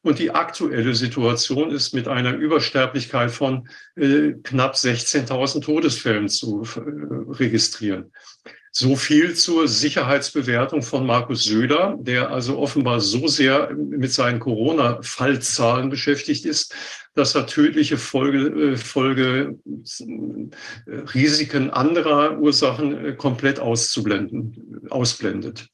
Und 0.00 0.18
die 0.18 0.30
aktuelle 0.30 0.94
Situation 0.94 1.70
ist 1.70 1.92
mit 1.92 2.08
einer 2.08 2.34
Übersterblichkeit 2.34 3.30
von 3.30 3.68
äh, 3.96 4.32
knapp 4.42 4.74
16.000 4.74 5.62
Todesfällen 5.62 6.28
zu 6.28 6.62
äh, 6.62 7.32
registrieren. 7.32 8.12
So 8.76 8.96
viel 8.96 9.34
zur 9.34 9.68
Sicherheitsbewertung 9.68 10.82
von 10.82 11.06
Markus 11.06 11.44
Söder, 11.44 11.96
der 12.00 12.30
also 12.30 12.58
offenbar 12.58 13.00
so 13.00 13.28
sehr 13.28 13.72
mit 13.72 14.12
seinen 14.12 14.40
Corona-Fallzahlen 14.40 15.90
beschäftigt 15.90 16.44
ist, 16.44 16.74
dass 17.14 17.36
er 17.36 17.46
tödliche 17.46 17.96
Folge, 17.98 18.72
äh, 18.72 18.76
Folge 18.76 19.56
äh, 19.66 20.92
Risiken 21.14 21.70
anderer 21.70 22.36
Ursachen 22.40 23.04
äh, 23.04 23.12
komplett 23.12 23.60
auszublenden, 23.60 24.88
ausblendet. 24.90 25.68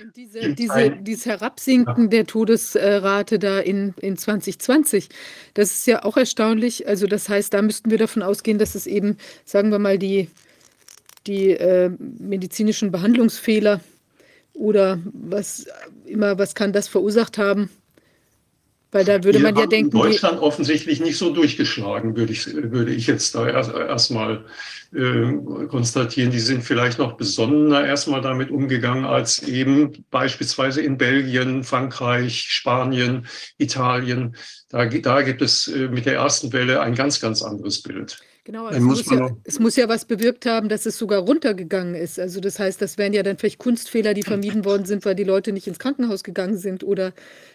Und 0.00 0.16
diese, 0.16 0.54
diese, 0.54 0.98
dieses 1.00 1.26
Herabsinken 1.26 2.10
der 2.10 2.26
Todesrate 2.26 3.40
da 3.40 3.58
in, 3.58 3.92
in 4.00 4.16
2020, 4.16 5.08
das 5.54 5.72
ist 5.72 5.86
ja 5.88 6.04
auch 6.04 6.16
erstaunlich. 6.16 6.86
Also 6.86 7.08
das 7.08 7.28
heißt, 7.28 7.52
da 7.52 7.60
müssten 7.60 7.90
wir 7.90 7.98
davon 7.98 8.22
ausgehen, 8.22 8.58
dass 8.58 8.76
es 8.76 8.86
eben, 8.86 9.16
sagen 9.44 9.72
wir 9.72 9.80
mal, 9.80 9.98
die 9.98 10.28
die 11.30 11.50
äh, 11.50 11.90
medizinischen 12.18 12.90
Behandlungsfehler 12.90 13.80
oder 14.52 14.98
was 15.12 15.66
immer, 16.04 16.38
was 16.38 16.56
kann 16.56 16.72
das 16.72 16.88
verursacht 16.88 17.38
haben? 17.38 17.70
Weil 18.92 19.04
da 19.04 19.22
würde 19.22 19.38
man 19.38 19.54
ja 19.54 19.66
denken. 19.66 19.96
In 19.96 20.02
Deutschland 20.02 20.40
offensichtlich 20.40 21.00
nicht 21.00 21.16
so 21.16 21.32
durchgeschlagen, 21.32 22.16
würde 22.16 22.32
ich, 22.32 22.52
würde 22.52 22.92
ich 22.92 23.06
jetzt 23.06 23.36
da 23.36 23.46
erstmal 23.46 23.86
erst 23.86 24.10
äh, 24.92 25.66
konstatieren. 25.68 26.32
Die 26.32 26.40
sind 26.40 26.64
vielleicht 26.64 26.98
noch 26.98 27.12
besonderer 27.12 27.86
erstmal 27.86 28.20
damit 28.20 28.50
umgegangen 28.50 29.04
als 29.04 29.44
eben 29.44 30.04
beispielsweise 30.10 30.80
in 30.80 30.98
Belgien, 30.98 31.62
Frankreich, 31.62 32.46
Spanien, 32.48 33.28
Italien. 33.58 34.34
Da, 34.68 34.86
da 34.86 35.22
gibt 35.22 35.42
es 35.42 35.68
äh, 35.68 35.86
mit 35.86 36.06
der 36.06 36.14
ersten 36.14 36.52
Welle 36.52 36.80
ein 36.80 36.96
ganz, 36.96 37.20
ganz 37.20 37.42
anderes 37.42 37.80
Bild. 37.82 38.18
Genau, 38.50 38.68
es 38.68 38.80
muss, 38.80 39.06
muss 39.06 39.16
ja, 39.16 39.30
es 39.44 39.60
muss 39.60 39.76
ja 39.76 39.88
was 39.88 40.04
bewirkt 40.04 40.44
haben, 40.44 40.68
dass 40.68 40.84
es 40.84 40.98
sogar 40.98 41.20
runtergegangen 41.20 41.94
ist. 41.94 42.18
Also 42.18 42.40
das 42.40 42.58
heißt, 42.58 42.82
das 42.82 42.98
wären 42.98 43.12
ja 43.12 43.22
dann 43.22 43.38
vielleicht 43.38 43.58
Kunstfehler, 43.58 44.12
die 44.12 44.24
vermieden 44.24 44.64
worden 44.64 44.86
sind, 44.86 45.04
weil 45.04 45.14
die 45.14 45.22
Leute 45.22 45.52
nicht 45.52 45.68
ins 45.68 45.78
Krankenhaus 45.78 46.24
gegangen 46.24 46.58
sind 46.58 46.82
oder 46.82 47.12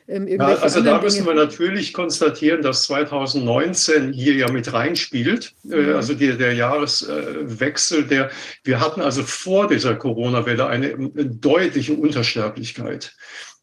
ähm, 0.07 0.25
irgendwelche 0.25 0.55
ja, 0.55 0.63
Also 0.63 0.81
da 0.81 1.01
müssen 1.01 1.25
Dinge. 1.25 1.35
wir 1.35 1.43
natürlich 1.43 1.91
konstatieren, 1.91 2.61
dass 2.61 2.83
2019 2.83 4.13
hier 4.13 4.35
ja 4.35 4.49
mit 4.49 4.71
reinspielt. 4.71 5.51
Äh, 5.69 5.75
mhm. 5.75 5.95
also 5.95 6.13
die, 6.13 6.37
der 6.37 6.53
Jahreswechsel, 6.53 8.05
der 8.05 8.31
wir 8.63 8.79
hatten 8.79 9.01
also 9.01 9.21
vor 9.23 9.67
dieser 9.67 9.95
Corona-Welle 9.95 10.65
eine, 10.65 10.93
eine 10.93 11.25
deutliche 11.25 11.93
Untersterblichkeit. 11.93 13.13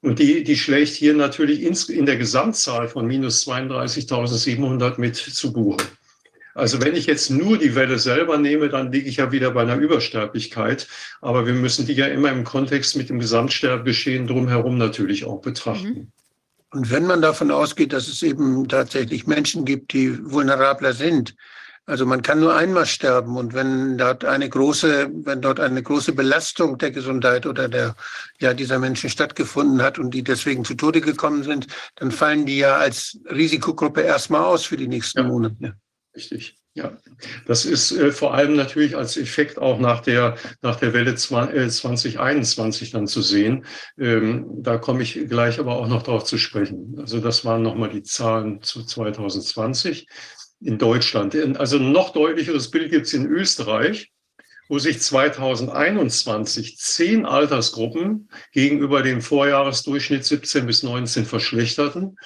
Und 0.02 0.18
die, 0.18 0.44
die 0.44 0.56
schlägt 0.56 0.92
hier 0.92 1.14
natürlich 1.14 1.62
in 1.62 2.04
der 2.04 2.18
Gesamtzahl 2.18 2.88
von 2.88 3.06
minus 3.06 3.48
32.700 3.48 5.00
mit 5.00 5.16
zu 5.16 5.50
Buche. 5.50 5.78
Also 6.54 6.82
wenn 6.82 6.94
ich 6.94 7.06
jetzt 7.06 7.30
nur 7.30 7.58
die 7.58 7.74
Welle 7.74 7.98
selber 7.98 8.36
nehme, 8.38 8.68
dann 8.68 8.92
liege 8.92 9.08
ich 9.08 9.16
ja 9.16 9.32
wieder 9.32 9.50
bei 9.52 9.62
einer 9.62 9.76
Übersterblichkeit. 9.76 10.86
Aber 11.20 11.46
wir 11.46 11.54
müssen 11.54 11.86
die 11.86 11.94
ja 11.94 12.06
immer 12.06 12.30
im 12.30 12.44
Kontext 12.44 12.96
mit 12.96 13.08
dem 13.08 13.18
Gesamtsterbegeschehen 13.18 14.26
drumherum 14.26 14.78
natürlich 14.78 15.24
auch 15.24 15.40
betrachten. 15.40 15.88
Mhm. 15.88 16.12
Und 16.72 16.90
wenn 16.90 17.06
man 17.06 17.20
davon 17.20 17.50
ausgeht, 17.50 17.92
dass 17.92 18.08
es 18.08 18.22
eben 18.22 18.66
tatsächlich 18.66 19.26
Menschen 19.26 19.64
gibt, 19.64 19.92
die 19.92 20.18
vulnerabler 20.30 20.94
sind, 20.94 21.34
also 21.84 22.06
man 22.06 22.22
kann 22.22 22.38
nur 22.38 22.54
einmal 22.54 22.86
sterben 22.86 23.36
und 23.36 23.54
wenn 23.54 23.98
dort 23.98 24.24
eine 24.24 24.48
große, 24.48 25.10
wenn 25.24 25.42
dort 25.42 25.58
eine 25.58 25.82
große 25.82 26.12
Belastung 26.12 26.78
der 26.78 26.92
Gesundheit 26.92 27.44
oder 27.44 27.68
der 27.68 27.96
ja 28.38 28.54
dieser 28.54 28.78
Menschen 28.78 29.10
stattgefunden 29.10 29.82
hat 29.82 29.98
und 29.98 30.14
die 30.14 30.22
deswegen 30.22 30.64
zu 30.64 30.74
Tode 30.74 31.00
gekommen 31.00 31.42
sind, 31.42 31.66
dann 31.96 32.12
fallen 32.12 32.46
die 32.46 32.58
ja 32.58 32.76
als 32.76 33.18
Risikogruppe 33.28 34.02
erstmal 34.02 34.44
aus 34.44 34.64
für 34.64 34.76
die 34.76 34.86
nächsten 34.86 35.18
ja. 35.18 35.24
Monate. 35.24 35.74
Richtig. 36.14 36.56
Ja, 36.74 36.96
das 37.46 37.66
ist 37.66 37.92
äh, 37.92 38.12
vor 38.12 38.32
allem 38.32 38.56
natürlich 38.56 38.96
als 38.96 39.18
Effekt 39.18 39.58
auch 39.58 39.78
nach 39.78 40.00
der, 40.00 40.36
nach 40.62 40.76
der 40.76 40.94
Welle 40.94 41.14
2021 41.14 42.88
äh, 42.88 42.92
dann 42.92 43.06
zu 43.06 43.20
sehen. 43.20 43.66
Ähm, 43.98 44.46
da 44.62 44.78
komme 44.78 45.02
ich 45.02 45.28
gleich 45.28 45.58
aber 45.58 45.76
auch 45.76 45.86
noch 45.86 46.02
darauf 46.02 46.24
zu 46.24 46.38
sprechen. 46.38 46.96
Also 46.98 47.20
das 47.20 47.44
waren 47.44 47.60
nochmal 47.62 47.90
die 47.90 48.02
Zahlen 48.02 48.62
zu 48.62 48.84
2020 48.84 50.06
in 50.62 50.78
Deutschland. 50.78 51.34
Also 51.58 51.76
ein 51.76 51.92
noch 51.92 52.10
deutlicheres 52.10 52.70
Bild 52.70 52.90
gibt 52.90 53.06
es 53.06 53.12
in 53.12 53.26
Österreich, 53.26 54.10
wo 54.68 54.78
sich 54.78 54.98
2021 54.98 56.78
zehn 56.78 57.26
Altersgruppen 57.26 58.30
gegenüber 58.52 59.02
dem 59.02 59.20
Vorjahresdurchschnitt 59.20 60.24
17 60.24 60.64
bis 60.64 60.82
19 60.82 61.26
verschlechterten. 61.26 62.16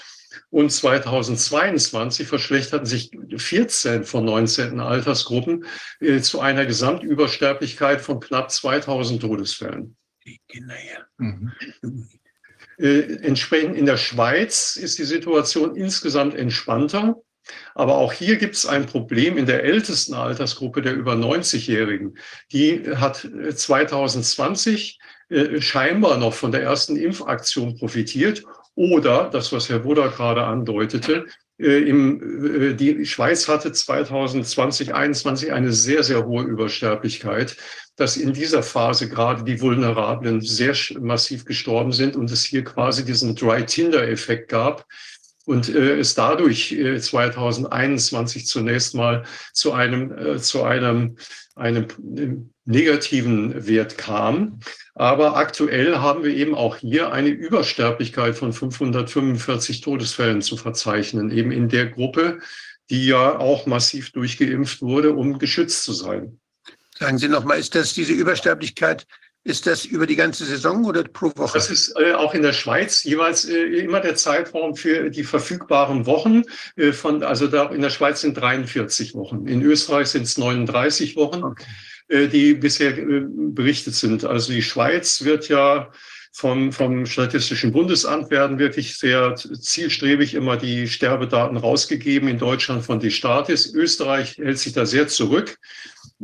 Und 0.50 0.70
2022 0.70 2.26
verschlechterten 2.26 2.86
sich 2.86 3.10
14 3.36 4.04
von 4.04 4.24
19 4.24 4.80
Altersgruppen 4.80 5.64
äh, 6.00 6.20
zu 6.20 6.40
einer 6.40 6.66
Gesamtübersterblichkeit 6.66 8.00
von 8.00 8.20
knapp 8.20 8.50
2000 8.50 9.20
Todesfällen. 9.20 9.96
Mhm. 11.18 11.52
Äh, 12.78 13.16
entsprechend 13.22 13.76
in 13.76 13.86
der 13.86 13.96
Schweiz 13.96 14.76
ist 14.76 14.98
die 14.98 15.04
Situation 15.04 15.76
insgesamt 15.76 16.34
entspannter. 16.34 17.16
Aber 17.74 17.96
auch 17.96 18.12
hier 18.12 18.36
gibt 18.36 18.56
es 18.56 18.66
ein 18.66 18.86
Problem 18.86 19.38
in 19.38 19.46
der 19.46 19.64
ältesten 19.64 20.14
Altersgruppe 20.14 20.82
der 20.82 20.94
über 20.94 21.14
90-Jährigen. 21.14 22.18
Die 22.52 22.82
hat 22.96 23.28
2020 23.54 24.98
äh, 25.28 25.60
scheinbar 25.60 26.18
noch 26.18 26.34
von 26.34 26.52
der 26.52 26.62
ersten 26.62 26.96
Impfaktion 26.96 27.76
profitiert 27.76 28.42
oder 28.76 29.28
das, 29.30 29.52
was 29.52 29.68
Herr 29.68 29.80
Buddha 29.80 30.06
gerade 30.06 30.44
andeutete, 30.44 31.26
äh, 31.58 31.88
im, 31.88 32.70
äh, 32.70 32.74
die 32.74 33.04
Schweiz 33.06 33.48
hatte 33.48 33.72
2020, 33.72 34.86
2021 34.88 35.52
eine 35.52 35.72
sehr, 35.72 36.04
sehr 36.04 36.24
hohe 36.26 36.44
Übersterblichkeit, 36.44 37.56
dass 37.96 38.18
in 38.18 38.34
dieser 38.34 38.62
Phase 38.62 39.08
gerade 39.08 39.42
die 39.42 39.60
Vulnerablen 39.60 40.42
sehr 40.42 40.74
massiv 41.00 41.46
gestorben 41.46 41.92
sind 41.92 42.14
und 42.14 42.30
es 42.30 42.44
hier 42.44 42.62
quasi 42.62 43.04
diesen 43.04 43.34
Dry-Tinder-Effekt 43.34 44.50
gab 44.50 44.86
und 45.46 45.68
äh, 45.68 45.98
es 45.98 46.14
dadurch 46.14 46.72
äh, 46.72 47.00
2021 47.00 48.46
zunächst 48.46 48.94
mal 48.94 49.24
zu 49.54 49.72
einem, 49.72 50.12
äh, 50.12 50.38
zu 50.38 50.64
einem, 50.64 51.16
einem 51.54 51.86
negativen 52.66 53.66
Wert 53.66 53.96
kam. 53.96 54.60
Aber 54.98 55.36
aktuell 55.36 55.98
haben 55.98 56.24
wir 56.24 56.34
eben 56.34 56.54
auch 56.54 56.76
hier 56.76 57.12
eine 57.12 57.28
Übersterblichkeit 57.28 58.34
von 58.34 58.54
545 58.54 59.82
Todesfällen 59.82 60.40
zu 60.40 60.56
verzeichnen, 60.56 61.30
eben 61.30 61.52
in 61.52 61.68
der 61.68 61.86
Gruppe, 61.86 62.40
die 62.88 63.06
ja 63.06 63.38
auch 63.38 63.66
massiv 63.66 64.12
durchgeimpft 64.12 64.80
wurde, 64.80 65.14
um 65.14 65.38
geschützt 65.38 65.84
zu 65.84 65.92
sein. 65.92 66.40
Sagen 66.98 67.18
Sie 67.18 67.28
nochmal, 67.28 67.58
ist 67.58 67.74
das 67.74 67.92
diese 67.92 68.14
Übersterblichkeit 68.14 69.06
ist 69.46 69.64
das 69.68 69.84
über 69.84 70.08
die 70.08 70.16
ganze 70.16 70.44
Saison 70.44 70.84
oder 70.86 71.04
pro 71.04 71.30
Woche? 71.36 71.52
Das 71.54 71.70
ist 71.70 71.94
äh, 71.96 72.14
auch 72.14 72.34
in 72.34 72.42
der 72.42 72.52
Schweiz 72.52 73.04
jeweils 73.04 73.44
äh, 73.44 73.54
immer 73.78 74.00
der 74.00 74.16
Zeitraum 74.16 74.74
für 74.74 75.08
die 75.08 75.22
verfügbaren 75.22 76.04
Wochen. 76.04 76.42
Äh, 76.74 76.92
von, 76.92 77.22
also 77.22 77.46
da 77.46 77.70
in 77.70 77.80
der 77.80 77.90
Schweiz 77.90 78.22
sind 78.22 78.36
43 78.36 79.14
Wochen. 79.14 79.46
In 79.46 79.62
Österreich 79.62 80.08
sind 80.08 80.24
es 80.24 80.36
39 80.36 81.14
Wochen, 81.14 81.44
okay. 81.44 81.64
Äh, 82.08 82.28
die 82.28 82.54
bisher 82.54 82.96
äh, 82.96 83.24
berichtet 83.26 83.94
sind. 83.94 84.24
Also 84.24 84.52
die 84.52 84.62
Schweiz 84.62 85.24
wird 85.24 85.48
ja 85.48 85.90
vom, 86.32 86.70
vom 86.70 87.06
Statistischen 87.06 87.72
Bundesamt 87.72 88.30
werden 88.30 88.58
wirklich 88.58 88.96
sehr 88.98 89.34
zielstrebig 89.34 90.34
immer 90.34 90.56
die 90.56 90.86
Sterbedaten 90.86 91.56
rausgegeben. 91.56 92.28
In 92.28 92.38
Deutschland 92.38 92.84
von 92.84 93.00
die 93.00 93.10
Statis. 93.10 93.72
Österreich 93.74 94.36
hält 94.36 94.58
sich 94.58 94.72
da 94.72 94.86
sehr 94.86 95.08
zurück. 95.08 95.56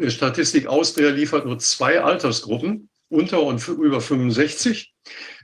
Statistik 0.06 0.66
Austria 0.66 1.10
liefert 1.10 1.46
nur 1.46 1.58
zwei 1.58 2.00
Altersgruppen 2.00 2.88
unter 3.08 3.42
und 3.42 3.66
über 3.66 4.00
65. 4.00 4.94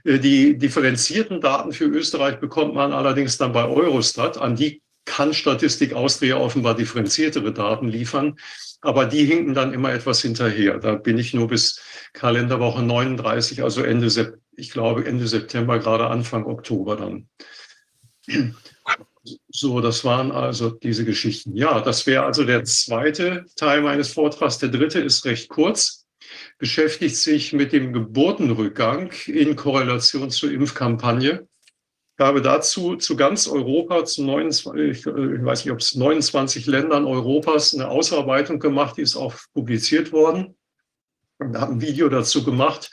Äh, 0.05 0.19
die 0.19 0.57
differenzierten 0.57 1.41
Daten 1.41 1.73
für 1.73 1.85
Österreich 1.85 2.39
bekommt 2.39 2.75
man 2.75 2.93
allerdings 2.93 3.37
dann 3.37 3.51
bei 3.51 3.65
Eurostat. 3.65 4.37
An 4.37 4.55
die 4.55 4.81
kann 5.09 5.33
Statistik 5.33 5.93
Austria 5.93 6.37
offenbar 6.37 6.75
differenziertere 6.75 7.51
Daten 7.51 7.89
liefern. 7.89 8.37
Aber 8.81 9.05
die 9.05 9.25
hinken 9.25 9.55
dann 9.55 9.73
immer 9.73 9.91
etwas 9.91 10.21
hinterher. 10.21 10.77
Da 10.77 10.95
bin 10.95 11.17
ich 11.17 11.33
nur 11.33 11.47
bis 11.47 11.81
Kalenderwoche 12.13 12.83
39, 12.83 13.63
also 13.63 13.81
Ende, 13.81 14.39
ich 14.55 14.69
glaube 14.69 15.05
Ende 15.05 15.27
September, 15.27 15.79
gerade 15.79 16.07
Anfang 16.07 16.45
Oktober 16.45 16.95
dann. 16.95 17.27
So, 19.49 19.81
das 19.81 20.05
waren 20.05 20.31
also 20.31 20.69
diese 20.69 21.03
Geschichten. 21.03 21.55
Ja, 21.55 21.81
das 21.81 22.05
wäre 22.05 22.23
also 22.23 22.45
der 22.45 22.63
zweite 22.63 23.45
Teil 23.55 23.81
meines 23.81 24.13
Vortrags. 24.13 24.59
Der 24.59 24.69
dritte 24.69 24.99
ist 24.99 25.25
recht 25.25 25.49
kurz 25.49 26.05
beschäftigt 26.59 27.15
sich 27.15 27.53
mit 27.53 27.73
dem 27.73 27.93
Geburtenrückgang 27.93 29.11
in 29.25 29.55
Korrelation 29.55 30.29
zur 30.29 30.51
Impfkampagne. 30.51 31.47
Ich 32.19 32.25
habe 32.25 32.41
dazu 32.41 32.97
zu 32.97 33.15
ganz 33.15 33.47
Europa, 33.47 34.03
zu 34.03 34.25
29, 34.25 35.05
ich 35.05 35.05
weiß 35.05 35.63
nicht, 35.63 35.71
ob 35.71 35.79
es 35.79 35.95
29 35.95 36.65
Ländern 36.65 37.05
Europas 37.05 37.73
eine 37.73 37.87
Ausarbeitung 37.87 38.59
gemacht, 38.59 38.97
die 38.97 39.03
ist 39.03 39.15
auch 39.15 39.35
publiziert 39.53 40.11
worden. 40.11 40.57
Ich 41.39 41.57
habe 41.57 41.71
ein 41.71 41.81
Video 41.81 42.09
dazu 42.09 42.43
gemacht, 42.43 42.91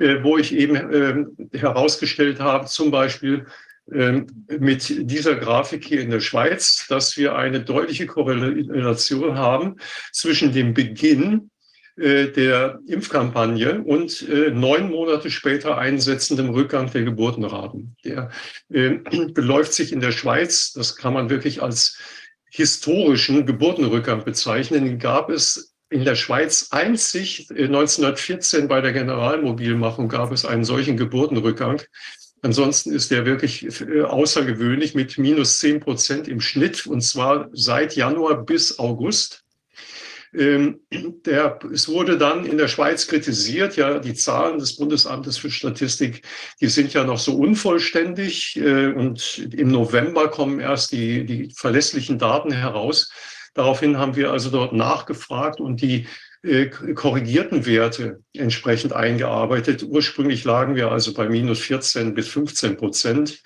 äh, 0.00 0.24
wo 0.24 0.38
ich 0.38 0.52
eben 0.52 0.74
ähm, 0.92 1.36
herausgestellt 1.52 2.40
habe, 2.40 2.66
zum 2.66 2.90
Beispiel 2.90 3.46
ähm, 3.92 4.26
mit 4.48 5.08
dieser 5.08 5.36
Grafik 5.36 5.84
hier 5.84 6.00
in 6.00 6.10
der 6.10 6.18
Schweiz, 6.18 6.88
dass 6.88 7.16
wir 7.16 7.36
eine 7.36 7.60
deutliche 7.60 8.06
Korrelation 8.06 9.38
haben 9.38 9.76
zwischen 10.10 10.52
dem 10.52 10.74
Beginn 10.74 11.52
äh, 11.96 12.26
der 12.32 12.80
Impfkampagne 12.88 13.80
und 13.84 14.28
äh, 14.28 14.50
neun 14.50 14.90
Monate 14.90 15.30
später 15.30 15.78
einsetzendem 15.78 16.50
Rückgang 16.50 16.90
der 16.90 17.04
Geburtenraten. 17.04 17.94
Der 18.04 18.30
äh, 18.68 18.98
beläuft 19.32 19.72
sich 19.72 19.92
in 19.92 20.00
der 20.00 20.10
Schweiz, 20.10 20.72
das 20.72 20.96
kann 20.96 21.14
man 21.14 21.30
wirklich 21.30 21.62
als 21.62 21.98
historischen 22.50 23.46
Geburtenrückgang 23.46 24.24
bezeichnen, 24.24 24.98
gab 24.98 25.30
es 25.30 25.72
in 25.88 26.04
der 26.04 26.16
Schweiz 26.16 26.68
einzig 26.72 27.46
1914 27.50 28.66
bei 28.66 28.80
der 28.80 28.92
Generalmobilmachung 28.92 30.08
gab 30.08 30.32
es 30.32 30.44
einen 30.44 30.64
solchen 30.64 30.96
Geburtenrückgang. 30.96 31.82
Ansonsten 32.42 32.92
ist 32.92 33.12
der 33.12 33.24
wirklich 33.24 33.68
außergewöhnlich 34.02 34.96
mit 34.96 35.16
minus 35.16 35.60
zehn 35.60 35.78
Prozent 35.78 36.26
im 36.26 36.40
Schnitt 36.40 36.86
und 36.86 37.02
zwar 37.02 37.48
seit 37.52 37.94
Januar 37.94 38.44
bis 38.44 38.80
August. 38.80 39.43
Ähm, 40.36 40.80
der, 40.90 41.58
es 41.72 41.88
wurde 41.88 42.18
dann 42.18 42.44
in 42.44 42.58
der 42.58 42.68
Schweiz 42.68 43.06
kritisiert, 43.06 43.76
ja, 43.76 43.98
die 43.98 44.14
Zahlen 44.14 44.58
des 44.58 44.76
Bundesamtes 44.76 45.38
für 45.38 45.50
Statistik, 45.50 46.22
die 46.60 46.66
sind 46.66 46.92
ja 46.92 47.04
noch 47.04 47.18
so 47.18 47.36
unvollständig 47.36 48.56
äh, 48.56 48.88
und 48.88 49.48
im 49.52 49.68
November 49.68 50.28
kommen 50.28 50.58
erst 50.60 50.92
die, 50.92 51.24
die 51.24 51.50
verlässlichen 51.54 52.18
Daten 52.18 52.50
heraus. 52.50 53.12
Daraufhin 53.54 53.98
haben 53.98 54.16
wir 54.16 54.32
also 54.32 54.50
dort 54.50 54.72
nachgefragt 54.72 55.60
und 55.60 55.80
die 55.80 56.06
äh, 56.42 56.66
korrigierten 56.66 57.64
Werte 57.64 58.20
entsprechend 58.34 58.92
eingearbeitet. 58.92 59.82
Ursprünglich 59.82 60.44
lagen 60.44 60.74
wir 60.74 60.90
also 60.90 61.14
bei 61.14 61.28
minus 61.28 61.60
14 61.60 62.12
bis 62.12 62.28
15 62.28 62.76
Prozent. 62.76 63.40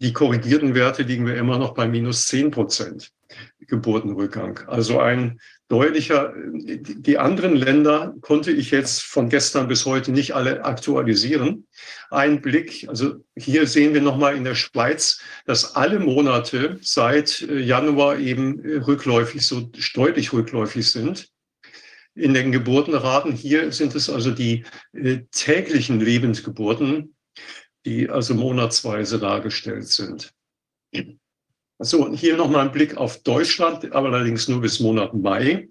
Die 0.00 0.12
korrigierten 0.12 0.74
Werte 0.74 1.04
liegen 1.04 1.26
wir 1.26 1.36
immer 1.36 1.56
noch 1.56 1.72
bei 1.72 1.86
minus 1.86 2.26
10 2.26 2.50
Prozent 2.50 3.10
Geburtenrückgang. 3.66 4.60
Also 4.66 5.00
ein 5.00 5.40
deutlicher. 5.72 6.34
Die 6.36 7.18
anderen 7.18 7.56
Länder 7.56 8.14
konnte 8.20 8.52
ich 8.52 8.70
jetzt 8.70 9.02
von 9.02 9.28
gestern 9.28 9.66
bis 9.66 9.86
heute 9.86 10.12
nicht 10.12 10.34
alle 10.34 10.64
aktualisieren. 10.64 11.66
Ein 12.10 12.42
Blick, 12.42 12.86
also 12.88 13.24
hier 13.34 13.66
sehen 13.66 13.94
wir 13.94 14.02
nochmal 14.02 14.36
in 14.36 14.44
der 14.44 14.54
Schweiz, 14.54 15.20
dass 15.46 15.74
alle 15.74 15.98
Monate 15.98 16.78
seit 16.82 17.42
äh, 17.42 17.58
Januar 17.58 18.18
eben 18.18 18.60
rückläufig, 18.60 19.46
so 19.46 19.70
deutlich 19.94 20.32
rückläufig 20.32 20.90
sind. 20.90 21.30
In 22.14 22.34
den 22.34 22.52
Geburtenraten 22.52 23.32
hier 23.32 23.72
sind 23.72 23.94
es 23.94 24.10
also 24.10 24.30
die 24.30 24.64
äh, 24.92 25.20
täglichen 25.30 25.98
Lebensgeburten 25.98 27.14
die 27.84 28.08
also 28.08 28.34
monatsweise 28.34 29.18
dargestellt 29.18 29.88
sind. 29.88 30.32
So, 31.84 32.04
und 32.04 32.14
hier 32.14 32.36
nochmal 32.36 32.66
ein 32.66 32.72
Blick 32.72 32.96
auf 32.96 33.22
Deutschland, 33.22 33.92
aber 33.92 34.08
allerdings 34.12 34.48
nur 34.48 34.60
bis 34.60 34.80
Monat 34.80 35.14
Mai. 35.14 35.68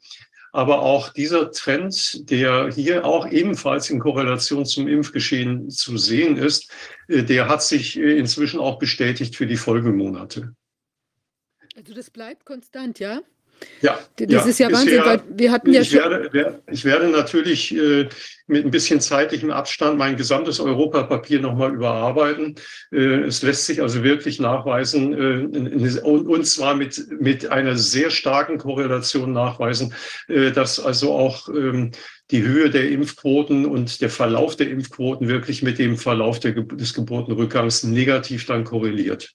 Aber 0.54 0.82
auch 0.82 1.14
dieser 1.14 1.52
Trend, 1.52 2.30
der 2.30 2.72
hier 2.74 3.06
auch 3.06 3.30
ebenfalls 3.32 3.90
in 3.90 4.00
Korrelation 4.00 4.66
zum 4.66 4.88
Impfgeschehen 4.88 5.70
zu 5.70 5.98
sehen 5.98 6.36
ist, 6.36 6.70
äh, 7.08 7.24
der 7.24 7.48
hat 7.48 7.64
sich 7.64 7.98
äh, 7.98 8.18
inzwischen 8.18 8.60
auch 8.60 8.78
bestätigt 8.78 9.36
für 9.36 9.48
die 9.48 9.56
Folgemonate. 9.56 10.54
Also 11.76 11.94
das 11.94 12.10
bleibt 12.10 12.46
konstant, 12.46 13.00
ja? 13.00 13.22
Ja, 13.82 14.00
Das 14.18 14.30
ja, 14.32 14.42
ist 14.46 14.60
ja 14.60 14.72
Wahnsinn, 14.72 15.02
weil 15.04 15.22
wir 15.30 15.52
hatten 15.52 15.74
ja 15.74 15.82
ich, 15.82 15.90
schon. 15.90 16.00
werde, 16.00 16.30
wer- 16.32 16.62
ich 16.72 16.86
werde 16.86 17.08
natürlich 17.10 17.76
äh, 17.76 18.08
mit 18.48 18.66
ein 18.66 18.72
bisschen 18.72 19.00
zeitlichem 19.00 19.50
Abstand 19.52 19.98
mein 19.98 20.18
gesamtes 20.18 20.60
Europapapier 20.60 21.40
nochmal 21.42 21.74
überarbeiten. 21.74 22.56
Äh, 22.92 23.22
es 23.24 23.42
lässt 23.42 23.66
sich 23.66 23.82
also 23.82 24.04
wirklich 24.04 24.40
nachweisen, 24.40 25.14
äh, 25.14 26.00
und, 26.02 26.28
und 26.28 26.46
zwar 26.46 26.76
mit, 26.76 27.06
mit 27.20 27.50
einer 27.50 27.76
sehr 27.76 28.10
starken 28.12 28.58
Korrelation 28.58 29.32
nachweisen, 29.32 29.94
äh, 30.28 30.52
dass 30.52 30.80
also 30.80 31.14
auch 31.14 31.50
ähm, 31.50 31.92
die 32.32 32.44
Höhe 32.44 32.70
der 32.70 32.90
Impfquoten 32.90 33.66
und 33.66 34.02
der 34.02 34.10
Verlauf 34.10 34.56
der 34.56 34.70
Impfquoten 34.70 35.28
wirklich 35.28 35.62
mit 35.64 35.80
dem 35.80 35.98
Verlauf 35.98 36.40
der, 36.40 36.54
des 36.54 36.94
Geburtenrückgangs 36.94 37.84
negativ 37.84 38.46
dann 38.46 38.64
korreliert. 38.64 39.34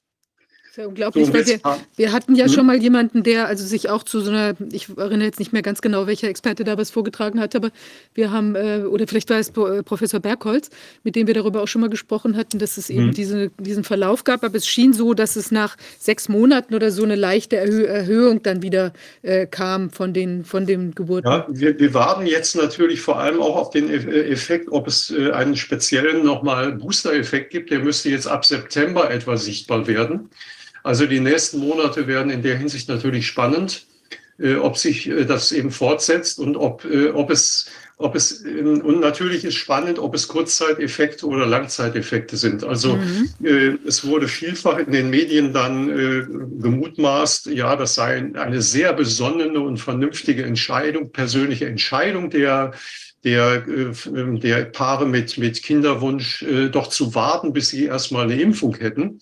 Das 0.76 0.82
ist 0.82 0.84
ja 0.84 0.88
unglaublich, 0.88 1.24
und 1.24 1.32
weil 1.32 1.46
wir, 1.46 1.60
wir 1.96 2.12
hatten 2.12 2.34
ja 2.34 2.48
Mhm. 2.48 2.50
schon 2.50 2.66
mal 2.66 2.76
jemanden, 2.76 3.22
der 3.22 3.46
also 3.46 3.64
sich 3.64 3.88
auch 3.88 4.02
zu 4.02 4.20
so 4.20 4.30
einer, 4.30 4.54
ich 4.72 4.90
erinnere 4.98 5.24
jetzt 5.24 5.38
nicht 5.38 5.50
mehr 5.54 5.62
ganz 5.62 5.80
genau, 5.80 6.06
welcher 6.06 6.28
Experte 6.28 6.64
da 6.64 6.76
was 6.76 6.90
vorgetragen 6.90 7.40
hat, 7.40 7.56
aber 7.56 7.70
wir 8.12 8.30
haben, 8.30 8.54
äh, 8.56 8.82
oder 8.86 9.06
vielleicht 9.06 9.30
war 9.30 9.38
es 9.38 9.48
äh, 9.48 9.82
Professor 9.82 10.20
Bergholz, 10.20 10.68
mit 11.02 11.16
dem 11.16 11.28
wir 11.28 11.32
darüber 11.34 11.62
auch 11.62 11.66
schon 11.68 11.80
mal 11.80 11.88
gesprochen 11.88 12.36
hatten, 12.36 12.58
dass 12.58 12.76
es 12.76 12.90
eben 12.90 13.06
Mhm. 13.06 13.12
diese, 13.12 13.50
diesen 13.58 13.84
Verlauf 13.84 14.24
gab, 14.24 14.44
aber 14.44 14.54
es 14.56 14.66
schien 14.68 14.92
so, 14.92 15.14
dass 15.14 15.36
es 15.36 15.50
nach 15.50 15.76
sechs 15.98 16.28
Monaten 16.28 16.74
oder 16.74 16.90
so 16.90 17.04
eine 17.04 17.14
leichte 17.16 17.56
Erhö 17.56 17.84
Erhöhung 17.84 18.42
dann 18.42 18.60
wieder 18.60 18.92
äh, 19.22 19.46
kam 19.46 19.88
von 19.88 20.12
den, 20.12 20.44
von 20.44 20.66
den 20.66 20.94
Geburten. 20.94 21.26
Ja, 21.26 21.46
wir, 21.48 21.78
wir 21.78 21.94
warten 21.94 22.26
jetzt 22.26 22.54
natürlich 22.54 23.00
vor 23.00 23.18
allem 23.18 23.40
auch 23.40 23.56
auf 23.56 23.70
den 23.70 23.88
äh, 23.88 24.28
Effekt, 24.28 24.68
ob 24.70 24.88
es 24.88 25.10
äh, 25.10 25.30
einen 25.30 25.56
speziellen 25.56 26.22
nochmal 26.22 26.72
Booster-Effekt 26.72 27.48
gibt. 27.50 27.70
Der 27.70 27.78
müsste 27.78 28.10
jetzt 28.10 28.26
ab 28.26 28.44
September 28.44 29.10
etwa 29.10 29.38
sichtbar 29.38 29.86
werden. 29.86 30.28
Also 30.86 31.06
die 31.06 31.18
nächsten 31.18 31.58
Monate 31.58 32.06
werden 32.06 32.30
in 32.30 32.42
der 32.42 32.56
Hinsicht 32.56 32.88
natürlich 32.88 33.26
spannend, 33.26 33.86
äh, 34.38 34.54
ob 34.54 34.78
sich 34.78 35.08
äh, 35.08 35.24
das 35.24 35.50
eben 35.50 35.72
fortsetzt 35.72 36.38
und 36.38 36.56
ob, 36.56 36.84
äh, 36.84 37.08
ob 37.08 37.28
es, 37.30 37.66
ob 37.96 38.14
es, 38.14 38.44
ähm, 38.44 38.82
und 38.82 39.00
natürlich 39.00 39.44
ist 39.44 39.56
spannend, 39.56 39.98
ob 39.98 40.14
es 40.14 40.28
Kurzzeiteffekte 40.28 41.26
oder 41.26 41.44
Langzeiteffekte 41.44 42.36
sind. 42.36 42.62
Also 42.62 42.98
Mhm. 42.98 43.80
es 43.84 44.06
wurde 44.06 44.28
vielfach 44.28 44.78
in 44.78 44.92
den 44.92 45.10
Medien 45.10 45.52
dann 45.52 45.88
gemutmaßt, 46.60 47.46
ja, 47.46 47.74
das 47.74 47.96
sei 47.96 48.30
eine 48.34 48.62
sehr 48.62 48.92
besonnene 48.92 49.58
und 49.58 49.78
vernünftige 49.78 50.44
Entscheidung, 50.44 51.10
persönliche 51.10 51.66
Entscheidung 51.66 52.30
der, 52.30 52.74
der, 53.24 53.64
der 53.64 54.64
Paare 54.66 55.06
mit, 55.06 55.36
mit 55.36 55.62
Kinderwunsch, 55.62 56.44
doch 56.70 56.88
zu 56.88 57.14
warten, 57.14 57.52
bis 57.52 57.70
sie 57.70 57.86
erstmal 57.86 58.24
eine 58.24 58.40
Impfung 58.40 58.76
hätten. 58.76 59.20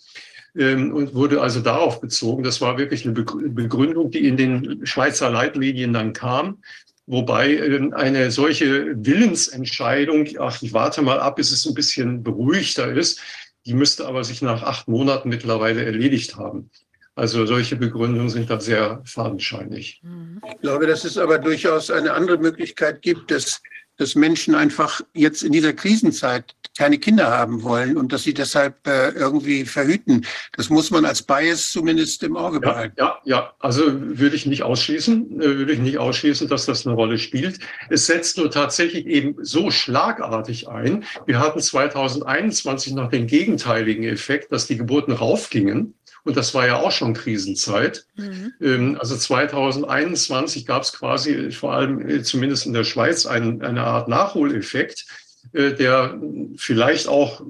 Ähm, 0.57 0.93
und 0.95 1.15
wurde 1.15 1.41
also 1.41 1.61
darauf 1.61 2.01
bezogen. 2.01 2.45
Das 2.45 2.61
war 2.61 2.79
wirklich 2.79 3.05
eine 3.05 3.13
Begrü- 3.13 3.53
Begründung, 3.53 4.13
die 4.13 4.29
in 4.29 4.37
den 4.37 4.87
Schweizer 4.87 5.29
Leitmedien 5.29 5.93
dann 5.93 6.13
kam. 6.13 6.63
Wobei 7.07 7.55
ähm, 7.57 7.93
eine 7.93 8.31
solche 8.31 8.95
Willensentscheidung, 9.05 10.29
ach, 10.39 10.63
ich 10.63 10.73
warte 10.73 11.03
mal 11.03 11.19
ab, 11.19 11.37
bis 11.37 11.51
es 11.51 11.67
ein 11.67 11.75
bisschen 11.75 12.23
beruhigter 12.23 12.93
ist, 12.93 13.21
die 13.67 13.75
müsste 13.75 14.07
aber 14.07 14.23
sich 14.23 14.43
nach 14.43 14.63
acht 14.63 14.87
Monaten 14.87 15.29
mittlerweile 15.29 15.85
erledigt 15.85 16.37
haben. 16.37 16.71
Also 17.17 17.47
solche 17.47 17.77
Begründungen 17.77 18.29
sind 18.29 18.49
da 18.49 18.61
sehr 18.61 19.03
fadenscheinig. 19.05 20.03
Mhm. 20.03 20.41
Ich 20.49 20.61
glaube, 20.61 20.87
dass 20.87 21.05
es 21.05 21.19
aber 21.19 21.39
durchaus 21.39 21.91
eine 21.91 22.13
andere 22.13 22.39
Möglichkeit 22.39 23.03
gibt, 23.03 23.31
dass, 23.31 23.61
dass 23.97 24.15
Menschen 24.15 24.55
einfach 24.55 25.01
jetzt 25.15 25.43
in 25.43 25.53
dieser 25.53 25.73
Krisenzeit 25.73 26.55
keine 26.77 26.99
Kinder 26.99 27.31
haben 27.31 27.63
wollen 27.63 27.97
und 27.97 28.13
dass 28.13 28.25
sie 28.25 28.35
deshalb 28.35 28.87
äh, 28.87 29.11
irgendwie 29.11 29.65
verhüten. 29.65 30.27
Das 30.57 30.71
muss 30.71 30.91
man 30.91 31.05
als 31.05 31.23
Bias 31.23 31.71
zumindest 31.71 32.23
im 32.23 32.37
Auge 32.37 32.61
Ja, 32.63 32.71
behalten. 32.73 32.95
ja, 32.99 33.19
ja, 33.25 33.53
also 33.61 33.83
würde 33.87 34.35
ich 34.37 34.47
nicht 34.47 34.63
ausschließen, 34.63 35.41
äh, 35.41 35.57
würde 35.59 35.73
ich 35.73 35.79
nicht 35.79 35.99
ausschließen, 35.99 36.49
dass 36.49 36.67
das 36.67 36.87
eine 36.87 36.95
Rolle 36.97 37.19
spielt. 37.19 37.61
Es 37.91 38.07
setzt 38.07 38.39
nur 38.39 38.51
tatsächlich 38.51 39.07
eben 39.07 39.37
so 39.43 39.71
schlagartig 39.71 40.69
ein. 40.69 41.05
Wir 41.27 41.39
hatten 41.39 41.61
2021 41.61 42.95
noch 42.95 43.11
den 43.11 43.27
gegenteiligen 43.27 44.05
Effekt, 44.05 44.53
dass 44.53 44.67
die 44.67 44.77
Geburten 44.77 45.13
raufgingen. 45.13 45.95
Und 46.27 46.39
das 46.39 46.55
war 46.55 46.67
ja 46.67 46.77
auch 46.77 46.91
schon 46.91 47.13
Krisenzeit. 47.13 48.07
Mhm. 48.17 48.53
Ähm, 48.61 48.97
Also 48.99 49.15
2021 49.15 50.67
gab 50.67 50.83
es 50.83 50.93
quasi, 50.93 51.51
vor 51.51 51.75
allem 51.75 52.09
äh, 52.09 52.23
zumindest 52.23 52.67
in 52.67 52.73
der 52.73 52.85
Schweiz, 52.85 53.27
einen, 53.27 53.63
eine 53.63 53.83
Art 53.83 54.09
Nachholeffekt, 54.09 55.05
der 55.53 56.19
vielleicht 56.57 57.09
auch 57.09 57.41
äh, 57.41 57.45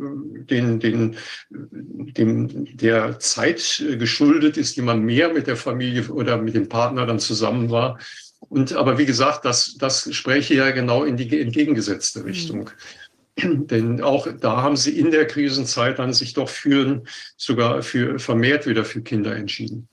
den, 0.45 0.81
den, 0.81 1.17
dem, 1.51 2.77
der 2.77 3.19
Zeit 3.19 3.83
äh, 3.87 3.97
geschuldet 3.97 4.57
ist, 4.57 4.77
die 4.77 4.83
man 4.83 5.03
mehr 5.03 5.33
mit 5.33 5.47
der 5.47 5.57
Familie 5.57 6.09
oder 6.09 6.39
mit 6.39 6.55
dem 6.55 6.69
Partner 6.69 7.07
dann 7.07 7.19
zusammen 7.19 7.71
war. 7.71 7.99
Und 8.41 8.75
aber 8.75 8.99
wie 8.99 9.07
gesagt, 9.07 9.45
das, 9.45 9.77
das 9.79 10.15
spräche 10.15 10.55
ja 10.55 10.71
genau 10.71 11.05
in 11.05 11.17
die 11.17 11.41
entgegengesetzte 11.41 12.25
Richtung. 12.25 12.71
Denn 13.43 14.03
auch 14.03 14.29
da 14.41 14.63
haben 14.63 14.77
sie 14.77 14.99
in 14.99 15.11
der 15.11 15.27
Krisenzeit 15.27 15.99
dann 15.99 16.13
sich 16.13 16.35
doch 16.35 16.49
für, 16.49 17.03
sogar 17.37 17.83
für 17.83 18.19
vermehrt 18.19 18.67
wieder 18.67 18.85
für 18.85 19.03
Kinder 19.03 19.35
entschieden. 19.35 19.89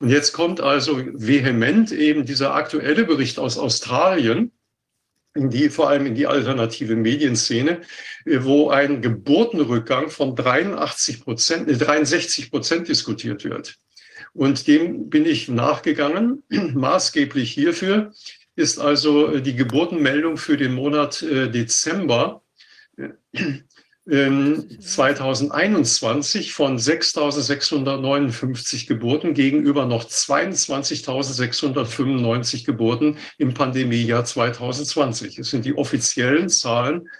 Und 0.00 0.10
jetzt 0.10 0.32
kommt 0.32 0.60
also 0.60 1.02
vehement 1.12 1.90
eben 1.90 2.24
dieser 2.24 2.54
aktuelle 2.54 3.04
Bericht 3.04 3.38
aus 3.38 3.58
Australien, 3.58 4.52
in 5.38 5.50
die, 5.50 5.70
vor 5.70 5.88
allem 5.88 6.06
in 6.06 6.14
die 6.14 6.26
alternative 6.26 6.96
Medienszene, 6.96 7.82
äh, 8.24 8.38
wo 8.42 8.70
ein 8.70 9.00
Geburtenrückgang 9.02 10.10
von 10.10 10.34
83 10.34 11.22
Prozent, 11.22 11.68
äh, 11.68 11.76
63 11.76 12.50
Prozent 12.50 12.88
diskutiert 12.88 13.44
wird. 13.44 13.76
Und 14.34 14.66
dem 14.66 15.08
bin 15.08 15.24
ich 15.24 15.48
nachgegangen. 15.48 16.42
Maßgeblich 16.50 17.50
hierfür 17.50 18.12
ist 18.56 18.78
also 18.78 19.32
äh, 19.32 19.42
die 19.42 19.54
Geburtenmeldung 19.54 20.36
für 20.36 20.56
den 20.56 20.74
Monat 20.74 21.22
äh, 21.22 21.50
Dezember 21.50 22.42
äh, 22.96 23.08
2021 24.08 26.54
von 26.54 26.78
6.659 26.78 28.86
Geburten 28.86 29.34
gegenüber 29.34 29.84
noch 29.84 30.04
22.695 30.04 32.64
Geburten 32.64 33.18
im 33.36 33.52
Pandemiejahr 33.52 34.24
2020. 34.24 35.36
Das 35.36 35.50
sind 35.50 35.66
die 35.66 35.76
offiziellen 35.76 36.48
Zahlen 36.48 37.10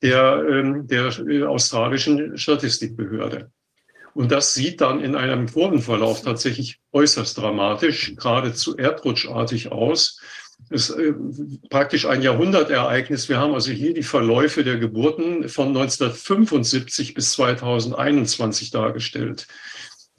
der, 0.00 0.42
ähm, 0.48 0.86
der 0.86 1.12
äh, 1.28 1.44
australischen 1.44 2.38
Statistikbehörde. 2.38 3.50
Und 4.14 4.32
das 4.32 4.54
sieht 4.54 4.80
dann 4.80 5.00
in 5.00 5.14
einem 5.14 5.52
Kurvenverlauf 5.52 6.22
tatsächlich 6.22 6.78
äußerst 6.92 7.36
dramatisch, 7.36 8.14
geradezu 8.16 8.74
erdrutschartig 8.76 9.70
aus. 9.70 10.20
Ist 10.70 10.90
äh, 10.90 11.14
praktisch 11.70 12.04
ein 12.06 12.20
Jahrhundertereignis. 12.20 13.28
Wir 13.28 13.38
haben 13.38 13.54
also 13.54 13.70
hier 13.70 13.94
die 13.94 14.02
Verläufe 14.02 14.64
der 14.64 14.76
Geburten 14.76 15.48
von 15.48 15.68
1975 15.68 17.14
bis 17.14 17.32
2021 17.32 18.70
dargestellt. 18.70 19.46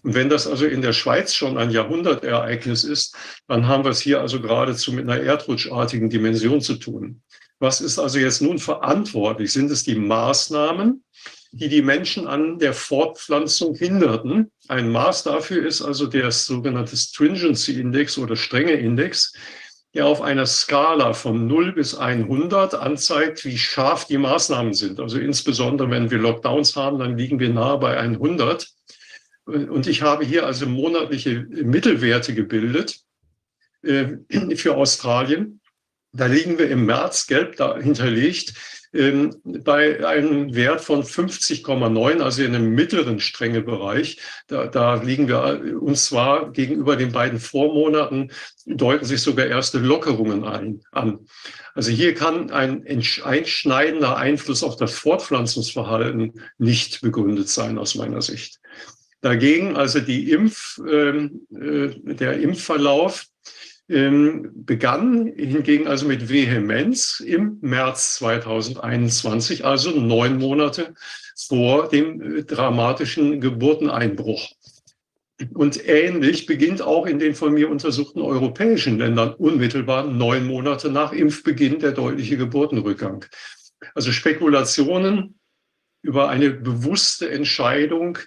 Und 0.02 0.16
wenn 0.16 0.30
das 0.30 0.48
also 0.48 0.66
in 0.66 0.82
der 0.82 0.94
Schweiz 0.94 1.34
schon 1.34 1.58
ein 1.58 1.72
Jahrhundertereignis 1.72 2.84
ist, 2.84 3.16
dann 3.48 3.68
haben 3.68 3.84
wir 3.84 3.92
es 3.92 4.02
hier 4.02 4.22
also 4.22 4.40
geradezu 4.40 4.94
mit 4.94 5.10
einer 5.10 5.22
erdrutschartigen 5.22 6.10
Dimension 6.10 6.62
zu 6.62 6.76
tun. 6.76 7.22
Was 7.60 7.82
ist 7.82 8.00
also 8.00 8.20
jetzt 8.20 8.42
nun 8.42 8.58
verantwortlich? 8.58 9.52
Sind 9.52 9.70
es 9.70 9.84
die 9.84 9.96
Maßnahmen, 9.96 11.04
die 11.52 11.68
die 11.68 11.82
Menschen 11.82 12.28
an 12.28 12.58
der 12.58 12.74
Fortpflanzung 12.74 13.76
hinderten? 13.76 14.52
Ein 14.70 14.90
Maß 14.90 15.24
dafür 15.24 15.66
ist 15.66 15.82
also 15.82 16.08
der 16.08 16.32
sogenannte 16.32 16.96
Stringency 16.96 17.80
Index 17.80 18.18
oder 18.18 18.38
strenge 18.38 18.74
Index, 18.74 19.34
der 19.94 20.06
auf 20.06 20.22
einer 20.22 20.46
Skala 20.46 21.14
von 21.14 21.48
0 21.48 21.74
bis 21.74 21.96
100 21.96 22.76
anzeigt, 22.76 23.44
wie 23.46 23.58
scharf 23.58 24.06
die 24.06 24.18
Maßnahmen 24.18 24.74
sind. 24.74 25.00
Also 25.00 25.18
insbesondere, 25.18 25.90
wenn 25.90 26.12
wir 26.12 26.20
Lockdowns 26.20 26.76
haben, 26.76 27.00
dann 27.00 27.18
liegen 27.18 27.40
wir 27.40 27.50
nahe 27.50 27.80
bei 27.80 27.98
100. 27.98 28.68
Und 29.46 29.88
ich 29.88 30.04
habe 30.04 30.24
hier 30.24 30.46
also 30.46 30.68
monatliche 30.68 31.40
Mittelwerte 31.50 32.36
gebildet 32.36 33.00
äh, 33.82 34.18
für 34.56 34.76
Australien. 34.76 35.60
Da 36.12 36.28
liegen 36.28 36.60
wir 36.60 36.70
im 36.70 36.86
März 36.86 37.26
gelb 37.26 37.56
da 37.56 37.78
hinterlegt 37.78 38.54
ähm, 38.94 39.36
bei 39.44 40.06
einem 40.06 40.56
Wert 40.56 40.82
von 40.82 41.04
50,9, 41.04 42.22
also 42.22 42.44
in 42.44 42.56
einem 42.56 42.74
mittleren 42.74 43.20
Strengebereich. 43.20 44.20
Da, 44.48 44.68
da 44.68 44.96
liegen 44.96 45.28
wir 45.28 45.82
uns 45.82 46.06
zwar 46.06 46.52
gegenüber 46.52 46.96
den 46.96 47.12
beiden 47.12 47.40
Vormonaten, 47.40 48.32
deuten 48.66 49.06
sich 49.06 49.22
sogar 49.22 49.46
erste 49.46 49.80
Lockerungen 49.80 50.44
ein, 50.44 50.82
an. 50.92 51.20
Also 51.74 51.92
hier 51.92 52.14
kann 52.14 52.52
ein 52.52 52.86
einschneidender 53.24 54.18
Einfluss 54.18 54.64
auf 54.64 54.76
das 54.76 54.94
Fortpflanzungsverhalten 54.94 56.42
nicht 56.58 57.02
begründet 57.02 57.50
sein, 57.50 57.78
aus 57.78 57.96
meiner 57.96 58.22
Sicht. 58.22 58.60
Dagegen 59.22 59.76
also 59.76 60.00
die 60.00 60.32
Impf, 60.32 60.80
ähm, 60.90 61.42
äh, 61.52 62.14
der 62.16 62.40
Impfverlauf 62.40 63.26
begann 63.90 65.26
hingegen 65.36 65.88
also 65.88 66.08
mit 66.08 66.30
Vehemenz 66.30 67.24
im 67.26 67.58
März 67.62 68.16
2021, 68.16 69.66
also 69.66 70.00
neun 70.00 70.38
Monate 70.38 70.94
vor 71.48 71.90
dem 71.90 72.22
äh, 72.22 72.44
dramatischen 72.44 73.42
Geburteneinbruch. 73.42 74.52
Und 75.54 75.88
ähnlich 75.88 76.46
beginnt 76.46 76.84
auch 76.84 77.08
in 77.08 77.18
den 77.18 77.34
von 77.34 77.54
mir 77.54 77.70
untersuchten 77.70 78.22
europäischen 78.22 79.00
Ländern 79.00 79.34
unmittelbar 79.34 80.06
neun 80.06 80.46
Monate 80.46 80.92
nach 80.92 81.12
Impfbeginn 81.12 81.80
der 81.80 81.94
deutliche 81.94 82.38
Geburtenrückgang. 82.38 83.26
Also 83.96 84.12
Spekulationen 84.12 85.40
über 86.04 86.30
eine 86.30 86.52
bewusste 86.52 87.32
Entscheidung 87.32 88.20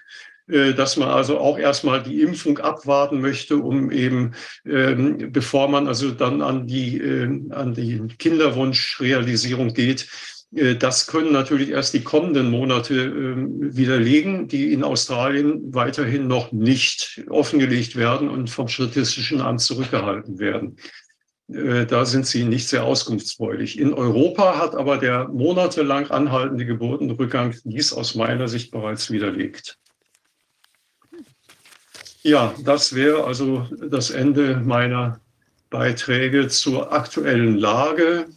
dass 0.47 0.97
man 0.97 1.07
also 1.07 1.39
auch 1.39 1.57
erstmal 1.57 2.03
die 2.03 2.21
Impfung 2.21 2.57
abwarten 2.57 3.21
möchte, 3.21 3.57
um 3.57 3.91
eben, 3.91 4.33
ähm, 4.65 5.31
bevor 5.31 5.69
man 5.69 5.87
also 5.87 6.11
dann 6.11 6.41
an 6.41 6.67
die, 6.67 6.97
äh, 6.97 7.29
an 7.51 7.73
die 7.73 8.01
Kinderwunschrealisierung 8.17 9.73
geht, 9.73 10.07
äh, 10.55 10.75
das 10.75 11.07
können 11.07 11.31
natürlich 11.31 11.69
erst 11.69 11.93
die 11.93 12.03
kommenden 12.03 12.49
Monate 12.49 12.93
äh, 12.93 13.75
widerlegen, 13.75 14.47
die 14.47 14.73
in 14.73 14.83
Australien 14.83 15.73
weiterhin 15.73 16.27
noch 16.27 16.51
nicht 16.51 17.23
offengelegt 17.29 17.95
werden 17.95 18.29
und 18.29 18.49
vom 18.49 18.67
Statistischen 18.67 19.41
Amt 19.41 19.61
zurückgehalten 19.61 20.39
werden. 20.39 20.77
Äh, 21.51 21.85
da 21.85 22.05
sind 22.05 22.27
sie 22.27 22.43
nicht 22.43 22.67
sehr 22.67 22.83
auskunftsfreudig. 22.83 23.79
In 23.79 23.93
Europa 23.93 24.57
hat 24.59 24.75
aber 24.75 24.97
der 24.97 25.27
monatelang 25.29 26.09
anhaltende 26.09 26.65
Geburtenrückgang 26.65 27.55
dies 27.63 27.93
aus 27.93 28.15
meiner 28.15 28.47
Sicht 28.47 28.71
bereits 28.71 29.11
widerlegt. 29.11 29.77
Ja, 32.23 32.55
das 32.63 32.95
wäre 32.95 33.25
also 33.25 33.67
das 33.89 34.09
Ende 34.09 34.57
meiner 34.57 35.19
Beiträge 35.69 36.47
zur 36.47 36.91
aktuellen 36.93 37.57
Lage 37.57 38.27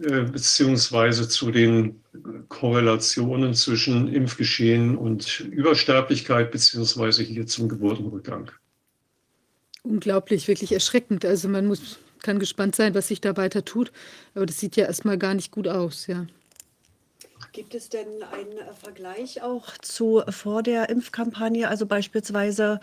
äh, 0.00 0.22
beziehungsweise 0.22 1.28
zu 1.28 1.52
den 1.52 2.00
Korrelationen 2.48 3.54
zwischen 3.54 4.12
Impfgeschehen 4.12 4.96
und 4.96 5.40
Übersterblichkeit 5.40 6.50
beziehungsweise 6.50 7.22
hier 7.22 7.46
zum 7.46 7.68
Geburtenrückgang. 7.68 8.50
Unglaublich, 9.82 10.48
wirklich 10.48 10.72
erschreckend. 10.72 11.24
Also 11.24 11.48
man 11.48 11.66
muss, 11.66 11.98
kann 12.22 12.38
gespannt 12.40 12.74
sein, 12.74 12.94
was 12.94 13.08
sich 13.08 13.20
da 13.20 13.36
weiter 13.36 13.64
tut. 13.64 13.92
Aber 14.34 14.46
das 14.46 14.58
sieht 14.58 14.76
ja 14.76 14.86
erstmal 14.86 15.18
gar 15.18 15.34
nicht 15.34 15.52
gut 15.52 15.68
aus, 15.68 16.06
ja. 16.08 16.26
Gibt 17.52 17.74
es 17.74 17.90
denn 17.90 18.06
einen 18.32 18.52
äh, 18.52 18.72
Vergleich 18.82 19.42
auch 19.42 19.76
zu 19.76 20.20
äh, 20.20 20.32
vor 20.32 20.62
der 20.62 20.88
Impfkampagne, 20.88 21.68
also 21.68 21.84
beispielsweise 21.84 22.80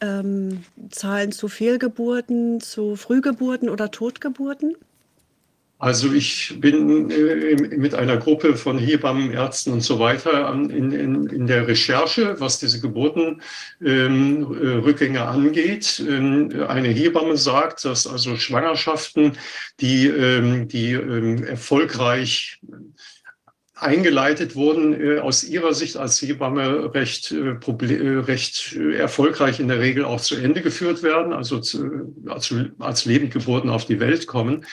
ähm, 0.00 0.64
Zahlen 0.90 1.32
zu 1.32 1.48
Fehlgeburten, 1.48 2.60
zu 2.60 2.94
Frühgeburten 2.94 3.68
oder 3.68 3.90
Totgeburten? 3.90 4.76
Also 5.82 6.12
ich 6.12 6.60
bin 6.60 7.10
äh, 7.10 7.56
mit 7.76 7.96
einer 7.96 8.16
Gruppe 8.16 8.56
von 8.56 8.78
Hebammen, 8.78 9.32
Ärzten 9.32 9.72
und 9.72 9.80
so 9.80 9.98
weiter 9.98 10.48
in, 10.52 10.92
in, 10.92 11.26
in 11.26 11.48
der 11.48 11.66
Recherche, 11.66 12.36
was 12.38 12.60
diese 12.60 12.80
Geburtenrückgänge 12.80 15.18
ähm, 15.18 15.26
angeht. 15.26 16.00
Ähm, 16.08 16.50
eine 16.68 16.86
Hebamme 16.86 17.36
sagt, 17.36 17.84
dass 17.84 18.06
also 18.06 18.36
Schwangerschaften, 18.36 19.32
die, 19.80 20.06
ähm, 20.06 20.68
die 20.68 20.92
ähm, 20.92 21.42
erfolgreich 21.42 22.60
eingeleitet 23.82 24.54
wurden, 24.54 24.98
äh, 24.98 25.18
aus 25.18 25.44
ihrer 25.44 25.74
Sicht 25.74 25.96
als 25.96 26.20
Hebamme 26.22 26.94
recht, 26.94 27.32
äh, 27.32 27.56
äh, 27.56 28.18
recht 28.18 28.76
erfolgreich 28.76 29.60
in 29.60 29.68
der 29.68 29.80
Regel 29.80 30.04
auch 30.04 30.20
zu 30.20 30.36
Ende 30.36 30.62
geführt 30.62 31.02
werden, 31.02 31.32
also 31.32 31.58
zu, 31.58 32.12
als, 32.26 32.54
als 32.78 33.04
Lebendgeburten 33.04 33.70
auf 33.70 33.84
die 33.84 34.00
Welt 34.00 34.26
kommen. 34.26 34.64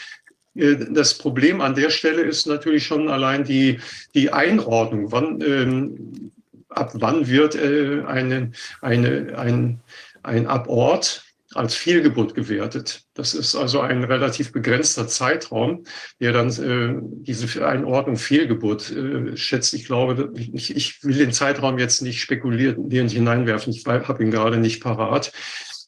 Das 0.55 1.17
Problem 1.17 1.61
an 1.61 1.75
der 1.75 1.89
Stelle 1.89 2.23
ist 2.23 2.47
natürlich 2.47 2.85
schon 2.85 3.07
allein 3.07 3.43
die, 3.43 3.79
die 4.13 4.31
Einordnung. 4.31 5.11
Wann, 5.11 5.41
ähm, 5.41 6.31
ab 6.69 6.91
wann 6.95 7.27
wird 7.27 7.55
äh, 7.55 8.01
eine, 8.05 8.51
eine, 8.81 9.37
ein, 9.37 9.79
ein 10.23 10.47
Abort 10.47 11.23
als 11.59 11.75
Fehlgeburt 11.75 12.35
gewertet. 12.35 13.01
Das 13.13 13.33
ist 13.33 13.53
also 13.53 13.81
ein 13.81 14.05
relativ 14.05 14.53
begrenzter 14.53 15.09
Zeitraum, 15.09 15.83
der 16.21 16.31
dann 16.31 16.49
äh, 16.49 17.01
diese 17.21 17.67
Einordnung 17.67 18.15
Fehlgeburt 18.15 18.89
äh, 18.91 19.35
schätzt. 19.35 19.73
Ich 19.73 19.83
glaube, 19.83 20.31
ich, 20.35 20.73
ich 20.73 21.03
will 21.03 21.17
den 21.17 21.33
Zeitraum 21.33 21.77
jetzt 21.77 22.01
nicht 22.01 22.21
spekulieren, 22.21 22.89
hineinwerfen. 22.89 23.73
Ich 23.73 23.85
habe 23.85 24.23
ihn 24.23 24.31
gerade 24.31 24.55
nicht 24.57 24.81
parat. 24.81 25.33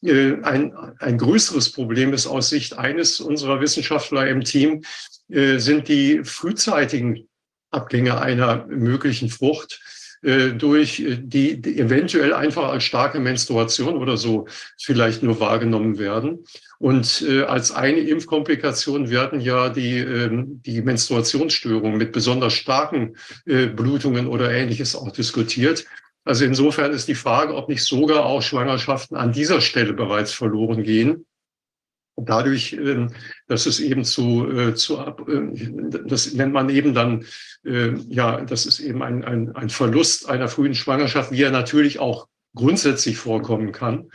Äh, 0.02 0.34
ein, 0.42 0.74
ein 0.98 1.16
größeres 1.16 1.72
Problem 1.72 2.12
ist 2.12 2.26
aus 2.26 2.50
Sicht 2.50 2.76
eines 2.76 3.20
unserer 3.20 3.62
Wissenschaftler 3.62 4.28
im 4.28 4.44
Team, 4.44 4.82
äh, 5.30 5.56
sind 5.56 5.88
die 5.88 6.20
frühzeitigen 6.22 7.28
Abgänge 7.70 8.20
einer 8.20 8.66
möglichen 8.66 9.30
Frucht 9.30 9.80
durch 10.22 11.00
äh, 11.00 11.16
die, 11.20 11.60
die 11.60 11.78
eventuell 11.78 12.32
einfach 12.32 12.68
als 12.70 12.84
starke 12.84 13.18
Menstruation 13.18 13.96
oder 13.96 14.16
so 14.16 14.46
vielleicht 14.80 15.22
nur 15.22 15.40
wahrgenommen 15.40 15.98
werden. 15.98 16.44
Und 16.78 17.24
äh, 17.28 17.42
als 17.42 17.72
eine 17.72 18.00
Impfkomplikation 18.00 19.10
werden 19.10 19.40
ja 19.40 19.68
die, 19.68 19.98
ähm, 19.98 20.62
die 20.64 20.82
Menstruationsstörungen 20.82 21.98
mit 21.98 22.12
besonders 22.12 22.54
starken 22.54 23.16
äh, 23.46 23.66
Blutungen 23.66 24.26
oder 24.26 24.50
ähnliches 24.52 24.96
auch 24.96 25.10
diskutiert. 25.10 25.84
Also 26.24 26.44
insofern 26.44 26.92
ist 26.92 27.08
die 27.08 27.16
Frage, 27.16 27.54
ob 27.54 27.68
nicht 27.68 27.84
sogar 27.84 28.24
auch 28.24 28.42
Schwangerschaften 28.42 29.16
an 29.16 29.32
dieser 29.32 29.60
Stelle 29.60 29.92
bereits 29.92 30.32
verloren 30.32 30.84
gehen 30.84 31.26
dadurch, 32.16 32.72
ähm, 32.72 33.10
dass 33.52 33.66
es 33.66 33.80
eben 33.80 34.02
zu, 34.02 34.50
äh, 34.50 34.74
zu 34.74 34.96
äh, 34.98 36.00
das 36.06 36.32
nennt 36.32 36.54
man 36.54 36.70
eben 36.70 36.94
dann, 36.94 37.26
äh, 37.66 37.92
ja, 38.08 38.40
das 38.40 38.64
ist 38.64 38.80
eben 38.80 39.02
ein, 39.02 39.22
ein, 39.24 39.54
ein 39.54 39.68
Verlust 39.68 40.26
einer 40.26 40.48
frühen 40.48 40.74
Schwangerschaft, 40.74 41.32
wie 41.32 41.42
er 41.42 41.50
natürlich 41.50 41.98
auch 41.98 42.28
grundsätzlich 42.54 43.18
vorkommen 43.18 43.72
kann. 43.72 44.10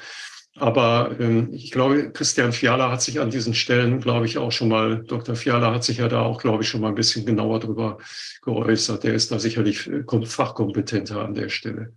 Aber 0.55 1.15
ähm, 1.19 1.49
ich 1.53 1.69
glaube, 1.69 2.11
Christian 2.11 2.51
Fiala 2.51 2.91
hat 2.91 3.03
sich 3.03 3.19
an 3.19 3.29
diesen 3.29 3.53
Stellen, 3.53 3.99
glaube 3.99 4.25
ich, 4.25 4.39
auch 4.39 4.51
schon 4.51 4.69
mal, 4.69 5.03
Dr. 5.03 5.35
Fiala 5.35 5.71
hat 5.71 5.83
sich 5.83 5.97
ja 5.97 6.07
da 6.07 6.23
auch, 6.23 6.41
glaube 6.41 6.63
ich, 6.63 6.69
schon 6.69 6.81
mal 6.81 6.89
ein 6.89 6.95
bisschen 6.95 7.23
genauer 7.23 7.59
drüber 7.59 7.99
geäußert. 8.41 9.03
Der 9.03 9.13
ist 9.13 9.31
da 9.31 9.37
sicherlich 9.37 9.87
fachkompetenter 10.25 11.23
an 11.23 11.35
der 11.35 11.49
Stelle. 11.49 11.93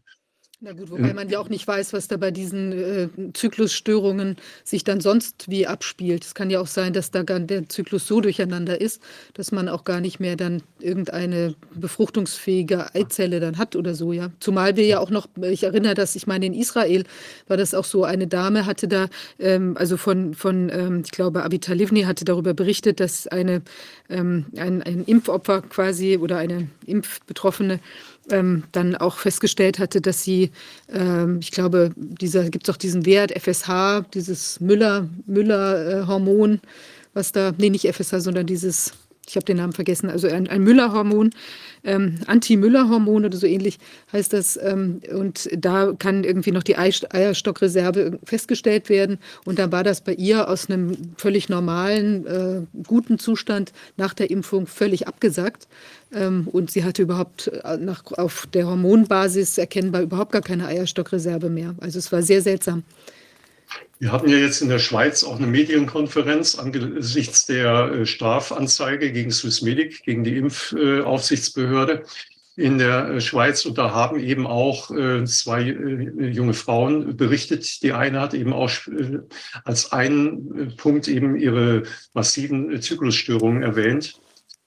Na 0.63 0.73
gut, 0.75 0.91
wobei 0.91 1.15
man 1.15 1.31
ja 1.31 1.39
auch 1.39 1.49
nicht 1.49 1.67
weiß, 1.67 1.95
was 1.95 2.07
da 2.07 2.19
bei 2.19 2.31
diesen 2.31 2.73
äh, 2.73 3.09
Zyklusstörungen 3.33 4.37
sich 4.63 4.85
dann 4.85 5.01
sonst 5.01 5.49
wie 5.49 5.67
abspielt. 5.67 6.23
Es 6.23 6.35
kann 6.35 6.51
ja 6.51 6.61
auch 6.61 6.67
sein, 6.67 6.93
dass 6.93 7.11
da 7.11 7.23
der 7.23 7.71
Zyklus 7.71 8.07
so 8.07 8.21
durcheinander 8.21 8.79
ist, 8.79 9.01
dass 9.33 9.53
man 9.53 9.71
auch 9.71 9.85
gar 9.85 10.03
nicht 10.03 10.21
mehr 10.21 10.37
dann 10.37 10.63
irgendeine 10.79 11.55
befruchtungsfähige 11.75 12.95
Eizelle 12.95 13.41
dann 13.41 13.57
hat 13.57 13.75
oder 13.75 13.95
so, 13.95 14.13
ja. 14.13 14.33
Zumal 14.39 14.77
wir 14.77 14.85
ja 14.85 14.99
auch 14.99 15.09
noch, 15.09 15.29
ich 15.41 15.63
erinnere 15.63 15.95
das, 15.95 16.15
ich 16.15 16.27
meine, 16.27 16.45
in 16.45 16.53
Israel 16.53 17.05
war 17.49 17.57
das 17.57 17.73
auch 17.73 17.87
so, 17.87 18.05
eine 18.05 18.27
Dame 18.27 18.67
hatte 18.67 18.87
da, 18.87 19.09
ähm, 19.39 19.79
also 19.79 19.97
von, 19.97 20.35
von 20.35 20.69
ähm, 20.69 21.03
ich 21.07 21.11
glaube, 21.11 21.43
Abita 21.43 21.73
Livni 21.73 22.03
hatte 22.03 22.27
darüber 22.27 22.53
berichtet, 22.53 23.01
dass 23.01 23.27
eine, 23.27 23.63
ähm, 24.11 24.45
ein, 24.59 24.83
ein 24.83 25.05
Impfopfer 25.07 25.63
quasi 25.63 26.19
oder 26.19 26.37
eine 26.37 26.69
Impfbetroffene 26.85 27.81
ähm, 28.33 28.65
dann 28.73 28.97
auch 28.97 29.17
festgestellt 29.17 29.79
hatte, 29.79 30.01
dass 30.01 30.23
sie, 30.23 30.51
ähm, 30.93 31.39
ich 31.41 31.51
glaube, 31.51 31.93
dieser 31.97 32.49
gibt 32.51 32.69
es 32.69 32.75
auch 32.75 32.79
diesen 32.79 33.07
Wert 33.07 33.33
FSH, 33.33 34.03
dieses 34.15 34.61
Müller 34.61 35.09
Müller 35.27 36.03
äh, 36.03 36.07
Hormon, 36.07 36.61
was 37.15 37.33
da, 37.33 37.53
nee 37.59 37.71
nicht 37.71 37.87
FSH, 37.87 38.21
sondern 38.21 38.47
dieses 38.47 38.93
ich 39.29 39.37
habe 39.37 39.45
den 39.45 39.59
Namen 39.59 39.73
vergessen, 39.73 40.11
also 40.11 40.27
ein, 40.29 40.49
ein 40.49 40.63
Müller-Hormon, 40.63 41.31
ähm, 41.85 42.17
Anti-Müller-Hormon 42.27 43.25
oder 43.25 43.37
so 43.37 43.47
ähnlich 43.47 43.79
heißt 44.13 44.33
das. 44.33 44.59
Ähm, 44.63 45.01
und 45.13 45.49
da 45.57 45.93
kann 45.99 46.25
irgendwie 46.25 46.53
noch 46.53 46.63
die 46.63 46.77
Eierstockreserve 46.77 48.19
festgestellt 48.25 48.89
werden. 48.89 49.19
Und 49.45 49.59
dann 49.59 49.73
war 49.73 49.85
das 49.85 50.03
bei 50.03 50.15
ihr 50.15 50.49
aus 50.49 50.69
einem 50.69 50.97
völlig 51.17 51.49
normalen, 51.49 52.27
äh, 52.27 52.63
guten 52.87 53.19
Zustand 53.19 53.73
nach 53.97 54.15
der 54.15 54.31
Impfung 54.31 54.67
völlig 54.67 55.07
abgesagt. 55.07 55.69
Ähm, 56.13 56.49
und 56.51 56.71
sie 56.71 56.85
hatte 56.85 57.03
überhaupt 57.03 57.49
äh, 57.49 57.77
nach, 57.77 58.05
auf 58.13 58.47
der 58.53 58.67
Hormonbasis 58.67 59.59
erkennbar 59.59 60.03
überhaupt 60.03 60.33
gar 60.33 60.43
keine 60.43 60.67
Eierstockreserve 60.67 61.49
mehr. 61.49 61.75
Also 61.81 61.99
es 61.99 62.11
war 62.13 62.23
sehr 62.23 62.43
seltsam. 62.43 62.83
Wir 63.99 64.13
hatten 64.13 64.31
ja 64.31 64.39
jetzt 64.39 64.63
in 64.63 64.71
der 64.71 64.79
Schweiz 64.79 65.23
auch 65.25 65.37
eine 65.37 65.47
Medienkonferenz 65.47 66.55
angesichts 66.55 67.45
der 67.45 67.93
äh, 67.93 68.07
Strafanzeige 68.07 69.13
gegen 69.13 69.31
Swissmedic, 69.31 70.03
gegen 70.05 70.25
die 70.25 70.39
Impfaufsichtsbehörde 70.39 72.05
in 72.57 72.79
der 72.79 73.11
äh, 73.11 73.21
Schweiz. 73.21 73.67
Und 73.67 73.77
da 73.77 73.93
haben 73.93 74.19
eben 74.19 74.47
auch 74.47 74.91
äh, 74.91 75.25
zwei 75.25 75.63
junge 75.63 76.55
Frauen 76.55 77.17
berichtet. 77.17 77.83
Die 77.83 77.93
eine 77.93 78.21
hat 78.21 78.33
eben 78.33 78.55
auch 78.55 78.71
als 79.65 79.93
einen 79.93 80.75
Punkt 80.77 81.07
eben 81.07 81.37
ihre 81.37 81.83
massiven 82.15 82.81
Zyklusstörungen 82.81 83.63
erwähnt. 83.63 84.19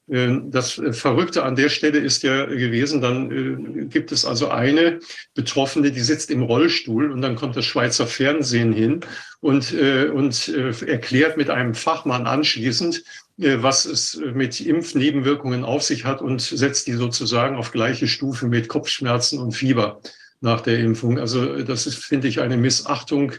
Ähm, 0.10 0.52
das 0.52 0.82
Verrückte 0.92 1.44
an 1.44 1.56
der 1.56 1.70
Stelle 1.70 2.00
ist 2.00 2.24
ja 2.24 2.46
gewesen, 2.46 3.02
dann 3.02 3.32
äh, 3.32 3.86
gibt 3.86 4.12
es 4.12 4.26
also 4.26 4.50
eine 4.50 5.00
Betroffene, 5.34 5.92
die 5.92 6.02
sitzt 6.02 6.30
im 6.30 6.44
Rollstuhl 6.44 7.12
und 7.12 7.22
dann 7.22 7.36
kommt 7.36 7.56
das 7.56 7.66
Schweizer 7.66 8.06
Fernsehen 8.06 8.74
hin 8.74 9.02
und, 9.40 9.74
äh, 9.74 10.08
und 10.08 10.50
äh, 10.50 10.74
erklärt 10.86 11.38
mit 11.38 11.50
einem 11.50 11.74
Fachmann 11.74 12.28
anschließend, 12.28 13.04
was 13.36 13.86
es 13.86 14.22
mit 14.36 14.62
Impfnebenwirkungen 14.62 15.64
auf 15.64 15.82
sich 15.82 16.06
hat 16.06 16.22
und 16.22 16.40
setzt 16.40 16.86
die 16.86 16.94
sozusagen 16.94 17.56
auf 17.56 17.72
gleiche 17.72 18.08
Stufe 18.08 18.46
mit 18.46 18.68
Kopfschmerzen 18.68 19.40
und 19.40 19.54
Fieber 19.54 20.02
nach 20.40 20.62
der 20.62 20.78
Impfung. 20.78 21.18
Also 21.18 21.64
das 21.64 21.88
ist, 21.88 21.98
finde 21.98 22.28
ich, 22.28 22.42
eine 22.42 22.58
Missachtung 22.58 23.32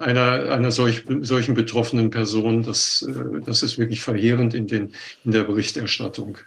einer, 0.00 0.50
einer 0.50 0.70
solch, 0.70 1.04
solchen 1.20 1.54
betroffenen 1.54 2.10
Person. 2.10 2.62
Das, 2.62 3.06
äh, 3.08 3.40
das 3.44 3.62
ist 3.62 3.78
wirklich 3.78 4.00
verheerend 4.00 4.54
in, 4.54 4.66
den, 4.66 4.92
in 5.24 5.32
der 5.32 5.44
Berichterstattung. 5.44 6.38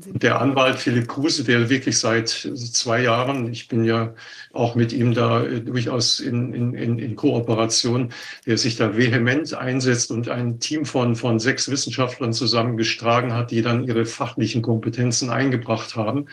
Wahnsinn. 0.00 0.18
Der 0.18 0.40
Anwalt 0.40 0.78
Philipp 0.78 1.08
Kruse, 1.08 1.44
der 1.44 1.68
wirklich 1.68 1.98
seit 1.98 2.28
zwei 2.28 3.02
Jahren, 3.02 3.50
ich 3.52 3.68
bin 3.68 3.84
ja 3.84 4.14
auch 4.52 4.74
mit 4.74 4.92
ihm 4.92 5.14
da 5.14 5.44
äh, 5.44 5.60
durchaus 5.60 6.20
in, 6.20 6.54
in, 6.54 6.98
in 6.98 7.16
Kooperation, 7.16 8.12
der 8.46 8.58
sich 8.58 8.76
da 8.76 8.96
vehement 8.96 9.54
einsetzt 9.54 10.10
und 10.10 10.28
ein 10.28 10.58
Team 10.58 10.84
von, 10.84 11.16
von 11.16 11.38
sechs 11.38 11.70
Wissenschaftlern 11.70 12.32
zusammengestragen 12.32 13.32
hat, 13.34 13.50
die 13.50 13.62
dann 13.62 13.84
ihre 13.84 14.06
fachlichen 14.06 14.62
Kompetenzen 14.62 15.30
eingebracht 15.30 15.96
haben 15.96 16.26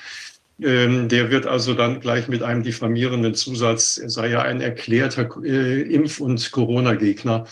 der 0.59 1.29
wird 1.29 1.45
also 1.45 1.75
dann 1.75 1.99
gleich 1.99 2.27
mit 2.27 2.41
einem 2.41 2.63
diffamierenden 2.63 3.35
Zusatz, 3.35 3.97
er 3.97 4.09
sei 4.09 4.29
ja 4.29 4.41
ein 4.41 4.59
erklärter 4.59 5.29
äh, 5.43 5.81
Impf- 5.81 6.19
und 6.19 6.51
Corona-Gegner, 6.51 7.45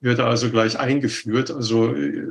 wird 0.00 0.20
er 0.20 0.26
also 0.26 0.50
gleich 0.50 0.78
eingeführt. 0.78 1.50
Also 1.50 1.94
äh, 1.94 2.28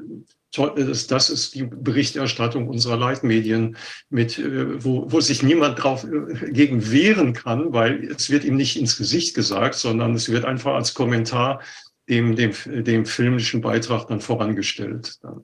das, 0.54 1.30
ist 1.30 1.56
die 1.56 1.64
Berichterstattung 1.64 2.68
unserer 2.68 2.98
Leitmedien, 2.98 3.78
mit, 4.10 4.40
äh, 4.40 4.84
wo, 4.84 5.12
wo 5.12 5.22
sich 5.22 5.44
niemand 5.44 5.82
drauf 5.82 6.06
gegen 6.50 6.92
wehren 6.92 7.34
kann, 7.34 7.74
weil 7.74 8.06
es 8.06 8.30
wird 8.30 8.46
ihm 8.46 8.56
nicht 8.56 8.80
ins 8.80 8.98
Gesicht 8.98 9.36
gesagt, 9.36 9.76
sondern 9.76 10.14
es 10.14 10.30
wird 10.30 10.46
einfach 10.46 10.76
als 10.76 10.94
Kommentar 10.94 11.62
dem, 12.10 12.36
dem, 12.36 12.54
dem 12.66 13.06
filmischen 13.06 13.62
Beitrag 13.62 14.08
dann 14.08 14.22
vorangestellt. 14.22 15.18
Dann. 15.24 15.44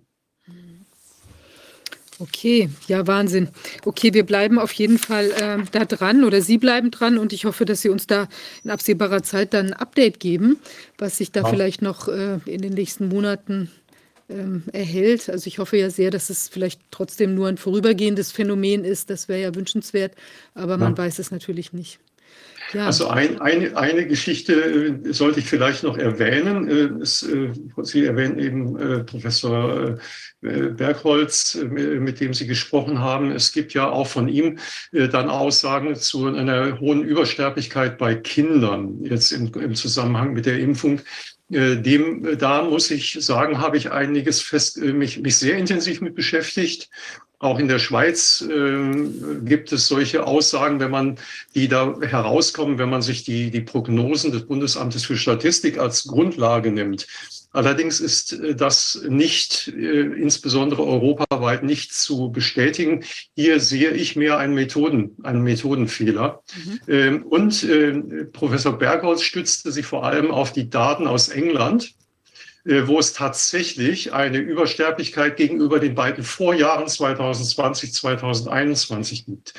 Okay, 2.20 2.70
ja, 2.88 3.06
Wahnsinn. 3.06 3.50
Okay, 3.86 4.14
wir 4.14 4.26
bleiben 4.26 4.58
auf 4.58 4.72
jeden 4.74 4.98
Fall 4.98 5.30
äh, 5.32 5.64
da 5.72 5.86
dran 5.86 6.24
oder 6.24 6.42
Sie 6.42 6.58
bleiben 6.58 6.90
dran 6.90 7.18
und 7.18 7.32
ich 7.32 7.46
hoffe, 7.46 7.66
dass 7.66 7.82
Sie 7.82 7.90
uns 7.90 8.08
da 8.08 8.28
in 8.64 8.72
absehbarer 8.72 9.22
Zeit 9.22 9.54
dann 9.54 9.68
ein 9.68 9.74
Update 9.74 10.20
geben, 10.20 10.58
was 10.98 11.18
sich 11.18 11.32
da 11.32 11.42
ja. 11.42 11.50
vielleicht 11.50 11.82
noch 11.82 12.08
äh, 12.08 12.40
in 12.46 12.62
den 12.62 12.74
nächsten 12.74 13.08
Monaten 13.08 13.70
ähm, 14.30 14.64
erhält. 14.74 15.30
Also 15.30 15.48
ich 15.48 15.60
hoffe 15.60 15.78
ja 15.78 15.92
sehr, 15.92 16.10
dass 16.10 16.30
es 16.30 16.50
vielleicht 16.50 16.82
trotzdem 16.90 17.36
nur 17.36 17.48
ein 17.48 17.58
vorübergehendes 17.58 18.32
Phänomen 18.32 18.84
ist. 18.84 19.10
Das 19.12 19.28
wäre 19.28 19.42
ja 19.42 19.56
wünschenswert, 19.56 20.14
aber 20.56 20.74
ja. 20.74 20.78
man 20.78 20.98
weiß 20.98 21.20
es 21.20 21.30
natürlich 21.30 21.72
nicht. 21.72 22.00
Ja. 22.74 22.86
Also 22.86 23.08
ein, 23.08 23.40
eine, 23.40 23.78
eine 23.78 24.08
Geschichte 24.08 24.54
äh, 24.54 25.14
sollte 25.14 25.40
ich 25.40 25.46
vielleicht 25.46 25.84
noch 25.84 25.98
erwähnen. 25.98 26.68
Äh, 26.68 27.02
es, 27.02 27.24
äh, 27.24 27.52
Sie 27.84 28.06
erwähnen 28.06 28.40
eben 28.40 29.06
Professor 29.06 29.98
Bergholz, 30.42 31.58
mit 31.70 32.20
dem 32.20 32.34
Sie 32.34 32.48
gesprochen 32.48 33.00
haben. 33.00 33.32
Es 33.32 33.52
gibt 33.52 33.74
ja 33.74 33.90
auch 33.90 34.08
von 34.08 34.28
ihm 34.28 34.58
dann 34.92 35.30
Aussagen 35.30 35.96
zu 35.96 36.28
einer 36.28 36.80
hohen 36.80 37.04
Übersterblichkeit 37.04 37.98
bei 37.98 38.16
Kindern, 38.16 39.04
jetzt 39.04 39.32
im, 39.32 39.54
im 39.54 39.76
Zusammenhang 39.76 40.34
mit 40.34 40.46
der 40.46 40.60
Impfung. 40.60 41.02
Dem, 41.50 42.38
da 42.38 42.64
muss 42.64 42.92
ich 42.92 43.18
sagen, 43.22 43.60
habe 43.60 43.78
ich 43.78 43.92
einiges 43.92 44.42
fest, 44.42 44.78
mich, 44.78 45.20
mich 45.20 45.38
sehr 45.38 45.58
intensiv 45.58 46.02
mit 46.02 46.16
beschäftigt. 46.16 46.90
Auch 47.40 47.59
in 47.59 47.67
der 47.67 47.77
Schweiz 47.77 48.41
äh, 48.41 49.09
gibt 49.43 49.72
es 49.72 49.88
solche 49.88 50.25
Aussagen, 50.25 50.80
wenn 50.80 50.90
man 50.90 51.19
die 51.53 51.67
da 51.67 51.95
herauskommen, 52.01 52.80
wenn 52.80 52.90
man 52.90 53.03
sich 53.03 53.24
die, 53.24 53.51
die 53.51 53.61
Prognosen 53.61 54.32
des 54.32 54.48
Bundesamtes 54.48 55.06
für 55.06 55.17
Statistik 55.17 55.77
als 55.77 56.07
Grundlage 56.07 56.72
nimmt. 56.72 57.06
Allerdings 57.51 57.99
ist 57.99 58.33
äh, 58.33 58.56
das 58.56 59.03
nicht, 59.07 59.67
äh, 59.67 60.01
insbesondere 60.01 60.83
europaweit, 60.83 61.64
nicht 61.64 61.93
zu 61.93 62.32
bestätigen. 62.32 63.03
Hier 63.35 63.59
sehe 63.59 63.91
ich 63.91 64.16
mehr 64.16 64.40
einen, 64.40 64.56
Methoden, 64.56 65.16
einen 65.22 65.43
Methodenfehler. 65.43 66.41
Mhm. 66.56 66.80
Ähm, 66.88 67.24
und 67.24 67.64
äh, 67.64 68.25
Professor 68.33 68.77
Berghaus 68.77 69.22
stützte 69.22 69.72
sich 69.72 69.85
vor 69.85 70.06
allem 70.06 70.32
auf 70.32 70.53
die 70.53 70.69
Daten 70.72 71.06
aus 71.06 71.30
England 71.30 71.93
wo 72.68 73.00
es 73.00 73.14
tatsächlich 73.14 74.14
eine 74.14 74.40
Übersterblichkeit 74.40 75.38
gegenüber 75.38 75.80
den 75.80 75.96
beiden 75.96 76.24
Vorjahren 76.24 76.88
2020, 76.88 77.94
2021 77.94 79.26
gibt. 79.26 79.54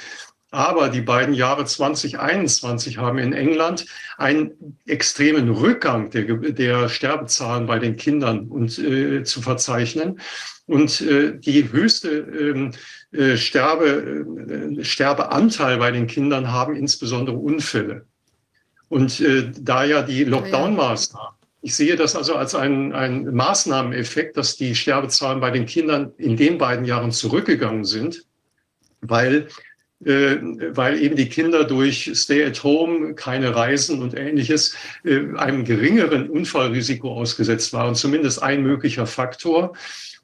Aber 0.50 0.88
die 0.88 1.02
beiden 1.02 1.34
Jahre 1.34 1.66
2021 1.66 2.96
haben 2.96 3.18
in 3.18 3.34
England 3.34 3.84
einen 4.16 4.78
extremen 4.86 5.50
Rückgang 5.50 6.10
der, 6.10 6.24
der 6.24 6.88
Sterbezahlen 6.88 7.66
bei 7.66 7.78
den 7.78 7.96
Kindern 7.96 8.48
und, 8.48 8.78
äh, 8.78 9.24
zu 9.24 9.42
verzeichnen. 9.42 10.20
Und 10.66 11.02
äh, 11.02 11.38
die 11.38 11.70
höchste 11.70 12.08
ähm, 12.10 12.72
äh, 13.12 13.36
Sterbe, 13.36 14.76
äh, 14.78 14.84
Sterbeanteil 14.84 15.76
bei 15.78 15.90
den 15.90 16.06
Kindern 16.06 16.50
haben 16.50 16.76
insbesondere 16.76 17.36
Unfälle. 17.36 18.06
Und 18.88 19.20
äh, 19.20 19.50
da 19.58 19.84
ja 19.84 20.00
die 20.00 20.24
Lockdown-Maßnahmen 20.24 21.37
ich 21.68 21.76
sehe 21.76 21.96
das 21.96 22.16
also 22.16 22.34
als 22.34 22.54
einen, 22.54 22.94
einen 22.94 23.34
Maßnahmeneffekt, 23.34 24.38
dass 24.38 24.56
die 24.56 24.74
Sterbezahlen 24.74 25.38
bei 25.38 25.50
den 25.50 25.66
Kindern 25.66 26.14
in 26.16 26.34
den 26.34 26.56
beiden 26.56 26.86
Jahren 26.86 27.12
zurückgegangen 27.12 27.84
sind, 27.84 28.24
weil, 29.02 29.48
äh, 30.02 30.36
weil 30.70 30.98
eben 30.98 31.14
die 31.14 31.28
Kinder 31.28 31.64
durch 31.64 32.10
Stay 32.14 32.42
at 32.42 32.64
Home, 32.64 33.14
keine 33.14 33.54
Reisen 33.54 34.00
und 34.00 34.16
ähnliches 34.16 34.76
äh, 35.04 35.36
einem 35.36 35.66
geringeren 35.66 36.30
Unfallrisiko 36.30 37.12
ausgesetzt 37.12 37.74
waren, 37.74 37.94
zumindest 37.94 38.42
ein 38.42 38.62
möglicher 38.62 39.06
Faktor. 39.06 39.74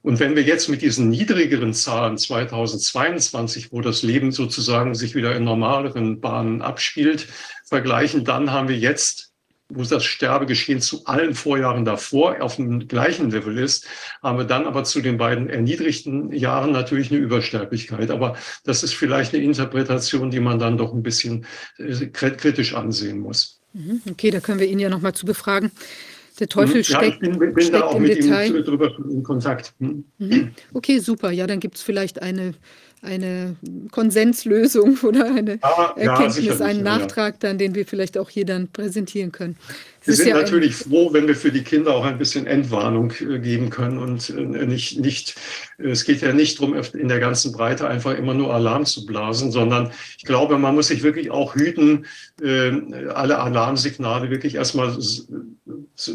Und 0.00 0.20
wenn 0.20 0.36
wir 0.36 0.44
jetzt 0.44 0.70
mit 0.70 0.80
diesen 0.80 1.10
niedrigeren 1.10 1.74
Zahlen 1.74 2.16
2022, 2.16 3.70
wo 3.70 3.82
das 3.82 4.02
Leben 4.02 4.32
sozusagen 4.32 4.94
sich 4.94 5.14
wieder 5.14 5.36
in 5.36 5.44
normaleren 5.44 6.22
Bahnen 6.22 6.62
abspielt, 6.62 7.26
vergleichen, 7.66 8.24
dann 8.24 8.50
haben 8.50 8.68
wir 8.68 8.78
jetzt 8.78 9.33
wo 9.68 9.82
das 9.82 10.04
Sterbegeschehen 10.04 10.80
zu 10.80 11.04
allen 11.06 11.34
Vorjahren 11.34 11.84
davor 11.84 12.36
auf 12.40 12.56
dem 12.56 12.86
gleichen 12.86 13.30
Level 13.30 13.58
ist, 13.58 13.86
haben 14.22 14.38
wir 14.38 14.44
dann 14.44 14.66
aber 14.66 14.84
zu 14.84 15.00
den 15.00 15.16
beiden 15.16 15.48
erniedrigten 15.48 16.32
Jahren 16.32 16.72
natürlich 16.72 17.10
eine 17.10 17.20
Übersterblichkeit. 17.20 18.10
Aber 18.10 18.36
das 18.64 18.82
ist 18.82 18.94
vielleicht 18.94 19.34
eine 19.34 19.42
Interpretation, 19.42 20.30
die 20.30 20.40
man 20.40 20.58
dann 20.58 20.76
doch 20.76 20.92
ein 20.92 21.02
bisschen 21.02 21.46
äh, 21.78 22.06
kritisch 22.06 22.74
ansehen 22.74 23.20
muss. 23.20 23.60
Mhm, 23.72 24.02
okay, 24.10 24.30
da 24.30 24.40
können 24.40 24.60
wir 24.60 24.68
ihn 24.68 24.78
ja 24.78 24.88
noch 24.88 25.00
mal 25.00 25.14
zu 25.14 25.26
befragen. 25.26 25.72
Der 26.38 26.48
Teufel 26.48 26.78
ja, 26.78 26.84
steckt, 26.84 27.14
ich 27.14 27.18
bin, 27.20 27.38
bin 27.38 27.52
steckt 27.52 27.74
da 27.74 27.82
auch 27.84 27.98
mit 27.98 28.16
Detail. 28.16 28.56
ihm 28.56 28.64
drüber 28.64 28.92
in 29.08 29.22
Kontakt. 29.22 29.72
Hm. 29.78 30.04
Mhm. 30.18 30.50
Okay, 30.72 30.98
super. 30.98 31.30
Ja, 31.30 31.46
dann 31.46 31.60
gibt 31.60 31.76
es 31.76 31.82
vielleicht 31.82 32.20
eine 32.22 32.54
eine 33.04 33.56
Konsenslösung 33.90 34.98
oder 35.02 35.26
eine 35.26 35.58
ah, 35.62 35.94
Erkenntnis, 35.96 36.44
ja, 36.44 36.64
einen 36.64 36.82
Nachtrag 36.82 37.40
dann, 37.40 37.58
den 37.58 37.74
wir 37.74 37.86
vielleicht 37.86 38.18
auch 38.18 38.30
hier 38.30 38.46
dann 38.46 38.68
präsentieren 38.68 39.32
können. 39.32 39.56
Wir 40.04 40.14
sind 40.14 40.28
ja 40.28 40.34
natürlich 40.36 40.76
froh, 40.76 41.12
wenn 41.12 41.26
wir 41.26 41.34
für 41.34 41.50
die 41.50 41.62
Kinder 41.62 41.94
auch 41.94 42.04
ein 42.04 42.18
bisschen 42.18 42.46
Entwarnung 42.46 43.12
äh, 43.20 43.38
geben 43.38 43.70
können 43.70 43.98
und 43.98 44.28
äh, 44.30 44.66
nicht, 44.66 45.00
nicht, 45.00 45.34
es 45.78 46.04
geht 46.04 46.20
ja 46.20 46.32
nicht 46.32 46.60
darum, 46.60 46.74
in 46.74 47.08
der 47.08 47.20
ganzen 47.20 47.52
Breite 47.52 47.88
einfach 47.88 48.16
immer 48.16 48.34
nur 48.34 48.52
Alarm 48.52 48.84
zu 48.84 49.06
blasen, 49.06 49.50
sondern 49.50 49.92
ich 50.18 50.24
glaube, 50.24 50.58
man 50.58 50.74
muss 50.74 50.88
sich 50.88 51.02
wirklich 51.02 51.30
auch 51.30 51.54
hüten, 51.54 52.04
äh, 52.42 52.72
alle 53.14 53.38
Alarmsignale 53.38 54.30
wirklich 54.30 54.56
erstmal 54.56 54.94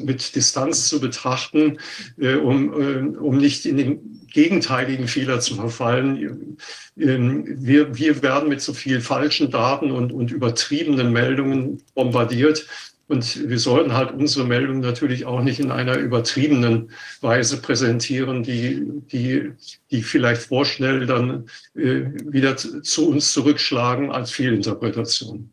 mit 0.03 0.35
Distanz 0.35 0.89
zu 0.89 0.99
betrachten, 0.99 1.79
um, 2.17 3.15
um 3.19 3.37
nicht 3.37 3.65
in 3.65 3.77
den 3.77 4.18
gegenteiligen 4.31 5.07
Fehler 5.07 5.39
zu 5.39 5.55
verfallen. 5.55 6.57
Ähm, 6.97 7.45
wir, 7.59 7.97
wir 7.97 8.21
werden 8.21 8.49
mit 8.49 8.61
so 8.61 8.73
viel 8.73 9.01
falschen 9.01 9.51
Daten 9.51 9.91
und, 9.91 10.11
und 10.11 10.31
übertriebenen 10.31 11.11
Meldungen 11.11 11.81
bombardiert. 11.93 12.65
Und 13.07 13.49
wir 13.49 13.57
sollten 13.57 13.93
halt 13.93 14.11
unsere 14.11 14.45
Meldungen 14.45 14.81
natürlich 14.81 15.25
auch 15.25 15.41
nicht 15.41 15.59
in 15.59 15.71
einer 15.71 15.97
übertriebenen 15.97 16.91
Weise 17.21 17.59
präsentieren, 17.59 18.43
die, 18.43 18.83
die, 19.11 19.51
die 19.89 20.03
vielleicht 20.03 20.43
vorschnell 20.43 21.07
dann 21.07 21.49
äh, 21.75 22.05
wieder 22.23 22.55
zu 22.55 23.09
uns 23.09 23.31
zurückschlagen 23.31 24.11
als 24.11 24.29
Fehlinterpretation. 24.29 25.49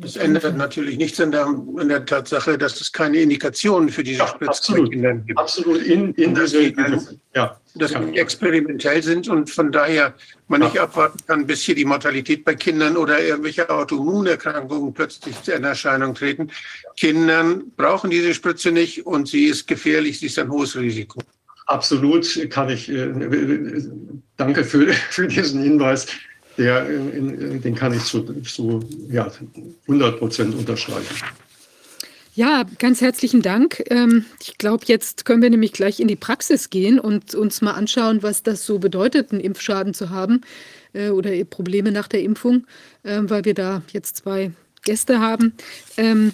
Das 0.00 0.16
ändert 0.16 0.56
natürlich 0.56 0.98
nichts 0.98 1.20
an 1.20 1.30
der, 1.32 1.46
an 1.46 1.88
der 1.88 2.04
Tatsache, 2.04 2.58
dass 2.58 2.80
es 2.80 2.92
keine 2.92 3.18
Indikationen 3.18 3.88
für 3.88 4.02
diese 4.04 4.20
Ja, 4.20 4.26
Spritze 4.28 4.50
absolut. 4.50 4.86
bei 4.90 4.94
Kindern 4.94 5.24
gibt. 5.26 5.38
Absolut 5.38 5.82
in, 5.82 6.12
in 6.14 6.34
Das 6.34 6.50
diese, 6.50 6.62
geht 6.64 6.78
also. 6.78 7.18
ja, 7.34 7.60
Dass 7.76 7.92
Ja. 7.92 8.00
die 8.00 8.18
experimentell 8.18 9.02
sind 9.02 9.28
und 9.28 9.48
von 9.50 9.72
daher 9.72 10.14
man 10.48 10.60
nicht 10.60 10.78
abwarten 10.78 11.18
kann, 11.26 11.46
bis 11.46 11.62
hier 11.62 11.74
die 11.74 11.84
Mortalität 11.84 12.44
bei 12.44 12.54
Kindern 12.54 12.96
oder 12.96 13.20
irgendwelche 13.20 13.68
Autoimmunerkrankungen 13.70 14.92
plötzlich 14.92 15.36
in 15.48 15.64
Erscheinung 15.64 16.14
treten. 16.14 16.48
Kindern 16.96 17.72
brauchen 17.76 18.10
diese 18.10 18.34
Spritze 18.34 18.72
nicht 18.72 19.06
und 19.06 19.28
sie 19.28 19.44
ist 19.46 19.66
gefährlich, 19.66 20.20
sie 20.20 20.26
ist 20.26 20.38
ein 20.38 20.50
hohes 20.50 20.76
Risiko. 20.76 21.20
absolut 21.66 22.48
kann 22.50 22.68
ich, 22.68 22.88
äh, 22.88 22.94
äh, 23.06 23.82
danke 24.36 24.62
für, 24.64 24.88
für 25.10 25.26
diesen 25.26 25.62
Hinweis. 25.62 26.06
Der, 26.58 26.84
den 26.84 27.74
kann 27.74 27.92
ich 27.92 28.04
zu, 28.04 28.22
zu 28.42 28.80
ja, 29.10 29.30
100 29.86 30.18
Prozent 30.18 30.54
unterschreiben. 30.54 31.04
Ja, 32.34 32.64
ganz 32.78 33.00
herzlichen 33.00 33.40
Dank. 33.40 33.82
Ähm, 33.88 34.26
Ich 34.40 34.58
glaube, 34.58 34.84
jetzt 34.86 35.24
können 35.24 35.40
wir 35.40 35.48
nämlich 35.48 35.72
gleich 35.72 36.00
in 36.00 36.08
die 36.08 36.16
Praxis 36.16 36.68
gehen 36.68 36.98
und 37.00 37.34
uns 37.34 37.62
mal 37.62 37.72
anschauen, 37.72 38.22
was 38.22 38.42
das 38.42 38.66
so 38.66 38.78
bedeutet, 38.78 39.32
einen 39.32 39.40
Impfschaden 39.40 39.94
zu 39.94 40.10
haben 40.10 40.42
äh, 40.92 41.08
oder 41.08 41.30
Probleme 41.44 41.92
nach 41.92 42.08
der 42.08 42.22
Impfung, 42.22 42.66
ähm, 43.04 43.30
weil 43.30 43.46
wir 43.46 43.54
da 43.54 43.82
jetzt 43.92 44.18
zwei 44.18 44.50
Gäste 44.82 45.18
haben. 45.20 45.54
Ähm, 45.96 46.32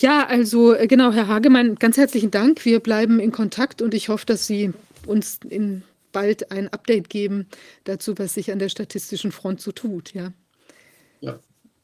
Ja, 0.00 0.26
also 0.26 0.74
äh, 0.74 0.86
genau, 0.86 1.12
Herr 1.12 1.28
Hagemann, 1.28 1.74
ganz 1.74 1.98
herzlichen 1.98 2.30
Dank. 2.30 2.64
Wir 2.64 2.80
bleiben 2.80 3.20
in 3.20 3.30
Kontakt 3.30 3.82
und 3.82 3.92
ich 3.92 4.08
hoffe, 4.08 4.24
dass 4.24 4.46
Sie 4.46 4.72
uns 5.06 5.38
in 5.48 5.82
bald 6.12 6.50
ein 6.50 6.68
Update 6.68 7.10
geben 7.10 7.46
dazu, 7.84 8.14
was 8.18 8.34
sich 8.34 8.52
an 8.52 8.58
der 8.58 8.68
statistischen 8.68 9.32
Front 9.32 9.60
so 9.60 9.72
tut. 9.72 10.14
Ja. 10.14 10.32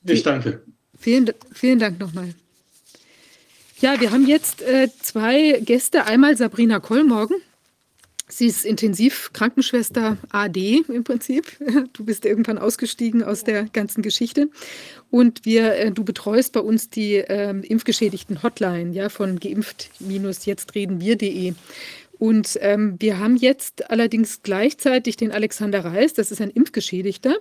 Ich 0.04 0.22
danke. 0.22 0.62
Vielen, 0.96 1.30
vielen 1.52 1.78
Dank 1.78 2.00
nochmal. 2.00 2.34
Ja, 3.80 4.00
wir 4.00 4.10
haben 4.10 4.26
jetzt 4.26 4.62
äh, 4.62 4.88
zwei 5.00 5.60
Gäste. 5.64 6.04
Einmal 6.04 6.36
Sabrina 6.36 6.80
Kollmorgen. 6.80 7.36
Sie 8.30 8.46
ist 8.46 8.66
Intensivkrankenschwester 8.66 10.18
AD 10.30 10.84
im 10.88 11.04
Prinzip. 11.04 11.46
Du 11.92 12.04
bist 12.04 12.24
irgendwann 12.24 12.58
ausgestiegen 12.58 13.22
aus 13.22 13.44
der 13.44 13.62
ganzen 13.64 14.02
Geschichte. 14.02 14.48
Und 15.10 15.44
wir, 15.44 15.76
äh, 15.76 15.92
du 15.92 16.02
betreust 16.04 16.52
bei 16.52 16.60
uns 16.60 16.90
die 16.90 17.14
ähm, 17.14 17.62
impfgeschädigten 17.62 18.42
Hotline 18.42 18.92
ja, 18.92 19.08
von 19.08 19.38
geimpft-jetztredenwir.de. 19.38 21.54
Und 22.18 22.58
ähm, 22.60 22.96
wir 22.98 23.18
haben 23.18 23.36
jetzt 23.36 23.90
allerdings 23.90 24.42
gleichzeitig 24.42 25.16
den 25.16 25.30
Alexander 25.30 25.84
Reis, 25.84 26.14
das 26.14 26.32
ist 26.32 26.40
ein 26.40 26.50
Impfgeschädigter. 26.50 27.36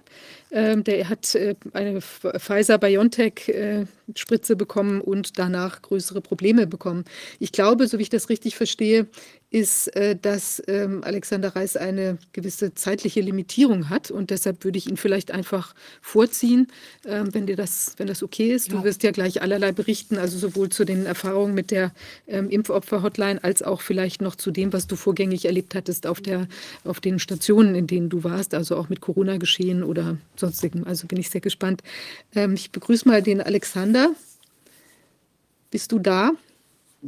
Ähm, 0.51 0.83
der 0.83 1.09
hat 1.09 1.33
äh, 1.35 1.55
eine 1.73 2.01
Pfizer-BioNTech-Spritze 2.01 4.55
bekommen 4.55 5.01
und 5.01 5.39
danach 5.39 5.81
größere 5.81 6.21
Probleme 6.21 6.67
bekommen. 6.67 7.05
Ich 7.39 7.51
glaube, 7.51 7.87
so 7.87 7.97
wie 7.97 8.03
ich 8.03 8.09
das 8.09 8.29
richtig 8.29 8.55
verstehe, 8.55 9.07
ist, 9.49 9.95
äh, 9.95 10.17
dass 10.21 10.61
ähm, 10.67 11.03
Alexander 11.05 11.55
Reis 11.55 11.77
eine 11.77 12.17
gewisse 12.33 12.73
zeitliche 12.73 13.21
Limitierung 13.21 13.89
hat 13.89 14.11
und 14.11 14.29
deshalb 14.29 14.65
würde 14.65 14.77
ich 14.77 14.89
ihn 14.89 14.97
vielleicht 14.97 15.31
einfach 15.31 15.73
vorziehen, 16.01 16.67
ähm, 17.05 17.33
wenn 17.33 17.45
dir 17.47 17.55
das, 17.55 17.93
wenn 17.95 18.07
das 18.07 18.23
okay 18.23 18.51
ist. 18.53 18.71
Du 18.73 18.77
Ja. 18.77 18.83
wirst 18.83 19.03
ja 19.03 19.11
gleich 19.11 19.41
allerlei 19.41 19.71
berichten, 19.71 20.17
also 20.17 20.37
sowohl 20.37 20.67
zu 20.69 20.83
den 20.83 21.05
Erfahrungen 21.05 21.53
mit 21.53 21.71
der 21.71 21.93
ähm, 22.27 22.49
Impfopfer-Hotline 22.49 23.41
als 23.41 23.63
auch 23.63 23.79
vielleicht 23.81 24.21
noch 24.21 24.35
zu 24.35 24.51
dem, 24.51 24.73
was 24.73 24.85
du 24.85 24.97
vorgängig 24.97 25.45
erlebt 25.45 25.75
hattest 25.75 26.07
auf 26.07 26.19
der, 26.19 26.47
auf 26.83 26.99
den 26.99 27.17
Stationen, 27.17 27.73
in 27.73 27.87
denen 27.87 28.09
du 28.09 28.25
warst, 28.25 28.53
also 28.53 28.75
auch 28.75 28.89
mit 28.89 28.99
Corona-Geschehen 28.99 29.81
oder 29.81 30.17
sonstigem. 30.35 30.83
Also 30.83 31.07
bin 31.07 31.19
ich 31.19 31.29
sehr 31.29 31.41
gespannt. 31.41 31.81
Ich 32.53 32.71
begrüße 32.71 33.07
mal 33.07 33.21
den 33.21 33.39
Alexander. 33.41 34.13
Bist 35.71 35.91
du 35.91 35.99
da? 35.99 36.31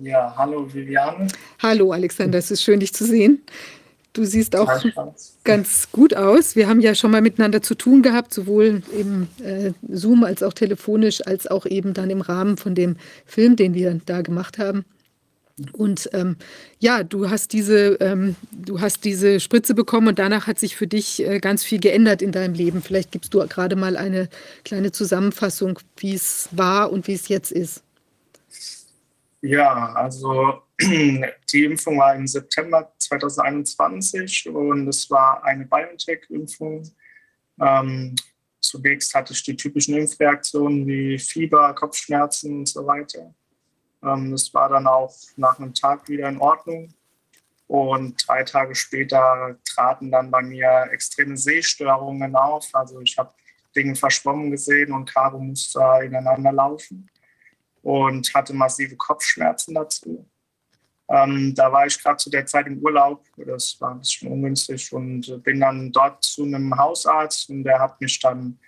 Ja, 0.03 0.33
hallo 0.37 0.71
Viviane. 0.71 1.27
Hallo 1.61 1.91
Alexander, 1.91 2.37
es 2.37 2.51
ist 2.51 2.63
schön, 2.63 2.79
dich 2.79 2.93
zu 2.93 3.05
sehen. 3.05 3.41
Du 4.13 4.23
siehst 4.25 4.55
auch 4.55 4.71
ganz 5.43 5.87
gut 5.91 6.15
aus. 6.15 6.55
Wir 6.55 6.67
haben 6.67 6.81
ja 6.81 6.95
schon 6.95 7.11
mal 7.11 7.21
miteinander 7.21 7.61
zu 7.61 7.75
tun 7.75 8.01
gehabt, 8.01 8.33
sowohl 8.33 8.81
im 8.97 9.27
äh, 9.43 9.71
Zoom 9.87 10.23
als 10.23 10.41
auch 10.41 10.53
telefonisch, 10.53 11.25
als 11.27 11.47
auch 11.47 11.65
eben 11.65 11.93
dann 11.93 12.09
im 12.09 12.21
Rahmen 12.21 12.57
von 12.57 12.75
dem 12.75 12.97
Film, 13.25 13.55
den 13.55 13.73
wir 13.73 13.99
da 14.05 14.21
gemacht 14.21 14.57
haben. 14.57 14.83
Und 15.73 16.09
ähm, 16.13 16.37
ja, 16.79 17.03
du 17.03 17.29
hast 17.29 17.53
diese, 17.53 17.97
ähm, 17.99 18.35
du 18.51 18.81
hast 18.81 19.03
diese 19.03 19.39
Spritze 19.39 19.75
bekommen 19.75 20.07
und 20.07 20.19
danach 20.19 20.47
hat 20.47 20.57
sich 20.57 20.75
für 20.75 20.87
dich 20.87 21.25
äh, 21.25 21.39
ganz 21.39 21.63
viel 21.63 21.79
geändert 21.79 22.21
in 22.21 22.31
deinem 22.31 22.53
Leben. 22.53 22.81
Vielleicht 22.81 23.11
gibst 23.11 23.33
du 23.33 23.39
gerade 23.47 23.75
mal 23.75 23.97
eine 23.97 24.29
kleine 24.63 24.91
Zusammenfassung, 24.91 25.79
wie 25.97 26.15
es 26.15 26.49
war 26.51 26.91
und 26.91 27.07
wie 27.07 27.13
es 27.13 27.27
jetzt 27.27 27.51
ist. 27.51 27.83
Ja, 29.41 29.93
also 29.93 30.63
die 30.81 31.63
Impfung 31.63 31.97
war 31.97 32.15
im 32.15 32.27
September 32.27 32.91
2021 32.97 34.49
und 34.49 34.87
es 34.89 35.09
war 35.09 35.43
eine 35.45 35.65
BioNTech-Impfung. 35.65 36.91
Ähm, 37.61 38.15
zunächst 38.59 39.13
hatte 39.13 39.31
ich 39.31 39.43
die 39.43 39.55
typischen 39.55 39.95
Impfreaktionen 39.95 40.85
wie 40.85 41.17
Fieber, 41.17 41.73
Kopfschmerzen 41.73 42.59
und 42.59 42.69
so 42.69 42.85
weiter. 42.85 43.33
Ähm, 44.03 44.31
das 44.31 44.53
war 44.53 44.67
dann 44.67 44.87
auch 44.87 45.15
nach 45.37 45.57
einem 45.57 45.73
Tag 45.73 46.09
wieder 46.09 46.27
in 46.27 46.39
Ordnung. 46.39 46.93
Und 47.67 48.27
drei 48.27 48.43
Tage 48.43 48.75
später 48.75 49.57
traten 49.63 50.11
dann 50.11 50.31
bei 50.31 50.41
mir 50.41 50.89
extreme 50.91 51.37
Sehstörungen 51.37 52.35
auf. 52.35 52.67
Also 52.73 52.99
ich 52.99 53.17
habe 53.17 53.33
Dinge 53.75 53.95
verschwommen 53.95 54.51
gesehen 54.51 54.91
und 54.91 55.05
Karo 55.05 55.39
musste 55.39 55.79
ineinander 56.03 56.51
laufen 56.51 57.09
und 57.81 58.33
hatte 58.33 58.53
massive 58.53 58.95
Kopfschmerzen 58.95 59.75
dazu. 59.75 60.25
Ähm, 61.09 61.55
da 61.55 61.71
war 61.71 61.87
ich 61.87 62.01
gerade 62.01 62.17
zu 62.17 62.29
der 62.29 62.45
Zeit 62.45 62.67
im 62.67 62.77
Urlaub, 62.79 63.25
das 63.37 63.79
war 63.81 63.91
ein 63.91 63.99
bisschen 63.99 64.31
ungünstig 64.31 64.93
und 64.93 65.43
bin 65.43 65.59
dann 65.59 65.91
dort 65.91 66.23
zu 66.23 66.43
einem 66.43 66.77
Hausarzt 66.77 67.49
und 67.49 67.63
der 67.63 67.79
hat 67.79 67.99
mich 67.99 68.19
dann 68.19 68.59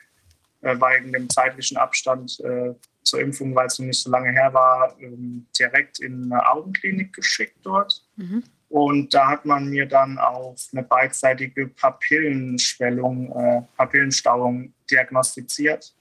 äh, 0.62 0.76
wegen 0.76 1.14
dem 1.14 1.30
zeitlichen 1.30 1.78
Abstand 1.78 2.40
äh, 2.40 2.74
zur 3.04 3.22
Impfung, 3.22 3.54
weil 3.54 3.68
es 3.68 3.78
noch 3.78 3.86
nicht 3.86 4.02
so 4.02 4.10
lange 4.10 4.32
her 4.32 4.54
war, 4.54 4.96
ähm, 5.00 5.46
direkt 5.58 6.00
in 6.00 6.32
eine 6.32 6.48
Augenklinik 6.48 7.14
geschickt 7.14 7.58
dort. 7.62 8.04
Mhm. 8.16 8.44
Und 8.70 9.14
da 9.14 9.28
hat 9.28 9.46
man 9.46 9.70
mir 9.70 9.86
dann 9.86 10.18
auf 10.18 10.68
eine 10.72 10.84
beidseitige 10.84 11.68
Papillenschwellung, 11.68 13.32
äh, 13.36 13.62
Papillenstauung 13.76 14.74
diagnostiziert 14.90 15.94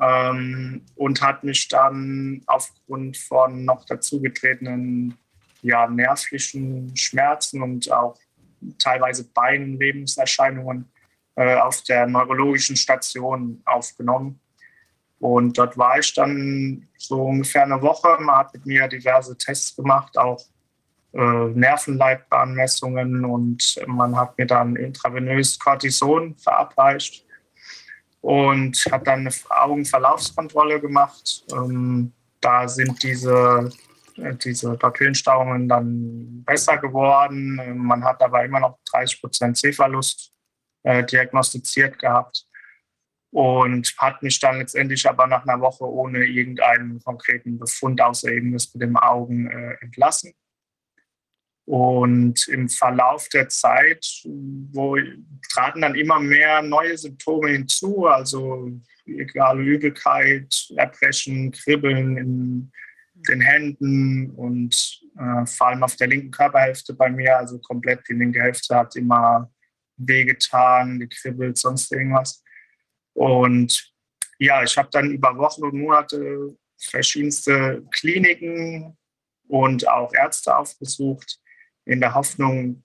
ähm, 0.00 0.82
und 0.94 1.22
hat 1.22 1.44
mich 1.44 1.68
dann 1.68 2.42
aufgrund 2.46 3.16
von 3.16 3.64
noch 3.64 3.84
dazugetretenen 3.84 5.16
ja, 5.62 5.88
nervlichen 5.88 6.96
Schmerzen 6.96 7.62
und 7.62 7.90
auch 7.90 8.16
teilweise 8.78 9.24
Beinlebenserscheinungen 9.24 10.90
äh, 11.34 11.56
auf 11.56 11.82
der 11.82 12.06
neurologischen 12.06 12.76
Station 12.76 13.60
aufgenommen. 13.64 14.40
Und 15.20 15.58
dort 15.58 15.76
war 15.76 15.98
ich 15.98 16.14
dann 16.14 16.86
so 16.96 17.24
ungefähr 17.24 17.64
eine 17.64 17.82
Woche. 17.82 18.16
Man 18.20 18.36
hat 18.36 18.54
mit 18.54 18.66
mir 18.66 18.86
diverse 18.86 19.36
Tests 19.36 19.74
gemacht, 19.74 20.16
auch 20.16 20.40
äh, 21.12 21.20
Nervenleitbahnmessungen 21.20 23.24
und 23.24 23.80
man 23.86 24.16
hat 24.16 24.38
mir 24.38 24.46
dann 24.46 24.76
intravenös 24.76 25.58
Cortison 25.58 26.36
verabreicht 26.36 27.24
und 28.20 28.76
hat 28.90 29.06
dann 29.06 29.20
eine 29.20 29.32
Augenverlaufskontrolle 29.50 30.80
gemacht. 30.80 31.44
Ähm, 31.52 32.12
da 32.40 32.68
sind 32.68 33.02
diese, 33.02 33.70
äh, 34.16 34.34
diese 34.34 34.76
Papillenstauungen 34.76 35.68
dann 35.68 36.44
besser 36.44 36.78
geworden. 36.78 37.60
Ähm, 37.62 37.78
Man 37.78 38.04
hat 38.04 38.22
aber 38.22 38.44
immer 38.44 38.60
noch 38.60 38.78
30 38.90 39.20
Prozent 39.20 39.56
Sehverlust 39.56 40.32
äh, 40.82 41.04
diagnostiziert 41.04 41.98
gehabt 41.98 42.46
und 43.30 43.94
hat 43.98 44.22
mich 44.22 44.40
dann 44.40 44.58
letztendlich 44.58 45.08
aber 45.08 45.26
nach 45.26 45.46
einer 45.46 45.60
Woche 45.60 45.84
ohne 45.84 46.24
irgendeinen 46.24 47.00
konkreten 47.02 47.58
Befund 47.58 48.00
außer 48.00 48.30
eben 48.30 48.52
das 48.52 48.72
mit 48.74 48.82
dem 48.82 48.96
Augen 48.96 49.48
äh, 49.50 49.76
entlassen. 49.80 50.32
Und 51.68 52.48
im 52.48 52.66
Verlauf 52.70 53.28
der 53.28 53.50
Zeit, 53.50 54.22
wo 54.24 54.96
traten 55.52 55.82
dann 55.82 55.94
immer 55.96 56.18
mehr 56.18 56.62
neue 56.62 56.96
Symptome 56.96 57.50
hinzu, 57.50 58.06
also 58.06 58.70
egal 59.04 59.60
Übelkeit, 59.60 60.66
Erbrechen, 60.76 61.50
Kribbeln 61.52 62.16
in 62.16 62.72
den 63.28 63.42
Händen 63.42 64.30
und 64.30 65.02
äh, 65.18 65.44
vor 65.44 65.66
allem 65.66 65.82
auf 65.82 65.94
der 65.96 66.06
linken 66.06 66.30
Körperhälfte 66.30 66.94
bei 66.94 67.10
mir, 67.10 67.36
also 67.36 67.58
komplett 67.58 68.00
die 68.08 68.14
linke 68.14 68.40
Hälfte 68.40 68.74
hat 68.74 68.96
immer 68.96 69.52
wehgetan, 69.98 70.98
gekribbelt, 70.98 71.58
sonst 71.58 71.92
irgendwas. 71.92 72.42
Und 73.12 73.92
ja, 74.38 74.62
ich 74.62 74.74
habe 74.78 74.88
dann 74.90 75.10
über 75.10 75.36
Wochen 75.36 75.64
und 75.64 75.74
Monate 75.74 76.56
verschiedenste 76.80 77.86
Kliniken 77.90 78.96
und 79.48 79.86
auch 79.86 80.14
Ärzte 80.14 80.56
aufgesucht, 80.56 81.38
in 81.88 82.00
der 82.00 82.14
Hoffnung, 82.14 82.84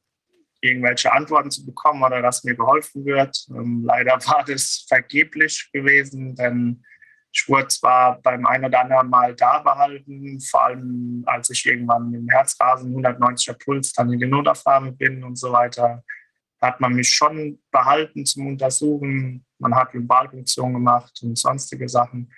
irgendwelche 0.61 1.11
Antworten 1.11 1.51
zu 1.51 1.65
bekommen 1.65 2.03
oder 2.03 2.21
dass 2.21 2.43
mir 2.45 2.55
geholfen 2.55 3.05
wird. 3.05 3.37
Ähm, 3.49 3.83
leider 3.85 4.13
war 4.27 4.43
das 4.47 4.85
vergeblich 4.87 5.69
gewesen, 5.73 6.35
denn 6.35 6.83
Ich 7.35 7.49
wurde 7.49 7.67
zwar 7.67 8.21
beim 8.21 8.45
einen 8.45 8.65
oder 8.65 8.81
anderen 8.81 9.09
Mal 9.09 9.35
da 9.35 9.59
behalten, 9.59 10.39
vor 10.39 10.65
allem 10.65 11.23
als 11.25 11.49
ich 11.49 11.65
irgendwann 11.65 12.13
im 12.13 12.29
Herzrasen 12.29 12.95
190er 12.95 13.57
Puls 13.61 13.91
dann 13.93 14.13
in 14.13 14.19
die 14.19 14.27
Notaufnahme 14.27 14.91
bin 14.93 15.23
und 15.23 15.35
so 15.37 15.51
weiter, 15.51 16.03
hat 16.61 16.79
man 16.79 16.93
mich 16.93 17.09
schon 17.09 17.59
behalten 17.71 18.25
zum 18.25 18.47
Untersuchen. 18.47 19.45
Man 19.59 19.75
hat 19.75 19.93
Lumbalpunktion 19.93 20.73
gemacht 20.73 21.19
und 21.23 21.37
sonstige 21.37 21.89
Sachen. 21.89 22.31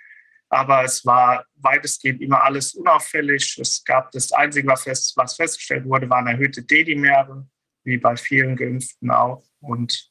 Aber 0.56 0.86
es 0.86 1.06
war 1.06 1.46
weitestgehend 1.56 2.22
immer 2.22 2.42
alles 2.42 2.76
unauffällig. 2.76 3.58
Es 3.60 3.84
gab 3.84 4.10
das 4.12 4.32
Einzige, 4.32 4.70
was, 4.70 4.84
fest, 4.84 5.12
was 5.18 5.36
festgestellt 5.36 5.84
wurde, 5.84 6.10
waren 6.10 6.28
erhöhte 6.28 6.64
D-Dimere, 6.64 7.46
wie 7.84 7.98
bei 7.98 8.16
vielen 8.16 8.56
Geimpften 8.56 9.12
auch. 9.12 9.44
Und 9.60 10.10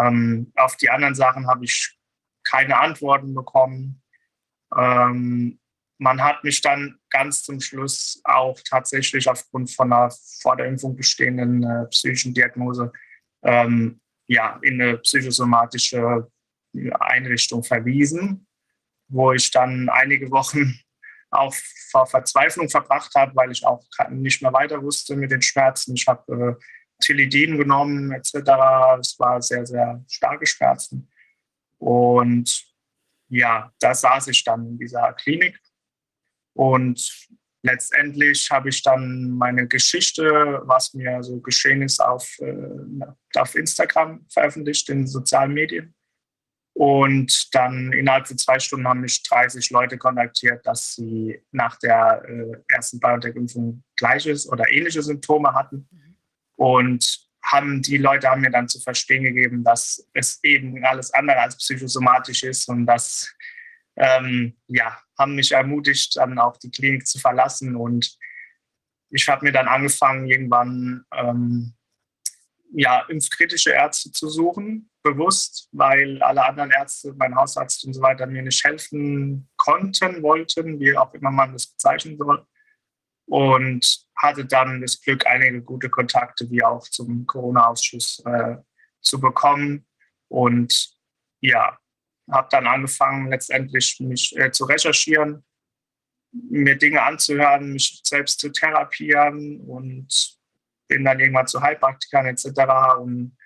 ähm, 0.00 0.52
auf 0.56 0.76
die 0.78 0.90
anderen 0.90 1.14
Sachen 1.14 1.46
habe 1.46 1.64
ich 1.64 1.96
keine 2.42 2.76
Antworten 2.76 3.32
bekommen. 3.36 4.02
Ähm, 4.76 5.60
man 5.98 6.24
hat 6.24 6.42
mich 6.42 6.60
dann 6.60 6.98
ganz 7.08 7.44
zum 7.44 7.60
Schluss 7.60 8.20
auch 8.24 8.58
tatsächlich 8.68 9.30
aufgrund 9.30 9.70
von 9.70 9.92
einer 9.92 10.12
vor 10.40 10.56
der 10.56 10.66
Impfung 10.66 10.96
bestehenden 10.96 11.62
äh, 11.62 11.86
psychischen 11.86 12.34
Diagnose 12.34 12.92
ähm, 13.44 14.00
ja, 14.26 14.58
in 14.62 14.82
eine 14.82 14.98
psychosomatische 14.98 16.28
Einrichtung 16.98 17.62
verwiesen, 17.62 18.47
wo 19.08 19.32
ich 19.32 19.50
dann 19.50 19.88
einige 19.88 20.30
Wochen 20.30 20.78
auch 21.30 21.54
vor 21.90 22.06
Verzweiflung 22.06 22.68
verbracht 22.68 23.14
habe, 23.14 23.34
weil 23.34 23.50
ich 23.50 23.64
auch 23.66 23.84
nicht 24.10 24.40
mehr 24.42 24.52
weiter 24.52 24.82
wusste 24.82 25.16
mit 25.16 25.30
den 25.30 25.42
Schmerzen. 25.42 25.94
Ich 25.94 26.06
habe 26.06 26.56
äh, 26.58 26.64
Tilidin 27.00 27.58
genommen 27.58 28.12
etc. 28.12 28.34
Es 29.00 29.18
war 29.18 29.40
sehr, 29.42 29.66
sehr 29.66 30.04
starke 30.08 30.46
Schmerzen. 30.46 31.10
Und 31.78 32.64
ja, 33.28 33.72
da 33.78 33.94
saß 33.94 34.28
ich 34.28 34.42
dann 34.44 34.66
in 34.66 34.78
dieser 34.78 35.12
Klinik. 35.12 35.60
Und 36.54 37.28
letztendlich 37.62 38.50
habe 38.50 38.70
ich 38.70 38.82
dann 38.82 39.30
meine 39.30 39.68
Geschichte, 39.68 40.62
was 40.64 40.94
mir 40.94 41.22
so 41.22 41.40
geschehen 41.40 41.82
ist, 41.82 42.00
auf, 42.00 42.36
äh, 42.40 43.38
auf 43.38 43.54
Instagram 43.54 44.26
veröffentlicht, 44.28 44.88
in 44.88 45.06
sozialen 45.06 45.52
Medien. 45.52 45.94
Und 46.78 47.52
dann 47.56 47.92
innerhalb 47.92 48.28
von 48.28 48.38
zwei 48.38 48.60
Stunden 48.60 48.86
haben 48.86 49.00
mich 49.00 49.24
30 49.24 49.68
Leute 49.70 49.98
kontaktiert, 49.98 50.64
dass 50.64 50.94
sie 50.94 51.42
nach 51.50 51.76
der 51.80 52.22
äh, 52.24 52.52
ersten 52.72 53.00
BioNTech-Impfung 53.00 53.82
gleiches 53.96 54.48
oder 54.48 54.70
ähnliche 54.70 55.02
Symptome 55.02 55.54
hatten. 55.54 55.88
Und 56.54 57.28
haben 57.42 57.82
die 57.82 57.96
Leute 57.96 58.28
haben 58.28 58.42
mir 58.42 58.52
dann 58.52 58.68
zu 58.68 58.78
verstehen 58.78 59.24
gegeben, 59.24 59.64
dass 59.64 60.08
es 60.14 60.38
eben 60.44 60.84
alles 60.84 61.12
andere 61.12 61.40
als 61.40 61.56
psychosomatisch 61.56 62.44
ist 62.44 62.68
und 62.68 62.86
das 62.86 63.34
ähm, 63.96 64.56
ja, 64.68 64.96
haben 65.18 65.34
mich 65.34 65.50
ermutigt, 65.50 66.16
dann 66.16 66.38
auch 66.38 66.58
die 66.58 66.70
Klinik 66.70 67.08
zu 67.08 67.18
verlassen. 67.18 67.74
Und 67.74 68.16
ich 69.10 69.28
habe 69.28 69.44
mir 69.44 69.52
dann 69.52 69.66
angefangen, 69.66 70.28
irgendwann 70.28 71.04
ähm, 71.12 71.74
ja, 72.72 73.04
impfkritische 73.08 73.70
Ärzte 73.70 74.12
zu 74.12 74.28
suchen, 74.28 74.90
bewusst, 75.02 75.68
weil 75.72 76.22
alle 76.22 76.44
anderen 76.44 76.70
Ärzte, 76.70 77.14
mein 77.16 77.34
Hausarzt 77.34 77.84
und 77.84 77.94
so 77.94 78.02
weiter, 78.02 78.26
mir 78.26 78.42
nicht 78.42 78.62
helfen 78.64 79.48
konnten, 79.56 80.22
wollten, 80.22 80.78
wie 80.80 80.96
auch 80.96 81.12
immer 81.14 81.30
man 81.30 81.52
das 81.52 81.66
bezeichnen 81.68 82.16
soll 82.18 82.46
und 83.28 84.06
hatte 84.16 84.44
dann 84.44 84.80
das 84.80 85.00
Glück, 85.00 85.26
einige 85.26 85.62
gute 85.62 85.90
Kontakte 85.90 86.50
wie 86.50 86.62
auch 86.64 86.82
zum 86.88 87.26
Corona-Ausschuss 87.26 88.22
äh, 88.24 88.56
zu 89.00 89.20
bekommen. 89.20 89.86
Und 90.28 90.90
ja, 91.40 91.78
habe 92.30 92.48
dann 92.50 92.66
angefangen, 92.66 93.30
letztendlich 93.30 94.00
mich 94.00 94.36
äh, 94.36 94.50
zu 94.50 94.64
recherchieren, 94.64 95.44
mir 96.32 96.76
Dinge 96.76 97.02
anzuhören, 97.02 97.72
mich 97.72 98.00
selbst 98.04 98.40
zu 98.40 98.50
therapieren 98.50 99.60
und 99.60 100.37
bin 100.88 101.04
dann 101.04 101.20
irgendwann 101.20 101.46
zu 101.46 101.60
Heilpraktikern 101.60 102.26
etc. 102.26 102.46
Und 102.98 103.36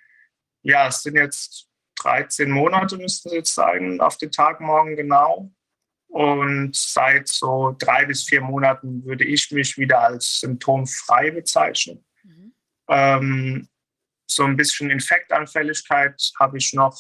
ja, 0.62 0.89
es 0.89 1.03
sind 1.03 1.17
jetzt 1.17 1.69
13 2.03 2.51
Monate, 2.51 2.97
müssten 2.97 3.31
Sie 3.31 3.37
jetzt 3.37 3.55
sagen, 3.55 4.01
auf 4.01 4.17
den 4.17 4.31
Tag 4.31 4.61
morgen 4.61 4.97
genau. 4.97 5.53
Und 6.09 6.77
seit 6.77 7.29
so 7.29 7.75
drei 7.79 8.05
bis 8.05 8.25
vier 8.25 8.43
Monaten 8.43 9.05
würde 9.05 9.25
ich 9.25 9.51
mich 9.51 9.79
wieder 9.79 10.01
als 10.01 10.41
symptomfrei 10.41 11.31
bezeichnen. 11.31 12.05
Mhm. 12.23 12.55
Ähm, 12.89 13.69
so 14.27 14.45
ein 14.45 14.57
bisschen 14.57 14.91
Infektanfälligkeit 14.91 16.33
habe 16.39 16.59
ich 16.59 16.75
noch, 16.75 16.99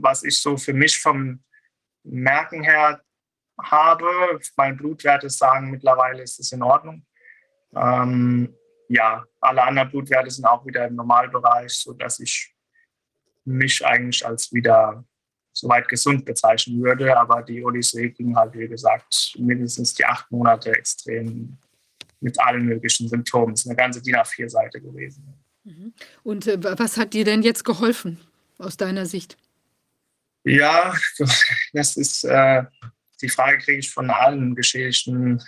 was 0.00 0.24
ich 0.24 0.38
so 0.38 0.56
für 0.56 0.72
mich 0.72 0.98
vom 0.98 1.44
Merken 2.02 2.62
her 2.62 3.02
habe. 3.60 4.40
Meine 4.56 4.76
Blutwerte 4.76 5.28
sagen 5.28 5.70
mittlerweile 5.70 6.22
ist 6.22 6.40
es 6.40 6.52
in 6.52 6.62
Ordnung. 6.62 7.06
Ähm, 7.74 8.54
ja, 8.88 9.24
alle 9.40 9.62
anderen 9.62 9.90
Blutwerte 9.90 10.30
sind 10.30 10.44
auch 10.44 10.64
wieder 10.66 10.86
im 10.86 10.96
Normalbereich, 10.96 11.72
sodass 11.72 12.20
ich 12.20 12.54
mich 13.44 13.84
eigentlich 13.84 14.24
als 14.26 14.52
wieder 14.52 15.04
soweit 15.52 15.88
gesund 15.88 16.24
bezeichnen 16.24 16.82
würde. 16.82 17.16
Aber 17.16 17.42
die 17.42 17.62
Odyssee 17.62 18.10
ging 18.10 18.36
halt, 18.36 18.54
wie 18.54 18.68
gesagt, 18.68 19.34
mindestens 19.38 19.94
die 19.94 20.04
acht 20.04 20.30
Monate 20.30 20.72
extrem 20.72 21.56
mit 22.20 22.40
allen 22.40 22.64
möglichen 22.64 23.08
Symptomen. 23.08 23.54
Es 23.54 23.60
ist 23.60 23.66
eine 23.66 23.76
ganze 23.76 24.02
DIN 24.02 24.16
A4-Seite 24.16 24.80
gewesen. 24.80 25.34
Mhm. 25.64 25.92
Und 26.22 26.46
äh, 26.46 26.58
was 26.78 26.96
hat 26.96 27.12
dir 27.14 27.24
denn 27.24 27.42
jetzt 27.42 27.64
geholfen 27.64 28.20
aus 28.58 28.76
deiner 28.76 29.06
Sicht? 29.06 29.36
Ja, 30.44 30.94
das 31.72 31.96
ist 31.96 32.24
äh, 32.24 32.62
die 33.20 33.28
Frage, 33.28 33.58
kriege 33.58 33.78
ich 33.78 33.90
von 33.90 34.10
allen 34.10 34.54
Geschädigten 34.54 35.42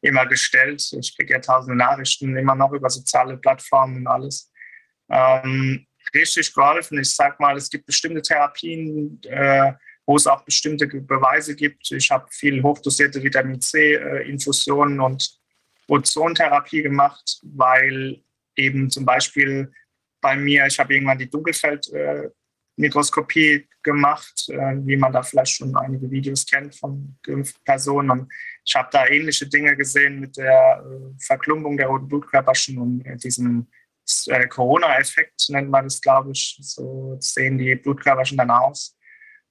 immer 0.00 0.26
gestellt. 0.26 0.92
Ich 0.98 1.16
kriege 1.16 1.34
ja 1.34 1.40
tausende 1.40 1.76
Nachrichten 1.76 2.36
immer 2.36 2.54
noch 2.54 2.72
über 2.72 2.90
soziale 2.90 3.36
Plattformen 3.36 3.98
und 3.98 4.06
alles. 4.06 4.52
Ähm, 5.10 5.86
richtig 6.14 6.54
geholfen. 6.54 6.98
Ich 6.98 7.10
sage 7.10 7.36
mal, 7.38 7.56
es 7.56 7.70
gibt 7.70 7.86
bestimmte 7.86 8.22
Therapien, 8.22 9.20
äh, 9.24 9.72
wo 10.06 10.16
es 10.16 10.26
auch 10.26 10.44
bestimmte 10.44 10.86
Beweise 10.86 11.54
gibt. 11.54 11.92
Ich 11.92 12.10
habe 12.10 12.26
viel 12.30 12.62
hochdosierte 12.62 13.22
Vitamin 13.22 13.60
C-Infusionen 13.60 15.00
äh, 15.00 15.02
und 15.02 15.38
Ozontherapie 15.88 16.82
gemacht, 16.82 17.40
weil 17.42 18.22
eben 18.56 18.88
zum 18.90 19.04
Beispiel 19.04 19.70
bei 20.20 20.34
mir, 20.36 20.66
ich 20.66 20.78
habe 20.78 20.94
irgendwann 20.94 21.18
die 21.18 21.30
Dunkelfeldmikroskopie 21.30 23.52
äh, 23.52 23.66
gemacht, 23.82 24.48
äh, 24.48 24.76
wie 24.84 24.96
man 24.96 25.12
da 25.12 25.22
vielleicht 25.22 25.56
schon 25.56 25.76
einige 25.76 26.10
Videos 26.10 26.46
kennt 26.46 26.74
von 26.74 27.18
Personen. 27.64 28.10
Und 28.10 28.32
ich 28.68 28.76
habe 28.76 28.88
da 28.92 29.06
ähnliche 29.06 29.46
Dinge 29.46 29.74
gesehen 29.76 30.20
mit 30.20 30.36
der 30.36 30.84
äh, 30.84 31.18
Verklumpung 31.18 31.78
der 31.78 31.86
roten 31.86 32.06
Blutkörperchen 32.06 32.76
und 32.76 33.06
äh, 33.06 33.16
diesem 33.16 33.66
äh, 34.26 34.46
Corona-Effekt 34.46 35.48
nennt 35.48 35.70
man 35.70 35.84
das, 35.84 36.02
glaube 36.02 36.32
ich. 36.32 36.58
So 36.60 37.16
sehen 37.18 37.56
die 37.56 37.74
Blutkörperchen 37.76 38.36
dann 38.36 38.50
aus. 38.50 38.94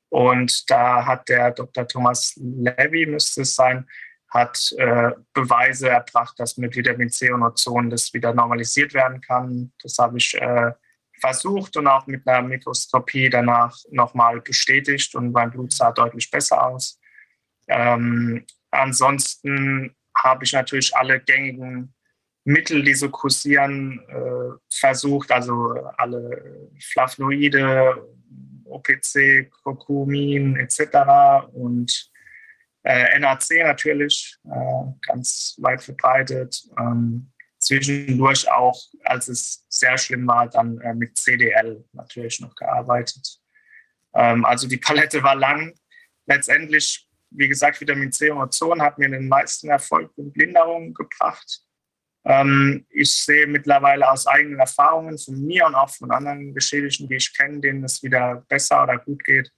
Und 0.10 0.70
da 0.70 1.04
hat 1.04 1.28
der 1.30 1.50
Dr. 1.50 1.88
Thomas 1.88 2.36
Levy, 2.38 3.08
müsste 3.08 3.42
es 3.42 3.56
sein, 3.56 3.88
hat 4.30 4.72
äh, 4.78 5.12
Beweise 5.34 5.90
erbracht, 5.90 6.40
dass 6.40 6.58
mit 6.58 6.76
Vitamin 6.76 7.10
C 7.10 7.32
und 7.32 7.42
Ozon 7.42 7.90
das 7.90 8.14
wieder 8.14 8.36
normalisiert 8.36 8.94
werden 8.94 9.20
kann. 9.20 9.74
Das 9.82 9.98
habe 9.98 10.20
ich 10.20 10.36
äh, 10.40 10.74
versucht 11.20 11.76
und 11.76 11.88
auch 11.88 12.06
mit 12.06 12.28
einer 12.28 12.48
Mikroskopie 12.48 13.32
danach 13.32 13.76
nochmal 13.90 14.42
bestätigt 14.42 15.16
und 15.16 15.32
mein 15.32 15.50
Blut 15.50 15.74
sah 15.74 15.92
deutlich 15.92 16.30
besser 16.30 16.64
aus. 16.64 17.00
Ähm, 17.68 18.46
ansonsten 18.72 19.96
habe 20.16 20.44
ich 20.44 20.54
natürlich 20.54 20.96
alle 20.96 21.20
gängigen 21.20 21.94
Mittel, 22.44 22.82
die 22.82 22.94
so 22.94 23.10
kursieren, 23.10 24.00
äh, 24.08 24.58
versucht, 24.70 25.32
also 25.32 25.74
alle 25.98 26.70
Flavonoide, 26.82 28.08
OPC, 28.64 29.50
Kurkumin 29.64 30.56
etc. 30.56 31.46
und 31.54 32.10
äh, 32.84 33.20
NAC 33.20 33.64
natürlich, 33.64 34.38
äh, 34.46 34.92
ganz 35.02 35.58
weit 35.60 35.84
verbreitet. 35.84 36.64
Ähm, 36.80 37.32
zwischendurch 37.60 38.50
auch, 38.50 38.80
als 39.04 39.28
es 39.28 39.66
sehr 39.68 39.98
schlimm 39.98 40.26
war, 40.28 40.48
dann 40.48 40.80
äh, 40.80 40.94
mit 40.94 41.18
CDL 41.18 41.84
natürlich 41.92 42.40
noch 42.40 42.56
gearbeitet. 42.56 43.40
Ähm, 44.14 44.46
also 44.46 44.68
die 44.68 44.78
Palette 44.78 45.22
war 45.22 45.36
lang. 45.36 45.74
Letztendlich, 46.28 47.07
wie 47.30 47.48
gesagt, 47.48 47.80
Vitamin 47.82 48.12
C 48.12 48.30
und 48.30 48.40
Ozon 48.40 48.82
hat 48.82 48.98
mir 48.98 49.10
den 49.10 49.28
meisten 49.28 49.70
Erfolg 49.70 50.12
und 50.16 50.36
Linderung 50.36 50.94
gebracht. 50.94 51.62
Ähm, 52.26 52.86
ich 52.90 53.16
sehe 53.16 53.48
mittlerweile 53.48 54.10
aus 54.10 54.28
eigenen 54.28 54.60
Erfahrungen 54.60 55.18
von 55.18 55.42
mir 55.46 55.66
und 55.66 55.76
auch 55.76 55.90
von 55.90 56.12
anderen 56.12 56.54
Geschädigten, 56.54 57.08
die 57.08 57.16
ich 57.16 57.36
kenne, 57.36 57.62
denen 57.62 57.84
es 57.84 58.04
wieder 58.04 58.44
besser 58.50 58.84
oder 58.84 58.98
gut 58.98 59.24
geht, 59.24 59.52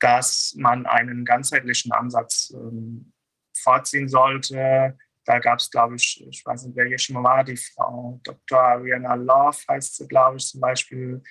dass 0.00 0.54
man 0.56 0.86
einen 0.86 1.24
ganzheitlichen 1.24 1.92
Ansatz 1.92 2.52
ähm, 2.54 3.12
vorziehen 3.56 4.08
sollte. 4.08 4.96
Da 5.26 5.38
gab 5.38 5.58
es, 5.58 5.70
glaube 5.70 5.96
ich, 5.96 6.24
ich 6.28 6.44
weiß 6.44 6.64
nicht, 6.64 6.76
wer 6.76 6.86
hier 6.86 6.98
schon 6.98 7.14
mal 7.14 7.24
war, 7.24 7.44
die 7.44 7.56
Frau 7.56 8.20
Dr. 8.22 8.58
Ariana 8.58 9.14
Love 9.14 9.58
heißt 9.68 9.96
sie, 9.96 10.08
glaube 10.08 10.36
ich, 10.38 10.46
zum 10.46 10.60
Beispiel, 10.60 11.22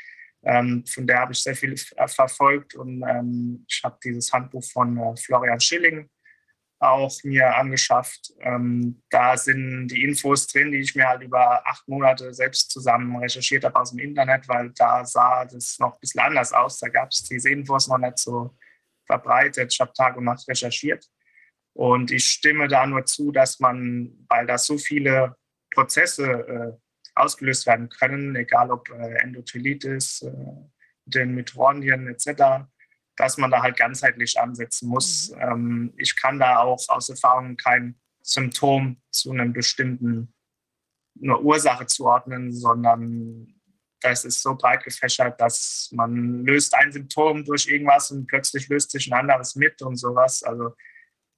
Ähm, 0.45 0.85
von 0.85 1.07
der 1.07 1.19
habe 1.19 1.33
ich 1.33 1.41
sehr 1.41 1.55
viel 1.55 1.73
äh, 1.95 2.07
verfolgt 2.07 2.75
und 2.75 3.03
ähm, 3.07 3.65
ich 3.67 3.81
habe 3.83 3.97
dieses 4.03 4.31
Handbuch 4.31 4.63
von 4.63 4.97
äh, 4.97 5.15
Florian 5.15 5.59
Schilling 5.59 6.09
auch 6.83 7.23
mir 7.23 7.55
angeschafft. 7.55 8.33
Ähm, 8.41 9.01
da 9.09 9.37
sind 9.37 9.87
die 9.87 10.03
Infos 10.03 10.47
drin, 10.47 10.71
die 10.71 10.79
ich 10.79 10.95
mir 10.95 11.07
halt 11.07 11.23
über 11.23 11.65
acht 11.65 11.87
Monate 11.87 12.33
selbst 12.33 12.71
zusammen 12.71 13.15
recherchiert 13.15 13.63
habe 13.63 13.79
aus 13.79 13.91
dem 13.91 13.99
Internet, 13.99 14.47
weil 14.49 14.71
da 14.71 15.05
sah 15.05 15.45
das 15.45 15.79
noch 15.79 15.93
ein 15.93 15.99
bisschen 16.01 16.21
anders 16.21 16.51
aus. 16.51 16.79
Da 16.79 16.89
gab 16.89 17.09
es 17.09 17.23
diese 17.23 17.49
Infos 17.49 17.87
noch 17.87 17.97
nicht 17.97 18.19
so 18.19 18.55
verbreitet. 19.05 19.71
Ich 19.71 19.79
habe 19.79 19.93
Tag 19.93 20.17
und 20.17 20.25
Nacht 20.25 20.47
recherchiert. 20.47 21.05
Und 21.73 22.11
ich 22.11 22.25
stimme 22.25 22.67
da 22.67 22.85
nur 22.85 23.05
zu, 23.05 23.31
dass 23.31 23.59
man, 23.59 24.25
weil 24.27 24.45
da 24.45 24.57
so 24.57 24.77
viele 24.77 25.35
Prozesse 25.73 26.25
äh, 26.25 26.82
ausgelöst 27.15 27.65
werden 27.65 27.89
können, 27.89 28.35
egal 28.35 28.71
ob 28.71 28.89
äh, 28.89 29.15
Endothelitis, 29.21 30.21
äh, 30.21 30.31
den 31.05 31.35
Mitochondrien 31.35 32.07
etc., 32.07 32.65
dass 33.15 33.37
man 33.37 33.51
da 33.51 33.61
halt 33.61 33.77
ganzheitlich 33.77 34.39
ansetzen 34.39 34.89
muss. 34.89 35.31
Mhm. 35.31 35.41
Ähm, 35.41 35.93
ich 35.97 36.15
kann 36.19 36.39
da 36.39 36.59
auch 36.59 36.83
aus 36.89 37.09
Erfahrung 37.09 37.57
kein 37.57 37.99
Symptom 38.21 39.01
zu 39.11 39.31
einem 39.31 39.53
bestimmten 39.53 40.33
eine 41.21 41.39
Ursache 41.39 41.85
zuordnen, 41.85 42.51
sondern 42.51 43.53
das 44.01 44.25
ist 44.25 44.41
so 44.41 44.55
breit 44.55 44.83
gefächert, 44.83 45.39
dass 45.39 45.89
man 45.93 46.43
löst 46.43 46.73
ein 46.73 46.91
Symptom 46.91 47.45
durch 47.45 47.67
irgendwas 47.67 48.11
und 48.11 48.27
plötzlich 48.27 48.67
löst 48.67 48.91
sich 48.91 49.11
ein 49.11 49.19
anderes 49.19 49.55
mit 49.55 49.81
und 49.81 49.95
sowas. 49.95 50.43
Also 50.43 50.75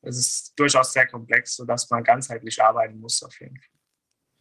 es 0.02 0.18
ist 0.18 0.54
durchaus 0.58 0.94
sehr 0.94 1.08
komplex, 1.08 1.56
sodass 1.56 1.90
man 1.90 2.04
ganzheitlich 2.04 2.62
arbeiten 2.62 3.00
muss 3.00 3.22
auf 3.22 3.40
jeden 3.40 3.60
Fall. 3.60 3.75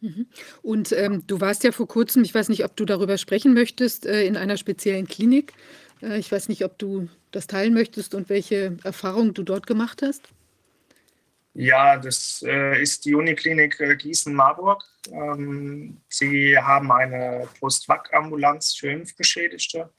Mhm. 0.05 0.27
Und 0.61 0.91
ähm, 0.91 1.23
du 1.25 1.41
warst 1.41 1.63
ja 1.63 1.71
vor 1.71 1.87
kurzem, 1.87 2.23
ich 2.23 2.33
weiß 2.33 2.49
nicht, 2.49 2.63
ob 2.63 2.75
du 2.75 2.85
darüber 2.85 3.17
sprechen 3.17 3.53
möchtest, 3.53 4.05
äh, 4.05 4.25
in 4.25 4.37
einer 4.37 4.57
speziellen 4.57 5.07
Klinik. 5.07 5.53
Äh, 6.01 6.19
ich 6.19 6.31
weiß 6.31 6.47
nicht, 6.49 6.63
ob 6.63 6.77
du 6.77 7.09
das 7.31 7.47
teilen 7.47 7.73
möchtest 7.73 8.13
und 8.13 8.29
welche 8.29 8.77
Erfahrungen 8.83 9.33
du 9.33 9.43
dort 9.43 9.65
gemacht 9.65 10.03
hast. 10.03 10.29
Ja, 11.53 11.97
das 11.97 12.43
äh, 12.45 12.81
ist 12.81 13.05
die 13.05 13.15
Uniklinik 13.15 13.79
äh, 13.79 13.95
Gießen-Marburg. 13.95 14.83
Ähm, 15.11 16.01
sie 16.07 16.55
haben 16.57 16.91
eine 16.91 17.47
Post-Vac-Ambulanz 17.59 18.75
für 18.75 18.91
Impfgeschädigte. 18.91 19.89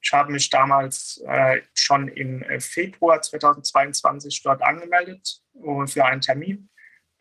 Ich 0.00 0.12
habe 0.12 0.30
mich 0.30 0.48
damals 0.50 1.20
äh, 1.26 1.62
schon 1.74 2.06
im 2.08 2.42
äh, 2.42 2.60
Februar 2.60 3.20
2022 3.20 4.42
dort 4.42 4.62
angemeldet 4.62 5.40
uh, 5.54 5.84
für 5.86 6.04
einen 6.04 6.20
Termin. 6.20 6.68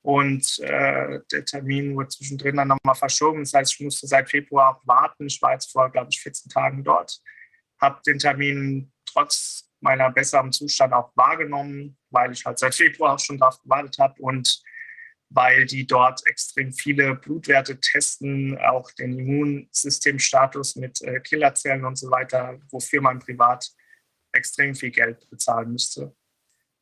Und 0.06 0.60
äh, 0.60 1.20
der 1.32 1.46
Termin 1.46 1.96
wurde 1.96 2.10
zwischendrin 2.10 2.58
dann 2.58 2.68
nochmal 2.68 2.94
verschoben. 2.94 3.40
Das 3.40 3.54
heißt, 3.56 3.74
ich 3.74 3.80
musste 3.80 4.06
seit 4.06 4.30
Februar 4.30 4.80
warten. 4.86 5.26
Ich 5.26 5.42
war 5.42 5.54
jetzt 5.54 5.72
vor, 5.72 5.90
glaube 5.90 6.10
ich, 6.12 6.22
14 6.22 6.52
Tagen 6.52 6.84
dort. 6.84 7.20
Habe 7.82 8.00
den 8.06 8.20
Termin 8.20 8.94
trotz 9.08 9.68
meiner 9.80 10.12
besseren 10.12 10.52
Zustand 10.52 10.94
auch 10.94 11.12
wahrgenommen, 11.16 11.98
weil 12.12 12.34
ich 12.34 12.46
halt 12.46 12.60
seit 12.60 12.76
Februar 12.76 13.16
auch 13.16 13.20
schon 13.20 13.40
darauf 13.40 13.60
gewartet 13.64 13.98
habe 13.98 14.22
und 14.22 14.62
weil 15.30 15.66
die 15.66 15.88
dort 15.88 16.22
extrem 16.28 16.72
viele 16.72 17.16
Blutwerte 17.16 17.80
testen, 17.80 18.60
auch 18.60 18.92
den 18.92 19.18
Immunsystemstatus 19.18 20.76
mit 20.76 21.02
äh, 21.02 21.20
Killerzellen 21.20 21.84
und 21.84 21.98
so 21.98 22.12
weiter, 22.12 22.60
wofür 22.70 23.02
man 23.02 23.18
privat 23.18 23.72
extrem 24.34 24.76
viel 24.76 24.92
Geld 24.92 25.28
bezahlen 25.32 25.72
müsste. 25.72 26.16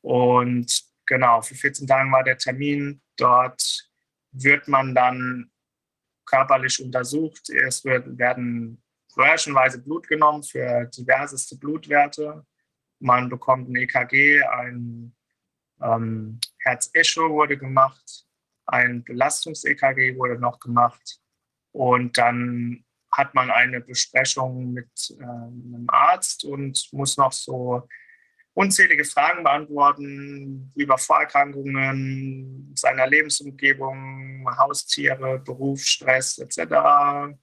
Und 0.02 0.93
genau, 1.06 1.41
für 1.41 1.56
14 1.56 1.88
Tage 1.88 2.11
war 2.11 2.23
der 2.23 2.38
Termin. 2.38 3.01
Dort 3.17 3.90
wird 4.32 4.67
man 4.67 4.95
dann 4.95 5.51
körperlich 6.25 6.83
untersucht. 6.83 7.49
Es 7.49 7.83
wird, 7.85 8.17
werden 8.17 8.82
röhrchenweise 9.17 9.82
Blut 9.82 10.07
genommen 10.07 10.43
für 10.43 10.85
diverseste 10.85 11.57
Blutwerte. 11.57 12.45
Man 12.99 13.30
bekommt 13.30 13.69
ein 13.69 13.75
EKG, 13.75 14.43
ein 14.43 15.15
ähm, 15.82 16.40
Herzecho 16.59 17.30
wurde 17.30 17.57
gemacht, 17.57 18.25
ein 18.65 19.03
Belastungs-EKG 19.03 20.17
wurde 20.17 20.40
noch 20.40 20.59
gemacht 20.59 21.19
und 21.72 22.17
dann 22.17 22.85
hat 23.11 23.35
man 23.35 23.51
eine 23.51 23.82
Besprechung 23.82 24.73
mit 24.73 24.90
äh, 25.19 25.23
einem 25.23 25.85
Arzt 25.88 26.45
und 26.45 26.88
muss 26.93 27.17
noch 27.17 27.32
so 27.32 27.88
unzählige 28.53 29.03
Fragen 29.03 29.43
beantworten 29.43 30.72
über 30.75 30.98
Vorerkrankungen, 30.98 32.72
seiner 32.75 33.07
Lebensumgebung, 33.07 34.45
Haustiere, 34.57 35.40
Beruf, 35.40 35.82
Stress 35.82 36.38
etc. 36.38 37.35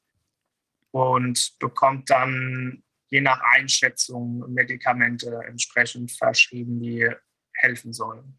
Und 0.92 1.58
bekommt 1.58 2.10
dann 2.10 2.82
je 3.08 3.20
nach 3.20 3.40
Einschätzung 3.40 4.44
Medikamente 4.52 5.40
entsprechend 5.46 6.12
verschrieben, 6.12 6.80
die 6.80 7.08
helfen 7.52 7.92
sollen. 7.92 8.38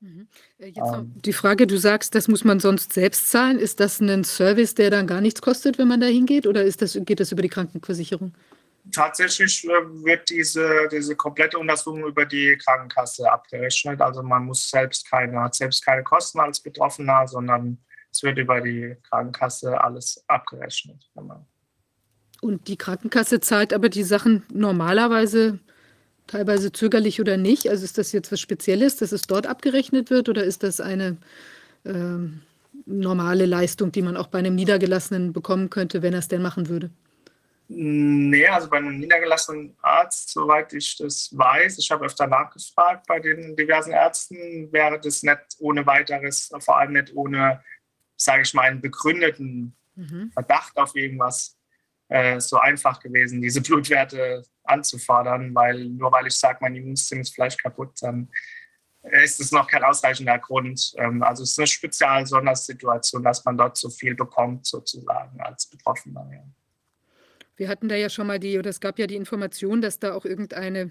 Mhm. 0.00 0.28
Äh, 0.58 0.66
jetzt 0.66 0.94
ähm. 0.94 1.12
die 1.24 1.32
Frage, 1.32 1.66
du 1.66 1.76
sagst, 1.76 2.14
das 2.14 2.28
muss 2.28 2.44
man 2.44 2.60
sonst 2.60 2.92
selbst 2.92 3.30
zahlen. 3.30 3.58
Ist 3.58 3.80
das 3.80 4.00
ein 4.00 4.24
Service, 4.24 4.74
der 4.74 4.90
dann 4.90 5.06
gar 5.06 5.20
nichts 5.20 5.42
kostet, 5.42 5.78
wenn 5.78 5.88
man 5.88 6.00
da 6.00 6.06
hingeht, 6.06 6.46
oder 6.46 6.64
ist 6.64 6.82
das, 6.82 6.98
geht 7.04 7.20
das 7.20 7.32
über 7.32 7.42
die 7.42 7.48
Krankenversicherung? 7.48 8.32
Tatsächlich 8.90 9.64
äh, 9.64 9.68
wird 10.04 10.28
diese, 10.28 10.88
diese 10.90 11.14
komplette 11.14 11.58
Untersuchung 11.58 12.04
über 12.04 12.24
die 12.24 12.56
Krankenkasse 12.56 13.30
abgerechnet. 13.30 14.00
Also 14.00 14.22
man 14.22 14.44
muss 14.44 14.68
selbst 14.68 15.08
keine, 15.08 15.40
hat 15.40 15.54
selbst 15.54 15.84
keine 15.84 16.02
Kosten 16.02 16.40
als 16.40 16.60
Betroffener, 16.60 17.28
sondern 17.28 17.78
es 18.10 18.22
wird 18.22 18.38
über 18.38 18.60
die 18.60 18.96
Krankenkasse 19.08 19.80
alles 19.80 20.24
abgerechnet. 20.26 21.08
Und 22.40 22.66
die 22.66 22.76
Krankenkasse 22.76 23.38
zahlt 23.38 23.72
aber 23.72 23.88
die 23.88 24.02
Sachen 24.02 24.42
normalerweise 24.52 25.60
teilweise 26.26 26.72
zögerlich 26.72 27.20
oder 27.20 27.36
nicht? 27.36 27.68
Also 27.68 27.84
ist 27.84 27.98
das 27.98 28.12
jetzt 28.12 28.32
was 28.32 28.40
Spezielles, 28.40 28.96
dass 28.96 29.12
es 29.12 29.22
dort 29.22 29.46
abgerechnet 29.46 30.10
wird 30.10 30.28
oder 30.28 30.44
ist 30.44 30.62
das 30.62 30.80
eine 30.80 31.18
äh, 31.84 32.18
normale 32.86 33.46
Leistung, 33.46 33.92
die 33.92 34.02
man 34.02 34.16
auch 34.16 34.28
bei 34.28 34.38
einem 34.38 34.54
Niedergelassenen 34.54 35.32
bekommen 35.32 35.70
könnte, 35.70 36.02
wenn 36.02 36.14
er 36.14 36.20
es 36.20 36.28
denn 36.28 36.42
machen 36.42 36.68
würde? 36.68 36.90
Nee, 37.74 38.46
also 38.48 38.68
bei 38.68 38.76
einem 38.76 38.98
niedergelassenen 38.98 39.74
Arzt, 39.80 40.30
soweit 40.30 40.72
ich 40.74 40.98
das 40.98 41.30
weiß, 41.32 41.78
ich 41.78 41.90
habe 41.90 42.04
öfter 42.04 42.26
nachgefragt 42.26 43.06
bei 43.06 43.18
den 43.18 43.56
diversen 43.56 43.92
Ärzten, 43.92 44.70
wäre 44.72 45.00
das 45.00 45.22
nicht 45.22 45.56
ohne 45.58 45.86
weiteres, 45.86 46.50
vor 46.60 46.78
allem 46.78 46.92
nicht 46.92 47.14
ohne, 47.14 47.62
sage 48.16 48.42
ich 48.42 48.52
mal, 48.52 48.62
einen 48.62 48.82
begründeten 48.82 49.74
mhm. 49.94 50.30
Verdacht 50.32 50.76
auf 50.76 50.94
irgendwas 50.94 51.56
äh, 52.08 52.40
so 52.40 52.58
einfach 52.58 53.00
gewesen, 53.00 53.40
diese 53.40 53.62
Blutwerte 53.62 54.44
anzufordern, 54.64 55.54
weil 55.54 55.86
nur 55.88 56.12
weil 56.12 56.26
ich 56.26 56.36
sage, 56.36 56.58
mein 56.60 56.74
Immunsystem 56.74 57.20
ist 57.20 57.34
vielleicht 57.34 57.62
kaputt, 57.62 57.94
dann 58.02 58.28
ist 59.02 59.40
es 59.40 59.50
noch 59.50 59.66
kein 59.66 59.82
ausreichender 59.82 60.38
Grund. 60.38 60.92
Ähm, 60.98 61.22
also 61.22 61.42
es 61.42 61.52
ist 61.52 61.58
eine 61.58 61.66
Spezial-Sondersituation, 61.66 63.22
dass 63.22 63.44
man 63.44 63.56
dort 63.56 63.78
so 63.78 63.88
viel 63.88 64.14
bekommt, 64.14 64.66
sozusagen, 64.66 65.40
als 65.40 65.66
Betroffener. 65.66 66.28
Ja. 66.30 66.44
Wir 67.56 67.68
hatten 67.68 67.88
da 67.88 67.96
ja 67.96 68.08
schon 68.08 68.26
mal 68.26 68.38
die 68.38 68.58
oder 68.58 68.70
es 68.70 68.80
gab 68.80 68.98
ja 68.98 69.06
die 69.06 69.16
Information, 69.16 69.80
dass 69.80 69.98
da 69.98 70.14
auch 70.14 70.24
irgendeine 70.24 70.90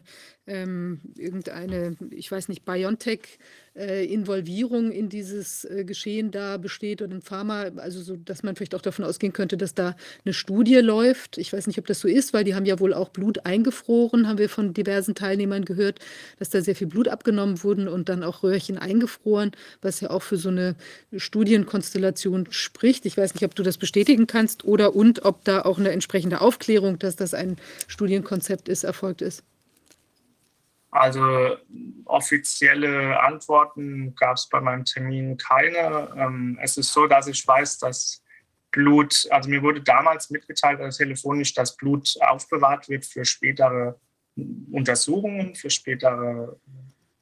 ähm, 0.51 0.99
irgendeine, 1.15 1.95
ich 2.09 2.29
weiß 2.29 2.49
nicht, 2.49 2.65
BioNTech 2.65 3.39
äh, 3.73 4.03
in 4.03 5.09
dieses 5.09 5.63
äh, 5.63 5.85
Geschehen 5.85 6.31
da 6.31 6.57
besteht 6.57 7.01
oder 7.01 7.15
ein 7.15 7.21
Pharma, 7.21 7.71
also 7.77 8.01
so, 8.01 8.17
dass 8.17 8.43
man 8.43 8.57
vielleicht 8.57 8.75
auch 8.75 8.81
davon 8.81 9.05
ausgehen 9.05 9.31
könnte, 9.31 9.55
dass 9.55 9.73
da 9.73 9.95
eine 10.25 10.33
Studie 10.33 10.75
läuft. 10.75 11.37
Ich 11.37 11.53
weiß 11.53 11.67
nicht, 11.67 11.79
ob 11.79 11.87
das 11.87 12.01
so 12.01 12.09
ist, 12.09 12.33
weil 12.33 12.43
die 12.43 12.53
haben 12.53 12.65
ja 12.65 12.79
wohl 12.81 12.93
auch 12.93 13.09
Blut 13.09 13.45
eingefroren, 13.45 14.27
haben 14.27 14.39
wir 14.39 14.49
von 14.49 14.73
diversen 14.73 15.15
Teilnehmern 15.15 15.63
gehört, 15.63 15.99
dass 16.37 16.49
da 16.49 16.61
sehr 16.61 16.75
viel 16.75 16.87
Blut 16.87 17.07
abgenommen 17.07 17.63
wurden 17.63 17.87
und 17.87 18.09
dann 18.09 18.23
auch 18.23 18.43
Röhrchen 18.43 18.77
eingefroren, 18.77 19.51
was 19.81 20.01
ja 20.01 20.09
auch 20.09 20.21
für 20.21 20.37
so 20.37 20.49
eine 20.49 20.75
Studienkonstellation 21.15 22.47
spricht. 22.49 23.05
Ich 23.05 23.15
weiß 23.15 23.35
nicht, 23.35 23.45
ob 23.45 23.55
du 23.55 23.63
das 23.63 23.77
bestätigen 23.77 24.27
kannst 24.27 24.65
oder 24.65 24.95
und 24.95 25.23
ob 25.23 25.45
da 25.45 25.61
auch 25.61 25.79
eine 25.79 25.91
entsprechende 25.91 26.41
Aufklärung, 26.41 26.99
dass 26.99 27.15
das 27.15 27.33
ein 27.33 27.55
Studienkonzept 27.87 28.67
ist, 28.67 28.83
erfolgt 28.83 29.21
ist. 29.21 29.43
Also 30.91 31.57
offizielle 32.03 33.17
Antworten 33.21 34.13
gab 34.15 34.35
es 34.35 34.49
bei 34.49 34.59
meinem 34.59 34.83
Termin 34.83 35.37
keine. 35.37 36.13
Ähm, 36.17 36.59
es 36.61 36.75
ist 36.75 36.91
so, 36.91 37.07
dass 37.07 37.27
ich 37.27 37.47
weiß, 37.47 37.79
dass 37.79 38.21
Blut, 38.71 39.27
also 39.29 39.49
mir 39.49 39.61
wurde 39.61 39.81
damals 39.81 40.29
mitgeteilt, 40.29 40.81
also 40.81 40.97
telefonisch, 40.97 41.53
dass 41.53 41.77
Blut 41.77 42.17
aufbewahrt 42.21 42.89
wird 42.89 43.05
für 43.05 43.23
spätere 43.23 43.99
Untersuchungen, 44.71 45.55
für 45.55 45.69
spätere 45.69 46.57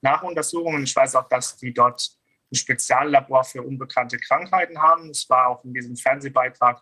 Nachuntersuchungen. 0.02 0.84
Ich 0.84 0.96
weiß 0.96 1.16
auch, 1.16 1.28
dass 1.28 1.58
die 1.58 1.74
dort 1.74 2.12
ein 2.52 2.56
Speziallabor 2.56 3.44
für 3.44 3.62
unbekannte 3.62 4.18
Krankheiten 4.18 4.82
haben. 4.82 5.12
Es 5.12 5.30
war 5.30 5.48
auch 5.48 5.64
in 5.64 5.74
diesem 5.74 5.96
Fernsehbeitrag, 5.96 6.82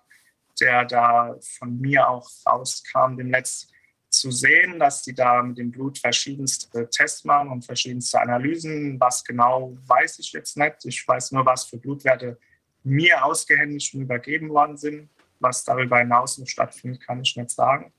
der 0.60 0.86
da 0.86 1.36
von 1.58 1.80
mir 1.80 2.08
auch 2.08 2.30
rauskam, 2.46 3.18
demnächst 3.18 3.72
zu 4.20 4.32
sehen, 4.32 4.80
dass 4.80 5.04
die 5.04 5.14
da 5.14 5.42
mit 5.42 5.58
dem 5.58 5.72
Blut 5.72 5.98
verschiedenste 5.98 6.90
Tests 6.90 7.24
machen 7.24 7.50
und 7.50 7.66
verschiedenste 7.66 8.22
Analysen. 8.22 9.00
Was 9.00 9.24
genau 9.24 9.78
weiß 9.86 10.20
ich 10.20 10.32
jetzt 10.34 10.58
nicht. 10.58 10.86
Ich 10.86 11.08
weiß 11.08 11.32
nur, 11.32 11.46
was 11.46 11.66
für 11.66 11.78
Blutwerte 11.78 12.38
mir 12.84 13.24
ausgehändigt 13.24 13.94
und 13.94 14.02
übergeben 14.02 14.50
worden 14.50 14.78
sind. 14.78 15.10
Was 15.40 15.64
darüber 15.64 16.00
hinaus 16.00 16.38
noch 16.38 16.48
stattfindet, 16.48 17.02
kann 17.02 17.22
ich 17.22 17.36
nicht 17.36 17.52
sagen. 17.52 17.94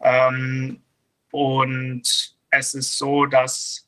Ähm, 0.00 0.82
und 1.30 2.36
es 2.50 2.74
ist 2.74 2.98
so, 2.98 3.26
dass 3.26 3.86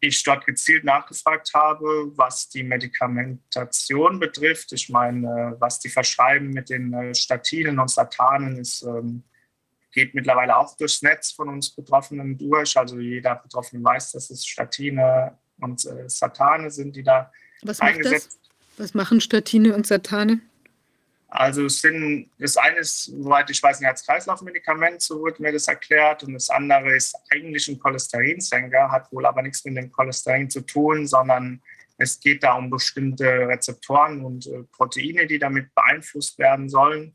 ich 0.00 0.22
dort 0.24 0.44
gezielt 0.46 0.82
nachgefragt 0.82 1.52
habe, 1.54 2.10
was 2.16 2.48
die 2.48 2.64
Medikamentation 2.64 4.18
betrifft. 4.18 4.72
Ich 4.72 4.88
meine, 4.88 5.56
was 5.60 5.78
die 5.78 5.88
verschreiben 5.88 6.50
mit 6.50 6.70
den 6.70 6.92
äh, 6.92 7.14
Statinen 7.14 7.78
und 7.78 7.88
Satanen 7.88 8.58
ist, 8.58 8.82
ähm, 8.82 9.22
geht 9.92 10.14
mittlerweile 10.14 10.56
auch 10.56 10.76
durchs 10.76 11.02
Netz 11.02 11.32
von 11.32 11.48
uns 11.48 11.70
Betroffenen 11.70 12.36
durch. 12.38 12.76
Also 12.76 12.98
jeder 12.98 13.36
Betroffene 13.36 13.84
weiß, 13.84 14.12
dass 14.12 14.30
es 14.30 14.46
Statine 14.46 15.38
und 15.60 15.84
äh, 15.86 16.08
Satane 16.08 16.70
sind, 16.70 16.96
die 16.96 17.02
da 17.02 17.30
Was 17.62 17.78
macht 17.78 18.04
das? 18.04 18.38
Was 18.78 18.94
machen 18.94 19.20
Statine 19.20 19.74
und 19.74 19.86
Satane? 19.86 20.40
Also 21.28 21.64
es 21.64 21.80
sind, 21.80 22.30
das 22.38 22.58
eine 22.58 22.80
ist, 22.80 23.04
soweit 23.04 23.48
ich 23.48 23.62
weiß, 23.62 23.80
ein 23.80 23.84
Herz-Kreislauf-Medikament, 23.84 25.00
so 25.00 25.20
wurde 25.20 25.40
mir 25.40 25.52
das 25.52 25.66
erklärt. 25.66 26.24
Und 26.24 26.34
das 26.34 26.50
andere 26.50 26.94
ist 26.94 27.16
eigentlich 27.30 27.68
ein 27.68 27.78
Cholesterinsenker, 27.78 28.90
hat 28.90 29.10
wohl 29.12 29.24
aber 29.24 29.40
nichts 29.40 29.64
mit 29.64 29.76
dem 29.76 29.90
Cholesterin 29.90 30.50
zu 30.50 30.60
tun, 30.60 31.06
sondern 31.06 31.62
es 31.96 32.20
geht 32.20 32.42
da 32.42 32.54
um 32.54 32.68
bestimmte 32.68 33.48
Rezeptoren 33.48 34.24
und 34.24 34.46
äh, 34.46 34.64
Proteine, 34.72 35.26
die 35.26 35.38
damit 35.38 35.74
beeinflusst 35.74 36.38
werden 36.38 36.68
sollen. 36.68 37.14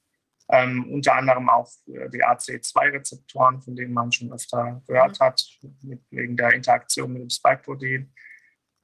Ähm, 0.49 0.91
unter 0.93 1.15
anderem 1.15 1.49
auch 1.49 1.69
äh, 1.87 2.09
die 2.09 2.23
ACE2-Rezeptoren, 2.23 3.61
von 3.61 3.75
denen 3.75 3.93
man 3.93 4.11
schon 4.11 4.31
öfter 4.31 4.81
gehört 4.87 5.19
hat, 5.19 5.43
mit, 5.83 6.01
wegen 6.09 6.37
der 6.37 6.53
Interaktion 6.53 7.11
mit 7.11 7.21
dem 7.21 7.29
Spike-Protein. 7.29 8.13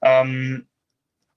Ähm, 0.04 0.68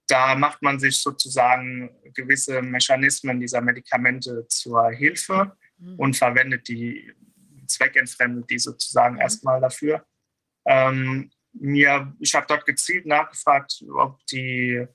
da 0.07 0.35
macht 0.35 0.61
man 0.61 0.79
sich 0.79 0.97
sozusagen 0.97 1.89
gewisse 2.13 2.61
Mechanismen 2.61 3.39
dieser 3.39 3.61
Medikamente 3.61 4.45
zur 4.47 4.89
Hilfe 4.89 5.55
mhm. 5.77 5.95
und 5.95 6.17
verwendet 6.17 6.67
die, 6.67 7.13
zweckentfremdet 7.67 8.49
die 8.49 8.59
sozusagen 8.59 9.15
mhm. 9.15 9.21
erstmal 9.21 9.61
dafür. 9.61 10.05
Ähm, 10.65 11.29
mir, 11.53 12.13
ich 12.19 12.35
habe 12.35 12.45
dort 12.47 12.65
gezielt 12.65 13.05
nachgefragt, 13.05 13.83
ob 13.95 14.23
die 14.27 14.85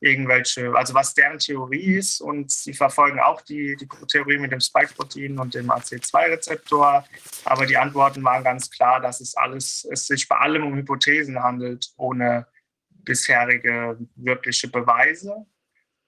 irgendwelche, 0.00 0.74
also 0.74 0.94
was 0.94 1.14
deren 1.14 1.38
Theorie 1.38 1.96
ist 1.96 2.20
und 2.20 2.50
sie 2.50 2.74
verfolgen 2.74 3.18
auch 3.18 3.40
die, 3.40 3.76
die 3.76 3.88
Theorie 4.08 4.38
mit 4.38 4.52
dem 4.52 4.60
Spike-Protein 4.60 5.38
und 5.38 5.54
dem 5.54 5.70
AC2-Rezeptor, 5.70 7.04
aber 7.44 7.66
die 7.66 7.78
Antworten 7.78 8.22
waren 8.22 8.44
ganz 8.44 8.70
klar, 8.70 9.00
dass 9.00 9.20
es 9.20 9.34
alles, 9.36 9.86
es 9.90 10.06
sich 10.06 10.28
bei 10.28 10.36
allem 10.36 10.66
um 10.66 10.76
Hypothesen 10.76 11.42
handelt, 11.42 11.88
ohne 11.96 12.46
bisherige 12.90 13.96
wirkliche 14.16 14.68
Beweise. 14.68 15.46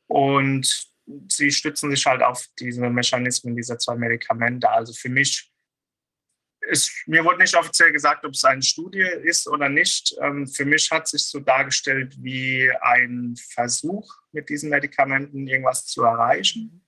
Und 0.06 0.88
sie 1.28 1.50
stützen 1.50 1.90
sich 1.90 2.04
halt 2.04 2.22
auf 2.22 2.46
diese 2.58 2.90
Mechanismen 2.90 3.56
dieser 3.56 3.78
zwei 3.78 3.96
Medikamente. 3.96 4.68
Also 4.68 4.92
für 4.92 5.08
mich 5.08 5.47
ist, 6.68 6.92
mir 7.06 7.24
wurde 7.24 7.38
nicht 7.38 7.56
offiziell 7.56 7.92
gesagt, 7.92 8.24
ob 8.24 8.32
es 8.32 8.44
eine 8.44 8.62
Studie 8.62 9.06
ist 9.22 9.48
oder 9.48 9.68
nicht. 9.68 10.14
Ähm, 10.20 10.46
für 10.46 10.64
mich 10.64 10.90
hat 10.90 11.08
sich 11.08 11.24
so 11.24 11.40
dargestellt 11.40 12.14
wie 12.20 12.70
ein 12.80 13.34
Versuch, 13.52 14.12
mit 14.32 14.48
diesen 14.48 14.70
Medikamenten 14.70 15.46
irgendwas 15.46 15.86
zu 15.86 16.02
erreichen. 16.02 16.84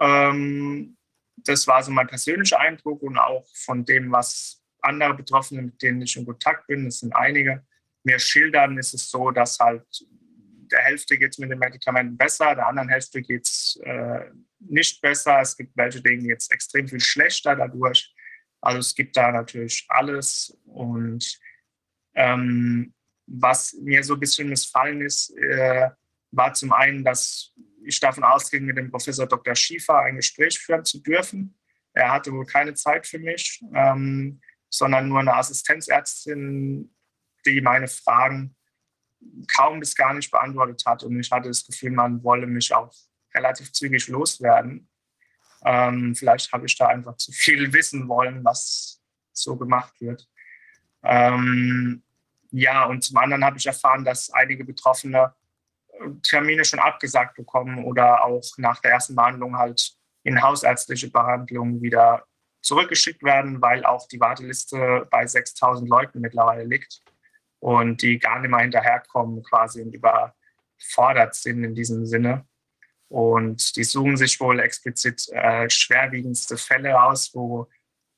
Ähm, 0.00 0.96
das 1.36 1.66
war 1.66 1.82
so 1.82 1.90
mein 1.90 2.06
persönlicher 2.06 2.60
Eindruck 2.60 3.02
und 3.02 3.18
auch 3.18 3.46
von 3.54 3.84
dem, 3.84 4.12
was 4.12 4.62
andere 4.80 5.14
Betroffene, 5.14 5.62
mit 5.62 5.82
denen 5.82 6.02
ich 6.02 6.16
in 6.16 6.26
Kontakt 6.26 6.66
bin, 6.66 6.84
das 6.84 7.00
sind 7.00 7.14
einige, 7.14 7.64
mir 8.04 8.18
schildern, 8.18 8.78
ist 8.78 8.94
es 8.94 9.10
so, 9.10 9.30
dass 9.30 9.58
halt 9.58 9.84
der 10.70 10.80
Hälfte 10.80 11.16
geht 11.16 11.32
es 11.32 11.38
mit 11.38 11.50
den 11.50 11.58
Medikamenten 11.58 12.16
besser, 12.16 12.54
der 12.54 12.66
anderen 12.66 12.88
Hälfte 12.88 13.22
geht 13.22 13.46
es 13.46 13.80
äh, 13.84 14.30
nicht 14.58 15.00
besser. 15.00 15.40
Es 15.40 15.56
gibt 15.56 15.76
welche, 15.76 16.00
denen 16.00 16.24
jetzt 16.24 16.52
extrem 16.52 16.88
viel 16.88 17.00
schlechter 17.00 17.54
dadurch. 17.54 18.14
Also 18.60 18.78
es 18.78 18.94
gibt 18.94 19.16
da 19.16 19.30
natürlich 19.30 19.86
alles. 19.88 20.56
Und 20.64 21.38
ähm, 22.14 22.94
was 23.26 23.74
mir 23.74 24.02
so 24.02 24.14
ein 24.14 24.20
bisschen 24.20 24.48
missfallen 24.48 25.00
ist, 25.02 25.36
äh, 25.36 25.90
war 26.30 26.52
zum 26.54 26.72
einen, 26.72 27.04
dass 27.04 27.52
ich 27.84 28.00
davon 28.00 28.24
ausging, 28.24 28.64
mit 28.64 28.76
dem 28.76 28.90
Professor 28.90 29.26
Dr. 29.26 29.54
Schiefer 29.54 30.00
ein 30.00 30.16
Gespräch 30.16 30.58
führen 30.58 30.84
zu 30.84 31.02
dürfen. 31.02 31.58
Er 31.92 32.12
hatte 32.12 32.32
wohl 32.32 32.44
keine 32.44 32.74
Zeit 32.74 33.06
für 33.06 33.18
mich, 33.18 33.62
ähm, 33.74 34.40
sondern 34.68 35.08
nur 35.08 35.20
eine 35.20 35.34
Assistenzärztin, 35.34 36.94
die 37.46 37.60
meine 37.60 37.88
Fragen 37.88 38.56
kaum 39.54 39.80
bis 39.80 39.94
gar 39.94 40.12
nicht 40.14 40.30
beantwortet 40.30 40.82
hat. 40.84 41.04
Und 41.04 41.18
ich 41.18 41.30
hatte 41.30 41.48
das 41.48 41.64
Gefühl, 41.64 41.92
man 41.92 42.22
wolle 42.22 42.46
mich 42.46 42.74
auch 42.74 42.92
relativ 43.34 43.72
zügig 43.72 44.08
loswerden. 44.08 44.88
Ähm, 45.64 46.14
vielleicht 46.14 46.52
habe 46.52 46.66
ich 46.66 46.76
da 46.76 46.86
einfach 46.86 47.16
zu 47.16 47.32
viel 47.32 47.72
wissen 47.72 48.08
wollen, 48.08 48.44
was 48.44 49.00
so 49.32 49.56
gemacht 49.56 50.00
wird. 50.00 50.28
Ähm, 51.02 52.02
ja, 52.50 52.84
und 52.86 53.02
zum 53.02 53.16
anderen 53.18 53.44
habe 53.44 53.58
ich 53.58 53.66
erfahren, 53.66 54.04
dass 54.04 54.30
einige 54.30 54.64
Betroffene 54.64 55.34
äh, 55.88 56.10
Termine 56.22 56.64
schon 56.64 56.78
abgesagt 56.78 57.36
bekommen 57.36 57.84
oder 57.84 58.24
auch 58.24 58.44
nach 58.56 58.80
der 58.80 58.92
ersten 58.92 59.14
Behandlung 59.14 59.56
halt 59.56 59.92
in 60.22 60.42
hausärztliche 60.42 61.10
Behandlung 61.10 61.80
wieder 61.80 62.24
zurückgeschickt 62.62 63.22
werden, 63.22 63.62
weil 63.62 63.84
auch 63.84 64.08
die 64.08 64.18
Warteliste 64.18 65.06
bei 65.10 65.26
6000 65.26 65.88
Leuten 65.88 66.20
mittlerweile 66.20 66.64
liegt 66.64 67.02
und 67.60 68.02
die 68.02 68.18
gar 68.18 68.40
nicht 68.40 68.50
mehr 68.50 68.60
hinterherkommen 68.60 69.42
quasi 69.44 69.82
und 69.82 69.94
überfordert 69.94 71.34
sind 71.34 71.62
in 71.62 71.74
diesem 71.74 72.06
Sinne. 72.06 72.44
Und 73.08 73.76
die 73.76 73.84
suchen 73.84 74.16
sich 74.16 74.40
wohl 74.40 74.60
explizit 74.60 75.28
äh, 75.30 75.70
schwerwiegendste 75.70 76.56
Fälle 76.56 77.00
aus, 77.00 77.34
wo 77.34 77.68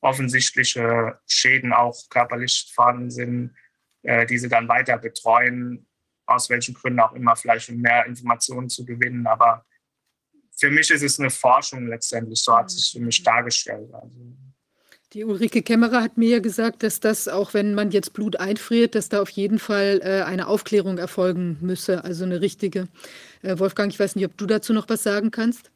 offensichtliche 0.00 1.18
Schäden 1.26 1.72
auch 1.72 1.96
körperlich 2.08 2.70
vorhanden 2.74 3.10
sind, 3.10 3.54
äh, 4.02 4.24
die 4.26 4.38
sie 4.38 4.48
dann 4.48 4.68
weiter 4.68 4.96
betreuen, 4.96 5.86
aus 6.26 6.48
welchen 6.48 6.74
Gründen 6.74 7.00
auch 7.00 7.12
immer, 7.12 7.36
vielleicht 7.36 7.68
um 7.68 7.76
mehr 7.76 8.06
Informationen 8.06 8.68
zu 8.68 8.84
gewinnen. 8.84 9.26
Aber 9.26 9.64
für 10.56 10.70
mich 10.70 10.90
ist 10.90 11.02
es 11.02 11.18
eine 11.18 11.30
Forschung 11.30 11.86
letztendlich, 11.86 12.40
so 12.40 12.56
hat 12.56 12.66
es 12.66 12.76
sich 12.76 12.92
für 12.92 13.00
mich 13.00 13.22
dargestellt. 13.22 13.92
Also 13.92 14.14
die 15.14 15.24
Ulrike 15.24 15.62
Kämmerer 15.62 16.02
hat 16.02 16.18
mir 16.18 16.28
ja 16.28 16.38
gesagt, 16.38 16.82
dass 16.82 17.00
das, 17.00 17.28
auch 17.28 17.54
wenn 17.54 17.74
man 17.74 17.90
jetzt 17.90 18.12
Blut 18.12 18.36
einfriert, 18.36 18.94
dass 18.94 19.08
da 19.08 19.22
auf 19.22 19.30
jeden 19.30 19.58
Fall 19.58 20.00
äh, 20.02 20.22
eine 20.22 20.46
Aufklärung 20.48 20.98
erfolgen 20.98 21.56
müsse, 21.60 22.04
also 22.04 22.24
eine 22.24 22.40
richtige. 22.40 22.88
Äh, 23.42 23.58
Wolfgang, 23.58 23.90
ich 23.90 23.98
weiß 23.98 24.16
nicht, 24.16 24.26
ob 24.26 24.36
du 24.36 24.46
dazu 24.46 24.72
noch 24.72 24.88
was 24.88 25.02
sagen 25.02 25.30
kannst. 25.30 25.70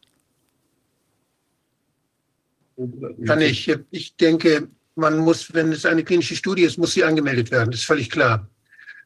Kann 3.26 3.40
ich. 3.40 3.74
Ich 3.90 4.16
denke, 4.16 4.68
man 4.96 5.18
muss, 5.18 5.52
wenn 5.54 5.72
es 5.72 5.86
eine 5.86 6.04
klinische 6.04 6.36
Studie 6.36 6.64
ist, 6.64 6.78
muss 6.78 6.92
sie 6.92 7.04
angemeldet 7.04 7.50
werden. 7.50 7.70
Das 7.70 7.80
ist 7.80 7.86
völlig 7.86 8.10
klar. 8.10 8.48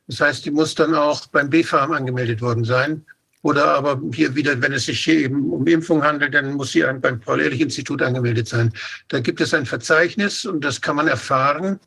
Das 0.08 0.20
heißt, 0.20 0.44
die 0.44 0.50
muss 0.50 0.74
dann 0.74 0.94
auch 0.94 1.26
beim 1.26 1.50
BfArM 1.50 1.92
angemeldet 1.92 2.40
worden 2.40 2.64
sein. 2.64 3.04
Oder 3.46 3.76
aber 3.76 4.00
hier 4.12 4.34
wieder, 4.34 4.60
wenn 4.60 4.72
es 4.72 4.86
sich 4.86 5.04
hier 5.04 5.20
eben 5.20 5.52
um 5.52 5.64
Impfung 5.68 6.02
handelt, 6.02 6.34
dann 6.34 6.54
muss 6.54 6.72
sie 6.72 6.82
beim 7.00 7.20
Paul-Ehrlich-Institut 7.20 8.02
angemeldet 8.02 8.48
sein. 8.48 8.72
Da 9.06 9.20
gibt 9.20 9.40
es 9.40 9.54
ein 9.54 9.66
Verzeichnis 9.66 10.44
und 10.44 10.64
das 10.64 10.80
kann 10.80 10.96
man 10.96 11.06
erfahren. 11.06 11.78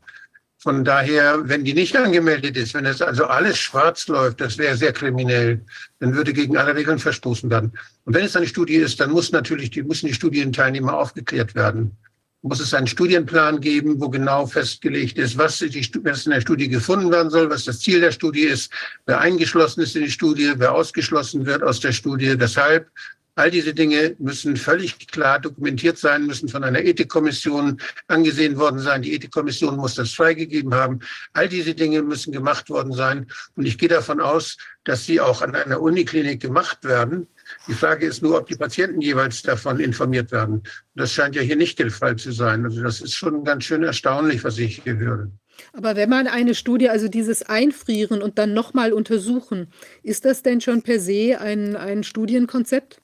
Von 0.57 0.85
daher, 0.85 1.49
wenn 1.49 1.65
die 1.65 1.73
nicht 1.73 1.97
angemeldet 1.97 2.55
ist, 2.55 2.75
wenn 2.75 2.85
es 2.85 3.01
also 3.01 3.25
alles 3.25 3.57
schwarz 3.57 4.07
läuft, 4.07 4.39
das 4.39 4.57
wäre 4.57 4.77
sehr 4.77 4.93
kriminell, 4.93 5.59
dann 5.99 6.15
würde 6.15 6.31
gegen 6.31 6.55
alle 6.55 6.75
Regeln 6.75 6.97
verstoßen 6.97 7.49
werden. 7.49 7.73
Und 8.05 8.13
wenn 8.13 8.23
es 8.23 8.37
eine 8.37 8.47
Studie 8.47 8.75
ist, 8.75 9.01
dann 9.01 9.11
muss 9.11 9.33
natürlich, 9.33 9.69
die 9.69 9.83
müssen 9.83 10.07
die 10.07 10.13
Studienteilnehmer 10.13 10.97
aufgeklärt 10.97 11.55
werden 11.55 11.97
muss 12.41 12.59
es 12.59 12.73
einen 12.73 12.87
Studienplan 12.87 13.59
geben, 13.59 13.99
wo 13.99 14.09
genau 14.09 14.45
festgelegt 14.45 15.17
ist, 15.17 15.37
was, 15.37 15.59
die, 15.59 15.91
was 16.03 16.25
in 16.25 16.31
der 16.31 16.41
Studie 16.41 16.69
gefunden 16.69 17.11
werden 17.11 17.29
soll, 17.29 17.49
was 17.49 17.65
das 17.65 17.79
Ziel 17.79 17.99
der 17.99 18.11
Studie 18.11 18.43
ist, 18.43 18.71
wer 19.05 19.19
eingeschlossen 19.19 19.81
ist 19.81 19.95
in 19.95 20.03
die 20.03 20.11
Studie, 20.11 20.53
wer 20.55 20.73
ausgeschlossen 20.73 21.45
wird 21.45 21.63
aus 21.63 21.79
der 21.79 21.91
Studie, 21.91 22.39
weshalb. 22.39 22.89
All 23.35 23.51
diese 23.51 23.73
Dinge 23.73 24.17
müssen 24.19 24.57
völlig 24.57 25.07
klar 25.07 25.39
dokumentiert 25.39 25.97
sein, 25.97 26.25
müssen 26.25 26.49
von 26.49 26.61
einer 26.65 26.83
Ethikkommission 26.83 27.79
angesehen 28.09 28.57
worden 28.57 28.79
sein. 28.79 29.01
Die 29.01 29.13
Ethikkommission 29.13 29.77
muss 29.77 29.95
das 29.95 30.11
freigegeben 30.11 30.73
haben. 30.73 30.99
All 31.31 31.47
diese 31.47 31.73
Dinge 31.73 32.01
müssen 32.01 32.33
gemacht 32.33 32.69
worden 32.69 32.91
sein. 32.91 33.27
Und 33.55 33.65
ich 33.65 33.77
gehe 33.77 33.87
davon 33.87 34.19
aus, 34.19 34.57
dass 34.83 35.05
sie 35.05 35.21
auch 35.21 35.41
an 35.41 35.55
einer 35.55 35.79
Uniklinik 35.79 36.41
gemacht 36.41 36.83
werden. 36.83 37.27
Die 37.67 37.73
Frage 37.73 38.05
ist 38.05 38.23
nur, 38.23 38.37
ob 38.37 38.47
die 38.47 38.55
Patienten 38.55 39.01
jeweils 39.01 39.41
davon 39.41 39.79
informiert 39.79 40.31
werden. 40.31 40.63
Das 40.95 41.13
scheint 41.13 41.35
ja 41.35 41.41
hier 41.41 41.55
nicht 41.55 41.77
der 41.79 41.91
Fall 41.91 42.15
zu 42.15 42.31
sein. 42.31 42.65
Also 42.65 42.81
das 42.81 43.01
ist 43.01 43.13
schon 43.13 43.43
ganz 43.43 43.65
schön 43.65 43.83
erstaunlich, 43.83 44.43
was 44.43 44.57
ich 44.57 44.81
hier 44.83 44.97
höre. 44.97 45.29
Aber 45.73 45.95
wenn 45.95 46.09
man 46.09 46.27
eine 46.27 46.55
Studie, 46.55 46.89
also 46.89 47.07
dieses 47.07 47.43
Einfrieren 47.43 48.21
und 48.21 48.37
dann 48.37 48.53
nochmal 48.53 48.93
untersuchen, 48.93 49.67
ist 50.03 50.25
das 50.25 50.41
denn 50.41 50.61
schon 50.61 50.81
per 50.81 50.99
se 50.99 51.39
ein, 51.39 51.75
ein 51.75 52.03
Studienkonzept? 52.03 53.01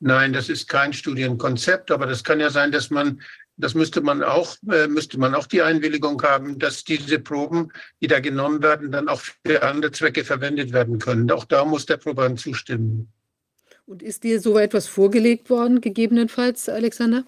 Nein, 0.00 0.32
das 0.32 0.48
ist 0.48 0.68
kein 0.68 0.92
Studienkonzept, 0.92 1.90
aber 1.90 2.06
das 2.06 2.24
kann 2.24 2.40
ja 2.40 2.50
sein, 2.50 2.72
dass 2.72 2.90
man 2.90 3.22
das 3.56 3.74
müsste 3.74 4.00
man 4.00 4.22
auch, 4.22 4.56
äh, 4.70 4.88
müsste 4.88 5.18
man 5.18 5.34
auch 5.34 5.46
die 5.46 5.62
Einwilligung 5.62 6.20
haben, 6.22 6.58
dass 6.58 6.84
diese 6.84 7.18
Proben, 7.18 7.72
die 8.00 8.08
da 8.08 8.20
genommen 8.20 8.62
werden, 8.62 8.90
dann 8.90 9.08
auch 9.08 9.20
für 9.20 9.62
andere 9.62 9.92
Zwecke 9.92 10.24
verwendet 10.24 10.72
werden 10.72 10.98
können. 10.98 11.30
Auch 11.30 11.44
da 11.44 11.64
muss 11.64 11.86
der 11.86 11.98
Proband 11.98 12.40
zustimmen. 12.40 13.08
Und 13.86 14.02
ist 14.02 14.24
dir 14.24 14.40
so 14.40 14.58
etwas 14.58 14.88
vorgelegt 14.88 15.50
worden, 15.50 15.80
gegebenenfalls, 15.80 16.68
Alexander? 16.68 17.24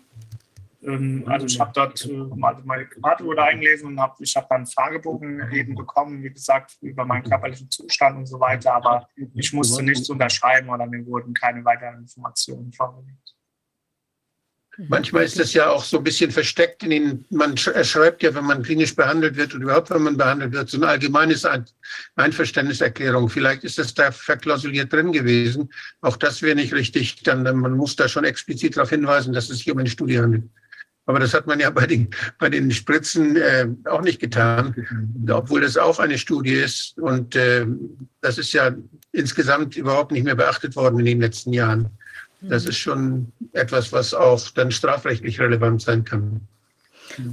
Ähm, 0.82 1.24
also 1.26 1.46
ich 1.46 1.60
habe 1.60 1.72
dort 1.74 2.04
äh, 2.06 2.12
mal 2.12 2.56
meine 2.64 2.86
Karte 2.86 3.24
wurde 3.24 3.42
eingelesen 3.42 3.88
und 3.88 4.00
hab, 4.00 4.20
ich 4.20 4.34
habe 4.36 4.46
dann 4.48 4.66
Fragebogen 4.66 5.52
eben 5.52 5.74
bekommen, 5.74 6.22
wie 6.22 6.30
gesagt, 6.30 6.76
über 6.80 7.04
meinen 7.04 7.24
körperlichen 7.24 7.70
Zustand 7.70 8.18
und 8.18 8.26
so 8.26 8.40
weiter, 8.40 8.74
aber 8.74 9.08
ich 9.34 9.52
musste 9.52 9.82
nichts 9.82 10.08
unterschreiben 10.08 10.70
oder 10.70 10.86
mir 10.86 11.04
wurden 11.06 11.34
keine 11.34 11.64
weiteren 11.64 12.00
Informationen 12.00 12.72
vorgelegt. 12.72 13.35
Manchmal 14.88 15.24
ist 15.24 15.38
das 15.38 15.54
ja 15.54 15.70
auch 15.70 15.84
so 15.84 15.98
ein 15.98 16.04
bisschen 16.04 16.30
versteckt 16.30 16.82
in 16.82 16.90
den, 16.90 17.24
man 17.30 17.56
schreibt 17.56 18.22
ja, 18.22 18.34
wenn 18.34 18.44
man 18.44 18.62
klinisch 18.62 18.94
behandelt 18.94 19.36
wird 19.36 19.54
und 19.54 19.62
überhaupt, 19.62 19.90
wenn 19.90 20.02
man 20.02 20.16
behandelt 20.16 20.52
wird, 20.52 20.68
so 20.68 20.78
ein 20.78 20.84
allgemeines 20.84 21.46
Einverständniserklärung. 22.16 23.28
Vielleicht 23.30 23.64
ist 23.64 23.78
das 23.78 23.94
da 23.94 24.12
verklausuliert 24.12 24.92
drin 24.92 25.12
gewesen. 25.12 25.70
Auch 26.02 26.16
das 26.16 26.42
wäre 26.42 26.56
nicht 26.56 26.74
richtig. 26.74 27.22
Dann, 27.22 27.42
man 27.42 27.72
muss 27.72 27.96
da 27.96 28.08
schon 28.08 28.24
explizit 28.24 28.76
darauf 28.76 28.90
hinweisen, 28.90 29.32
dass 29.32 29.48
es 29.48 29.58
sich 29.58 29.70
um 29.70 29.78
eine 29.78 29.88
Studie 29.88 30.18
handelt. 30.18 30.44
Aber 31.06 31.20
das 31.20 31.32
hat 31.32 31.46
man 31.46 31.60
ja 31.60 31.70
bei 31.70 31.86
den, 31.86 32.10
bei 32.38 32.50
den 32.50 32.70
Spritzen 32.70 33.36
äh, 33.36 33.68
auch 33.84 34.02
nicht 34.02 34.20
getan, 34.20 34.74
obwohl 35.30 35.62
das 35.62 35.78
auch 35.78 35.98
eine 35.98 36.18
Studie 36.18 36.54
ist. 36.54 36.98
Und 36.98 37.34
äh, 37.34 37.66
das 38.20 38.36
ist 38.36 38.52
ja 38.52 38.74
insgesamt 39.12 39.76
überhaupt 39.76 40.12
nicht 40.12 40.24
mehr 40.24 40.34
beachtet 40.34 40.76
worden 40.76 40.98
in 40.98 41.06
den 41.06 41.20
letzten 41.20 41.52
Jahren. 41.52 41.90
Das 42.48 42.64
ist 42.66 42.78
schon 42.78 43.32
etwas, 43.52 43.92
was 43.92 44.14
auch 44.14 44.48
dann 44.50 44.70
strafrechtlich 44.70 45.40
relevant 45.40 45.82
sein 45.82 46.04
kann. 46.04 46.46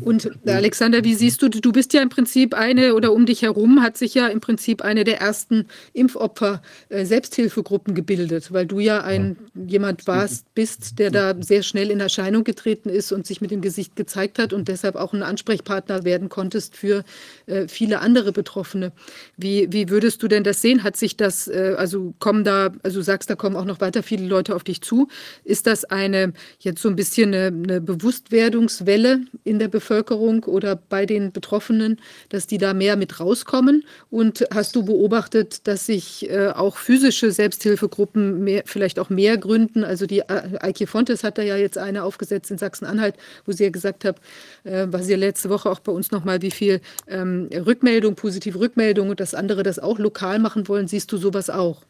Und 0.01 0.31
Alexander, 0.45 1.03
wie 1.03 1.15
siehst 1.15 1.41
du, 1.41 1.49
du 1.49 1.71
bist 1.71 1.93
ja 1.93 2.01
im 2.01 2.09
Prinzip 2.09 2.53
eine 2.53 2.95
oder 2.95 3.11
um 3.11 3.25
dich 3.25 3.41
herum 3.41 3.81
hat 3.81 3.97
sich 3.97 4.13
ja 4.13 4.27
im 4.27 4.39
Prinzip 4.39 4.81
eine 4.81 5.03
der 5.03 5.19
ersten 5.19 5.65
Impfopfer 5.93 6.61
äh, 6.89 7.05
Selbsthilfegruppen 7.05 7.93
gebildet, 7.95 8.51
weil 8.53 8.65
du 8.65 8.79
ja 8.79 9.01
ein 9.01 9.37
jemand 9.67 10.07
warst, 10.07 10.53
bist, 10.55 10.99
der 10.99 11.11
da 11.11 11.35
sehr 11.39 11.63
schnell 11.63 11.91
in 11.91 11.99
Erscheinung 11.99 12.43
getreten 12.43 12.89
ist 12.89 13.11
und 13.11 13.25
sich 13.25 13.41
mit 13.41 13.51
dem 13.51 13.61
Gesicht 13.61 13.95
gezeigt 13.95 14.39
hat 14.39 14.53
und 14.53 14.67
deshalb 14.67 14.95
auch 14.95 15.13
ein 15.13 15.23
Ansprechpartner 15.23 16.03
werden 16.03 16.29
konntest 16.29 16.75
für 16.75 17.03
äh, 17.45 17.67
viele 17.67 17.99
andere 17.99 18.31
Betroffene. 18.31 18.91
Wie, 19.37 19.67
wie 19.71 19.89
würdest 19.89 20.23
du 20.23 20.27
denn 20.27 20.43
das 20.43 20.61
sehen? 20.61 20.83
Hat 20.83 20.97
sich 20.97 21.17
das, 21.17 21.47
äh, 21.47 21.75
also 21.77 22.13
kommen 22.19 22.43
da, 22.43 22.71
also 22.83 22.99
du 22.99 23.03
sagst, 23.03 23.29
da 23.29 23.35
kommen 23.35 23.55
auch 23.55 23.65
noch 23.65 23.81
weiter 23.81 24.03
viele 24.03 24.25
Leute 24.25 24.55
auf 24.55 24.63
dich 24.63 24.81
zu. 24.81 25.07
Ist 25.43 25.67
das 25.67 25.85
eine 25.85 26.33
jetzt 26.59 26.81
so 26.81 26.89
ein 26.89 26.95
bisschen 26.95 27.33
eine, 27.33 27.47
eine 27.47 27.81
Bewusstwerdungswelle 27.81 29.21
in 29.43 29.59
der 29.59 29.62
Bevölkerung 29.67 30.43
oder 30.43 30.75
bei 30.75 31.05
den 31.05 31.31
Betroffenen, 31.31 31.99
dass 32.29 32.47
die 32.47 32.57
da 32.57 32.73
mehr 32.73 32.95
mit 32.95 33.19
rauskommen? 33.19 33.85
Und 34.09 34.45
hast 34.53 34.75
du 34.75 34.83
beobachtet, 34.83 35.67
dass 35.67 35.85
sich 35.85 36.29
äh, 36.29 36.49
auch 36.49 36.77
physische 36.77 37.31
Selbsthilfegruppen 37.31 38.43
mehr, 38.43 38.63
vielleicht 38.65 38.99
auch 38.99 39.09
mehr 39.09 39.37
gründen? 39.37 39.83
Also 39.83 40.05
die 40.05 40.19
äh, 40.19 40.57
Eike 40.59 40.87
Fontes 40.87 41.23
hat 41.23 41.37
da 41.37 41.41
ja 41.41 41.57
jetzt 41.57 41.77
eine 41.77 42.03
aufgesetzt 42.03 42.51
in 42.51 42.57
Sachsen-Anhalt, 42.57 43.15
wo 43.45 43.51
sie 43.51 43.63
ja 43.63 43.69
gesagt 43.69 44.05
hat, 44.05 44.17
äh, 44.63 44.87
war 44.89 45.01
sie 45.01 45.11
ja 45.11 45.17
letzte 45.17 45.49
Woche 45.49 45.69
auch 45.69 45.79
bei 45.79 45.91
uns 45.91 46.11
nochmal, 46.11 46.41
wie 46.41 46.51
viel 46.51 46.81
ähm, 47.07 47.49
Rückmeldung, 47.53 48.15
positive 48.15 48.59
Rückmeldung 48.59 49.09
und 49.09 49.19
dass 49.19 49.33
andere 49.35 49.63
das 49.63 49.79
auch 49.79 49.99
lokal 49.99 50.39
machen 50.39 50.67
wollen. 50.67 50.87
Siehst 50.87 51.11
du 51.11 51.17
sowas 51.17 51.49
auch? 51.49 51.83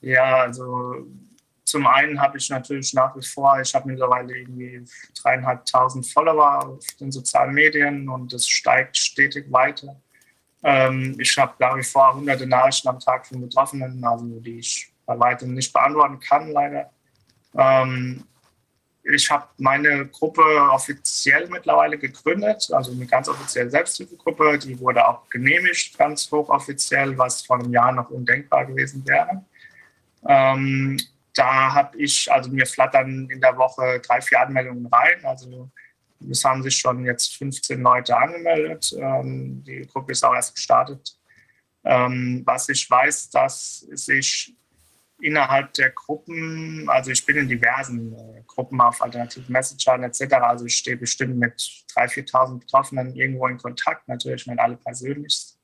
Ja, 0.00 0.36
also 0.42 1.06
zum 1.66 1.84
einen 1.84 2.20
habe 2.20 2.38
ich 2.38 2.48
natürlich 2.48 2.94
nach 2.94 3.16
wie 3.16 3.26
vor, 3.26 3.60
ich 3.60 3.74
habe 3.74 3.88
mittlerweile 3.88 4.36
irgendwie 4.36 4.84
dreieinhalbtausend 5.20 6.06
Follower 6.06 6.64
auf 6.64 6.86
den 7.00 7.10
sozialen 7.10 7.52
Medien 7.52 8.08
und 8.08 8.32
es 8.32 8.48
steigt 8.48 8.96
stetig 8.96 9.50
weiter. 9.50 10.00
Ähm, 10.62 11.16
ich 11.18 11.36
habe 11.36 11.54
nach 11.58 11.76
wie 11.76 11.82
vor 11.82 12.14
hunderte 12.14 12.46
Nachrichten 12.46 12.86
am 12.86 13.00
Tag 13.00 13.26
von 13.26 13.40
Betroffenen, 13.40 14.02
also 14.04 14.24
die 14.40 14.60
ich 14.60 14.92
bei 15.06 15.18
weitem 15.18 15.54
nicht 15.54 15.72
beantworten 15.72 16.20
kann, 16.20 16.52
leider. 16.52 16.88
Ähm, 17.58 18.22
ich 19.02 19.28
habe 19.28 19.48
meine 19.58 20.06
Gruppe 20.06 20.42
offiziell 20.70 21.48
mittlerweile 21.48 21.98
gegründet, 21.98 22.68
also 22.72 22.92
eine 22.92 23.06
ganz 23.06 23.28
offizielle 23.28 23.70
Selbsthilfegruppe. 23.70 24.58
Die 24.58 24.78
wurde 24.78 25.06
auch 25.06 25.28
genehmigt, 25.28 25.98
ganz 25.98 26.30
hochoffiziell, 26.30 27.18
was 27.18 27.42
vor 27.42 27.58
einem 27.58 27.72
Jahr 27.72 27.90
noch 27.90 28.10
undenkbar 28.10 28.66
gewesen 28.66 29.04
wäre. 29.04 29.44
Ähm, 30.28 30.96
da 31.36 31.74
habe 31.74 31.98
ich, 31.98 32.32
also 32.32 32.50
mir 32.50 32.66
flattern 32.66 33.28
in 33.30 33.40
der 33.40 33.56
Woche 33.56 34.00
drei, 34.00 34.20
vier 34.20 34.40
Anmeldungen 34.40 34.86
rein. 34.86 35.24
Also 35.24 35.70
es 36.30 36.44
haben 36.44 36.62
sich 36.62 36.76
schon 36.76 37.04
jetzt 37.04 37.36
15 37.36 37.80
Leute 37.80 38.16
angemeldet. 38.16 38.94
Ähm, 38.98 39.62
die 39.64 39.86
Gruppe 39.86 40.12
ist 40.12 40.24
auch 40.24 40.34
erst 40.34 40.54
gestartet. 40.54 41.18
Ähm, 41.84 42.42
was 42.46 42.68
ich 42.68 42.90
weiß, 42.90 43.30
dass 43.30 43.80
sich 43.92 44.56
innerhalb 45.20 45.72
der 45.74 45.90
Gruppen, 45.90 46.88
also 46.88 47.10
ich 47.10 47.24
bin 47.24 47.36
in 47.36 47.48
diversen 47.48 48.14
äh, 48.14 48.42
Gruppen 48.46 48.80
auf 48.80 49.02
alternativen 49.02 49.52
Messagern 49.52 50.02
etc., 50.04 50.34
also 50.40 50.66
ich 50.66 50.76
stehe 50.76 50.96
bestimmt 50.96 51.36
mit 51.36 51.54
3.000, 51.94 52.30
4.000 52.30 52.60
Betroffenen 52.60 53.14
irgendwo 53.14 53.46
in 53.46 53.58
Kontakt, 53.58 54.08
natürlich 54.08 54.46
mit 54.46 54.58
alle 54.58 54.76
persönlich. 54.76 55.54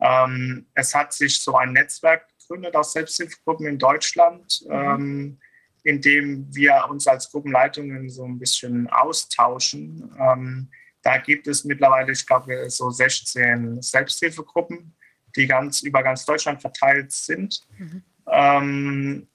Ähm, 0.00 0.66
es 0.74 0.94
hat 0.94 1.12
sich 1.12 1.40
so 1.40 1.56
ein 1.56 1.72
Netzwerk 1.72 2.27
gegründet 2.48 2.74
aus 2.74 2.92
Selbsthilfegruppen 2.92 3.66
in 3.66 3.78
Deutschland, 3.78 4.64
mhm. 4.66 4.72
ähm, 4.72 5.38
in 5.84 6.00
dem 6.00 6.46
wir 6.54 6.86
uns 6.90 7.06
als 7.06 7.30
Gruppenleitungen 7.30 8.08
so 8.08 8.24
ein 8.24 8.38
bisschen 8.38 8.88
austauschen. 8.88 10.10
Ähm, 10.18 10.70
da 11.02 11.18
gibt 11.18 11.46
es 11.46 11.64
mittlerweile, 11.64 12.12
ich 12.12 12.26
glaube, 12.26 12.68
so 12.68 12.90
16 12.90 13.80
Selbsthilfegruppen, 13.80 14.94
die 15.36 15.46
ganz 15.46 15.82
über 15.82 16.02
ganz 16.02 16.24
Deutschland 16.24 16.60
verteilt 16.60 17.12
sind. 17.12 17.60
Mhm. 17.78 18.02
Ähm, 18.26 19.28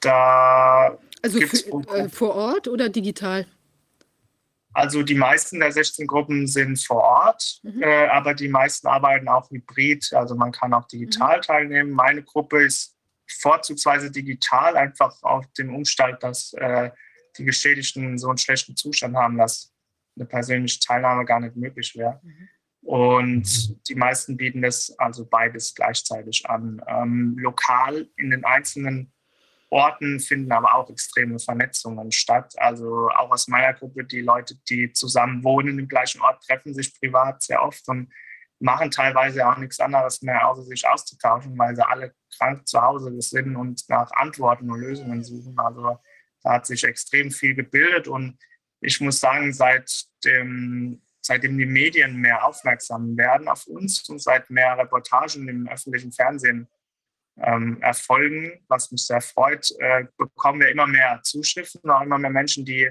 da 0.00 0.98
also 1.22 1.40
für, 1.40 1.94
äh, 1.94 2.08
vor 2.08 2.34
Ort 2.34 2.66
oder 2.66 2.88
digital? 2.88 3.46
Also 4.74 5.02
die 5.02 5.14
meisten 5.14 5.60
der 5.60 5.72
16 5.72 6.06
Gruppen 6.06 6.46
sind 6.46 6.82
vor 6.82 7.02
Ort, 7.02 7.60
mhm. 7.62 7.82
äh, 7.82 8.06
aber 8.06 8.34
die 8.34 8.48
meisten 8.48 8.86
arbeiten 8.86 9.28
auch 9.28 9.50
hybrid. 9.50 10.12
Also 10.14 10.34
man 10.34 10.52
kann 10.52 10.72
auch 10.72 10.86
digital 10.86 11.38
mhm. 11.38 11.42
teilnehmen. 11.42 11.90
Meine 11.90 12.22
Gruppe 12.22 12.64
ist 12.64 12.96
vorzugsweise 13.40 14.10
digital, 14.10 14.76
einfach 14.76 15.22
auf 15.22 15.46
dem 15.58 15.74
Umstand, 15.74 16.22
dass 16.22 16.52
äh, 16.54 16.90
die 17.36 17.44
Geschädigten 17.44 18.18
so 18.18 18.28
einen 18.28 18.38
schlechten 18.38 18.76
Zustand 18.76 19.16
haben, 19.16 19.38
dass 19.38 19.72
eine 20.16 20.26
persönliche 20.26 20.80
Teilnahme 20.80 21.24
gar 21.24 21.40
nicht 21.40 21.56
möglich 21.56 21.96
wäre. 21.96 22.20
Mhm. 22.22 22.48
Und 22.82 23.88
die 23.88 23.94
meisten 23.94 24.36
bieten 24.36 24.62
das 24.62 24.94
also 24.98 25.24
beides 25.24 25.74
gleichzeitig 25.74 26.48
an. 26.48 26.82
Ähm, 26.88 27.36
lokal 27.38 28.08
in 28.16 28.30
den 28.30 28.44
einzelnen 28.44 29.11
Orten 29.72 30.20
finden 30.20 30.52
aber 30.52 30.74
auch 30.74 30.90
extreme 30.90 31.38
Vernetzungen 31.38 32.12
statt. 32.12 32.52
Also 32.58 33.08
auch 33.08 33.30
aus 33.30 33.48
meiner 33.48 33.72
Gruppe, 33.72 34.04
die 34.04 34.20
Leute, 34.20 34.54
die 34.68 34.92
zusammen 34.92 35.42
wohnen 35.42 35.78
im 35.78 35.88
gleichen 35.88 36.20
Ort, 36.20 36.44
treffen 36.44 36.74
sich 36.74 36.98
privat 37.00 37.42
sehr 37.42 37.62
oft 37.62 37.88
und 37.88 38.12
machen 38.60 38.90
teilweise 38.90 39.48
auch 39.48 39.56
nichts 39.56 39.80
anderes 39.80 40.20
mehr, 40.20 40.46
außer 40.46 40.62
sich 40.64 40.86
auszutauschen, 40.86 41.58
weil 41.58 41.74
sie 41.74 41.86
alle 41.86 42.14
krank 42.36 42.68
zu 42.68 42.82
Hause 42.82 43.10
sind 43.20 43.56
und 43.56 43.82
nach 43.88 44.10
Antworten 44.12 44.70
und 44.70 44.80
Lösungen 44.80 45.24
suchen. 45.24 45.58
Also 45.58 45.98
da 46.42 46.52
hat 46.52 46.66
sich 46.66 46.84
extrem 46.84 47.30
viel 47.30 47.54
gebildet 47.54 48.08
und 48.08 48.38
ich 48.80 49.00
muss 49.00 49.20
sagen, 49.20 49.54
seit 49.54 50.04
dem, 50.24 51.00
seitdem 51.22 51.56
die 51.56 51.66
Medien 51.66 52.16
mehr 52.16 52.44
aufmerksam 52.44 53.16
werden 53.16 53.48
auf 53.48 53.66
uns 53.66 54.06
und 54.10 54.20
seit 54.20 54.50
mehr 54.50 54.76
Reportagen 54.76 55.48
im 55.48 55.66
öffentlichen 55.66 56.12
Fernsehen 56.12 56.68
ähm, 57.40 57.80
erfolgen, 57.80 58.64
was 58.68 58.90
mich 58.90 59.06
sehr 59.06 59.20
freut, 59.20 59.70
äh, 59.78 60.04
bekommen 60.16 60.60
wir 60.60 60.68
immer 60.68 60.86
mehr 60.86 61.20
Zuschriften, 61.22 61.90
auch 61.90 62.02
immer 62.02 62.18
mehr 62.18 62.30
Menschen, 62.30 62.64
die 62.64 62.90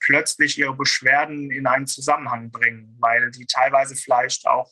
plötzlich 0.00 0.58
ihre 0.58 0.74
Beschwerden 0.74 1.50
in 1.50 1.66
einen 1.66 1.86
Zusammenhang 1.86 2.50
bringen, 2.50 2.96
weil 3.00 3.30
die 3.30 3.46
teilweise 3.46 3.96
vielleicht 3.96 4.46
auch 4.46 4.70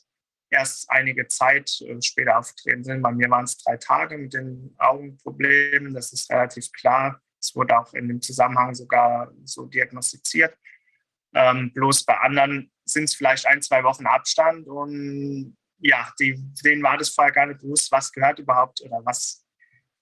erst 0.50 0.90
einige 0.90 1.26
Zeit 1.28 1.80
äh, 1.80 2.00
später 2.00 2.38
aufgetreten 2.38 2.84
sind. 2.84 3.02
Bei 3.02 3.12
mir 3.12 3.30
waren 3.30 3.44
es 3.44 3.56
drei 3.58 3.76
Tage 3.76 4.18
mit 4.18 4.34
den 4.34 4.74
Augenproblemen, 4.78 5.94
das 5.94 6.12
ist 6.12 6.30
relativ 6.30 6.70
klar. 6.72 7.20
Es 7.40 7.54
wurde 7.54 7.78
auch 7.78 7.92
in 7.94 8.08
dem 8.08 8.20
Zusammenhang 8.20 8.74
sogar 8.74 9.32
so 9.44 9.66
diagnostiziert. 9.66 10.56
Ähm, 11.34 11.72
bloß 11.72 12.04
bei 12.04 12.16
anderen 12.18 12.72
sind 12.84 13.04
es 13.04 13.14
vielleicht 13.14 13.46
ein, 13.46 13.60
zwei 13.60 13.82
Wochen 13.84 14.06
Abstand 14.06 14.66
und 14.68 15.56
ja, 15.78 16.12
die, 16.18 16.34
denen 16.64 16.82
war 16.82 16.96
das 16.96 17.10
vorher 17.10 17.32
gar 17.32 17.46
nicht 17.46 17.60
bewusst, 17.60 17.90
was 17.92 18.12
gehört 18.12 18.38
überhaupt 18.38 18.80
oder 18.82 19.00
was 19.04 19.46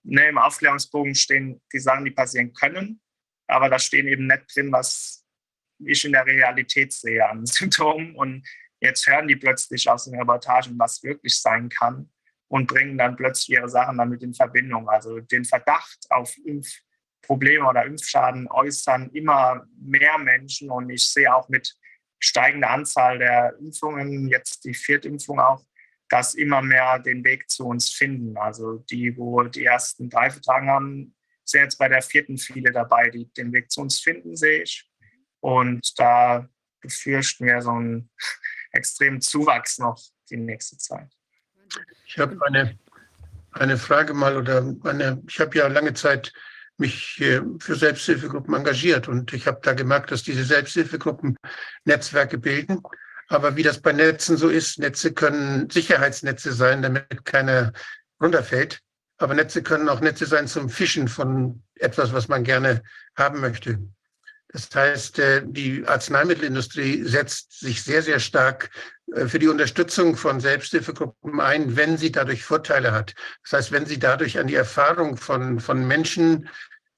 ne, 0.03 0.29
im 0.29 0.39
Aufklärungsbogen 0.39 1.15
stehen 1.15 1.61
die 1.73 1.79
Sachen, 1.79 2.05
die 2.05 2.11
passieren 2.11 2.53
können. 2.53 3.01
Aber 3.47 3.69
da 3.69 3.79
stehen 3.79 4.09
eben 4.09 4.27
nicht 4.27 4.55
drin, 4.55 4.73
was 4.73 5.25
ich 5.79 6.05
in 6.05 6.13
der 6.13 6.27
Realität 6.27 6.93
sehe 6.93 7.27
an 7.29 7.47
Symptomen. 7.47 8.15
Und 8.15 8.47
jetzt 8.81 9.07
hören 9.07 9.29
die 9.29 9.37
plötzlich 9.37 9.89
aus 9.89 10.05
den 10.05 10.19
Reportagen, 10.19 10.79
was 10.79 11.03
wirklich 11.03 11.41
sein 11.41 11.69
kann 11.69 12.11
und 12.49 12.67
bringen 12.67 12.99
dann 12.99 13.17
plötzlich 13.17 13.57
ihre 13.57 13.69
Sachen 13.69 13.99
damit 13.99 14.23
in 14.23 14.35
Verbindung. 14.35 14.89
Also 14.89 15.21
den 15.21 15.45
Verdacht 15.45 15.99
auf 16.11 16.35
Impfprobleme 16.45 17.67
oder 17.67 17.85
Impfschaden 17.85 18.49
äußern 18.49 19.11
immer 19.11 19.67
mehr 19.79 20.19
Menschen. 20.19 20.71
Und 20.71 20.91
ich 20.91 21.05
sehe 21.05 21.35
auch 21.35 21.49
mit 21.49 21.75
steigende 22.25 22.69
Anzahl 22.69 23.19
der 23.19 23.55
Impfungen, 23.59 24.29
jetzt 24.29 24.65
die 24.65 24.75
Viertimpfung 24.75 25.39
auch, 25.39 25.65
dass 26.09 26.35
immer 26.35 26.63
mehr 26.63 26.99
den 26.99 27.25
Weg 27.25 27.51
zu 27.51 27.67
uns 27.67 27.91
finden. 27.91 28.37
Also 28.37 28.79
die, 28.91 29.17
wo 29.17 29.43
die 29.43 29.65
ersten 29.65 30.09
drei 30.09 30.31
vertragen 30.31 30.69
haben, 30.69 31.15
sind 31.45 31.63
jetzt 31.63 31.79
bei 31.79 31.89
der 31.89 32.03
vierten 32.03 32.39
viele 32.39 32.73
dabei, 32.73 33.11
die 33.11 33.31
den 33.35 33.53
Weg 33.53 33.71
zu 33.71 33.83
uns 33.83 34.01
finden, 34.01 34.37
sehe 34.37 34.63
ich. 34.63 34.91
Und 35.41 35.99
da 35.99 36.49
befürchten 36.81 37.45
wir 37.47 37.61
so 37.61 37.73
einen 37.73 38.11
extremen 38.73 39.21
Zuwachs 39.21 39.79
noch 39.79 40.01
die 40.31 40.39
nächste 40.39 40.79
Zeit. 40.79 41.11
Ich 42.07 42.19
habe 42.19 42.39
eine, 42.47 42.79
eine 43.53 43.77
Frage 43.77 44.15
mal 44.15 44.37
oder 44.37 44.75
eine, 44.85 45.23
ich 45.29 45.41
habe 45.41 45.57
ja 45.59 45.67
lange 45.67 45.93
Zeit 45.93 46.33
mich 46.77 47.23
für 47.61 47.77
Selbsthilfegruppen 47.77 48.55
engagiert 48.55 49.09
und 49.09 49.33
ich 49.33 49.47
habe 49.47 49.61
da 49.63 49.75
gemerkt, 49.75 50.11
dass 50.11 50.23
diese 50.23 50.45
Selbsthilfegruppen 50.45 51.37
Netzwerke 51.85 52.39
bilden. 52.39 52.83
Aber 53.29 53.57
wie 53.57 53.63
das 53.63 53.81
bei 53.81 53.93
Netzen 53.93 54.37
so 54.37 54.49
ist, 54.49 54.79
Netze 54.79 55.13
können 55.13 55.71
Sicherheitsnetze 55.71 56.53
sein, 56.53 56.83
damit 56.83 57.25
keiner 57.25 57.73
runterfällt. 58.21 58.81
Aber 59.19 59.35
Netze 59.35 59.63
können 59.63 59.89
auch 59.89 60.01
Netze 60.01 60.27
sein 60.27 60.49
zum 60.49 60.69
Fischen 60.69 61.09
von 61.09 61.63
etwas, 61.77 62.13
was 62.13 62.29
man 62.29 62.45
gerne 62.45 62.83
haben 63.17 63.41
möchte. 63.41 63.79
Das 64.55 64.69
heißt, 64.73 65.19
äh, 65.19 65.43
die 65.45 65.85
Arzneimittelindustrie 65.85 67.03
setzt 67.03 67.59
sich 67.59 67.83
sehr, 67.83 68.03
sehr 68.03 68.21
stark 68.21 68.71
äh, 69.13 69.27
für 69.27 69.41
die 69.41 69.49
Unterstützung 69.49 70.17
von 70.17 70.39
Selbsthilfegruppen 70.39 71.41
ein, 71.41 71.77
wenn 71.77 71.99
sie 71.99 72.13
dadurch 72.13 72.45
Vorteile 72.45 72.93
hat. 72.93 73.17
Das 73.43 73.53
heißt, 73.53 73.73
wenn 73.73 73.85
sie 73.85 73.99
dadurch 73.99 74.39
an 74.39 74.47
die 74.47 74.55
Erfahrung 74.55 75.17
von, 75.17 75.59
von 75.59 75.85
Menschen 75.89 76.49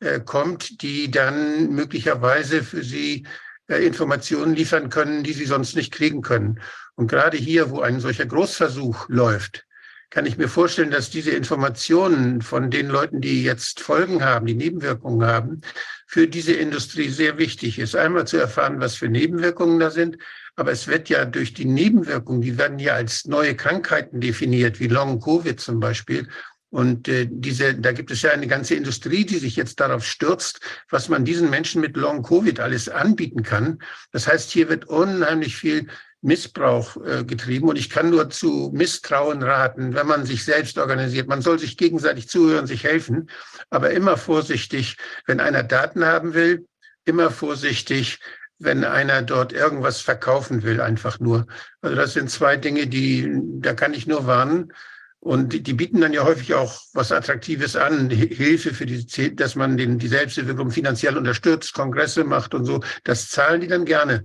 äh, 0.00 0.20
kommt, 0.20 0.82
die 0.82 1.10
dann 1.10 1.70
möglicherweise 1.70 2.62
für 2.62 2.84
sie 2.84 3.26
Informationen 3.68 4.54
liefern 4.54 4.90
können, 4.90 5.24
die 5.24 5.32
sie 5.32 5.46
sonst 5.46 5.74
nicht 5.74 5.92
kriegen 5.92 6.22
können. 6.22 6.60
Und 6.94 7.08
gerade 7.08 7.36
hier, 7.36 7.70
wo 7.70 7.80
ein 7.80 7.98
solcher 7.98 8.26
Großversuch 8.26 9.08
läuft, 9.08 9.66
kann 10.10 10.24
ich 10.24 10.38
mir 10.38 10.48
vorstellen, 10.48 10.92
dass 10.92 11.10
diese 11.10 11.32
Informationen 11.32 12.42
von 12.42 12.70
den 12.70 12.86
Leuten, 12.86 13.20
die 13.20 13.42
jetzt 13.42 13.80
Folgen 13.80 14.22
haben, 14.22 14.46
die 14.46 14.54
Nebenwirkungen 14.54 15.26
haben, 15.26 15.62
für 16.06 16.28
diese 16.28 16.52
Industrie 16.52 17.08
sehr 17.08 17.36
wichtig 17.36 17.78
ist. 17.78 17.96
Einmal 17.96 18.26
zu 18.26 18.36
erfahren, 18.36 18.80
was 18.80 18.94
für 18.94 19.08
Nebenwirkungen 19.08 19.80
da 19.80 19.90
sind, 19.90 20.18
aber 20.54 20.72
es 20.72 20.86
wird 20.86 21.08
ja 21.08 21.24
durch 21.24 21.52
die 21.52 21.66
Nebenwirkungen, 21.66 22.40
die 22.40 22.56
werden 22.56 22.78
ja 22.78 22.94
als 22.94 23.26
neue 23.26 23.54
Krankheiten 23.54 24.20
definiert, 24.20 24.80
wie 24.80 24.88
Long 24.88 25.20
Covid 25.20 25.60
zum 25.60 25.80
Beispiel. 25.80 26.28
Und 26.70 27.08
äh, 27.08 27.28
diese, 27.30 27.74
da 27.74 27.92
gibt 27.92 28.10
es 28.10 28.22
ja 28.22 28.30
eine 28.30 28.46
ganze 28.46 28.74
Industrie, 28.74 29.24
die 29.24 29.38
sich 29.38 29.56
jetzt 29.56 29.80
darauf 29.80 30.04
stürzt, 30.04 30.60
was 30.90 31.08
man 31.08 31.24
diesen 31.24 31.50
Menschen 31.50 31.80
mit 31.80 31.96
Long 31.96 32.22
Covid 32.22 32.60
alles 32.60 32.88
anbieten 32.88 33.42
kann. 33.42 33.78
Das 34.12 34.26
heißt, 34.26 34.50
hier 34.50 34.68
wird 34.68 34.86
unheimlich 34.86 35.56
viel 35.56 35.86
Missbrauch 36.26 36.96
äh, 36.96 37.24
getrieben. 37.24 37.68
Und 37.68 37.76
ich 37.78 37.88
kann 37.88 38.10
nur 38.10 38.28
zu 38.28 38.70
Misstrauen 38.74 39.42
raten, 39.42 39.94
wenn 39.94 40.06
man 40.06 40.26
sich 40.26 40.44
selbst 40.44 40.76
organisiert. 40.76 41.28
Man 41.28 41.40
soll 41.40 41.58
sich 41.58 41.76
gegenseitig 41.76 42.28
zuhören, 42.28 42.66
sich 42.66 42.84
helfen, 42.84 43.30
aber 43.70 43.92
immer 43.92 44.16
vorsichtig, 44.16 44.96
wenn 45.26 45.40
einer 45.40 45.62
Daten 45.62 46.04
haben 46.04 46.34
will, 46.34 46.66
immer 47.04 47.30
vorsichtig, 47.30 48.18
wenn 48.58 48.84
einer 48.84 49.22
dort 49.22 49.52
irgendwas 49.52 50.00
verkaufen 50.00 50.62
will, 50.64 50.80
einfach 50.80 51.20
nur. 51.20 51.46
Also 51.80 51.94
das 51.94 52.14
sind 52.14 52.30
zwei 52.30 52.56
Dinge, 52.56 52.86
die, 52.86 53.30
da 53.60 53.74
kann 53.74 53.94
ich 53.94 54.06
nur 54.06 54.26
warnen. 54.26 54.72
Und 55.20 55.52
die, 55.52 55.62
die 55.62 55.74
bieten 55.74 56.00
dann 56.00 56.12
ja 56.12 56.24
häufig 56.24 56.54
auch 56.54 56.80
was 56.92 57.12
Attraktives 57.12 57.76
an, 57.76 58.10
Hilfe 58.10 58.74
für 58.74 58.86
die, 58.86 59.34
dass 59.34 59.54
man 59.54 59.76
den, 59.76 59.98
die 59.98 60.08
Selbsthilfegruppen 60.08 60.72
finanziell 60.72 61.16
unterstützt, 61.16 61.74
Kongresse 61.74 62.24
macht 62.24 62.54
und 62.54 62.64
so. 62.64 62.80
Das 63.04 63.28
zahlen 63.28 63.60
die 63.60 63.68
dann 63.68 63.84
gerne 63.84 64.24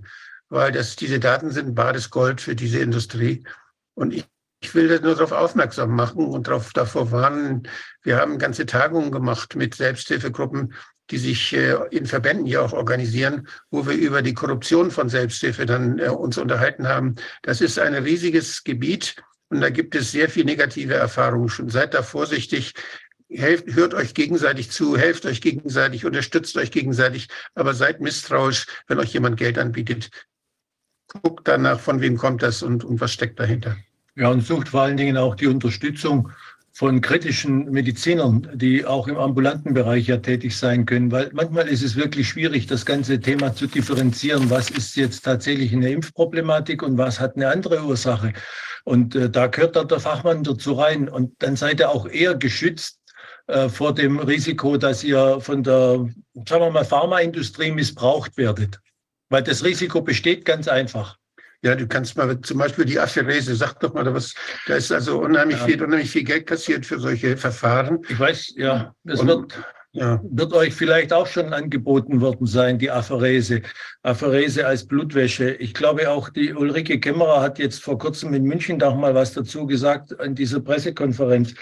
weil 0.52 0.70
das, 0.70 0.96
diese 0.96 1.18
Daten 1.18 1.50
sind 1.50 1.74
bares 1.74 2.10
Gold 2.10 2.42
für 2.42 2.54
diese 2.54 2.78
Industrie. 2.78 3.42
Und 3.94 4.12
ich, 4.12 4.26
ich 4.60 4.74
will 4.74 4.86
das 4.86 5.00
nur 5.00 5.14
darauf 5.14 5.32
aufmerksam 5.32 5.96
machen 5.96 6.26
und 6.26 6.46
darauf, 6.46 6.74
davor 6.74 7.10
warnen. 7.10 7.66
Wir 8.02 8.18
haben 8.18 8.38
ganze 8.38 8.66
Tagungen 8.66 9.10
gemacht 9.10 9.56
mit 9.56 9.74
Selbsthilfegruppen, 9.74 10.74
die 11.10 11.16
sich 11.16 11.54
äh, 11.54 11.78
in 11.90 12.04
Verbänden 12.04 12.44
ja 12.44 12.60
auch 12.60 12.74
organisieren, 12.74 13.48
wo 13.70 13.86
wir 13.86 13.94
über 13.94 14.20
die 14.20 14.34
Korruption 14.34 14.90
von 14.90 15.08
Selbsthilfe 15.08 15.64
dann 15.64 15.98
äh, 15.98 16.08
uns 16.08 16.36
unterhalten 16.36 16.86
haben. 16.86 17.14
Das 17.40 17.62
ist 17.62 17.78
ein 17.78 17.94
riesiges 17.94 18.62
Gebiet 18.62 19.16
und 19.48 19.62
da 19.62 19.70
gibt 19.70 19.94
es 19.94 20.12
sehr 20.12 20.28
viel 20.28 20.44
negative 20.44 20.94
Erfahrungen. 20.94 21.48
Schon 21.48 21.70
seid 21.70 21.94
da 21.94 22.02
vorsichtig. 22.02 22.74
Helft, 23.30 23.74
hört 23.74 23.94
euch 23.94 24.12
gegenseitig 24.12 24.70
zu, 24.70 24.98
helft 24.98 25.24
euch 25.24 25.40
gegenseitig, 25.40 26.04
unterstützt 26.04 26.54
euch 26.58 26.70
gegenseitig, 26.70 27.28
aber 27.54 27.72
seid 27.72 28.02
misstrauisch, 28.02 28.66
wenn 28.86 28.98
euch 28.98 29.14
jemand 29.14 29.38
Geld 29.38 29.56
anbietet 29.56 30.10
guckt 31.22 31.46
danach, 31.48 31.80
von 31.80 32.00
wem 32.00 32.16
kommt 32.16 32.42
das 32.42 32.62
und, 32.62 32.84
und 32.84 33.00
was 33.00 33.12
steckt 33.12 33.38
dahinter. 33.38 33.76
Ja, 34.16 34.28
und 34.28 34.44
sucht 34.44 34.68
vor 34.68 34.82
allen 34.82 34.96
Dingen 34.96 35.16
auch 35.16 35.34
die 35.34 35.46
Unterstützung 35.46 36.30
von 36.74 37.02
kritischen 37.02 37.70
Medizinern, 37.70 38.48
die 38.54 38.86
auch 38.86 39.06
im 39.06 39.18
ambulanten 39.18 39.74
Bereich 39.74 40.06
ja 40.06 40.16
tätig 40.16 40.56
sein 40.56 40.86
können, 40.86 41.12
weil 41.12 41.30
manchmal 41.34 41.68
ist 41.68 41.82
es 41.82 41.96
wirklich 41.96 42.28
schwierig, 42.28 42.66
das 42.66 42.86
ganze 42.86 43.20
Thema 43.20 43.54
zu 43.54 43.66
differenzieren. 43.66 44.48
Was 44.48 44.70
ist 44.70 44.96
jetzt 44.96 45.22
tatsächlich 45.22 45.72
eine 45.72 45.90
Impfproblematik 45.90 46.82
und 46.82 46.96
was 46.96 47.20
hat 47.20 47.36
eine 47.36 47.48
andere 47.48 47.84
Ursache? 47.84 48.32
Und 48.84 49.14
äh, 49.14 49.30
da 49.30 49.46
gehört 49.48 49.76
dann 49.76 49.88
der 49.88 50.00
Fachmann 50.00 50.44
dazu 50.44 50.72
rein. 50.72 51.08
Und 51.08 51.34
dann 51.42 51.56
seid 51.56 51.80
ihr 51.80 51.90
auch 51.90 52.08
eher 52.08 52.34
geschützt 52.34 52.98
äh, 53.48 53.68
vor 53.68 53.94
dem 53.94 54.18
Risiko, 54.18 54.76
dass 54.76 55.04
ihr 55.04 55.40
von 55.40 55.62
der, 55.62 56.08
sagen 56.48 56.64
wir 56.64 56.70
mal, 56.70 56.84
Pharmaindustrie 56.84 57.70
missbraucht 57.70 58.36
werdet. 58.36 58.80
Weil 59.32 59.42
das 59.42 59.64
Risiko 59.64 60.02
besteht 60.02 60.44
ganz 60.44 60.68
einfach. 60.68 61.16
Ja, 61.62 61.74
du 61.74 61.86
kannst 61.86 62.18
mal 62.18 62.38
zum 62.42 62.58
Beispiel 62.58 62.84
die 62.84 62.98
Afferese, 62.98 63.56
sag 63.56 63.80
doch 63.80 63.94
mal 63.94 64.12
was, 64.12 64.34
da 64.66 64.74
ist 64.74 64.92
also 64.92 65.22
unheimlich 65.22 65.56
ja. 65.58 65.64
viel, 65.64 65.82
unheimlich 65.82 66.10
viel 66.10 66.24
Geld 66.24 66.46
kassiert 66.46 66.84
für 66.84 67.00
solche 67.00 67.38
Verfahren. 67.38 68.00
Ich 68.10 68.20
weiß, 68.20 68.52
ja, 68.56 68.94
das 69.04 69.20
Und, 69.20 69.28
wird, 69.28 69.64
ja. 69.92 70.20
wird 70.22 70.52
euch 70.52 70.74
vielleicht 70.74 71.14
auch 71.14 71.26
schon 71.26 71.54
angeboten 71.54 72.20
worden 72.20 72.46
sein, 72.46 72.78
die 72.78 72.90
Apherese. 72.90 73.62
Apherese 74.02 74.66
als 74.66 74.86
Blutwäsche. 74.86 75.52
Ich 75.52 75.72
glaube 75.72 76.10
auch, 76.10 76.28
die 76.28 76.52
Ulrike 76.52 77.00
Kämmerer 77.00 77.40
hat 77.40 77.58
jetzt 77.58 77.82
vor 77.82 77.96
kurzem 77.96 78.34
in 78.34 78.44
München 78.44 78.76
noch 78.76 78.96
mal 78.96 79.14
was 79.14 79.32
dazu 79.32 79.66
gesagt 79.66 80.20
an 80.20 80.34
dieser 80.34 80.60
Pressekonferenz. 80.60 81.54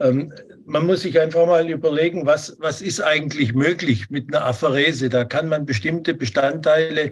Ähm, 0.00 0.32
man 0.64 0.86
muss 0.86 1.02
sich 1.02 1.18
einfach 1.18 1.46
mal 1.46 1.68
überlegen, 1.68 2.26
was, 2.26 2.56
was 2.60 2.82
ist 2.82 3.00
eigentlich 3.00 3.54
möglich 3.54 4.10
mit 4.10 4.28
einer 4.28 4.44
Apherese. 4.44 5.08
Da 5.08 5.24
kann 5.24 5.48
man 5.48 5.66
bestimmte 5.66 6.14
Bestandteile 6.14 7.10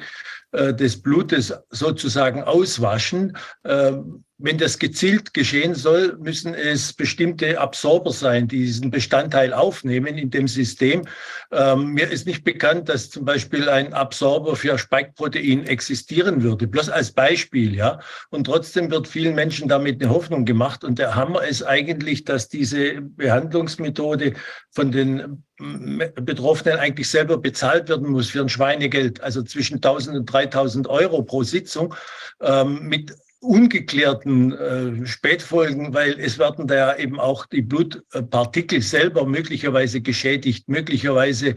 äh, 0.52 0.74
des 0.74 1.02
Blutes 1.02 1.54
sozusagen 1.70 2.42
auswaschen. 2.42 3.36
Ähm, 3.64 4.24
wenn 4.38 4.58
das 4.58 4.78
gezielt 4.78 5.32
geschehen 5.32 5.74
soll, 5.74 6.16
müssen 6.18 6.52
es 6.52 6.92
bestimmte 6.92 7.58
Absorber 7.58 8.12
sein, 8.12 8.48
die 8.48 8.58
diesen 8.58 8.90
Bestandteil 8.90 9.54
aufnehmen 9.54 10.18
in 10.18 10.30
dem 10.30 10.46
System. 10.46 11.06
Ähm, 11.52 11.92
mir 11.92 12.10
ist 12.10 12.26
nicht 12.26 12.44
bekannt, 12.44 12.90
dass 12.90 13.08
zum 13.08 13.24
Beispiel 13.24 13.70
ein 13.70 13.94
Absorber 13.94 14.54
für 14.54 14.76
Spike-Protein 14.76 15.66
existieren 15.66 16.42
würde. 16.42 16.66
Bloß 16.66 16.90
als 16.90 17.12
Beispiel, 17.12 17.74
ja. 17.74 17.98
Und 18.28 18.44
trotzdem 18.44 18.90
wird 18.90 19.08
vielen 19.08 19.34
Menschen 19.34 19.68
damit 19.68 20.02
eine 20.02 20.12
Hoffnung 20.12 20.44
gemacht. 20.44 20.84
Und 20.84 20.98
der 20.98 21.14
Hammer 21.14 21.42
ist 21.42 21.62
eigentlich, 21.62 22.24
dass 22.24 22.48
diese 22.48 23.00
Behandlungsmethode 23.00 24.34
von 24.70 24.92
den 24.92 25.44
Betroffenen 25.56 26.78
eigentlich 26.78 27.08
selber 27.08 27.38
bezahlt 27.38 27.88
werden 27.88 28.10
muss 28.10 28.28
für 28.28 28.42
ein 28.42 28.50
Schweinegeld, 28.50 29.22
also 29.22 29.42
zwischen 29.42 29.76
1000 29.76 30.18
und 30.18 30.26
3000 30.26 30.86
Euro 30.88 31.22
pro 31.22 31.42
Sitzung, 31.42 31.94
ähm, 32.42 32.82
mit 32.82 33.14
ungeklärten 33.40 34.52
äh, 34.52 35.06
Spätfolgen, 35.06 35.94
weil 35.94 36.18
es 36.18 36.38
werden 36.38 36.66
da 36.66 36.74
ja 36.74 36.96
eben 36.96 37.20
auch 37.20 37.46
die 37.46 37.62
Blutpartikel 37.62 38.82
selber 38.82 39.26
möglicherweise 39.26 40.00
geschädigt, 40.00 40.68
möglicherweise 40.68 41.54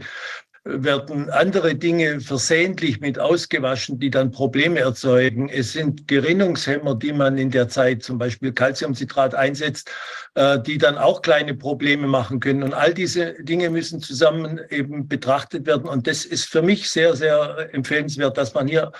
werden 0.64 1.30
andere 1.30 1.74
Dinge 1.74 2.20
versehentlich 2.20 3.00
mit 3.00 3.18
ausgewaschen, 3.18 3.98
die 3.98 4.10
dann 4.10 4.30
Probleme 4.30 4.80
erzeugen. 4.80 5.48
Es 5.48 5.72
sind 5.72 6.06
Gerinnungshemmer, 6.06 6.94
die 6.96 7.14
man 7.14 7.38
in 7.38 7.50
der 7.50 7.68
Zeit, 7.68 8.02
zum 8.02 8.18
Beispiel 8.18 8.52
Calciumcitrat, 8.52 9.34
einsetzt, 9.34 9.90
äh, 10.34 10.60
die 10.60 10.76
dann 10.76 10.98
auch 10.98 11.22
kleine 11.22 11.54
Probleme 11.54 12.06
machen 12.06 12.40
können. 12.40 12.62
Und 12.62 12.74
all 12.74 12.92
diese 12.92 13.34
Dinge 13.42 13.70
müssen 13.70 14.02
zusammen 14.02 14.60
eben 14.68 15.08
betrachtet 15.08 15.66
werden. 15.66 15.88
Und 15.88 16.06
das 16.06 16.26
ist 16.26 16.44
für 16.44 16.62
mich 16.62 16.90
sehr, 16.90 17.16
sehr 17.16 17.70
empfehlenswert, 17.72 18.36
dass 18.36 18.52
man 18.52 18.68
hier 18.68 18.92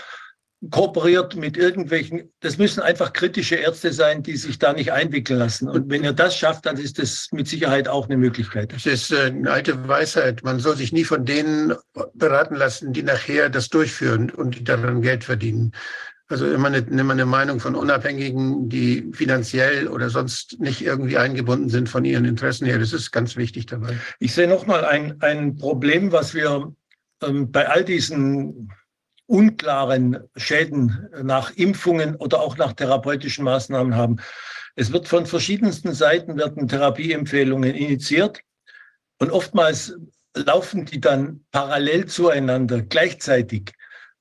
kooperiert 0.69 1.37
mit 1.37 1.57
irgendwelchen, 1.57 2.31
das 2.41 2.59
müssen 2.59 2.81
einfach 2.81 3.15
kritische 3.15 3.57
Ärzte 3.57 3.93
sein, 3.93 4.23
die 4.23 4.37
sich 4.37 4.59
da 4.59 4.75
nicht 4.75 4.93
einwickeln 4.93 5.39
lassen. 5.39 5.69
Und 5.69 5.89
wenn 5.89 6.05
ihr 6.05 6.13
das 6.13 6.37
schafft, 6.37 6.67
dann 6.67 6.77
ist 6.77 6.99
das 6.99 7.29
mit 7.33 7.49
Sicherheit 7.49 7.89
auch 7.89 8.07
eine 8.07 8.19
Möglichkeit. 8.19 8.73
Das 8.73 8.85
ist 8.85 9.11
äh, 9.11 9.27
eine 9.27 9.51
alte 9.51 9.89
Weisheit. 9.89 10.45
Man 10.45 10.61
soll 10.61 10.77
sich 10.77 10.93
nie 10.93 11.05
von 11.05 11.25
denen 11.25 11.73
beraten 12.13 12.57
lassen, 12.57 12.93
die 12.93 13.03
nachher 13.03 13.49
das 13.49 13.71
durchführen 13.71 14.31
und 14.31 14.59
die 14.59 14.65
daran 14.65 15.01
Geld 15.01 15.25
verdienen. 15.25 15.73
Also 16.29 16.47
immer 16.47 16.69
eine, 16.69 16.79
immer 16.79 17.15
eine 17.15 17.27
Meinung 17.27 17.59
von 17.59 17.75
Unabhängigen, 17.75 18.69
die 18.69 19.11
finanziell 19.13 19.89
oder 19.89 20.11
sonst 20.11 20.61
nicht 20.61 20.83
irgendwie 20.83 21.17
eingebunden 21.17 21.71
sind 21.71 21.89
von 21.89 22.05
ihren 22.05 22.25
Interessen 22.25 22.67
her. 22.67 22.79
Das 22.79 22.93
ist 22.93 23.11
ganz 23.11 23.37
wichtig 23.37 23.67
dabei. 23.67 23.97
Ich 24.21 24.35
sehe 24.35 24.47
nochmal 24.47 24.85
ein, 24.85 25.21
ein 25.23 25.57
Problem, 25.57 26.13
was 26.13 26.35
wir 26.35 26.73
ähm, 27.23 27.51
bei 27.51 27.69
all 27.69 27.85
diesen 27.85 28.71
unklaren 29.31 30.19
Schäden 30.37 31.09
nach 31.23 31.53
Impfungen 31.53 32.17
oder 32.17 32.41
auch 32.41 32.57
nach 32.57 32.73
therapeutischen 32.73 33.45
Maßnahmen 33.45 33.95
haben. 33.95 34.17
Es 34.75 34.93
wird 34.93 35.07
von 35.07 35.25
verschiedensten 35.25 35.95
Seiten 35.95 36.37
werden 36.37 36.67
Therapieempfehlungen 36.67 37.75
initiiert 37.75 38.41
und 39.19 39.31
oftmals 39.31 39.95
laufen 40.35 40.85
die 40.85 41.01
dann 41.01 41.45
parallel 41.53 42.07
zueinander 42.07 42.83
gleichzeitig. 42.83 43.73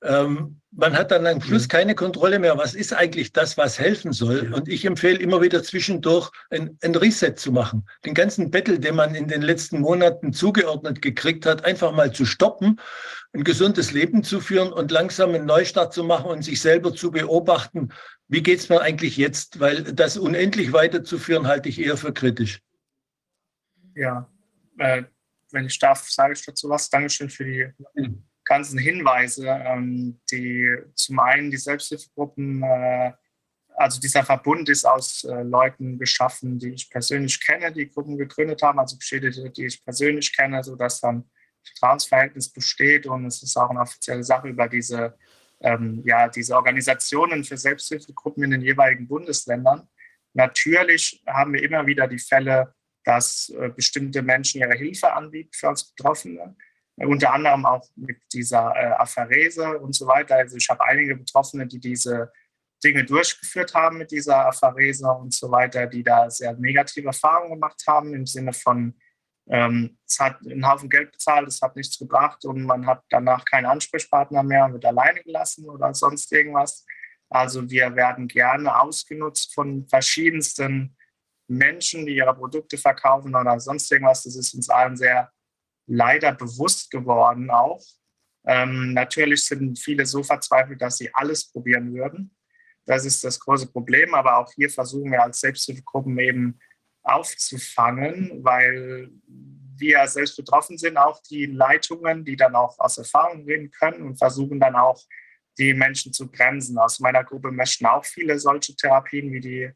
ähm, 0.02 0.60
man 0.72 0.96
hat 0.96 1.10
dann 1.10 1.26
am 1.26 1.40
Schluss 1.40 1.68
keine 1.68 1.94
Kontrolle 1.94 2.38
mehr. 2.38 2.56
Was 2.56 2.74
ist 2.74 2.92
eigentlich 2.92 3.32
das, 3.32 3.58
was 3.58 3.78
helfen 3.78 4.12
soll? 4.12 4.52
Und 4.52 4.68
ich 4.68 4.84
empfehle 4.84 5.18
immer 5.18 5.42
wieder 5.42 5.62
zwischendurch 5.62 6.30
ein, 6.50 6.78
ein 6.82 6.94
Reset 6.94 7.34
zu 7.34 7.50
machen. 7.50 7.86
Den 8.04 8.14
ganzen 8.14 8.50
Battle, 8.50 8.78
den 8.78 8.94
man 8.94 9.14
in 9.14 9.26
den 9.26 9.42
letzten 9.42 9.80
Monaten 9.80 10.32
zugeordnet 10.32 11.02
gekriegt 11.02 11.44
hat, 11.44 11.64
einfach 11.64 11.92
mal 11.92 12.12
zu 12.12 12.24
stoppen, 12.24 12.80
ein 13.32 13.44
gesundes 13.44 13.92
Leben 13.92 14.24
zu 14.24 14.40
führen 14.40 14.72
und 14.72 14.90
langsam 14.90 15.34
einen 15.34 15.46
Neustart 15.46 15.92
zu 15.92 16.02
machen 16.02 16.30
und 16.30 16.42
sich 16.42 16.60
selber 16.60 16.94
zu 16.94 17.10
beobachten. 17.10 17.90
Wie 18.28 18.42
geht 18.42 18.58
es 18.58 18.68
mir 18.68 18.80
eigentlich 18.80 19.16
jetzt? 19.16 19.60
Weil 19.60 19.82
das 19.82 20.16
unendlich 20.16 20.72
weiterzuführen, 20.72 21.46
halte 21.46 21.68
ich 21.68 21.80
eher 21.80 21.96
für 21.96 22.12
kritisch. 22.12 22.60
Ja, 23.94 24.28
äh, 24.78 25.04
wenn 25.52 25.66
ich 25.66 25.78
darf, 25.78 26.08
sage 26.08 26.32
ich 26.32 26.44
dazu 26.44 26.68
was. 26.68 26.90
Dankeschön 26.90 27.30
für 27.30 27.44
die 27.44 27.72
ganzen 28.44 28.78
Hinweise, 28.78 29.46
ähm, 29.46 30.20
die 30.30 30.76
zum 30.94 31.20
einen 31.20 31.50
die 31.50 31.56
Selbsthilfegruppen, 31.56 32.62
äh, 32.62 33.12
also 33.76 34.00
dieser 34.00 34.24
Verbund 34.24 34.68
ist 34.68 34.84
aus 34.84 35.24
äh, 35.24 35.42
Leuten 35.42 35.98
geschaffen, 35.98 36.58
die 36.58 36.74
ich 36.74 36.90
persönlich 36.90 37.40
kenne, 37.40 37.72
die 37.72 37.88
Gruppen 37.88 38.18
gegründet 38.18 38.62
haben, 38.62 38.78
also 38.78 38.96
Beschädigte, 38.98 39.50
die 39.50 39.66
ich 39.66 39.82
persönlich 39.84 40.36
kenne, 40.36 40.62
sodass 40.62 41.00
dann 41.00 41.30
Vertrauensverhältnis 41.64 42.48
besteht 42.48 43.06
und 43.06 43.26
es 43.26 43.42
ist 43.42 43.56
auch 43.56 43.70
eine 43.70 43.80
offizielle 43.80 44.24
Sache 44.24 44.48
über 44.48 44.68
diese, 44.68 45.16
ähm, 45.60 46.02
ja, 46.04 46.28
diese 46.28 46.56
Organisationen 46.56 47.44
für 47.44 47.56
Selbsthilfegruppen 47.56 48.44
in 48.44 48.50
den 48.50 48.62
jeweiligen 48.62 49.06
Bundesländern. 49.06 49.88
Natürlich 50.34 51.22
haben 51.26 51.52
wir 51.52 51.62
immer 51.62 51.86
wieder 51.86 52.06
die 52.06 52.18
Fälle, 52.18 52.74
dass 53.04 53.48
äh, 53.50 53.68
bestimmte 53.68 54.22
Menschen 54.22 54.60
ihre 54.60 54.76
Hilfe 54.76 55.12
anbieten 55.12 55.50
für 55.52 55.68
uns 55.68 55.92
Betroffene 55.92 56.56
unter 57.06 57.32
anderem 57.32 57.64
auch 57.64 57.88
mit 57.96 58.18
dieser 58.32 58.74
äh, 58.76 58.92
Apharese 58.92 59.78
und 59.78 59.94
so 59.94 60.06
weiter. 60.06 60.36
Also 60.36 60.56
ich 60.56 60.68
habe 60.68 60.84
einige 60.84 61.16
Betroffene, 61.16 61.66
die 61.66 61.80
diese 61.80 62.32
Dinge 62.82 63.04
durchgeführt 63.04 63.74
haben 63.74 63.98
mit 63.98 64.10
dieser 64.10 64.46
Apharese 64.46 65.06
und 65.06 65.34
so 65.34 65.50
weiter, 65.50 65.86
die 65.86 66.02
da 66.02 66.30
sehr 66.30 66.54
negative 66.54 67.08
Erfahrungen 67.08 67.54
gemacht 67.54 67.82
haben 67.86 68.14
im 68.14 68.26
Sinne 68.26 68.52
von, 68.52 68.94
ähm, 69.48 69.98
es 70.06 70.18
hat 70.20 70.38
einen 70.44 70.66
Haufen 70.66 70.88
Geld 70.88 71.12
bezahlt, 71.12 71.48
es 71.48 71.60
hat 71.60 71.76
nichts 71.76 71.98
gebracht 71.98 72.44
und 72.44 72.62
man 72.64 72.86
hat 72.86 73.02
danach 73.10 73.44
keinen 73.44 73.66
Ansprechpartner 73.66 74.42
mehr 74.42 74.66
und 74.66 74.74
wird 74.74 74.84
alleine 74.84 75.22
gelassen 75.22 75.68
oder 75.68 75.92
sonst 75.94 76.30
irgendwas. 76.32 76.84
Also 77.28 77.68
wir 77.70 77.94
werden 77.94 78.28
gerne 78.28 78.80
ausgenutzt 78.80 79.54
von 79.54 79.86
verschiedensten 79.88 80.96
Menschen, 81.48 82.06
die 82.06 82.16
ihre 82.16 82.34
Produkte 82.34 82.78
verkaufen 82.78 83.34
oder 83.34 83.58
sonst 83.58 83.90
irgendwas. 83.90 84.24
Das 84.24 84.36
ist 84.36 84.54
uns 84.54 84.68
allen 84.68 84.96
sehr 84.96 85.30
leider 85.86 86.32
bewusst 86.32 86.90
geworden 86.90 87.50
auch. 87.50 87.84
Ähm, 88.46 88.94
natürlich 88.94 89.44
sind 89.44 89.78
viele 89.78 90.06
so 90.06 90.22
verzweifelt, 90.22 90.80
dass 90.80 90.96
sie 90.96 91.12
alles 91.12 91.50
probieren 91.50 91.92
würden. 91.92 92.34
Das 92.86 93.04
ist 93.04 93.22
das 93.22 93.38
große 93.38 93.70
Problem, 93.70 94.14
aber 94.14 94.38
auch 94.38 94.52
hier 94.52 94.70
versuchen 94.70 95.12
wir 95.12 95.22
als 95.22 95.40
Selbsthilfegruppen 95.40 96.18
eben 96.18 96.58
aufzufangen, 97.02 98.44
weil 98.44 99.10
wir 99.76 100.06
selbst 100.06 100.36
betroffen 100.36 100.76
sind, 100.76 100.98
auch 100.98 101.22
die 101.22 101.46
Leitungen, 101.46 102.24
die 102.24 102.36
dann 102.36 102.54
auch 102.54 102.78
aus 102.78 102.98
Erfahrung 102.98 103.44
reden 103.44 103.70
können 103.70 104.02
und 104.02 104.18
versuchen 104.18 104.60
dann 104.60 104.76
auch 104.76 105.00
die 105.58 105.72
Menschen 105.72 106.12
zu 106.12 106.30
bremsen. 106.30 106.78
Aus 106.78 107.00
meiner 107.00 107.24
Gruppe 107.24 107.50
möchten 107.50 107.86
auch 107.86 108.04
viele 108.04 108.38
solche 108.38 108.76
Therapien 108.76 109.32
wie 109.32 109.40
die 109.40 109.70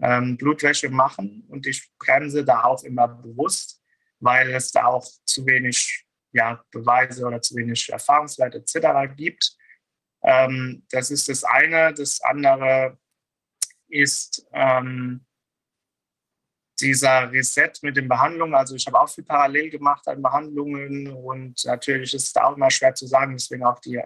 ähm, 0.00 0.36
Blutwäsche 0.36 0.88
machen 0.88 1.44
und 1.48 1.66
ich 1.66 1.90
bremse 1.98 2.44
da 2.44 2.64
auch 2.64 2.82
immer 2.82 3.08
bewusst 3.08 3.82
weil 4.22 4.52
es 4.52 4.70
da 4.70 4.86
auch 4.86 5.04
zu 5.24 5.44
wenig 5.46 6.06
ja, 6.32 6.64
Beweise 6.70 7.26
oder 7.26 7.42
zu 7.42 7.56
wenig 7.56 7.90
Erfahrungswerte 7.90 8.58
etc. 8.58 9.14
gibt. 9.14 9.56
Ähm, 10.22 10.86
das 10.90 11.10
ist 11.10 11.28
das 11.28 11.44
eine. 11.44 11.92
Das 11.92 12.20
andere 12.22 12.98
ist 13.88 14.46
ähm, 14.52 15.26
dieser 16.80 17.30
Reset 17.30 17.72
mit 17.82 17.96
den 17.96 18.08
Behandlungen. 18.08 18.54
Also 18.54 18.74
ich 18.74 18.86
habe 18.86 19.00
auch 19.00 19.08
viel 19.08 19.24
parallel 19.24 19.70
gemacht 19.70 20.06
an 20.08 20.22
Behandlungen 20.22 21.08
und 21.08 21.64
natürlich 21.64 22.14
ist 22.14 22.24
es 22.24 22.32
da 22.32 22.44
auch 22.44 22.56
immer 22.56 22.70
schwer 22.70 22.94
zu 22.94 23.06
sagen. 23.06 23.36
Deswegen 23.36 23.64
auch 23.64 23.78
die 23.80 24.00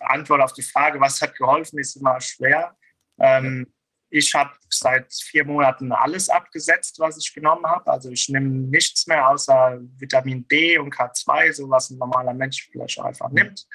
Antwort 0.00 0.40
auf 0.40 0.52
die 0.52 0.62
Frage, 0.62 1.00
was 1.00 1.20
hat 1.20 1.36
geholfen, 1.36 1.78
ist 1.78 1.96
immer 1.96 2.20
schwer. 2.20 2.76
Ähm, 3.18 3.66
ich 4.10 4.32
habe 4.32 4.52
seit 4.68 5.12
vier 5.12 5.44
Monaten 5.44 5.90
alles 5.90 6.28
abgesetzt, 6.28 7.00
was 7.00 7.18
ich 7.18 7.34
genommen 7.34 7.66
habe. 7.66 7.90
Also 7.90 8.10
ich 8.10 8.28
nehme 8.28 8.48
nichts 8.48 9.06
mehr 9.06 9.28
außer 9.28 9.80
Vitamin 9.98 10.46
D 10.46 10.78
und 10.78 10.94
K2, 10.94 11.52
so 11.52 11.68
was 11.68 11.90
ein 11.90 11.98
normaler 11.98 12.32
Mensch 12.32 12.68
vielleicht 12.70 13.00
auch 13.00 13.06
einfach 13.06 13.30
nimmt. 13.30 13.66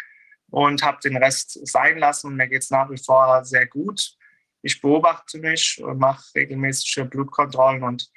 Und 0.50 0.82
habe 0.82 0.98
den 1.04 1.18
Rest 1.18 1.68
sein 1.68 1.98
lassen. 1.98 2.36
Mir 2.36 2.48
geht 2.48 2.64
es 2.64 2.70
nach 2.70 2.90
wie 2.90 2.98
vor 2.98 3.44
sehr 3.44 3.68
gut. 3.68 4.18
Ich 4.62 4.82
beobachte 4.82 5.40
mich 5.40 5.82
und 5.82 6.00
mache 6.00 6.24
regelmäßige 6.36 7.06
Blutkontrollen 7.10 7.84
und 7.84 8.10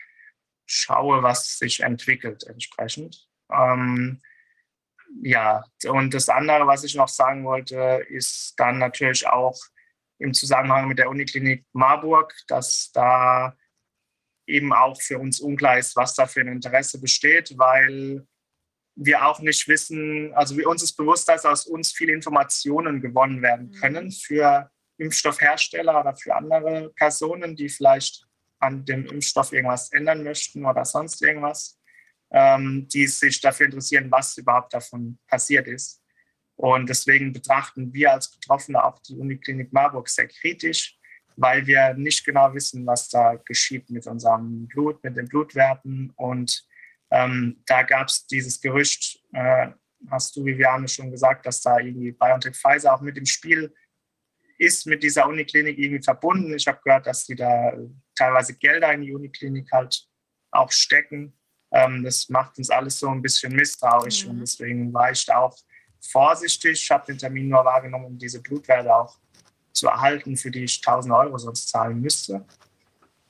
schaue, 0.67 1.23
was 1.23 1.59
sich 1.59 1.81
entwickelt 1.81 2.45
entsprechend. 2.45 3.29
Ähm, 3.53 4.21
ja, 5.23 5.65
und 5.87 6.15
das 6.15 6.29
andere, 6.29 6.67
was 6.67 6.85
ich 6.85 6.95
noch 6.95 7.09
sagen 7.09 7.45
wollte, 7.45 8.05
ist 8.09 8.55
dann 8.57 8.79
natürlich 8.79 9.27
auch, 9.29 9.57
im 10.23 10.33
Zusammenhang 10.33 10.89
mit 10.89 10.99
der 10.99 11.11
Uniklinik 11.11 11.67
Marburg, 11.73 12.35
dass 12.47 12.91
da 12.93 13.57
eben 14.47 14.73
auch 14.73 15.01
für 15.01 15.19
uns 15.19 15.41
unklar 15.41 15.79
ist, 15.79 15.97
was 15.97 16.15
da 16.15 16.27
für 16.27 16.41
ein 16.41 16.49
Interesse 16.49 17.01
besteht, 17.01 17.59
weil 17.59 18.27
wir 18.95 19.27
auch 19.27 19.41
nicht 19.41 19.69
wissen, 19.69 20.33
also 20.35 20.57
wir, 20.57 20.69
uns 20.69 20.83
ist 20.83 20.95
bewusst, 20.95 21.29
dass 21.29 21.45
aus 21.45 21.67
uns 21.67 21.93
viele 21.93 22.13
Informationen 22.13 23.01
gewonnen 23.01 23.43
werden 23.43 23.69
mhm. 23.69 23.73
können 23.73 24.11
für 24.13 24.71
Impfstoffhersteller 25.03 26.01
oder 26.01 26.15
für 26.15 26.35
andere 26.35 26.91
Personen, 26.95 27.57
die 27.57 27.69
vielleicht 27.69 28.27
an 28.59 28.85
dem 28.85 29.07
Impfstoff 29.07 29.53
irgendwas 29.53 29.93
ändern 29.93 30.23
möchten 30.23 30.65
oder 30.65 30.85
sonst 30.85 31.21
irgendwas, 31.23 31.81
ähm, 32.31 32.87
die 32.89 33.07
sich 33.07 33.41
dafür 33.41 33.67
interessieren, 33.67 34.11
was 34.11 34.39
überhaupt 34.39 34.73
davon 34.73 35.19
passiert 35.27 35.67
ist. 35.67 36.03
Und 36.57 36.89
deswegen 36.89 37.33
betrachten 37.33 37.93
wir 37.93 38.13
als 38.13 38.31
Betroffene 38.31 38.83
auch 38.85 38.99
die 39.01 39.17
Uniklinik 39.17 39.73
Marburg 39.73 40.09
sehr 40.09 40.29
kritisch, 40.29 40.97
weil 41.37 41.67
wir 41.67 41.95
nicht 41.95 42.25
genau 42.25 42.55
wissen, 42.55 42.87
was 42.87 43.09
da 43.09 43.35
geschieht 43.35 43.91
mit 43.91 44.07
unserem 44.07 44.69
Blut, 44.69 45.03
mit 45.03 45.17
den 45.17 45.29
Blutwerten. 45.29 46.13
Und 46.17 46.65
ähm, 47.11 47.63
da 47.67 47.83
gab 47.83 48.09
es 48.09 48.27
dieses 48.27 48.61
Gerücht, 48.61 49.19
äh, 49.33 49.69
hast 50.11 50.37
du, 50.37 50.45
Viviane, 50.45 50.89
schon 50.89 51.11
gesagt, 51.11 51.47
dass 51.47 51.61
da 51.61 51.79
irgendwie 51.79 52.13
BioNTech 52.13 52.57
Pfizer 52.57 52.95
auch 52.95 53.01
mit 53.01 53.17
im 53.17 53.27
Spiel 53.27 53.75
ist, 54.63 54.87
mit 54.87 55.03
dieser 55.03 55.27
Uniklinik 55.27 55.77
irgendwie 55.77 56.03
verbunden. 56.03 56.55
Ich 56.55 56.67
habe 56.67 56.81
gehört, 56.85 57.07
dass 57.07 57.27
die 57.27 57.35
da 57.35 57.73
teilweise 58.15 58.55
Gelder 58.55 58.93
in 58.93 59.03
die 59.03 59.13
Uniklinik 59.13 59.71
halt 59.73 60.07
auch 60.53 60.71
stecken. 60.71 61.33
Ähm, 61.73 62.05
das 62.05 62.29
macht 62.29 62.59
uns 62.59 62.71
alles 62.71 62.99
so 62.99 63.09
ein 63.09 63.23
bisschen 63.23 63.55
misstrauisch 63.55 64.25
mhm. 64.25 64.31
und 64.31 64.41
deswegen 64.41 64.93
war 64.95 65.11
ich 65.11 65.25
da 65.27 65.39
auch 65.39 65.57
vorsichtig. 66.01 66.83
Ich 66.83 66.91
habe 66.91 67.07
den 67.07 67.19
Termin 67.19 67.49
nur 67.49 67.65
wahrgenommen, 67.65 68.07
um 68.07 68.19
diese 68.19 68.41
Blutwerte 68.41 68.95
auch 68.95 69.17
zu 69.73 69.89
erhalten, 69.89 70.37
für 70.37 70.51
die 70.51 70.65
ich 70.65 70.79
1000 70.79 71.13
Euro 71.13 71.39
sonst 71.39 71.69
zahlen 71.69 72.01
müsste. 72.01 72.45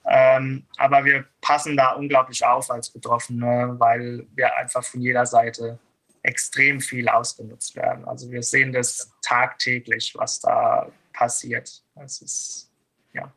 Ähm, 0.04 0.66
aber 0.76 1.04
wir 1.04 1.26
passen 1.40 1.76
da 1.76 1.92
unglaublich 1.92 2.44
auf 2.44 2.70
als 2.70 2.90
Betroffene, 2.90 3.76
weil 3.78 4.26
wir 4.34 4.54
einfach 4.56 4.84
von 4.84 5.00
jeder 5.00 5.24
Seite 5.24 5.78
extrem 6.22 6.80
viel 6.80 7.08
ausgenutzt 7.08 7.76
werden. 7.76 8.04
Also 8.04 8.30
wir 8.30 8.42
sehen 8.42 8.72
das 8.72 9.12
tagtäglich, 9.22 10.14
was 10.16 10.40
da 10.40 10.90
passiert. 11.12 11.82
Das 11.94 12.20
ist, 12.22 12.70
ja, 13.12 13.32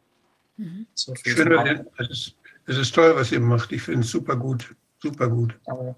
mhm. 0.58 0.88
so 0.94 1.14
viel. 1.16 1.32
Ich 1.32 1.38
finde, 1.38 1.86
es 1.98 2.10
ist, 2.10 2.36
es 2.66 2.78
ist 2.78 2.96
toll, 2.96 3.16
was 3.16 3.32
ihr 3.32 3.40
macht. 3.40 3.72
Ich 3.72 3.82
finde 3.82 4.02
es 4.02 4.12
super 4.12 4.36
gut, 4.36 4.76
super 5.02 5.30
gut. 5.30 5.60
Aber 5.66 5.96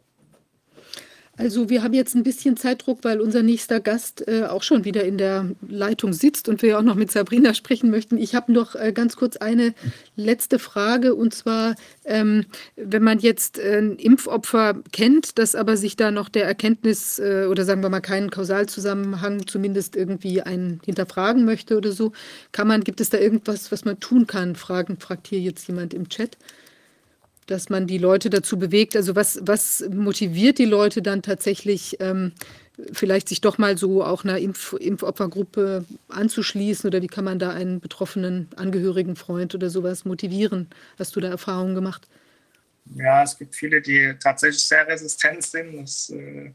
also 1.38 1.70
wir 1.70 1.84
haben 1.84 1.94
jetzt 1.94 2.16
ein 2.16 2.24
bisschen 2.24 2.58
Zeitdruck, 2.58 3.04
weil 3.04 3.22
unser 3.22 3.44
nächster 3.44 3.80
Gast 3.80 4.28
äh, 4.28 4.46
auch 4.46 4.64
schon 4.64 4.86
wieder 4.86 5.04
in 5.04 5.20
der 5.20 5.52
Leitung 5.68 6.12
sitzt 6.12 6.50
und 6.50 6.64
wir 6.64 6.80
auch 6.80 6.84
noch 6.84 6.96
mit 6.96 7.12
Sabrina 7.12 7.54
sprechen 7.54 7.92
möchten. 7.92 8.18
Ich 8.18 8.34
habe 8.34 8.52
noch 8.52 8.74
äh, 8.74 8.92
ganz 8.92 9.16
kurz 9.16 9.38
eine 9.38 9.76
letzte 10.16 10.58
Frage 10.58 11.14
und 11.14 11.36
zwar, 11.36 11.76
ähm, 12.06 12.46
wenn 12.76 13.04
man 13.04 13.20
jetzt 13.20 13.60
äh, 13.60 13.78
ein 13.78 13.98
Impfopfer 13.98 14.82
kennt, 14.92 15.38
das 15.38 15.54
aber 15.54 15.78
sich 15.78 15.96
da 15.96 16.10
noch 16.10 16.28
der 16.28 16.46
Erkenntnis 16.46 17.20
äh, 17.20 17.46
oder 17.50 17.66
sagen 17.66 17.84
wir 17.84 17.90
mal 17.90 18.02
keinen 18.02 18.32
Kausalzusammenhang 18.32 19.46
zumindest 19.46 19.96
irgendwie 19.96 20.42
einen 20.42 20.82
hinterfragen 20.86 21.46
möchte 21.46 21.78
oder 21.78 21.92
so, 21.92 22.14
kann 22.52 22.68
man, 22.68 22.84
gibt 22.84 23.00
es 23.00 23.12
da 23.12 23.20
irgendwas, 23.20 23.72
was 23.72 23.86
man 23.86 24.00
tun 24.00 24.26
kann? 24.26 24.56
Fragen, 24.56 24.98
fragt 24.98 25.28
hier 25.28 25.40
jetzt 25.40 25.68
jemand 25.68 25.94
im 25.94 26.10
Chat 26.10 26.38
dass 27.48 27.70
man 27.70 27.88
die 27.88 27.98
Leute 27.98 28.30
dazu 28.30 28.60
bewegt. 28.60 28.96
Also 28.96 29.16
was, 29.16 29.40
was 29.42 29.84
motiviert 29.90 30.60
die 30.60 30.66
Leute 30.66 31.02
dann 31.02 31.22
tatsächlich, 31.22 31.98
ähm, 32.00 32.34
vielleicht 32.92 33.28
sich 33.30 33.42
doch 33.42 33.58
mal 33.58 33.78
so 33.78 34.04
auch 34.04 34.24
einer 34.24 34.38
Impf 34.38 34.74
Impfopfergruppe 34.80 35.86
anzuschließen 36.10 36.88
oder 36.88 37.02
wie 37.02 37.08
kann 37.08 37.26
man 37.26 37.40
da 37.40 37.50
einen 37.50 37.80
betroffenen 37.80 38.50
Angehörigen, 38.56 39.16
Freund 39.16 39.56
oder 39.56 39.70
sowas 39.70 40.06
motivieren? 40.06 40.68
Hast 41.00 41.16
du 41.16 41.20
da 41.20 41.30
Erfahrungen 41.30 41.74
gemacht? 41.74 42.08
Ja, 42.96 43.24
es 43.24 43.38
gibt 43.38 43.56
viele, 43.56 43.82
die 43.82 44.14
tatsächlich 44.22 44.64
sehr 44.64 44.88
resistent 44.88 45.44
sind. 45.44 45.82
Das 45.82 46.10
äh, 46.10 46.52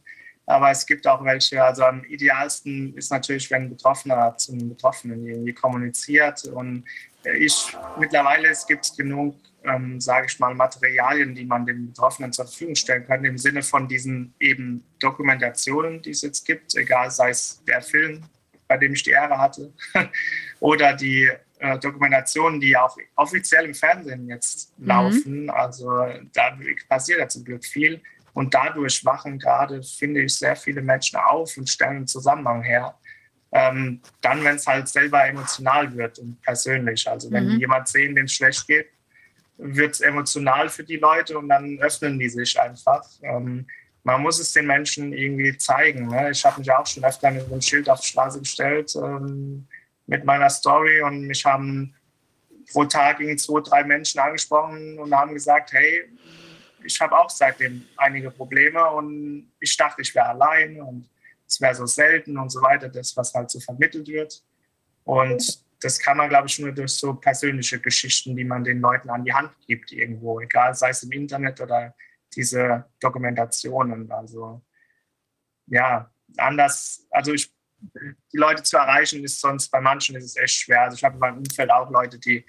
Aber 0.47 0.71
es 0.71 0.87
gibt 0.87 1.07
auch 1.07 1.25
welche, 1.25 1.63
also 1.63 1.85
am 1.85 2.05
idealsten 2.05 2.95
ist 2.97 3.11
natürlich, 3.11 3.51
wenn 3.51 3.63
ein 3.63 3.71
Betroffener 3.71 4.37
zum 4.37 4.69
Betroffenen 4.69 5.25
irgendwie 5.25 5.53
kommuniziert. 5.53 6.45
Und 6.45 6.85
ich 7.25 7.77
mittlerweile 7.99 8.49
es 8.49 8.67
gibt 8.67 8.97
genug, 8.97 9.37
ähm, 9.65 10.01
sage 10.01 10.27
ich 10.29 10.39
mal, 10.41 10.55
Materialien, 10.55 11.35
die 11.35 11.45
man 11.45 11.65
den 11.65 11.89
Betroffenen 11.89 12.33
zur 12.33 12.47
Verfügung 12.47 12.75
stellen 12.75 13.07
kann, 13.07 13.25
im 13.25 13.39
Sinne 13.39 13.63
von 13.63 13.87
diesen 13.87 14.35
eben 14.41 14.85
Dokumentationen, 14.99 16.03
die 16.03 16.11
es 16.11 16.23
jetzt 16.23 16.45
gibt, 16.45 16.75
egal 16.77 17.11
sei 17.11 17.31
es 17.31 17.63
der 17.67 17.81
Film, 17.81 18.23
bei 18.67 18.77
dem 18.77 18.93
ich 18.95 19.05
die 19.05 19.11
Ehre 19.11 19.39
hatte, 19.39 19.73
oder 20.61 20.95
die 20.95 21.31
äh, 21.63 21.79
Dokumentationen, 21.79 22.59
die 22.59 22.77
auch 22.77 22.97
offiziell 23.15 23.67
im 23.67 23.75
Fernsehen 23.75 24.29
jetzt 24.29 24.77
mhm. 24.79 24.87
laufen. 24.87 25.51
Also 25.51 25.89
da 26.33 26.59
passiert 26.89 27.21
ja 27.21 27.29
zum 27.29 27.45
Glück 27.45 27.65
viel. 27.65 28.01
Und 28.35 28.55
dadurch 28.55 29.05
wachen 29.05 29.39
gerade, 29.39 29.83
finde 29.83 30.23
ich, 30.23 30.35
sehr 30.35 30.57
viele 30.57 30.83
Menschen 30.83 31.19
auf 31.19 31.57
und 31.57 31.69
stellen 31.69 31.97
einen 31.97 32.07
Zusammenhang 32.07 32.63
her. 32.63 32.95
Ähm, 33.51 34.01
dann, 34.23 34.43
wenn 34.45 34.57
es 34.57 34.67
halt 34.67 34.89
selber 34.89 35.27
emotional 35.27 35.95
wird 35.95 36.19
und 36.19 36.41
persönlich. 36.41 37.07
Also 37.09 37.31
wenn 37.31 37.55
mhm. 37.55 37.59
jemand 37.59 37.89
sehen, 37.89 38.15
dem 38.15 38.25
es 38.25 38.33
schlecht 38.33 38.67
geht, 38.67 38.87
wird 39.59 39.93
es 39.93 40.01
emotional 40.01 40.69
für 40.71 40.85
die 40.85 40.97
Leute 40.97 41.39
und 41.39 41.49
dann 41.49 41.79
öffnen 41.81 42.19
die 42.19 42.31
sich 42.31 42.59
einfach. 42.59 43.05
Ähm, 43.23 43.67
man 44.05 44.23
muss 44.23 44.41
es 44.41 44.53
den 44.53 44.67
Menschen 44.67 45.13
irgendwie 45.13 45.57
zeigen. 45.59 46.09
Ne? 46.09 46.31
Ich 46.31 46.45
habe 46.45 46.59
mich 46.61 46.73
auch 46.73 46.87
schon 46.87 47.05
öfter 47.05 47.31
mit 47.31 47.45
einem 47.45 47.61
Schild 47.61 47.89
auf 47.89 48.01
die 48.01 48.09
Straße 48.09 48.41
gestellt 48.41 48.95
ähm, 48.97 49.67
mit 50.07 50.25
meiner 50.25 50.51
Story 50.51 51.03
und 51.03 51.27
mich 51.27 51.45
haben 51.45 51.95
pro 52.73 52.85
Tag 52.85 53.21
irgendwie 53.21 53.37
zwei, 53.37 53.61
drei 53.61 53.85
Menschen 53.85 54.19
angesprochen 54.21 54.99
und 54.99 55.15
haben 55.15 55.35
gesagt, 55.35 55.73
hey, 55.73 56.03
ich 56.85 57.01
habe 57.01 57.19
auch 57.19 57.31
seitdem 57.31 57.87
einige 57.97 58.31
Probleme 58.31 58.89
und 58.91 59.53
ich 59.61 59.77
dachte, 59.77 60.03
ich 60.03 60.15
wäre 60.15 60.27
allein 60.27 60.81
und 60.81 61.09
es 61.47 61.61
wäre 61.61 61.75
so 61.75 61.87
selten 61.87 62.39
und 62.39 62.51
so 62.51 62.63
weiter, 62.63 62.89
das, 62.89 63.17
was 63.17 63.33
halt 63.35 63.51
so 63.51 63.61
vermittelt 63.61 64.09
wird. 64.09 64.43
Und 65.05 65.63
das 65.81 65.99
kann 65.99 66.17
man, 66.17 66.29
glaube 66.29 66.47
ich, 66.47 66.59
nur 66.59 66.73
durch 66.73 66.93
so 66.93 67.15
persönliche 67.15 67.81
Geschichten, 67.81 68.37
die 68.37 68.45
man 68.45 68.65
den 68.65 68.81
Leuten 68.81 69.11
an 69.11 69.25
die 69.25 69.33
Hand 69.33 69.53
gibt 69.67 69.93
irgendwo, 69.93 70.41
egal, 70.41 70.75
sei 70.75 70.91
es 70.91 71.03
im 71.03 71.13
Internet 71.13 71.61
oder 71.61 71.95
diese 72.35 72.85
Dokumentationen. 73.01 74.11
Also 74.11 74.63
ja, 75.67 76.11
anders, 76.37 77.07
also 77.11 77.33
ich, 77.33 77.53
die 77.81 78.37
Leute 78.37 78.63
zu 78.63 78.77
erreichen, 78.77 79.25
ist 79.25 79.41
sonst 79.41 79.69
bei 79.71 79.81
manchen 79.81 80.17
ist 80.17 80.25
es 80.25 80.37
echt 80.37 80.55
schwer. 80.55 80.83
Also 80.83 80.97
ich 80.97 81.05
habe 81.05 81.15
in 81.15 81.21
meinem 81.21 81.39
Umfeld 81.39 81.71
auch 81.71 81.91
Leute, 81.91 82.19
die 82.19 82.47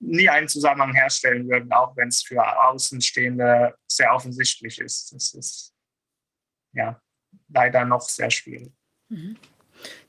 nie 0.00 0.28
einen 0.28 0.48
Zusammenhang 0.48 0.94
herstellen 0.94 1.48
würden, 1.48 1.72
auch 1.72 1.96
wenn 1.96 2.08
es 2.08 2.22
für 2.22 2.42
Außenstehende 2.68 3.74
sehr 3.86 4.14
offensichtlich 4.14 4.80
ist. 4.80 5.12
Das 5.12 5.34
ist 5.34 5.74
ja 6.72 7.00
leider 7.48 7.84
noch 7.84 8.02
sehr 8.02 8.30
schwierig. 8.30 8.72
Mhm. 9.08 9.36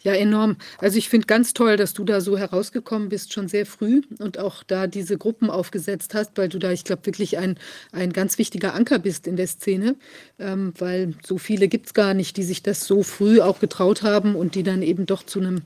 Ja, 0.01 0.13
enorm. 0.13 0.57
Also 0.77 0.97
ich 0.97 1.09
finde 1.09 1.27
ganz 1.27 1.53
toll, 1.53 1.77
dass 1.77 1.93
du 1.93 2.03
da 2.03 2.21
so 2.21 2.37
herausgekommen 2.37 3.09
bist, 3.09 3.33
schon 3.33 3.47
sehr 3.47 3.65
früh 3.65 4.01
und 4.19 4.37
auch 4.39 4.63
da 4.63 4.87
diese 4.87 5.17
Gruppen 5.17 5.49
aufgesetzt 5.49 6.13
hast, 6.13 6.37
weil 6.37 6.49
du 6.49 6.57
da, 6.57 6.71
ich 6.71 6.85
glaube, 6.85 7.05
wirklich 7.05 7.37
ein, 7.37 7.59
ein 7.91 8.13
ganz 8.13 8.37
wichtiger 8.37 8.73
Anker 8.73 8.99
bist 8.99 9.27
in 9.27 9.35
der 9.35 9.47
Szene, 9.47 9.95
ähm, 10.39 10.73
weil 10.77 11.13
so 11.23 11.37
viele 11.37 11.67
gibt 11.67 11.87
es 11.87 11.93
gar 11.93 12.13
nicht, 12.13 12.37
die 12.37 12.43
sich 12.43 12.63
das 12.63 12.85
so 12.85 13.03
früh 13.03 13.41
auch 13.41 13.59
getraut 13.59 14.01
haben 14.01 14.35
und 14.35 14.55
die 14.55 14.63
dann 14.63 14.81
eben 14.81 15.05
doch 15.05 15.23
zu 15.23 15.39
einem 15.39 15.63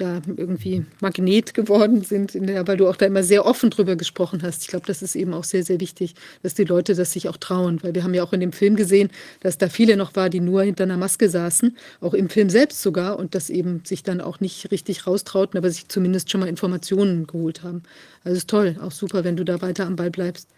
ja, 0.00 0.20
irgendwie 0.26 0.84
Magnet 1.00 1.54
geworden 1.54 2.02
sind, 2.02 2.34
in 2.34 2.48
der, 2.48 2.66
weil 2.66 2.76
du 2.76 2.88
auch 2.88 2.96
da 2.96 3.06
immer 3.06 3.22
sehr 3.22 3.46
offen 3.46 3.70
drüber 3.70 3.94
gesprochen 3.94 4.42
hast. 4.42 4.62
Ich 4.62 4.68
glaube, 4.68 4.86
das 4.86 5.02
ist 5.02 5.14
eben 5.14 5.32
auch 5.32 5.44
sehr, 5.44 5.62
sehr 5.62 5.78
wichtig, 5.78 6.14
dass 6.42 6.54
die 6.54 6.64
Leute 6.64 6.94
das 6.96 7.12
sich 7.12 7.28
auch 7.28 7.36
trauen, 7.36 7.80
weil 7.82 7.94
wir 7.94 8.02
haben 8.02 8.12
ja 8.12 8.24
auch 8.24 8.32
in 8.32 8.40
dem 8.40 8.52
Film 8.52 8.74
gesehen, 8.74 9.10
dass 9.40 9.56
da 9.56 9.68
viele 9.68 9.96
noch 9.96 10.16
war, 10.16 10.30
die 10.30 10.40
nur 10.40 10.64
hinter 10.64 10.82
einer 10.82 10.96
Maske 10.96 11.28
saßen, 11.28 11.76
auch 12.00 12.14
im 12.14 12.28
Film 12.28 12.50
selbst 12.50 12.82
sogar, 12.82 13.18
und 13.18 13.36
das 13.36 13.50
eben 13.50 13.84
sich 13.84 14.02
dann 14.02 14.20
auch 14.20 14.40
nicht 14.40 14.72
richtig 14.72 15.06
raustrauten, 15.06 15.58
aber 15.58 15.70
sich 15.70 15.86
zumindest 15.88 16.30
schon 16.30 16.40
mal 16.40 16.48
Informationen 16.48 17.28
geholt 17.28 17.62
haben. 17.62 17.84
Also 18.24 18.36
ist 18.36 18.50
toll, 18.50 18.76
auch 18.82 18.92
super, 18.92 19.22
wenn 19.22 19.36
du 19.36 19.44
da 19.44 19.62
weiter 19.62 19.86
am 19.86 19.94
Ball 19.94 20.10
bleibst. 20.10 20.48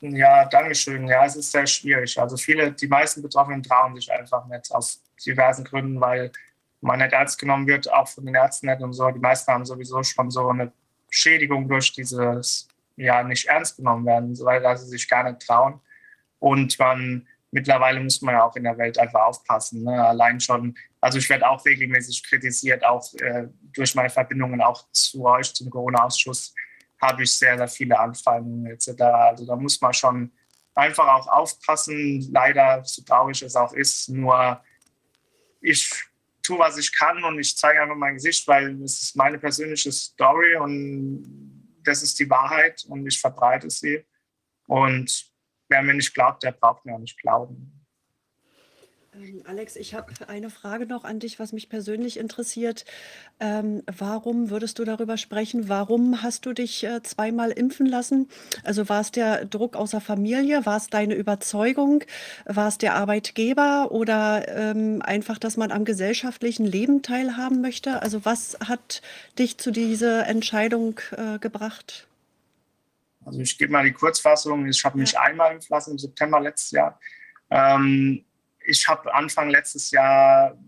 Ja, 0.00 0.46
danke 0.46 0.74
schön. 0.74 1.06
Ja, 1.06 1.24
es 1.24 1.36
ist 1.36 1.50
sehr 1.50 1.66
schwierig. 1.66 2.18
Also 2.18 2.36
viele, 2.36 2.72
die 2.72 2.88
meisten 2.88 3.22
Betroffenen 3.22 3.62
trauen 3.62 3.94
sich 3.94 4.10
einfach 4.12 4.46
nicht 4.46 4.70
aus 4.70 5.02
diversen 5.24 5.64
Gründen, 5.64 6.00
weil 6.00 6.30
man 6.84 6.98
nicht 6.98 7.12
ernst 7.12 7.38
genommen 7.38 7.66
wird, 7.66 7.92
auch 7.92 8.08
von 8.08 8.26
den 8.26 8.34
Ärzten 8.34 8.66
nicht 8.66 8.82
und 8.82 8.92
so. 8.92 9.10
Die 9.10 9.18
meisten 9.18 9.52
haben 9.52 9.64
sowieso 9.64 10.02
schon 10.02 10.30
so 10.30 10.48
eine 10.48 10.72
Schädigung 11.10 11.68
durch 11.68 11.92
dieses, 11.92 12.68
ja, 12.96 13.22
nicht 13.22 13.46
ernst 13.46 13.76
genommen 13.76 14.04
werden, 14.06 14.38
weil 14.40 14.76
sie 14.76 14.86
sich 14.86 15.08
gar 15.08 15.24
nicht 15.24 15.46
trauen. 15.46 15.80
Und 16.38 16.78
man, 16.78 17.26
mittlerweile 17.50 18.00
muss 18.00 18.20
man 18.20 18.34
ja 18.34 18.44
auch 18.44 18.56
in 18.56 18.64
der 18.64 18.76
Welt 18.76 18.98
einfach 18.98 19.22
aufpassen. 19.22 19.84
Ne? 19.84 20.04
Allein 20.04 20.40
schon, 20.40 20.76
also 21.00 21.18
ich 21.18 21.28
werde 21.30 21.48
auch 21.48 21.64
regelmäßig 21.64 22.22
kritisiert, 22.22 22.84
auch 22.84 23.12
äh, 23.14 23.48
durch 23.72 23.94
meine 23.94 24.10
Verbindungen 24.10 24.60
auch 24.60 24.84
zu 24.92 25.24
euch, 25.24 25.54
zum 25.54 25.70
Corona-Ausschuss, 25.70 26.54
habe 27.00 27.22
ich 27.22 27.32
sehr, 27.32 27.56
sehr 27.56 27.68
viele 27.68 27.98
Anfragen 27.98 28.66
etc. 28.66 29.00
Also 29.00 29.46
da 29.46 29.56
muss 29.56 29.80
man 29.80 29.92
schon 29.92 30.32
einfach 30.74 31.06
auch 31.06 31.28
aufpassen. 31.28 32.28
Leider, 32.30 32.82
so 32.84 33.02
traurig 33.02 33.40
es 33.42 33.56
auch 33.56 33.72
ist, 33.72 34.08
nur 34.08 34.60
ich 35.60 35.90
tue, 36.44 36.58
was 36.58 36.78
ich 36.78 36.96
kann 36.96 37.24
und 37.24 37.40
ich 37.40 37.56
zeige 37.56 37.82
einfach 37.82 37.96
mein 37.96 38.14
Gesicht, 38.14 38.46
weil 38.46 38.80
es 38.82 39.02
ist 39.02 39.16
meine 39.16 39.38
persönliche 39.38 39.90
Story 39.90 40.56
und 40.56 41.80
das 41.82 42.02
ist 42.02 42.18
die 42.18 42.30
Wahrheit 42.30 42.84
und 42.88 43.06
ich 43.06 43.20
verbreite 43.20 43.68
sie. 43.70 44.04
Und 44.66 45.32
wer 45.68 45.82
mir 45.82 45.94
nicht 45.94 46.14
glaubt, 46.14 46.42
der 46.42 46.52
braucht 46.52 46.84
mir 46.84 46.94
auch 46.94 46.98
nicht 46.98 47.20
glauben. 47.20 47.83
Ähm, 49.20 49.42
Alex, 49.46 49.76
ich 49.76 49.94
habe 49.94 50.12
eine 50.28 50.50
Frage 50.50 50.86
noch 50.86 51.04
an 51.04 51.20
dich, 51.20 51.38
was 51.38 51.52
mich 51.52 51.68
persönlich 51.68 52.18
interessiert. 52.18 52.84
Ähm, 53.40 53.82
warum 53.86 54.50
würdest 54.50 54.78
du 54.78 54.84
darüber 54.84 55.16
sprechen? 55.16 55.68
Warum 55.68 56.22
hast 56.22 56.46
du 56.46 56.52
dich 56.52 56.84
äh, 56.84 57.02
zweimal 57.02 57.50
impfen 57.50 57.86
lassen? 57.86 58.28
Also 58.62 58.88
war 58.88 59.00
es 59.00 59.10
der 59.12 59.44
Druck 59.44 59.76
aus 59.76 59.92
der 59.92 60.00
Familie? 60.00 60.66
War 60.66 60.76
es 60.76 60.88
deine 60.88 61.14
Überzeugung? 61.14 62.04
War 62.44 62.68
es 62.68 62.78
der 62.78 62.94
Arbeitgeber 62.94 63.90
oder 63.90 64.46
ähm, 64.48 65.02
einfach, 65.02 65.38
dass 65.38 65.56
man 65.56 65.70
am 65.70 65.84
gesellschaftlichen 65.84 66.66
Leben 66.66 67.02
teilhaben 67.02 67.60
möchte? 67.60 68.02
Also 68.02 68.24
was 68.24 68.58
hat 68.66 69.02
dich 69.38 69.58
zu 69.58 69.70
dieser 69.70 70.26
Entscheidung 70.26 71.00
äh, 71.16 71.38
gebracht? 71.38 72.06
Also 73.24 73.40
ich 73.40 73.56
gebe 73.56 73.72
mal 73.72 73.84
die 73.84 73.92
Kurzfassung. 73.92 74.66
Ich 74.66 74.84
habe 74.84 74.98
mich 74.98 75.12
ja. 75.12 75.20
einmal 75.20 75.54
impfen 75.54 75.68
lassen 75.70 75.92
im 75.92 75.98
September 75.98 76.40
letztes 76.40 76.72
Jahr. 76.72 77.00
Ähm, 77.50 78.24
ich 78.64 78.88
habe 78.88 79.12
Anfang 79.14 79.50
letztes 79.50 79.90
Jahr 79.90 80.58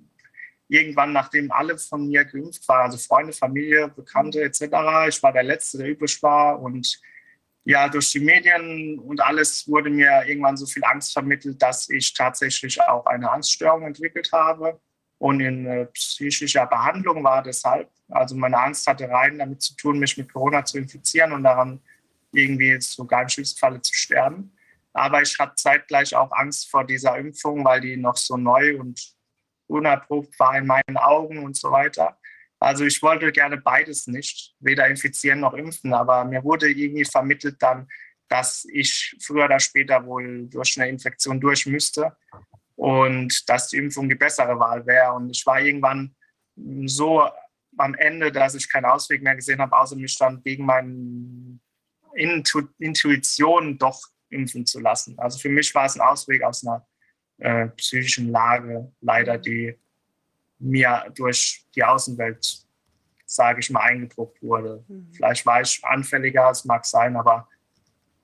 irgendwann, 0.68 1.12
nachdem 1.12 1.50
alle 1.52 1.78
von 1.78 2.06
mir 2.06 2.24
geimpft 2.24 2.66
waren, 2.68 2.86
also 2.86 2.98
Freunde, 2.98 3.32
Familie, 3.32 3.88
Bekannte 3.88 4.42
etc., 4.42 4.62
ich 5.08 5.22
war 5.22 5.32
der 5.32 5.44
Letzte, 5.44 5.78
der 5.78 5.88
übrig 5.88 6.22
war 6.22 6.60
und 6.60 7.00
ja, 7.64 7.88
durch 7.88 8.12
die 8.12 8.20
Medien 8.20 8.98
und 9.00 9.20
alles 9.20 9.66
wurde 9.66 9.90
mir 9.90 10.24
irgendwann 10.26 10.56
so 10.56 10.66
viel 10.66 10.84
Angst 10.84 11.12
vermittelt, 11.12 11.60
dass 11.60 11.88
ich 11.88 12.14
tatsächlich 12.14 12.80
auch 12.80 13.06
eine 13.06 13.28
Angststörung 13.28 13.82
entwickelt 13.82 14.30
habe 14.32 14.80
und 15.18 15.40
in 15.40 15.66
äh, 15.66 15.86
psychischer 15.86 16.66
Behandlung 16.66 17.24
war 17.24 17.42
deshalb. 17.42 17.90
Also 18.08 18.36
meine 18.36 18.58
Angst 18.58 18.86
hatte 18.86 19.08
rein 19.08 19.38
damit 19.38 19.62
zu 19.62 19.74
tun, 19.74 19.98
mich 19.98 20.16
mit 20.16 20.32
Corona 20.32 20.64
zu 20.64 20.78
infizieren 20.78 21.32
und 21.32 21.42
daran 21.42 21.80
irgendwie 22.32 22.80
sogar 22.80 23.22
im 23.22 23.28
schlimmsten 23.28 23.58
Falle 23.58 23.82
zu 23.82 23.94
sterben. 23.94 24.55
Aber 24.96 25.20
ich 25.20 25.38
hatte 25.38 25.56
zeitgleich 25.56 26.16
auch 26.16 26.32
Angst 26.32 26.70
vor 26.70 26.82
dieser 26.84 27.18
Impfung, 27.18 27.62
weil 27.66 27.82
die 27.82 27.98
noch 27.98 28.16
so 28.16 28.38
neu 28.38 28.78
und 28.80 28.98
unerprobt 29.66 30.38
war 30.38 30.56
in 30.56 30.66
meinen 30.66 30.96
Augen 30.96 31.44
und 31.44 31.54
so 31.54 31.70
weiter. 31.70 32.18
Also 32.58 32.86
ich 32.86 33.02
wollte 33.02 33.30
gerne 33.30 33.58
beides 33.58 34.06
nicht, 34.06 34.54
weder 34.58 34.86
infizieren 34.86 35.40
noch 35.40 35.52
impfen, 35.52 35.92
aber 35.92 36.24
mir 36.24 36.42
wurde 36.42 36.70
irgendwie 36.70 37.04
vermittelt 37.04 37.56
dann, 37.60 37.88
dass 38.28 38.66
ich 38.72 39.14
früher 39.20 39.44
oder 39.44 39.60
später 39.60 40.06
wohl 40.06 40.48
durch 40.48 40.80
eine 40.80 40.88
Infektion 40.88 41.40
durch 41.40 41.66
müsste 41.66 42.16
und 42.74 43.46
dass 43.50 43.68
die 43.68 43.76
Impfung 43.76 44.08
die 44.08 44.14
bessere 44.14 44.58
Wahl 44.58 44.86
wäre. 44.86 45.12
Und 45.12 45.28
ich 45.28 45.44
war 45.44 45.60
irgendwann 45.60 46.16
so 46.86 47.28
am 47.76 47.92
Ende, 47.96 48.32
dass 48.32 48.54
ich 48.54 48.72
keinen 48.72 48.86
Ausweg 48.86 49.22
mehr 49.22 49.36
gesehen 49.36 49.60
habe, 49.60 49.76
außer 49.76 49.96
mich 49.96 50.16
dann 50.16 50.42
gegen 50.42 50.64
meine 50.64 51.58
Intuition 52.78 53.76
doch 53.76 54.00
impfen 54.30 54.66
zu 54.66 54.80
lassen. 54.80 55.18
Also 55.18 55.38
für 55.38 55.48
mich 55.48 55.74
war 55.74 55.86
es 55.86 55.96
ein 55.96 56.00
Ausweg 56.00 56.42
aus 56.42 56.66
einer 56.66 56.86
äh, 57.38 57.68
psychischen 57.68 58.30
Lage, 58.30 58.90
leider, 59.00 59.38
die 59.38 59.76
mir 60.58 61.04
durch 61.14 61.64
die 61.74 61.84
Außenwelt, 61.84 62.64
sage 63.26 63.60
ich 63.60 63.70
mal, 63.70 63.80
eingedruckt 63.80 64.42
wurde. 64.42 64.84
Mhm. 64.88 65.08
Vielleicht 65.12 65.44
war 65.44 65.60
ich 65.60 65.84
anfälliger, 65.84 66.50
es 66.50 66.64
mag 66.64 66.84
sein, 66.86 67.16
aber 67.16 67.48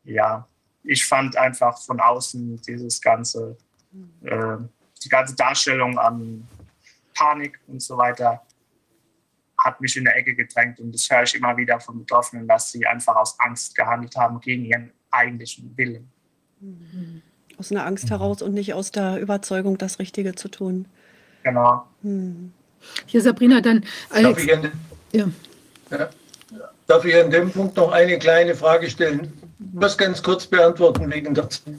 ja, 0.05 0.49
ich 0.83 1.05
fand 1.05 1.37
einfach 1.37 1.81
von 1.83 2.01
außen 2.01 2.61
dieses 2.63 3.01
ganze, 3.01 3.57
mhm. 3.91 4.13
äh, 4.23 4.59
die 5.05 5.09
ganze 5.09 5.35
Darstellung 5.37 5.99
an 5.99 6.47
Panik 7.15 7.61
und 7.67 7.83
so 7.83 7.97
weiter 7.97 8.43
hat 9.59 9.81
mich 9.81 9.97
in 9.97 10.05
der 10.05 10.17
Ecke 10.17 10.35
gedrängt 10.35 10.81
und 10.81 10.93
das 10.93 11.09
höre 11.09 11.23
ich 11.23 11.35
immer 11.35 11.57
wieder 11.57 11.79
von 11.79 11.99
Betroffenen, 11.99 12.49
dass 12.49 12.73
sie 12.73 12.85
einfach 12.85 13.15
aus 13.15 13.39
Angst 13.39 13.77
gehandelt 13.77 14.17
haben 14.17 14.41
gegen 14.41 14.65
ihren 14.65 14.93
eigentlichen 15.13 15.73
Willen. 15.77 16.09
Mhm. 16.61 17.23
Aus 17.59 17.71
einer 17.71 17.87
Angst 17.87 18.11
heraus 18.11 18.43
und 18.43 18.55
nicht 18.55 18.75
aus 18.75 18.91
der 18.91 19.21
Überzeugung, 19.21 19.79
das 19.79 19.99
Richtige 19.99 20.35
zu 20.35 20.49
tun. 20.49 20.87
Genau. 21.43 21.87
Hm. 22.03 22.53
Hier, 23.07 23.21
Sabrina, 23.23 23.61
dann 23.61 23.83
Darf 23.83 23.91
Alex. 24.11 24.45
ich, 24.45 24.53
an, 24.55 24.73
Ja. 25.13 25.29
ja, 25.91 26.11
darf 26.87 27.05
ich 27.05 27.15
an 27.15 27.31
dem 27.31 27.51
Punkt 27.51 27.77
noch 27.77 27.93
eine 27.93 28.19
kleine 28.19 28.55
Frage 28.55 28.91
stellen? 28.91 29.33
Was 29.75 29.97
ganz 29.97 30.23
kurz 30.23 30.47
beantworten 30.47 31.11
wegen 31.13 31.35
der 31.35 31.49
Zeit. 31.49 31.75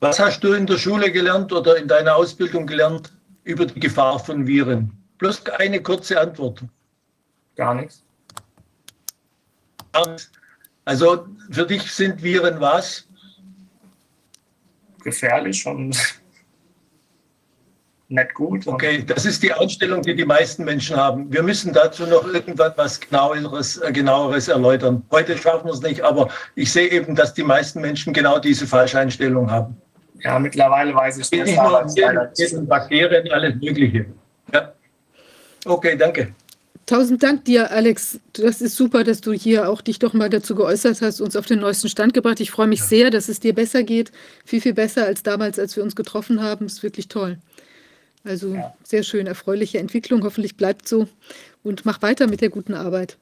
Was 0.00 0.18
hast 0.18 0.40
du 0.40 0.52
in 0.52 0.66
der 0.66 0.78
Schule 0.78 1.12
gelernt 1.12 1.52
oder 1.52 1.76
in 1.76 1.86
deiner 1.86 2.16
Ausbildung 2.16 2.66
gelernt 2.66 3.12
über 3.44 3.66
die 3.66 3.78
Gefahr 3.78 4.18
von 4.18 4.46
Viren? 4.46 4.90
Bloß 5.18 5.46
eine 5.58 5.80
kurze 5.80 6.20
Antwort. 6.20 6.62
Gar 7.56 7.74
nichts. 7.76 8.02
Also 10.84 11.26
für 11.50 11.66
dich 11.66 11.90
sind 11.90 12.22
Viren 12.22 12.60
was? 12.60 13.08
Gefährlich 15.02 15.66
und 15.66 15.96
nicht 18.08 18.34
gut. 18.34 18.66
Okay, 18.66 19.02
das 19.06 19.24
ist 19.24 19.42
die 19.42 19.52
Einstellung, 19.52 20.02
die 20.02 20.14
die 20.14 20.24
meisten 20.24 20.64
Menschen 20.64 20.96
haben. 20.96 21.32
Wir 21.32 21.42
müssen 21.42 21.72
dazu 21.72 22.06
noch 22.06 22.26
irgendwann 22.26 22.72
was 22.76 23.00
genaueres, 23.00 23.78
äh, 23.78 23.92
genaueres 23.92 24.48
erläutern. 24.48 25.02
Heute 25.10 25.36
schaffen 25.36 25.66
wir 25.66 25.72
es 25.72 25.80
nicht, 25.80 26.02
aber 26.02 26.28
ich 26.54 26.70
sehe 26.70 26.88
eben, 26.88 27.14
dass 27.14 27.34
die 27.34 27.42
meisten 27.42 27.80
Menschen 27.80 28.12
genau 28.12 28.38
diese 28.38 28.66
Falscheinstellung 28.66 29.50
haben. 29.50 29.76
Ja, 30.20 30.38
mittlerweile 30.38 30.94
weiß 30.94 31.18
ich 31.18 31.22
Es 31.24 31.30
nicht 31.30 32.52
nur 32.52 32.66
Bakterien, 32.66 33.30
alles 33.32 33.54
Mögliche. 33.56 34.06
Ja. 34.52 34.72
Okay, 35.66 35.96
danke. 35.96 36.34
Tausend 36.86 37.22
Dank 37.22 37.46
dir, 37.46 37.70
Alex. 37.70 38.20
Das 38.34 38.60
ist 38.60 38.76
super, 38.76 39.04
dass 39.04 39.22
du 39.22 39.32
hier 39.32 39.70
auch 39.70 39.80
dich 39.80 39.98
doch 39.98 40.12
mal 40.12 40.28
dazu 40.28 40.54
geäußert 40.54 41.00
hast, 41.00 41.20
uns 41.22 41.34
auf 41.34 41.46
den 41.46 41.60
neuesten 41.60 41.88
Stand 41.88 42.12
gebracht. 42.12 42.40
Ich 42.40 42.50
freue 42.50 42.66
mich 42.66 42.82
sehr, 42.82 43.10
dass 43.10 43.28
es 43.30 43.40
dir 43.40 43.54
besser 43.54 43.82
geht. 43.84 44.12
Viel, 44.44 44.60
viel 44.60 44.74
besser 44.74 45.06
als 45.06 45.22
damals, 45.22 45.58
als 45.58 45.76
wir 45.76 45.82
uns 45.82 45.96
getroffen 45.96 46.42
haben. 46.42 46.66
Ist 46.66 46.82
wirklich 46.82 47.08
toll. 47.08 47.38
Also 48.22 48.54
Ja. 48.54 48.74
sehr 48.82 49.02
schön, 49.02 49.26
erfreuliche 49.26 49.78
Entwicklung. 49.78 50.24
Hoffentlich 50.24 50.56
bleibt 50.56 50.86
so 50.86 51.08
und 51.62 51.86
mach 51.86 52.02
weiter 52.02 52.26
mit 52.26 52.42
der 52.42 52.50
guten 52.50 52.74
Arbeit. 52.74 53.16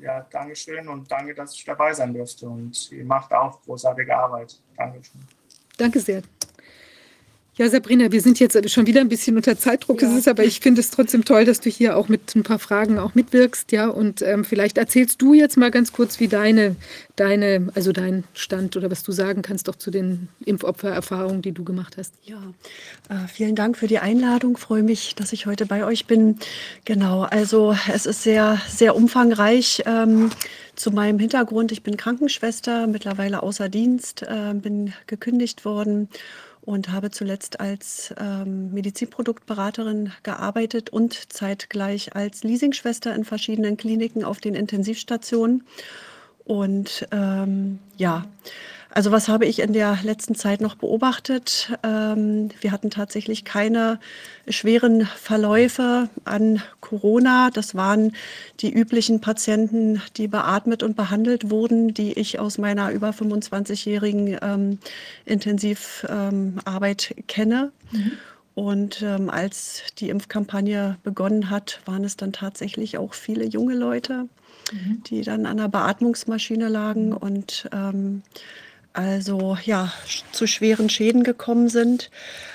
Ja, 0.00 0.26
Dankeschön 0.30 0.88
und 0.88 1.10
danke, 1.10 1.34
dass 1.34 1.54
ich 1.54 1.64
dabei 1.64 1.92
sein 1.92 2.12
durfte. 2.14 2.48
Und 2.48 2.90
ihr 2.90 3.04
macht 3.04 3.32
auch 3.32 3.62
großartige 3.62 4.16
Arbeit. 4.16 4.58
Dankeschön. 4.76 5.20
Danke 5.76 6.00
sehr. 6.00 6.22
Ja, 7.58 7.68
Sabrina, 7.68 8.10
wir 8.10 8.22
sind 8.22 8.40
jetzt 8.40 8.70
schon 8.70 8.86
wieder 8.86 9.02
ein 9.02 9.10
bisschen 9.10 9.36
unter 9.36 9.58
Zeitdruck. 9.58 10.00
Ja. 10.00 10.08
Es 10.08 10.16
ist 10.16 10.26
aber, 10.26 10.42
ich 10.42 10.60
finde 10.60 10.80
es 10.80 10.88
trotzdem 10.88 11.22
toll, 11.22 11.44
dass 11.44 11.60
du 11.60 11.68
hier 11.68 11.98
auch 11.98 12.08
mit 12.08 12.34
ein 12.34 12.44
paar 12.44 12.58
Fragen 12.58 12.98
auch 12.98 13.14
mitwirkst, 13.14 13.72
ja. 13.72 13.88
Und 13.88 14.22
ähm, 14.22 14.46
vielleicht 14.46 14.78
erzählst 14.78 15.20
du 15.20 15.34
jetzt 15.34 15.58
mal 15.58 15.70
ganz 15.70 15.92
kurz, 15.92 16.18
wie 16.18 16.28
deine, 16.28 16.76
deine, 17.16 17.68
also 17.74 17.92
dein 17.92 18.24
Stand 18.32 18.74
oder 18.78 18.90
was 18.90 19.02
du 19.02 19.12
sagen 19.12 19.42
kannst 19.42 19.68
doch 19.68 19.76
zu 19.76 19.90
den 19.90 20.28
Impfopfererfahrungen, 20.46 21.42
die 21.42 21.52
du 21.52 21.62
gemacht 21.62 21.98
hast. 21.98 22.14
Ja, 22.24 22.42
äh, 23.10 23.28
vielen 23.28 23.54
Dank 23.54 23.76
für 23.76 23.86
die 23.86 23.98
Einladung. 23.98 24.56
Freue 24.56 24.82
mich, 24.82 25.14
dass 25.14 25.34
ich 25.34 25.44
heute 25.44 25.66
bei 25.66 25.84
euch 25.84 26.06
bin. 26.06 26.38
Genau, 26.86 27.24
also 27.24 27.76
es 27.92 28.06
ist 28.06 28.22
sehr, 28.22 28.62
sehr 28.66 28.96
umfangreich. 28.96 29.82
Ähm, 29.84 30.30
zu 30.74 30.90
meinem 30.90 31.18
Hintergrund, 31.18 31.70
ich 31.70 31.82
bin 31.82 31.98
Krankenschwester, 31.98 32.86
mittlerweile 32.86 33.42
außer 33.42 33.68
Dienst, 33.68 34.22
äh, 34.22 34.54
bin 34.54 34.94
gekündigt 35.06 35.66
worden 35.66 36.08
und 36.62 36.90
habe 36.90 37.10
zuletzt 37.10 37.60
als 37.60 38.14
ähm, 38.18 38.72
Medizinproduktberaterin 38.72 40.12
gearbeitet 40.22 40.90
und 40.90 41.32
zeitgleich 41.32 42.14
als 42.14 42.44
Leasingschwester 42.44 43.14
in 43.14 43.24
verschiedenen 43.24 43.76
Kliniken 43.76 44.24
auf 44.24 44.40
den 44.40 44.54
Intensivstationen. 44.54 45.64
Und 46.44 47.06
ähm, 47.12 47.78
ja, 47.96 48.26
also 48.94 49.10
was 49.10 49.28
habe 49.28 49.46
ich 49.46 49.60
in 49.60 49.72
der 49.72 49.98
letzten 50.02 50.34
Zeit 50.34 50.60
noch 50.60 50.74
beobachtet? 50.74 51.72
Ähm, 51.82 52.50
wir 52.60 52.72
hatten 52.72 52.90
tatsächlich 52.90 53.44
keine 53.44 53.98
schweren 54.48 55.06
Verläufe 55.06 56.10
an 56.24 56.62
Corona. 56.80 57.50
Das 57.50 57.74
waren 57.74 58.14
die 58.60 58.72
üblichen 58.72 59.20
Patienten, 59.20 60.02
die 60.18 60.28
beatmet 60.28 60.82
und 60.82 60.94
behandelt 60.94 61.50
wurden, 61.50 61.94
die 61.94 62.12
ich 62.12 62.38
aus 62.38 62.58
meiner 62.58 62.90
über 62.90 63.10
25-jährigen 63.10 64.38
ähm, 64.42 64.78
Intensivarbeit 65.24 67.14
ähm, 67.16 67.26
kenne. 67.26 67.72
Und 68.54 69.00
ähm, 69.00 69.30
als 69.30 69.84
die 69.98 70.10
Impfkampagne 70.10 70.98
begonnen 71.02 71.48
hat, 71.48 71.80
waren 71.86 72.04
es 72.04 72.18
dann 72.18 72.34
tatsächlich 72.34 72.98
auch 72.98 73.14
viele 73.14 73.46
junge 73.46 73.74
Leute, 73.74 74.28
die 75.06 75.22
dann 75.22 75.46
an 75.46 75.56
der 75.56 75.68
Beatmungsmaschine 75.68 76.68
lagen 76.68 77.12
und 77.12 77.68
ähm, 77.72 78.22
also 78.92 79.56
ja, 79.64 79.92
zu 80.32 80.46
schweren 80.46 80.88
Schäden 80.88 81.22
gekommen 81.22 81.68
sind. 81.68 82.10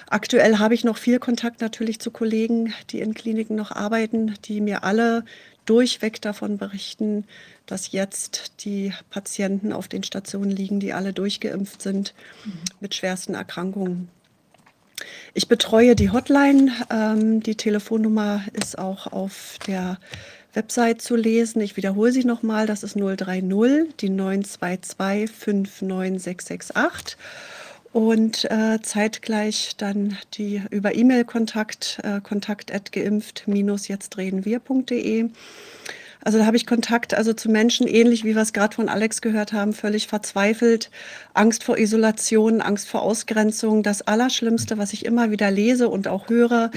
Aktuell 0.09 0.59
habe 0.59 0.73
ich 0.73 0.83
noch 0.83 0.97
viel 0.97 1.19
Kontakt 1.19 1.61
natürlich 1.61 1.99
zu 1.99 2.11
Kollegen, 2.11 2.73
die 2.89 3.01
in 3.01 3.13
Kliniken 3.13 3.55
noch 3.55 3.71
arbeiten, 3.71 4.35
die 4.45 4.61
mir 4.61 4.83
alle 4.83 5.25
durchweg 5.65 6.21
davon 6.21 6.57
berichten, 6.57 7.25
dass 7.65 7.91
jetzt 7.91 8.53
die 8.63 8.93
Patienten 9.09 9.73
auf 9.73 9.87
den 9.87 10.03
Stationen 10.03 10.51
liegen, 10.51 10.79
die 10.79 10.93
alle 10.93 11.11
durchgeimpft 11.11 11.81
sind 11.81 12.13
mit 12.79 12.95
schwersten 12.95 13.33
Erkrankungen. 13.33 14.09
Ich 15.33 15.47
betreue 15.47 15.95
die 15.95 16.09
Hotline. 16.09 16.71
Ähm, 16.89 17.43
die 17.43 17.55
Telefonnummer 17.55 18.43
ist 18.53 18.79
auch 18.79 19.07
auf 19.07 19.57
der 19.67 19.99
Website 20.53 21.01
zu 21.01 21.15
lesen. 21.15 21.61
Ich 21.61 21.77
wiederhole 21.77 22.11
sie 22.11 22.23
nochmal. 22.23 22.67
Das 22.67 22.83
ist 22.83 22.95
030 22.95 23.95
die 23.99 24.09
922 24.09 25.31
59668. 25.31 27.17
Und 27.93 28.43
äh, 28.51 28.79
zeitgleich 28.81 29.77
dann 29.77 30.17
die 30.33 30.61
über 30.69 30.93
E-Mail-Kontakt, 30.93 32.01
äh, 32.03 32.19
kontakt 32.21 32.73
at 32.73 32.91
geimpft-jetzt-reden-wir.de. 32.91 35.29
Also 36.27 36.39
da 36.39 36.45
habe 36.45 36.57
ich 36.57 36.65
Kontakt 36.65 37.13
also 37.13 37.31
zu 37.31 37.49
Menschen, 37.49 37.87
ähnlich 37.87 38.25
wie 38.25 38.35
wir 38.35 38.41
es 38.41 38.51
gerade 38.51 38.75
von 38.75 38.89
Alex 38.89 39.21
gehört 39.21 39.53
haben, 39.53 39.71
völlig 39.71 40.07
verzweifelt, 40.07 40.91
Angst 41.33 41.63
vor 41.63 41.77
Isolation, 41.77 42.59
Angst 42.59 42.89
vor 42.89 43.01
Ausgrenzung. 43.01 43.81
Das 43.81 44.01
Allerschlimmste, 44.01 44.77
was 44.77 44.91
ich 44.91 45.05
immer 45.05 45.31
wieder 45.31 45.49
lese 45.51 45.87
und 45.87 46.09
auch 46.09 46.27
höre, 46.27 46.69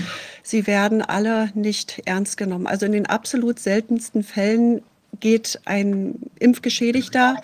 sie 0.44 0.68
werden 0.68 1.02
alle 1.02 1.50
nicht 1.54 2.00
ernst 2.04 2.36
genommen. 2.36 2.68
Also 2.68 2.86
in 2.86 2.92
den 2.92 3.06
absolut 3.06 3.58
seltensten 3.58 4.22
Fällen 4.22 4.82
geht 5.18 5.58
ein 5.64 6.30
Impfgeschädigter 6.38 7.34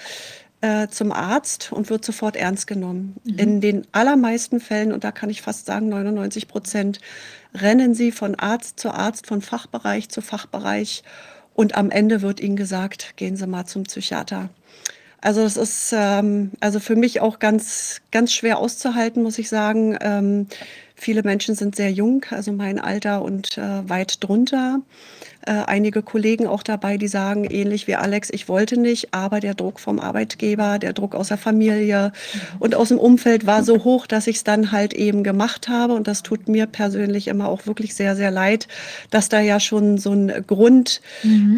äh, 0.61 0.87
zum 0.87 1.11
Arzt 1.11 1.73
und 1.73 1.91
wird 1.91 2.05
sofort 2.05 2.37
ernst 2.37 2.69
genommen. 2.69 3.17
In 3.25 3.61
den 3.61 3.85
allermeisten 3.91 4.61
Fällen, 4.61 4.93
und 4.93 5.03
da 5.03 5.11
kann 5.11 5.29
ich 5.29 5.43
fast 5.43 5.67
sagen 5.67 5.89
99 5.89 6.47
Prozent, 6.47 7.01
rennen 7.53 7.95
sie 7.95 8.13
von 8.13 8.37
Arzt 8.37 8.79
zu 8.79 8.93
Arzt, 8.93 9.27
von 9.27 9.43
Fachbereich 9.43 10.09
zu 10.09 10.21
Fachbereich 10.21 11.03
und 11.57 11.75
am 11.75 11.91
Ende 11.91 12.21
wird 12.21 12.41
ihnen 12.41 12.57
gesagt, 12.57 13.17
gehen 13.17 13.37
Sie 13.37 13.47
mal 13.47 13.65
zum 13.65 13.85
Psychiater. 13.85 14.51
Also 15.23 15.43
das 15.43 15.57
ist 15.57 15.93
ähm, 15.97 16.53
also 16.61 16.79
für 16.79 16.95
mich 16.95 17.21
auch 17.21 17.39
ganz, 17.39 18.03
ganz 18.13 18.33
schwer 18.33 18.59
auszuhalten, 18.59 19.23
muss 19.23 19.39
ich 19.39 19.49
sagen. 19.49 19.97
Ähm, 20.01 20.47
viele 20.95 21.23
Menschen 21.23 21.55
sind 21.55 21.75
sehr 21.75 21.91
jung, 21.91 22.25
also 22.31 22.53
mein 22.53 22.79
Alter 22.79 23.23
und 23.23 23.57
äh, 23.57 23.89
weit 23.89 24.23
drunter. 24.23 24.81
Äh, 25.47 25.63
einige 25.67 26.03
Kollegen 26.03 26.49
auch 26.49 26.65
dabei, 26.65 26.97
die 26.97 27.07
sagen, 27.07 27.45
ähnlich 27.45 27.87
wie 27.87 27.95
Alex, 27.95 28.31
ich 28.31 28.49
wollte 28.49 28.81
nicht, 28.81 29.15
aber 29.15 29.39
der 29.39 29.55
Druck 29.55 29.79
vom 29.79 30.01
Arbeitgeber, 30.01 30.81
der 30.81 30.93
Druck 30.93 31.15
aus 31.15 31.29
der 31.29 31.39
Familie 31.39 32.11
und 32.59 32.75
aus 32.75 32.89
dem 32.89 32.99
Umfeld 32.99 33.47
war 33.47 33.63
so 33.63 33.85
hoch, 33.85 34.09
dass 34.09 34.27
ich 34.27 34.39
es 34.39 34.45
dann 34.45 34.73
halt 34.73 34.93
eben 34.93 35.23
gemacht 35.23 35.69
habe. 35.69 35.93
Und 35.95 36.09
das 36.09 36.25
tut 36.25 36.49
mir 36.49 36.67
persönlich 36.67 37.29
immer 37.29 37.47
auch 37.47 37.65
wirklich 37.65 37.95
sehr, 37.95 38.17
sehr 38.17 38.33
leid, 38.33 38.67
dass 39.11 39.29
da 39.29 39.39
ja 39.39 39.61
schon 39.61 39.99
so 39.99 40.13
ein 40.13 40.45
Grund 40.49 41.01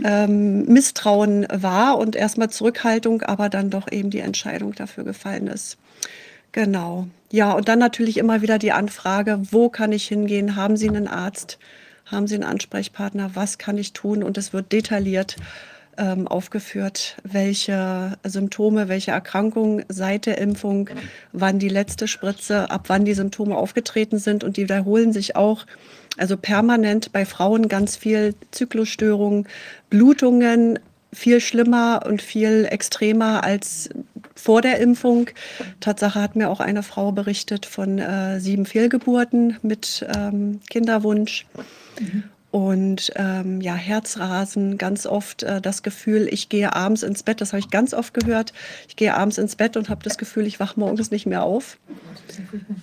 ähm, 0.05 0.67
Misstrauen 0.67 1.47
war 1.50 1.97
und 1.97 2.15
erstmal 2.15 2.50
Zurückhaltung, 2.50 3.23
aber 3.23 3.49
dann 3.49 3.70
doch 3.70 3.91
eben 3.91 4.10
die 4.10 4.20
Entscheidung 4.20 4.75
dafür 4.75 5.05
gefallen 5.05 5.47
ist. 5.47 5.78
Genau. 6.52 7.07
Ja, 7.31 7.52
und 7.52 7.68
dann 7.68 7.78
natürlich 7.78 8.18
immer 8.18 8.42
wieder 8.42 8.58
die 8.58 8.73
Anfrage, 8.73 9.41
wo 9.50 9.70
kann 9.70 9.92
ich 9.92 10.07
hingehen? 10.08 10.57
Haben 10.57 10.76
Sie 10.76 10.89
einen 10.89 11.08
Arzt? 11.08 11.58
Haben 12.11 12.27
Sie 12.27 12.35
einen 12.35 12.45
Ansprechpartner? 12.45 13.33
Was 13.35 13.59
kann 13.59 13.78
ich 13.78 13.93
tun? 13.93 14.23
Und 14.23 14.39
es 14.39 14.53
wird 14.53 14.73
detailliert 14.73 15.37
ähm, 15.99 16.27
aufgeführt, 16.27 17.17
welche 17.25 18.17
Symptome, 18.25 18.89
welche 18.89 19.11
Erkrankungen 19.11 19.85
seit 19.89 20.27
der 20.27 20.39
Impfung, 20.39 20.89
wann 21.33 21.59
die 21.59 21.69
letzte 21.69 22.09
Spritze, 22.09 22.70
ab 22.70 22.85
wann 22.87 23.05
die 23.05 23.15
Symptome 23.15 23.57
aufgetreten 23.57 24.19
sind. 24.19 24.43
Und 24.45 24.57
die 24.57 24.62
wiederholen 24.62 25.12
sich 25.12 25.37
auch. 25.37 25.67
Also 26.17 26.37
permanent 26.37 27.12
bei 27.12 27.25
Frauen 27.25 27.69
ganz 27.69 27.97
viel 27.97 28.35
Zyklusstörungen, 28.51 29.47
Blutungen, 29.91 30.78
viel 31.12 31.41
schlimmer 31.41 32.03
und 32.07 32.23
viel 32.23 32.67
extremer 32.70 33.45
als 33.45 33.91
vor 34.35 34.62
der 34.62 34.78
Impfung. 34.78 35.31
Tatsache 35.81 36.20
hat 36.20 36.37
mir 36.37 36.49
auch 36.51 36.61
eine 36.61 36.83
Frau 36.83 37.12
berichtet 37.12 37.67
von 37.67 37.99
äh, 37.99 38.41
sieben 38.41 38.67
Fehlgeburten 38.67 39.57
mit 39.62 40.07
ähm, 40.17 40.61
Kinderwunsch. 40.69 41.47
Und 42.51 43.12
ähm, 43.17 43.60
ja, 43.60 43.75
Herzrasen, 43.75 44.78
ganz 44.78 45.05
oft 45.05 45.43
äh, 45.43 45.60
das 45.60 45.83
Gefühl, 45.83 46.28
ich 46.31 46.49
gehe 46.49 46.75
abends 46.75 47.02
ins 47.02 47.23
Bett, 47.23 47.43
das 47.43 47.52
habe 47.52 47.60
ich 47.60 47.68
ganz 47.68 47.93
oft 47.93 48.15
gehört. 48.15 48.55
Ich 48.89 48.97
gehe 48.97 49.15
abends 49.15 49.36
ins 49.36 49.55
Bett 49.55 49.77
und 49.77 49.91
habe 49.91 50.02
das 50.02 50.17
Gefühl, 50.17 50.47
ich 50.47 50.59
wache 50.59 50.81
morgens 50.81 51.10
nicht 51.10 51.27
mehr 51.27 51.43
auf. 51.43 51.77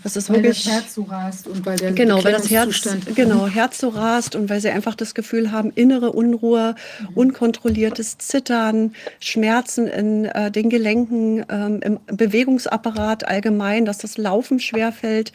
Das 0.03 0.15
ist 0.15 0.29
weil 0.29 0.43
wirklich. 0.43 0.65
das 0.65 0.73
Herz 0.73 0.93
so 0.93 1.03
rast 1.03 1.47
und 1.47 1.65
weil 1.65 1.77
der 1.77 1.93
Genau, 1.93 2.23
weil 2.23 2.33
das 2.33 2.51
Herz, 2.51 2.87
genau, 3.15 3.47
Herz 3.47 3.79
so 3.79 3.89
rast 3.89 4.35
und 4.35 4.49
weil 4.51 4.61
sie 4.61 4.69
einfach 4.69 4.93
das 4.93 5.15
Gefühl 5.15 5.51
haben, 5.51 5.71
innere 5.73 6.11
Unruhe, 6.11 6.75
mhm. 6.99 7.07
unkontrolliertes 7.15 8.19
Zittern, 8.19 8.93
Schmerzen 9.19 9.87
in 9.87 10.25
äh, 10.25 10.51
den 10.51 10.69
Gelenken, 10.69 11.43
ähm, 11.49 11.79
im 11.81 11.99
Bewegungsapparat 12.05 13.27
allgemein, 13.27 13.85
dass 13.85 13.97
das 13.97 14.19
Laufen 14.19 14.59
schwerfällt 14.59 15.31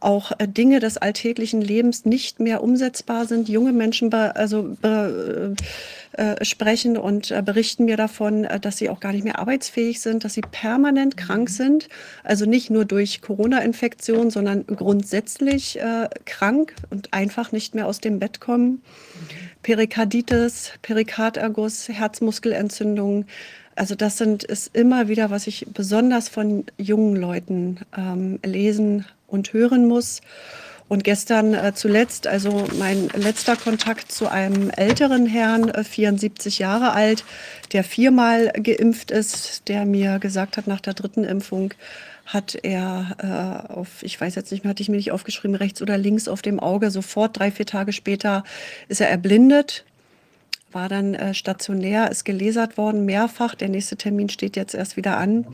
auch 0.00 0.32
äh, 0.38 0.46
Dinge 0.48 0.80
des 0.80 0.96
alltäglichen 0.96 1.60
Lebens 1.60 2.04
nicht 2.04 2.40
mehr 2.40 2.62
umsetzbar 2.62 3.26
sind. 3.26 3.48
Junge 3.48 3.72
Menschen 3.72 4.12
also 4.12 4.76
äh, 4.82 5.54
äh, 6.16 6.44
sprechen 6.44 6.96
und 6.96 7.30
äh, 7.30 7.42
berichten 7.42 7.86
mir 7.86 7.96
davon, 7.96 8.44
äh, 8.44 8.60
dass 8.60 8.76
sie 8.76 8.88
auch 8.88 9.00
gar 9.00 9.12
nicht 9.12 9.24
mehr 9.24 9.38
arbeitsfähig 9.38 10.00
sind, 10.00 10.24
dass 10.24 10.34
sie 10.34 10.42
permanent 10.42 11.16
krank 11.16 11.48
mhm. 11.48 11.52
sind. 11.52 11.88
Also 12.22 12.46
nicht 12.46 12.70
nur 12.70 12.84
durch 12.84 13.20
Corona-Infektion, 13.20 14.30
sondern 14.30 14.64
grundsätzlich 14.66 15.80
äh, 15.80 16.08
krank 16.24 16.74
und 16.90 17.12
einfach 17.12 17.50
nicht 17.50 17.74
mehr 17.74 17.86
aus 17.88 18.00
dem 18.00 18.20
Bett 18.20 18.40
kommen. 18.40 18.70
Mhm. 18.70 18.80
Perikarditis, 19.64 20.72
Perikarderguss, 20.82 21.88
Herzmuskelentzündung. 21.88 23.24
Also 23.74 23.96
das 23.96 24.18
sind, 24.18 24.44
ist 24.44 24.76
immer 24.76 25.08
wieder, 25.08 25.30
was 25.30 25.48
ich 25.48 25.66
besonders 25.72 26.28
von 26.28 26.64
jungen 26.78 27.16
Leuten 27.16 27.78
ähm, 27.96 28.38
lesen 28.44 29.04
und 29.34 29.52
hören 29.52 29.86
muss. 29.86 30.22
Und 30.86 31.02
gestern 31.02 31.54
äh, 31.54 31.72
zuletzt, 31.74 32.26
also 32.26 32.66
mein 32.78 33.08
letzter 33.08 33.56
Kontakt 33.56 34.12
zu 34.12 34.28
einem 34.28 34.70
älteren 34.70 35.26
Herrn, 35.26 35.70
äh, 35.70 35.82
74 35.82 36.58
Jahre 36.58 36.92
alt, 36.92 37.24
der 37.72 37.84
viermal 37.84 38.52
geimpft 38.52 39.10
ist, 39.10 39.68
der 39.68 39.86
mir 39.86 40.18
gesagt 40.18 40.56
hat, 40.56 40.66
nach 40.66 40.80
der 40.80 40.94
dritten 40.94 41.24
Impfung 41.24 41.72
hat 42.26 42.56
er 42.62 43.66
äh, 43.68 43.72
auf, 43.72 44.02
ich 44.02 44.20
weiß 44.20 44.34
jetzt 44.34 44.52
nicht 44.52 44.64
mehr, 44.64 44.70
hatte 44.70 44.82
ich 44.82 44.88
mir 44.88 44.96
nicht 44.96 45.12
aufgeschrieben, 45.12 45.56
rechts 45.56 45.82
oder 45.82 45.98
links 45.98 46.28
auf 46.28 46.42
dem 46.42 46.60
Auge, 46.60 46.90
sofort 46.90 47.38
drei, 47.38 47.50
vier 47.50 47.66
Tage 47.66 47.92
später 47.92 48.44
ist 48.88 49.00
er 49.00 49.08
erblindet, 49.08 49.84
war 50.72 50.88
dann 50.88 51.14
äh, 51.14 51.34
stationär, 51.34 52.10
ist 52.10 52.24
gelasert 52.24 52.76
worden, 52.76 53.04
mehrfach. 53.04 53.54
Der 53.54 53.68
nächste 53.68 53.96
Termin 53.96 54.28
steht 54.28 54.56
jetzt 54.56 54.74
erst 54.74 54.96
wieder 54.96 55.16
an. 55.16 55.46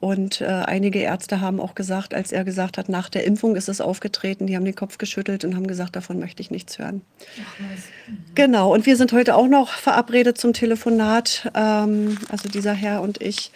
Und 0.00 0.40
äh, 0.40 0.44
einige 0.46 1.00
Ärzte 1.00 1.40
haben 1.40 1.60
auch 1.60 1.74
gesagt, 1.74 2.14
als 2.14 2.30
er 2.30 2.44
gesagt 2.44 2.78
hat, 2.78 2.88
nach 2.88 3.08
der 3.08 3.24
Impfung 3.24 3.56
ist 3.56 3.68
es 3.68 3.80
aufgetreten, 3.80 4.46
die 4.46 4.54
haben 4.54 4.64
den 4.64 4.76
Kopf 4.76 4.98
geschüttelt 4.98 5.44
und 5.44 5.56
haben 5.56 5.66
gesagt, 5.66 5.96
davon 5.96 6.20
möchte 6.20 6.40
ich 6.40 6.52
nichts 6.52 6.78
hören. 6.78 7.02
Ach, 7.40 7.58
mhm. 7.58 8.18
Genau, 8.34 8.72
und 8.72 8.86
wir 8.86 8.96
sind 8.96 9.12
heute 9.12 9.34
auch 9.34 9.48
noch 9.48 9.72
verabredet 9.72 10.38
zum 10.38 10.52
Telefonat, 10.52 11.50
ähm, 11.54 12.16
also 12.28 12.48
dieser 12.48 12.74
Herr 12.74 13.02
und 13.02 13.20
ich. 13.20 13.50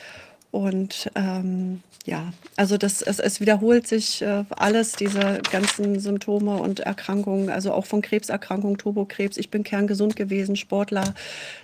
Und 0.50 1.10
ähm, 1.14 1.80
ja, 2.04 2.32
also 2.56 2.76
das, 2.76 3.00
es, 3.02 3.20
es 3.20 3.40
wiederholt 3.40 3.86
sich 3.86 4.22
äh, 4.22 4.44
alles, 4.50 4.92
diese 4.92 5.40
ganzen 5.52 6.00
Symptome 6.00 6.56
und 6.56 6.80
Erkrankungen, 6.80 7.48
also 7.50 7.72
auch 7.72 7.86
von 7.86 8.02
Krebserkrankungen, 8.02 8.78
Turbokrebs. 8.78 9.36
Ich 9.36 9.50
bin 9.50 9.62
kerngesund 9.62 10.16
gewesen, 10.16 10.56
Sportler 10.56 11.14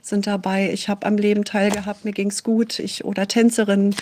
sind 0.02 0.28
dabei. 0.28 0.70
Ich 0.72 0.88
habe 0.88 1.04
am 1.04 1.16
Leben 1.16 1.44
teilgehabt, 1.44 2.04
mir 2.04 2.12
ging 2.12 2.30
es 2.30 2.44
gut. 2.44 2.78
Ich 2.78 3.04
oder 3.04 3.26
Tänzerin 3.26 3.96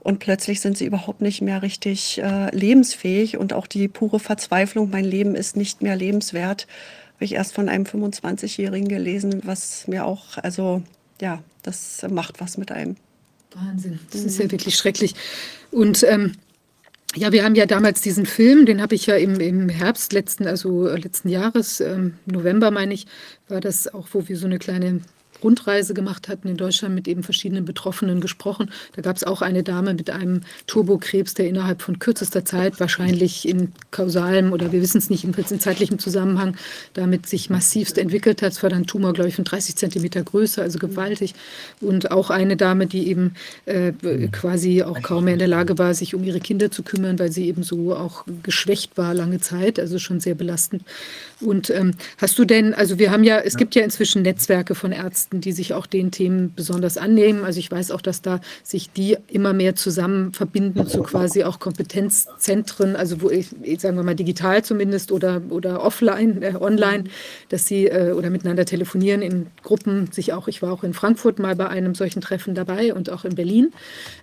und 0.00 0.18
plötzlich 0.18 0.60
sind 0.60 0.76
sie 0.76 0.86
überhaupt 0.86 1.20
nicht 1.20 1.42
mehr 1.42 1.62
richtig 1.62 2.18
äh, 2.18 2.54
lebensfähig 2.54 3.36
und 3.36 3.52
auch 3.52 3.66
die 3.66 3.88
pure 3.88 4.18
Verzweiflung, 4.18 4.90
mein 4.90 5.04
Leben 5.04 5.34
ist 5.34 5.56
nicht 5.56 5.82
mehr 5.82 5.96
lebenswert, 5.96 6.66
habe 7.14 7.24
ich 7.26 7.34
erst 7.34 7.54
von 7.54 7.68
einem 7.68 7.84
25-Jährigen 7.84 8.88
gelesen, 8.88 9.42
was 9.44 9.86
mir 9.86 10.06
auch, 10.06 10.38
also 10.38 10.82
ja, 11.20 11.42
das 11.62 12.04
macht 12.08 12.40
was 12.40 12.56
mit 12.56 12.72
einem. 12.72 12.96
Wahnsinn, 13.54 13.98
das 14.10 14.22
ist 14.22 14.38
ja 14.38 14.46
mhm. 14.46 14.52
wirklich 14.52 14.76
schrecklich. 14.76 15.14
Und 15.70 16.02
ähm, 16.04 16.32
ja, 17.16 17.32
wir 17.32 17.44
haben 17.44 17.56
ja 17.56 17.66
damals 17.66 18.00
diesen 18.00 18.24
Film, 18.24 18.66
den 18.66 18.80
habe 18.80 18.94
ich 18.94 19.06
ja 19.06 19.16
im, 19.16 19.40
im 19.40 19.68
Herbst 19.68 20.12
letzten, 20.12 20.46
also 20.46 20.86
letzten 20.88 21.28
Jahres, 21.28 21.80
ähm, 21.80 22.14
November 22.24 22.70
meine 22.70 22.94
ich, 22.94 23.06
war 23.48 23.60
das 23.60 23.92
auch, 23.92 24.08
wo 24.12 24.28
wir 24.28 24.36
so 24.36 24.46
eine 24.46 24.58
kleine 24.58 25.00
Rundreise 25.42 25.94
gemacht 25.94 26.28
hatten 26.28 26.48
in 26.48 26.56
Deutschland 26.56 26.94
mit 26.94 27.08
eben 27.08 27.22
verschiedenen 27.22 27.64
Betroffenen 27.64 28.20
gesprochen. 28.20 28.70
Da 28.94 29.02
gab 29.02 29.16
es 29.16 29.24
auch 29.24 29.42
eine 29.42 29.62
Dame 29.62 29.94
mit 29.94 30.10
einem 30.10 30.42
Turbokrebs, 30.66 31.34
der 31.34 31.48
innerhalb 31.48 31.82
von 31.82 31.98
kürzester 31.98 32.44
Zeit 32.44 32.80
wahrscheinlich 32.80 33.48
in 33.48 33.72
kausalem 33.90 34.52
oder 34.52 34.72
wir 34.72 34.80
wissen 34.80 34.98
es 34.98 35.10
nicht, 35.10 35.22
jedenfalls 35.22 35.50
in 35.50 35.60
zeitlichem 35.60 35.98
Zusammenhang 35.98 36.56
damit 36.94 37.26
sich 37.26 37.50
massivst 37.50 37.98
entwickelt 37.98 38.42
hat. 38.42 38.52
Es 38.52 38.62
war 38.62 38.70
dann 38.70 38.86
Tumor, 38.86 39.12
glaube 39.12 39.28
ich, 39.28 39.36
von 39.36 39.44
30 39.44 39.76
Zentimeter 39.76 40.22
Größe, 40.22 40.62
also 40.62 40.78
gewaltig. 40.78 41.34
Und 41.80 42.10
auch 42.10 42.30
eine 42.30 42.56
Dame, 42.56 42.86
die 42.86 43.08
eben 43.08 43.34
äh, 43.66 43.92
quasi 44.32 44.82
auch 44.82 45.00
kaum 45.02 45.24
mehr 45.24 45.34
in 45.34 45.38
der 45.38 45.48
Lage 45.48 45.78
war, 45.78 45.94
sich 45.94 46.14
um 46.14 46.24
ihre 46.24 46.40
Kinder 46.40 46.70
zu 46.70 46.82
kümmern, 46.82 47.18
weil 47.18 47.32
sie 47.32 47.46
eben 47.46 47.62
so 47.62 47.94
auch 47.96 48.24
geschwächt 48.42 48.96
war 48.96 49.14
lange 49.14 49.40
Zeit, 49.40 49.78
also 49.78 49.98
schon 49.98 50.20
sehr 50.20 50.34
belastend. 50.34 50.82
Und 51.40 51.70
ähm, 51.70 51.92
hast 52.18 52.38
du 52.38 52.44
denn, 52.44 52.74
also 52.74 52.98
wir 52.98 53.10
haben 53.10 53.24
ja, 53.24 53.38
es 53.38 53.56
gibt 53.56 53.74
ja 53.74 53.82
inzwischen 53.82 54.22
Netzwerke 54.22 54.74
von 54.74 54.92
Ärzten, 54.92 55.40
die 55.40 55.52
sich 55.52 55.72
auch 55.72 55.86
den 55.86 56.10
Themen 56.10 56.52
besonders 56.54 56.98
annehmen. 56.98 57.44
Also 57.44 57.58
ich 57.58 57.70
weiß 57.70 57.90
auch, 57.90 58.02
dass 58.02 58.22
da 58.22 58.40
sich 58.62 58.90
die 58.90 59.16
immer 59.28 59.52
mehr 59.52 59.74
zusammen 59.74 60.32
verbinden 60.32 60.86
zu 60.86 61.02
quasi 61.02 61.44
auch 61.44 61.58
Kompetenzzentren, 61.58 62.96
also 62.96 63.22
wo 63.22 63.30
ich, 63.30 63.48
sagen 63.78 63.96
wir 63.96 64.02
mal 64.02 64.14
digital 64.14 64.62
zumindest 64.62 65.12
oder, 65.12 65.40
oder 65.48 65.82
offline, 65.82 66.42
äh, 66.42 66.54
online, 66.60 67.04
dass 67.48 67.66
sie 67.66 67.86
äh, 67.86 68.12
oder 68.12 68.30
miteinander 68.30 68.64
telefonieren 68.64 69.22
in 69.22 69.46
Gruppen, 69.62 70.12
sich 70.12 70.32
auch, 70.32 70.48
ich 70.48 70.62
war 70.62 70.72
auch 70.72 70.84
in 70.84 70.94
Frankfurt 70.94 71.38
mal 71.38 71.56
bei 71.56 71.68
einem 71.68 71.94
solchen 71.94 72.20
Treffen 72.20 72.54
dabei 72.54 72.94
und 72.94 73.10
auch 73.10 73.24
in 73.24 73.34
Berlin. 73.34 73.72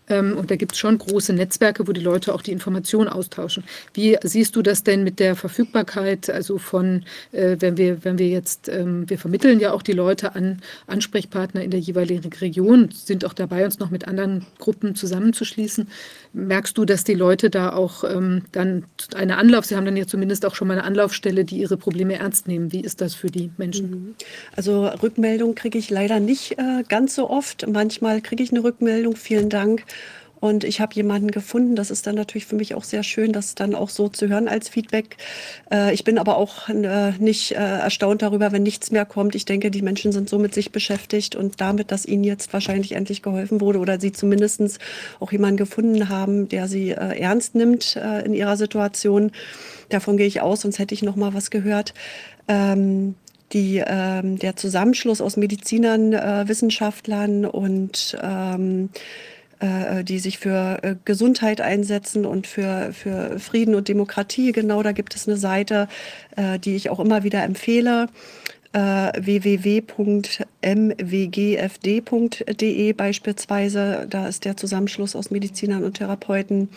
Ähm, 0.10 0.38
und 0.38 0.52
da 0.52 0.56
gibt 0.56 0.74
es 0.74 0.80
schon 0.80 0.98
große 0.98 1.34
Netzwerke, 1.34 1.88
wo 1.88 1.92
die 1.92 2.02
Leute 2.02 2.34
auch 2.34 2.42
die 2.42 2.52
Informationen 2.52 3.10
austauschen. 3.10 3.64
Wie 3.94 4.18
siehst 4.24 4.56
du 4.56 4.62
das 4.62 4.84
denn 4.84 5.04
mit 5.04 5.20
der 5.20 5.36
Verfügbarkeit, 5.36 6.30
also 6.30 6.58
von 6.58 7.04
äh, 7.32 7.58
wenn 7.60 7.78
wir, 7.78 8.04
wenn 8.04 8.18
wir 8.18 8.28
jetzt, 8.28 8.70
ähm, 8.70 9.10
wir 9.10 9.18
vermitteln 9.18 9.60
ja 9.60 9.74
auch 9.74 9.82
die 9.82 9.94
Leute 9.94 10.36
an 10.36 10.62
Ansprechpartner 10.88 11.64
in 11.64 11.72
der 11.72 11.80
jeweiligen 11.80 12.32
Region, 12.34 12.90
sind 12.92 13.26
auch 13.26 13.34
dabei, 13.34 13.66
uns 13.66 13.80
noch 13.80 13.90
mit 13.90 14.08
anderen 14.08 14.46
Gruppen 14.60 14.96
zusammenzuschließen. 14.96 15.88
Merkst 16.34 16.78
du, 16.78 16.86
dass 16.86 17.04
die 17.04 17.14
Leute 17.14 17.50
da 17.50 17.74
auch 17.74 18.04
ähm, 18.04 18.44
dann 18.52 18.86
eine 19.16 19.38
Anlauf, 19.38 19.66
sie 19.66 19.76
haben 19.76 19.86
dann 19.86 19.98
ja 19.98 20.08
zumindest 20.08 20.46
auch 20.46 20.56
schon 20.56 20.68
mal 20.68 20.76
eine 20.76 20.84
Anlaufstelle, 20.84 21.46
die 21.46 21.58
ihre 21.58 21.78
Probleme 21.78 22.16
ernst 22.16 22.48
nehmen. 22.48 22.72
Wie 22.72 22.82
ist 22.82 23.02
das 23.02 23.16
für 23.16 23.28
die 23.28 23.52
Menschen? 23.58 23.90
Mhm. 23.90 24.16
Also 24.56 24.88
Rückmeldung 24.88 25.56
kriege 25.56 25.78
ich 25.78 25.90
leider 25.90 26.20
nicht 26.20 26.58
äh, 26.58 26.84
ganz 26.88 27.16
so 27.16 27.30
oft. 27.30 27.68
Manchmal 27.68 28.22
kriege 28.22 28.44
ich 28.44 28.52
eine 28.52 28.64
Rückmeldung, 28.64 29.16
vielen 29.16 29.50
Dank. 29.50 29.84
Und 30.40 30.64
ich 30.64 30.80
habe 30.80 30.94
jemanden 30.94 31.32
gefunden. 31.32 31.76
Das 31.76 31.90
ist 31.90 32.06
dann 32.06 32.16
natürlich 32.16 32.46
für 32.46 32.56
mich 32.56 32.76
auch 32.76 32.84
sehr 32.84 33.04
schön, 33.04 33.34
das 33.34 33.56
dann 33.56 33.74
auch 33.74 33.90
so 33.90 34.08
zu 34.08 34.28
hören 34.28 34.48
als 34.48 34.70
Feedback. 34.70 35.18
Äh, 35.72 35.94
ich 35.94 36.04
bin 36.04 36.18
aber 36.18 36.38
auch 36.38 36.70
äh, 36.70 37.12
nicht 37.20 37.52
äh, 37.52 37.56
erstaunt 37.56 38.22
darüber, 38.22 38.52
wenn 38.52 38.64
nichts 38.64 38.92
mehr 38.92 39.06
kommt. 39.06 39.36
Ich 39.36 39.46
denke, 39.46 39.72
die 39.72 39.82
Menschen 39.82 40.12
sind 40.12 40.30
so 40.30 40.38
mit 40.38 40.54
sich 40.54 40.72
beschäftigt 40.72 41.36
und 41.36 41.60
damit, 41.60 41.92
dass 41.92 42.06
ihnen 42.06 42.24
jetzt 42.24 42.54
wahrscheinlich 42.54 42.92
endlich 42.92 43.22
geholfen 43.22 43.62
wurde 43.62 43.80
oder 43.80 44.00
sie 44.00 44.12
zumindest 44.12 44.58
auch 45.20 45.32
jemanden 45.32 45.58
gefunden 45.58 46.10
haben, 46.10 46.50
der 46.50 46.68
sie 46.68 46.92
ernst 46.92 47.54
nimmt 47.54 47.96
in 48.26 48.34
ihrer 48.34 48.58
Situation. 48.58 49.32
Davon 49.90 50.18
gehe 50.18 50.26
ich 50.26 50.42
aus, 50.42 50.62
sonst 50.62 50.80
hätte 50.80 50.94
ich 50.96 51.04
noch 51.04 51.16
mal 51.16 51.34
was 51.34 51.52
gehört. 51.52 51.94
Ähm, 52.48 53.16
die, 53.54 53.84
ähm, 53.86 54.40
der 54.40 54.56
Zusammenschluss 54.56 55.22
aus 55.22 55.38
Medizinern, 55.38 56.12
Wissenschaftlern 56.12 57.46
und 57.46 58.18
ähm, 58.22 58.90
äh, 58.90 59.37
die 60.04 60.20
sich 60.20 60.38
für 60.38 60.80
äh, 60.84 60.96
Gesundheit 61.06 61.62
einsetzen 61.62 62.26
und 62.26 62.48
für, 62.48 62.94
für 62.94 63.40
Frieden 63.40 63.76
und 63.76 63.88
Demokratie. 63.88 64.52
Genau, 64.52 64.84
da 64.84 64.92
gibt 64.92 65.16
es 65.16 65.28
eine 65.28 65.38
Seite, 65.38 65.88
äh, 66.36 66.60
die 66.60 66.76
ich 66.76 66.90
auch 66.90 67.00
immer 67.00 67.24
wieder 67.24 67.44
empfehle 67.44 68.06
äh, 68.06 68.08
www.mwgfd.de 68.74 70.44
beispielsweise. 72.94 74.08
Da 74.10 74.28
ist 74.28 74.46
der 74.46 74.58
Zusammenschluss 74.58 75.16
aus 75.16 75.32
Medizinern 75.32 75.84
und 75.84 75.98
Therapeuten. 75.98 76.70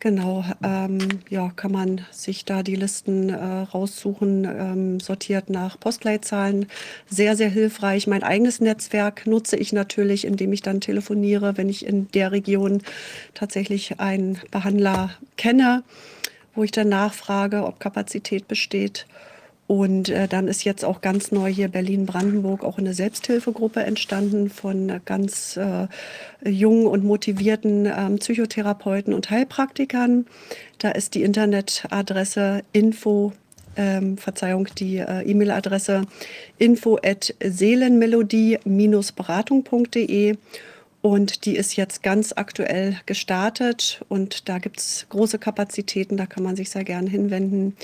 Genau, 0.00 0.44
ähm, 0.62 0.98
ja, 1.28 1.50
kann 1.56 1.72
man 1.72 2.02
sich 2.10 2.44
da 2.44 2.62
die 2.62 2.76
Listen 2.76 3.30
äh, 3.30 3.34
raussuchen, 3.34 4.44
ähm, 4.44 5.00
sortiert 5.00 5.50
nach 5.50 5.80
Postleitzahlen. 5.80 6.66
Sehr, 7.08 7.36
sehr 7.36 7.50
hilfreich. 7.50 8.06
Mein 8.06 8.22
eigenes 8.22 8.60
Netzwerk 8.60 9.26
nutze 9.26 9.56
ich 9.56 9.72
natürlich, 9.72 10.24
indem 10.24 10.52
ich 10.52 10.62
dann 10.62 10.80
telefoniere, 10.80 11.56
wenn 11.56 11.68
ich 11.68 11.84
in 11.84 12.08
der 12.12 12.32
Region 12.32 12.82
tatsächlich 13.34 13.98
einen 14.00 14.38
Behandler 14.50 15.10
kenne, 15.36 15.82
wo 16.54 16.62
ich 16.62 16.70
dann 16.70 16.88
nachfrage, 16.88 17.64
ob 17.64 17.80
Kapazität 17.80 18.46
besteht. 18.48 19.06
Und 19.68 20.08
äh, 20.08 20.26
dann 20.26 20.48
ist 20.48 20.64
jetzt 20.64 20.82
auch 20.82 21.00
ganz 21.02 21.30
neu 21.30 21.52
hier 21.52 21.68
Berlin-Brandenburg 21.68 22.64
auch 22.64 22.78
eine 22.78 22.94
Selbsthilfegruppe 22.94 23.80
entstanden 23.80 24.48
von 24.48 25.02
ganz 25.04 25.58
äh, 25.58 25.88
jungen 26.42 26.86
und 26.86 27.04
motivierten 27.04 27.86
ähm, 27.86 28.18
Psychotherapeuten 28.18 29.12
und 29.12 29.28
Heilpraktikern. 29.30 30.24
Da 30.78 30.92
ist 30.92 31.14
die 31.14 31.22
Internetadresse 31.22 32.62
info 32.72 33.34
ähm, 33.76 34.16
Verzeihung, 34.16 34.68
die 34.78 34.96
äh, 34.96 35.20
E-Mail-Adresse 35.28 36.06
info 36.56 36.98
at 37.04 37.34
seelenmelodie-beratung.de 37.44 40.36
und 41.02 41.44
die 41.44 41.56
ist 41.56 41.76
jetzt 41.76 42.02
ganz 42.02 42.32
aktuell 42.34 42.96
gestartet 43.04 44.00
und 44.08 44.48
da 44.48 44.58
gibt 44.58 44.80
es 44.80 45.04
große 45.10 45.38
Kapazitäten, 45.38 46.16
da 46.16 46.24
kann 46.24 46.42
man 46.42 46.56
sich 46.56 46.70
sehr 46.70 46.84
gern 46.84 47.06
hinwenden 47.06 47.76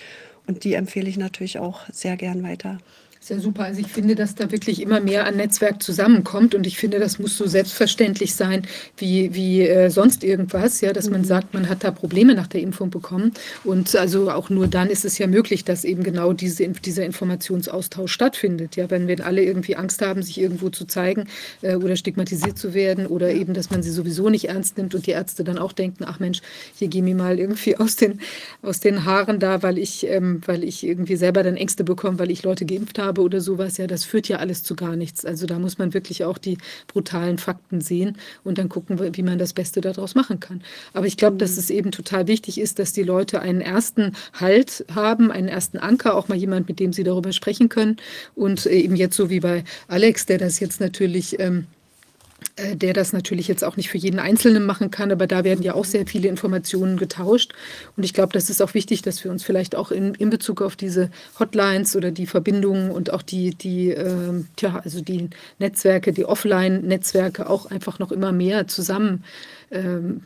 und 0.47 0.65
die 0.65 0.75
empfehle 0.75 1.09
ich 1.09 1.17
natürlich 1.17 1.59
auch 1.59 1.83
sehr 1.91 2.17
gern 2.17 2.43
weiter. 2.43 2.79
Sehr 3.25 3.41
super. 3.41 3.65
Also 3.65 3.81
ich 3.81 3.87
finde, 3.87 4.17
dass 4.17 4.35
da 4.35 4.53
wirklich 4.53 4.83
immer 4.83 5.01
mehr 5.01 5.25
an 5.25 5.39
Netzwerk 5.39 5.83
zusammenkommt 5.83 6.55
und 6.55 6.67
ich 6.67 6.77
finde, 6.77 6.99
das 6.99 7.19
muss 7.19 7.39
so 7.39 7.47
selbstverständlich 7.47 8.35
sein 8.35 8.67
wie, 8.99 9.33
wie 9.33 9.63
äh, 9.63 9.89
sonst 9.89 10.23
irgendwas, 10.25 10.83
ja, 10.83 10.93
dass 10.93 11.09
man 11.09 11.23
mhm. 11.23 11.25
sagt, 11.25 11.55
man 11.55 11.71
hat 11.71 11.85
da 11.85 11.91
Probleme 11.91 12.35
nach 12.35 12.49
der 12.49 12.61
Impfung 12.61 12.91
bekommen 12.91 13.33
und 13.65 13.97
also 13.97 14.31
auch 14.31 14.51
nur 14.51 14.67
dann 14.67 14.91
ist 14.91 15.07
es 15.07 15.17
ja 15.17 15.27
möglich, 15.27 15.65
dass 15.65 15.85
eben 15.85 16.03
genau 16.03 16.35
diese, 16.35 16.69
dieser 16.69 17.07
Informationsaustausch 17.07 18.13
stattfindet. 18.13 18.77
Ja, 18.77 18.91
wenn 18.91 19.09
wir 19.09 19.25
alle 19.25 19.43
irgendwie 19.43 19.77
Angst 19.77 20.03
haben, 20.03 20.23
sich 20.23 20.39
irgendwo 20.39 20.69
zu 20.69 20.85
zeigen 20.85 21.27
äh, 21.63 21.77
oder 21.77 21.97
stigmatisiert 21.97 22.59
zu 22.59 22.75
werden 22.75 23.07
oder 23.07 23.33
eben, 23.33 23.55
dass 23.55 23.71
man 23.71 23.83
sie 23.83 23.91
sowieso 23.91 24.29
nicht 24.29 24.51
ernst 24.51 24.77
nimmt 24.77 24.95
und 24.95 25.07
die 25.07 25.13
Ärzte 25.13 25.45
dann 25.45 25.57
auch 25.57 25.73
denken, 25.73 26.05
ach 26.07 26.21
Mensch, 26.21 26.43
hier 26.75 26.89
geh 26.89 27.01
mir 27.01 27.15
mal 27.15 27.39
irgendwie 27.41 27.75
aus 27.79 27.97
den, 27.97 28.21
aus 28.61 28.81
den 28.81 29.07
Haaren 29.07 29.41
da, 29.41 29.63
weil 29.63 29.79
ich, 29.79 30.07
ähm, 30.09 30.43
weil 30.45 30.63
ich 30.63 30.87
irgendwie 30.87 31.17
selber 31.17 31.43
dann 31.43 31.57
Ängste 31.57 31.85
bekomme, 31.85 32.19
weil 32.19 32.31
ich 32.31 32.43
Leute 32.43 32.67
geimpft 32.67 32.99
habe 32.99 33.14
habe 33.15 33.23
oder 33.23 33.41
sowas, 33.41 33.77
ja, 33.77 33.87
das 33.87 34.05
führt 34.05 34.29
ja 34.29 34.39
alles 34.39 34.63
zu 34.63 34.75
gar 34.75 34.97
nichts. 34.97 35.25
Also 35.25 35.47
da 35.47 35.59
muss 35.59 35.79
man 35.79 35.95
wirklich 35.95 36.25
auch 36.25 36.39
die 36.39 36.59
brutalen 36.89 37.39
Fakten 37.39 37.81
sehen 37.81 38.19
und 38.43 38.59
dann 38.59 38.69
gucken, 38.69 38.99
wie 38.99 39.23
man 39.23 39.39
das 39.39 39.53
Beste 39.53 39.81
daraus 39.81 40.15
machen 40.15 40.41
kann. 40.41 40.63
Aber 40.93 41.07
ich 41.07 41.17
glaube, 41.17 41.37
dass 41.37 41.53
mhm. 41.53 41.59
es 41.59 41.71
eben 41.71 41.91
total 41.93 42.27
wichtig 42.27 42.61
ist, 42.61 42.79
dass 42.79 42.93
die 42.93 43.03
Leute 43.03 43.41
einen 43.41 43.61
ersten 43.61 44.13
Halt 44.33 44.85
haben, 44.93 45.31
einen 45.31 45.49
ersten 45.49 45.79
Anker, 45.79 46.17
auch 46.17 46.29
mal 46.29 46.37
jemand, 46.37 46.69
mit 46.69 46.81
dem 46.81 46.93
sie 46.93 47.05
darüber 47.05 47.33
sprechen 47.33 47.69
können. 47.69 47.97
Und 48.35 48.67
eben 48.67 48.97
jetzt 48.97 49.17
so 49.17 49.31
wie 49.31 49.41
bei 49.41 49.65
Alex, 49.87 50.27
der 50.27 50.39
das 50.39 50.59
jetzt 50.59 50.81
natürlich 50.81 51.39
ähm, 51.39 51.59
äh, 51.59 51.84
der 52.75 52.93
das 52.93 53.13
natürlich 53.13 53.49
jetzt 53.49 53.65
auch 53.65 53.77
nicht 53.77 53.89
für 53.89 53.99
jeden 53.99 54.21
Einzelnen 54.21 54.65
machen 54.65 54.91
kann, 54.91 55.11
aber 55.11 55.27
da 55.27 55.45
werden 55.45 55.63
ja 55.63 55.75
auch 55.75 55.85
sehr 55.85 56.07
viele 56.07 56.29
Informationen 56.29 56.97
getauscht. 56.97 57.53
Und 57.97 58.05
ich 58.05 58.15
glaube, 58.15 58.33
das 58.33 58.49
ist 58.49 58.63
auch 58.63 58.75
wichtig, 58.75 59.03
dass 59.03 59.25
wir 59.25 59.31
uns 59.31 59.43
vielleicht 59.43 59.75
auch 59.75 59.91
in, 59.91 60.15
in 60.15 60.31
Bezug 60.31 60.63
auf 60.63 60.77
diese 60.77 61.11
Hotlines 61.39 61.97
oder 61.97 62.11
die 62.11 62.27
Verbindungen 62.27 62.91
und 62.91 63.13
auch 63.13 63.23
die, 63.23 63.55
die, 63.55 63.91
äh, 63.91 64.45
tja, 64.57 64.81
also 64.85 65.01
die 65.01 65.31
Netzwerke, 65.59 66.13
die 66.13 66.25
Offline-Netzwerke 66.25 67.49
auch 67.51 67.67
einfach 67.67 67.99
noch 67.99 68.13
immer 68.13 68.33
mehr 68.33 68.69
zusammen 68.69 69.25
ähm, 69.71 70.21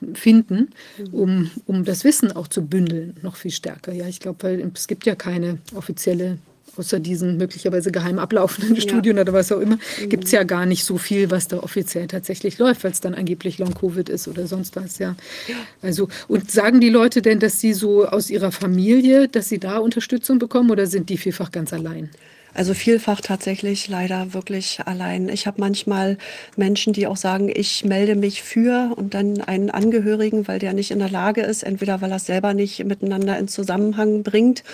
um, 1.12 1.50
um 1.66 1.84
das 1.84 2.04
Wissen 2.04 2.32
auch 2.32 2.48
zu 2.48 2.66
bündeln, 2.66 3.16
noch 3.22 3.36
viel 3.36 3.50
stärker. 3.50 3.92
Ja, 3.92 4.06
ich 4.06 4.20
glaube, 4.20 4.42
weil 4.42 4.70
es 4.74 4.86
gibt 4.86 5.06
ja 5.06 5.14
keine 5.14 5.58
offizielle 5.74 6.38
außer 6.78 7.00
diesen 7.00 7.36
möglicherweise 7.36 7.92
geheim 7.92 8.18
ablaufenden 8.18 8.74
ja. 8.74 8.80
Studien 8.80 9.18
oder 9.18 9.32
was 9.32 9.52
auch 9.52 9.60
immer, 9.60 9.76
mhm. 9.76 10.08
gibt 10.08 10.24
es 10.24 10.32
ja 10.32 10.44
gar 10.44 10.66
nicht 10.66 10.84
so 10.84 10.98
viel, 10.98 11.30
was 11.30 11.48
da 11.48 11.58
offiziell 11.58 12.06
tatsächlich 12.06 12.58
läuft, 12.58 12.84
weil 12.84 12.92
es 12.92 13.00
dann 13.00 13.14
angeblich 13.14 13.58
Long-Covid 13.58 14.08
ist 14.08 14.28
oder 14.28 14.46
sonst 14.46 14.76
was, 14.76 14.98
ja. 14.98 15.16
ja. 15.48 15.54
Also, 15.82 16.08
und 16.28 16.50
sagen 16.50 16.80
die 16.80 16.90
Leute 16.90 17.22
denn, 17.22 17.40
dass 17.40 17.60
sie 17.60 17.72
so 17.72 18.06
aus 18.06 18.30
ihrer 18.30 18.52
Familie, 18.52 19.28
dass 19.28 19.48
sie 19.48 19.58
da 19.58 19.78
Unterstützung 19.78 20.38
bekommen 20.38 20.70
oder 20.70 20.86
sind 20.86 21.10
die 21.10 21.18
vielfach 21.18 21.50
ganz 21.50 21.72
allein? 21.72 22.10
Also 22.58 22.74
vielfach 22.74 23.20
tatsächlich 23.20 23.86
leider 23.86 24.34
wirklich 24.34 24.80
allein. 24.84 25.28
Ich 25.28 25.46
habe 25.46 25.60
manchmal 25.60 26.18
Menschen, 26.56 26.92
die 26.92 27.06
auch 27.06 27.16
sagen, 27.16 27.48
ich 27.54 27.84
melde 27.84 28.16
mich 28.16 28.42
für 28.42 28.96
und 28.96 29.14
dann 29.14 29.40
einen 29.42 29.70
Angehörigen, 29.70 30.48
weil 30.48 30.58
der 30.58 30.72
nicht 30.72 30.90
in 30.90 30.98
der 30.98 31.08
Lage 31.08 31.42
ist, 31.42 31.62
entweder 31.62 32.00
weil 32.00 32.10
er 32.10 32.16
es 32.16 32.26
selber 32.26 32.54
nicht 32.54 32.84
miteinander 32.84 33.38
in 33.38 33.46
Zusammenhang 33.46 34.24
bringt 34.24 34.64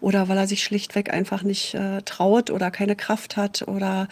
oder 0.00 0.28
weil 0.28 0.38
er 0.38 0.46
sich 0.46 0.62
schlichtweg 0.62 1.12
einfach 1.12 1.42
nicht 1.42 1.74
äh, 1.74 2.02
traut 2.02 2.50
oder 2.52 2.70
keine 2.70 2.94
Kraft 2.94 3.36
hat 3.36 3.66
oder 3.66 4.06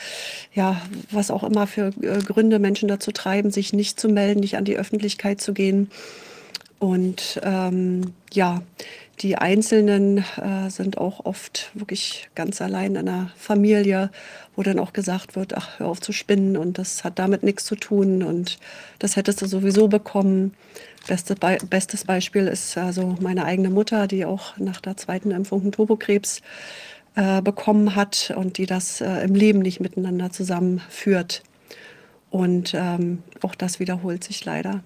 ja, 0.52 0.82
was 1.12 1.30
auch 1.30 1.44
immer 1.44 1.68
für 1.68 1.92
äh, 2.02 2.18
Gründe 2.24 2.58
Menschen 2.58 2.88
dazu 2.88 3.12
treiben, 3.12 3.52
sich 3.52 3.72
nicht 3.72 4.00
zu 4.00 4.08
melden, 4.08 4.40
nicht 4.40 4.56
an 4.56 4.64
die 4.64 4.76
Öffentlichkeit 4.76 5.40
zu 5.40 5.52
gehen. 5.52 5.88
Und 6.80 7.40
ähm, 7.44 8.12
ja, 8.32 8.62
die 9.20 9.36
Einzelnen 9.36 10.18
äh, 10.18 10.70
sind 10.70 10.96
auch 10.96 11.24
oft 11.26 11.70
wirklich 11.74 12.30
ganz 12.34 12.62
allein 12.62 12.96
in 12.96 13.06
der 13.06 13.30
Familie, 13.36 14.10
wo 14.56 14.62
dann 14.62 14.78
auch 14.78 14.92
gesagt 14.92 15.36
wird, 15.36 15.56
ach, 15.56 15.78
hör 15.78 15.88
auf 15.88 16.00
zu 16.00 16.12
spinnen 16.12 16.56
und 16.56 16.78
das 16.78 17.04
hat 17.04 17.18
damit 17.18 17.42
nichts 17.42 17.64
zu 17.64 17.76
tun 17.76 18.22
und 18.22 18.58
das 18.98 19.16
hättest 19.16 19.42
du 19.42 19.46
sowieso 19.46 19.88
bekommen. 19.88 20.54
Beste 21.06 21.34
Be 21.34 21.58
bestes 21.68 22.04
Beispiel 22.04 22.46
ist 22.46 22.78
also 22.78 23.16
meine 23.20 23.44
eigene 23.44 23.70
Mutter, 23.70 24.06
die 24.06 24.24
auch 24.24 24.56
nach 24.56 24.80
der 24.80 24.96
zweiten 24.96 25.30
Impfung 25.30 25.62
einen 25.62 25.72
Turbokrebs 25.72 26.40
äh, 27.14 27.42
bekommen 27.42 27.94
hat 27.94 28.32
und 28.36 28.56
die 28.56 28.66
das 28.66 29.00
äh, 29.00 29.24
im 29.24 29.34
Leben 29.34 29.58
nicht 29.60 29.80
miteinander 29.80 30.30
zusammenführt. 30.30 31.42
Und 32.30 32.74
ähm, 32.74 33.22
auch 33.42 33.54
das 33.54 33.80
wiederholt 33.80 34.24
sich 34.24 34.44
leider. 34.44 34.82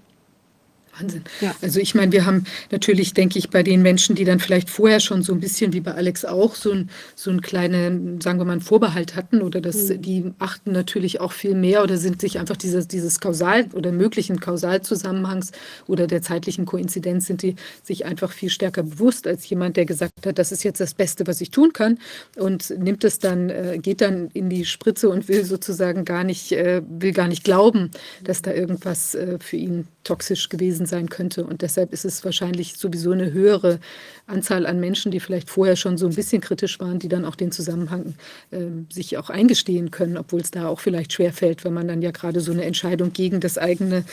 Wahnsinn. 0.98 1.24
Ja. 1.40 1.54
Also 1.62 1.80
ich 1.80 1.94
meine, 1.94 2.12
wir 2.12 2.26
haben 2.26 2.44
natürlich, 2.70 3.14
denke 3.14 3.38
ich, 3.38 3.50
bei 3.50 3.62
den 3.62 3.82
Menschen, 3.82 4.14
die 4.14 4.24
dann 4.24 4.40
vielleicht 4.40 4.70
vorher 4.70 5.00
schon 5.00 5.22
so 5.22 5.32
ein 5.32 5.40
bisschen 5.40 5.72
wie 5.72 5.80
bei 5.80 5.92
Alex 5.92 6.24
auch 6.24 6.54
so 6.54 6.72
ein, 6.72 6.90
so 7.14 7.30
ein 7.30 7.40
kleinen, 7.40 8.20
sagen 8.20 8.38
wir 8.38 8.44
mal, 8.44 8.52
einen 8.52 8.60
Vorbehalt 8.60 9.16
hatten 9.16 9.42
oder 9.42 9.60
das, 9.60 9.88
mhm. 9.88 10.02
die 10.02 10.24
achten 10.38 10.72
natürlich 10.72 11.20
auch 11.20 11.32
viel 11.32 11.54
mehr 11.54 11.82
oder 11.82 11.96
sind 11.96 12.20
sich 12.20 12.38
einfach 12.38 12.56
dieses, 12.56 12.88
dieses 12.88 13.20
Kausal 13.20 13.66
oder 13.74 13.92
möglichen 13.92 14.40
Kausalzusammenhangs 14.40 15.52
oder 15.86 16.06
der 16.06 16.22
zeitlichen 16.22 16.64
Koinzidenz 16.64 17.26
sind 17.26 17.42
die 17.42 17.56
sich 17.82 18.06
einfach 18.06 18.32
viel 18.32 18.50
stärker 18.50 18.82
bewusst 18.82 19.26
als 19.26 19.48
jemand, 19.48 19.76
der 19.76 19.84
gesagt 19.84 20.26
hat, 20.26 20.38
das 20.38 20.52
ist 20.52 20.64
jetzt 20.64 20.80
das 20.80 20.94
Beste, 20.94 21.26
was 21.26 21.40
ich 21.40 21.50
tun 21.50 21.72
kann 21.72 21.98
und 22.36 22.70
nimmt 22.78 23.04
es 23.04 23.18
dann, 23.18 23.50
äh, 23.50 23.78
geht 23.80 24.00
dann 24.00 24.28
in 24.32 24.48
die 24.48 24.64
Spritze 24.64 25.08
und 25.08 25.28
will 25.28 25.44
sozusagen 25.44 26.04
gar 26.04 26.24
nicht, 26.24 26.52
äh, 26.52 26.82
will 26.88 27.12
gar 27.12 27.28
nicht 27.28 27.44
glauben, 27.44 27.90
dass 28.22 28.42
da 28.42 28.52
irgendwas 28.52 29.14
äh, 29.14 29.38
für 29.40 29.56
ihn 29.56 29.86
toxisch 30.04 30.48
gewesen 30.48 30.83
sein 30.86 31.08
könnte. 31.08 31.44
Und 31.44 31.62
deshalb 31.62 31.92
ist 31.92 32.04
es 32.04 32.24
wahrscheinlich 32.24 32.76
sowieso 32.76 33.12
eine 33.12 33.32
höhere 33.32 33.78
Anzahl 34.26 34.66
an 34.66 34.80
Menschen, 34.80 35.12
die 35.12 35.20
vielleicht 35.20 35.50
vorher 35.50 35.76
schon 35.76 35.98
so 35.98 36.06
ein 36.06 36.14
bisschen 36.14 36.40
kritisch 36.40 36.80
waren, 36.80 36.98
die 36.98 37.08
dann 37.08 37.24
auch 37.24 37.36
den 37.36 37.52
Zusammenhang 37.52 38.14
äh, 38.50 38.58
sich 38.90 39.16
auch 39.18 39.30
eingestehen 39.30 39.90
können, 39.90 40.16
obwohl 40.16 40.40
es 40.40 40.50
da 40.50 40.68
auch 40.68 40.80
vielleicht 40.80 41.12
schwer 41.12 41.32
fällt, 41.32 41.64
wenn 41.64 41.74
man 41.74 41.88
dann 41.88 42.02
ja 42.02 42.10
gerade 42.10 42.40
so 42.40 42.52
eine 42.52 42.64
Entscheidung 42.64 43.12
gegen 43.12 43.40
das 43.40 43.58
eigene 43.58 44.04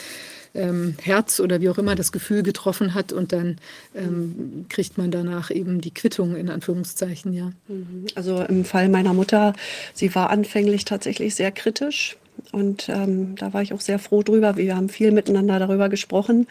ähm, 0.54 0.94
Herz 1.00 1.40
oder 1.40 1.60
wie 1.60 1.68
auch 1.70 1.78
immer 1.78 1.94
das 1.94 2.12
Gefühl 2.12 2.42
getroffen 2.42 2.94
hat 2.94 3.12
und 3.12 3.32
dann 3.32 3.56
ähm, 3.94 4.66
kriegt 4.68 4.98
man 4.98 5.10
danach 5.10 5.50
eben 5.50 5.80
die 5.80 5.92
Quittung 5.92 6.36
in 6.36 6.50
Anführungszeichen, 6.50 7.32
ja. 7.32 7.52
Mhm. 7.68 8.06
Also 8.14 8.42
im 8.42 8.64
Fall 8.64 8.88
meiner 8.88 9.14
Mutter, 9.14 9.54
sie 9.94 10.14
war 10.14 10.30
anfänglich 10.30 10.84
tatsächlich 10.84 11.34
sehr 11.34 11.52
kritisch 11.52 12.16
und 12.52 12.88
ähm, 12.88 13.36
da 13.36 13.52
war 13.52 13.62
ich 13.62 13.72
auch 13.72 13.80
sehr 13.80 13.98
froh 13.98 14.22
drüber. 14.22 14.56
Wir 14.56 14.76
haben 14.76 14.88
viel 14.88 15.12
miteinander 15.12 15.58
darüber 15.58 15.88
gesprochen. 15.88 16.46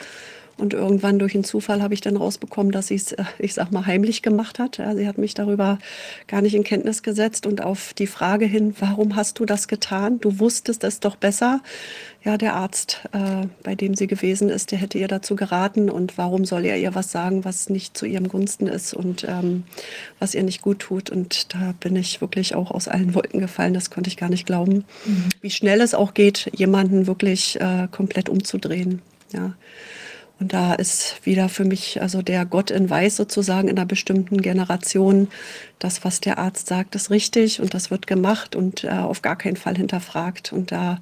Und 0.62 0.76
irgendwann 0.76 1.18
durch 1.18 1.34
einen 1.34 1.44
Zufall 1.44 1.82
habe 1.82 1.96
ich 1.96 2.02
dann 2.02 2.16
rausbekommen, 2.16 2.72
dass 2.72 2.88
sie 2.88 2.96
es, 2.96 3.14
äh, 3.14 3.24
ich 3.40 3.56
sag 3.56 3.72
mal, 3.72 3.86
heimlich 3.86 4.22
gemacht 4.22 4.60
hat. 4.60 4.80
Sie 4.96 5.08
hat 5.08 5.18
mich 5.18 5.34
darüber 5.34 5.80
gar 6.28 6.42
nicht 6.42 6.54
in 6.54 6.64
Kenntnis 6.64 7.02
gesetzt. 7.02 7.48
Und 7.48 7.64
auf 7.64 7.94
die 7.96 8.08
Frage 8.08 8.46
hin, 8.46 8.76
warum 8.80 9.16
hast 9.16 9.40
du 9.40 9.46
das 9.46 9.68
getan? 9.68 10.20
Du 10.20 10.40
wusstest 10.40 10.84
es 10.84 11.00
doch 11.00 11.16
besser. 11.16 11.62
Ja, 12.24 12.38
der 12.38 12.54
Arzt, 12.54 13.02
äh, 13.14 13.48
bei 13.64 13.74
dem 13.74 13.96
sie 13.96 14.06
gewesen 14.06 14.50
ist, 14.50 14.72
der 14.72 14.78
hätte 14.78 15.00
ihr 15.00 15.08
dazu 15.08 15.36
geraten. 15.36 15.90
Und 15.90 16.20
warum 16.20 16.46
soll 16.46 16.66
er 16.66 16.78
ihr 16.78 16.94
was 16.94 17.12
sagen, 17.12 17.44
was 17.44 17.70
nicht 17.70 17.98
zu 17.98 18.06
ihrem 18.06 18.28
Gunsten 18.28 18.68
ist 18.68 18.94
und 18.94 19.26
ähm, 19.28 19.64
was 20.20 20.36
ihr 20.36 20.44
nicht 20.44 20.62
gut 20.62 20.78
tut? 20.78 21.10
Und 21.10 21.56
da 21.56 21.74
bin 21.80 21.96
ich 21.96 22.22
wirklich 22.22 22.54
auch 22.54 22.70
aus 22.70 22.88
allen 22.88 23.16
Wolken 23.16 23.40
gefallen. 23.40 23.74
Das 23.74 23.90
konnte 23.90 24.10
ich 24.10 24.18
gar 24.18 24.30
nicht 24.30 24.46
glauben, 24.46 24.86
mhm. 25.06 25.30
wie 25.42 25.50
schnell 25.50 25.82
es 25.82 25.96
auch 25.96 26.14
geht, 26.14 26.52
jemanden 26.56 27.08
wirklich 27.08 27.60
äh, 27.60 27.88
komplett 27.90 28.30
umzudrehen. 28.30 29.02
Ja. 29.34 29.56
Und 30.42 30.54
da 30.54 30.74
ist 30.74 31.24
wieder 31.24 31.50
für 31.50 31.66
mich 31.66 32.02
also 32.02 32.24
der 32.24 32.46
Gott 32.46 32.72
in 32.72 32.90
Weiß 32.90 33.16
sozusagen 33.16 33.68
in 33.68 33.78
einer 33.78 33.86
bestimmten 33.86 34.42
Generation. 34.42 35.28
Das, 35.78 36.04
was 36.04 36.20
der 36.20 36.40
Arzt 36.40 36.68
sagt, 36.68 36.96
ist 36.96 37.12
richtig 37.12 37.62
und 37.62 37.76
das 37.76 37.92
wird 37.92 38.08
gemacht 38.08 38.56
und 38.56 38.84
äh, 38.84 38.90
auf 38.90 39.22
gar 39.22 39.38
keinen 39.38 39.56
Fall 39.56 39.78
hinterfragt. 39.78 40.52
Und 40.52 40.72
da 40.72 41.00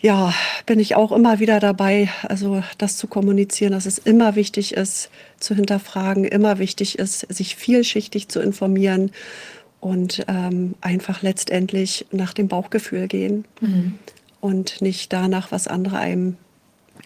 ja, 0.00 0.34
bin 0.66 0.80
ich 0.80 0.96
auch 0.96 1.12
immer 1.12 1.38
wieder 1.38 1.60
dabei, 1.60 2.08
also 2.24 2.64
das 2.78 2.96
zu 2.96 3.06
kommunizieren, 3.06 3.72
dass 3.72 3.86
es 3.86 3.98
immer 3.98 4.34
wichtig 4.34 4.74
ist, 4.74 5.08
zu 5.38 5.54
hinterfragen, 5.54 6.24
immer 6.24 6.58
wichtig 6.58 6.98
ist, 6.98 7.20
sich 7.32 7.54
vielschichtig 7.54 8.28
zu 8.28 8.40
informieren 8.40 9.12
und 9.78 10.24
ähm, 10.26 10.74
einfach 10.80 11.22
letztendlich 11.22 12.06
nach 12.10 12.34
dem 12.34 12.48
Bauchgefühl 12.48 13.06
gehen 13.06 13.44
mhm. 13.60 14.00
und 14.40 14.82
nicht 14.82 15.12
danach, 15.12 15.52
was 15.52 15.68
andere 15.68 15.98
einem 15.98 16.36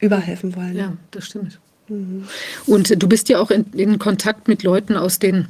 überhelfen 0.01 0.57
wollen. 0.57 0.77
Ja, 0.77 0.97
das 1.11 1.27
stimmt. 1.27 1.59
Mhm. 1.89 2.25
Und 2.67 3.03
du 3.03 3.09
bist 3.09 3.29
ja 3.29 3.39
auch 3.39 3.51
in, 3.51 3.67
in 3.73 3.99
Kontakt 3.99 4.49
mit 4.49 4.62
Leuten 4.62 4.97
aus 4.97 5.19
den 5.19 5.49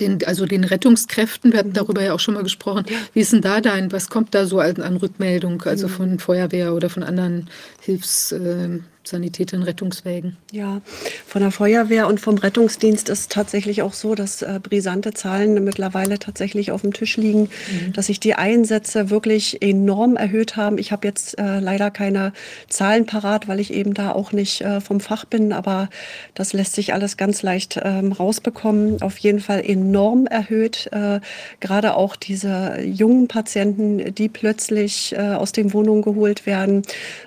den, 0.00 0.24
also 0.24 0.46
den 0.46 0.64
Rettungskräften, 0.64 1.52
wir 1.52 1.58
hatten 1.58 1.74
darüber 1.74 2.02
ja 2.02 2.14
auch 2.14 2.20
schon 2.20 2.32
mal 2.32 2.42
gesprochen. 2.42 2.86
Wie 3.12 3.20
ist 3.20 3.32
denn 3.32 3.42
da 3.42 3.60
dein, 3.60 3.92
was 3.92 4.08
kommt 4.08 4.34
da 4.34 4.46
so 4.46 4.58
an, 4.58 4.76
an 4.76 4.96
Rückmeldung, 4.96 5.62
also 5.62 5.86
mhm. 5.86 5.92
von 5.92 6.18
Feuerwehr 6.18 6.74
oder 6.74 6.88
von 6.88 7.02
anderen 7.02 7.50
Hilfs, 7.80 8.32
äh, 8.32 8.78
Sanitätern, 9.04 9.62
Rettungswägen. 9.62 10.36
Ja, 10.52 10.80
von 11.26 11.42
der 11.42 11.50
Feuerwehr 11.50 12.06
und 12.06 12.20
vom 12.20 12.38
Rettungsdienst 12.38 13.08
ist 13.08 13.32
tatsächlich 13.32 13.82
auch 13.82 13.94
so, 13.94 14.14
dass 14.14 14.42
äh, 14.42 14.60
brisante 14.62 15.12
Zahlen 15.12 15.64
mittlerweile 15.64 16.18
tatsächlich 16.18 16.70
auf 16.70 16.82
dem 16.82 16.92
Tisch 16.92 17.16
liegen, 17.16 17.42
mhm. 17.42 17.92
dass 17.94 18.06
sich 18.06 18.20
die 18.20 18.34
Einsätze 18.34 19.10
wirklich 19.10 19.60
enorm 19.60 20.16
erhöht 20.16 20.56
haben. 20.56 20.78
Ich 20.78 20.92
habe 20.92 21.06
jetzt 21.06 21.38
äh, 21.38 21.58
leider 21.58 21.90
keine 21.90 22.32
Zahlen 22.68 23.06
parat, 23.06 23.48
weil 23.48 23.58
ich 23.58 23.72
eben 23.72 23.92
da 23.94 24.12
auch 24.12 24.32
nicht 24.32 24.60
äh, 24.60 24.80
vom 24.80 25.00
Fach 25.00 25.24
bin, 25.24 25.52
aber 25.52 25.88
das 26.34 26.52
lässt 26.52 26.74
sich 26.74 26.94
alles 26.94 27.16
ganz 27.16 27.42
leicht 27.42 27.80
ähm, 27.82 28.12
rausbekommen. 28.12 29.02
Auf 29.02 29.18
jeden 29.18 29.40
Fall 29.40 29.64
enorm 29.64 30.26
erhöht. 30.26 30.88
Äh, 30.92 31.20
gerade 31.60 31.96
auch 31.96 32.14
diese 32.14 32.80
jungen 32.82 33.26
Patienten, 33.26 34.14
die 34.14 34.28
plötzlich 34.28 35.12
äh, 35.12 35.18
aus 35.18 35.52
den 35.52 35.72
Wohnungen 35.72 36.02
geholt 36.02 36.46
werden, 36.46 36.82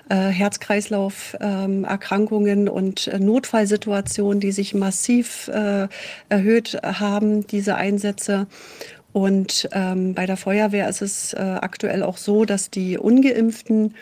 äh, 0.08 0.14
Herz-Kreislauf 0.14 1.36
ähm, 1.66 1.84
Erkrankungen 1.84 2.68
und 2.68 3.08
äh, 3.08 3.18
Notfallsituationen, 3.18 4.40
die 4.40 4.52
sich 4.52 4.74
massiv 4.74 5.48
äh, 5.48 5.88
erhöht 6.28 6.78
haben, 6.82 7.46
diese 7.46 7.76
Einsätze. 7.76 8.46
Und 9.12 9.68
ähm, 9.72 10.14
bei 10.14 10.26
der 10.26 10.36
Feuerwehr 10.36 10.88
ist 10.88 11.02
es 11.02 11.32
äh, 11.32 11.38
aktuell 11.38 12.02
auch 12.02 12.18
so, 12.18 12.44
dass 12.44 12.70
die 12.70 12.98
ungeimpften 12.98 13.94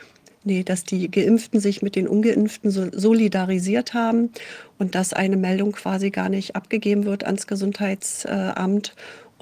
Nee, 0.47 0.63
dass 0.63 0.85
die 0.85 1.11
Geimpften 1.11 1.59
sich 1.59 1.81
mit 1.81 1.97
den 1.97 2.07
Ungeimpften 2.07 2.71
so 2.71 2.89
solidarisiert 2.93 3.95
haben 3.95 4.31
und 4.79 4.95
dass 4.95 5.15
eine 5.15 5.39
Meldung 5.39 5.73
quasi 5.73 6.11
gar 6.11 6.29
nicht 6.29 6.55
abgegeben 6.55 7.07
wird 7.07 7.25
ans 7.25 7.47
Gesundheitsamt 7.47 8.95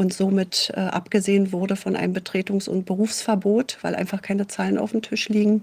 und 0.03 0.13
somit 0.13 0.73
äh, 0.77 0.81
abgesehen 0.81 1.53
wurde 1.53 1.77
von 1.77 1.97
einem 1.97 2.13
Betretungs- 2.13 2.69
und 2.69 2.85
Berufsverbot, 2.85 3.79
weil 3.83 3.95
einfach 3.95 4.21
keine 4.21 4.49
Zahlen 4.49 4.77
auf 4.77 4.91
dem 4.91 5.01
Tisch 5.01 5.29
liegen. 5.29 5.63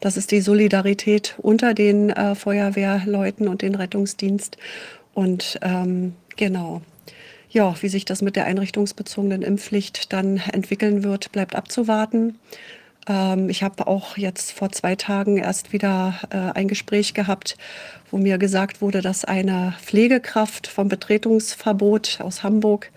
Das 0.00 0.16
ist 0.16 0.32
die 0.32 0.40
Solidarität 0.40 1.36
unter 1.38 1.72
den 1.72 2.10
äh, 2.10 2.34
Feuerwehrleuten 2.34 3.48
und 3.48 3.62
den 3.62 3.76
Rettungsdienst. 3.76 4.58
Und 5.14 5.58
ähm, 5.62 6.14
genau. 6.36 6.82
Ja, 7.48 7.74
wie 7.80 7.88
sich 7.88 8.04
das 8.04 8.22
mit 8.22 8.36
der 8.36 8.44
einrichtungsbezogenen 8.44 9.42
Impfpflicht 9.42 10.12
dann 10.12 10.42
entwickeln 10.52 11.04
wird, 11.04 11.32
bleibt 11.32 11.54
abzuwarten. 11.54 12.38
Ähm, 13.08 13.48
ich 13.48 13.62
habe 13.62 13.86
auch 13.86 14.16
jetzt 14.16 14.52
vor 14.52 14.72
zwei 14.72 14.96
Tagen 14.96 15.38
erst 15.38 15.72
wieder 15.72 16.14
äh, 16.30 16.58
ein 16.58 16.68
Gespräch 16.68 17.14
gehabt, 17.14 17.56
wo 18.10 18.18
mir 18.18 18.38
gesagt 18.38 18.80
wurde, 18.82 19.00
dass 19.00 19.24
eine 19.24 19.74
Pflegekraft 19.80 20.66
vom 20.66 20.88
Betretungsverbot 20.88 22.18
aus 22.20 22.42
Hamburg 22.42 22.90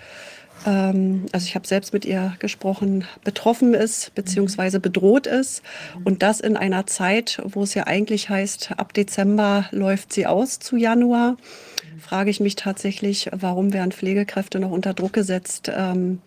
ähm, 0.69 1.25
also 1.31 1.45
ich 1.45 1.55
habe 1.55 1.67
selbst 1.67 1.93
mit 1.93 2.05
ihr 2.05 2.35
gesprochen, 2.39 3.05
betroffen 3.23 3.73
ist 3.73 4.13
beziehungsweise 4.13 4.79
bedroht 4.79 5.25
ist. 5.25 5.63
Und 6.03 6.21
das 6.21 6.39
in 6.39 6.55
einer 6.55 6.85
Zeit, 6.85 7.41
wo 7.43 7.63
es 7.63 7.73
ja 7.73 7.87
eigentlich 7.87 8.29
heißt, 8.29 8.73
ab 8.77 8.93
Dezember 8.93 9.67
läuft 9.71 10.13
sie 10.13 10.27
aus 10.27 10.59
zu 10.59 10.77
Januar, 10.77 11.37
frage 11.99 12.29
ich 12.29 12.39
mich 12.39 12.55
tatsächlich, 12.55 13.29
warum 13.31 13.73
werden 13.73 13.91
Pflegekräfte 13.91 14.59
noch 14.59 14.71
unter 14.71 14.93
Druck 14.93 15.13
gesetzt, 15.13 15.71
ähm, 15.75 16.21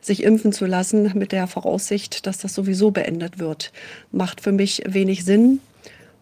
sich 0.00 0.22
impfen 0.22 0.52
zu 0.52 0.64
lassen 0.64 1.12
mit 1.14 1.32
der 1.32 1.46
Voraussicht, 1.46 2.26
dass 2.26 2.38
das 2.38 2.54
sowieso 2.54 2.90
beendet 2.90 3.38
wird. 3.38 3.72
Macht 4.10 4.40
für 4.40 4.52
mich 4.52 4.82
wenig 4.86 5.24
Sinn. 5.24 5.60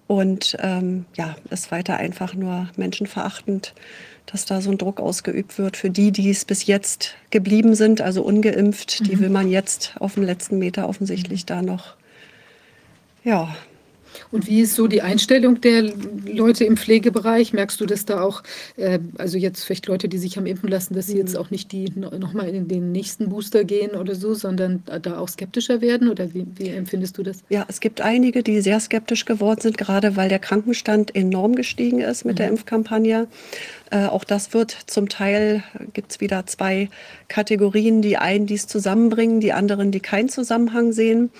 Und 0.07 0.57
ähm, 0.60 1.05
ja, 1.16 1.36
ist 1.50 1.70
weiter 1.70 1.99
einfach 1.99 2.34
nur 2.34 2.68
menschenverachtend 2.76 3.74
dass 4.31 4.44
da 4.44 4.60
so 4.60 4.70
ein 4.70 4.78
Druck 4.78 5.00
ausgeübt 5.00 5.59
wird 5.59 5.76
für 5.76 5.91
die, 5.91 6.12
die 6.12 6.31
es 6.31 6.44
bis 6.44 6.67
jetzt 6.67 7.17
geblieben 7.31 7.75
sind, 7.75 8.00
also 8.00 8.23
ungeimpft. 8.23 9.00
Mhm. 9.00 9.05
Die 9.05 9.18
will 9.18 9.31
man 9.31 9.49
jetzt 9.49 9.94
auf 9.99 10.15
dem 10.15 10.23
letzten 10.23 10.59
Meter 10.59 10.89
offensichtlich 10.89 11.47
da 11.47 11.62
noch 11.62 11.97
ja, 13.25 13.55
und 14.33 14.47
wie 14.47 14.60
ist 14.60 14.75
so 14.75 14.86
die 14.86 15.02
Einstellung 15.02 15.60
der 15.60 15.92
Leute 16.26 16.65
im 16.65 16.76
Pflegebereich? 16.76 17.52
Merkst 17.52 17.81
du 17.81 17.86
das 17.86 18.05
da 18.05 18.23
auch, 18.23 18.42
äh, 18.76 18.99
also 19.18 19.39
jetzt 19.39 19.65
vielleicht 19.65 19.86
Leute, 19.86 20.09
die 20.09 20.18
sich 20.18 20.36
haben 20.36 20.47
impfen 20.47 20.68
lassen, 20.68 20.94
dass 20.94 21.09
sie 21.09 21.17
jetzt 21.17 21.34
mhm. 21.34 21.41
auch 21.41 21.50
nicht 21.50 21.73
die 21.73 21.91
nochmal 21.97 22.49
in 22.49 22.68
den 22.68 22.92
nächsten 22.92 23.28
Booster 23.28 23.65
gehen 23.65 23.92
oder 23.92 24.15
so, 24.15 24.34
sondern 24.34 24.83
da 25.02 25.18
auch 25.18 25.28
skeptischer 25.28 25.81
werden? 25.81 26.09
Oder 26.09 26.33
wie, 26.33 26.47
wie 26.57 26.68
empfindest 26.68 27.18
du 27.18 27.23
das? 27.23 27.42
Ja, 27.49 27.65
es 27.68 27.81
gibt 27.81 28.00
einige, 28.00 28.42
die 28.42 28.60
sehr 28.60 28.78
skeptisch 28.78 29.25
geworden 29.25 29.60
sind, 29.60 29.78
gerade 29.78 30.17
weil 30.17 30.28
der 30.28 30.39
Krankenstand 30.39 31.15
enorm 31.15 31.55
gestiegen 31.55 32.00
ist 32.00 32.25
mit 32.25 32.34
mhm. 32.34 32.39
der 32.39 32.49
Impfkampagne. 32.49 33.26
Äh, 33.91 34.07
auch 34.07 34.25
das 34.25 34.55
wird 34.55 34.76
zum 34.86 35.09
Teil, 35.09 35.65
gibt 35.92 36.12
es 36.12 36.20
wieder 36.20 36.47
zwei 36.47 36.89
Kategorien, 37.28 38.02
die 38.02 38.17
einen, 38.17 38.47
die 38.47 38.55
es 38.55 38.68
zusammenbringen, 38.68 39.41
die 39.41 39.52
anderen, 39.52 39.91
die 39.91 40.00
keinen 40.00 40.28
Zusammenhang 40.28 40.92
sehen. 40.92 41.31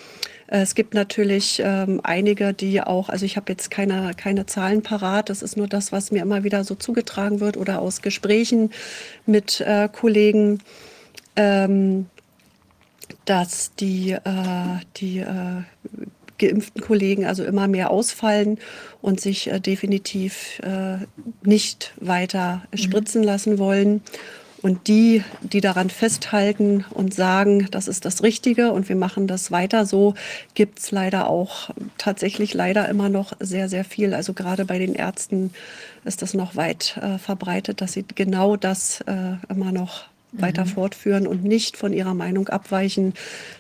Äh, 0.51 0.61
es 0.61 0.75
gibt 0.75 0.95
natürlich 0.95 1.63
ähm, 1.65 2.01
einige, 2.03 2.53
die 2.53 2.83
auch, 2.83 3.09
also 3.09 3.25
ich 3.25 3.37
habe 3.37 3.51
jetzt 3.53 3.71
keine, 3.71 4.13
keine 4.17 4.47
Zahlen 4.47 4.83
parat, 4.83 5.31
das 5.31 5.43
ist 5.43 5.57
nur 5.57 5.69
das, 5.69 5.93
was 5.93 6.11
mir 6.11 6.23
immer 6.23 6.45
wieder 6.45 6.65
so 6.65 6.75
zugetragen 6.75 7.41
wird 7.41 7.57
oder 7.57 7.81
aus 7.81 8.03
Gesprächen 8.03 8.71
mit 9.27 9.61
äh, 9.61 9.89
Kollegen, 9.91 10.59
ähm, 11.37 12.07
dass 13.25 13.75
die, 13.75 14.13
äh, 14.13 14.81
die 14.97 15.19
äh, 15.19 15.63
geimpften 16.39 16.83
Kollegen 16.83 17.27
also 17.27 17.45
immer 17.45 17.69
mehr 17.69 17.91
ausfallen 17.91 18.59
und 19.03 19.21
sich 19.21 19.51
äh, 19.51 19.61
definitiv 19.61 20.61
äh, 20.61 20.99
nicht 21.43 21.93
weiter 22.01 22.63
mhm. 22.73 22.77
spritzen 22.79 23.23
lassen 23.23 23.59
wollen. 23.59 24.03
Und 24.63 24.89
die, 24.89 25.25
die 25.41 25.61
daran 25.61 25.89
festhalten 25.89 26.85
und 26.91 27.15
sagen, 27.15 27.69
das 27.71 27.89
ist 27.89 28.05
das 28.05 28.23
Richtige 28.23 28.73
und 28.73 28.89
wir 28.89 28.97
machen 28.97 29.27
das 29.27 29.51
weiter 29.51 29.87
so, 29.87 30.15
gibt 30.55 30.81
es 30.81 30.91
leider 30.91 31.29
auch 31.29 31.71
tatsächlich 31.97 32.53
leider 32.53 32.89
immer 32.89 33.09
noch 33.09 33.33
sehr, 33.41 33.69
sehr 33.69 33.85
viel. 33.85 34.13
Also 34.13 34.35
gerade 34.35 34.67
bei 34.67 34.79
den 34.79 34.95
Ärzten 34.95 35.53
ist 36.05 36.21
das 36.21 36.35
noch 36.35 36.57
weit 36.57 36.99
äh, 36.99 37.19
verbreitet, 37.19 37.81
dass 37.81 37.93
sie 37.93 38.05
genau 38.15 38.57
das 38.57 39.01
äh, 39.03 39.37
immer 39.49 39.73
noch 39.73 40.05
weiter 40.33 40.65
mhm. 40.65 40.69
fortführen 40.69 41.27
und 41.27 41.45
nicht 41.45 41.77
von 41.77 41.93
ihrer 41.93 42.15
Meinung 42.15 42.49
abweichen. 42.49 43.15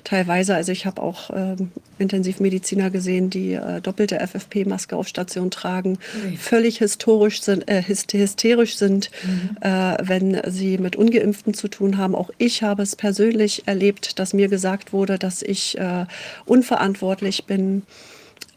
Teilweise, 0.04 0.54
also 0.54 0.72
ich 0.72 0.86
habe 0.86 1.02
auch 1.02 1.30
äh, 1.30 1.56
Intensivmediziner 1.98 2.90
gesehen, 2.90 3.30
die 3.30 3.54
äh, 3.54 3.80
doppelte 3.80 4.20
FFP-Maske 4.20 4.96
auf 4.96 5.08
Station 5.08 5.50
tragen, 5.50 5.98
mhm. 6.24 6.36
völlig 6.36 6.78
historisch 6.78 7.42
sind, 7.42 7.68
äh, 7.68 7.82
hysterisch 7.82 8.76
sind, 8.76 9.10
mhm. 9.24 9.56
Äh, 9.60 9.96
wenn 10.02 10.40
sie 10.46 10.78
mit 10.78 10.96
Ungeimpften 10.96 11.54
zu 11.54 11.68
tun 11.68 11.98
haben. 11.98 12.14
Auch 12.14 12.30
ich 12.38 12.62
habe 12.62 12.82
es 12.82 12.96
persönlich 12.96 13.66
erlebt, 13.66 14.18
dass 14.18 14.32
mir 14.32 14.48
gesagt 14.48 14.92
wurde, 14.92 15.18
dass 15.18 15.42
ich 15.42 15.78
äh, 15.78 16.06
unverantwortlich 16.46 17.46
bin 17.46 17.82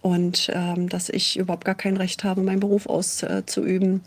und 0.01 0.51
ähm, 0.53 0.89
dass 0.89 1.09
ich 1.09 1.37
überhaupt 1.37 1.65
gar 1.65 1.75
kein 1.75 1.97
Recht 1.97 2.23
habe, 2.23 2.41
meinen 2.41 2.59
Beruf 2.59 2.87
auszuüben 2.87 4.01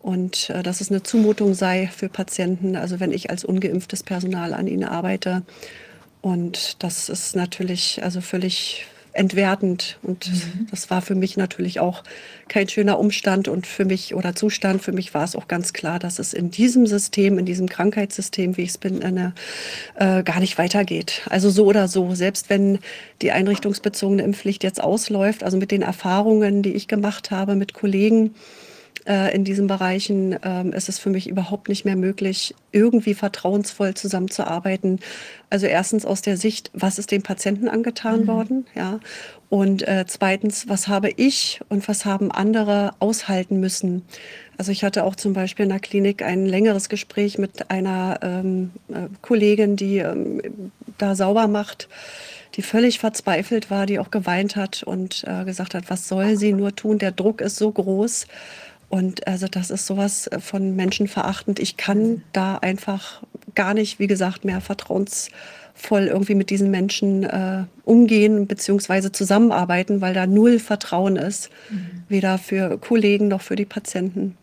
und 0.00 0.50
äh, 0.50 0.62
dass 0.62 0.80
es 0.80 0.90
eine 0.90 1.02
Zumutung 1.02 1.54
sei 1.54 1.90
für 1.94 2.08
Patienten, 2.08 2.76
also 2.76 3.00
wenn 3.00 3.12
ich 3.12 3.30
als 3.30 3.44
ungeimpftes 3.44 4.02
Personal 4.02 4.54
an 4.54 4.66
ihnen 4.66 4.84
arbeite. 4.84 5.42
Und 6.22 6.82
das 6.82 7.08
ist 7.08 7.36
natürlich 7.36 8.02
also 8.02 8.20
völlig 8.20 8.86
entwertend. 9.12 9.98
Und 10.02 10.28
mhm. 10.28 10.68
das 10.70 10.90
war 10.90 11.02
für 11.02 11.14
mich 11.14 11.36
natürlich 11.36 11.80
auch 11.80 12.04
kein 12.48 12.68
schöner 12.68 12.98
Umstand 12.98 13.48
und 13.48 13.66
für 13.66 13.84
mich 13.84 14.14
oder 14.14 14.34
Zustand. 14.34 14.82
Für 14.82 14.92
mich 14.92 15.14
war 15.14 15.24
es 15.24 15.34
auch 15.34 15.48
ganz 15.48 15.72
klar, 15.72 15.98
dass 15.98 16.18
es 16.18 16.32
in 16.32 16.50
diesem 16.50 16.86
System, 16.86 17.38
in 17.38 17.46
diesem 17.46 17.68
Krankheitssystem, 17.68 18.56
wie 18.56 18.62
ich 18.62 18.70
es 18.70 18.78
bin, 18.78 19.02
eine, 19.02 19.34
äh, 19.96 20.22
gar 20.22 20.40
nicht 20.40 20.58
weitergeht. 20.58 21.22
Also 21.28 21.50
so 21.50 21.66
oder 21.66 21.88
so, 21.88 22.14
selbst 22.14 22.50
wenn 22.50 22.78
die 23.20 23.32
einrichtungsbezogene 23.32 24.22
Impfpflicht 24.22 24.62
jetzt 24.62 24.82
ausläuft, 24.82 25.42
also 25.42 25.56
mit 25.56 25.70
den 25.70 25.82
Erfahrungen, 25.82 26.62
die 26.62 26.72
ich 26.72 26.86
gemacht 26.86 27.30
habe 27.30 27.56
mit 27.56 27.74
Kollegen, 27.74 28.34
äh, 29.06 29.34
in 29.34 29.44
diesen 29.44 29.66
Bereichen 29.66 30.36
ähm, 30.42 30.72
ist 30.72 30.88
es 30.88 30.98
für 30.98 31.10
mich 31.10 31.28
überhaupt 31.28 31.68
nicht 31.68 31.84
mehr 31.84 31.96
möglich, 31.96 32.54
irgendwie 32.72 33.14
vertrauensvoll 33.14 33.94
zusammenzuarbeiten. 33.94 35.00
Also 35.48 35.66
erstens 35.66 36.04
aus 36.04 36.22
der 36.22 36.36
Sicht, 36.36 36.70
was 36.74 36.98
ist 36.98 37.10
dem 37.10 37.22
Patienten 37.22 37.68
angetan 37.68 38.22
mhm. 38.22 38.26
worden, 38.26 38.66
ja, 38.74 39.00
und 39.48 39.86
äh, 39.88 40.04
zweitens, 40.06 40.68
was 40.68 40.86
habe 40.86 41.10
ich 41.10 41.60
und 41.68 41.88
was 41.88 42.04
haben 42.04 42.30
andere 42.30 42.92
aushalten 43.00 43.58
müssen. 43.58 44.02
Also 44.56 44.70
ich 44.70 44.84
hatte 44.84 45.02
auch 45.02 45.16
zum 45.16 45.32
Beispiel 45.32 45.64
in 45.64 45.70
der 45.70 45.80
Klinik 45.80 46.22
ein 46.22 46.46
längeres 46.46 46.88
Gespräch 46.88 47.36
mit 47.36 47.68
einer 47.68 48.20
ähm, 48.22 48.70
äh, 48.88 49.08
Kollegin, 49.22 49.74
die 49.74 49.98
ähm, 49.98 50.70
da 50.98 51.16
sauber 51.16 51.48
macht 51.48 51.88
die 52.56 52.62
völlig 52.62 52.98
verzweifelt 52.98 53.70
war, 53.70 53.86
die 53.86 53.98
auch 53.98 54.10
geweint 54.10 54.56
hat 54.56 54.82
und 54.82 55.24
äh, 55.26 55.44
gesagt 55.44 55.74
hat, 55.74 55.84
was 55.88 56.08
soll 56.08 56.36
sie 56.36 56.52
nur 56.52 56.74
tun? 56.74 56.98
Der 56.98 57.12
Druck 57.12 57.40
ist 57.40 57.56
so 57.56 57.70
groß. 57.70 58.26
Und 58.90 59.26
also 59.28 59.46
das 59.46 59.70
ist 59.70 59.86
sowas 59.86 60.26
äh, 60.26 60.40
von 60.40 60.76
menschenverachtend. 60.76 61.58
Ich 61.60 61.78
kann 61.78 62.22
da 62.32 62.58
einfach 62.58 63.22
gar 63.54 63.72
nicht, 63.72 64.00
wie 64.00 64.08
gesagt, 64.08 64.44
mehr 64.44 64.60
vertrauensvoll 64.60 66.08
irgendwie 66.08 66.34
mit 66.34 66.50
diesen 66.50 66.70
Menschen 66.70 67.22
äh, 67.22 67.64
umgehen 67.84 68.48
bzw. 68.48 69.12
zusammenarbeiten, 69.12 70.00
weil 70.00 70.12
da 70.12 70.26
null 70.26 70.58
Vertrauen 70.58 71.16
ist, 71.16 71.50
mhm. 71.70 72.02
weder 72.08 72.36
für 72.36 72.78
Kollegen 72.78 73.28
noch 73.28 73.42
für 73.42 73.56
die 73.56 73.64
Patienten. 73.64 74.36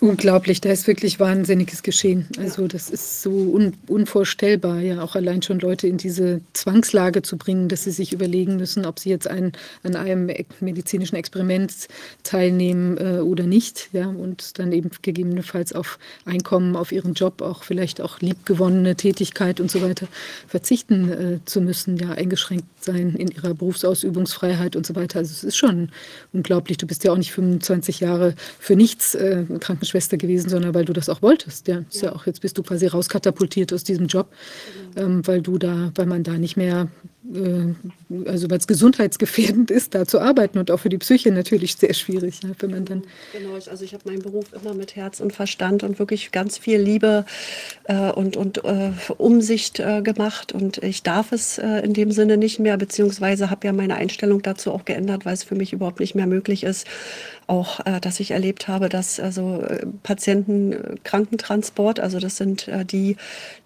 Unglaublich, 0.00 0.60
da 0.60 0.70
ist 0.70 0.86
wirklich 0.86 1.18
Wahnsinniges 1.18 1.82
geschehen. 1.82 2.28
Also 2.38 2.68
das 2.68 2.88
ist 2.88 3.20
so 3.20 3.30
un 3.32 3.72
unvorstellbar, 3.88 4.78
ja 4.78 5.02
auch 5.02 5.16
allein 5.16 5.42
schon 5.42 5.58
Leute 5.58 5.88
in 5.88 5.96
diese 5.96 6.40
Zwangslage 6.52 7.22
zu 7.22 7.36
bringen, 7.36 7.68
dass 7.68 7.82
sie 7.82 7.90
sich 7.90 8.12
überlegen 8.12 8.58
müssen, 8.58 8.86
ob 8.86 9.00
sie 9.00 9.10
jetzt 9.10 9.26
ein, 9.26 9.50
an 9.82 9.96
einem 9.96 10.30
medizinischen 10.60 11.16
Experiment 11.16 11.88
teilnehmen 12.22 12.96
äh, 12.96 13.18
oder 13.18 13.44
nicht, 13.44 13.88
ja 13.92 14.06
und 14.06 14.60
dann 14.60 14.70
eben 14.70 14.90
gegebenenfalls 15.02 15.72
auf 15.72 15.98
Einkommen, 16.24 16.76
auf 16.76 16.92
ihren 16.92 17.14
Job, 17.14 17.42
auch 17.42 17.64
vielleicht 17.64 18.00
auch 18.00 18.20
liebgewonnene 18.20 18.94
Tätigkeit 18.94 19.58
und 19.58 19.68
so 19.68 19.82
weiter 19.82 20.06
verzichten 20.46 21.10
äh, 21.10 21.38
zu 21.44 21.60
müssen, 21.60 21.96
ja 21.96 22.12
eingeschränkt 22.12 22.66
sein 22.84 23.16
in 23.16 23.32
ihrer 23.32 23.52
Berufsausübungsfreiheit 23.52 24.76
und 24.76 24.86
so 24.86 24.94
weiter. 24.94 25.18
Also 25.18 25.32
es 25.32 25.42
ist 25.42 25.56
schon 25.56 25.88
unglaublich. 26.32 26.78
Du 26.78 26.86
bist 26.86 27.02
ja 27.02 27.10
auch 27.10 27.16
nicht 27.16 27.32
25 27.32 27.98
Jahre 27.98 28.36
für 28.60 28.76
nichts 28.76 29.16
äh, 29.16 29.42
Krankenschwester 29.58 29.87
gewesen, 30.18 30.48
sondern 30.48 30.74
weil 30.74 30.84
du 30.84 30.92
das 30.92 31.08
auch 31.08 31.22
wolltest. 31.22 31.68
Ja, 31.68 31.78
ist 31.88 32.02
ja. 32.02 32.08
ja 32.08 32.16
auch 32.16 32.26
jetzt 32.26 32.40
bist 32.40 32.58
du 32.58 32.62
quasi 32.62 32.86
rauskatapultiert 32.86 33.72
aus 33.72 33.84
diesem 33.84 34.06
Job, 34.06 34.28
ähm, 34.96 35.26
weil 35.26 35.42
du 35.42 35.58
da, 35.58 35.92
weil 35.94 36.06
man 36.06 36.22
da 36.22 36.32
nicht 36.32 36.56
mehr 36.56 36.88
also 37.30 38.50
weil 38.50 38.58
es 38.58 38.66
gesundheitsgefährdend 38.66 39.70
ist, 39.70 39.94
da 39.94 40.06
zu 40.06 40.18
arbeiten 40.18 40.58
und 40.58 40.70
auch 40.70 40.78
für 40.78 40.88
die 40.88 40.96
Psyche 40.96 41.30
natürlich 41.30 41.76
sehr 41.76 41.92
schwierig, 41.92 42.40
wenn 42.58 42.70
man 42.70 42.84
dann. 42.86 43.02
Genau, 43.32 43.54
also 43.54 43.84
ich 43.84 43.92
habe 43.92 44.04
meinen 44.08 44.22
Beruf 44.22 44.46
immer 44.52 44.72
mit 44.72 44.96
Herz 44.96 45.20
und 45.20 45.34
Verstand 45.34 45.82
und 45.82 45.98
wirklich 45.98 46.32
ganz 46.32 46.56
viel 46.56 46.80
Liebe 46.80 47.26
äh, 47.84 48.10
und, 48.12 48.38
und 48.38 48.64
äh, 48.64 48.92
Umsicht 49.18 49.78
äh, 49.78 50.00
gemacht 50.00 50.52
und 50.52 50.78
ich 50.78 51.02
darf 51.02 51.32
es 51.32 51.58
äh, 51.58 51.80
in 51.80 51.92
dem 51.92 52.12
Sinne 52.12 52.38
nicht 52.38 52.60
mehr, 52.60 52.78
beziehungsweise 52.78 53.50
habe 53.50 53.66
ja 53.66 53.74
meine 53.74 53.96
Einstellung 53.96 54.40
dazu 54.40 54.72
auch 54.72 54.86
geändert, 54.86 55.26
weil 55.26 55.34
es 55.34 55.44
für 55.44 55.54
mich 55.54 55.74
überhaupt 55.74 56.00
nicht 56.00 56.14
mehr 56.14 56.26
möglich 56.26 56.64
ist, 56.64 56.86
auch, 57.46 57.80
äh, 57.84 58.00
dass 58.00 58.20
ich 58.20 58.30
erlebt 58.30 58.68
habe, 58.68 58.88
dass 58.88 59.20
also 59.20 59.64
Patienten 60.02 60.98
Krankentransport, 61.04 62.00
also 62.00 62.20
das 62.20 62.36
sind 62.36 62.70
die, 62.90 63.16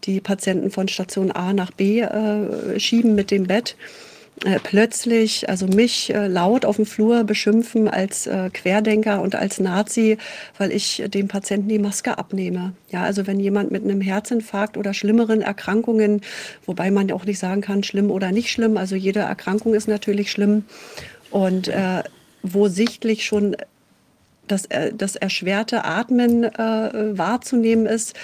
die 0.05 0.21
Patienten 0.21 0.71
von 0.71 0.89
Station 0.89 1.31
A 1.31 1.53
nach 1.53 1.71
B 1.71 2.05
schieben 2.77 3.15
mit 3.15 3.31
dem 3.31 3.49
Bett 3.53 3.77
äh, 4.47 4.59
plötzlich, 4.63 5.49
also 5.51 5.67
mich 5.67 6.13
äh, 6.13 6.27
laut 6.27 6.65
auf 6.65 6.77
dem 6.77 6.87
Flur 6.87 7.23
beschimpfen 7.25 7.87
als 7.87 8.27
äh, 8.27 8.49
Querdenker 8.51 9.21
und 9.21 9.35
als 9.35 9.61
Nazi, 9.61 10.17
weil 10.57 10.73
ich 10.73 11.05
dem 11.07 11.29
Patienten 11.29 11.69
die 11.69 11.79
Maske 11.79 12.17
abnehme. 12.17 12.73
Ja, 12.91 13.03
also 13.03 13.27
wenn 13.27 13.39
jemand 13.39 13.71
mit 13.71 13.85
einem 13.85 14.01
Herzinfarkt 14.01 14.79
oder 14.79 14.95
schlimmeren 14.95 15.43
Erkrankungen, 15.43 16.23
wobei 16.65 16.91
man 16.91 17.13
auch 17.13 17.27
nicht 17.27 17.39
sagen 17.39 17.61
kann, 17.61 17.83
schlimm 17.83 18.11
oder 18.11 18.33
nicht 18.33 18.51
schlimm, 18.51 18.79
also 18.79 18.97
jede 18.97 19.21
Erkrankung 19.21 19.75
ist 19.75 19.87
natürlich 19.87 20.31
schlimm 20.31 20.65
und 21.31 21.69
äh, 21.69 22.03
wo 22.43 22.69
sichtlich 22.69 23.27
schon 23.27 23.55
das, 24.49 24.69
das 24.95 25.17
erschwerte 25.17 25.85
Atmen 25.85 26.45
äh, 26.45 27.19
wahrzunehmen 27.19 27.87
ist, 27.87 28.15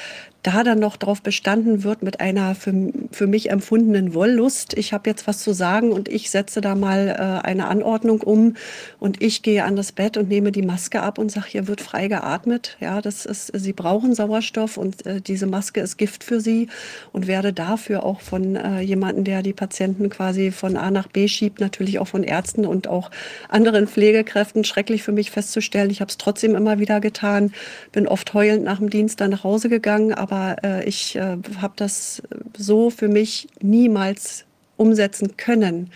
da 0.48 0.64
dann 0.64 0.78
noch 0.78 0.96
darauf 0.96 1.20
bestanden 1.20 1.84
wird 1.84 2.02
mit 2.02 2.20
einer 2.20 2.54
für, 2.54 2.72
für 3.12 3.26
mich 3.26 3.50
empfundenen 3.50 4.14
Wollust, 4.14 4.72
ich 4.78 4.94
habe 4.94 5.10
jetzt 5.10 5.26
was 5.26 5.40
zu 5.40 5.52
sagen 5.52 5.92
und 5.92 6.08
ich 6.08 6.30
setze 6.30 6.62
da 6.62 6.74
mal 6.74 7.08
äh, 7.08 7.46
eine 7.46 7.68
Anordnung 7.68 8.22
um 8.22 8.54
und 8.98 9.20
ich 9.20 9.42
gehe 9.42 9.64
an 9.64 9.76
das 9.76 9.92
Bett 9.92 10.16
und 10.16 10.30
nehme 10.30 10.50
die 10.50 10.62
Maske 10.62 11.02
ab 11.02 11.18
und 11.18 11.30
sage, 11.30 11.48
hier 11.48 11.68
wird 11.68 11.82
frei 11.82 12.08
geatmet. 12.08 12.78
Ja, 12.80 13.02
das 13.02 13.26
ist, 13.26 13.52
Sie 13.54 13.74
brauchen 13.74 14.14
Sauerstoff 14.14 14.78
und 14.78 15.04
äh, 15.04 15.20
diese 15.20 15.46
Maske 15.46 15.80
ist 15.82 15.98
Gift 15.98 16.24
für 16.24 16.40
Sie 16.40 16.68
und 17.12 17.26
werde 17.26 17.52
dafür 17.52 18.02
auch 18.02 18.22
von 18.22 18.56
äh, 18.56 18.80
jemandem, 18.80 19.24
der 19.24 19.42
die 19.42 19.52
Patienten 19.52 20.08
quasi 20.08 20.50
von 20.50 20.78
A 20.78 20.90
nach 20.90 21.08
B 21.08 21.28
schiebt, 21.28 21.60
natürlich 21.60 21.98
auch 21.98 22.08
von 22.08 22.22
Ärzten 22.22 22.64
und 22.64 22.88
auch 22.88 23.10
anderen 23.50 23.86
Pflegekräften 23.86 24.64
schrecklich 24.64 25.02
für 25.02 25.12
mich 25.12 25.30
festzustellen. 25.30 25.90
Ich 25.90 26.00
habe 26.00 26.08
es 26.08 26.16
trotzdem 26.16 26.54
immer 26.54 26.78
wieder 26.78 27.00
getan, 27.00 27.52
bin 27.92 28.08
oft 28.08 28.32
heulend 28.32 28.64
nach 28.64 28.78
dem 28.78 28.88
Dienst 28.88 29.20
dann 29.20 29.30
nach 29.30 29.44
Hause 29.44 29.68
gegangen, 29.68 30.14
aber 30.14 30.37
äh, 30.62 30.84
ich 30.84 31.16
äh, 31.16 31.38
habe 31.60 31.74
das 31.76 32.22
so 32.56 32.90
für 32.90 33.08
mich 33.08 33.48
niemals 33.60 34.44
umsetzen 34.76 35.36
können, 35.36 35.90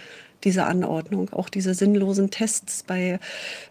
diese 0.44 0.64
Anordnung, 0.64 1.30
auch 1.32 1.48
diese 1.48 1.74
sinnlosen 1.74 2.30
Tests 2.30 2.82
bei 2.82 3.18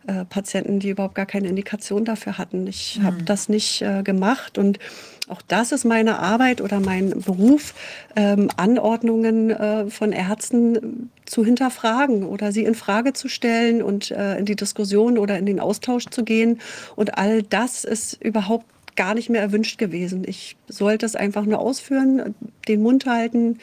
äh, 0.08 0.26
Patienten, 0.26 0.80
die 0.80 0.90
überhaupt 0.90 1.16
gar 1.16 1.26
keine 1.26 1.50
Indikation 1.50 2.06
dafür 2.06 2.38
hatten. 2.38 2.68
Ich 2.68 3.00
mhm. 3.00 3.04
habe 3.04 3.24
das 3.24 3.50
nicht 3.50 3.82
äh, 3.82 4.04
gemacht 4.04 4.58
und 4.58 4.80
auch 5.28 5.42
das 5.48 5.72
ist 5.72 5.86
meine 5.86 6.20
Arbeit 6.20 6.60
oder 6.60 6.80
mein 6.82 7.22
Beruf, 7.22 7.74
ähm, 8.18 8.50
Anordnungen 8.58 9.50
äh, 9.50 9.90
von 9.90 10.12
Ärzten 10.12 11.10
zu 11.26 11.46
hinterfragen 11.46 12.26
oder 12.26 12.52
sie 12.52 12.66
in 12.66 12.76
Frage 12.76 13.14
zu 13.14 13.30
stellen 13.30 13.82
und 13.82 14.12
äh, 14.12 14.38
in 14.38 14.46
die 14.46 14.58
Diskussion 14.58 15.18
oder 15.18 15.38
in 15.38 15.46
den 15.46 15.62
Austausch 15.62 16.08
zu 16.08 16.26
gehen. 16.26 16.60
Und 16.98 17.18
all 17.18 17.44
das 17.44 17.86
ist 17.86 18.22
überhaupt 18.22 18.66
gar 18.96 19.14
nicht 19.14 19.30
mehr 19.30 19.42
erwünscht 19.42 19.78
gewesen. 19.78 20.24
Ich 20.28 20.58
sollte 20.68 21.06
es 21.06 21.16
einfach 21.16 21.46
nur 21.46 21.60
ausführen, 21.60 22.36
den 22.68 22.82
Mund 22.82 23.06
halten 23.06 23.60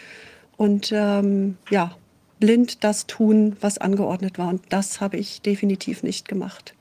und 0.56 0.92
ähm, 0.92 1.56
ja, 1.70 1.96
blind 2.40 2.84
das 2.84 3.06
tun, 3.06 3.56
was 3.60 3.78
angeordnet 3.78 4.38
war. 4.38 4.48
Und 4.48 4.62
das 4.70 5.00
habe 5.00 5.16
ich 5.16 5.42
definitiv 5.42 6.02
nicht 6.02 6.28
gemacht. 6.28 6.74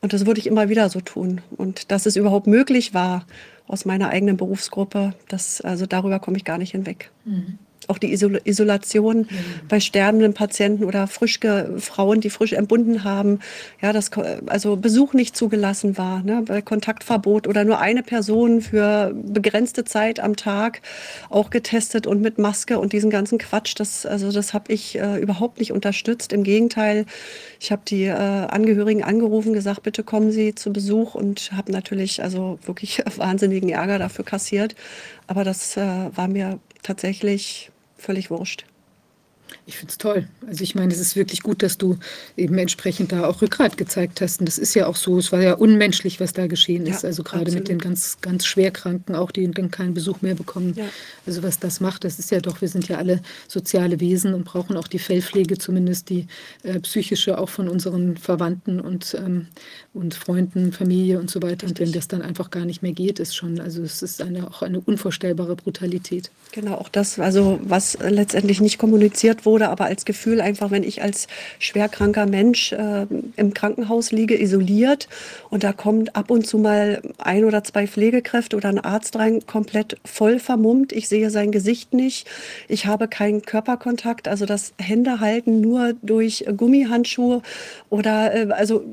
Und 0.00 0.12
das 0.12 0.26
würde 0.26 0.40
ich 0.40 0.46
immer 0.46 0.68
wieder 0.68 0.90
so 0.90 1.00
tun. 1.00 1.40
Und 1.56 1.90
dass 1.90 2.06
es 2.06 2.16
überhaupt 2.16 2.46
möglich 2.46 2.92
war 2.92 3.24
aus 3.66 3.86
meiner 3.86 4.10
eigenen 4.10 4.36
Berufsgruppe, 4.36 5.14
das, 5.28 5.62
also 5.62 5.86
darüber 5.86 6.18
komme 6.18 6.36
ich 6.36 6.44
gar 6.44 6.58
nicht 6.58 6.72
hinweg. 6.72 7.10
Mhm 7.24 7.58
auch 7.88 7.98
die 7.98 8.12
Isol 8.12 8.40
Isolation 8.44 9.18
mhm. 9.18 9.28
bei 9.68 9.80
sterbenden 9.80 10.34
Patienten 10.34 10.84
oder 10.84 11.06
frisch 11.06 11.40
Frauen, 11.78 12.20
die 12.20 12.30
frisch 12.30 12.52
entbunden 12.52 13.04
haben, 13.04 13.40
ja, 13.82 13.92
dass 13.92 14.10
also 14.46 14.76
Besuch 14.76 15.14
nicht 15.14 15.36
zugelassen 15.36 15.98
war, 15.98 16.22
ne, 16.22 16.42
bei 16.46 16.62
Kontaktverbot 16.62 17.46
oder 17.48 17.64
nur 17.64 17.80
eine 17.80 18.02
Person 18.02 18.60
für 18.60 19.12
begrenzte 19.14 19.84
Zeit 19.84 20.20
am 20.20 20.36
Tag 20.36 20.80
auch 21.28 21.50
getestet 21.50 22.06
und 22.06 22.20
mit 22.20 22.38
Maske 22.38 22.78
und 22.78 22.92
diesen 22.92 23.10
ganzen 23.10 23.38
Quatsch, 23.38 23.74
das 23.76 24.06
also 24.06 24.30
das 24.30 24.54
habe 24.54 24.72
ich 24.72 24.98
äh, 24.98 25.18
überhaupt 25.18 25.58
nicht 25.58 25.72
unterstützt. 25.72 26.32
Im 26.32 26.44
Gegenteil, 26.44 27.06
ich 27.60 27.72
habe 27.72 27.82
die 27.86 28.04
äh, 28.04 28.12
Angehörigen 28.12 29.02
angerufen, 29.02 29.52
gesagt, 29.52 29.82
bitte 29.82 30.04
kommen 30.04 30.30
Sie 30.30 30.54
zu 30.54 30.72
Besuch 30.72 31.14
und 31.14 31.50
habe 31.52 31.72
natürlich 31.72 32.22
also 32.22 32.58
wirklich 32.64 33.02
wahnsinnigen 33.16 33.70
Ärger 33.70 33.98
dafür 33.98 34.24
kassiert. 34.24 34.74
Aber 35.26 35.44
das 35.44 35.76
äh, 35.76 35.80
war 36.14 36.28
mir 36.28 36.58
tatsächlich 36.82 37.70
völlig 38.04 38.30
wurscht. 38.30 38.64
Ich 39.66 39.78
finde 39.78 39.92
es 39.92 39.98
toll. 39.98 40.28
Also 40.46 40.62
ich 40.62 40.74
meine, 40.74 40.92
es 40.92 41.00
ist 41.00 41.16
wirklich 41.16 41.42
gut, 41.42 41.62
dass 41.62 41.78
du 41.78 41.96
eben 42.36 42.58
entsprechend 42.58 43.12
da 43.12 43.26
auch 43.26 43.40
Rückgrat 43.40 43.78
gezeigt 43.78 44.20
hast. 44.20 44.40
Und 44.40 44.46
das 44.46 44.58
ist 44.58 44.74
ja 44.74 44.86
auch 44.86 44.96
so, 44.96 45.18
es 45.18 45.32
war 45.32 45.40
ja 45.40 45.54
unmenschlich, 45.54 46.20
was 46.20 46.34
da 46.34 46.46
geschehen 46.46 46.86
ist. 46.86 47.02
Ja, 47.02 47.08
also 47.08 47.22
gerade 47.22 47.44
absolut. 47.44 47.60
mit 47.60 47.68
den 47.68 47.78
ganz, 47.78 48.18
ganz 48.20 48.44
Schwerkranken, 48.44 49.14
auch 49.14 49.30
die 49.30 49.50
dann 49.50 49.70
keinen 49.70 49.94
Besuch 49.94 50.20
mehr 50.20 50.34
bekommen. 50.34 50.74
Ja. 50.76 50.84
Also 51.26 51.42
was 51.42 51.58
das 51.58 51.80
macht, 51.80 52.04
das 52.04 52.18
ist 52.18 52.30
ja 52.30 52.40
doch, 52.40 52.60
wir 52.60 52.68
sind 52.68 52.88
ja 52.88 52.98
alle 52.98 53.22
soziale 53.48 54.00
Wesen 54.00 54.34
und 54.34 54.44
brauchen 54.44 54.76
auch 54.76 54.86
die 54.86 54.98
Fellpflege, 54.98 55.56
zumindest 55.56 56.10
die 56.10 56.26
äh, 56.62 56.78
psychische, 56.80 57.38
auch 57.38 57.48
von 57.48 57.68
unseren 57.68 58.18
Verwandten 58.18 58.80
und, 58.80 59.16
ähm, 59.18 59.46
und 59.94 60.12
Freunden, 60.12 60.72
Familie 60.72 61.18
und 61.20 61.30
so 61.30 61.40
weiter. 61.40 61.66
Richtig. 61.66 61.70
Und 61.70 61.80
wenn 61.80 61.92
das 61.92 62.08
dann 62.08 62.20
einfach 62.20 62.50
gar 62.50 62.66
nicht 62.66 62.82
mehr 62.82 62.92
geht, 62.92 63.18
ist 63.18 63.34
schon, 63.34 63.58
also 63.60 63.82
es 63.82 64.02
ist 64.02 64.20
eine, 64.20 64.46
auch 64.46 64.60
eine 64.60 64.80
unvorstellbare 64.80 65.56
Brutalität. 65.56 66.30
Genau, 66.52 66.74
auch 66.74 66.90
das, 66.90 67.18
also 67.18 67.58
was 67.62 67.96
letztendlich 68.00 68.60
nicht 68.60 68.78
kommuniziert 68.78 69.46
wurde, 69.46 69.53
aber 69.62 69.86
als 69.86 70.04
Gefühl 70.04 70.40
einfach, 70.40 70.70
wenn 70.70 70.82
ich 70.82 71.02
als 71.02 71.26
schwerkranker 71.58 72.26
Mensch 72.26 72.72
äh, 72.72 73.06
im 73.36 73.54
Krankenhaus 73.54 74.12
liege, 74.12 74.40
isoliert 74.40 75.08
und 75.50 75.64
da 75.64 75.72
kommt 75.72 76.16
ab 76.16 76.30
und 76.30 76.46
zu 76.46 76.58
mal 76.58 77.02
ein 77.18 77.44
oder 77.44 77.64
zwei 77.64 77.86
Pflegekräfte 77.86 78.56
oder 78.56 78.68
ein 78.68 78.80
Arzt 78.80 79.16
rein, 79.16 79.46
komplett 79.46 79.96
voll 80.04 80.38
vermummt. 80.38 80.92
Ich 80.92 81.08
sehe 81.08 81.30
sein 81.30 81.52
Gesicht 81.52 81.92
nicht. 81.94 82.26
Ich 82.68 82.86
habe 82.86 83.08
keinen 83.08 83.42
Körperkontakt, 83.42 84.28
also 84.28 84.46
das 84.46 84.74
Händehalten 84.78 85.60
nur 85.60 85.94
durch 86.02 86.44
Gummihandschuhe 86.56 87.42
oder 87.90 88.34
äh, 88.34 88.52
also 88.52 88.84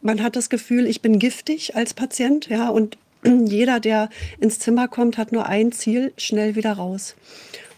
man 0.00 0.22
hat 0.22 0.36
das 0.36 0.48
Gefühl, 0.48 0.86
ich 0.86 1.02
bin 1.02 1.18
giftig 1.18 1.76
als 1.76 1.92
Patient, 1.92 2.48
ja, 2.48 2.68
und 2.68 2.96
jeder, 3.24 3.80
der 3.80 4.10
ins 4.40 4.58
Zimmer 4.58 4.88
kommt, 4.88 5.18
hat 5.18 5.32
nur 5.32 5.46
ein 5.46 5.72
Ziel, 5.72 6.12
schnell 6.16 6.54
wieder 6.54 6.72
raus. 6.72 7.16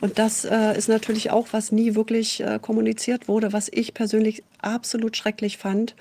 Und 0.00 0.18
das 0.18 0.44
äh, 0.44 0.76
ist 0.76 0.88
natürlich 0.88 1.30
auch, 1.30 1.48
was 1.52 1.72
nie 1.72 1.94
wirklich 1.94 2.40
äh, 2.40 2.58
kommuniziert 2.60 3.28
wurde, 3.28 3.52
was 3.52 3.68
ich 3.70 3.94
persönlich 3.94 4.42
absolut 4.60 5.16
schrecklich 5.16 5.58
fand. 5.58 5.94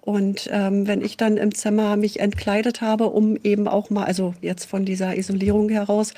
Und 0.00 0.48
ähm, 0.52 0.88
wenn 0.88 1.00
ich 1.00 1.16
dann 1.16 1.36
im 1.36 1.54
Zimmer 1.54 1.96
mich 1.96 2.18
entkleidet 2.18 2.80
habe, 2.80 3.08
um 3.08 3.36
eben 3.44 3.68
auch 3.68 3.88
mal, 3.88 4.04
also 4.04 4.34
jetzt 4.40 4.64
von 4.64 4.84
dieser 4.84 5.16
Isolierung 5.16 5.68
heraus, 5.68 6.12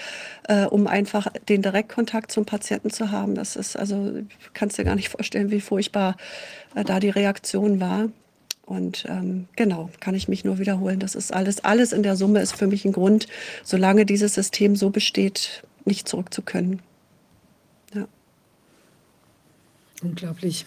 äh, 0.48 0.64
um 0.64 0.86
einfach 0.86 1.26
den 1.50 1.60
Direktkontakt 1.60 2.32
zum 2.32 2.46
Patienten 2.46 2.90
zu 2.90 3.10
haben, 3.10 3.34
das 3.34 3.56
ist, 3.56 3.76
also 3.76 4.12
kannst 4.54 4.78
dir 4.78 4.84
gar 4.84 4.94
nicht 4.94 5.10
vorstellen, 5.10 5.50
wie 5.50 5.60
furchtbar 5.60 6.16
äh, 6.74 6.82
da 6.82 6.98
die 6.98 7.10
Reaktion 7.10 7.78
war. 7.78 8.08
Und 8.64 9.04
ähm, 9.08 9.48
genau, 9.56 9.90
kann 10.00 10.14
ich 10.14 10.28
mich 10.28 10.44
nur 10.44 10.58
wiederholen. 10.58 10.98
Das 10.98 11.14
ist 11.14 11.34
alles, 11.34 11.62
alles 11.62 11.92
in 11.92 12.02
der 12.02 12.16
Summe 12.16 12.40
ist 12.40 12.56
für 12.56 12.66
mich 12.66 12.86
ein 12.86 12.92
Grund, 12.92 13.26
solange 13.62 14.06
dieses 14.06 14.34
System 14.34 14.76
so 14.76 14.88
besteht, 14.90 15.62
nicht 15.84 16.08
zurück 16.08 16.32
zu 16.32 16.40
können. 16.40 16.80
Ja. 17.94 18.06
Unglaublich. 20.04 20.66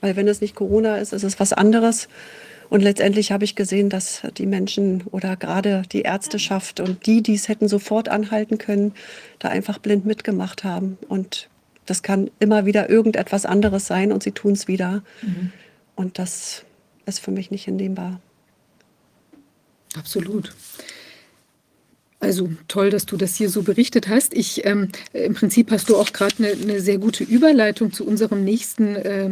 Weil 0.00 0.16
wenn 0.16 0.28
es 0.28 0.40
nicht 0.40 0.54
Corona 0.54 0.96
ist, 0.96 1.12
ist 1.12 1.24
es 1.24 1.40
was 1.40 1.52
anderes. 1.52 2.08
Und 2.70 2.82
letztendlich 2.82 3.32
habe 3.32 3.44
ich 3.44 3.56
gesehen, 3.56 3.88
dass 3.88 4.22
die 4.36 4.46
Menschen 4.46 5.02
oder 5.10 5.36
gerade 5.36 5.82
die 5.90 6.02
Ärzteschaft 6.02 6.80
und 6.80 7.06
die, 7.06 7.22
die 7.22 7.34
es 7.34 7.48
hätten 7.48 7.66
sofort 7.66 8.08
anhalten 8.08 8.58
können, 8.58 8.92
da 9.38 9.48
einfach 9.48 9.78
blind 9.78 10.04
mitgemacht 10.04 10.64
haben. 10.64 10.98
Und 11.08 11.48
das 11.86 12.02
kann 12.02 12.30
immer 12.38 12.66
wieder 12.66 12.90
irgendetwas 12.90 13.46
anderes 13.46 13.86
sein 13.86 14.12
und 14.12 14.22
sie 14.22 14.32
tun 14.32 14.52
es 14.52 14.68
wieder. 14.68 15.02
Mhm. 15.22 15.52
Und 15.96 16.18
das 16.18 16.64
ist 17.06 17.20
für 17.20 17.30
mich 17.30 17.50
nicht 17.50 17.64
hinnehmbar. 17.64 18.20
Absolut. 19.96 20.54
Also 22.20 22.50
toll, 22.66 22.90
dass 22.90 23.06
du 23.06 23.16
das 23.16 23.36
hier 23.36 23.48
so 23.48 23.62
berichtet 23.62 24.08
hast. 24.08 24.34
Ich, 24.34 24.66
ähm, 24.66 24.88
Im 25.12 25.34
Prinzip 25.34 25.70
hast 25.70 25.88
du 25.88 25.96
auch 25.96 26.12
gerade 26.12 26.34
eine, 26.38 26.48
eine 26.48 26.80
sehr 26.80 26.98
gute 26.98 27.22
Überleitung 27.22 27.92
zu 27.92 28.04
unserem 28.04 28.42
nächsten 28.42 28.96
äh, 28.96 29.30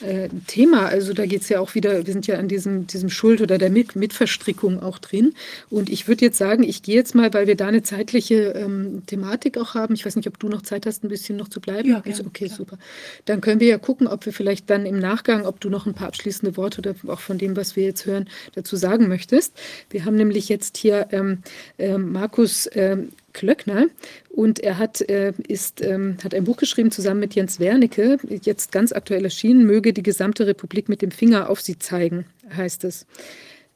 äh, 0.00 0.28
Thema. 0.46 0.86
Also 0.86 1.14
da 1.14 1.26
geht 1.26 1.42
es 1.42 1.48
ja 1.48 1.58
auch 1.58 1.74
wieder, 1.74 2.06
wir 2.06 2.12
sind 2.12 2.28
ja 2.28 2.38
an 2.38 2.46
diesem, 2.46 2.86
diesem 2.86 3.10
Schuld 3.10 3.40
oder 3.40 3.58
der 3.58 3.70
Mit 3.70 3.96
Mitverstrickung 3.96 4.80
auch 4.80 4.98
drin. 4.98 5.34
Und 5.68 5.90
ich 5.90 6.06
würde 6.06 6.24
jetzt 6.24 6.38
sagen, 6.38 6.62
ich 6.62 6.82
gehe 6.82 6.94
jetzt 6.94 7.16
mal, 7.16 7.34
weil 7.34 7.48
wir 7.48 7.56
da 7.56 7.66
eine 7.66 7.82
zeitliche 7.82 8.52
ähm, 8.54 9.02
Thematik 9.06 9.58
auch 9.58 9.74
haben. 9.74 9.94
Ich 9.94 10.06
weiß 10.06 10.14
nicht, 10.14 10.28
ob 10.28 10.38
du 10.38 10.48
noch 10.48 10.62
Zeit 10.62 10.86
hast, 10.86 11.02
ein 11.02 11.08
bisschen 11.08 11.36
noch 11.36 11.48
zu 11.48 11.60
bleiben. 11.60 11.88
Ja, 11.88 11.98
gerne, 11.98 12.24
okay, 12.24 12.46
klar. 12.46 12.56
super. 12.56 12.78
Dann 13.24 13.40
können 13.40 13.58
wir 13.58 13.66
ja 13.66 13.78
gucken, 13.78 14.06
ob 14.06 14.24
wir 14.26 14.32
vielleicht 14.32 14.70
dann 14.70 14.86
im 14.86 15.00
Nachgang, 15.00 15.44
ob 15.44 15.58
du 15.58 15.70
noch 15.70 15.86
ein 15.86 15.94
paar 15.94 16.06
abschließende 16.06 16.56
Worte 16.56 16.82
oder 16.82 16.94
auch 17.12 17.20
von 17.20 17.36
dem, 17.36 17.56
was 17.56 17.74
wir 17.74 17.82
jetzt 17.82 18.06
hören, 18.06 18.28
dazu 18.54 18.76
sagen 18.76 19.08
möchtest. 19.08 19.54
Wir 19.90 20.04
haben 20.04 20.14
nämlich 20.14 20.48
jetzt 20.48 20.76
hier 20.76 21.08
ähm, 21.10 21.42
äh, 21.78 21.98
Markus 22.28 22.66
äh, 22.66 22.98
Klöckner 23.32 23.86
und 24.28 24.60
er 24.60 24.76
hat, 24.76 25.00
äh, 25.00 25.32
ist, 25.48 25.80
ähm, 25.80 26.18
hat 26.22 26.34
ein 26.34 26.44
Buch 26.44 26.58
geschrieben 26.58 26.90
zusammen 26.90 27.20
mit 27.20 27.34
Jens 27.34 27.58
Wernicke, 27.58 28.18
jetzt 28.42 28.70
ganz 28.70 28.92
aktuell 28.92 29.24
erschienen, 29.24 29.64
möge 29.64 29.94
die 29.94 30.02
gesamte 30.02 30.46
Republik 30.46 30.90
mit 30.90 31.00
dem 31.00 31.10
Finger 31.10 31.48
auf 31.48 31.62
sie 31.62 31.78
zeigen, 31.78 32.26
heißt 32.54 32.84
es. 32.84 33.06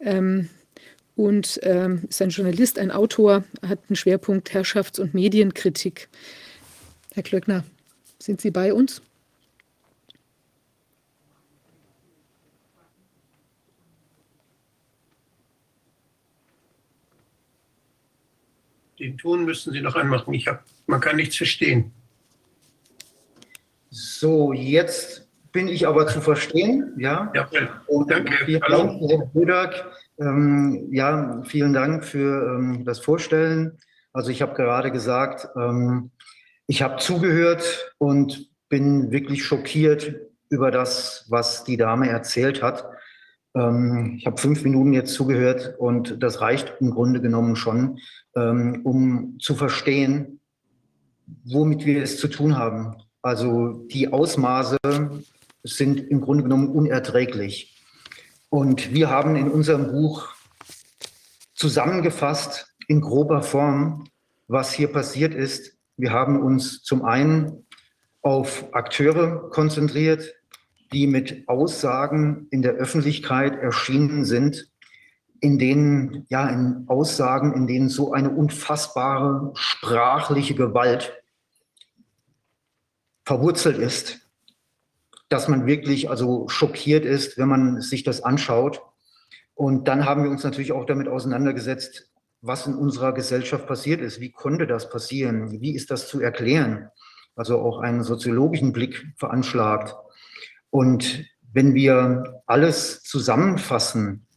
Ähm, 0.01 0.51
und 1.17 1.61
ähm, 1.63 2.03
ist 2.11 2.21
ein 2.21 2.29
Journalist, 2.29 2.79
ein 2.79 2.91
Autor, 2.91 3.45
hat 3.67 3.79
einen 3.89 3.97
Schwerpunkt 3.97 4.53
Herrschafts- 4.53 5.01
und 5.01 5.15
Medienkritik. 5.15 6.11
Herr 7.15 7.23
Klöckner, 7.23 7.65
sind 8.19 8.43
Sie 8.43 8.51
bei 8.51 8.75
uns? 8.75 9.01
Den 19.03 19.19
Ton 19.19 19.45
müssen 19.45 19.73
Sie 19.73 19.81
noch 19.81 19.97
anmachen. 19.97 20.33
Ich 20.33 20.47
hab, 20.47 20.63
man 20.87 21.01
kann 21.01 21.17
nichts 21.17 21.37
verstehen. 21.37 21.91
So, 23.91 24.53
jetzt 24.53 25.29
bin 25.51 25.67
ich 25.67 25.89
aber 25.89 26.07
zu 26.07 26.21
verstehen. 26.21 26.95
Ja, 26.99 27.33
ja 27.35 27.49
Und 27.89 28.13
danke. 28.13 28.33
Vielen 28.45 28.61
Dank, 28.61 29.01
Herr 29.01 29.27
Budak. 29.27 29.93
Ähm, 30.21 30.87
ja, 30.93 31.43
vielen 31.45 31.73
Dank 31.73 32.05
für 32.05 32.59
ähm, 32.59 32.85
das 32.85 33.01
Vorstellen. 33.01 33.77
Also 34.13 34.31
ich 34.31 34.41
habe 34.41 34.55
gerade 34.55 34.93
gesagt, 34.93 35.49
ähm, 35.57 36.13
ich 36.69 36.83
habe 36.83 36.99
zugehört 36.99 37.93
und 37.99 38.51
bin 38.69 39.11
wirklich 39.11 39.45
schockiert 39.45 40.15
über 40.49 40.71
das, 40.71 41.27
was 41.29 41.65
die 41.65 41.77
Dame 41.77 42.09
erzählt 42.09 42.63
hat. 42.63 42.85
Ähm, 43.57 44.15
ich 44.17 44.27
habe 44.27 44.41
fünf 44.41 44.63
Minuten 44.63 44.93
jetzt 44.93 45.13
zugehört 45.13 45.75
und 45.79 46.23
das 46.23 46.41
reicht 46.41 46.75
im 46.79 46.93
Grunde 46.93 47.21
genommen 47.21 47.57
schon, 47.57 47.99
ähm, 48.37 48.81
um 48.85 49.39
zu 49.41 49.55
verstehen, 49.55 50.41
womit 51.45 51.87
wir 51.87 52.03
es 52.03 52.19
zu 52.19 52.29
tun 52.29 52.57
haben. 52.57 52.97
Also 53.23 53.87
die 53.91 54.13
Ausmaße 54.13 54.79
sind 55.63 56.01
im 56.01 56.21
Grunde 56.21 56.43
genommen 56.43 56.69
unerträglich. 56.69 57.81
Und 58.49 58.93
wir 58.93 59.09
haben 59.11 59.37
in 59.37 59.51
unserem 59.51 59.93
Buch 59.93 60.35
zusammengefasst 61.55 62.75
in 62.89 63.01
grober 63.01 63.43
Form, 63.43 64.05
was 64.49 64.73
hier 64.73 64.89
passiert 64.89 65.35
ist. 65.35 65.77
Wir 65.97 66.13
haben 66.13 66.43
uns 66.43 66.83
zum 66.83 67.05
einen 67.05 67.67
auf 68.23 68.75
Akteure 68.75 69.51
konzentriert, 69.51 70.35
die 70.93 71.07
mit 71.07 71.49
Aussagen 71.49 72.49
in 72.51 72.63
der 72.63 72.73
Öffentlichkeit 72.73 73.55
erschienen 73.55 74.25
sind, 74.25 74.72
in 75.43 75.59
denen, 75.59 76.25
ja, 76.29 76.49
in 76.49 76.85
Aussagen, 76.87 77.53
in 77.53 77.67
denen 77.67 77.89
so 77.89 78.13
eine 78.13 78.31
unfassbare 78.31 79.51
sprachliche 79.57 80.55
Gewalt 80.55 81.21
verwurzelt 83.25 83.77
ist, 83.77 84.21
dass 85.29 85.49
man 85.49 85.67
wirklich 85.67 86.09
also 86.09 86.49
schockiert 86.49 87.05
ist, 87.05 87.39
wenn 87.39 87.49
man 87.49 87.81
sich 87.81 88.05
das 88.05 88.23
anschaut. 88.23 88.83
Und 89.55 89.89
dann 89.89 90.07
haben 90.07 90.23
wir 90.23 90.31
uns 90.31 90.45
natürlich 90.45 90.71
auch 90.71 90.87
damit 90.87 91.09
auseinandergesetzt, 91.09 92.09
was 92.41 92.69
in 92.69 92.77
unserer 92.77 93.13
Gesellschaft 93.13 93.67
passiert 93.67 94.01
ist. 94.01 94.21
Wie 94.21 94.31
konnte 94.31 94.69
das 94.69 94.91
passieren? 94.91 95.61
Wie 95.61 95.75
ist 95.75 95.91
das 95.91 96.07
zu 96.07 96.21
erklären? 96.21 96.89
Also 97.35 97.59
auch 97.59 97.81
einen 97.81 98.05
soziologischen 98.05 98.73
Blick 98.73 99.13
veranschlagt. 99.17 99.97
Und 100.71 101.25
wenn 101.53 101.75
wir 101.75 102.43
alles 102.47 103.03
zusammenfassen, 103.03 104.29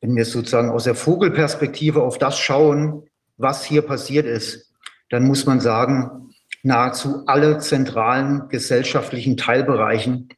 wenn 0.00 0.16
wir 0.16 0.24
sozusagen 0.24 0.70
aus 0.70 0.84
der 0.84 0.94
Vogelperspektive 0.94 2.02
auf 2.02 2.18
das 2.18 2.38
schauen, 2.38 3.04
was 3.36 3.64
hier 3.64 3.82
passiert 3.82 4.26
ist, 4.26 4.72
dann 5.10 5.26
muss 5.26 5.46
man 5.46 5.60
sagen, 5.60 6.30
nahezu 6.62 7.24
alle 7.26 7.58
zentralen 7.58 8.48
gesellschaftlichen 8.48 9.36
Teilbereichen 9.36 10.28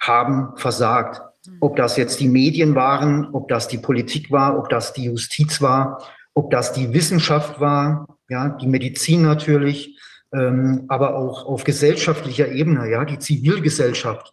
haben 0.00 0.56
versagt. 0.56 1.22
Ob 1.60 1.76
das 1.76 1.96
jetzt 1.96 2.20
die 2.20 2.28
Medien 2.28 2.74
waren, 2.74 3.28
ob 3.32 3.48
das 3.48 3.68
die 3.68 3.78
Politik 3.78 4.30
war, 4.30 4.58
ob 4.58 4.68
das 4.68 4.92
die 4.92 5.04
Justiz 5.04 5.62
war, 5.62 6.02
ob 6.34 6.50
das 6.50 6.72
die 6.72 6.92
Wissenschaft 6.92 7.60
war, 7.60 8.18
ja, 8.28 8.50
die 8.50 8.66
Medizin 8.66 9.22
natürlich, 9.22 9.98
ähm, 10.32 10.84
aber 10.88 11.16
auch 11.16 11.46
auf 11.46 11.64
gesellschaftlicher 11.64 12.48
Ebene, 12.48 12.90
ja, 12.90 13.04
die 13.04 13.18
Zivilgesellschaft 13.18 14.32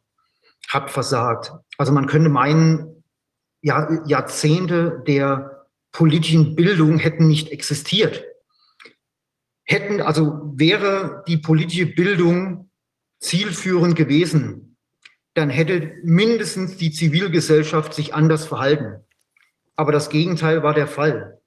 hat 0.68 0.92
versagt. 0.92 1.54
Also 1.78 1.92
man 1.92 2.08
könnte 2.08 2.30
meinen, 2.30 2.97
ja, 3.68 4.02
Jahrzehnte 4.08 5.04
der 5.06 5.68
politischen 5.92 6.56
Bildung 6.56 7.00
hätten 7.00 7.28
nicht 7.28 7.52
existiert. 7.52 8.24
Hätten, 9.66 10.00
also 10.00 10.54
wäre 10.56 11.24
die 11.28 11.38
politische 11.38 11.86
Bildung 11.86 12.72
zielführend 13.20 13.98
gewesen, 13.98 14.78
dann 15.34 15.50
hätte 15.50 15.96
mindestens 16.04 16.78
die 16.78 16.92
Zivilgesellschaft 16.92 17.94
sich 17.94 18.14
anders 18.14 18.46
verhalten. 18.46 19.04
Aber 19.76 19.92
das 19.92 20.10
Gegenteil 20.10 20.64
war 20.64 20.74
der 20.74 20.88
Fall. 20.88 21.42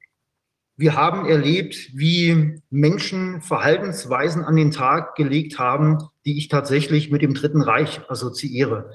Wir 0.76 0.96
haben 0.96 1.26
erlebt, 1.26 1.90
wie 1.94 2.60
Menschen 2.68 3.40
Verhaltensweisen 3.40 4.44
an 4.44 4.56
den 4.56 4.70
Tag 4.70 5.14
gelegt 5.14 5.58
haben, 5.58 5.98
die 6.26 6.36
ich 6.36 6.48
tatsächlich 6.48 7.10
mit 7.10 7.22
dem 7.22 7.32
Dritten 7.32 7.62
Reich 7.62 8.00
assoziiere 8.10 8.90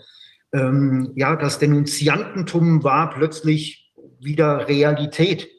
ähm, 0.54 1.12
ja, 1.16 1.36
das 1.36 1.60
Denunziantentum 1.60 2.84
war 2.84 3.10
plötzlich 3.10 3.94
wieder 4.20 4.68
Realität. 4.68 5.50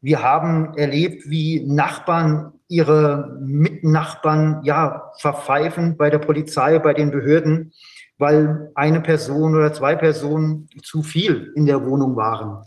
Wir 0.00 0.22
haben 0.22 0.74
erlebt, 0.74 1.28
wie 1.28 1.64
Nachbarn 1.66 2.52
ihre 2.68 3.38
Mitnachbarn 3.40 4.62
ja 4.64 5.12
verpfeifen 5.18 5.96
bei 5.96 6.10
der 6.10 6.18
Polizei, 6.18 6.78
bei 6.78 6.94
den 6.94 7.10
Behörden, 7.10 7.72
weil 8.18 8.70
eine 8.74 9.00
Person 9.00 9.54
oder 9.54 9.72
zwei 9.72 9.94
Personen 9.94 10.68
zu 10.82 11.02
viel 11.02 11.52
in 11.54 11.66
der 11.66 11.84
Wohnung 11.84 12.16
waren. 12.16 12.64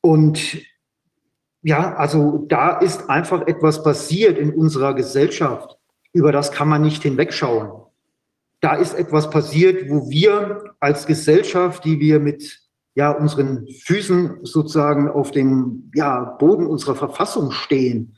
Und 0.00 0.58
ja, 1.62 1.94
also 1.94 2.44
da 2.48 2.78
ist 2.78 3.08
einfach 3.08 3.46
etwas 3.46 3.82
passiert 3.82 4.38
in 4.38 4.52
unserer 4.52 4.94
Gesellschaft. 4.94 5.76
Über 6.12 6.30
das 6.30 6.52
kann 6.52 6.68
man 6.68 6.82
nicht 6.82 7.02
hinwegschauen 7.02 7.83
da 8.64 8.76
ist 8.76 8.94
etwas 8.94 9.28
passiert, 9.28 9.90
wo 9.90 10.08
wir 10.08 10.74
als 10.80 11.04
Gesellschaft, 11.04 11.84
die 11.84 12.00
wir 12.00 12.18
mit 12.18 12.62
ja, 12.94 13.10
unseren 13.10 13.68
Füßen 13.68 14.38
sozusagen 14.42 15.10
auf 15.10 15.32
dem 15.32 15.90
ja, 15.94 16.24
Boden 16.38 16.66
unserer 16.66 16.94
Verfassung 16.94 17.50
stehen, 17.50 18.16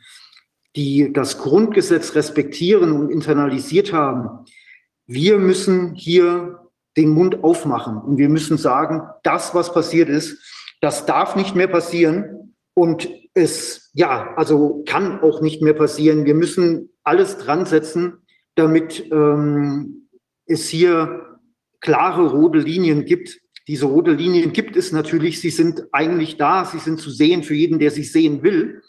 die 0.77 1.13
das 1.13 1.39
Grundgesetz 1.39 2.15
respektieren 2.15 2.93
und 2.93 3.11
internalisiert 3.11 3.93
haben, 3.93 4.47
wir 5.07 5.39
müssen 5.39 5.95
hier 5.95 6.61
den 6.97 7.09
Mund 7.11 7.43
aufmachen 7.43 7.97
und 7.99 8.17
wir 8.17 8.29
müssen 8.29 8.57
sagen, 8.57 9.03
das, 9.25 9.53
was 9.53 9.75
passiert 9.75 10.09
ist, 10.09 10.39
das 10.81 11.07
darf 11.07 11.35
nicht 11.35 11.57
mehr 11.57 11.67
passieren 11.67 12.55
und 12.73 13.09
es, 13.35 13.91
ja, 13.95 14.33
also 14.37 14.85
kann 14.87 15.21
auch 15.23 15.41
nicht 15.41 15.61
mehr 15.61 15.75
passieren. 15.75 16.25
Wir 16.25 16.35
müssen 16.35 16.91
alles 17.03 17.37
dran 17.39 17.67
setzen, 17.67 18.19
damit 18.55 19.11
ähm, 19.11 20.06
es 20.47 20.69
hier 20.69 21.39
klare 21.81 22.31
rote 22.31 22.59
Linien 22.59 23.05
gibt. 23.05 23.41
Diese 23.69 23.87
rote 23.87 24.13
Linien 24.13 24.53
gibt 24.53 24.77
es 24.77 24.93
natürlich. 24.93 25.41
Sie 25.41 25.51
sind 25.51 25.85
eigentlich 25.93 26.37
da. 26.37 26.65
Sie 26.65 26.79
sind 26.79 27.01
zu 27.01 27.11
sehen 27.11 27.43
für 27.43 27.55
jeden, 27.55 27.79
der 27.79 27.91
sie 27.91 28.05
sehen 28.05 28.43
will. 28.43 28.83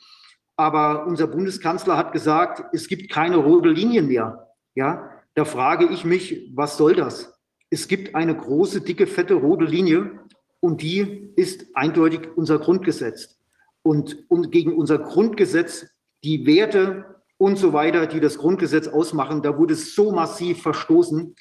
Aber 0.55 1.05
unser 1.05 1.27
Bundeskanzler 1.27 1.97
hat 1.97 2.13
gesagt, 2.13 2.63
es 2.73 2.87
gibt 2.87 3.11
keine 3.11 3.37
rote 3.37 3.69
Linien 3.69 4.07
mehr. 4.07 4.47
Ja, 4.75 5.09
da 5.35 5.45
frage 5.45 5.85
ich 5.85 6.03
mich, 6.05 6.51
was 6.55 6.77
soll 6.77 6.95
das? 6.95 7.39
Es 7.69 7.87
gibt 7.87 8.15
eine 8.15 8.35
große, 8.35 8.81
dicke, 8.81 9.07
fette 9.07 9.35
rote 9.35 9.65
Linie 9.65 10.19
und 10.59 10.81
die 10.81 11.31
ist 11.35 11.67
eindeutig 11.75 12.21
unser 12.35 12.59
Grundgesetz. 12.59 13.37
Und, 13.83 14.25
und 14.29 14.51
gegen 14.51 14.73
unser 14.73 14.97
Grundgesetz, 14.99 15.87
die 16.23 16.45
Werte 16.45 17.16
und 17.37 17.57
so 17.57 17.73
weiter, 17.73 18.07
die 18.07 18.19
das 18.19 18.37
Grundgesetz 18.37 18.87
ausmachen, 18.87 19.41
da 19.41 19.57
wurde 19.57 19.75
so 19.75 20.11
massiv 20.11 20.61
verstoßen. 20.61 21.35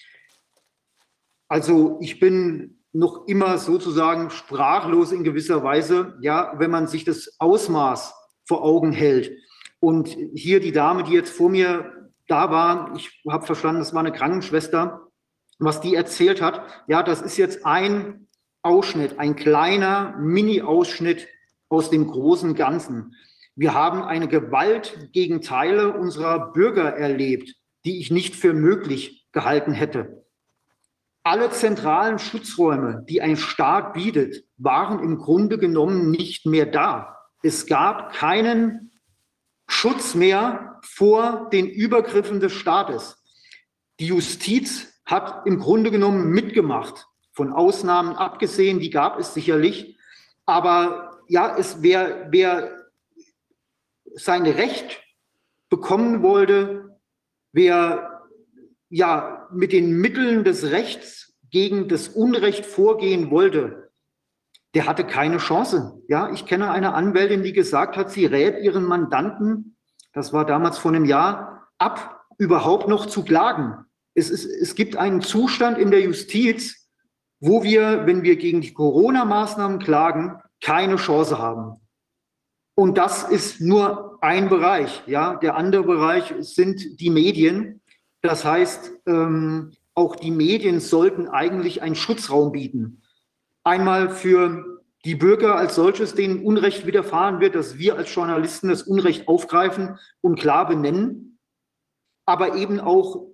Also 1.48 1.98
ich 2.00 2.20
bin 2.20 2.82
noch 2.92 3.26
immer 3.26 3.58
sozusagen 3.58 4.30
sprachlos 4.30 5.12
in 5.12 5.24
gewisser 5.24 5.62
Weise, 5.62 6.16
ja, 6.20 6.54
wenn 6.58 6.70
man 6.70 6.86
sich 6.86 7.04
das 7.04 7.36
Ausmaß 7.38 8.14
vor 8.46 8.62
Augen 8.62 8.92
hält. 8.92 9.32
Und 9.80 10.08
hier 10.34 10.60
die 10.60 10.72
Dame, 10.72 11.04
die 11.04 11.12
jetzt 11.12 11.30
vor 11.30 11.50
mir 11.50 12.10
da 12.26 12.50
war, 12.50 12.94
ich 12.96 13.22
habe 13.28 13.46
verstanden, 13.46 13.80
das 13.80 13.92
war 13.92 14.00
eine 14.00 14.12
Krankenschwester, 14.12 15.08
was 15.58 15.80
die 15.80 15.94
erzählt 15.94 16.42
hat, 16.42 16.62
ja, 16.86 17.02
das 17.02 17.22
ist 17.22 17.36
jetzt 17.36 17.64
ein 17.64 18.28
Ausschnitt, 18.62 19.18
ein 19.18 19.36
kleiner 19.36 20.16
Mini-Ausschnitt 20.18 21.28
aus 21.68 21.90
dem 21.90 22.06
großen 22.06 22.54
Ganzen. 22.54 23.14
Wir 23.58 23.72
haben 23.72 24.02
eine 24.02 24.28
Gewalt 24.28 25.10
gegen 25.12 25.40
Teile 25.40 25.94
unserer 25.94 26.52
Bürger 26.52 26.94
erlebt, 26.94 27.54
die 27.86 28.00
ich 28.00 28.10
nicht 28.10 28.36
für 28.36 28.52
möglich 28.52 29.26
gehalten 29.32 29.72
hätte. 29.72 30.26
Alle 31.24 31.50
zentralen 31.50 32.18
Schutzräume, 32.18 33.04
die 33.08 33.22
ein 33.22 33.38
Staat 33.38 33.94
bietet, 33.94 34.44
waren 34.58 35.02
im 35.02 35.16
Grunde 35.16 35.56
genommen 35.56 36.10
nicht 36.10 36.44
mehr 36.44 36.66
da. 36.66 37.16
Es 37.42 37.66
gab 37.66 38.12
keinen 38.12 38.92
Schutz 39.66 40.14
mehr 40.14 40.78
vor 40.82 41.48
den 41.50 41.66
Übergriffen 41.66 42.40
des 42.40 42.52
Staates. 42.52 43.24
Die 43.98 44.06
Justiz 44.08 45.00
hat 45.06 45.46
im 45.46 45.58
Grunde 45.58 45.90
genommen 45.90 46.28
mitgemacht, 46.30 47.06
von 47.32 47.52
Ausnahmen 47.52 48.16
abgesehen, 48.16 48.80
die 48.80 48.90
gab 48.90 49.18
es 49.18 49.32
sicherlich. 49.32 49.98
Aber 50.44 51.20
ja, 51.28 51.56
es 51.56 51.82
wer, 51.82 52.28
wer 52.30 52.75
sein 54.16 54.46
Recht 54.46 55.02
bekommen 55.68 56.22
wollte, 56.22 56.98
wer 57.52 58.22
ja 58.88 59.46
mit 59.52 59.72
den 59.72 59.98
Mitteln 59.98 60.42
des 60.44 60.70
Rechts 60.70 61.34
gegen 61.50 61.88
das 61.88 62.08
Unrecht 62.08 62.66
vorgehen 62.66 63.30
wollte, 63.30 63.90
der 64.74 64.86
hatte 64.86 65.04
keine 65.04 65.38
Chance. 65.38 66.02
Ja, 66.08 66.30
ich 66.32 66.46
kenne 66.46 66.70
eine 66.70 66.94
Anwältin, 66.94 67.42
die 67.42 67.52
gesagt 67.52 67.96
hat, 67.96 68.10
sie 68.10 68.26
rät 68.26 68.62
ihren 68.62 68.84
Mandanten, 68.84 69.76
das 70.12 70.32
war 70.32 70.44
damals 70.44 70.78
vor 70.78 70.92
einem 70.92 71.04
Jahr, 71.04 71.68
ab, 71.78 72.24
überhaupt 72.38 72.88
noch 72.88 73.06
zu 73.06 73.22
klagen. 73.22 73.84
Es, 74.14 74.30
ist, 74.30 74.46
es 74.46 74.74
gibt 74.74 74.96
einen 74.96 75.20
Zustand 75.20 75.78
in 75.78 75.90
der 75.90 76.00
Justiz, 76.00 76.90
wo 77.38 77.62
wir, 77.62 78.06
wenn 78.06 78.22
wir 78.22 78.36
gegen 78.36 78.62
die 78.62 78.72
Corona-Maßnahmen 78.72 79.78
klagen, 79.78 80.40
keine 80.62 80.96
Chance 80.96 81.38
haben. 81.38 81.76
Und 82.78 82.98
das 82.98 83.24
ist 83.24 83.60
nur 83.60 84.18
ein 84.20 84.50
Bereich. 84.50 85.02
Ja, 85.06 85.36
der 85.36 85.56
andere 85.56 85.82
Bereich 85.82 86.34
sind 86.40 87.00
die 87.00 87.08
Medien. 87.08 87.80
Das 88.20 88.44
heißt, 88.44 88.92
ähm, 89.06 89.72
auch 89.94 90.14
die 90.14 90.30
Medien 90.30 90.80
sollten 90.80 91.26
eigentlich 91.26 91.80
einen 91.80 91.94
Schutzraum 91.94 92.52
bieten. 92.52 93.02
Einmal 93.64 94.10
für 94.10 94.82
die 95.06 95.14
Bürger 95.14 95.56
als 95.56 95.74
solches, 95.74 96.14
denen 96.14 96.44
Unrecht 96.44 96.86
widerfahren 96.86 97.40
wird, 97.40 97.54
dass 97.54 97.78
wir 97.78 97.96
als 97.96 98.14
Journalisten 98.14 98.68
das 98.68 98.82
Unrecht 98.82 99.26
aufgreifen 99.26 99.98
und 100.20 100.38
klar 100.38 100.68
benennen, 100.68 101.38
aber 102.26 102.56
eben 102.56 102.78
auch 102.78 103.26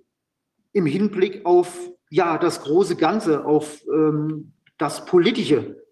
im 0.71 0.85
Hinblick 0.85 1.45
auf 1.45 1.77
ja, 2.09 2.37
das 2.37 2.61
große 2.61 2.95
Ganze, 2.95 3.43
auf 3.43 3.83
ähm, 3.91 4.53
das 4.77 5.05
Politische. 5.05 5.82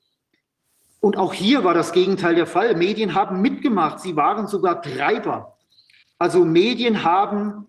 Und 1.01 1.17
auch 1.17 1.33
hier 1.33 1.65
war 1.65 1.73
das 1.73 1.91
Gegenteil 1.91 2.35
der 2.35 2.47
Fall. 2.47 2.75
Medien 2.75 3.13
haben 3.13 3.41
mitgemacht, 3.41 3.99
sie 3.99 4.15
waren 4.15 4.47
sogar 4.47 4.81
Treiber. 4.81 5.57
Also 6.17 6.45
Medien 6.45 7.03
haben 7.03 7.67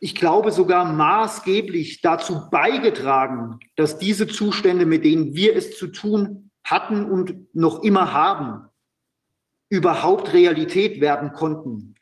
ich 0.00 0.14
glaube 0.14 0.52
sogar 0.52 0.92
maßgeblich 0.92 2.00
dazu 2.02 2.48
beigetragen, 2.50 3.58
dass 3.76 3.98
diese 3.98 4.28
Zustände, 4.28 4.86
mit 4.86 5.04
denen 5.04 5.34
wir 5.34 5.56
es 5.56 5.76
zu 5.76 5.88
tun 5.88 6.50
hatten 6.64 7.04
und 7.04 7.54
noch 7.54 7.82
immer 7.82 8.12
haben, 8.12 8.68
überhaupt 9.68 10.32
Realität 10.32 11.00
werden 11.00 11.32
konnten. 11.32 11.94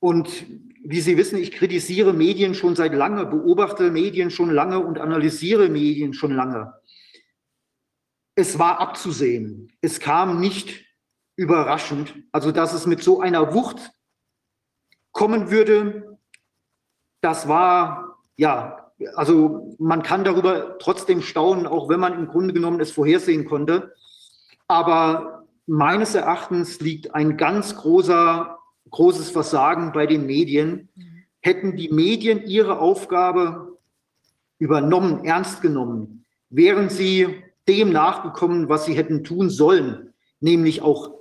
Und 0.00 0.46
wie 0.82 1.00
Sie 1.00 1.16
wissen, 1.16 1.38
ich 1.38 1.52
kritisiere 1.52 2.12
Medien 2.12 2.54
schon 2.54 2.76
seit 2.76 2.94
lange, 2.94 3.24
beobachte 3.26 3.90
Medien 3.90 4.30
schon 4.30 4.50
lange 4.50 4.80
und 4.80 4.98
analysiere 4.98 5.68
Medien 5.68 6.12
schon 6.12 6.34
lange. 6.34 6.74
Es 8.34 8.58
war 8.58 8.80
abzusehen. 8.80 9.72
Es 9.80 10.00
kam 10.00 10.40
nicht 10.40 10.84
überraschend. 11.36 12.14
Also, 12.32 12.52
dass 12.52 12.72
es 12.72 12.86
mit 12.86 13.02
so 13.02 13.20
einer 13.20 13.54
Wucht 13.54 13.92
kommen 15.12 15.50
würde, 15.50 16.18
das 17.20 17.48
war, 17.48 18.18
ja, 18.36 18.92
also 19.14 19.76
man 19.78 20.02
kann 20.02 20.24
darüber 20.24 20.78
trotzdem 20.78 21.22
staunen, 21.22 21.66
auch 21.66 21.88
wenn 21.88 22.00
man 22.00 22.14
im 22.14 22.28
Grunde 22.28 22.52
genommen 22.52 22.80
es 22.80 22.90
vorhersehen 22.90 23.44
konnte. 23.44 23.94
Aber 24.68 25.46
meines 25.66 26.14
Erachtens 26.14 26.80
liegt 26.80 27.14
ein 27.14 27.36
ganz 27.36 27.76
großer, 27.76 28.58
großes 28.90 29.30
Versagen 29.30 29.92
bei 29.92 30.06
den 30.06 30.26
Medien. 30.26 30.88
Hätten 31.40 31.76
die 31.76 31.90
Medien 31.90 32.44
ihre 32.44 32.78
Aufgabe 32.78 33.78
übernommen, 34.58 35.24
ernst 35.24 35.62
genommen, 35.62 36.24
wären 36.48 36.88
sie 36.88 37.43
dem 37.68 37.90
nachgekommen, 37.92 38.68
was 38.68 38.84
sie 38.84 38.94
hätten 38.94 39.24
tun 39.24 39.50
sollen, 39.50 40.12
nämlich 40.40 40.82
auch 40.82 41.12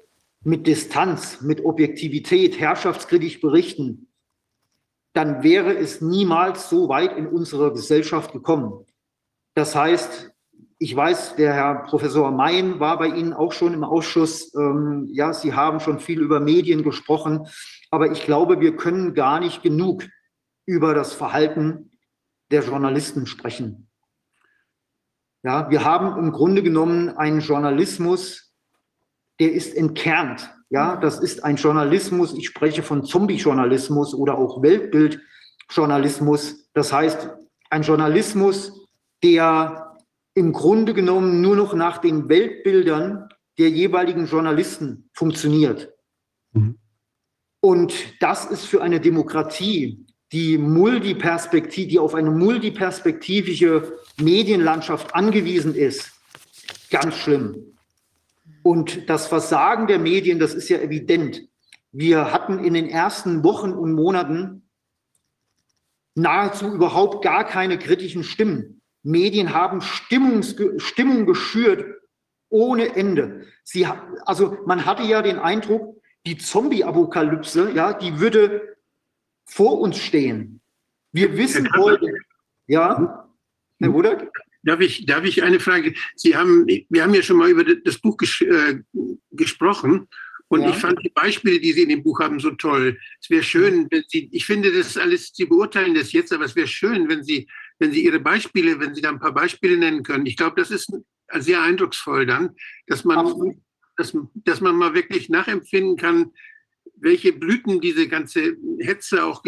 mit 0.42 0.68
Distanz, 0.68 1.42
mit 1.42 1.64
Objektivität, 1.64 2.60
herrschaftskritisch 2.60 3.40
berichten, 3.40 4.08
dann 5.14 5.44
wäre 5.44 5.76
es 5.78 6.02
niemals 6.02 6.70
so 6.70 6.90
weit 6.90 7.16
in 7.18 7.28
unserer 7.28 7.72
Gesellschaft 7.72 8.34
gekommen. 8.34 8.86
Das 9.54 9.76
heißt, 9.76 10.32
ich 10.80 10.96
weiß, 10.96 11.36
der 11.36 11.54
Herr 11.54 11.76
Professor 11.84 12.32
Mayen 12.32 12.80
war 12.80 12.98
bei 12.98 13.08
Ihnen 13.08 13.32
auch 13.32 13.54
schon 13.54 13.74
im 13.74 13.84
Ausschuss. 13.84 14.54
Ähm, 14.56 15.08
ja, 15.14 15.32
Sie 15.32 15.54
haben 15.54 15.80
schon 15.80 16.00
viel 16.00 16.20
über 16.20 16.40
Medien 16.40 16.84
gesprochen, 16.84 17.48
aber 17.90 18.12
ich 18.12 18.26
glaube, 18.26 18.60
wir 18.60 18.76
können 18.76 19.14
gar 19.14 19.40
nicht 19.40 19.64
genug 19.64 20.04
über 20.66 20.94
das 20.94 21.14
Verhalten 21.14 21.92
der 22.52 22.64
Journalisten 22.64 23.28
sprechen. 23.28 23.88
Ja, 25.44 25.70
wir 25.70 25.84
haben 25.84 26.18
im 26.18 26.32
Grunde 26.32 26.64
genommen 26.64 27.10
einen 27.10 27.42
Journalismus, 27.42 28.54
der 29.40 29.52
ist 29.52 29.76
entkernt 29.76 30.50
ja, 30.74 30.96
das 30.96 31.20
ist 31.20 31.44
ein 31.44 31.58
Journalismus. 31.58 32.34
Ich 32.34 32.48
spreche 32.48 32.82
von 32.82 33.06
Zombie-Journalismus 33.06 34.16
oder 34.16 34.40
auch 34.40 34.64
Weltbild-Journalismus. 34.64 36.68
Das 36.74 36.92
heißt, 36.92 37.30
ein 37.70 37.84
Journalismus, 37.84 38.88
der 39.22 40.00
im 40.34 40.52
Grunde 40.52 40.96
genommen 40.96 41.42
nur 41.42 41.56
noch 41.56 41.76
nach 41.76 42.00
den 42.00 42.28
Weltbildern 42.28 43.30
der 43.60 43.70
jeweiligen 43.70 44.26
Journalisten 44.26 45.12
funktioniert. 45.14 45.94
Mhm. 46.54 46.80
Und 47.60 47.94
das 48.20 48.46
ist 48.46 48.66
für 48.66 48.82
eine 48.82 49.00
Demokratie, 49.00 50.08
die 50.34 50.58
multiperspektiv, 50.58 51.90
die 51.90 52.00
auf 52.00 52.16
eine 52.16 52.32
multiperspektivische 52.32 54.00
Medienlandschaft 54.20 55.14
angewiesen 55.14 55.76
ist, 55.76 56.12
ganz 56.90 57.16
schlimm. 57.16 57.78
Und 58.64 59.10
das 59.10 59.28
Versagen 59.28 59.86
der 59.86 60.00
Medien, 60.00 60.40
das 60.40 60.56
ist 60.56 60.70
ja 60.70 60.80
evident. 60.80 61.44
Wir 61.92 62.32
hatten 62.32 62.64
in 62.64 62.74
den 62.74 62.90
ersten 62.90 63.44
Wochen 63.44 63.72
und 63.72 63.94
Monaten 63.94 64.68
nahezu 66.16 66.74
überhaupt 66.74 67.24
gar 67.24 67.44
keine 67.44 67.78
kritischen 67.78 68.24
Stimmen. 68.24 68.82
Medien 69.04 69.54
haben 69.54 69.82
Stimmungs 69.82 70.56
Stimmung 70.78 71.28
geschürt 71.28 71.86
ohne 72.50 72.96
Ende. 72.96 73.46
Sie, 73.64 73.86
also 74.26 74.58
man 74.66 74.86
hatte 74.86 75.04
ja 75.04 75.22
den 75.22 75.38
Eindruck, 75.38 76.02
die 76.26 76.38
Zombie-Apokalypse, 76.38 77.72
ja, 77.72 77.94
die 77.94 78.20
würde 78.20 78.74
vor 79.46 79.80
uns 79.80 80.00
stehen. 80.00 80.62
Wir 81.12 81.36
wissen 81.38 81.70
heute, 81.76 82.14
ja, 82.68 83.30
Herr 83.80 83.90
Rudert? 83.90 84.30
Darf 84.64 84.80
ich, 84.80 85.06
darf 85.06 85.26
ich 85.26 85.44
eine 85.44 85.60
Frage? 85.60 85.94
Sie 86.16 86.36
haben, 86.36 86.66
wir 86.68 87.04
haben 87.04 87.14
ja 87.14 87.22
schon 87.22 87.38
mal 87.38 87.50
über 87.50 87.64
das 87.66 88.00
Buch 88.00 88.18
ges 88.18 88.42
äh, 88.42 88.80
gesprochen. 89.32 90.08
Und 90.48 90.62
ja. 90.62 90.70
ich 90.70 90.76
fand 90.76 91.00
die 91.04 91.10
Beispiele, 91.10 91.60
die 91.60 91.74
Sie 91.74 91.84
in 91.84 91.90
dem 91.90 92.04
Buch 92.04 92.20
haben, 92.20 92.40
so 92.40 92.52
toll. 92.52 92.98
Es 93.20 93.30
wäre 93.30 93.44
schön, 93.44 93.88
wenn 93.92 94.04
Sie, 94.08 94.30
ich 94.32 94.46
finde 94.46 94.72
das 94.72 94.98
alles, 94.98 95.32
Sie 95.34 95.46
beurteilen 95.46 95.96
das 95.96 96.12
jetzt, 96.12 96.32
aber 96.32 96.46
es 96.46 96.56
wäre 96.56 96.68
schön, 96.68 97.10
wenn 97.10 97.24
Sie, 97.24 97.48
wenn 97.80 97.92
Sie 97.92 98.06
Ihre 98.06 98.20
Beispiele, 98.20 98.80
wenn 98.80 98.94
Sie 98.94 99.02
da 99.02 99.10
ein 99.10 99.20
paar 99.20 99.34
Beispiele 99.34 99.78
nennen 99.78 100.04
können. 100.04 100.26
Ich 100.26 100.38
glaube, 100.38 100.60
das 100.60 100.72
ist 100.72 100.94
sehr 101.34 101.62
eindrucksvoll 101.62 102.26
dann, 102.26 102.56
dass 102.88 103.04
man, 103.04 103.62
dass, 103.98 104.16
dass 104.36 104.62
man 104.62 104.76
mal 104.76 104.94
wirklich 104.94 105.30
nachempfinden 105.30 105.98
kann, 105.98 106.32
welche 107.04 107.34
Blüten 107.34 107.82
diese 107.82 108.08
ganze 108.08 108.56
Hetze 108.80 109.26
auch 109.26 109.44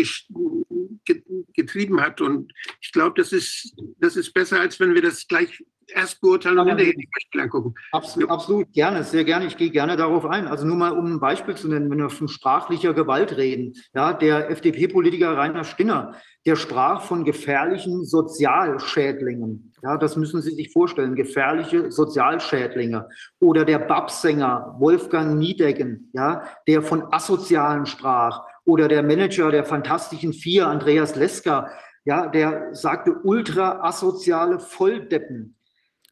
getrieben 1.53 2.01
hat. 2.01 2.21
Und 2.21 2.51
ich 2.81 2.91
glaube, 2.91 3.19
das 3.19 3.31
ist, 3.31 3.73
das 3.99 4.17
ist 4.17 4.33
besser, 4.33 4.59
als 4.59 4.79
wenn 4.79 4.93
wir 4.93 5.01
das 5.01 5.27
gleich 5.27 5.63
erst 5.93 6.21
beurteilen 6.21 6.59
und 6.59 6.67
hinterher 6.67 6.93
die 6.93 7.07
Geschichte 7.11 7.41
angucken. 7.41 7.75
Absolut, 7.91 8.29
absolut, 8.29 8.73
gerne, 8.73 9.03
sehr 9.03 9.23
gerne. 9.23 9.45
Ich 9.45 9.57
gehe 9.57 9.69
gerne 9.69 9.95
darauf 9.95 10.25
ein. 10.25 10.47
Also 10.47 10.65
nur 10.65 10.77
mal, 10.77 10.91
um 10.91 11.05
ein 11.05 11.19
Beispiel 11.19 11.55
zu 11.55 11.67
nennen, 11.67 11.89
wenn 11.89 11.99
wir 11.99 12.09
von 12.09 12.27
sprachlicher 12.27 12.93
Gewalt 12.93 13.37
reden. 13.37 13.73
Ja, 13.93 14.13
der 14.13 14.49
FDP-Politiker 14.49 15.37
Rainer 15.37 15.63
Stinner, 15.63 16.15
der 16.45 16.55
sprach 16.55 17.01
von 17.01 17.23
gefährlichen 17.23 18.05
Sozialschädlingen. 18.05 19.73
Ja, 19.83 19.97
das 19.97 20.15
müssen 20.15 20.41
Sie 20.41 20.51
sich 20.51 20.71
vorstellen, 20.71 21.15
gefährliche 21.15 21.91
Sozialschädlinge. 21.91 23.07
Oder 23.39 23.65
der 23.65 23.79
Babsänger 23.79 24.75
Wolfgang 24.79 25.37
Niedecken, 25.37 26.09
ja, 26.13 26.43
der 26.67 26.81
von 26.81 27.11
Asozialen 27.11 27.85
sprach. 27.85 28.43
Oder 28.65 28.87
der 28.87 29.03
Manager 29.03 29.51
der 29.51 29.63
Fantastischen 29.63 30.33
Vier, 30.33 30.67
Andreas 30.67 31.15
Leska, 31.15 31.69
ja, 32.05 32.27
der 32.27 32.73
sagte 32.73 33.15
ultra 33.23 33.81
asoziale 33.81 34.59
Volldeppen. 34.59 35.54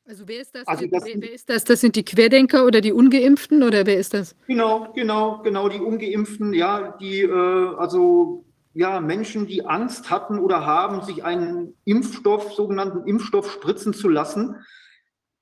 Also 0.06 0.28
wer 0.28 0.42
ist 0.42 0.54
das? 0.54 0.68
Also 0.68 0.86
das 0.88 1.06
wer, 1.06 1.12
sind- 1.14 1.22
wer 1.24 1.34
ist 1.34 1.50
das? 1.50 1.64
Das 1.64 1.80
sind 1.82 1.96
die 1.96 2.04
Querdenker 2.04 2.66
oder 2.66 2.82
die 2.82 2.92
Ungeimpften 2.92 3.64
oder 3.64 3.86
wer 3.86 3.98
ist 3.98 4.14
das? 4.14 4.36
Genau, 4.48 4.92
genau, 4.94 5.42
genau, 5.44 5.70
die 5.70 5.80
Ungeimpften, 5.80 6.54
ja, 6.54 6.98
die, 7.00 7.22
äh, 7.22 7.76
also, 7.78 8.46
ja, 8.74 9.00
Menschen, 9.00 9.48
die 9.48 9.66
Angst 9.66 10.10
hatten 10.10 10.40
oder 10.40 10.66
haben, 10.66 11.04
sich 11.04 11.24
einen 11.24 11.76
Impfstoff, 11.86 12.54
sogenannten 12.54 13.08
Impfstoff 13.08 13.50
spritzen 13.52 13.94
zu 13.94 14.10
lassen, 14.10 14.56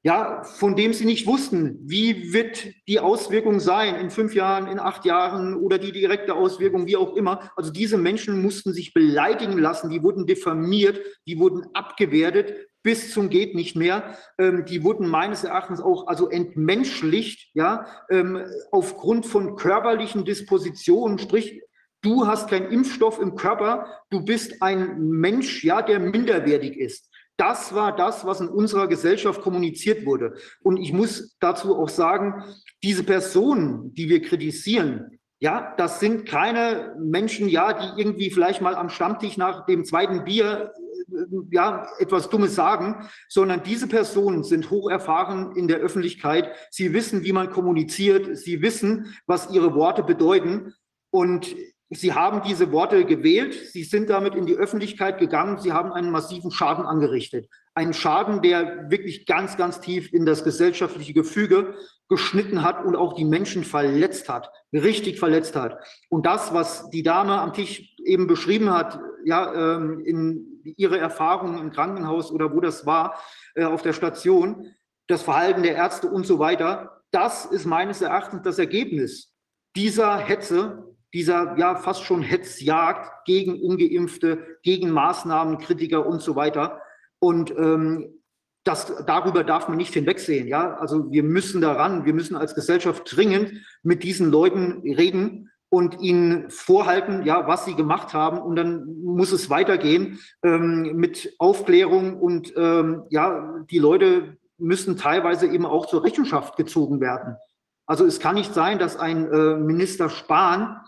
ja, 0.04 0.44
von 0.44 0.76
dem 0.76 0.94
sie 0.94 1.06
nicht 1.06 1.28
wussten, 1.28 1.78
wie 1.84 2.34
wird 2.34 2.68
die 2.88 3.00
Auswirkung 3.00 3.60
sein 3.60 3.96
in 3.96 4.10
fünf 4.10 4.34
Jahren, 4.36 4.68
in 4.68 4.80
acht 4.80 5.06
Jahren 5.06 5.56
oder 5.56 5.78
die 5.78 5.92
direkte 5.92 6.34
Auswirkung, 6.34 6.88
wie 6.88 6.98
auch 6.98 7.16
immer. 7.16 7.52
Also 7.56 7.72
diese 7.72 7.98
Menschen 7.98 8.42
mussten 8.42 8.74
sich 8.74 8.94
beleidigen 8.94 9.58
lassen, 9.60 9.90
die 9.92 10.02
wurden 10.04 10.26
diffamiert, 10.26 11.00
die 11.28 11.38
wurden 11.40 11.66
abgewertet 11.74 12.68
bis 12.84 13.14
zum 13.14 13.30
geht 13.30 13.56
nicht 13.56 13.76
mehr. 13.76 14.18
Ähm, 14.38 14.66
die 14.66 14.84
wurden 14.84 15.08
meines 15.08 15.44
Erachtens 15.44 15.82
auch 15.82 16.08
also 16.08 16.30
entmenschlicht, 16.30 17.50
ja, 17.54 17.86
ähm, 18.10 18.44
aufgrund 18.72 19.26
von 19.26 19.56
körperlichen 19.56 20.26
Dispositionen, 20.26 21.20
sprich 21.20 21.62
Du 22.04 22.26
hast 22.26 22.50
keinen 22.50 22.72
Impfstoff 22.72 23.22
im 23.22 23.36
Körper, 23.36 23.86
du 24.10 24.26
bist 24.26 24.64
ein 24.64 25.00
Mensch, 25.00 25.64
ja, 25.64 25.84
der 25.84 26.00
minderwertig 26.00 26.76
ist. 26.76 27.12
Das 27.38 27.76
war 27.76 27.96
das, 27.96 28.26
was 28.26 28.42
in 28.42 28.50
unserer 28.50 28.88
Gesellschaft 28.88 29.42
kommuniziert 29.42 30.06
wurde. 30.06 30.36
Und 30.62 30.78
ich 30.78 30.94
muss 30.94 31.36
dazu 31.40 31.78
auch 31.78 31.90
sagen, 31.90 32.44
diese 32.84 33.04
Personen, 33.04 33.94
die 33.94 34.10
wir 34.10 34.22
kritisieren, 34.22 35.20
ja, 35.42 35.74
das 35.76 36.00
sind 36.00 36.28
keine 36.28 36.96
Menschen, 37.00 37.50
ja, 37.50 37.74
die 37.74 38.00
irgendwie 38.00 38.30
vielleicht 38.30 38.62
mal 38.62 38.76
am 38.76 38.90
Stammtisch 38.90 39.38
nach 39.38 39.66
dem 39.66 39.84
zweiten 39.84 40.24
Bier 40.24 40.72
äh, 41.12 41.16
ja, 41.50 41.88
etwas 41.98 42.30
Dummes 42.30 42.54
sagen, 42.54 43.10
sondern 43.28 43.64
diese 43.64 43.88
Personen 43.88 44.44
sind 44.44 44.70
hoch 44.70 44.92
erfahren 44.92 45.56
in 45.56 45.68
der 45.68 45.78
Öffentlichkeit. 45.78 46.52
Sie 46.70 46.94
wissen, 46.94 47.24
wie 47.24 47.34
man 47.34 47.50
kommuniziert. 47.50 48.38
Sie 48.38 48.62
wissen, 48.62 49.16
was 49.26 49.52
ihre 49.52 49.74
Worte 49.74 50.04
bedeuten. 50.04 50.76
Und 51.10 51.56
Sie 51.90 52.14
haben 52.14 52.44
diese 52.44 52.72
Worte 52.72 53.04
gewählt, 53.04 53.54
Sie 53.54 53.84
sind 53.84 54.12
damit 54.12 54.36
in 54.36 54.46
die 54.46 54.56
Öffentlichkeit 54.56 55.18
gegangen, 55.18 55.58
Sie 55.58 55.74
haben 55.74 55.92
einen 55.92 56.12
massiven 56.12 56.52
Schaden 56.52 56.86
angerichtet. 56.86 57.50
Einen 57.74 57.94
Schaden, 57.94 58.42
der 58.42 58.90
wirklich 58.90 59.26
ganz, 59.26 59.58
ganz 59.58 59.80
tief 59.80 60.12
in 60.14 60.26
das 60.26 60.44
gesellschaftliche 60.44 61.14
Gefüge 61.14 61.76
geschnitten 62.10 62.64
hat 62.64 62.84
und 62.84 62.98
auch 62.98 63.14
die 63.14 63.24
Menschen 63.24 63.64
verletzt 63.64 64.28
hat, 64.28 64.52
richtig 64.74 65.18
verletzt 65.18 65.56
hat. 65.56 65.78
Und 66.10 66.26
das, 66.26 66.54
was 66.54 66.90
die 66.90 67.04
Dame 67.04 67.40
am 67.40 67.54
Tisch 67.54 67.96
eben 68.04 68.28
beschrieben 68.28 68.70
hat, 68.72 69.00
ja, 69.24 69.76
ähm, 69.78 70.02
in 70.02 70.62
ihre 70.64 71.00
Erfahrungen 71.00 71.58
im 71.60 71.72
Krankenhaus 71.72 72.32
oder 72.32 72.54
wo 72.54 72.60
das 72.60 72.86
war, 72.86 73.18
äh, 73.56 73.64
auf 73.64 73.82
der 73.82 73.94
Station, 73.94 74.74
das 75.08 75.24
Verhalten 75.24 75.64
der 75.64 75.76
Ärzte 75.76 76.08
und 76.08 76.26
so 76.26 76.40
weiter, 76.40 77.02
das 77.12 77.46
ist 77.46 77.66
meines 77.66 78.02
Erachtens 78.02 78.42
das 78.44 78.60
Ergebnis 78.60 79.34
dieser 79.76 80.18
Hetze, 80.18 80.96
dieser 81.14 81.58
ja 81.58 81.76
fast 81.76 82.04
schon 82.04 82.22
Hetzjagd 82.22 83.26
gegen 83.26 83.62
Ungeimpfte, 83.62 84.58
gegen 84.64 84.92
Maßnahmenkritiker 84.92 86.06
und 86.06 86.22
so 86.22 86.36
weiter. 86.36 86.82
Und 87.22 87.52
ähm, 87.52 88.22
das, 88.64 89.06
darüber 89.06 89.44
darf 89.44 89.68
man 89.68 89.78
nicht 89.78 89.94
hinwegsehen. 89.94 90.48
Ja? 90.48 90.76
Also 90.76 91.12
wir 91.12 91.24
müssen 91.24 91.62
daran, 91.62 92.06
wir 92.06 92.14
müssen 92.14 92.36
als 92.36 92.56
Gesellschaft 92.56 93.04
dringend 93.06 93.54
mit 93.84 94.04
diesen 94.04 94.32
Leuten 94.32 94.82
reden 94.82 95.50
und 95.70 96.02
ihnen 96.02 96.50
vorhalten, 96.50 97.24
ja, 97.24 97.48
was 97.48 97.66
sie 97.66 97.76
gemacht 97.76 98.14
haben. 98.14 98.40
Und 98.40 98.58
dann 98.58 98.86
muss 99.04 99.32
es 99.32 99.50
weitergehen 99.50 100.20
ähm, 100.44 100.96
mit 100.96 101.34
Aufklärung 101.38 102.20
und 102.20 102.54
ähm, 102.58 103.04
ja, 103.10 103.56
die 103.70 103.80
Leute 103.80 104.38
müssen 104.58 104.98
teilweise 104.98 105.48
eben 105.48 105.66
auch 105.66 105.86
zur 105.86 106.04
Rechenschaft 106.04 106.58
gezogen 106.58 107.00
werden. 107.00 107.38
Also 107.86 108.06
es 108.06 108.20
kann 108.20 108.36
nicht 108.36 108.54
sein, 108.54 108.80
dass 108.80 108.98
ein 108.98 109.32
äh, 109.32 109.56
Minister 109.56 110.10
Spahn 110.10 110.82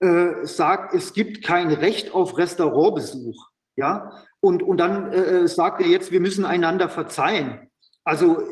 äh, 0.00 0.44
sagt, 0.44 0.94
es 0.94 1.12
gibt 1.12 1.42
kein 1.42 1.70
Recht 1.72 2.12
auf 2.14 2.36
Restaurantbesuch. 2.36 3.48
Ja, 3.76 4.12
und, 4.44 4.62
und 4.62 4.76
dann 4.76 5.10
äh, 5.10 5.48
sagt 5.48 5.80
er 5.80 5.88
jetzt, 5.88 6.12
wir 6.12 6.20
müssen 6.20 6.44
einander 6.44 6.90
verzeihen. 6.90 7.70
Also 8.04 8.42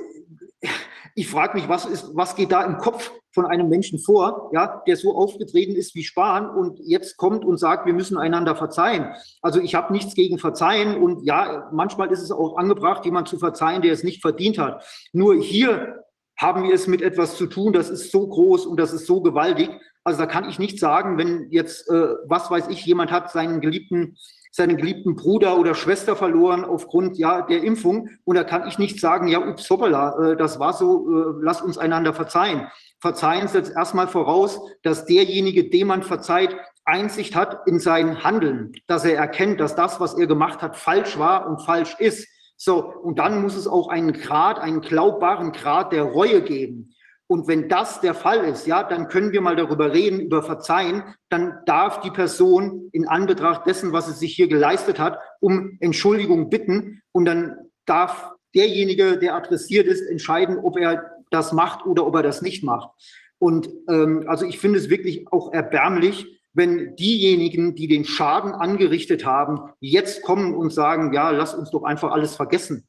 ich 1.15 1.29
frage 1.29 1.59
mich, 1.59 1.69
was, 1.69 1.85
ist, 1.85 2.11
was 2.15 2.35
geht 2.35 2.51
da 2.51 2.65
im 2.65 2.79
Kopf 2.79 3.13
von 3.35 3.45
einem 3.45 3.69
Menschen 3.69 3.99
vor, 3.99 4.51
ja, 4.55 4.83
der 4.87 4.97
so 4.97 5.15
aufgetreten 5.15 5.77
ist 5.77 5.95
wie 5.95 6.03
Spahn 6.03 6.49
und 6.49 6.79
jetzt 6.81 7.19
kommt 7.19 7.45
und 7.45 7.59
sagt, 7.59 7.85
wir 7.85 7.93
müssen 7.93 8.17
einander 8.17 8.57
verzeihen. 8.57 9.15
Also 9.43 9.61
ich 9.61 9.75
habe 9.75 9.93
nichts 9.93 10.15
gegen 10.15 10.39
Verzeihen 10.39 10.97
und 10.97 11.25
ja, 11.27 11.69
manchmal 11.73 12.11
ist 12.11 12.23
es 12.23 12.31
auch 12.31 12.57
angebracht, 12.57 13.05
jemand 13.05 13.29
zu 13.29 13.39
verzeihen, 13.39 13.83
der 13.83 13.93
es 13.93 14.03
nicht 14.03 14.23
verdient 14.23 14.57
hat. 14.57 14.85
Nur 15.13 15.35
hier 15.35 16.05
haben 16.39 16.65
wir 16.65 16.75
es 16.75 16.87
mit 16.87 17.03
etwas 17.03 17.37
zu 17.37 17.47
tun, 17.47 17.75
das 17.75 17.91
ist 17.91 18.11
so 18.11 18.27
groß 18.27 18.65
und 18.65 18.81
das 18.81 18.95
ist 18.95 19.07
so 19.07 19.21
gewaltig. 19.21 19.69
Also 20.05 20.19
da 20.19 20.27
kann 20.27 20.49
ich 20.49 20.59
nicht 20.59 20.81
sagen, 20.81 21.19
wenn 21.19 21.49
jetzt, 21.51 21.89
äh, 21.91 22.15
was 22.27 22.51
weiß 22.51 22.69
ich, 22.69 22.85
jemand 22.87 23.13
hat 23.13 23.31
seinen 23.31 23.61
geliebten, 23.61 24.17
seinen 24.53 24.77
geliebten 24.77 25.17
Bruder 25.17 25.59
oder 25.59 25.75
Schwester 25.75 26.15
verloren 26.15 26.65
aufgrund 26.65 27.17
ja 27.17 27.41
der 27.41 27.65
Impfung 27.65 28.11
und 28.25 28.37
da 28.37 28.45
kann 28.45 28.69
ich 28.69 28.79
nicht 28.79 29.01
sagen, 29.01 29.27
ja, 29.27 29.41
ups, 29.41 29.69
hoppala, 29.71 30.33
äh, 30.33 30.37
das 30.37 30.61
war 30.61 30.75
so, 30.75 31.09
äh, 31.09 31.35
lass 31.41 31.63
uns 31.63 31.79
einander 31.79 32.13
verzeihen. 32.13 32.69
Verzeihen 33.01 33.49
setzt 33.49 33.75
erstmal 33.75 34.09
voraus, 34.09 34.61
dass 34.83 35.07
derjenige, 35.07 35.71
dem 35.71 35.89
man 35.89 36.03
verzeiht, 36.03 36.55
Einsicht 36.85 37.35
hat 37.35 37.67
in 37.67 37.81
sein 37.81 38.23
Handeln, 38.25 38.73
dass 38.87 39.05
er 39.05 39.17
erkennt, 39.17 39.59
dass 39.59 39.75
das, 39.75 40.01
was 40.01 40.15
er 40.15 40.27
gemacht 40.27 40.61
hat, 40.61 40.77
falsch 40.77 41.19
war 41.19 41.49
und 41.49 41.63
falsch 41.63 41.97
ist. 41.99 42.29
So, 42.57 42.85
und 42.85 43.19
dann 43.19 43.41
muss 43.41 43.57
es 43.57 43.67
auch 43.67 43.89
einen 43.89 44.13
Grad, 44.13 44.59
einen 44.59 44.83
glaubbaren 44.83 45.53
Grad 45.53 45.93
der 45.93 46.03
Reue 46.03 46.43
geben. 46.43 46.95
Und 47.33 47.49
wenn 47.49 47.71
das 47.71 48.03
der 48.03 48.13
Fall 48.13 48.45
ist, 48.45 48.67
ja, 48.67 48.83
dann 48.83 49.09
können 49.09 49.33
wir 49.33 49.41
mal 49.41 49.57
darüber 49.57 49.95
reden, 49.95 50.21
über 50.21 50.43
Verzeihen. 50.43 51.03
Dann 51.31 51.61
darf 51.65 52.03
die 52.03 52.11
Person 52.11 52.91
in 52.93 53.09
Anbetracht 53.09 53.67
dessen, 53.67 53.95
was 53.95 54.05
sie 54.05 54.13
sich 54.13 54.35
hier 54.35 54.49
geleistet 54.49 54.99
hat, 54.99 55.19
um 55.41 55.79
Entschuldigung 55.81 56.51
bitten. 56.51 57.01
Und 57.11 57.25
dann 57.25 57.57
darf 57.87 58.33
derjenige, 58.55 59.17
der 59.17 59.35
adressiert 59.35 59.87
ist, 59.87 60.03
entscheiden, 60.03 60.59
ob 60.59 60.77
er 60.77 61.11
das 61.31 61.55
macht 61.55 61.87
oder 61.87 62.07
ob 62.07 62.17
er 62.17 62.23
das 62.23 62.43
nicht 62.43 62.65
macht. 62.65 62.91
Und 63.39 63.71
ähm, 63.89 64.25
also 64.27 64.45
ich 64.45 64.59
finde 64.59 64.79
es 64.79 64.91
wirklich 64.91 65.33
auch 65.33 65.55
erbärmlich, 65.55 66.39
wenn 66.53 66.97
diejenigen, 66.97 67.75
die 67.75 67.89
den 67.89 68.05
Schaden 68.05 68.53
angerichtet 68.53 69.25
haben, 69.25 69.71
jetzt 69.81 70.23
kommen 70.23 70.55
und 70.55 70.71
sagen, 70.71 71.15
ja, 71.15 71.31
lass 71.31 71.55
uns 71.55 71.71
doch 71.71 71.85
einfach 71.85 72.13
alles 72.13 72.37
vergessen. 72.37 72.87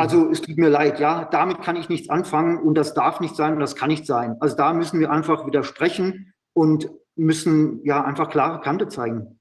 Also 0.00 0.30
es 0.30 0.40
tut 0.40 0.56
mir 0.56 0.70
leid, 0.70 0.98
ja, 0.98 1.26
damit 1.26 1.60
kann 1.60 1.76
ich 1.76 1.90
nichts 1.90 2.08
anfangen 2.08 2.56
und 2.56 2.74
das 2.74 2.94
darf 2.94 3.20
nicht 3.20 3.36
sein 3.36 3.52
und 3.52 3.60
das 3.60 3.76
kann 3.76 3.90
nicht 3.90 4.06
sein. 4.06 4.36
Also 4.40 4.56
da 4.56 4.72
müssen 4.72 4.98
wir 4.98 5.10
einfach 5.10 5.46
widersprechen 5.46 6.32
und 6.54 6.88
müssen 7.16 7.84
ja 7.84 8.02
einfach 8.02 8.30
klare 8.30 8.62
Kante 8.62 8.88
zeigen. 8.88 9.39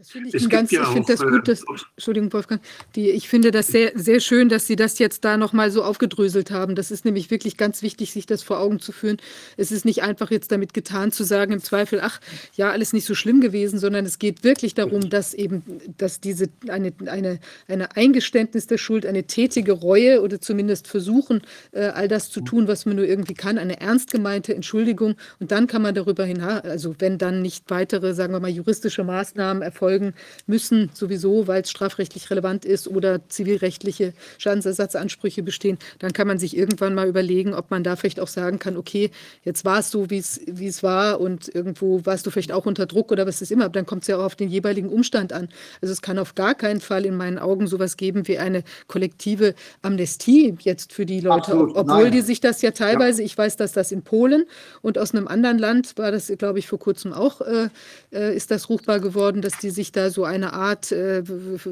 Das 0.00 0.12
finde 0.12 0.28
ich 0.30 0.34
Es 0.34 0.48
ganz, 0.48 0.70
ja 0.70 0.80
ich 0.82 0.88
finde 0.88 1.12
das 1.12 1.20
äh, 1.20 1.26
gut, 1.26 1.46
dass, 1.46 1.62
Entschuldigung, 1.94 2.32
Wolfgang, 2.32 2.62
die, 2.96 3.10
ich 3.10 3.28
finde 3.28 3.50
das 3.50 3.66
sehr, 3.66 3.92
sehr 3.96 4.20
schön, 4.20 4.48
dass 4.48 4.66
Sie 4.66 4.74
das 4.74 4.98
jetzt 4.98 5.26
da 5.26 5.36
nochmal 5.36 5.70
so 5.70 5.84
aufgedröselt 5.84 6.50
haben. 6.50 6.74
Das 6.74 6.90
ist 6.90 7.04
nämlich 7.04 7.30
wirklich 7.30 7.58
ganz 7.58 7.82
wichtig, 7.82 8.10
sich 8.10 8.24
das 8.24 8.42
vor 8.42 8.60
Augen 8.60 8.80
zu 8.80 8.92
führen. 8.92 9.18
Es 9.58 9.70
ist 9.70 9.84
nicht 9.84 10.02
einfach 10.02 10.30
jetzt 10.30 10.52
damit 10.52 10.72
getan 10.72 11.12
zu 11.12 11.22
sagen, 11.22 11.52
im 11.52 11.62
Zweifel, 11.62 12.00
ach, 12.02 12.18
ja, 12.56 12.70
alles 12.70 12.94
nicht 12.94 13.04
so 13.04 13.14
schlimm 13.14 13.42
gewesen, 13.42 13.78
sondern 13.78 14.06
es 14.06 14.18
geht 14.18 14.42
wirklich 14.42 14.72
darum, 14.72 15.10
dass 15.10 15.34
eben, 15.34 15.64
dass 15.98 16.18
diese, 16.18 16.48
eine, 16.68 16.94
eine, 17.04 17.38
eine 17.68 17.94
Eingeständnis 17.94 18.66
der 18.66 18.78
Schuld, 18.78 19.04
eine 19.04 19.24
tätige 19.24 19.72
Reue 19.72 20.22
oder 20.22 20.40
zumindest 20.40 20.88
versuchen, 20.88 21.42
äh, 21.72 21.88
all 21.88 22.08
das 22.08 22.30
zu 22.30 22.40
tun, 22.40 22.68
was 22.68 22.86
man 22.86 22.96
nur 22.96 23.04
irgendwie 23.04 23.34
kann, 23.34 23.58
eine 23.58 23.78
ernst 23.82 24.12
gemeinte 24.12 24.54
Entschuldigung. 24.54 25.16
Und 25.40 25.52
dann 25.52 25.66
kann 25.66 25.82
man 25.82 25.94
darüber 25.94 26.24
hinaus, 26.24 26.62
also 26.62 26.94
wenn 27.00 27.18
dann 27.18 27.42
nicht 27.42 27.68
weitere, 27.68 28.14
sagen 28.14 28.32
wir 28.32 28.40
mal, 28.40 28.48
juristische 28.48 29.04
Maßnahmen 29.04 29.62
erfolgen, 29.62 29.89
verfolgen 29.90 30.14
müssen, 30.46 30.90
sowieso, 30.94 31.46
weil 31.48 31.62
es 31.62 31.70
strafrechtlich 31.70 32.30
relevant 32.30 32.64
ist 32.64 32.86
oder 32.86 33.28
zivilrechtliche 33.28 34.12
Schadensersatzansprüche 34.38 35.42
bestehen, 35.42 35.78
dann 35.98 36.12
kann 36.12 36.28
man 36.28 36.38
sich 36.38 36.56
irgendwann 36.56 36.94
mal 36.94 37.08
überlegen, 37.08 37.54
ob 37.54 37.70
man 37.70 37.82
da 37.82 37.96
vielleicht 37.96 38.20
auch 38.20 38.28
sagen 38.28 38.58
kann, 38.58 38.76
okay, 38.76 39.10
jetzt 39.42 39.64
war 39.64 39.80
es 39.80 39.90
so, 39.90 40.10
wie 40.10 40.18
es 40.18 40.82
war 40.82 41.20
und 41.20 41.52
irgendwo 41.52 42.04
warst 42.06 42.26
du 42.26 42.30
vielleicht 42.30 42.52
auch 42.52 42.66
unter 42.66 42.86
Druck 42.86 43.10
oder 43.10 43.26
was 43.26 43.42
ist 43.42 43.50
immer, 43.50 43.64
aber 43.64 43.72
dann 43.72 43.86
kommt 43.86 44.02
es 44.02 44.08
ja 44.08 44.18
auch 44.18 44.24
auf 44.24 44.36
den 44.36 44.48
jeweiligen 44.48 44.88
Umstand 44.88 45.32
an. 45.32 45.48
Also 45.82 45.92
es 45.92 46.02
kann 46.02 46.18
auf 46.18 46.34
gar 46.34 46.54
keinen 46.54 46.80
Fall 46.80 47.04
in 47.04 47.16
meinen 47.16 47.38
Augen 47.38 47.66
sowas 47.66 47.96
geben 47.96 48.28
wie 48.28 48.38
eine 48.38 48.62
kollektive 48.86 49.54
Amnestie 49.82 50.54
jetzt 50.60 50.92
für 50.92 51.06
die 51.06 51.20
Leute, 51.20 51.52
Absolut, 51.52 51.76
obwohl 51.76 52.04
nein. 52.04 52.12
die 52.12 52.20
sich 52.20 52.40
das 52.40 52.62
ja 52.62 52.70
teilweise, 52.70 53.22
ich 53.22 53.36
weiß, 53.36 53.56
dass 53.56 53.72
das 53.72 53.90
in 53.90 54.02
Polen 54.02 54.44
und 54.82 54.98
aus 54.98 55.14
einem 55.14 55.26
anderen 55.26 55.58
Land 55.58 55.98
war 55.98 56.12
das, 56.12 56.32
glaube 56.38 56.58
ich, 56.58 56.68
vor 56.68 56.78
kurzem 56.78 57.12
auch, 57.12 57.40
äh, 57.40 57.68
äh, 58.12 58.36
ist 58.36 58.50
das 58.50 58.68
ruchbar 58.68 59.00
geworden, 59.00 59.42
dass 59.42 59.58
die 59.58 59.70
sich 59.70 59.79
da 59.92 60.10
so 60.10 60.24
eine 60.24 60.52
Art 60.52 60.92
äh, 60.92 61.22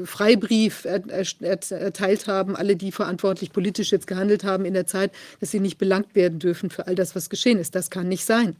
Freibrief 0.05 0.85
er, 0.85 1.07
er, 1.09 1.25
er, 1.41 1.71
erteilt 1.71 2.27
haben, 2.27 2.55
alle, 2.55 2.75
die 2.75 2.91
verantwortlich 2.91 3.51
politisch 3.53 3.91
jetzt 3.91 4.07
gehandelt 4.07 4.43
haben 4.43 4.65
in 4.65 4.73
der 4.73 4.87
Zeit, 4.87 5.11
dass 5.39 5.51
sie 5.51 5.59
nicht 5.59 5.77
belangt 5.77 6.15
werden 6.15 6.39
dürfen 6.39 6.69
für 6.69 6.87
all 6.87 6.95
das, 6.95 7.15
was 7.15 7.29
geschehen 7.29 7.59
ist. 7.59 7.75
Das 7.75 7.89
kann 7.89 8.07
nicht 8.07 8.25
sein. 8.25 8.55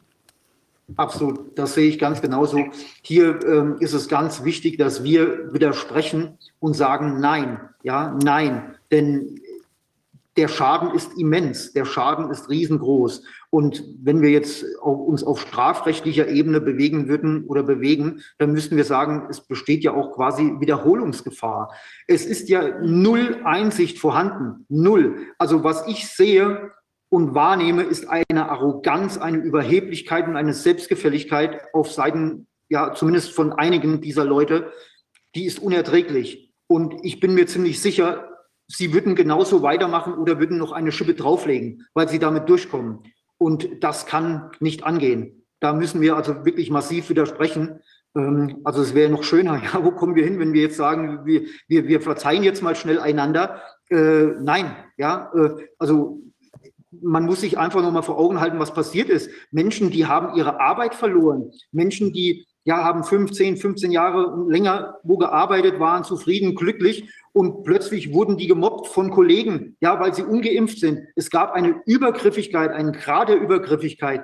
Absolut, 0.95 1.57
das 1.57 1.75
sehe 1.75 1.89
ich 1.89 1.99
ganz 1.99 2.21
genauso. 2.21 2.57
Hier 3.01 3.39
ähm, 3.45 3.77
ist 3.79 3.93
es 3.93 4.07
ganz 4.07 4.43
wichtig, 4.43 4.77
dass 4.77 5.03
wir 5.03 5.53
widersprechen 5.53 6.37
und 6.59 6.73
sagen 6.73 7.19
Nein, 7.19 7.59
ja, 7.83 8.17
nein, 8.23 8.75
denn 8.91 9.39
der 10.37 10.47
Schaden 10.47 10.91
ist 10.95 11.17
immens, 11.17 11.73
der 11.73 11.85
Schaden 11.85 12.31
ist 12.31 12.49
riesengroß. 12.49 13.23
Und 13.51 13.83
wenn 14.03 14.21
wir 14.21 14.29
jetzt 14.29 14.63
uns 14.81 15.23
auf 15.23 15.41
strafrechtlicher 15.41 16.27
Ebene 16.27 16.61
bewegen 16.61 17.07
würden 17.07 17.45
oder 17.45 17.63
bewegen, 17.63 18.21
dann 18.37 18.51
müssten 18.51 18.77
wir 18.77 18.83
sagen, 18.83 19.27
es 19.29 19.41
besteht 19.41 19.83
ja 19.83 19.93
auch 19.93 20.13
quasi 20.13 20.59
Wiederholungsgefahr. 20.59 21.73
Es 22.07 22.25
ist 22.25 22.49
ja 22.49 22.79
null 22.81 23.41
Einsicht 23.43 23.97
vorhanden, 23.97 24.65
null. 24.69 25.17
Also 25.39 25.63
was 25.63 25.87
ich 25.87 26.07
sehe, 26.07 26.71
und 27.09 27.33
wahrnehme, 27.33 27.83
ist 27.83 28.07
eine 28.07 28.49
Arroganz, 28.49 29.17
eine 29.17 29.39
Überheblichkeit 29.39 30.27
und 30.27 30.35
eine 30.35 30.53
Selbstgefälligkeit 30.53 31.73
auf 31.73 31.91
Seiten, 31.91 32.47
ja, 32.69 32.93
zumindest 32.93 33.31
von 33.31 33.51
einigen 33.51 33.99
dieser 33.99 34.25
Leute, 34.25 34.71
die 35.35 35.45
ist 35.45 35.59
unerträglich. 35.59 36.53
Und 36.67 36.95
ich 37.03 37.19
bin 37.19 37.33
mir 37.33 37.47
ziemlich 37.47 37.81
sicher, 37.81 38.29
sie 38.67 38.93
würden 38.93 39.15
genauso 39.15 39.63
weitermachen 39.63 40.13
oder 40.13 40.39
würden 40.39 40.59
noch 40.59 40.71
eine 40.71 40.91
Schippe 40.91 41.15
drauflegen, 41.15 41.87
weil 41.95 42.07
sie 42.07 42.19
damit 42.19 42.47
durchkommen. 42.47 42.99
Und 43.39 43.83
das 43.83 44.05
kann 44.05 44.51
nicht 44.59 44.83
angehen. 44.83 45.45
Da 45.59 45.73
müssen 45.73 46.01
wir 46.01 46.15
also 46.15 46.45
wirklich 46.45 46.69
massiv 46.69 47.09
widersprechen. 47.09 47.79
Ähm, 48.15 48.61
also 48.63 48.81
es 48.81 48.93
wäre 48.93 49.09
noch 49.09 49.23
schöner, 49.23 49.61
ja, 49.73 49.83
wo 49.83 49.91
kommen 49.91 50.15
wir 50.15 50.23
hin, 50.23 50.39
wenn 50.39 50.53
wir 50.53 50.61
jetzt 50.61 50.77
sagen, 50.77 51.25
wir, 51.25 51.43
wir, 51.67 51.87
wir 51.87 52.01
verzeihen 52.01 52.43
jetzt 52.43 52.61
mal 52.61 52.75
schnell 52.75 52.99
einander. 52.99 53.61
Äh, 53.89 54.27
nein, 54.41 54.75
ja, 54.97 55.31
äh, 55.33 55.67
also 55.79 56.21
man 57.01 57.25
muss 57.25 57.41
sich 57.41 57.57
einfach 57.57 57.81
noch 57.81 57.91
mal 57.91 58.01
vor 58.01 58.17
Augen 58.17 58.39
halten, 58.39 58.59
was 58.59 58.73
passiert 58.73 59.09
ist. 59.09 59.29
Menschen, 59.51 59.89
die 59.89 60.05
haben 60.05 60.35
ihre 60.35 60.59
Arbeit 60.59 60.95
verloren. 60.95 61.51
Menschen, 61.71 62.11
die 62.13 62.45
ja 62.65 62.83
haben 62.83 63.03
15, 63.03 63.57
15 63.57 63.91
Jahre 63.91 64.45
länger 64.49 64.97
wo 65.03 65.17
gearbeitet, 65.17 65.79
waren 65.79 66.03
zufrieden, 66.03 66.55
glücklich 66.55 67.09
und 67.33 67.63
plötzlich 67.63 68.13
wurden 68.13 68.37
die 68.37 68.47
gemobbt 68.47 68.87
von 68.87 69.11
Kollegen, 69.11 69.77
ja, 69.81 69.99
weil 69.99 70.13
sie 70.13 70.23
ungeimpft 70.23 70.79
sind. 70.79 71.07
Es 71.15 71.29
gab 71.29 71.53
eine 71.53 71.81
Übergriffigkeit, 71.85 72.71
einen 72.71 72.93
Grad 72.93 73.29
der 73.29 73.39
Übergriffigkeit, 73.39 74.23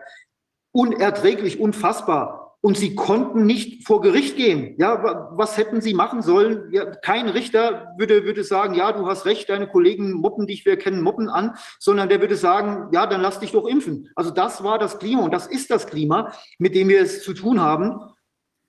unerträglich, 0.71 1.59
unfassbar. 1.59 2.45
Und 2.61 2.77
sie 2.77 2.95
konnten 2.95 3.45
nicht 3.45 3.85
vor 3.85 4.01
Gericht 4.01 4.37
gehen. 4.37 4.73
Ja, 4.79 5.29
was 5.33 5.55
hätten 5.55 5.81
sie 5.81 5.93
machen 5.93 6.23
sollen? 6.23 6.71
Ja, 6.71 6.85
kein 6.95 7.29
Richter 7.29 7.93
würde, 7.99 8.25
würde 8.25 8.43
sagen, 8.43 8.73
ja, 8.73 8.91
du 8.91 9.05
hast 9.05 9.25
recht, 9.25 9.49
deine 9.49 9.67
Kollegen 9.67 10.13
mobben 10.13 10.47
dich, 10.47 10.65
wir 10.65 10.75
kennen 10.75 11.03
Mobben 11.03 11.29
an, 11.29 11.55
sondern 11.79 12.09
der 12.09 12.21
würde 12.21 12.35
sagen, 12.35 12.89
ja, 12.91 13.05
dann 13.05 13.21
lass 13.21 13.39
dich 13.39 13.51
doch 13.51 13.67
impfen. 13.67 14.09
Also 14.15 14.31
das 14.31 14.63
war 14.63 14.79
das 14.79 14.97
Klima 14.97 15.21
und 15.21 15.31
das 15.31 15.45
ist 15.45 15.69
das 15.69 15.85
Klima, 15.85 16.33
mit 16.57 16.73
dem 16.73 16.89
wir 16.89 17.01
es 17.01 17.21
zu 17.21 17.35
tun 17.35 17.61
haben. 17.61 17.99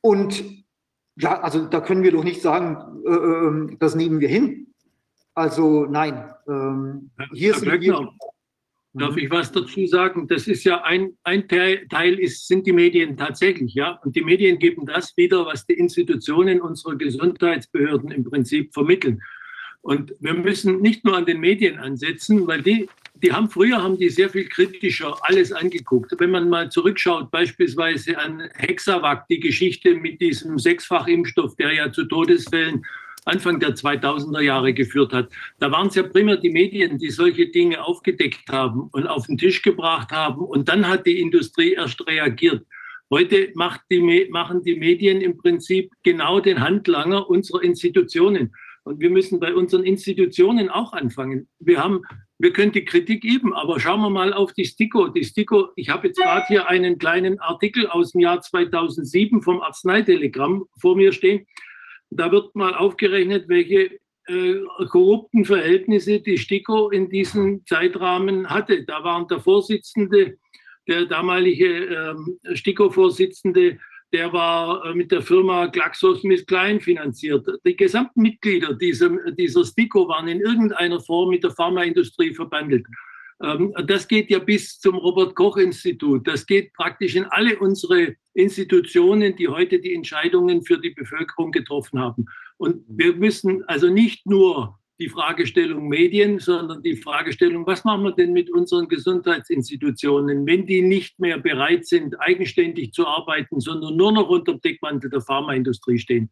Und 0.02 0.65
ja, 1.18 1.40
also 1.40 1.66
da 1.66 1.80
können 1.80 2.02
wir 2.02 2.12
doch 2.12 2.24
nicht 2.24 2.42
sagen, 2.42 3.02
äh, 3.06 3.10
äh 3.10 3.76
das 3.78 3.94
nehmen 3.94 4.20
wir 4.20 4.28
hin. 4.28 4.68
Also 5.34 5.86
nein, 5.86 6.30
ähm, 6.48 7.10
hier 7.32 7.52
Herr 7.52 7.60
sind 7.60 7.68
Glöckner, 7.68 8.00
wir. 8.00 8.12
Darf 8.98 9.12
Mhm. 9.12 9.18
ich 9.18 9.30
was 9.30 9.52
dazu 9.52 9.86
sagen? 9.86 10.26
Das 10.26 10.48
ist 10.48 10.64
ja 10.64 10.82
ein, 10.82 11.12
ein 11.22 11.46
Teil, 11.48 11.86
Teil 11.88 12.18
ist, 12.18 12.48
sind 12.48 12.66
die 12.66 12.72
Medien 12.72 13.16
tatsächlich, 13.16 13.74
ja. 13.74 14.00
Und 14.02 14.16
die 14.16 14.22
Medien 14.22 14.58
geben 14.58 14.86
das 14.86 15.14
wieder, 15.16 15.44
was 15.44 15.66
die 15.66 15.74
Institutionen 15.74 16.62
unserer 16.62 16.96
Gesundheitsbehörden 16.96 18.10
im 18.10 18.24
Prinzip 18.24 18.72
vermitteln. 18.72 19.20
Und 19.82 20.14
wir 20.20 20.32
müssen 20.32 20.80
nicht 20.80 21.04
nur 21.04 21.16
an 21.16 21.26
den 21.26 21.40
Medien 21.40 21.78
ansetzen, 21.78 22.46
weil 22.46 22.62
die, 22.62 22.88
die 23.22 23.32
haben 23.32 23.48
früher 23.48 23.82
haben 23.82 23.98
die 23.98 24.08
sehr 24.08 24.30
viel 24.30 24.48
kritischer 24.48 25.16
alles 25.22 25.52
angeguckt. 25.52 26.12
Wenn 26.18 26.30
man 26.30 26.48
mal 26.48 26.70
zurückschaut, 26.70 27.30
beispielsweise 27.30 28.18
an 28.18 28.48
Hexavac, 28.54 29.26
die 29.28 29.40
Geschichte 29.40 29.94
mit 29.94 30.20
diesem 30.20 30.58
Sechsfachimpfstoff, 30.58 31.56
der 31.56 31.72
ja 31.72 31.92
zu 31.92 32.04
Todesfällen 32.04 32.84
Anfang 33.26 33.58
der 33.58 33.74
2000er 33.74 34.40
Jahre 34.40 34.72
geführt 34.72 35.12
hat. 35.12 35.30
Da 35.58 35.70
waren 35.72 35.88
es 35.88 35.96
ja 35.96 36.04
primär 36.04 36.36
die 36.36 36.50
Medien, 36.50 36.96
die 36.96 37.10
solche 37.10 37.48
Dinge 37.48 37.82
aufgedeckt 37.84 38.48
haben 38.48 38.88
und 38.92 39.06
auf 39.08 39.26
den 39.26 39.36
Tisch 39.36 39.62
gebracht 39.62 40.12
haben. 40.12 40.42
Und 40.42 40.68
dann 40.68 40.86
hat 40.86 41.06
die 41.06 41.20
Industrie 41.20 41.72
erst 41.72 42.06
reagiert. 42.06 42.64
Heute 43.10 43.52
die, 43.90 44.28
machen 44.30 44.62
die 44.62 44.76
Medien 44.76 45.20
im 45.20 45.36
Prinzip 45.36 45.90
genau 46.04 46.38
den 46.38 46.60
Handlanger 46.60 47.28
unserer 47.28 47.62
Institutionen. 47.62 48.54
Und 48.84 49.00
wir 49.00 49.10
müssen 49.10 49.40
bei 49.40 49.52
unseren 49.52 49.82
Institutionen 49.82 50.70
auch 50.70 50.92
anfangen. 50.92 51.48
Wir 51.58 51.82
haben, 51.82 52.02
wir 52.38 52.52
können 52.52 52.72
die 52.72 52.84
Kritik 52.84 53.24
üben, 53.24 53.54
aber 53.54 53.80
schauen 53.80 54.00
wir 54.00 54.10
mal 54.10 54.32
auf 54.34 54.52
die 54.52 54.66
STIKO. 54.66 55.08
Die 55.08 55.24
STIKO, 55.24 55.70
ich 55.76 55.88
habe 55.88 56.08
jetzt 56.08 56.20
gerade 56.20 56.44
hier 56.46 56.68
einen 56.68 56.98
kleinen 56.98 57.40
Artikel 57.40 57.86
aus 57.86 58.12
dem 58.12 58.20
Jahr 58.20 58.40
2007 58.42 59.40
vom 59.40 59.62
Arzneitelegramm 59.62 60.66
vor 60.78 60.96
mir 60.96 61.12
stehen. 61.12 61.46
Da 62.10 62.30
wird 62.30 62.54
mal 62.54 62.74
aufgerechnet, 62.74 63.48
welche 63.48 63.98
äh, 64.26 64.60
korrupten 64.90 65.46
Verhältnisse 65.46 66.20
die 66.20 66.36
STIKO 66.36 66.90
in 66.90 67.08
diesem 67.08 67.64
Zeitrahmen 67.64 68.48
hatte. 68.50 68.84
Da 68.84 69.02
waren 69.02 69.26
der 69.28 69.40
Vorsitzende, 69.40 70.36
der 70.86 71.06
damalige 71.06 71.66
ähm, 71.66 72.38
STIKO-Vorsitzende, 72.52 73.78
der 74.12 74.32
war 74.32 74.84
äh, 74.84 74.94
mit 74.94 75.10
der 75.12 75.22
Firma 75.22 75.66
GlaxoSmithKline 75.66 76.80
finanziert. 76.80 77.46
Die 77.66 77.76
gesamten 77.76 78.22
Mitglieder 78.22 78.74
dieser, 78.74 79.10
dieser 79.32 79.64
STIKO 79.64 80.08
waren 80.08 80.28
in 80.28 80.40
irgendeiner 80.40 81.00
Form 81.00 81.30
mit 81.30 81.44
der 81.44 81.50
Pharmaindustrie 81.50 82.34
verbandelt. 82.34 82.86
Ähm, 83.42 83.74
das 83.86 84.08
geht 84.08 84.30
ja 84.30 84.38
bis 84.38 84.78
zum 84.78 84.94
Robert-Koch-Institut. 84.94 86.26
Das 86.26 86.46
geht 86.46 86.72
praktisch 86.74 87.16
in 87.16 87.24
alle 87.24 87.58
unsere 87.58 88.14
Institutionen, 88.34 89.36
die 89.36 89.48
heute 89.48 89.78
die 89.80 89.94
Entscheidungen 89.94 90.62
für 90.62 90.78
die 90.78 90.90
Bevölkerung 90.90 91.50
getroffen 91.52 91.98
haben. 91.98 92.26
Und 92.58 92.84
wir 92.88 93.14
müssen 93.14 93.64
also 93.64 93.88
nicht 93.88 94.26
nur 94.26 94.78
die 94.98 95.08
Fragestellung 95.08 95.88
Medien, 95.88 96.38
sondern 96.38 96.82
die 96.82 96.96
Fragestellung, 96.96 97.66
was 97.66 97.84
machen 97.84 98.04
wir 98.04 98.12
denn 98.12 98.32
mit 98.32 98.50
unseren 98.50 98.88
Gesundheitsinstitutionen, 98.88 100.46
wenn 100.46 100.66
die 100.66 100.82
nicht 100.82 101.20
mehr 101.20 101.38
bereit 101.38 101.86
sind, 101.86 102.18
eigenständig 102.20 102.92
zu 102.92 103.06
arbeiten, 103.06 103.60
sondern 103.60 103.96
nur 103.96 104.12
noch 104.12 104.28
unter 104.28 104.52
dem 104.52 104.60
Deckmantel 104.60 105.10
der 105.10 105.20
Pharmaindustrie 105.20 105.98
stehen? 105.98 106.30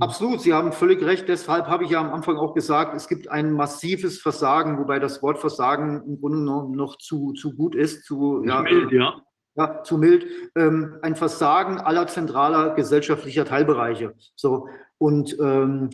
Absolut, 0.00 0.40
Sie 0.40 0.54
haben 0.54 0.72
völlig 0.72 1.02
recht. 1.02 1.28
Deshalb 1.28 1.66
habe 1.66 1.84
ich 1.84 1.90
ja 1.90 2.00
am 2.00 2.12
Anfang 2.12 2.36
auch 2.36 2.54
gesagt, 2.54 2.96
es 2.96 3.08
gibt 3.08 3.28
ein 3.28 3.52
massives 3.52 4.20
Versagen, 4.20 4.78
wobei 4.78 4.98
das 4.98 5.22
Wort 5.22 5.38
Versagen 5.38 6.02
im 6.06 6.18
Grunde 6.18 6.38
noch, 6.38 6.68
noch 6.68 6.96
zu, 6.96 7.32
zu 7.34 7.54
gut 7.54 7.74
ist, 7.74 8.04
zu, 8.06 8.42
ja, 8.44 8.62
mild, 8.62 8.90
ja. 8.90 9.20
ja, 9.54 9.82
zu 9.82 9.98
mild. 9.98 10.26
Ähm, 10.56 10.96
ein 11.02 11.14
Versagen 11.14 11.78
aller 11.78 12.06
zentraler 12.06 12.74
gesellschaftlicher 12.74 13.44
Teilbereiche. 13.44 14.14
So 14.34 14.66
und 14.96 15.36
ähm, 15.38 15.90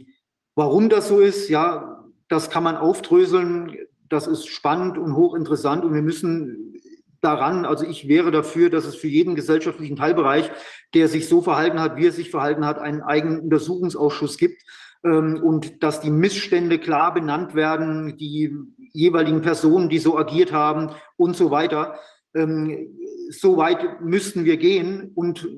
warum 0.59 0.89
das 0.89 1.07
so 1.07 1.21
ist, 1.21 1.49
ja, 1.49 2.05
das 2.29 2.51
kann 2.51 2.65
man 2.65 2.77
aufdröseln. 2.77 3.77
Das 4.09 4.27
ist 4.27 4.49
spannend 4.49 4.99
und 4.99 5.15
hochinteressant 5.15 5.85
und 5.85 5.95
wir 5.95 6.03
müssen 6.03 6.75
daran, 7.21 7.65
also 7.65 7.85
ich 7.87 8.09
wäre 8.09 8.33
dafür, 8.33 8.69
dass 8.69 8.85
es 8.85 8.97
für 8.97 9.07
jeden 9.07 9.37
gesellschaftlichen 9.37 9.95
Teilbereich, 9.95 10.51
der 10.95 11.07
sich 11.07 11.29
so 11.29 11.43
verhalten 11.43 11.79
hat, 11.81 11.97
wie 11.97 12.07
er 12.07 12.13
sich 12.13 12.31
verhalten 12.31 12.67
hat, 12.67 12.81
einen 12.81 13.03
eigenen 13.03 13.39
Untersuchungsausschuss 13.41 14.37
gibt 14.37 14.63
ähm, 15.05 15.41
und 15.45 15.85
dass 15.85 16.01
die 16.01 16.11
Missstände 16.11 16.81
klar 16.81 17.15
benannt 17.15 17.55
werden, 17.55 18.17
die 18.17 18.53
jeweiligen 18.93 19.43
Personen, 19.43 19.89
die 19.89 19.99
so 19.99 20.19
agiert 20.19 20.53
haben 20.53 20.91
und 21.17 21.37
so 21.37 21.53
weiter. 21.53 22.01
Ähm, 22.35 22.97
so 23.31 23.59
weit 23.59 24.01
müssten 24.01 24.45
wir 24.45 24.57
gehen 24.57 25.13
und 25.15 25.49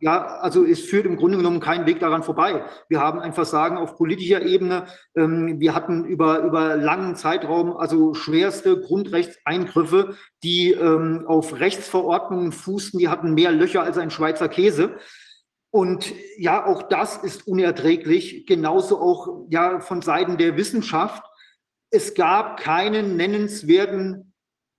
ja, 0.00 0.38
also 0.38 0.64
es 0.64 0.80
führt 0.80 1.04
im 1.04 1.16
Grunde 1.16 1.36
genommen 1.36 1.60
kein 1.60 1.84
Weg 1.84 2.00
daran 2.00 2.22
vorbei. 2.22 2.64
Wir 2.88 3.00
haben 3.00 3.20
ein 3.20 3.34
Versagen 3.34 3.76
auf 3.76 3.96
politischer 3.96 4.42
Ebene. 4.42 4.86
Ähm, 5.14 5.60
wir 5.60 5.74
hatten 5.74 6.06
über, 6.06 6.40
über 6.40 6.76
langen 6.76 7.16
Zeitraum 7.16 7.76
also 7.76 8.14
schwerste 8.14 8.80
Grundrechtseingriffe, 8.80 10.16
die 10.42 10.72
ähm, 10.72 11.24
auf 11.26 11.60
Rechtsverordnungen 11.60 12.52
fußten. 12.52 12.98
Die 12.98 13.10
hatten 13.10 13.34
mehr 13.34 13.52
Löcher 13.52 13.82
als 13.82 13.98
ein 13.98 14.10
Schweizer 14.10 14.48
Käse. 14.48 14.96
Und 15.70 16.12
ja, 16.38 16.64
auch 16.66 16.82
das 16.82 17.18
ist 17.18 17.46
unerträglich, 17.46 18.46
genauso 18.46 18.98
auch 19.00 19.46
ja 19.50 19.80
von 19.80 20.00
Seiten 20.00 20.38
der 20.38 20.56
Wissenschaft. 20.56 21.22
Es 21.90 22.14
gab 22.14 22.58
keinen 22.58 23.16
nennenswerten 23.16 24.29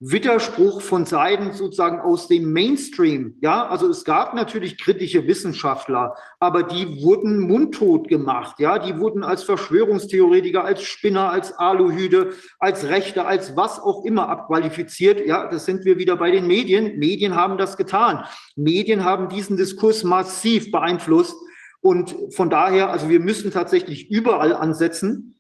Widerspruch 0.04 0.82
von 0.82 1.06
Seiten 1.06 1.54
sozusagen 1.54 2.00
aus 2.00 2.28
dem 2.28 2.52
Mainstream. 2.52 3.36
Ja, 3.40 3.68
also 3.68 3.88
es 3.88 4.04
gab 4.04 4.34
natürlich 4.34 4.80
kritische 4.80 5.28
Wissenschaftler, 5.28 6.16
aber 6.40 6.64
die 6.64 7.04
wurden 7.04 7.40
mundtot 7.40 8.08
gemacht. 8.08 8.60
Ja, 8.60 8.80
die 8.80 8.98
wurden 8.98 9.24
als 9.24 9.44
Verschwörungstheoretiker, 9.44 10.64
als 10.64 10.82
Spinner, 10.82 11.30
als 11.30 11.54
Aluhüte, 11.54 12.32
als 12.58 12.86
Rechte, 12.86 13.26
als 13.26 13.56
was 13.56 13.80
auch 13.80 14.04
immer 14.04 14.28
abqualifiziert. 14.28 15.24
Ja, 15.28 15.48
das 15.48 15.66
sind 15.66 15.86
wir 15.86 16.00
wieder 16.00 16.16
bei 16.16 16.32
den 16.32 16.48
Medien. 16.48 16.98
Medien 16.98 17.36
haben 17.36 17.60
das 17.60 17.78
getan. 17.78 18.26
Medien 18.56 19.06
haben 19.06 19.30
diesen 19.30 19.56
Diskurs 19.56 20.04
massiv 20.04 20.72
beeinflusst. 20.72 21.36
Und 21.80 22.16
von 22.32 22.50
daher, 22.50 22.90
also 22.90 23.08
wir 23.08 23.20
müssen 23.20 23.52
tatsächlich 23.52 24.10
überall 24.10 24.56
ansetzen. 24.56 25.40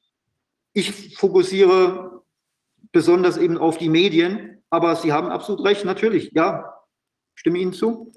Ich 0.74 1.18
fokussiere 1.18 2.11
besonders 2.92 3.38
eben 3.38 3.58
auf 3.58 3.78
die 3.78 3.90
Medien. 3.90 4.64
Aber 4.70 4.96
Sie 4.96 5.12
haben 5.12 5.28
absolut 5.30 5.66
recht, 5.66 5.86
natürlich, 5.86 6.32
ja, 6.34 6.74
stimme 7.36 7.60
Ihnen 7.60 7.74
zu. 7.74 8.12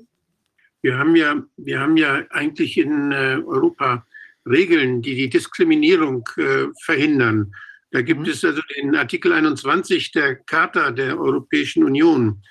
Wir 0.83 0.99
haben 0.99 1.17
ja, 1.17 1.43
wir 1.57 1.81
haben 1.81 1.97
ja 1.97 2.25
eigentlich 2.31 2.77
in 2.77 3.11
äh, 3.11 3.41
Europa 3.44 4.07
Regeln, 4.47 5.01
die 5.01 5.15
die 5.15 5.31
Diskriminierung 5.31 6.28
äh, 6.36 6.67
verhindern. 6.83 7.53
Da 7.91 8.03
gibt 8.03 8.20
mhm. 8.23 8.27
es 8.27 8.44
also 8.44 8.61
den 8.77 8.94
Artikel 8.94 9.33
21 9.33 10.12
der 10.12 10.36
Charta 10.36 10.91
der 10.91 11.19
Europäischen 11.19 11.85
Union. 11.85 12.43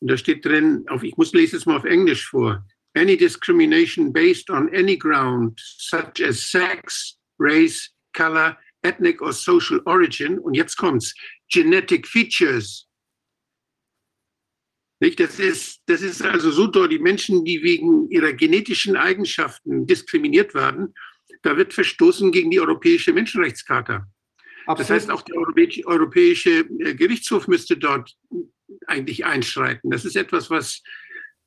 Und 0.00 0.10
da 0.10 0.16
steht 0.16 0.44
drin, 0.44 0.84
auf, 0.88 1.02
ich 1.02 1.16
muss 1.16 1.32
lese 1.32 1.56
es 1.56 1.66
mal 1.66 1.76
auf 1.76 1.84
Englisch 1.84 2.28
vor. 2.28 2.64
Any 2.94 3.16
discrimination 3.16 4.12
based 4.12 4.50
on 4.50 4.68
any 4.74 4.96
ground, 4.96 5.58
such 5.60 6.20
as 6.22 6.50
sex, 6.50 7.16
race, 7.38 7.90
color, 8.12 8.56
ethnic 8.82 9.22
or 9.22 9.32
social 9.32 9.80
origin. 9.86 10.38
Und 10.38 10.54
jetzt 10.54 10.76
kommt's 10.76 11.14
genetic 11.50 12.06
features. 12.06 12.88
Nicht? 15.00 15.20
Das, 15.20 15.38
ist, 15.38 15.80
das 15.86 16.02
ist 16.02 16.22
also 16.22 16.50
so 16.50 16.66
toll, 16.66 16.88
die 16.88 16.98
Menschen, 16.98 17.44
die 17.44 17.62
wegen 17.62 18.10
ihrer 18.10 18.32
genetischen 18.32 18.96
Eigenschaften 18.96 19.86
diskriminiert 19.86 20.54
werden, 20.54 20.94
da 21.42 21.56
wird 21.56 21.72
verstoßen 21.72 22.32
gegen 22.32 22.50
die 22.50 22.60
Europäische 22.60 23.12
Menschenrechtscharta. 23.12 24.06
Absolut. 24.66 24.78
Das 24.80 24.90
heißt, 24.90 25.10
auch 25.10 25.22
der 25.22 25.36
Europäische 25.86 26.60
äh, 26.80 26.94
Gerichtshof 26.94 27.48
müsste 27.48 27.76
dort 27.76 28.14
eigentlich 28.86 29.24
einschreiten. 29.24 29.90
Das 29.90 30.04
ist 30.04 30.16
etwas, 30.16 30.50
was, 30.50 30.82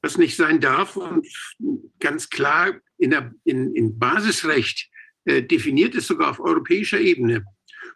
was 0.02 0.18
nicht 0.18 0.36
sein 0.36 0.60
darf 0.60 0.96
und 0.96 1.28
ganz 2.00 2.30
klar 2.30 2.80
in, 2.98 3.12
der, 3.12 3.34
in, 3.44 3.76
in 3.76 4.00
Basisrecht 4.00 4.90
äh, 5.26 5.44
definiert 5.44 5.94
ist, 5.94 6.08
sogar 6.08 6.32
auf 6.32 6.40
europäischer 6.40 7.00
Ebene. 7.00 7.46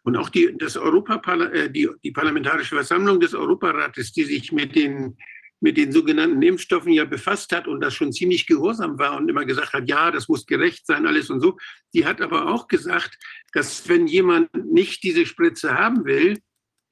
Und 0.05 0.17
auch 0.17 0.29
die, 0.29 0.55
das 0.55 0.77
Europa, 0.77 1.15
äh, 1.45 1.69
die, 1.69 1.89
die 2.03 2.11
Parlamentarische 2.11 2.75
Versammlung 2.75 3.19
des 3.19 3.33
Europarates, 3.33 4.11
die 4.11 4.23
sich 4.23 4.51
mit 4.51 4.75
den, 4.75 5.17
mit 5.61 5.77
den 5.77 5.91
sogenannten 5.91 6.43
Impfstoffen 6.43 6.91
ja 6.91 7.05
befasst 7.05 7.51
hat 7.51 7.67
und 7.67 7.81
das 7.81 7.95
schon 7.95 8.13
ziemlich 8.13 8.45
gehorsam 8.45 8.99
war 8.99 9.17
und 9.17 9.27
immer 9.27 9.45
gesagt 9.45 9.73
hat, 9.73 9.89
ja, 9.89 10.11
das 10.11 10.29
muss 10.29 10.45
gerecht 10.45 10.85
sein, 10.85 11.07
alles 11.07 11.31
und 11.31 11.41
so. 11.41 11.57
Die 11.95 12.05
hat 12.05 12.21
aber 12.21 12.53
auch 12.53 12.67
gesagt, 12.67 13.17
dass 13.53 13.89
wenn 13.89 14.05
jemand 14.05 14.53
nicht 14.53 15.01
diese 15.01 15.25
Spritze 15.25 15.73
haben 15.73 16.05
will, 16.05 16.39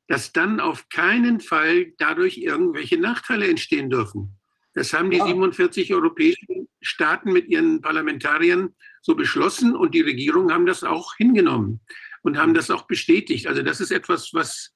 dass 0.08 0.34
dann 0.34 0.60
auf 0.60 0.90
keinen 0.90 1.40
Fall 1.40 1.94
dadurch 2.00 2.40
irgendwelche 2.40 3.00
Nachteile 3.00 3.48
entstehen 3.48 3.92
dürfen. 3.92 4.40
Das 4.74 4.92
haben 4.92 5.12
die 5.12 5.18
ja. 5.18 5.28
47 5.28 5.94
europäischen 5.94 6.68
Staaten 6.82 7.32
mit 7.32 7.48
ihren 7.48 7.80
Parlamentariern 7.82 8.74
so 9.04 9.14
beschlossen 9.14 9.76
und 9.76 9.94
die 9.94 10.02
Regierungen 10.02 10.52
haben 10.52 10.66
das 10.66 10.84
auch 10.84 11.16
hingenommen 11.16 11.80
und 12.24 12.38
haben 12.38 12.54
das 12.54 12.72
auch 12.72 12.88
bestätigt. 12.88 13.48
Also 13.48 13.62
das 13.62 13.80
ist 13.80 13.92
etwas, 13.92 14.34
was, 14.34 14.74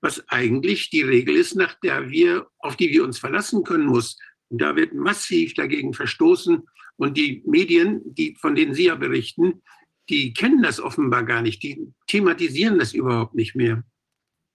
was 0.00 0.28
eigentlich 0.28 0.90
die 0.90 1.02
Regel 1.02 1.36
ist, 1.36 1.54
nach 1.54 1.74
der 1.80 2.10
wir, 2.10 2.48
auf 2.58 2.76
die 2.76 2.90
wir 2.90 3.04
uns 3.04 3.18
verlassen 3.18 3.64
können 3.64 3.86
muss. 3.86 4.18
Und 4.48 4.60
da 4.60 4.76
wird 4.76 4.92
massiv 4.92 5.54
dagegen 5.54 5.94
verstoßen. 5.94 6.62
Und 6.96 7.16
die 7.16 7.42
Medien, 7.46 8.02
die, 8.04 8.36
von 8.38 8.54
denen 8.54 8.74
Sie 8.74 8.86
ja 8.86 8.96
berichten, 8.96 9.62
die 10.08 10.34
kennen 10.34 10.62
das 10.62 10.80
offenbar 10.80 11.24
gar 11.24 11.40
nicht. 11.40 11.62
Die 11.62 11.86
thematisieren 12.08 12.78
das 12.78 12.92
überhaupt 12.92 13.34
nicht 13.34 13.54
mehr. 13.54 13.84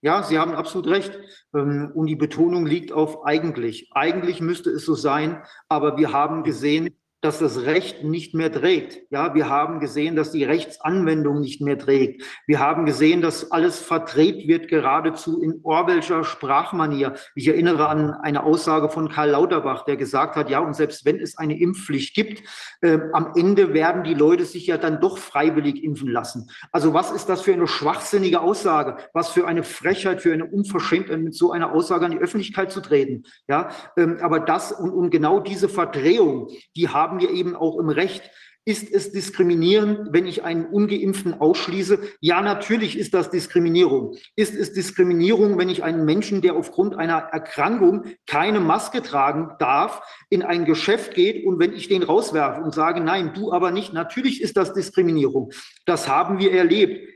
Ja, 0.02 0.22
Sie 0.22 0.38
haben 0.38 0.52
absolut 0.52 0.88
recht. 0.88 1.18
Ähm, 1.54 1.90
und 1.94 2.06
die 2.06 2.16
Betonung 2.16 2.66
liegt 2.66 2.92
auf 2.92 3.24
eigentlich. 3.24 3.88
Eigentlich 3.92 4.40
müsste 4.40 4.70
es 4.70 4.84
so 4.84 4.94
sein, 4.94 5.42
aber 5.68 5.96
wir 5.96 6.12
haben 6.12 6.44
gesehen, 6.44 6.94
dass 7.22 7.38
das 7.38 7.62
Recht 7.62 8.04
nicht 8.04 8.34
mehr 8.34 8.52
trägt. 8.52 9.10
Ja, 9.10 9.34
wir 9.34 9.48
haben 9.48 9.80
gesehen, 9.80 10.16
dass 10.16 10.32
die 10.32 10.44
Rechtsanwendung 10.44 11.40
nicht 11.40 11.60
mehr 11.60 11.78
trägt. 11.78 12.22
Wir 12.46 12.60
haben 12.60 12.86
gesehen, 12.86 13.22
dass 13.22 13.50
alles 13.50 13.80
verdreht 13.80 14.46
wird, 14.46 14.68
geradezu 14.68 15.42
in 15.42 15.60
Orwellscher 15.62 16.24
Sprachmanier. 16.24 17.14
Ich 17.34 17.48
erinnere 17.48 17.88
an 17.88 18.12
eine 18.12 18.44
Aussage 18.44 18.90
von 18.90 19.08
Karl 19.08 19.30
Lauterbach, 19.30 19.84
der 19.84 19.96
gesagt 19.96 20.36
hat, 20.36 20.50
ja, 20.50 20.60
und 20.60 20.74
selbst 20.74 21.04
wenn 21.04 21.18
es 21.18 21.38
eine 21.38 21.58
Impfpflicht 21.58 22.14
gibt, 22.14 22.42
äh, 22.82 22.98
am 23.12 23.32
Ende 23.34 23.72
werden 23.72 24.04
die 24.04 24.14
Leute 24.14 24.44
sich 24.44 24.66
ja 24.66 24.76
dann 24.76 25.00
doch 25.00 25.18
freiwillig 25.18 25.82
impfen 25.82 26.08
lassen. 26.08 26.50
Also 26.70 26.92
was 26.92 27.10
ist 27.10 27.28
das 27.28 27.40
für 27.40 27.52
eine 27.52 27.66
schwachsinnige 27.66 28.40
Aussage? 28.40 28.98
Was 29.14 29.30
für 29.30 29.46
eine 29.46 29.62
Frechheit, 29.62 30.20
für 30.20 30.32
eine 30.32 30.44
Unverschämtheit, 30.44 31.20
mit 31.20 31.34
so 31.34 31.50
einer 31.50 31.72
Aussage 31.72 32.04
an 32.04 32.12
die 32.12 32.18
Öffentlichkeit 32.18 32.70
zu 32.70 32.80
treten? 32.80 33.24
Ja, 33.48 33.70
ähm, 33.96 34.18
aber 34.20 34.40
das 34.40 34.70
und, 34.70 34.90
und 34.90 35.10
genau 35.10 35.40
diese 35.40 35.68
Verdrehung, 35.68 36.48
die 36.76 36.88
haben 36.88 37.05
haben 37.06 37.20
wir 37.20 37.30
eben 37.30 37.54
auch 37.54 37.78
im 37.78 37.88
Recht. 37.88 38.30
Ist 38.68 38.90
es 38.90 39.12
diskriminierend, 39.12 40.08
wenn 40.12 40.26
ich 40.26 40.42
einen 40.42 40.66
ungeimpften 40.66 41.34
ausschließe? 41.34 42.00
Ja, 42.20 42.42
natürlich 42.42 42.98
ist 42.98 43.14
das 43.14 43.30
Diskriminierung. 43.30 44.16
Ist 44.34 44.56
es 44.56 44.72
Diskriminierung, 44.72 45.56
wenn 45.56 45.68
ich 45.68 45.84
einen 45.84 46.04
Menschen, 46.04 46.40
der 46.40 46.56
aufgrund 46.56 46.96
einer 46.96 47.18
Erkrankung 47.18 48.06
keine 48.26 48.58
Maske 48.58 49.02
tragen 49.02 49.52
darf, 49.60 50.02
in 50.30 50.42
ein 50.42 50.64
Geschäft 50.64 51.14
geht 51.14 51.46
und 51.46 51.60
wenn 51.60 51.74
ich 51.74 51.86
den 51.86 52.02
rauswerfe 52.02 52.60
und 52.60 52.74
sage, 52.74 53.00
nein, 53.00 53.34
du 53.34 53.52
aber 53.52 53.70
nicht? 53.70 53.92
Natürlich 53.92 54.42
ist 54.42 54.56
das 54.56 54.72
Diskriminierung. 54.72 55.52
Das 55.84 56.08
haben 56.08 56.40
wir 56.40 56.52
erlebt. 56.52 57.08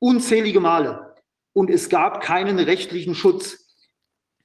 Unzählige 0.00 0.58
Male. 0.58 1.14
Und 1.52 1.70
es 1.70 1.88
gab 1.88 2.20
keinen 2.20 2.58
rechtlichen 2.58 3.14
Schutz. 3.14 3.64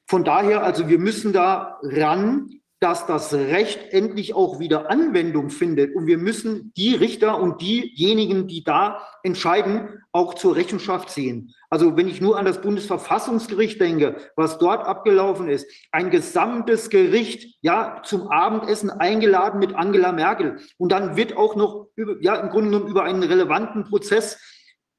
Von 0.08 0.24
daher, 0.24 0.64
also 0.64 0.90
wir 0.90 1.00
müssen 1.00 1.34
da 1.34 1.80
ran 1.82 2.61
dass 2.82 3.06
das 3.06 3.32
Recht 3.32 3.94
endlich 3.94 4.34
auch 4.34 4.60
wieder 4.60 4.90
Anwendung 4.90 5.52
findet. 5.52 5.96
Und 5.96 6.08
wir 6.08 6.18
müssen 6.18 6.74
die 6.76 6.96
Richter 6.96 7.40
und 7.40 7.62
diejenigen, 7.62 8.48
die 8.48 8.64
da 8.64 9.08
entscheiden, 9.22 10.02
auch 10.12 10.34
zur 10.34 10.56
Rechenschaft 10.56 11.12
ziehen. 11.12 11.54
Also 11.70 11.96
wenn 11.96 12.08
ich 12.08 12.22
nur 12.22 12.40
an 12.40 12.46
das 12.46 12.60
Bundesverfassungsgericht 12.60 13.80
denke, 13.80 14.16
was 14.36 14.58
dort 14.58 14.88
abgelaufen 14.88 15.48
ist, 15.48 15.68
ein 15.92 16.10
gesamtes 16.10 16.90
Gericht, 16.90 17.56
ja, 17.62 18.02
zum 18.04 18.30
Abendessen 18.30 18.90
eingeladen 18.90 19.60
mit 19.60 19.76
Angela 19.76 20.12
Merkel. 20.12 20.58
Und 20.80 20.92
dann 20.92 21.16
wird 21.16 21.38
auch 21.38 21.56
noch, 21.56 21.88
über, 21.96 22.16
ja, 22.20 22.34
im 22.34 22.50
Grunde 22.50 22.72
genommen 22.72 22.90
über 22.90 23.04
einen 23.04 23.22
relevanten 23.22 23.84
Prozess 23.84 24.40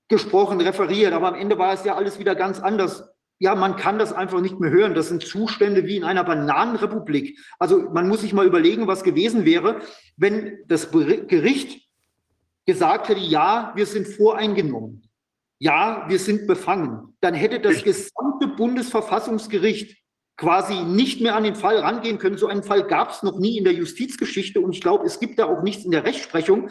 gesprochen, 0.07 0.61
referiert. 0.61 1.15
Aber 1.15 1.27
am 1.27 1.35
Ende 1.35 1.59
war 1.59 1.73
es 1.73 1.85
ja 1.85 1.97
alles 1.97 2.21
wieder 2.21 2.37
ganz 2.37 2.61
anders 2.61 3.12
ja, 3.43 3.57
man 3.57 3.75
kann 3.75 3.99
das 3.99 4.13
einfach 4.13 4.41
nicht 4.41 4.61
mehr 4.61 4.71
hören. 4.71 4.95
Das 4.95 5.09
sind 5.09 5.27
Zustände 5.27 5.85
wie 5.85 5.97
in 5.97 6.05
einer 6.05 6.23
Bananenrepublik. 6.23 7.41
Also 7.59 7.91
man 7.91 8.07
muss 8.07 8.21
sich 8.21 8.33
mal 8.33 8.47
überlegen, 8.47 8.87
was 8.87 9.03
gewesen 9.03 9.45
wäre, 9.45 9.81
wenn 10.17 10.59
das 10.69 10.93
Gericht 10.93 11.81
gesagt 12.67 13.09
hätte, 13.09 13.21
ja, 13.21 13.73
wir 13.75 13.87
sind 13.87 14.07
voreingenommen. 14.07 15.11
Ja, 15.59 16.05
wir 16.07 16.21
sind 16.21 16.47
befangen. 16.47 17.17
Dann 17.21 17.35
hätte 17.35 17.59
das 17.59 17.83
gesamte 17.83 18.47
Bundesverfassungsgericht 18.57 19.97
quasi 20.37 20.85
nicht 20.85 21.21
mehr 21.21 21.35
an 21.35 21.43
den 21.43 21.57
Fall 21.57 21.79
rangehen 21.79 22.19
können. 22.19 22.39
So 22.39 22.47
einen 22.47 22.63
Fall 22.63 22.87
gab 22.87 23.11
es 23.11 23.25
noch 23.25 23.41
nie 23.41 23.59
in 23.59 23.65
der 23.65 23.73
Justizgeschichte 23.73 24.61
und 24.61 24.73
ich 24.73 24.81
glaube, 24.81 25.05
es 25.05 25.19
gibt 25.19 25.41
da 25.41 25.47
auch 25.47 25.63
nichts 25.63 25.85
in 25.85 25.91
der 25.91 26.05
Rechtsprechung. 26.05 26.71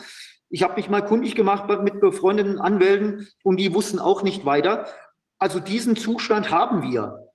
Ich 0.50 0.64
habe 0.64 0.76
mich 0.76 0.90
mal 0.90 1.02
kundig 1.02 1.36
gemacht 1.36 1.66
mit 1.84 2.00
befreundeten 2.00 2.60
Anwälten 2.60 3.28
und 3.44 3.58
die 3.58 3.74
wussten 3.74 4.00
auch 4.00 4.24
nicht 4.24 4.46
weiter. 4.46 4.88
Also 5.42 5.60
diesen 5.60 5.96
Zustand 5.96 6.52
haben 6.52 6.84
wir. 6.84 7.32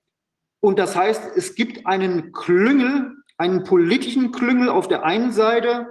Und 0.61 0.79
das 0.79 0.95
heißt, 0.95 1.35
es 1.35 1.55
gibt 1.55 1.85
einen 1.85 2.31
Klüngel, 2.31 3.11
einen 3.37 3.65
politischen 3.65 4.31
Klüngel 4.31 4.69
auf 4.69 4.87
der 4.87 5.03
einen 5.03 5.33
Seite 5.33 5.87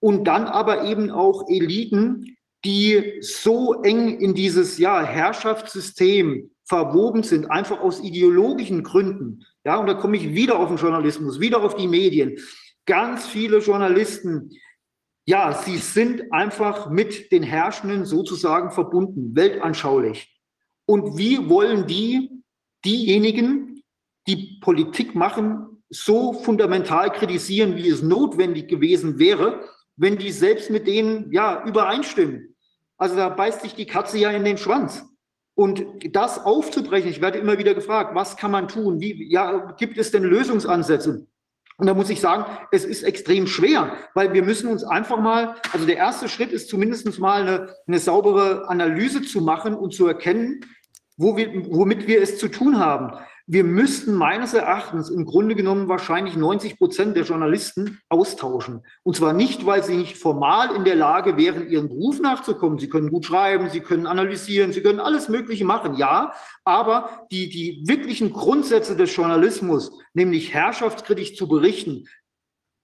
und 0.00 0.24
dann 0.24 0.46
aber 0.46 0.84
eben 0.84 1.10
auch 1.10 1.48
Eliten, 1.48 2.36
die 2.64 3.18
so 3.20 3.82
eng 3.82 4.18
in 4.18 4.34
dieses 4.34 4.78
ja, 4.78 5.02
Herrschaftssystem 5.04 6.50
verwoben 6.64 7.22
sind, 7.22 7.48
einfach 7.50 7.80
aus 7.80 8.00
ideologischen 8.00 8.82
Gründen. 8.82 9.46
Ja, 9.64 9.76
und 9.76 9.86
da 9.86 9.94
komme 9.94 10.16
ich 10.16 10.34
wieder 10.34 10.58
auf 10.58 10.68
den 10.68 10.76
Journalismus, 10.76 11.38
wieder 11.38 11.62
auf 11.62 11.76
die 11.76 11.88
Medien. 11.88 12.36
Ganz 12.84 13.26
viele 13.26 13.58
Journalisten, 13.58 14.50
ja, 15.24 15.52
sie 15.52 15.76
sind 15.76 16.32
einfach 16.32 16.90
mit 16.90 17.30
den 17.30 17.44
Herrschenden 17.44 18.04
sozusagen 18.06 18.72
verbunden, 18.72 19.36
weltanschaulich. 19.36 20.39
Und 20.90 21.16
wie 21.16 21.48
wollen 21.48 21.86
die, 21.86 22.42
diejenigen, 22.84 23.80
die 24.26 24.58
Politik 24.60 25.14
machen, 25.14 25.84
so 25.88 26.32
fundamental 26.32 27.12
kritisieren, 27.12 27.76
wie 27.76 27.88
es 27.88 28.02
notwendig 28.02 28.66
gewesen 28.66 29.20
wäre, 29.20 29.60
wenn 29.94 30.18
die 30.18 30.32
selbst 30.32 30.68
mit 30.68 30.88
denen 30.88 31.30
ja 31.30 31.64
übereinstimmen. 31.64 32.56
Also 32.98 33.14
da 33.14 33.28
beißt 33.28 33.62
sich 33.62 33.76
die 33.76 33.86
Katze 33.86 34.18
ja 34.18 34.32
in 34.32 34.42
den 34.42 34.58
Schwanz. 34.58 35.04
Und 35.54 35.86
das 36.10 36.44
aufzubrechen, 36.44 37.08
ich 37.08 37.20
werde 37.20 37.38
immer 37.38 37.56
wieder 37.56 37.74
gefragt, 37.74 38.16
was 38.16 38.36
kann 38.36 38.50
man 38.50 38.66
tun? 38.66 38.98
Wie, 38.98 39.30
ja, 39.30 39.70
gibt 39.78 39.96
es 39.96 40.10
denn 40.10 40.24
Lösungsansätze? 40.24 41.24
Und 41.76 41.86
da 41.86 41.94
muss 41.94 42.10
ich 42.10 42.20
sagen, 42.20 42.46
es 42.72 42.84
ist 42.84 43.04
extrem 43.04 43.46
schwer, 43.46 43.96
weil 44.14 44.32
wir 44.32 44.42
müssen 44.42 44.68
uns 44.68 44.82
einfach 44.82 45.20
mal, 45.20 45.54
also 45.72 45.86
der 45.86 45.98
erste 45.98 46.28
Schritt 46.28 46.50
ist 46.50 46.68
zumindest 46.68 47.16
mal 47.20 47.42
eine, 47.42 47.74
eine 47.86 48.00
saubere 48.00 48.68
Analyse 48.68 49.22
zu 49.22 49.40
machen 49.40 49.74
und 49.74 49.94
zu 49.94 50.08
erkennen, 50.08 50.60
wo 51.20 51.36
wir, 51.36 51.50
womit 51.70 52.06
wir 52.06 52.22
es 52.22 52.38
zu 52.38 52.48
tun 52.48 52.78
haben 52.78 53.12
wir 53.52 53.64
müssten 53.64 54.14
meines 54.14 54.54
Erachtens 54.54 55.10
im 55.10 55.24
Grunde 55.24 55.56
genommen 55.56 55.88
wahrscheinlich 55.88 56.36
90 56.36 56.78
Prozent 56.78 57.16
der 57.16 57.24
Journalisten 57.24 57.98
austauschen. 58.08 58.86
Und 59.02 59.16
zwar 59.16 59.32
nicht, 59.32 59.66
weil 59.66 59.82
sie 59.82 59.96
nicht 59.96 60.16
formal 60.16 60.76
in 60.76 60.84
der 60.84 60.94
Lage 60.94 61.36
wären, 61.36 61.68
ihrem 61.68 61.88
Beruf 61.88 62.20
nachzukommen. 62.20 62.78
Sie 62.78 62.88
können 62.88 63.10
gut 63.10 63.24
schreiben, 63.24 63.68
sie 63.68 63.80
können 63.80 64.06
analysieren, 64.06 64.72
sie 64.72 64.82
können 64.82 65.00
alles 65.00 65.28
Mögliche 65.28 65.64
machen, 65.64 65.96
ja. 65.96 66.32
Aber 66.64 67.26
die, 67.32 67.48
die 67.48 67.82
wirklichen 67.88 68.32
Grundsätze 68.32 68.94
des 68.94 69.16
Journalismus, 69.16 69.90
nämlich 70.14 70.54
herrschaftskritisch 70.54 71.34
zu 71.34 71.48
berichten, 71.48 72.06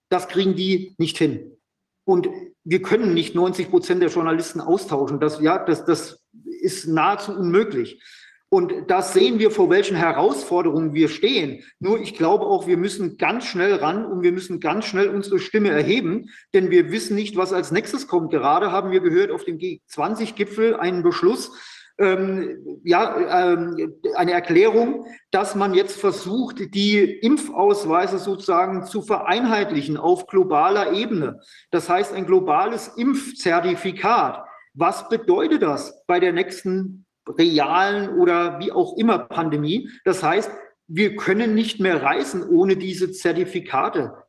das 0.09 0.27
kriegen 0.27 0.57
die 0.57 0.95
nicht 0.97 1.17
hin. 1.17 1.57
Und 2.05 2.27
wir 2.65 2.81
können 2.81 3.13
nicht 3.13 3.35
90 3.35 3.69
Prozent 3.69 4.01
der 4.01 4.09
Journalisten 4.09 4.59
austauschen. 4.59 5.21
Das, 5.21 5.39
ja, 5.39 5.63
das, 5.63 5.85
das 5.85 6.25
ist 6.59 6.89
nahezu 6.89 7.31
unmöglich. 7.31 8.03
Und 8.49 8.89
das 8.89 9.13
sehen 9.13 9.39
wir, 9.39 9.51
vor 9.51 9.69
welchen 9.69 9.97
Herausforderungen 9.97 10.93
wir 10.93 11.09
stehen. 11.09 11.63
Nur 11.79 11.99
ich 11.99 12.13
glaube 12.13 12.45
auch, 12.45 12.65
wir 12.65 12.77
müssen 12.77 13.17
ganz 13.17 13.45
schnell 13.45 13.75
ran 13.75 14.05
und 14.05 14.23
wir 14.23 14.31
müssen 14.31 14.61
ganz 14.61 14.85
schnell 14.85 15.09
unsere 15.09 15.39
Stimme 15.39 15.69
erheben, 15.69 16.29
denn 16.53 16.69
wir 16.69 16.91
wissen 16.91 17.15
nicht, 17.15 17.35
was 17.35 17.51
als 17.51 17.71
nächstes 17.71 18.07
kommt. 18.07 18.31
Gerade 18.31 18.71
haben 18.71 18.91
wir 18.91 19.01
gehört 19.01 19.31
auf 19.31 19.43
dem 19.43 19.57
G20-Gipfel 19.57 20.75
einen 20.77 21.03
Beschluss, 21.03 21.51
ähm, 21.99 22.79
ja, 22.83 23.51
ähm, 23.51 23.95
eine 24.15 24.31
Erklärung, 24.31 25.07
dass 25.31 25.55
man 25.55 25.73
jetzt 25.73 25.99
versucht, 25.99 26.73
die 26.73 26.99
Impfausweise 26.99 28.19
sozusagen 28.19 28.85
zu 28.85 29.01
vereinheitlichen 29.01 29.97
auf 29.97 30.27
globaler 30.27 30.93
Ebene. 30.93 31.41
Das 31.71 31.89
heißt, 31.89 32.13
ein 32.13 32.27
globales 32.27 32.89
Impfzertifikat. 32.95 34.45
Was 34.73 35.09
bedeutet 35.09 35.63
das 35.63 36.05
bei 36.05 36.19
der 36.19 36.33
nächsten 36.33 37.06
realen 37.37 38.09
oder 38.17 38.59
wie 38.59 38.71
auch 38.71 38.97
immer 38.97 39.19
Pandemie. 39.19 39.89
Das 40.05 40.23
heißt, 40.23 40.51
wir 40.87 41.15
können 41.15 41.53
nicht 41.53 41.79
mehr 41.79 42.01
reisen 42.01 42.47
ohne 42.47 42.77
diese 42.77 43.11
Zertifikate. 43.11 44.23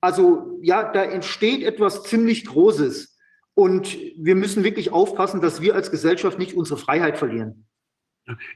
Also 0.00 0.58
ja, 0.62 0.90
da 0.90 1.04
entsteht 1.04 1.62
etwas 1.62 2.04
ziemlich 2.04 2.46
Großes. 2.46 3.18
Und 3.54 3.98
wir 4.16 4.34
müssen 4.34 4.64
wirklich 4.64 4.92
aufpassen, 4.92 5.40
dass 5.40 5.60
wir 5.60 5.74
als 5.74 5.90
Gesellschaft 5.90 6.38
nicht 6.38 6.54
unsere 6.54 6.78
Freiheit 6.80 7.18
verlieren. 7.18 7.66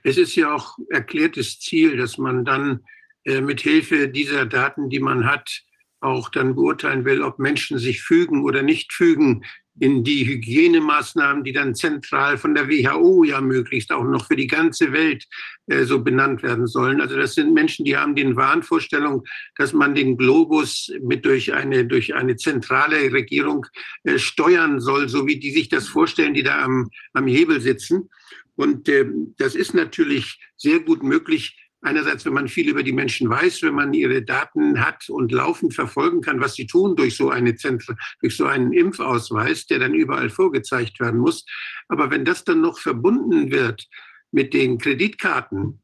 Es 0.03 0.17
ist 0.17 0.35
ja 0.37 0.55
auch 0.55 0.79
erklärtes 0.89 1.59
Ziel, 1.59 1.97
dass 1.97 2.17
man 2.17 2.45
dann 2.45 2.85
äh, 3.25 3.41
mit 3.41 3.61
Hilfe 3.61 4.09
dieser 4.09 4.47
Daten, 4.47 4.89
die 4.89 5.01
man 5.01 5.27
hat, 5.27 5.63
auch 6.01 6.29
dann 6.29 6.55
beurteilen 6.55 7.05
will, 7.05 7.23
ob 7.23 7.39
Menschen 7.39 7.79
sich 7.79 8.03
fügen 8.03 8.45
oder 8.45 8.63
nicht 8.63 8.93
fügen 8.93 9.45
in 9.81 10.05
die 10.05 10.27
Hygienemaßnahmen, 10.27 11.43
die 11.43 11.53
dann 11.53 11.75
zentral 11.75 12.39
von 12.39 12.55
der 12.55 12.69
WHO 12.69 13.25
ja 13.25 13.41
möglichst 13.41 13.91
auch 13.91 14.05
noch 14.05 14.27
für 14.27 14.37
die 14.37 14.47
ganze 14.47 14.93
Welt 14.93 15.27
äh, 15.67 15.85
so 15.85 16.03
benannt 16.03 16.43
werden 16.43 16.67
sollen. 16.67 17.01
Also 17.01 17.17
das 17.17 17.35
sind 17.35 17.53
Menschen, 17.53 17.85
die 17.85 17.97
haben 17.97 18.15
den 18.15 18.37
Wahnvorstellung, 18.37 19.25
dass 19.57 19.73
man 19.73 19.95
den 19.95 20.17
Globus 20.17 20.93
mit 21.03 21.25
durch 21.25 21.53
eine, 21.53 21.87
durch 21.87 22.15
eine 22.15 22.37
zentrale 22.37 23.13
Regierung 23.13 23.67
äh, 24.05 24.19
steuern 24.19 24.81
soll, 24.81 25.09
so 25.09 25.27
wie 25.27 25.41
die 25.41 25.51
sich 25.51 25.69
das 25.69 25.89
vorstellen, 25.89 26.35
die 26.35 26.45
da 26.45 26.63
am, 26.63 26.91
am 27.13 27.27
Hebel 27.27 27.61
sitzen. 27.61 28.11
Und 28.57 28.89
äh, 28.89 29.07
das 29.39 29.57
ist 29.57 29.75
natürlich 29.75 30.39
sehr 30.57 30.79
gut 30.81 31.03
möglich, 31.03 31.59
Einerseits, 31.85 32.25
wenn 32.25 32.33
man 32.33 32.49
viel 32.49 32.71
über 32.71 32.83
die 32.83 32.95
Menschen 32.95 33.29
weiß, 33.29 33.63
wenn 33.63 33.75
man 33.75 33.93
ihre 33.93 34.23
Daten 34.23 34.81
hat 34.83 35.11
und 35.11 35.31
laufend 35.33 35.75
verfolgen 35.75 36.23
kann, 36.23 36.41
was 36.41 36.55
sie 36.55 36.67
tun 36.67 36.97
durch 36.97 37.15
so, 37.15 37.29
eine 37.29 37.57
Zentr 37.57 37.95
durch 38.23 38.39
so 38.39 38.47
einen 38.47 38.73
Impfausweis, 38.73 39.67
der 39.67 39.81
dann 39.81 39.93
überall 39.93 40.31
vorgezeigt 40.31 40.99
werden 40.99 41.21
muss. 41.21 41.45
Aber 41.89 42.11
wenn 42.11 42.25
das 42.25 42.43
dann 42.43 42.63
noch 42.63 42.79
verbunden 42.79 43.51
wird 43.51 43.87
mit 44.33 44.55
den 44.55 44.79
Kreditkarten, 44.79 45.83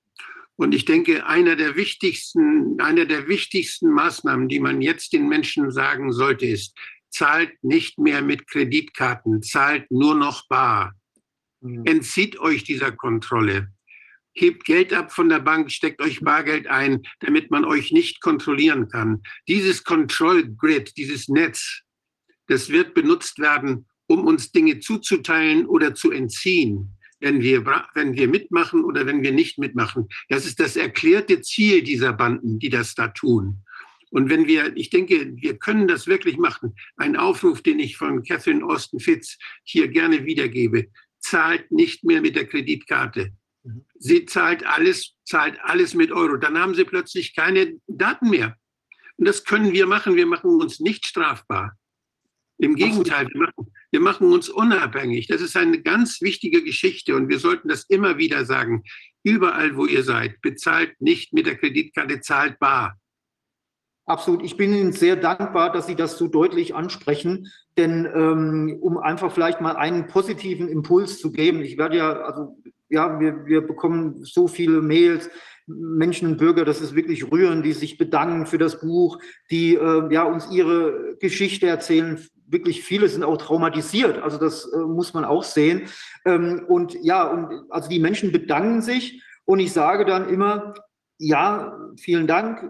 und 0.57 0.75
ich 0.75 0.87
denke, 0.87 1.27
einer 1.27 1.57
der 1.57 1.77
wichtigsten, 1.77 2.81
einer 2.81 3.05
der 3.05 3.29
wichtigsten 3.29 3.91
Maßnahmen, 3.93 4.49
die 4.49 4.61
man 4.61 4.81
jetzt 4.81 5.12
den 5.12 5.29
Menschen 5.29 5.70
sagen 5.70 6.12
sollte, 6.12 6.47
ist, 6.47 6.77
zahlt 7.11 7.53
nicht 7.62 7.99
mehr 7.99 8.23
mit 8.23 8.47
Kreditkarten, 8.47 9.43
zahlt 9.43 9.91
nur 9.91 10.15
noch 10.15 10.49
bar. 10.49 10.95
Mhm. 11.61 11.85
Entzieht 11.85 12.39
euch 12.41 12.65
dieser 12.65 12.93
Kontrolle 12.93 13.73
hebt 14.33 14.65
Geld 14.65 14.92
ab 14.92 15.12
von 15.12 15.28
der 15.28 15.41
Bank, 15.41 15.70
steckt 15.70 16.00
euch 16.00 16.20
Bargeld 16.20 16.67
ein, 16.67 17.02
damit 17.20 17.50
man 17.50 17.65
euch 17.65 17.92
nicht 17.92 18.20
kontrollieren 18.20 18.89
kann. 18.89 19.23
Dieses 19.49 19.84
Control 19.84 20.49
Grid, 20.57 20.97
dieses 20.97 21.28
Netz, 21.28 21.83
das 22.47 22.70
wird 22.70 22.94
benutzt 22.94 23.39
werden, 23.39 23.86
um 24.07 24.26
uns 24.26 24.50
Dinge 24.52 24.81
zuzuteilen 24.81 25.67
oder 25.67 25.94
zu 25.94 26.10
entziehen, 26.10 26.97
wenn 27.20 27.41
wir, 27.42 27.65
wenn 27.94 28.15
wir 28.15 28.28
mitmachen 28.28 28.84
oder 28.84 29.07
wenn 29.07 29.23
wir 29.23 29.33
nicht 29.33 29.59
mitmachen. 29.59 30.09
Das 30.28 30.47
ist 30.47 30.59
das 30.59 30.76
erklärte 30.76 31.42
Ziel 31.42 31.83
dieser 31.83 32.12
Banden, 32.12 32.59
die 32.59 32.70
das 32.70 32.94
da 32.94 33.09
tun. 33.09 33.62
Und 34.10 34.28
wenn 34.28 34.49
wir, 34.49 34.76
ich 34.76 34.91
denke, 34.91 35.33
wir 35.36 35.57
können 35.59 35.86
das 35.86 36.09
wirklich 36.09 36.36
machen. 36.36 36.75
Ein 36.97 37.17
Aufruf, 37.17 37.62
den 37.62 37.78
ich 37.78 37.97
von 37.97 38.25
Catherine 38.25 38.65
Austin 38.65 38.99
Fitz 38.99 39.39
hier 39.62 39.86
gerne 39.86 40.25
wiedergebe. 40.25 40.89
Zahlt 41.20 41.70
nicht 41.70 42.02
mehr 42.02 42.20
mit 42.20 42.34
der 42.34 42.47
Kreditkarte. 42.47 43.33
Sie 43.99 44.27
zahlt 44.27 44.65
alles, 44.65 45.15
zahlt 45.25 45.59
alles 45.63 45.95
mit 45.95 46.13
Euro. 46.13 46.37
Dann 46.37 46.59
haben 46.59 46.75
sie 46.75 46.85
plötzlich 46.85 47.35
keine 47.35 47.75
Daten 47.87 48.31
mehr. 48.31 48.57
Und 49.17 49.29
das 49.29 49.45
können 49.45 49.73
wir 49.73 49.87
machen. 49.87 50.17
Wir 50.17 50.27
machen 50.27 50.51
uns 50.61 50.81
nicht 50.81 51.07
strafbar. 51.07 51.77
Im 52.57 52.75
Gegenteil, 52.75 53.27
wir 53.33 53.41
machen, 53.41 53.73
wir 53.91 54.01
machen 54.01 54.33
uns 54.33 54.51
unabhängig. 54.51 55.27
Das 55.29 55.41
ist 55.41 55.57
eine 55.57 55.81
ganz 55.81 56.21
wichtige 56.21 56.63
Geschichte 56.63 57.17
und 57.17 57.29
wir 57.31 57.39
sollten 57.39 57.69
das 57.69 57.85
immer 57.85 58.19
wieder 58.19 58.45
sagen. 58.45 58.83
Überall, 59.23 59.77
wo 59.77 59.87
ihr 59.87 60.05
seid, 60.05 60.41
bezahlt 60.43 61.01
nicht 61.01 61.33
mit 61.33 61.47
der 61.47 61.57
Kreditkarte, 61.57 62.21
zahlt 62.21 62.59
bar. 62.59 62.99
Absolut. 64.05 64.43
Ich 64.43 64.57
bin 64.57 64.75
Ihnen 64.75 64.93
sehr 64.93 65.17
dankbar, 65.17 65.73
dass 65.73 65.87
Sie 65.87 65.95
das 65.95 66.19
so 66.19 66.27
deutlich 66.27 66.75
ansprechen. 66.75 67.49
Denn 67.77 68.07
ähm, 68.07 68.77
um 68.81 68.99
einfach 68.99 69.33
vielleicht 69.33 69.61
mal 69.61 69.77
einen 69.77 70.09
positiven 70.09 70.69
Impuls 70.69 71.19
zu 71.19 71.31
geben, 71.31 71.63
ich 71.63 71.79
werde 71.79 71.97
ja, 71.97 72.13
also 72.13 72.59
ja, 72.91 73.20
wir, 73.20 73.47
wir 73.47 73.67
bekommen 73.67 74.25
so 74.25 74.49
viele 74.49 74.83
Mails, 74.83 75.31
Menschen 75.67 76.28
und 76.28 76.36
Bürger, 76.39 76.65
das 76.65 76.81
ist 76.81 76.94
wirklich 76.94 77.31
rührend, 77.31 77.65
die 77.65 77.73
sich 77.73 77.97
bedanken 77.97 78.47
für 78.47 78.59
das 78.59 78.81
Buch, 78.81 79.19
die 79.51 79.77
äh, 79.77 80.12
ja, 80.12 80.25
uns 80.25 80.51
ihre 80.51 81.17
Geschichte 81.20 81.69
erzählen. 81.69 82.20
Wirklich 82.47 82.83
viele 82.83 83.09
sind 83.09 83.23
auch 83.23 83.36
traumatisiert, 83.36 84.20
also 84.20 84.36
das 84.36 84.70
äh, 84.73 84.78
muss 84.78 85.15
man 85.15 85.25
auch 85.25 85.44
sehen. 85.44 85.89
Ähm, 86.25 86.65
und 86.67 86.97
ja, 87.02 87.25
und 87.25 87.70
also 87.70 87.89
die 87.89 88.01
Menschen 88.01 88.33
bedanken 88.33 88.83
sich 88.83 89.23
und 89.44 89.60
ich 89.60 89.73
sage 89.73 90.05
dann 90.05 90.28
immer, 90.28 90.75
ja, 91.19 91.78
vielen 91.97 92.27
Dank, 92.27 92.69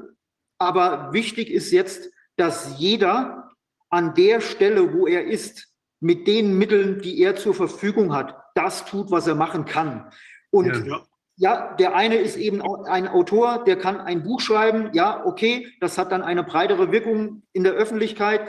aber 0.58 1.12
wichtig 1.12 1.50
ist 1.50 1.70
jetzt, 1.70 2.10
dass 2.36 2.78
jeder 2.78 3.50
an 3.88 4.14
der 4.14 4.40
Stelle, 4.40 4.92
wo 4.92 5.06
er 5.06 5.24
ist, 5.24 5.68
mit 6.00 6.26
den 6.26 6.56
Mitteln, 6.58 7.00
die 7.00 7.20
er 7.22 7.36
zur 7.36 7.54
Verfügung 7.54 8.14
hat, 8.14 8.39
das 8.54 8.84
tut, 8.84 9.10
was 9.10 9.26
er 9.26 9.34
machen 9.34 9.64
kann. 9.64 10.10
Und 10.50 10.86
ja, 10.86 11.02
ja, 11.36 11.74
der 11.78 11.94
eine 11.94 12.16
ist 12.16 12.36
eben 12.36 12.60
ein 12.60 13.08
Autor, 13.08 13.64
der 13.64 13.76
kann 13.76 13.98
ein 13.98 14.22
Buch 14.22 14.40
schreiben. 14.40 14.90
Ja, 14.92 15.24
okay, 15.24 15.72
das 15.80 15.96
hat 15.96 16.12
dann 16.12 16.20
eine 16.20 16.44
breitere 16.44 16.92
Wirkung 16.92 17.44
in 17.54 17.64
der 17.64 17.72
Öffentlichkeit. 17.72 18.42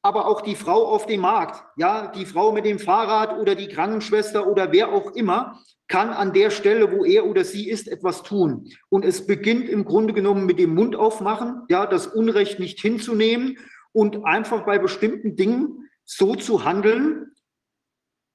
Aber 0.00 0.26
auch 0.26 0.40
die 0.40 0.56
Frau 0.56 0.86
auf 0.86 1.04
dem 1.04 1.20
Markt, 1.20 1.62
ja, 1.76 2.08
die 2.08 2.24
Frau 2.24 2.52
mit 2.52 2.64
dem 2.64 2.78
Fahrrad 2.78 3.38
oder 3.38 3.54
die 3.54 3.68
Krankenschwester 3.68 4.46
oder 4.46 4.72
wer 4.72 4.88
auch 4.88 5.12
immer, 5.12 5.60
kann 5.86 6.10
an 6.10 6.32
der 6.32 6.48
Stelle, 6.48 6.92
wo 6.92 7.04
er 7.04 7.26
oder 7.26 7.44
sie 7.44 7.68
ist, 7.68 7.88
etwas 7.88 8.22
tun. 8.22 8.70
Und 8.88 9.04
es 9.04 9.26
beginnt 9.26 9.68
im 9.68 9.84
Grunde 9.84 10.14
genommen 10.14 10.46
mit 10.46 10.58
dem 10.58 10.74
Mund 10.74 10.96
aufmachen, 10.96 11.62
ja, 11.68 11.84
das 11.84 12.06
Unrecht 12.06 12.58
nicht 12.58 12.80
hinzunehmen 12.80 13.58
und 13.92 14.24
einfach 14.24 14.64
bei 14.64 14.78
bestimmten 14.78 15.36
Dingen 15.36 15.90
so 16.06 16.34
zu 16.36 16.64
handeln, 16.64 17.33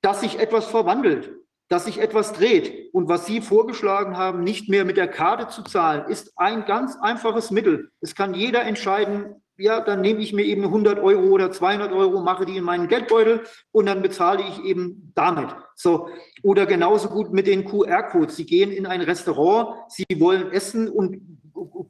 dass 0.02 0.22
sich 0.22 0.40
etwas 0.40 0.66
verwandelt, 0.66 1.32
dass 1.68 1.86
sich 1.86 2.00
etwas 2.00 2.34
dreht. 2.34 2.94
Und 2.94 3.10
was 3.10 3.26
Sie 3.26 3.42
vorgeschlagen 3.42 4.18
haben, 4.18 4.44
nicht 4.44 4.70
mehr 4.70 4.86
mit 4.86 4.98
der 4.98 5.08
Karte 5.08 5.48
zu 5.48 5.64
zahlen, 5.64 6.10
ist 6.10 6.34
ein 6.38 6.66
ganz 6.66 6.98
einfaches 7.02 7.52
Mittel. 7.52 7.92
Es 8.02 8.16
kann 8.16 8.34
jeder 8.34 8.64
entscheiden, 8.64 9.36
ja, 9.60 9.82
dann 9.82 10.00
nehme 10.00 10.22
ich 10.22 10.32
mir 10.32 10.46
eben 10.46 10.64
100 10.64 11.00
Euro 11.00 11.28
oder 11.28 11.52
200 11.52 11.92
Euro, 11.92 12.22
mache 12.22 12.46
die 12.46 12.56
in 12.56 12.64
meinen 12.64 12.88
Geldbeutel 12.88 13.42
und 13.72 13.88
dann 13.88 14.02
bezahle 14.02 14.42
ich 14.48 14.64
eben 14.64 15.12
damit. 15.16 15.50
So. 15.76 16.10
Oder 16.44 16.66
genauso 16.66 17.10
gut 17.10 17.34
mit 17.34 17.46
den 17.46 17.66
QR-Codes. 17.66 18.38
Sie 18.38 18.46
gehen 18.46 18.72
in 18.72 18.86
ein 18.86 19.02
Restaurant, 19.02 19.76
Sie 19.90 20.06
wollen 20.18 20.52
essen 20.52 20.88
und 20.88 21.40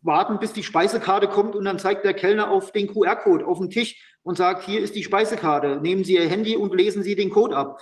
warten, 0.02 0.40
bis 0.40 0.52
die 0.52 0.64
Speisekarte 0.64 1.28
kommt 1.28 1.56
und 1.56 1.66
dann 1.66 1.78
zeigt 1.78 2.06
der 2.06 2.16
Kellner 2.16 2.50
auf 2.50 2.72
den 2.72 2.88
QR-Code 2.88 3.46
auf 3.46 3.60
dem 3.60 3.70
Tisch 3.70 4.18
und 4.30 4.38
sagt, 4.38 4.64
hier 4.64 4.80
ist 4.80 4.94
die 4.94 5.04
Speisekarte, 5.04 5.80
nehmen 5.82 6.04
Sie 6.04 6.14
Ihr 6.14 6.30
Handy 6.30 6.56
und 6.56 6.76
lesen 6.76 7.02
Sie 7.02 7.16
den 7.16 7.32
Code 7.32 7.58
ab. 7.58 7.82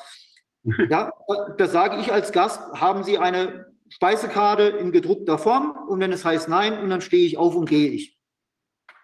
Ja, 0.90 1.12
das 1.58 1.72
sage 1.72 1.98
ich 2.00 2.12
als 2.12 2.32
Gast, 2.32 2.62
haben 2.74 3.04
Sie 3.04 3.18
eine 3.18 3.68
Speisekarte 3.90 4.64
in 4.64 4.92
gedruckter 4.92 5.38
Form 5.38 5.76
und 5.88 6.00
wenn 6.00 6.12
es 6.12 6.26
heißt 6.26 6.50
nein, 6.50 6.80
und 6.80 6.90
dann 6.90 7.02
stehe 7.02 7.26
ich 7.26 7.38
auf 7.38 7.56
und 7.56 7.70
gehe 7.70 7.90
ich. 7.90 8.18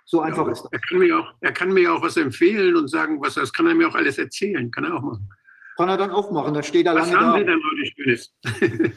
So 0.05 0.22
einfach 0.22 0.45
ja, 0.45 0.51
ist 0.53 0.63
das. 0.63 0.72
Er 0.72 0.80
kann, 0.80 0.99
mir 0.99 1.19
auch, 1.19 1.33
er 1.41 1.51
kann 1.51 1.73
mir 1.73 1.93
auch 1.93 2.01
was 2.01 2.17
empfehlen 2.17 2.75
und 2.75 2.89
sagen, 2.89 3.22
was 3.22 3.35
das 3.35 3.51
kann 3.51 3.67
er 3.67 3.75
mir 3.75 3.88
auch 3.88 3.95
alles 3.95 4.17
erzählen, 4.17 4.72
kann 4.72 4.85
er 4.85 4.95
auch 4.95 5.01
machen. 5.01 5.30
Kann 5.77 5.89
er 5.89 5.97
dann 5.97 6.11
auch 6.11 6.31
machen, 6.31 6.53
dann 6.53 6.63
steht 6.63 6.85
er 6.85 6.95
was 6.95 7.11
lange 7.11 7.25
haben 7.25 7.33
da. 7.33 7.39
Sie 7.39 7.45
denn 7.45 7.61
heute 7.72 7.91
Schönes? 7.95 8.33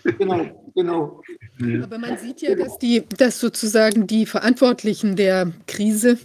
Genau, 0.18 0.73
genau. 0.75 1.23
Aber 1.83 1.99
man 1.99 2.18
sieht 2.18 2.42
ja, 2.42 2.55
dass 2.55 2.78
die, 2.78 3.05
dass 3.16 3.41
sozusagen 3.41 4.07
die 4.07 4.26
Verantwortlichen 4.26 5.16
der 5.16 5.52
Krise, 5.66 6.18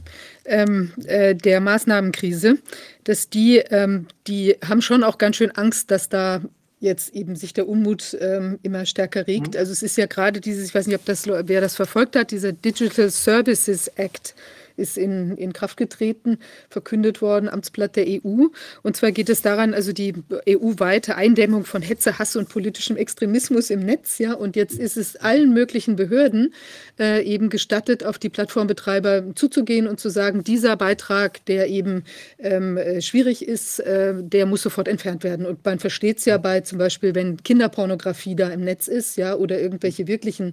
ähm, 0.46 0.92
äh, 1.06 1.36
der 1.36 1.62
Maßnahmenkrise, 1.62 2.58
dass 3.04 3.30
die, 3.30 3.58
ähm, 3.58 4.08
die 4.28 4.56
haben 4.68 4.82
schon 4.82 5.04
auch 5.04 5.18
ganz 5.18 5.38
schön 5.38 5.52
Angst, 5.52 5.92
dass 5.92 6.10
da 6.10 6.42
jetzt 6.80 7.14
eben 7.14 7.36
sich 7.36 7.54
der 7.54 7.70
Unmut 7.70 8.18
ähm, 8.20 8.60
immer 8.64 8.86
stärker 8.86 9.28
regt. 9.28 9.56
Also 9.56 9.72
es 9.72 9.84
ist 9.84 9.98
ja 9.98 10.08
gerade 10.08 10.42
dieses, 10.42 10.68
ich 10.68 10.76
weiß 10.76 10.88
nicht, 10.88 10.96
ob 10.96 11.06
das 11.06 11.28
wer 11.28 11.62
das 11.62 11.76
verfolgt 11.76 12.16
hat, 12.16 12.32
dieser 12.32 12.52
Digital 12.52 13.10
Services 13.12 13.88
Act 13.88 14.36
ist 14.78 14.98
in, 14.98 15.38
in 15.38 15.54
Kraft 15.54 15.78
getreten, 15.78 16.40
verkündet 16.70 17.22
worden, 17.22 17.48
Amtsblatt 17.48 17.96
der 17.96 18.08
EU. 18.08 18.48
Und 18.82 18.98
zwar 18.98 19.12
geht 19.12 19.30
es 19.30 19.42
daran, 19.42 19.74
also 19.74 19.94
die 19.94 20.14
EU-weite 20.50 21.16
Eindämmung 21.16 21.66
von 21.66 21.82
Hetze, 21.82 22.20
Hass 22.20 22.36
und 22.36 22.50
politischem 22.50 22.98
Extremismus 22.98 23.70
im 23.70 23.82
Netz. 23.82 24.18
Ja, 24.18 24.34
und 24.34 24.56
jetzt 24.56 24.78
ist 24.78 24.98
es 24.98 25.16
allen 25.16 25.54
möglichen 25.54 25.96
Behörden 25.96 26.54
äh, 27.02 27.24
eben 27.24 27.50
gestattet, 27.50 28.06
auf 28.06 28.20
die 28.20 28.30
Plattformbetreiber 28.30 29.34
zuzugehen 29.34 29.88
und 29.88 30.00
zu 30.00 30.10
sagen, 30.10 30.44
dieser 30.44 30.78
Beitrag, 30.78 31.44
der 31.46 31.68
eben 31.68 32.04
ähm, 32.38 32.78
äh, 32.78 33.02
schwierig 33.02 33.48
ist, 33.48 33.80
äh, 33.80 34.14
der 34.16 34.46
muss 34.46 34.62
sofort 34.62 34.88
entfernt 34.88 35.24
werden. 35.24 35.48
Und 35.48 35.66
man 35.66 35.80
versteht 35.80 36.20
es 36.20 36.26
ja 36.26 36.38
bei 36.38 36.62
zum 36.62 36.78
Beispiel, 36.78 37.16
wenn 37.16 37.42
Kinderpornografie 37.42 38.36
da 38.36 38.50
im 38.50 38.62
Netz 38.62 38.88
ist, 38.88 39.18
ja, 39.18 39.34
oder 39.34 39.60
irgendwelche 39.60 40.06
wirklichen 40.06 40.52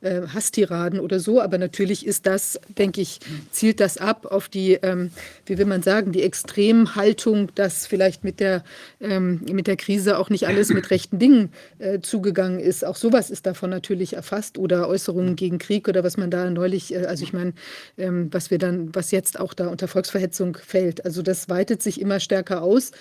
äh, 0.00 0.22
Hasstiraden 0.32 1.00
oder 1.00 1.18
so. 1.18 1.40
Aber 1.40 1.58
natürlich 1.58 2.06
ist 2.06 2.26
das, 2.26 2.60
denke 2.68 3.00
ich, 3.00 3.18
zielt 3.50 3.80
das 3.80 3.98
ab 3.98 4.26
auf 4.26 4.48
die, 4.48 4.74
ähm, 4.74 5.10
wie 5.46 5.58
will 5.58 5.66
man 5.66 5.82
sagen, 5.82 6.12
die 6.12 6.22
Extremhaltung, 6.22 7.50
dass 7.56 7.88
vielleicht 7.88 8.22
mit 8.22 8.38
der, 8.38 8.62
ähm, 9.00 9.40
mit 9.50 9.66
der 9.66 9.76
Krise 9.76 10.16
auch 10.16 10.30
nicht 10.30 10.46
alles 10.46 10.68
mit 10.68 10.90
rechten 10.90 11.18
Dingen 11.18 11.50
äh, 11.80 11.98
zugegangen 11.98 12.60
ist. 12.60 12.84
Auch 12.84 12.94
sowas 12.94 13.30
ist 13.30 13.46
davon 13.46 13.70
natürlich 13.70 14.12
erfasst 14.12 14.58
oder 14.58 14.88
Äußerungen 14.88 15.34
gegen 15.34 15.58
Krieg 15.58 15.87
oder 15.88 16.04
was 16.04 16.16
man 16.16 16.30
da 16.30 16.50
neulich, 16.50 16.94
äh, 16.94 17.06
also 17.06 17.22
ich 17.22 17.32
meine, 17.32 17.52
ähm, 17.96 18.28
was 18.32 18.50
wir 18.50 18.58
dann, 18.58 18.94
was 18.94 19.10
jetzt 19.10 19.38
auch 19.40 19.54
da 19.54 19.68
unter 19.68 19.88
Volksverhetzung 19.88 20.56
fällt. 20.56 21.04
Also 21.04 21.22
das 21.22 21.48
weitet 21.48 21.82
sich 21.82 22.00
immer 22.00 22.20
stärker 22.20 22.62
aus. 22.62 22.92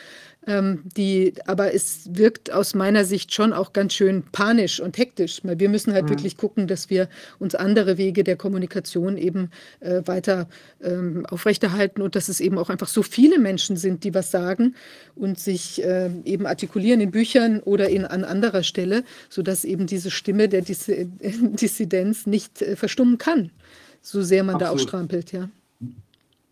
Ähm, 0.47 0.83
die, 0.95 1.33
aber 1.45 1.73
es 1.73 2.09
wirkt 2.13 2.51
aus 2.51 2.73
meiner 2.73 3.05
Sicht 3.05 3.33
schon 3.33 3.53
auch 3.53 3.73
ganz 3.73 3.93
schön 3.93 4.23
panisch 4.31 4.79
und 4.79 4.97
hektisch. 4.97 5.41
Weil 5.43 5.59
wir 5.59 5.69
müssen 5.69 5.93
halt 5.93 6.05
Mhm. 6.05 6.09
wirklich 6.09 6.37
gucken, 6.37 6.67
dass 6.67 6.89
wir 6.89 7.09
uns 7.37 7.53
andere 7.53 7.97
Wege 7.97 8.23
der 8.23 8.37
Kommunikation 8.37 9.17
eben 9.17 9.51
äh, 9.81 10.01
weiter 10.05 10.47
ähm, 10.81 11.25
aufrechterhalten 11.25 12.01
und 12.01 12.15
dass 12.15 12.29
es 12.29 12.39
eben 12.39 12.57
auch 12.57 12.69
einfach 12.69 12.87
so 12.87 13.03
viele 13.03 13.39
Menschen 13.39 13.75
sind, 13.77 14.03
die 14.05 14.13
was 14.13 14.31
sagen 14.31 14.75
und 15.15 15.37
sich 15.39 15.83
äh, 15.83 16.09
eben 16.23 16.45
artikulieren 16.47 17.01
in 17.01 17.11
Büchern 17.11 17.59
oder 17.59 17.89
in, 17.89 18.05
an 18.05 18.23
anderer 18.23 18.63
Stelle, 18.63 19.03
sodass 19.29 19.65
eben 19.65 19.85
diese 19.85 20.11
Stimme 20.11 20.47
der 20.49 20.61
Dis 20.61 20.85
Dissidenz 21.21 22.25
nicht 22.25 22.61
äh, 22.61 22.75
verstummen 22.75 23.17
kann, 23.17 23.51
so 24.01 24.21
sehr 24.21 24.43
man 24.43 24.57
da 24.57 24.67
auch 24.67 24.71
Absolut. 24.71 24.89
strampelt, 24.89 25.31
ja. 25.33 25.49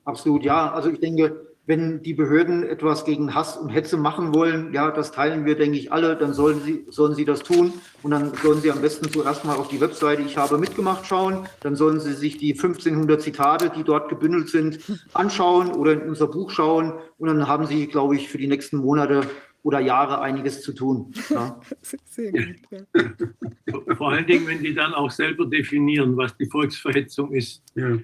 Absolut, 0.03 0.43
ja. 0.43 0.71
Also 0.71 0.89
ich 0.91 0.99
denke, 0.99 1.54
wenn 1.67 2.03
die 2.03 2.13
Behörden 2.13 2.63
etwas 2.63 3.05
gegen 3.05 3.33
Hass 3.33 3.57
und 3.57 3.69
Hetze 3.69 3.97
machen 3.97 4.35
wollen, 4.35 4.71
ja, 4.71 4.91
das 4.91 5.11
teilen 5.11 5.45
wir, 5.45 5.55
denke 5.55 5.77
ich, 5.77 5.91
alle, 5.91 6.15
dann 6.15 6.33
sollen 6.33 6.61
sie, 6.61 6.85
sollen 6.89 7.15
sie 7.15 7.25
das 7.25 7.41
tun. 7.41 7.73
Und 8.03 8.11
dann 8.11 8.33
sollen 8.35 8.61
sie 8.61 8.71
am 8.71 8.81
besten 8.81 9.09
zuerst 9.11 9.45
mal 9.45 9.55
auf 9.55 9.69
die 9.69 9.81
Webseite 9.81 10.21
Ich 10.21 10.37
habe 10.37 10.59
mitgemacht 10.59 11.07
schauen. 11.07 11.47
Dann 11.61 11.75
sollen 11.75 11.99
sie 11.99 12.13
sich 12.13 12.37
die 12.37 12.53
1500 12.53 13.19
Zitate, 13.19 13.71
die 13.75 13.83
dort 13.83 14.09
gebündelt 14.09 14.49
sind, 14.49 14.79
anschauen 15.13 15.71
oder 15.71 15.93
in 15.93 16.01
unser 16.09 16.27
Buch 16.27 16.51
schauen. 16.51 16.93
Und 17.17 17.29
dann 17.29 17.47
haben 17.47 17.65
sie, 17.65 17.87
glaube 17.87 18.15
ich, 18.15 18.29
für 18.29 18.37
die 18.37 18.47
nächsten 18.47 18.77
Monate 18.77 19.27
oder 19.63 19.79
Jahre 19.79 20.21
einiges 20.21 20.61
zu 20.61 20.73
tun. 20.73 21.11
Ja. 21.31 21.59
Sehr 22.05 22.31
gut. 22.31 22.55
Ja. 22.69 23.95
Vor 23.95 24.11
allen 24.11 24.27
Dingen, 24.27 24.45
wenn 24.45 24.61
die 24.61 24.75
dann 24.75 24.93
auch 24.93 25.09
selber 25.09 25.47
definieren, 25.47 26.15
was 26.15 26.37
die 26.37 26.45
Volksverhetzung 26.45 27.31
ist. 27.33 27.63
Ja. 27.73 27.97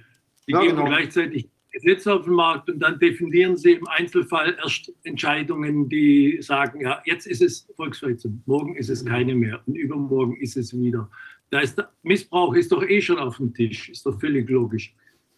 Die 0.48 0.54
Ja, 0.54 0.62
geben 0.62 0.78
genau. 0.78 0.88
gleichzeitig 0.88 1.51
Gesetze 1.72 2.14
auf 2.14 2.26
den 2.26 2.34
Markt 2.34 2.70
und 2.70 2.80
dann 2.80 3.00
definieren 3.00 3.56
sie 3.56 3.74
im 3.74 3.88
Einzelfall 3.88 4.58
erst 4.62 4.92
Entscheidungen, 5.04 5.88
die 5.88 6.38
sagen, 6.42 6.82
ja, 6.82 7.02
jetzt 7.06 7.28
ist 7.28 7.42
es 7.42 7.68
Volksverhetzung, 7.76 8.44
morgen 8.46 8.76
ist 8.76 8.90
es 8.90 9.06
keine 9.06 9.36
mehr 9.36 9.62
und 9.66 9.76
übermorgen 9.76 10.36
ist 10.38 10.58
es 10.58 10.78
wieder. 10.78 11.10
Da 11.50 11.60
ist 11.60 11.78
der 11.78 11.92
Missbrauch 12.04 12.56
ist 12.56 12.72
doch 12.72 12.84
eh 12.84 13.02
schon 13.02 13.20
auf 13.20 13.38
dem 13.38 13.54
Tisch, 13.54 13.90
ist 13.90 14.06
doch 14.06 14.20
völlig 14.20 14.50
logisch. 14.50 14.94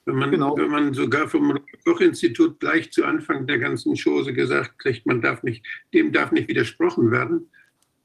Wenn 0.05 0.15
man, 0.15 0.31
Genau. 0.31 0.57
wenn 0.57 0.69
man 0.69 0.93
sogar 0.93 1.29
vom 1.29 1.57
Koch-Institut 1.85 2.59
gleich 2.59 2.91
zu 2.91 3.05
Anfang 3.05 3.47
der 3.47 3.59
ganzen 3.59 3.95
Chose 3.95 4.33
gesagt 4.33 4.77
kriegt, 4.79 5.05
man 5.05 5.21
darf 5.21 5.43
nicht, 5.43 5.65
dem 5.93 6.11
darf 6.11 6.31
nicht 6.31 6.49
widersprochen 6.49 7.09
werden, 7.11 7.49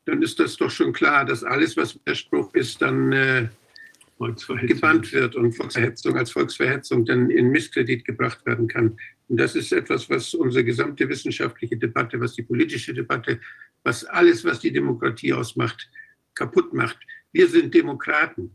dann 0.04 0.22
ist 0.22 0.38
das 0.38 0.56
doch 0.56 0.70
schon 0.70 0.92
klar, 0.92 1.24
dass 1.24 1.44
alles, 1.44 1.76
was 1.76 1.96
Widerspruch 1.96 2.54
ist, 2.54 2.80
dann 2.82 3.12
äh. 3.12 3.48
Gebannt 4.18 5.12
wird 5.12 5.36
und 5.36 5.52
Volksverhetzung 5.52 6.16
als 6.16 6.32
Volksverhetzung 6.32 7.04
dann 7.04 7.30
in 7.30 7.50
Misskredit 7.50 8.04
gebracht 8.04 8.44
werden 8.46 8.66
kann. 8.66 8.98
Und 9.28 9.38
das 9.38 9.54
ist 9.54 9.72
etwas, 9.72 10.10
was 10.10 10.34
unsere 10.34 10.64
gesamte 10.64 11.08
wissenschaftliche 11.08 11.76
Debatte, 11.76 12.20
was 12.20 12.34
die 12.34 12.42
politische 12.42 12.94
Debatte, 12.94 13.40
was 13.84 14.04
alles, 14.04 14.44
was 14.44 14.60
die 14.60 14.72
Demokratie 14.72 15.32
ausmacht, 15.32 15.88
kaputt 16.34 16.72
macht. 16.72 16.98
Wir 17.32 17.48
sind 17.48 17.74
Demokraten. 17.74 18.50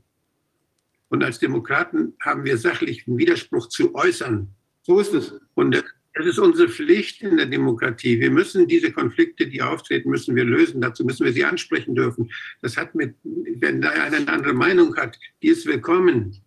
Und 1.10 1.24
als 1.24 1.40
Demokraten 1.40 2.14
haben 2.20 2.44
wir 2.44 2.58
sachlichen 2.58 3.18
Widerspruch 3.18 3.70
zu 3.70 3.94
äußern. 3.94 4.50
So 4.82 5.00
ist 5.00 5.14
es. 5.14 5.40
Und 5.54 5.84
das 6.14 6.28
ist 6.28 6.40
unsere 6.40 6.70
Pflicht 6.70 7.22
in 7.24 7.38
der 7.38 7.48
Demokratie. 7.48 8.20
Wir 8.20 8.30
müssen 8.30 8.68
diese 8.68 8.92
Konflikte, 8.92 9.48
die 9.48 9.62
auftreten, 9.62 10.10
müssen 10.10 10.36
wir 10.36 10.46
lösen. 10.46 10.80
Dazu 10.80 11.04
müssen 11.04 11.26
wir 11.26 11.34
sie 11.34 11.44
ansprechen 11.44 11.96
dürfen. 11.96 12.32
Das 12.62 12.78
hat 12.78 12.94
mit, 12.94 13.16
wenn 13.24 13.82
da 13.82 13.90
einer 13.90 14.18
eine 14.18 14.32
andere 14.32 14.54
Meinung 14.54 14.96
hat, 14.96 15.18
die 15.42 15.48
ist 15.48 15.66
willkommen. 15.66 16.38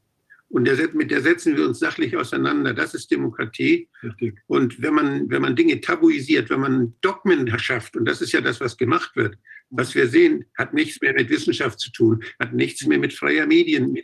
Und 0.49 0.67
der, 0.67 0.77
mit 0.95 1.11
der 1.11 1.21
setzen 1.21 1.57
wir 1.57 1.67
uns 1.67 1.81
sachlich 1.81 2.17
auseinander. 2.17 2.73
Das 2.75 2.95
ist 2.95 3.11
Demokratie. 3.11 3.89
Richtig. 4.03 4.39
Und 4.47 4.81
wenn 4.81 4.95
man, 4.95 5.29
wenn 5.31 5.43
man 5.43 5.57
Dinge 5.57 5.81
tabuisiert, 5.81 6.49
wenn 6.49 6.61
man 6.61 6.95
Dogmen 7.01 7.59
schafft, 7.59 7.97
und 7.97 8.05
das 8.05 8.23
ist 8.23 8.33
ja 8.33 8.41
das, 8.41 8.61
was 8.61 8.77
gemacht 8.77 9.17
wird, 9.17 9.37
was 9.71 9.95
wir 9.95 10.09
sehen, 10.09 10.45
hat 10.57 10.75
nichts 10.75 11.01
mehr 11.01 11.13
mit 11.13 11.29
Wissenschaft 11.29 11.81
zu 11.81 11.91
tun, 11.91 12.23
hat 12.39 12.53
nichts 12.53 12.87
mehr 12.87 12.99
mit 12.99 13.13
freier 13.13 13.47
Medien. 13.47 13.97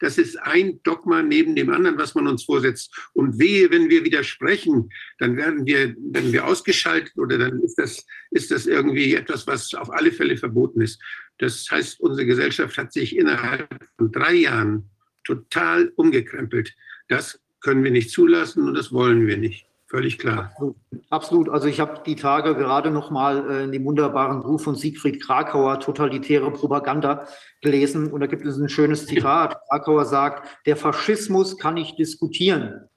Das 0.00 0.18
ist 0.18 0.36
ein 0.36 0.82
Dogma 0.82 1.22
neben 1.22 1.56
dem 1.56 1.70
anderen, 1.70 1.98
was 1.98 2.14
man 2.14 2.26
uns 2.26 2.44
vorsetzt. 2.44 2.94
Und 3.14 3.38
wehe, 3.38 3.70
wenn 3.70 3.88
wir 3.88 4.04
widersprechen, 4.04 4.90
dann 5.18 5.36
werden 5.36 5.66
wir, 5.66 5.94
werden 5.98 6.32
wir 6.32 6.46
ausgeschaltet 6.46 7.16
oder 7.16 7.38
dann 7.38 7.62
ist 7.62 7.76
das, 7.78 8.06
ist 8.30 8.50
das 8.50 8.66
irgendwie 8.66 9.14
etwas, 9.14 9.46
was 9.46 9.72
auf 9.74 9.90
alle 9.90 10.12
Fälle 10.12 10.36
verboten 10.36 10.80
ist. 10.80 11.00
Das 11.38 11.66
heißt, 11.70 12.00
unsere 12.00 12.26
Gesellschaft 12.26 12.76
hat 12.78 12.92
sich 12.92 13.16
innerhalb 13.16 13.68
von 13.96 14.12
drei 14.12 14.34
Jahren 14.34 14.90
total 15.24 15.92
umgekrempelt. 15.96 16.74
Das 17.08 17.40
können 17.60 17.84
wir 17.84 17.90
nicht 17.90 18.10
zulassen 18.10 18.66
und 18.68 18.74
das 18.74 18.92
wollen 18.92 19.26
wir 19.26 19.36
nicht. 19.36 19.66
Völlig 19.88 20.18
klar. 20.18 20.50
Absolut. 20.50 20.76
Absolut. 21.10 21.48
Also 21.48 21.68
ich 21.68 21.78
habe 21.78 22.00
die 22.04 22.16
Tage 22.16 22.56
gerade 22.56 22.90
noch 22.90 23.10
mal 23.10 23.48
äh, 23.50 23.64
in 23.64 23.72
dem 23.72 23.84
wunderbaren 23.84 24.42
Buch 24.42 24.60
von 24.60 24.74
Siegfried 24.74 25.22
Krakauer 25.22 25.78
Totalitäre 25.78 26.50
Propaganda 26.50 27.26
gelesen 27.62 28.12
und 28.12 28.20
da 28.20 28.26
gibt 28.26 28.44
es 28.44 28.58
ein 28.58 28.68
schönes 28.68 29.06
Zitat. 29.06 29.58
Krakauer 29.70 30.04
sagt, 30.04 30.66
der 30.66 30.76
Faschismus 30.76 31.56
kann 31.56 31.74
nicht 31.74 31.98
diskutieren. 31.98 32.88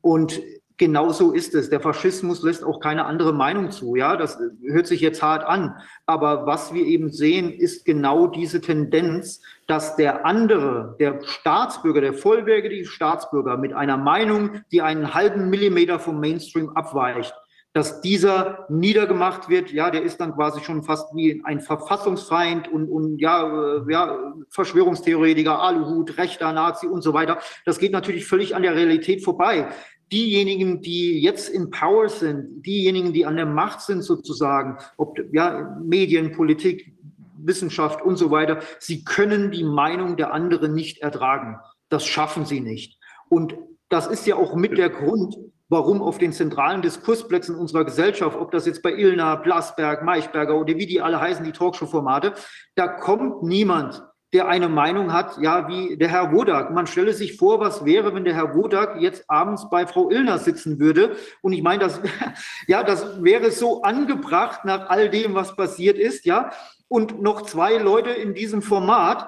Und 0.00 0.40
genau 0.78 1.10
so 1.10 1.32
ist 1.32 1.54
es. 1.54 1.70
Der 1.70 1.80
Faschismus 1.80 2.42
lässt 2.42 2.64
auch 2.64 2.80
keine 2.80 3.06
andere 3.06 3.32
Meinung 3.32 3.70
zu. 3.70 3.96
Ja, 3.96 4.16
das 4.16 4.38
hört 4.62 4.86
sich 4.86 5.00
jetzt 5.00 5.22
hart 5.22 5.44
an. 5.44 5.76
Aber 6.06 6.46
was 6.46 6.74
wir 6.74 6.84
eben 6.84 7.10
sehen, 7.10 7.50
ist 7.50 7.84
genau 7.84 8.26
diese 8.26 8.60
Tendenz, 8.60 9.40
dass 9.66 9.96
der 9.96 10.26
andere, 10.26 10.96
der 11.00 11.20
Staatsbürger, 11.24 12.00
der 12.00 12.14
vollwertige 12.14 12.84
Staatsbürger 12.84 13.56
mit 13.56 13.72
einer 13.72 13.96
Meinung, 13.96 14.62
die 14.70 14.82
einen 14.82 15.14
halben 15.14 15.50
Millimeter 15.50 15.98
vom 15.98 16.20
Mainstream 16.20 16.70
abweicht, 16.70 17.34
dass 17.76 18.00
dieser 18.00 18.64
niedergemacht 18.70 19.50
wird, 19.50 19.70
ja, 19.70 19.90
der 19.90 20.02
ist 20.02 20.18
dann 20.18 20.34
quasi 20.34 20.62
schon 20.62 20.82
fast 20.82 21.14
wie 21.14 21.42
ein 21.44 21.60
Verfassungsfeind 21.60 22.68
und, 22.68 22.88
und 22.88 23.18
ja, 23.18 23.76
äh, 23.76 23.92
ja, 23.92 24.32
Verschwörungstheoretiker, 24.48 25.60
Aluhut, 25.60 26.16
rechter 26.16 26.54
Nazi 26.54 26.86
und 26.86 27.02
so 27.02 27.12
weiter. 27.12 27.38
Das 27.66 27.78
geht 27.78 27.92
natürlich 27.92 28.24
völlig 28.24 28.56
an 28.56 28.62
der 28.62 28.74
Realität 28.74 29.22
vorbei. 29.22 29.68
Diejenigen, 30.12 30.82
die 30.82 31.20
jetzt 31.20 31.48
in 31.48 31.70
Power 31.70 32.08
sind, 32.08 32.64
diejenigen, 32.64 33.12
die 33.12 33.26
an 33.26 33.36
der 33.36 33.46
Macht 33.46 33.80
sind 33.80 34.02
sozusagen, 34.02 34.78
ob 34.96 35.18
ja, 35.32 35.76
Medien, 35.82 36.32
Politik, 36.32 36.94
Wissenschaft 37.38 38.02
und 38.02 38.16
so 38.16 38.30
weiter, 38.30 38.60
sie 38.78 39.04
können 39.04 39.50
die 39.50 39.64
Meinung 39.64 40.16
der 40.16 40.32
anderen 40.32 40.74
nicht 40.74 40.98
ertragen. 40.98 41.58
Das 41.88 42.04
schaffen 42.04 42.44
sie 42.44 42.60
nicht. 42.60 43.00
Und 43.28 43.56
das 43.88 44.06
ist 44.06 44.26
ja 44.26 44.36
auch 44.36 44.54
mit 44.54 44.78
der 44.78 44.90
Grund, 44.90 45.36
warum 45.68 46.02
auf 46.02 46.18
den 46.18 46.32
zentralen 46.32 46.82
Diskursplätzen 46.82 47.56
unserer 47.56 47.84
Gesellschaft, 47.84 48.36
ob 48.36 48.50
das 48.52 48.66
jetzt 48.66 48.82
bei 48.82 48.92
Ilna, 48.92 49.36
Blasberg, 49.36 50.04
Maichberger 50.04 50.58
oder 50.58 50.76
wie 50.76 50.86
die 50.86 51.00
alle 51.00 51.20
heißen, 51.20 51.44
die 51.44 51.52
Talkshow-Formate, 51.52 52.34
da 52.74 52.88
kommt 52.88 53.42
niemand, 53.42 54.02
der 54.36 54.48
eine 54.48 54.68
Meinung 54.68 55.14
hat, 55.14 55.38
ja, 55.40 55.66
wie 55.66 55.96
der 55.96 56.08
Herr 56.08 56.30
Wodak. 56.30 56.70
Man 56.70 56.86
stelle 56.86 57.14
sich 57.14 57.38
vor, 57.38 57.58
was 57.58 57.86
wäre, 57.86 58.14
wenn 58.14 58.24
der 58.26 58.34
Herr 58.34 58.54
Wodak 58.54 59.00
jetzt 59.00 59.24
abends 59.28 59.70
bei 59.70 59.86
Frau 59.86 60.10
Illner 60.10 60.38
sitzen 60.38 60.78
würde. 60.78 61.16
Und 61.40 61.54
ich 61.54 61.62
meine, 61.62 61.84
das, 61.84 62.02
ja, 62.66 62.82
das 62.82 63.22
wäre 63.24 63.50
so 63.50 63.80
angebracht 63.80 64.66
nach 64.66 64.90
all 64.90 65.08
dem, 65.08 65.34
was 65.34 65.56
passiert 65.56 65.96
ist, 65.96 66.26
ja. 66.26 66.50
Und 66.86 67.22
noch 67.22 67.42
zwei 67.42 67.78
Leute 67.78 68.10
in 68.10 68.34
diesem 68.34 68.60
Format, 68.60 69.26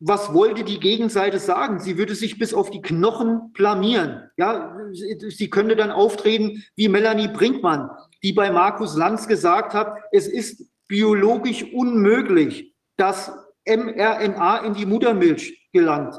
was 0.00 0.34
wollte 0.34 0.64
die 0.64 0.80
Gegenseite 0.80 1.38
sagen? 1.38 1.78
Sie 1.78 1.96
würde 1.96 2.16
sich 2.16 2.36
bis 2.36 2.52
auf 2.52 2.70
die 2.70 2.82
Knochen 2.82 3.52
blamieren. 3.52 4.30
Ja, 4.36 4.76
sie 4.92 5.48
könnte 5.48 5.76
dann 5.76 5.92
auftreten 5.92 6.64
wie 6.74 6.88
Melanie 6.88 7.28
Brinkmann, 7.28 7.88
die 8.24 8.32
bei 8.32 8.50
Markus 8.50 8.96
Lanz 8.96 9.28
gesagt 9.28 9.74
hat, 9.74 9.94
es 10.10 10.26
ist 10.26 10.66
biologisch 10.88 11.64
unmöglich, 11.72 12.74
dass 12.96 13.32
mRNA 13.66 14.58
in 14.58 14.74
die 14.74 14.86
Muttermilch 14.86 15.68
gelangt. 15.72 16.14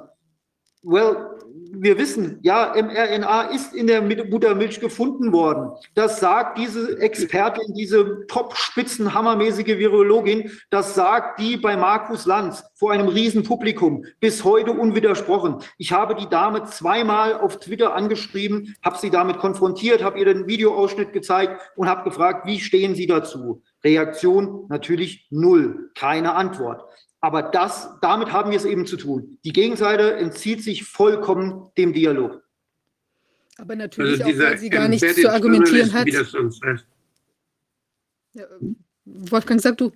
Well, 0.84 1.38
wir 1.74 1.98
wissen, 1.98 2.40
ja, 2.42 2.74
mRNA 2.76 3.44
ist 3.54 3.74
in 3.74 3.88
der 3.88 4.02
Muttermilch 4.02 4.80
gefunden 4.80 5.32
worden. 5.32 5.72
Das 5.96 6.20
sagt 6.20 6.58
diese 6.58 7.00
Expertin, 7.00 7.74
diese 7.76 8.26
top-spitzen, 8.28 9.14
hammermäßige 9.14 9.78
Virologin, 9.78 10.52
das 10.70 10.96
sagt 10.96 11.40
die 11.40 11.58
bei 11.58 11.78
Markus 11.78 12.26
Lanz 12.26 12.64
vor 12.76 12.92
einem 12.92 13.08
Riesenpublikum, 13.08 14.06
bis 14.20 14.44
heute 14.44 14.72
unwidersprochen. 14.72 15.58
Ich 15.78 15.92
habe 15.92 16.16
die 16.16 16.30
Dame 16.30 16.66
zweimal 16.66 17.36
auf 17.40 17.60
Twitter 17.60 17.94
angeschrieben, 17.94 18.76
habe 18.84 18.98
sie 18.98 19.10
damit 19.10 19.38
konfrontiert, 19.38 20.04
habe 20.04 20.20
ihr 20.20 20.26
den 20.26 20.48
Videoausschnitt 20.48 21.14
gezeigt 21.14 21.62
und 21.76 21.88
habe 21.88 22.04
gefragt, 22.04 22.48
wie 22.48 22.60
stehen 22.60 22.96
Sie 22.96 23.08
dazu? 23.08 23.62
Reaktion 23.84 24.66
natürlich 24.70 25.28
null, 25.30 25.92
keine 25.96 26.34
Antwort. 26.34 26.84
Aber 27.22 27.44
das, 27.44 27.90
damit 28.02 28.32
haben 28.32 28.50
wir 28.50 28.58
es 28.58 28.66
eben 28.66 28.88
zu 28.88 28.98
tun. 28.98 29.38
Die 29.46 29.54
Gegenseite 29.54 30.16
entzieht 30.16 30.64
sich 30.64 30.84
vollkommen 30.84 31.72
dem 31.78 31.94
Dialog. 31.94 32.42
Aber 33.58 33.76
natürlich 33.76 34.24
also 34.24 34.42
auch, 34.42 34.50
weil 34.50 34.58
sie 34.58 34.70
gar 34.70 34.88
nichts 34.88 35.16
zu 35.16 35.32
argumentieren 35.32 35.94
hat. 35.94 36.08
Das, 36.12 36.34
heißt. 36.34 36.88
ja, 38.34 38.46
Wolfgang, 39.06 39.62
sag 39.62 39.78
du. 39.78 39.92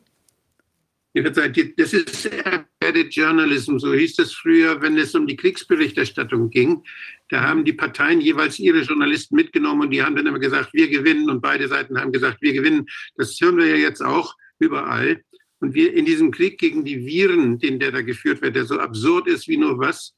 Das 1.15 1.93
ist 1.93 2.25
Embedded 2.25 3.15
Journalism, 3.15 3.77
so 3.77 3.93
hieß 3.93 4.17
das 4.17 4.33
früher, 4.33 4.81
wenn 4.81 4.97
es 4.97 5.15
um 5.15 5.25
die 5.25 5.37
Kriegsberichterstattung 5.37 6.49
ging. 6.49 6.83
Da 7.29 7.41
haben 7.41 7.63
die 7.63 7.73
Parteien 7.73 8.19
jeweils 8.19 8.59
ihre 8.59 8.81
Journalisten 8.81 9.35
mitgenommen 9.35 9.83
und 9.83 9.91
die 9.91 10.03
haben 10.03 10.15
dann 10.15 10.27
immer 10.27 10.39
gesagt, 10.39 10.73
wir 10.73 10.89
gewinnen 10.89 11.29
und 11.29 11.41
beide 11.41 11.69
Seiten 11.69 11.97
haben 11.97 12.11
gesagt, 12.11 12.41
wir 12.41 12.53
gewinnen. 12.53 12.85
Das 13.15 13.39
hören 13.39 13.57
wir 13.57 13.65
ja 13.65 13.77
jetzt 13.77 14.01
auch 14.01 14.35
überall. 14.59 15.23
Und 15.59 15.73
wir 15.73 15.93
in 15.93 16.05
diesem 16.05 16.31
Krieg 16.31 16.57
gegen 16.57 16.83
die 16.83 17.05
Viren, 17.05 17.59
den 17.59 17.79
der 17.79 17.91
da 17.91 18.01
geführt 18.01 18.41
wird, 18.41 18.55
der 18.55 18.65
so 18.65 18.79
absurd 18.79 19.27
ist 19.27 19.47
wie 19.47 19.57
nur 19.57 19.79
was, 19.79 20.15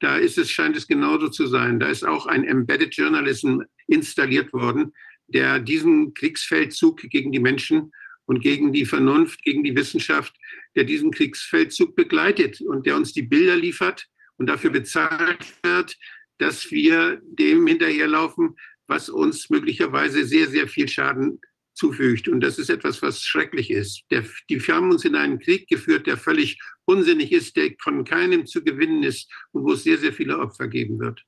da 0.00 0.16
ist 0.16 0.38
es, 0.38 0.50
scheint 0.50 0.76
es 0.76 0.86
genauso 0.86 1.28
zu 1.28 1.46
sein. 1.46 1.80
Da 1.80 1.88
ist 1.88 2.04
auch 2.04 2.26
ein 2.26 2.44
Embedded 2.44 2.94
Journalism 2.94 3.60
installiert 3.86 4.52
worden, 4.52 4.92
der 5.26 5.58
diesen 5.58 6.14
Kriegsfeldzug 6.14 7.00
gegen 7.08 7.32
die 7.32 7.40
Menschen 7.40 7.92
und 8.26 8.40
gegen 8.40 8.72
die 8.72 8.84
Vernunft, 8.84 9.42
gegen 9.42 9.64
die 9.64 9.74
Wissenschaft, 9.74 10.34
der 10.74 10.84
diesen 10.84 11.10
Kriegsfeldzug 11.10 11.96
begleitet 11.96 12.60
und 12.60 12.86
der 12.86 12.96
uns 12.96 13.12
die 13.12 13.22
Bilder 13.22 13.56
liefert 13.56 14.06
und 14.36 14.46
dafür 14.48 14.70
bezahlt 14.70 15.54
wird, 15.62 15.96
dass 16.38 16.70
wir 16.70 17.20
dem 17.24 17.66
hinterherlaufen, 17.66 18.56
was 18.86 19.08
uns 19.08 19.48
möglicherweise 19.48 20.24
sehr, 20.24 20.48
sehr 20.48 20.68
viel 20.68 20.88
Schaden 20.88 21.40
zufügt. 21.76 22.26
Und 22.28 22.40
das 22.40 22.58
ist 22.58 22.70
etwas, 22.70 23.02
was 23.02 23.22
schrecklich 23.22 23.70
ist. 23.70 24.02
Der, 24.10 24.24
die 24.48 24.58
haben 24.60 24.90
uns 24.90 25.04
in 25.04 25.14
einen 25.14 25.38
Krieg 25.38 25.68
geführt, 25.68 26.06
der 26.06 26.16
völlig 26.16 26.58
unsinnig 26.86 27.32
ist, 27.32 27.56
der 27.56 27.70
von 27.80 28.04
keinem 28.04 28.46
zu 28.46 28.64
gewinnen 28.64 29.02
ist 29.02 29.30
und 29.52 29.64
wo 29.64 29.72
es 29.72 29.84
sehr, 29.84 29.98
sehr 29.98 30.12
viele 30.12 30.38
Opfer 30.38 30.68
geben 30.68 30.98
wird. 30.98 31.22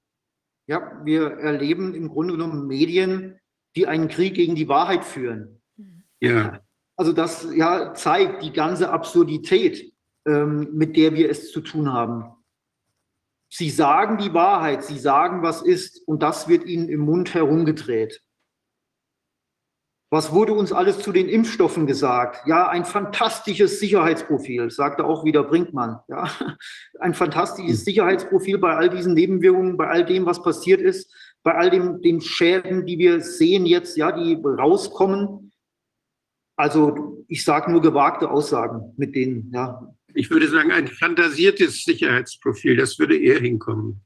Ja, 0.67 1.01
wir 1.05 1.31
erleben 1.31 1.94
im 1.94 2.09
Grunde 2.09 2.35
genommen 2.35 2.67
Medien, 2.67 3.39
die 3.77 3.86
einen 3.86 4.09
Krieg 4.09 4.35
gegen 4.35 4.55
die 4.55 4.68
Wahrheit 4.68 5.05
führen. 5.05 5.60
Ja. 6.20 6.60
Also 6.97 7.12
das 7.12 7.47
ja, 7.55 7.94
zeigt 7.94 8.43
die 8.43 8.52
ganze 8.52 8.91
Absurdität, 8.91 9.93
ähm, 10.27 10.70
mit 10.75 10.97
der 10.97 11.15
wir 11.15 11.31
es 11.31 11.52
zu 11.52 11.60
tun 11.60 11.93
haben. 11.93 12.25
Sie 13.51 13.70
sagen 13.70 14.18
die 14.18 14.35
Wahrheit, 14.35 14.85
sie 14.85 14.99
sagen, 14.99 15.43
was 15.43 15.62
ist, 15.62 16.07
und 16.07 16.23
das 16.23 16.49
wird 16.49 16.67
ihnen 16.67 16.89
im 16.89 17.01
Mund 17.01 17.33
herumgedreht. 17.33 18.23
Was 20.11 20.33
wurde 20.33 20.55
uns 20.55 20.73
alles 20.73 21.01
zu 21.01 21.12
den 21.12 21.28
Impfstoffen 21.28 21.87
gesagt? 21.87 22.47
Ja, 22.47 22.69
ein 22.69 22.87
fantastisches 22.87 23.78
Sicherheitsprofil, 23.78 24.70
sagte 24.70 25.05
auch 25.05 25.25
wieder 25.25 25.45
Brinkmann. 25.45 25.99
Ja, 26.09 26.31
ein 26.99 27.12
fantastisches 27.12 27.85
Sicherheitsprofil 27.85 28.57
bei 28.57 28.75
all 28.75 28.89
diesen 28.89 29.12
Nebenwirkungen, 29.12 29.77
bei 29.77 29.89
all 29.89 30.07
dem, 30.07 30.25
was 30.25 30.43
passiert 30.43 30.81
ist, 30.81 31.15
bei 31.43 31.55
all 31.55 31.69
dem, 31.69 32.01
den 32.01 32.23
Schäden, 32.23 32.87
die 32.87 32.99
wir 32.99 33.20
sehen 33.20 33.67
jetzt, 33.67 33.99
ja, 33.99 34.11
die 34.11 34.41
rauskommen. 34.43 35.53
Also, 36.57 37.25
ich 37.28 37.45
sage 37.45 37.70
nur 37.70 37.83
gewagte 37.83 38.31
Aussagen 38.31 38.95
mit 38.97 39.15
denen, 39.15 39.51
ja. 39.53 39.95
Ich 40.15 40.31
würde 40.31 40.49
sagen, 40.49 40.73
ein 40.73 40.89
fantasiertes 40.89 41.85
Sicherheitsprofil, 41.85 42.77
das 42.77 42.99
würde 42.99 43.17
eher 43.17 43.41
hinkommen. 43.41 44.01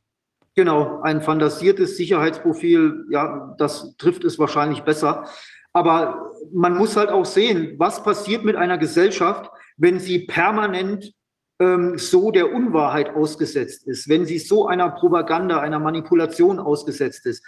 Genau, 0.54 1.00
ein 1.00 1.22
fantasiertes 1.22 1.96
Sicherheitsprofil, 1.96 3.06
ja, 3.10 3.54
das 3.56 3.96
trifft 3.96 4.24
es 4.24 4.38
wahrscheinlich 4.38 4.80
besser. 4.80 5.26
Aber 5.72 6.30
man 6.52 6.76
muss 6.76 6.96
halt 6.96 7.10
auch 7.10 7.24
sehen, 7.24 7.74
was 7.78 8.02
passiert 8.02 8.44
mit 8.44 8.56
einer 8.56 8.78
Gesellschaft, 8.78 9.50
wenn 9.76 9.98
sie 9.98 10.26
permanent 10.26 11.12
ähm, 11.58 11.96
so 11.98 12.30
der 12.30 12.52
Unwahrheit 12.52 13.14
ausgesetzt 13.14 13.86
ist, 13.86 14.08
wenn 14.08 14.26
sie 14.26 14.38
so 14.38 14.66
einer 14.66 14.90
Propaganda, 14.90 15.60
einer 15.60 15.78
Manipulation 15.78 16.58
ausgesetzt 16.58 17.26
ist. 17.26 17.44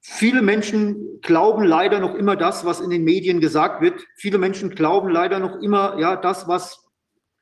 Viele 0.00 0.42
Menschen 0.42 1.20
glauben 1.20 1.64
leider 1.64 2.00
noch 2.00 2.14
immer 2.14 2.34
das, 2.34 2.64
was 2.64 2.80
in 2.80 2.90
den 2.90 3.04
Medien 3.04 3.40
gesagt 3.40 3.82
wird. 3.82 4.04
Viele 4.16 4.38
Menschen 4.38 4.70
glauben 4.70 5.10
leider 5.10 5.38
noch 5.38 5.60
immer, 5.60 5.98
ja, 5.98 6.16
das, 6.16 6.48
was 6.48 6.82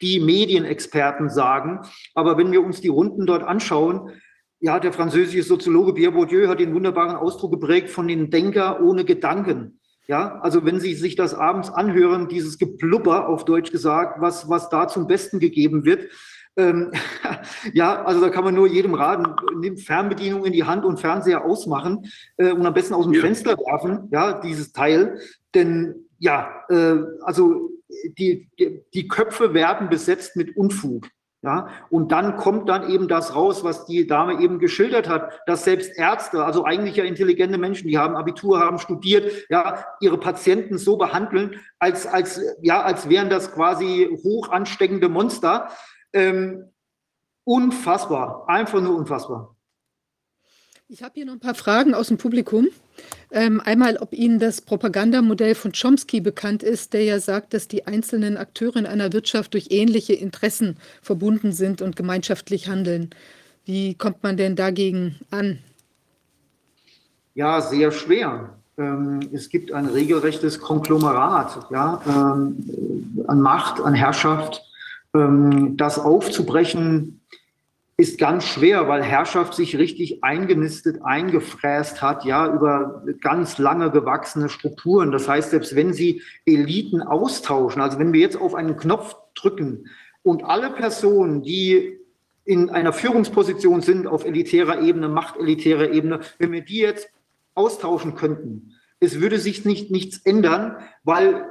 die 0.02 0.20
Medienexperten 0.20 1.30
sagen. 1.30 1.80
Aber 2.14 2.36
wenn 2.36 2.52
wir 2.52 2.62
uns 2.62 2.80
die 2.80 2.88
Runden 2.88 3.26
dort 3.26 3.42
anschauen, 3.42 4.20
ja, 4.60 4.78
der 4.78 4.92
französische 4.92 5.42
Soziologe 5.42 5.94
Pierre 5.94 6.12
Bourdieu 6.12 6.48
hat 6.48 6.60
den 6.60 6.74
wunderbaren 6.74 7.16
Ausdruck 7.16 7.52
geprägt 7.52 7.90
von 7.90 8.06
den 8.06 8.30
Denker 8.30 8.82
ohne 8.82 9.04
Gedanken. 9.04 9.80
Ja, 10.06 10.40
also 10.40 10.64
wenn 10.64 10.80
Sie 10.80 10.94
sich 10.94 11.14
das 11.14 11.34
abends 11.34 11.70
anhören, 11.70 12.28
dieses 12.28 12.58
Geplupper 12.58 13.28
auf 13.28 13.44
Deutsch 13.44 13.70
gesagt, 13.70 14.20
was, 14.20 14.48
was 14.48 14.68
da 14.68 14.88
zum 14.88 15.06
Besten 15.06 15.38
gegeben 15.38 15.84
wird, 15.84 16.10
ähm, 16.56 16.90
ja, 17.72 18.02
also 18.04 18.20
da 18.20 18.28
kann 18.28 18.44
man 18.44 18.54
nur 18.54 18.66
jedem 18.66 18.94
raten, 18.94 19.34
nimmt 19.60 19.80
Fernbedienung 19.80 20.44
in 20.44 20.52
die 20.52 20.64
Hand 20.64 20.84
und 20.84 21.00
Fernseher 21.00 21.44
ausmachen 21.44 22.06
äh, 22.36 22.50
und 22.52 22.66
am 22.66 22.74
besten 22.74 22.94
aus 22.94 23.04
dem 23.04 23.14
ja. 23.14 23.20
Fenster 23.20 23.56
werfen, 23.56 24.08
ja, 24.10 24.40
dieses 24.40 24.72
Teil. 24.72 25.20
Denn 25.54 26.08
ja, 26.18 26.50
äh, 26.68 26.96
also 27.22 27.70
die, 28.18 28.48
die, 28.58 28.82
die 28.92 29.08
Köpfe 29.08 29.54
werden 29.54 29.88
besetzt 29.88 30.36
mit 30.36 30.56
Unfug. 30.56 31.08
Ja, 31.42 31.68
und 31.88 32.12
dann 32.12 32.36
kommt 32.36 32.68
dann 32.68 32.90
eben 32.90 33.08
das 33.08 33.34
raus, 33.34 33.64
was 33.64 33.86
die 33.86 34.06
Dame 34.06 34.42
eben 34.42 34.58
geschildert 34.58 35.08
hat, 35.08 35.40
dass 35.46 35.64
selbst 35.64 35.96
Ärzte, 35.96 36.44
also 36.44 36.66
eigentlich 36.66 36.96
ja 36.96 37.04
intelligente 37.04 37.56
Menschen, 37.56 37.88
die 37.88 37.96
haben 37.96 38.14
Abitur, 38.14 38.60
haben 38.60 38.78
studiert, 38.78 39.46
ja, 39.48 39.86
ihre 40.00 40.18
Patienten 40.18 40.76
so 40.76 40.98
behandeln, 40.98 41.58
als, 41.78 42.06
als, 42.06 42.42
ja, 42.60 42.82
als 42.82 43.08
wären 43.08 43.30
das 43.30 43.54
quasi 43.54 44.18
hoch 44.22 44.50
ansteckende 44.50 45.08
Monster. 45.08 45.70
Ähm, 46.12 46.72
unfassbar, 47.44 48.44
einfach 48.46 48.82
nur 48.82 48.94
unfassbar. 48.94 49.56
Ich 50.92 51.04
habe 51.04 51.12
hier 51.14 51.24
noch 51.24 51.34
ein 51.34 51.40
paar 51.40 51.54
Fragen 51.54 51.94
aus 51.94 52.08
dem 52.08 52.18
Publikum. 52.18 52.66
Ähm, 53.30 53.60
einmal, 53.60 53.96
ob 53.98 54.12
Ihnen 54.12 54.40
das 54.40 54.60
Propagandamodell 54.60 55.54
von 55.54 55.70
Chomsky 55.70 56.20
bekannt 56.20 56.64
ist, 56.64 56.94
der 56.94 57.04
ja 57.04 57.20
sagt, 57.20 57.54
dass 57.54 57.68
die 57.68 57.86
einzelnen 57.86 58.36
Akteure 58.36 58.74
in 58.74 58.86
einer 58.86 59.12
Wirtschaft 59.12 59.54
durch 59.54 59.68
ähnliche 59.70 60.14
Interessen 60.14 60.78
verbunden 61.00 61.52
sind 61.52 61.80
und 61.80 61.94
gemeinschaftlich 61.94 62.66
handeln. 62.66 63.10
Wie 63.64 63.94
kommt 63.94 64.24
man 64.24 64.36
denn 64.36 64.56
dagegen 64.56 65.20
an? 65.30 65.60
Ja, 67.34 67.60
sehr 67.60 67.92
schwer. 67.92 68.58
Ähm, 68.76 69.30
es 69.32 69.48
gibt 69.48 69.70
ein 69.70 69.86
regelrechtes 69.86 70.58
Konglomerat 70.58 71.68
ja, 71.70 72.02
ähm, 72.04 73.24
an 73.28 73.40
Macht, 73.40 73.80
an 73.80 73.94
Herrschaft. 73.94 74.60
Ähm, 75.14 75.76
das 75.76 76.00
aufzubrechen 76.00 77.20
ist 78.00 78.18
ganz 78.18 78.46
schwer, 78.46 78.88
weil 78.88 79.02
Herrschaft 79.02 79.54
sich 79.54 79.76
richtig 79.76 80.24
eingenistet, 80.24 81.02
eingefräst 81.04 82.00
hat, 82.00 82.24
ja, 82.24 82.50
über 82.50 83.04
ganz 83.20 83.58
lange 83.58 83.90
gewachsene 83.90 84.48
Strukturen. 84.48 85.12
Das 85.12 85.28
heißt, 85.28 85.50
selbst 85.50 85.76
wenn 85.76 85.92
Sie 85.92 86.22
Eliten 86.46 87.02
austauschen, 87.02 87.82
also 87.82 87.98
wenn 87.98 88.14
wir 88.14 88.20
jetzt 88.20 88.40
auf 88.40 88.54
einen 88.54 88.78
Knopf 88.78 89.16
drücken 89.34 89.86
und 90.22 90.44
alle 90.44 90.70
Personen, 90.70 91.42
die 91.42 91.98
in 92.46 92.70
einer 92.70 92.94
Führungsposition 92.94 93.82
sind 93.82 94.06
auf 94.06 94.24
elitärer 94.24 94.80
Ebene, 94.80 95.10
machtelitärer 95.10 95.90
Ebene, 95.90 96.20
wenn 96.38 96.52
wir 96.52 96.62
die 96.62 96.78
jetzt 96.78 97.10
austauschen 97.54 98.14
könnten, 98.14 98.72
es 98.98 99.20
würde 99.20 99.38
sich 99.38 99.66
nicht, 99.66 99.90
nichts 99.90 100.18
ändern, 100.24 100.76
weil 101.04 101.44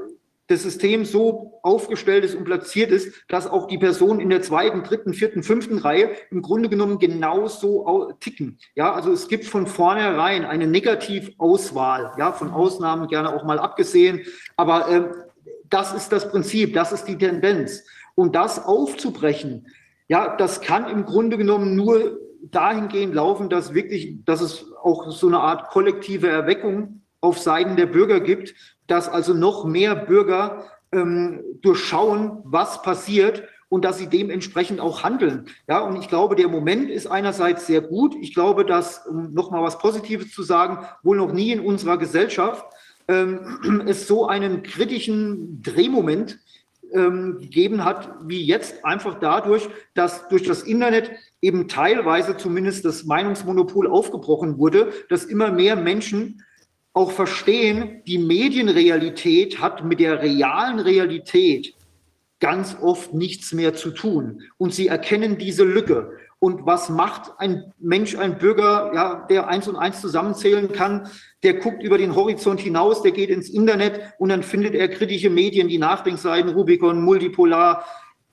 das 0.49 0.63
System 0.63 1.05
so 1.05 1.59
aufgestellt 1.61 2.25
ist 2.25 2.33
und 2.33 2.43
platziert 2.43 2.89
ist, 2.89 3.23
dass 3.27 3.45
auch 3.45 3.67
die 3.67 3.77
Personen 3.77 4.19
in 4.19 4.31
der 4.31 4.41
zweiten, 4.41 4.83
dritten, 4.83 5.13
vierten, 5.13 5.43
fünften 5.43 5.77
Reihe 5.77 6.09
im 6.31 6.41
Grunde 6.41 6.69
genommen 6.69 6.97
genauso 6.97 8.13
ticken. 8.19 8.57
Ja, 8.73 8.91
also 8.93 9.11
es 9.11 9.27
gibt 9.27 9.45
von 9.45 9.67
vornherein 9.67 10.45
eine 10.45 10.65
Negativauswahl, 10.65 12.13
ja, 12.17 12.31
von 12.31 12.49
Ausnahmen 12.49 13.07
gerne 13.07 13.35
auch 13.35 13.43
mal 13.43 13.59
abgesehen. 13.59 14.21
Aber 14.57 14.89
äh, 14.89 15.03
das 15.69 15.93
ist 15.93 16.11
das 16.11 16.31
Prinzip, 16.31 16.73
das 16.73 16.91
ist 16.91 17.05
die 17.05 17.17
Tendenz. 17.17 17.83
Und 18.15 18.35
das 18.35 18.65
aufzubrechen, 18.65 19.67
ja, 20.07 20.35
das 20.35 20.61
kann 20.61 20.89
im 20.89 21.05
Grunde 21.05 21.37
genommen 21.37 21.75
nur 21.75 22.19
dahingehend 22.41 23.13
laufen, 23.13 23.49
dass 23.49 23.75
wirklich, 23.75 24.25
dass 24.25 24.41
es 24.41 24.65
auch 24.81 25.11
so 25.11 25.27
eine 25.27 25.41
Art 25.41 25.69
kollektive 25.69 26.27
Erweckung 26.27 27.03
auf 27.21 27.37
Seiten 27.37 27.75
der 27.75 27.85
Bürger 27.85 28.19
gibt, 28.19 28.55
dass 28.89 29.07
also 29.07 29.33
noch 29.33 29.65
mehr 29.65 29.95
Bürger 29.95 30.65
ähm, 30.91 31.41
durchschauen, 31.61 32.39
was 32.43 32.81
passiert 32.81 33.43
und 33.69 33.85
dass 33.85 33.99
sie 33.99 34.07
dementsprechend 34.07 34.79
auch 34.79 35.03
handeln. 35.03 35.45
Ja, 35.67 35.81
und 35.81 35.95
ich 35.95 36.09
glaube, 36.09 36.35
der 36.35 36.47
Moment 36.47 36.89
ist 36.89 37.07
einerseits 37.07 37.67
sehr 37.67 37.81
gut. 37.81 38.15
Ich 38.19 38.33
glaube, 38.33 38.65
dass, 38.65 39.05
um 39.05 39.33
nochmal 39.33 39.61
was 39.61 39.77
Positives 39.77 40.31
zu 40.31 40.41
sagen, 40.41 40.85
wohl 41.03 41.17
noch 41.17 41.31
nie 41.31 41.51
in 41.51 41.59
unserer 41.59 41.97
Gesellschaft 41.97 42.65
ähm, 43.07 43.83
es 43.87 44.07
so 44.07 44.27
einen 44.27 44.63
kritischen 44.63 45.61
Drehmoment 45.61 46.39
ähm, 46.91 47.37
gegeben 47.39 47.85
hat, 47.85 48.09
wie 48.23 48.43
jetzt, 48.43 48.83
einfach 48.83 49.19
dadurch, 49.19 49.69
dass 49.93 50.27
durch 50.29 50.43
das 50.43 50.63
Internet 50.63 51.11
eben 51.39 51.67
teilweise 51.67 52.35
zumindest 52.35 52.85
das 52.85 53.03
Meinungsmonopol 53.03 53.87
aufgebrochen 53.87 54.57
wurde, 54.57 54.91
dass 55.09 55.25
immer 55.25 55.51
mehr 55.51 55.75
Menschen 55.75 56.43
auch 56.93 57.11
verstehen, 57.11 58.01
die 58.07 58.17
Medienrealität 58.17 59.59
hat 59.59 59.85
mit 59.85 59.99
der 59.99 60.21
realen 60.21 60.79
Realität 60.79 61.75
ganz 62.39 62.77
oft 62.81 63.13
nichts 63.13 63.53
mehr 63.53 63.73
zu 63.73 63.91
tun. 63.91 64.43
Und 64.57 64.73
sie 64.73 64.87
erkennen 64.87 65.37
diese 65.37 65.63
Lücke. 65.63 66.11
Und 66.39 66.65
was 66.65 66.89
macht 66.89 67.33
ein 67.37 67.73
Mensch, 67.79 68.17
ein 68.17 68.37
Bürger, 68.37 68.91
ja, 68.95 69.27
der 69.29 69.49
eins 69.49 69.67
und 69.67 69.75
eins 69.75 69.99
zusammenzählen 69.99 70.71
kann? 70.71 71.09
Der 71.43 71.55
guckt 71.55 71.83
über 71.83 71.97
den 71.97 72.15
Horizont 72.15 72.61
hinaus, 72.61 73.01
der 73.01 73.11
geht 73.11 73.29
ins 73.29 73.49
Internet 73.49 74.13
und 74.19 74.29
dann 74.29 74.41
findet 74.41 74.73
er 74.73 74.87
kritische 74.87 75.29
Medien, 75.29 75.67
die 75.67 75.77
Nachdenkseiten, 75.77 76.51
Rubicon, 76.51 77.03
Multipolar, 77.03 77.83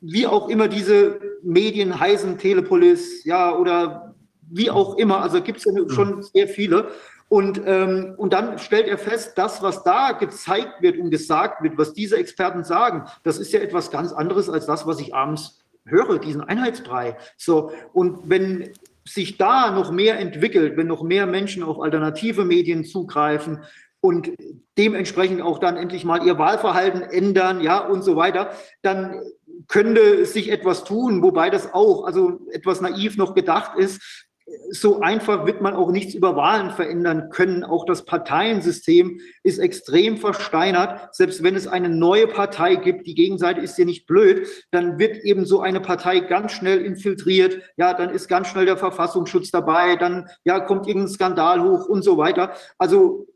wie 0.01 0.27
auch 0.27 0.49
immer 0.49 0.69
diese 0.69 1.19
Medien 1.43 1.99
heißen, 1.99 2.39
Telepolis, 2.39 3.25
ja, 3.25 3.57
oder 3.57 4.15
wie 4.49 4.71
auch 4.71 4.97
immer. 4.99 5.21
Also 5.21 5.43
gibt 5.43 5.59
es 5.59 5.65
ja 5.65 5.73
schon 5.89 6.23
sehr 6.23 6.47
viele. 6.47 6.91
Und, 7.37 7.61
ähm, 7.67 8.15
und 8.17 8.33
dann 8.33 8.59
stellt 8.59 8.89
er 8.89 8.97
fest, 8.97 9.37
das, 9.37 9.61
was 9.61 9.85
da 9.85 10.13
gezeigt 10.13 10.81
wird 10.81 10.97
und 10.97 11.11
gesagt 11.11 11.63
wird, 11.63 11.77
was 11.77 11.93
diese 11.93 12.17
Experten 12.17 12.65
sagen, 12.65 13.05
das 13.25 13.37
ist 13.37 13.53
ja 13.53 13.61
etwas 13.61 13.91
ganz 13.91 14.15
anderes 14.15 14.49
als 14.49 14.65
das, 14.65 14.87
was 14.87 15.01
ich 15.01 15.15
abends 15.15 15.59
höre, 15.85 16.19
diesen 16.19 16.41
Einheitsbrei. 16.41 17.19
So, 17.37 17.73
und 17.93 18.31
wenn 18.31 18.71
sich 19.05 19.37
da 19.37 19.71
noch 19.71 19.91
mehr 19.91 20.19
entwickelt, 20.19 20.79
wenn 20.79 20.87
noch 20.87 21.03
mehr 21.03 21.27
Menschen 21.27 21.63
auf 21.63 21.79
alternative 21.79 22.47
Medien 22.47 22.87
zugreifen 22.87 23.65
und 24.01 24.31
dementsprechend 24.79 25.43
auch 25.43 25.59
dann 25.59 25.77
endlich 25.77 26.07
mal 26.07 26.27
ihr 26.27 26.39
Wahlverhalten 26.39 27.03
ändern, 27.03 27.61
ja, 27.61 27.81
und 27.81 28.01
so 28.01 28.17
weiter, 28.17 28.53
dann 28.81 29.21
könnte 29.69 30.25
sich 30.25 30.51
etwas 30.51 30.85
tun, 30.85 31.23
wobei 31.23 31.51
das 31.51 31.75
auch, 31.75 32.07
also 32.07 32.41
etwas 32.51 32.81
naiv 32.81 33.19
noch 33.19 33.35
gedacht 33.35 33.77
ist, 33.77 34.26
so 34.71 35.01
einfach 35.01 35.45
wird 35.45 35.61
man 35.61 35.75
auch 35.75 35.91
nichts 35.91 36.15
über 36.15 36.37
Wahlen 36.37 36.71
verändern 36.71 37.31
können. 37.31 37.65
Auch 37.65 37.85
das 37.85 38.05
Parteiensystem 38.05 39.21
ist 39.43 39.59
extrem 39.59 40.19
versteinert. 40.19 41.15
Selbst 41.15 41.43
wenn 41.43 41.57
es 41.57 41.67
eine 41.67 41.89
neue 41.89 42.29
Partei 42.29 42.77
gibt, 42.77 43.07
die 43.07 43.15
Gegenseite 43.15 43.61
ist 43.61 43.77
ja 43.77 43.85
nicht 43.85 44.07
blöd, 44.07 44.47
dann 44.71 44.99
wird 44.99 45.19
eben 45.25 45.47
so 45.47 45.61
eine 45.61 45.81
Partei 45.81 46.21
ganz 46.21 46.53
schnell 46.53 46.85
infiltriert. 46.85 47.61
Ja, 47.77 47.93
dann 47.93 48.11
ist 48.11 48.29
ganz 48.29 48.47
schnell 48.49 48.67
der 48.67 48.77
Verfassungsschutz 48.77 49.51
dabei. 49.51 49.97
Dann, 49.97 50.29
ja, 50.45 50.61
kommt 50.61 50.87
irgendein 50.87 51.13
Skandal 51.13 51.63
hoch 51.63 51.87
und 51.87 52.03
so 52.03 52.17
weiter. 52.17 52.53
Also, 52.79 53.27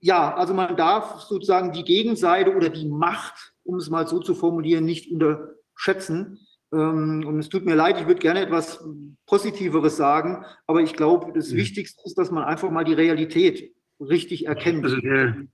ja, 0.00 0.34
also 0.34 0.52
man 0.52 0.76
darf 0.76 1.22
sozusagen 1.22 1.72
die 1.72 1.84
Gegenseite 1.84 2.54
oder 2.54 2.68
die 2.68 2.86
Macht, 2.86 3.54
um 3.64 3.76
es 3.76 3.88
mal 3.88 4.06
so 4.06 4.20
zu 4.20 4.34
formulieren, 4.34 4.84
nicht 4.84 5.10
unterschätzen. 5.10 6.46
Ähm, 6.72 7.24
und 7.26 7.38
es 7.38 7.48
tut 7.48 7.64
mir 7.64 7.74
leid, 7.74 8.00
ich 8.00 8.06
würde 8.06 8.20
gerne 8.20 8.40
etwas 8.40 8.84
Positiveres 9.26 9.96
sagen, 9.96 10.44
aber 10.66 10.82
ich 10.82 10.94
glaube, 10.94 11.32
das 11.32 11.54
Wichtigste 11.54 12.02
ist, 12.04 12.16
dass 12.18 12.30
man 12.30 12.44
einfach 12.44 12.70
mal 12.70 12.84
die 12.84 12.94
Realität 12.94 13.72
richtig 14.00 14.46
erkennt. 14.46 14.84
Also 14.84 15.00
der, 15.00 15.46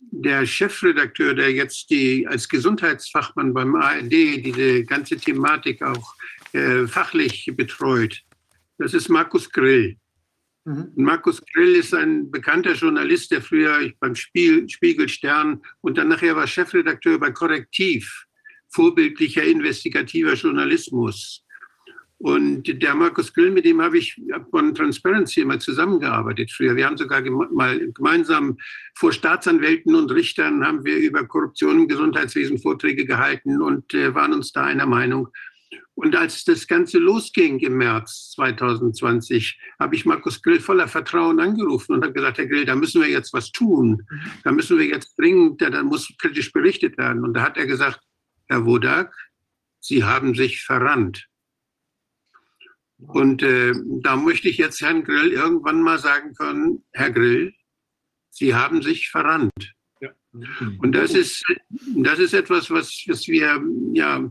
der 0.00 0.46
Chefredakteur, 0.46 1.34
der 1.34 1.52
jetzt 1.52 1.90
die 1.90 2.26
als 2.26 2.48
Gesundheitsfachmann 2.48 3.54
beim 3.54 3.74
ARD 3.76 4.12
diese 4.12 4.84
ganze 4.84 5.16
Thematik 5.16 5.82
auch 5.82 6.14
äh, 6.52 6.86
fachlich 6.86 7.50
betreut, 7.56 8.22
das 8.78 8.94
ist 8.94 9.08
Markus 9.08 9.50
Grill. 9.50 9.96
Mhm. 10.64 10.92
Markus 10.96 11.40
Grill 11.52 11.76
ist 11.76 11.94
ein 11.94 12.30
bekannter 12.30 12.72
Journalist, 12.72 13.30
der 13.30 13.40
früher 13.40 13.92
beim 14.00 14.14
Spiel, 14.14 14.68
Spiegel 14.68 15.08
Stern 15.08 15.62
und 15.80 15.96
dann 15.96 16.08
nachher 16.08 16.34
war 16.36 16.46
Chefredakteur 16.46 17.18
bei 17.18 17.30
Korrektiv 17.30 18.25
vorbildlicher 18.76 19.42
investigativer 19.42 20.34
Journalismus. 20.34 21.42
Und 22.18 22.82
der 22.82 22.94
Markus 22.94 23.32
Grill, 23.32 23.50
mit 23.50 23.64
dem 23.64 23.80
habe 23.82 23.98
ich 23.98 24.20
von 24.50 24.74
Transparency 24.74 25.40
immer 25.40 25.58
zusammengearbeitet 25.58 26.50
früher. 26.50 26.76
Wir 26.76 26.86
haben 26.86 26.96
sogar 26.96 27.22
mal 27.30 27.92
gemeinsam 27.92 28.56
vor 28.94 29.12
Staatsanwälten 29.12 29.94
und 29.94 30.10
Richtern 30.12 30.64
haben 30.64 30.84
wir 30.84 30.96
über 30.96 31.26
Korruption 31.26 31.80
im 31.80 31.88
Gesundheitswesen 31.88 32.58
Vorträge 32.58 33.04
gehalten 33.04 33.60
und 33.60 33.92
äh, 33.92 34.14
waren 34.14 34.32
uns 34.32 34.52
da 34.52 34.64
einer 34.64 34.86
Meinung. 34.86 35.28
Und 35.94 36.14
als 36.14 36.44
das 36.44 36.66
Ganze 36.66 36.98
losging 36.98 37.58
im 37.60 37.78
März 37.78 38.32
2020, 38.36 39.58
habe 39.80 39.94
ich 39.94 40.04
Markus 40.04 40.42
Grill 40.42 40.60
voller 40.60 40.88
Vertrauen 40.88 41.40
angerufen 41.40 41.94
und 41.94 42.02
habe 42.02 42.12
gesagt, 42.12 42.38
Herr 42.38 42.46
Grill, 42.46 42.66
da 42.66 42.76
müssen 42.76 43.00
wir 43.00 43.08
jetzt 43.08 43.32
was 43.32 43.50
tun. 43.50 44.06
Da 44.44 44.52
müssen 44.52 44.78
wir 44.78 44.86
jetzt 44.86 45.14
dringend, 45.18 45.62
da 45.62 45.82
muss 45.82 46.12
kritisch 46.18 46.52
berichtet 46.52 46.98
werden. 46.98 47.24
Und 47.24 47.34
da 47.34 47.42
hat 47.42 47.56
er 47.56 47.66
gesagt, 47.66 48.00
Herr 48.48 48.64
Wodak, 48.64 49.14
Sie 49.80 50.04
haben 50.04 50.34
sich 50.34 50.62
verrannt. 50.62 51.28
Und 52.98 53.42
äh, 53.42 53.74
da 54.00 54.16
möchte 54.16 54.48
ich 54.48 54.56
jetzt 54.56 54.80
Herrn 54.80 55.04
Grill 55.04 55.32
irgendwann 55.32 55.82
mal 55.82 55.98
sagen 55.98 56.34
können, 56.34 56.84
Herr 56.92 57.10
Grill, 57.10 57.54
Sie 58.30 58.54
haben 58.54 58.82
sich 58.82 59.10
verrannt. 59.10 59.74
Ja. 60.00 60.10
Und 60.80 60.92
das 60.92 61.12
ist, 61.12 61.44
das 61.94 62.18
ist 62.18 62.34
etwas, 62.34 62.70
was, 62.70 63.04
was 63.06 63.28
wir, 63.28 63.62
ja, 63.92 64.30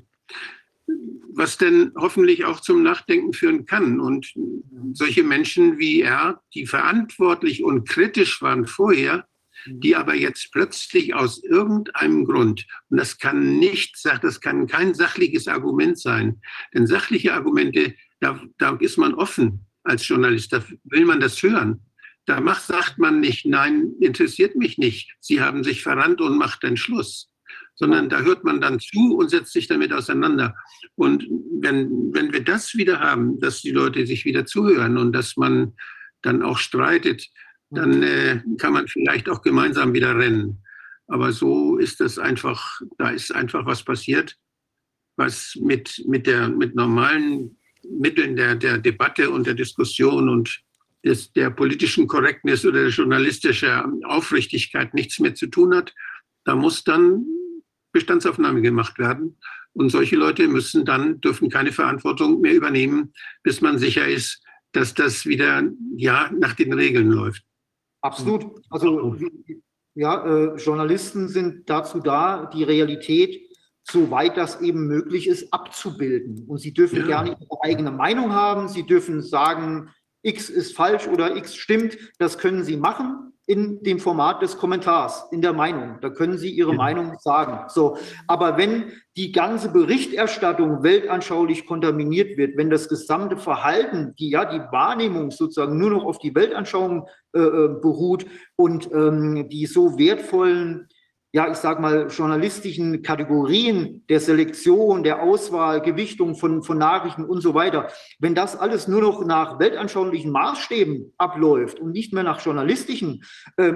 was 1.34 1.58
denn 1.58 1.92
hoffentlich 1.96 2.46
auch 2.46 2.60
zum 2.60 2.84
Nachdenken 2.84 3.34
führen 3.34 3.66
kann. 3.66 4.00
Und 4.00 4.34
solche 4.94 5.24
Menschen 5.24 5.78
wie 5.78 6.02
er, 6.02 6.42
die 6.54 6.66
verantwortlich 6.66 7.64
und 7.64 7.88
kritisch 7.88 8.42
waren 8.42 8.68
vorher, 8.68 9.28
die 9.68 9.96
aber 9.96 10.16
jetzt 10.16 10.52
plötzlich 10.52 11.14
aus 11.14 11.44
irgendeinem 11.44 12.26
Grund, 12.26 12.66
und 12.90 12.98
das 12.98 13.18
kann 13.18 13.58
nicht, 13.58 13.98
das 14.22 14.42
kann 14.42 14.68
kein 14.68 14.94
sachliches 14.94 15.48
Argument 15.48 16.00
sein, 16.00 16.42
denn 16.74 16.88
sachliche 16.88 17.34
Argumente, 17.34 17.96
da, 18.20 18.40
da 18.58 18.76
ist 18.80 18.98
man 18.98 19.14
offen 19.14 19.66
als 19.84 20.08
Journalist, 20.08 20.54
da 20.54 20.64
will 20.84 21.06
man 21.06 21.20
das 21.20 21.42
hören. 21.42 21.82
Da 22.26 22.42
macht, 22.42 22.64
sagt 22.64 22.98
man 22.98 23.20
nicht, 23.20 23.46
nein, 23.46 23.94
interessiert 24.00 24.56
mich 24.56 24.78
nicht, 24.78 25.16
Sie 25.20 25.42
haben 25.42 25.64
sich 25.64 25.84
verrannt 25.84 26.22
und 26.22 26.38
macht 26.38 26.64
den 26.64 26.78
Schluss 26.78 27.30
sondern 27.76 28.10
da 28.10 28.22
hört 28.22 28.44
man 28.44 28.62
dann 28.62 28.80
zu 28.80 29.18
und 29.18 29.30
setzt 29.30 29.54
sich 29.54 29.68
damit 29.68 29.92
auseinander. 29.92 30.56
Und 30.96 31.28
wenn, 31.60 32.14
wenn 32.14 32.32
wir 32.34 32.44
das 32.44 32.76
wieder 32.76 33.00
haben, 33.00 33.40
dass 33.40 33.62
die 33.62 33.72
Leute 33.72 34.08
sich 34.08 34.26
wieder 34.26 34.46
zuhören 34.46 34.98
und 34.98 35.12
dass 35.12 35.36
man 35.36 35.74
dann 36.22 36.42
auch 36.42 36.58
streitet, 36.58 37.28
dann 37.70 38.04
äh, 38.04 38.42
kann 38.58 38.74
man 38.74 38.88
vielleicht 38.88 39.30
auch 39.30 39.42
gemeinsam 39.42 39.94
wieder 39.94 40.18
rennen. 40.18 40.62
Aber 41.08 41.32
so 41.32 41.78
ist 41.78 42.00
das 42.00 42.18
einfach, 42.18 42.82
da 42.98 43.10
ist 43.10 43.34
einfach 43.34 43.66
was 43.66 43.84
passiert, 43.84 44.38
was 45.18 45.56
mit, 45.62 46.04
mit, 46.08 46.28
der, 46.28 46.50
mit 46.50 46.76
normalen 46.76 47.58
Mitteln 47.90 48.36
der, 48.36 48.56
der 48.56 48.78
Debatte 48.78 49.30
und 49.30 49.46
der 49.46 49.54
Diskussion 49.54 50.30
und 50.30 50.62
des, 51.04 51.32
der 51.34 51.52
politischen 51.52 52.08
Korrektness 52.08 52.66
oder 52.66 52.82
der 52.82 52.90
journalistischen 52.90 54.04
Aufrichtigkeit 54.06 54.94
nichts 54.94 55.20
mehr 55.20 55.36
zu 55.36 55.48
tun 55.48 55.76
hat. 55.76 55.94
Da 56.44 56.56
muss 56.56 56.84
dann 56.84 57.26
Bestandsaufnahme 57.92 58.62
gemacht 58.62 58.98
werden. 58.98 59.38
Und 59.74 59.90
solche 59.90 60.16
Leute 60.16 60.48
müssen 60.48 60.86
dann, 60.86 61.20
dürfen 61.22 61.50
keine 61.50 61.72
Verantwortung 61.72 62.42
mehr 62.42 62.54
übernehmen, 62.54 63.14
bis 63.44 63.62
man 63.62 63.78
sicher 63.78 64.08
ist, 64.08 64.42
dass 64.72 64.94
das 64.94 65.26
wieder 65.26 65.64
ja 65.96 66.32
nach 66.38 66.54
den 66.54 66.74
Regeln 66.74 67.12
läuft. 67.12 67.44
Absolut. 68.06 68.62
Also 68.70 69.16
ja, 69.96 70.26
äh, 70.26 70.56
Journalisten 70.58 71.28
sind 71.30 71.70
dazu 71.70 72.00
da, 72.00 72.50
die 72.54 72.64
Realität, 72.64 73.42
soweit 73.84 74.36
das 74.36 74.62
eben 74.62 74.88
möglich 74.88 75.28
ist, 75.28 75.54
abzubilden. 75.54 76.46
Und 76.48 76.58
sie 76.58 76.74
dürfen 76.74 77.00
ja. 77.00 77.06
gerne 77.06 77.38
ihre 77.40 77.64
eigene 77.64 77.92
Meinung 77.92 78.34
haben. 78.34 78.68
Sie 78.68 78.84
dürfen 78.84 79.22
sagen, 79.22 79.90
X 80.22 80.50
ist 80.50 80.76
falsch 80.76 81.08
oder 81.08 81.36
X 81.36 81.56
stimmt, 81.56 81.98
das 82.18 82.38
können 82.38 82.64
Sie 82.64 82.78
machen 82.78 83.35
in 83.48 83.84
dem 83.84 84.00
Format 84.00 84.42
des 84.42 84.58
Kommentars, 84.58 85.28
in 85.32 85.42
der 85.42 85.54
Meinung. 85.54 85.98
Da 86.02 86.10
können 86.10 86.38
Sie 86.38 86.50
Ihre 86.50 86.74
Meinung 86.74 87.16
sagen. 87.20 87.70
So, 87.70 87.98
aber 88.28 88.58
wenn 88.58 88.92
die 89.16 89.32
ganze 89.32 89.70
Berichterstattung 89.70 90.82
weltanschaulich 90.82 91.68
kontaminiert 91.68 92.38
wird, 92.38 92.58
wenn 92.58 92.72
das 92.72 92.90
gesamte 92.90 93.38
Verhalten, 93.38 94.16
die 94.18 94.32
ja 94.32 94.46
die 94.46 94.62
Wahrnehmung 94.72 95.30
sozusagen 95.30 95.78
nur 95.78 95.92
noch 95.92 96.06
auf 96.06 96.18
die 96.18 96.34
Weltanschauung 96.34 97.08
äh, 97.34 97.40
äh 97.40 97.68
beruht 97.82 98.26
und 98.56 98.92
ähm, 98.92 99.48
die 99.50 99.68
so 99.68 99.98
wertvollen 100.00 100.88
ja, 101.36 101.52
ich 101.52 101.58
sage 101.58 101.82
mal, 101.82 102.08
journalistischen 102.08 103.02
Kategorien 103.02 104.06
der 104.08 104.22
Selektion, 104.22 105.04
der 105.04 105.22
Auswahl, 105.22 105.82
Gewichtung 105.82 106.36
von, 106.36 106.64
von 106.64 106.78
Nachrichten 106.78 107.26
und 107.26 107.42
so 107.42 107.54
weiter, 107.54 107.90
wenn 108.20 108.36
das 108.36 108.56
alles 108.56 108.88
nur 108.88 109.02
noch 109.02 109.26
nach 109.26 109.60
weltanschaulichen 109.60 110.32
Maßstäben 110.32 111.14
abläuft 111.18 111.82
und 111.82 111.92
nicht 111.92 112.14
mehr 112.14 112.24
nach 112.24 112.40
journalistischen, 112.40 113.26
äh, 113.58 113.74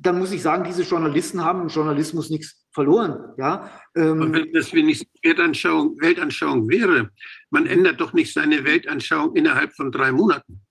dann 0.00 0.18
muss 0.18 0.32
ich 0.32 0.40
sagen, 0.40 0.64
diese 0.64 0.84
Journalisten 0.84 1.44
haben 1.44 1.60
im 1.60 1.68
Journalismus 1.68 2.30
nichts 2.30 2.64
verloren. 2.72 3.34
Ja? 3.36 3.70
Ähm, 3.94 4.22
und 4.22 4.32
wenn 4.32 4.52
das 4.54 4.72
wenigstens 4.72 5.10
Weltanschauung, 5.22 6.00
Weltanschauung 6.00 6.66
wäre, 6.70 7.10
man 7.50 7.66
ändert 7.66 8.00
doch 8.00 8.14
nicht 8.14 8.32
seine 8.32 8.64
Weltanschauung 8.64 9.36
innerhalb 9.36 9.74
von 9.74 9.92
drei 9.92 10.12
Monaten. 10.12 10.65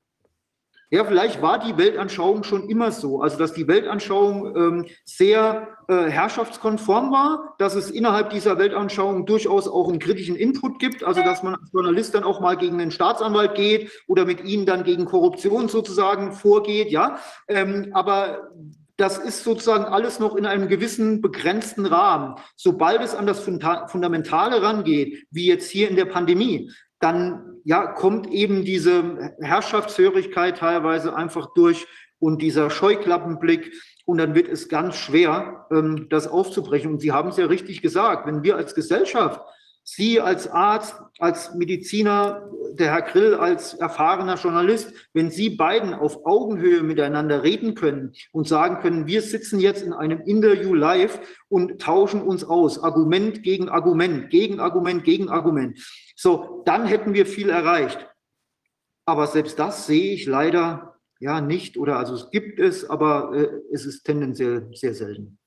Ja, 0.92 1.04
vielleicht 1.04 1.42
war 1.42 1.60
die 1.60 1.78
Weltanschauung 1.78 2.44
schon 2.44 2.70
immer 2.70 2.92
so. 2.92 3.22
Also, 3.22 3.38
dass 3.38 3.54
die 3.54 3.68
Weltanschauung 3.68 4.56
ähm, 4.56 4.86
sehr 5.04 5.70
äh, 5.88 6.10
herrschaftskonform 6.10 7.12
war, 7.12 7.56
dass 7.58 7.76
es 7.76 7.90
innerhalb 7.90 8.30
dieser 8.30 8.58
Weltanschauung 8.58 9.26
durchaus 9.26 9.68
auch 9.68 9.90
einen 9.90 10.00
kritischen 10.00 10.36
Input 10.36 10.80
gibt. 10.80 11.04
Also, 11.04 11.22
dass 11.22 11.42
man 11.42 11.56
als 11.56 11.72
Journalist 11.74 12.14
dann 12.14 12.24
auch 12.24 12.40
mal 12.40 12.56
gegen 12.56 12.78
den 12.78 12.92
Staatsanwalt 12.92 13.56
geht 13.56 13.92
oder 14.08 14.26
mit 14.26 14.44
ihnen 14.44 14.66
dann 14.66 14.84
gegen 14.84 15.06
Korruption 15.06 15.70
sozusagen 15.70 16.32
vorgeht. 16.32 16.92
Ja, 16.92 17.20
ähm, 17.48 17.90
aber 17.94 18.52
das 18.98 19.18
ist 19.18 19.44
sozusagen 19.44 19.86
alles 19.86 20.20
noch 20.20 20.36
in 20.36 20.46
einem 20.46 20.68
gewissen 20.68 21.22
begrenzten 21.22 21.86
Rahmen. 21.86 22.36
Sobald 22.56 23.02
es 23.02 23.16
an 23.16 23.26
das 23.26 23.40
Fundamentale 23.42 24.62
rangeht, 24.62 25.26
wie 25.32 25.48
jetzt 25.48 25.70
hier 25.70 25.90
in 25.90 25.96
der 25.96 26.06
Pandemie, 26.06 26.72
dann 27.00 27.55
ja, 27.66 27.88
kommt 27.88 28.32
eben 28.32 28.64
diese 28.64 29.34
Herrschaftshörigkeit 29.42 30.58
teilweise 30.58 31.16
einfach 31.16 31.54
durch 31.56 31.88
und 32.20 32.42
dieser 32.42 32.70
Scheuklappenblick. 32.70 33.74
Und 34.06 34.20
dann 34.20 34.36
wird 34.36 34.48
es 34.48 34.70
ganz 34.70 34.96
schwer, 34.96 35.66
ähm, 35.72 36.08
das 36.10 36.28
aufzubrechen. 36.28 36.92
Und 36.92 37.02
Sie 37.02 37.12
haben 37.12 37.30
es 37.30 37.38
ja 37.38 37.48
richtig 37.48 37.82
gesagt, 37.82 38.28
wenn 38.28 38.44
wir 38.44 38.56
als 38.56 38.76
Gesellschaft 38.76 39.42
Sie 39.88 40.20
als 40.20 40.48
Arzt, 40.48 40.96
als 41.20 41.54
Mediziner, 41.54 42.50
der 42.74 42.92
Herr 42.92 43.04
Grill 43.04 43.36
als 43.36 43.76
erfahrener 43.76 44.34
Journalist, 44.34 44.92
wenn 45.14 45.30
Sie 45.30 45.52
beiden 45.52 45.94
auf 45.94 46.26
Augenhöhe 46.26 46.82
miteinander 46.82 47.44
reden 47.44 47.76
können 47.76 48.14
und 48.32 48.48
sagen 48.48 48.80
können, 48.80 49.06
wir 49.06 49.22
sitzen 49.22 49.60
jetzt 49.60 49.84
in 49.84 49.94
einem 49.94 50.22
Interview 50.22 50.74
live 50.74 51.20
und 51.50 51.80
tauschen 51.80 52.24
uns 52.24 52.44
aus, 52.44 52.82
Argument 52.82 53.44
gegen 53.44 53.70
Argument, 53.70 54.32
gegen 54.32 54.60
Argument, 54.60 55.04
gegen 55.04 55.30
Argument. 55.30 55.78
So, 56.16 56.64
dann 56.66 56.86
hätten 56.86 57.14
wir 57.14 57.26
viel 57.26 57.50
erreicht. 57.50 58.10
Aber 59.06 59.28
selbst 59.28 59.60
das 59.60 59.86
sehe 59.86 60.14
ich 60.14 60.26
leider 60.26 61.00
ja 61.20 61.42
nicht 61.42 61.78
oder 61.78 61.98
also 61.98 62.16
es 62.16 62.32
gibt 62.32 62.60
es, 62.60 62.90
aber 62.90 63.34
äh, 63.34 63.62
es 63.72 63.86
ist 63.86 64.04
tendenziell 64.04 64.70
sehr 64.74 64.94
selten. 64.94 65.38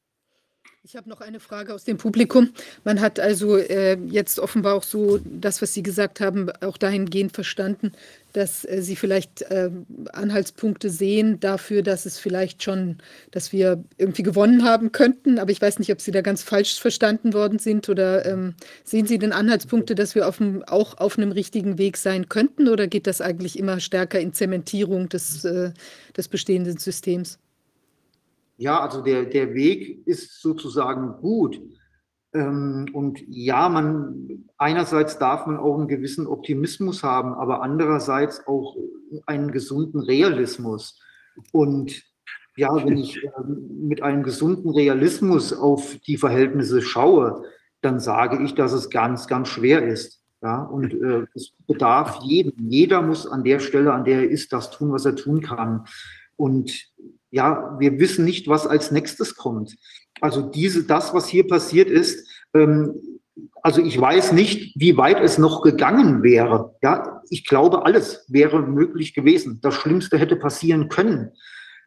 Ich 0.84 0.96
habe 0.96 1.08
noch 1.08 1.20
eine 1.20 1.40
Frage 1.40 1.74
aus 1.74 1.82
dem 1.84 1.98
Publikum. 1.98 2.50
Man 2.84 3.00
hat 3.00 3.18
also 3.18 3.56
äh, 3.56 3.98
jetzt 4.06 4.38
offenbar 4.38 4.74
auch 4.74 4.84
so 4.84 5.18
das, 5.24 5.60
was 5.60 5.74
Sie 5.74 5.82
gesagt 5.82 6.20
haben, 6.20 6.50
auch 6.60 6.78
dahingehend 6.78 7.32
verstanden, 7.32 7.92
dass 8.32 8.64
äh, 8.64 8.80
Sie 8.80 8.94
vielleicht 8.94 9.42
äh, 9.42 9.70
Anhaltspunkte 10.12 10.88
sehen 10.88 11.40
dafür, 11.40 11.82
dass 11.82 12.06
es 12.06 12.18
vielleicht 12.18 12.62
schon, 12.62 12.98
dass 13.32 13.52
wir 13.52 13.82
irgendwie 13.98 14.22
gewonnen 14.22 14.64
haben 14.64 14.92
könnten. 14.92 15.40
Aber 15.40 15.50
ich 15.50 15.60
weiß 15.60 15.80
nicht, 15.80 15.90
ob 15.90 16.00
Sie 16.00 16.12
da 16.12 16.20
ganz 16.20 16.44
falsch 16.44 16.80
verstanden 16.80 17.34
worden 17.34 17.58
sind 17.58 17.88
oder 17.88 18.24
ähm, 18.24 18.54
sehen 18.84 19.06
Sie 19.06 19.18
denn 19.18 19.32
Anhaltspunkte, 19.32 19.96
dass 19.96 20.14
wir 20.14 20.28
auf 20.28 20.40
auch 20.68 20.96
auf 20.96 21.18
einem 21.18 21.32
richtigen 21.32 21.76
Weg 21.78 21.96
sein 21.96 22.28
könnten 22.28 22.68
oder 22.68 22.86
geht 22.86 23.08
das 23.08 23.20
eigentlich 23.20 23.58
immer 23.58 23.80
stärker 23.80 24.20
in 24.20 24.32
Zementierung 24.32 25.08
des, 25.08 25.44
äh, 25.44 25.72
des 26.16 26.28
bestehenden 26.28 26.78
Systems? 26.78 27.40
Ja, 28.58 28.80
also 28.80 29.02
der, 29.02 29.24
der 29.24 29.54
Weg 29.54 30.06
ist 30.06 30.42
sozusagen 30.42 31.16
gut. 31.20 31.60
Ähm, 32.34 32.86
und 32.92 33.22
ja, 33.28 33.68
man 33.68 34.44
einerseits 34.58 35.18
darf 35.18 35.46
man 35.46 35.56
auch 35.56 35.78
einen 35.78 35.88
gewissen 35.88 36.26
Optimismus 36.26 37.02
haben, 37.02 37.34
aber 37.34 37.62
andererseits 37.62 38.46
auch 38.46 38.76
einen 39.26 39.52
gesunden 39.52 40.00
Realismus. 40.00 41.00
Und 41.52 42.02
ja, 42.56 42.74
wenn 42.84 42.98
ich 42.98 43.22
äh, 43.22 43.30
mit 43.46 44.02
einem 44.02 44.24
gesunden 44.24 44.70
Realismus 44.70 45.52
auf 45.52 45.96
die 46.06 46.16
Verhältnisse 46.16 46.82
schaue, 46.82 47.44
dann 47.80 48.00
sage 48.00 48.42
ich, 48.42 48.56
dass 48.56 48.72
es 48.72 48.90
ganz, 48.90 49.28
ganz 49.28 49.48
schwer 49.48 49.86
ist. 49.86 50.20
Ja, 50.42 50.62
und 50.62 50.94
äh, 50.94 51.26
es 51.34 51.52
bedarf 51.66 52.20
jeden. 52.22 52.70
Jeder 52.70 53.02
muss 53.02 53.26
an 53.26 53.44
der 53.44 53.60
Stelle, 53.60 53.92
an 53.92 54.04
der 54.04 54.22
er 54.22 54.30
ist, 54.30 54.52
das 54.52 54.70
tun, 54.70 54.92
was 54.92 55.04
er 55.04 55.14
tun 55.14 55.40
kann. 55.40 55.86
Und 56.36 56.88
ja, 57.30 57.76
wir 57.78 57.98
wissen 57.98 58.24
nicht, 58.24 58.48
was 58.48 58.66
als 58.66 58.90
nächstes 58.90 59.34
kommt. 59.34 59.76
Also 60.20 60.42
diese, 60.42 60.84
das, 60.84 61.14
was 61.14 61.28
hier 61.28 61.46
passiert 61.46 61.88
ist, 61.88 62.28
ähm, 62.54 62.94
also 63.62 63.82
ich 63.82 64.00
weiß 64.00 64.32
nicht, 64.32 64.74
wie 64.76 64.96
weit 64.96 65.20
es 65.20 65.38
noch 65.38 65.62
gegangen 65.62 66.22
wäre. 66.22 66.74
Ja, 66.82 67.22
ich 67.30 67.46
glaube, 67.46 67.84
alles 67.84 68.24
wäre 68.28 68.62
möglich 68.62 69.14
gewesen. 69.14 69.60
Das 69.62 69.74
Schlimmste 69.74 70.18
hätte 70.18 70.36
passieren 70.36 70.88
können. 70.88 71.32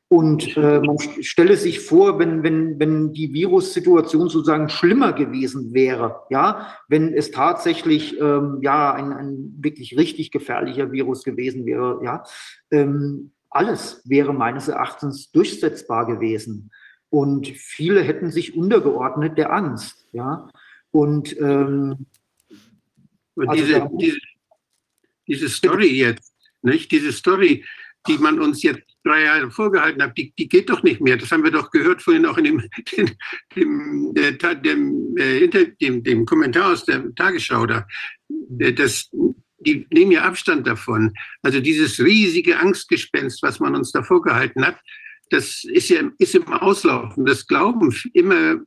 Und 0.07 0.57
äh, 0.57 0.81
man 0.81 0.97
stelle 1.21 1.55
sich 1.55 1.79
vor, 1.79 2.19
wenn, 2.19 2.43
wenn, 2.43 2.77
wenn 2.81 3.13
die 3.13 3.33
Virussituation 3.33 4.27
sozusagen 4.27 4.67
schlimmer 4.67 5.13
gewesen 5.13 5.73
wäre, 5.73 6.23
ja, 6.29 6.67
wenn 6.89 7.13
es 7.13 7.31
tatsächlich 7.31 8.19
ähm, 8.19 8.59
ja 8.61 8.93
ein, 8.93 9.13
ein 9.13 9.55
wirklich 9.59 9.97
richtig 9.97 10.31
gefährlicher 10.31 10.91
Virus 10.91 11.23
gewesen 11.23 11.65
wäre, 11.65 12.01
ja, 12.03 12.23
ähm, 12.71 13.31
alles 13.51 14.01
wäre 14.05 14.33
meines 14.33 14.67
Erachtens 14.67 15.31
durchsetzbar 15.31 16.07
gewesen. 16.07 16.71
Und 17.09 17.47
viele 17.49 18.01
hätten 18.01 18.31
sich 18.31 18.55
untergeordnet 18.55 19.37
der 19.37 19.53
Angst. 19.53 20.07
Ja? 20.13 20.49
Und 20.91 21.37
ähm, 21.39 22.07
also 23.35 23.53
diese, 23.53 23.89
diese, 23.99 24.19
diese 25.27 25.49
Story 25.49 25.87
jetzt, 25.87 26.33
nicht? 26.61 26.91
diese 26.91 27.11
Story, 27.11 27.65
die 28.07 28.17
man 28.17 28.39
uns 28.39 28.63
jetzt 28.63 28.83
drei 29.03 29.23
Jahre 29.23 29.51
vorgehalten 29.51 30.01
hat, 30.01 30.17
die, 30.17 30.33
die 30.37 30.47
geht 30.47 30.69
doch 30.69 30.83
nicht 30.83 31.01
mehr. 31.01 31.17
Das 31.17 31.31
haben 31.31 31.43
wir 31.43 31.51
doch 31.51 31.71
gehört 31.71 32.01
vorhin 32.01 32.25
auch 32.25 32.37
in 32.37 32.45
dem, 32.45 32.69
dem, 32.95 33.09
dem, 34.13 34.13
dem, 34.63 35.17
äh, 35.17 35.47
dem, 35.81 36.03
dem 36.03 36.25
Kommentar 36.25 36.71
aus 36.71 36.85
der 36.85 37.13
Tagesschau 37.15 37.65
da. 37.65 37.85
Das, 38.29 39.09
die 39.61 39.87
nehmen 39.91 40.11
ja 40.11 40.23
Abstand 40.23 40.67
davon. 40.67 41.13
Also 41.41 41.59
dieses 41.59 41.99
riesige 41.99 42.59
Angstgespenst, 42.59 43.41
was 43.43 43.59
man 43.59 43.75
uns 43.75 43.91
da 43.91 44.03
vorgehalten 44.03 44.65
hat, 44.65 44.79
das 45.29 45.63
ist 45.63 45.89
ja 45.89 46.09
ist 46.17 46.35
im 46.35 46.47
Auslaufen. 46.47 47.25
Das 47.25 47.47
glauben 47.47 47.95
immer 48.13 48.59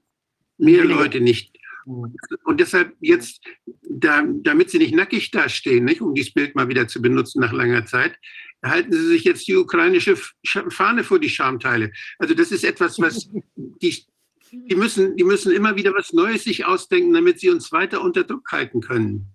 mehr 0.59 0.85
Leute 0.85 1.21
nicht. 1.21 1.55
Und 1.85 2.61
deshalb 2.61 2.95
jetzt, 3.01 3.45
da, 3.83 4.25
damit 4.27 4.71
sie 4.71 4.79
nicht 4.79 4.95
nackig 4.95 5.31
dastehen, 5.31 5.85
nicht, 5.85 6.01
um 6.01 6.15
dieses 6.15 6.33
Bild 6.33 6.55
mal 6.55 6.69
wieder 6.69 6.89
zu 6.89 7.03
benutzen 7.03 7.41
nach 7.41 7.53
langer 7.53 7.85
Zeit, 7.85 8.17
halten 8.65 8.93
sie 8.93 9.07
sich 9.07 9.25
jetzt 9.25 9.47
die 9.47 9.57
ukrainische 9.57 10.17
Fahne 10.47 11.05
vor 11.05 11.19
die 11.19 11.29
Schamteile. 11.29 11.93
Also 12.19 12.33
das 12.33 12.51
ist 12.53 12.65
etwas, 12.65 12.99
was 12.99 13.29
die, 13.57 14.05
die 14.51 14.77
müssen, 14.77 15.17
die 15.17 15.25
müssen 15.25 15.53
immer 15.53 15.77
wieder 15.77 15.93
was 15.93 16.15
Neues 16.15 16.45
sich 16.45 16.65
ausdenken, 16.65 17.13
damit 17.13 17.41
sie 17.41 17.51
uns 17.51 17.71
weiter 17.73 18.01
unter 18.01 18.25
Druck 18.25 18.51
halten 18.51 18.81
können. 18.81 19.34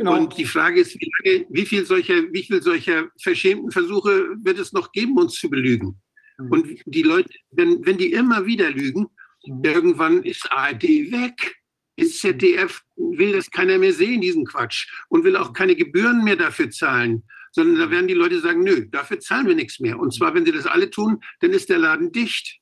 Genau. 0.00 0.16
Und 0.16 0.38
die 0.38 0.46
Frage 0.46 0.80
ist, 0.80 0.98
wie, 0.98 1.10
lange, 1.18 1.46
wie, 1.50 1.66
viel 1.66 1.84
solcher, 1.84 2.22
wie 2.32 2.42
viel 2.42 2.62
solcher 2.62 3.08
verschämten 3.20 3.70
Versuche 3.70 4.34
wird 4.42 4.58
es 4.58 4.72
noch 4.72 4.92
geben, 4.92 5.18
uns 5.18 5.34
zu 5.34 5.50
belügen? 5.50 6.00
Mhm. 6.38 6.50
Und 6.50 6.68
die 6.86 7.02
Leute, 7.02 7.28
wenn, 7.50 7.84
wenn 7.84 7.98
die 7.98 8.10
immer 8.12 8.46
wieder 8.46 8.70
lügen, 8.70 9.08
mhm. 9.44 9.60
irgendwann 9.62 10.22
ist 10.22 10.50
ARD 10.50 10.84
weg. 10.84 11.56
Ist 11.96 12.18
ZDF, 12.20 12.82
will 12.96 13.32
das 13.32 13.50
keiner 13.50 13.76
mehr 13.76 13.92
sehen, 13.92 14.22
diesen 14.22 14.46
Quatsch. 14.46 14.90
Und 15.10 15.22
will 15.24 15.36
auch 15.36 15.52
keine 15.52 15.76
Gebühren 15.76 16.24
mehr 16.24 16.36
dafür 16.36 16.70
zahlen. 16.70 17.24
Sondern 17.52 17.78
da 17.78 17.90
werden 17.90 18.08
die 18.08 18.14
Leute 18.14 18.40
sagen, 18.40 18.62
nö, 18.62 18.86
dafür 18.90 19.20
zahlen 19.20 19.48
wir 19.48 19.54
nichts 19.54 19.80
mehr. 19.80 19.98
Und 19.98 20.14
zwar, 20.14 20.34
wenn 20.34 20.46
sie 20.46 20.52
das 20.52 20.66
alle 20.66 20.88
tun, 20.88 21.20
dann 21.40 21.50
ist 21.50 21.68
der 21.68 21.76
Laden 21.76 22.10
dicht. 22.10 22.58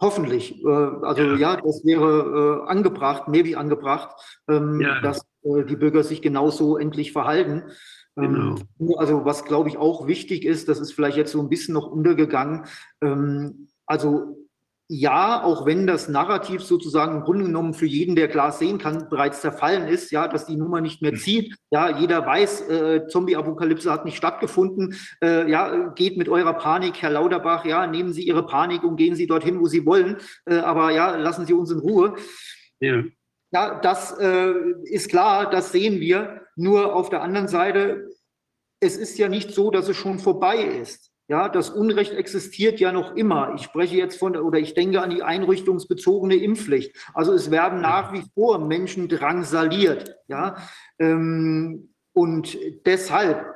Hoffentlich. 0.00 0.60
Äh, 0.64 0.68
also 0.68 1.22
ja, 1.36 1.54
das 1.56 1.84
wäre 1.84 2.64
äh, 2.66 2.68
angebracht, 2.68 3.28
maybe 3.28 3.56
angebracht, 3.56 4.16
ähm, 4.48 4.80
dass 5.04 5.20
die 5.44 5.76
Bürger 5.76 6.04
sich 6.04 6.22
genauso 6.22 6.76
endlich 6.76 7.12
verhalten. 7.12 7.64
Ähm, 8.16 8.58
genau. 8.78 8.96
Also 8.96 9.24
was, 9.24 9.44
glaube 9.44 9.68
ich, 9.68 9.76
auch 9.76 10.06
wichtig 10.06 10.44
ist, 10.44 10.68
das 10.68 10.80
ist 10.80 10.92
vielleicht 10.92 11.16
jetzt 11.16 11.32
so 11.32 11.40
ein 11.40 11.48
bisschen 11.48 11.74
noch 11.74 11.90
untergegangen. 11.90 12.66
Ähm, 13.00 13.68
also 13.86 14.42
ja, 14.94 15.42
auch 15.42 15.64
wenn 15.64 15.86
das 15.86 16.10
Narrativ 16.10 16.62
sozusagen 16.62 17.16
im 17.16 17.22
Grunde 17.22 17.46
genommen 17.46 17.72
für 17.72 17.86
jeden, 17.86 18.14
der 18.14 18.28
Glas 18.28 18.58
sehen 18.58 18.76
kann, 18.76 19.08
bereits 19.08 19.40
zerfallen 19.40 19.88
ist, 19.88 20.10
ja, 20.10 20.28
dass 20.28 20.44
die 20.44 20.56
Nummer 20.56 20.82
nicht 20.82 21.00
mehr 21.00 21.14
zieht. 21.14 21.56
Ja, 21.70 21.98
jeder 21.98 22.26
weiß, 22.26 22.68
äh, 22.68 23.06
Zombie-Apokalypse 23.08 23.90
hat 23.90 24.04
nicht 24.04 24.18
stattgefunden. 24.18 24.94
Äh, 25.22 25.50
ja, 25.50 25.88
geht 25.94 26.18
mit 26.18 26.28
eurer 26.28 26.52
Panik, 26.52 27.00
Herr 27.00 27.08
Lauterbach, 27.08 27.64
ja, 27.64 27.86
nehmen 27.86 28.12
Sie 28.12 28.22
Ihre 28.22 28.44
Panik 28.44 28.84
und 28.84 28.96
gehen 28.96 29.14
Sie 29.14 29.26
dorthin, 29.26 29.60
wo 29.60 29.66
Sie 29.66 29.86
wollen. 29.86 30.18
Äh, 30.44 30.56
aber 30.56 30.90
ja, 30.90 31.16
lassen 31.16 31.46
Sie 31.46 31.54
uns 31.54 31.70
in 31.70 31.78
Ruhe. 31.78 32.14
Ja. 32.80 33.02
Ja, 33.52 33.78
das 33.80 34.16
äh, 34.18 34.54
ist 34.84 35.10
klar, 35.10 35.50
das 35.50 35.72
sehen 35.72 36.00
wir. 36.00 36.40
Nur 36.56 36.94
auf 36.96 37.10
der 37.10 37.22
anderen 37.22 37.48
Seite, 37.48 38.08
es 38.80 38.96
ist 38.96 39.18
ja 39.18 39.28
nicht 39.28 39.52
so, 39.52 39.70
dass 39.70 39.88
es 39.88 39.96
schon 39.96 40.18
vorbei 40.18 40.56
ist. 40.56 41.10
Ja, 41.28 41.48
das 41.48 41.70
Unrecht 41.70 42.12
existiert 42.12 42.80
ja 42.80 42.92
noch 42.92 43.14
immer. 43.14 43.54
Ich 43.54 43.62
spreche 43.62 43.96
jetzt 43.96 44.18
von, 44.18 44.36
oder 44.36 44.58
ich 44.58 44.74
denke 44.74 45.00
an 45.00 45.10
die 45.10 45.22
einrichtungsbezogene 45.22 46.34
Impfpflicht. 46.34 46.96
Also 47.14 47.32
es 47.32 47.50
werden 47.50 47.80
nach 47.80 48.12
wie 48.12 48.24
vor 48.34 48.58
Menschen 48.58 49.08
drangsaliert. 49.08 50.16
Ja, 50.28 50.56
ähm, 50.98 51.94
und 52.12 52.58
deshalb, 52.84 53.46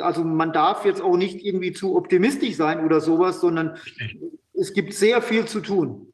also 0.00 0.24
man 0.24 0.52
darf 0.52 0.84
jetzt 0.84 1.02
auch 1.02 1.16
nicht 1.16 1.44
irgendwie 1.44 1.72
zu 1.72 1.96
optimistisch 1.96 2.56
sein 2.56 2.84
oder 2.84 3.00
sowas, 3.00 3.40
sondern 3.40 3.76
es 4.54 4.72
gibt 4.72 4.94
sehr 4.94 5.20
viel 5.22 5.44
zu 5.44 5.60
tun. 5.60 6.07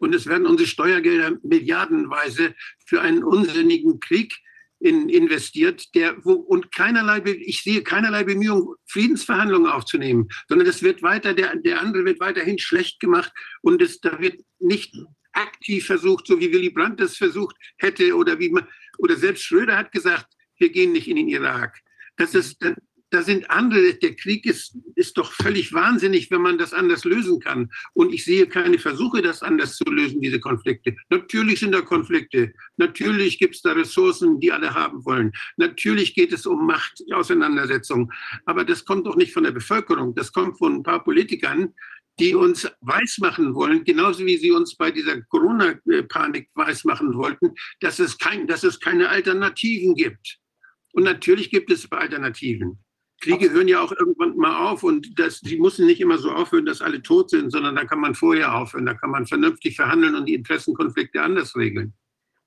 Und 0.00 0.14
es 0.14 0.26
werden 0.26 0.46
unsere 0.46 0.66
Steuergelder 0.66 1.38
milliardenweise 1.42 2.54
für 2.86 3.00
einen 3.00 3.22
unsinnigen 3.22 4.00
Krieg 4.00 4.34
in, 4.80 5.10
investiert, 5.10 5.94
der 5.94 6.24
wo 6.24 6.32
und 6.32 6.72
keinerlei, 6.72 7.22
ich 7.24 7.62
sehe 7.62 7.82
keinerlei 7.82 8.24
Bemühungen, 8.24 8.74
Friedensverhandlungen 8.86 9.70
aufzunehmen, 9.70 10.28
sondern 10.48 10.66
es 10.66 10.82
wird 10.82 11.02
weiter, 11.02 11.34
der, 11.34 11.54
der 11.56 11.80
andere 11.80 12.06
wird 12.06 12.18
weiterhin 12.18 12.58
schlecht 12.58 12.98
gemacht 12.98 13.30
und 13.60 13.82
es, 13.82 14.00
da 14.00 14.18
wird 14.20 14.40
nicht 14.58 14.94
aktiv 15.32 15.86
versucht, 15.86 16.26
so 16.26 16.40
wie 16.40 16.50
Willy 16.50 16.70
Brandt 16.70 16.98
das 16.98 17.16
versucht 17.16 17.54
hätte 17.76 18.16
oder 18.16 18.38
wie 18.38 18.48
man, 18.48 18.66
oder 18.98 19.16
selbst 19.16 19.44
Schröder 19.44 19.76
hat 19.76 19.92
gesagt, 19.92 20.26
wir 20.56 20.70
gehen 20.70 20.92
nicht 20.92 21.08
in 21.08 21.16
den 21.16 21.28
Irak. 21.28 21.78
Das 22.16 22.34
ist, 22.34 22.64
da 23.10 23.22
sind 23.22 23.50
andere, 23.50 23.94
der 23.94 24.14
Krieg 24.14 24.46
ist, 24.46 24.76
ist 24.94 25.18
doch 25.18 25.32
völlig 25.32 25.72
wahnsinnig, 25.72 26.30
wenn 26.30 26.42
man 26.42 26.58
das 26.58 26.72
anders 26.72 27.04
lösen 27.04 27.40
kann. 27.40 27.70
Und 27.92 28.12
ich 28.12 28.24
sehe 28.24 28.46
keine 28.46 28.78
Versuche, 28.78 29.20
das 29.20 29.42
anders 29.42 29.76
zu 29.76 29.84
lösen, 29.84 30.20
diese 30.20 30.38
Konflikte. 30.38 30.96
Natürlich 31.10 31.60
sind 31.60 31.72
da 31.72 31.80
Konflikte. 31.80 32.52
Natürlich 32.76 33.38
gibt 33.38 33.56
es 33.56 33.62
da 33.62 33.72
Ressourcen, 33.72 34.38
die 34.38 34.52
alle 34.52 34.74
haben 34.74 35.04
wollen. 35.04 35.32
Natürlich 35.56 36.14
geht 36.14 36.32
es 36.32 36.46
um 36.46 36.66
Machtauseinandersetzungen. 36.66 38.10
Aber 38.46 38.64
das 38.64 38.84
kommt 38.84 39.06
doch 39.06 39.16
nicht 39.16 39.32
von 39.32 39.42
der 39.42 39.52
Bevölkerung. 39.52 40.14
Das 40.14 40.32
kommt 40.32 40.58
von 40.58 40.76
ein 40.76 40.82
paar 40.84 41.02
Politikern, 41.02 41.74
die 42.20 42.34
uns 42.34 42.70
weismachen 42.80 43.54
wollen, 43.54 43.82
genauso 43.82 44.24
wie 44.26 44.36
sie 44.36 44.52
uns 44.52 44.76
bei 44.76 44.90
dieser 44.90 45.20
Corona-Panik 45.22 46.50
weismachen 46.54 47.14
wollten, 47.14 47.54
dass 47.80 47.98
es, 47.98 48.18
kein, 48.18 48.46
dass 48.46 48.62
es 48.62 48.78
keine 48.78 49.08
Alternativen 49.08 49.94
gibt. 49.94 50.38
Und 50.92 51.04
natürlich 51.04 51.50
gibt 51.50 51.70
es 51.70 51.90
Alternativen. 51.90 52.78
Kriege 53.20 53.50
hören 53.50 53.68
ja 53.68 53.80
auch 53.80 53.92
irgendwann 53.92 54.36
mal 54.36 54.70
auf 54.70 54.82
und 54.82 55.18
das, 55.18 55.40
sie 55.40 55.58
müssen 55.58 55.86
nicht 55.86 56.00
immer 56.00 56.18
so 56.18 56.30
aufhören, 56.30 56.66
dass 56.66 56.80
alle 56.80 57.02
tot 57.02 57.30
sind, 57.30 57.50
sondern 57.50 57.76
da 57.76 57.84
kann 57.84 58.00
man 58.00 58.14
vorher 58.14 58.54
aufhören, 58.54 58.86
da 58.86 58.94
kann 58.94 59.10
man 59.10 59.26
vernünftig 59.26 59.76
verhandeln 59.76 60.14
und 60.14 60.26
die 60.26 60.34
Interessenkonflikte 60.34 61.22
anders 61.22 61.54
regeln. 61.54 61.92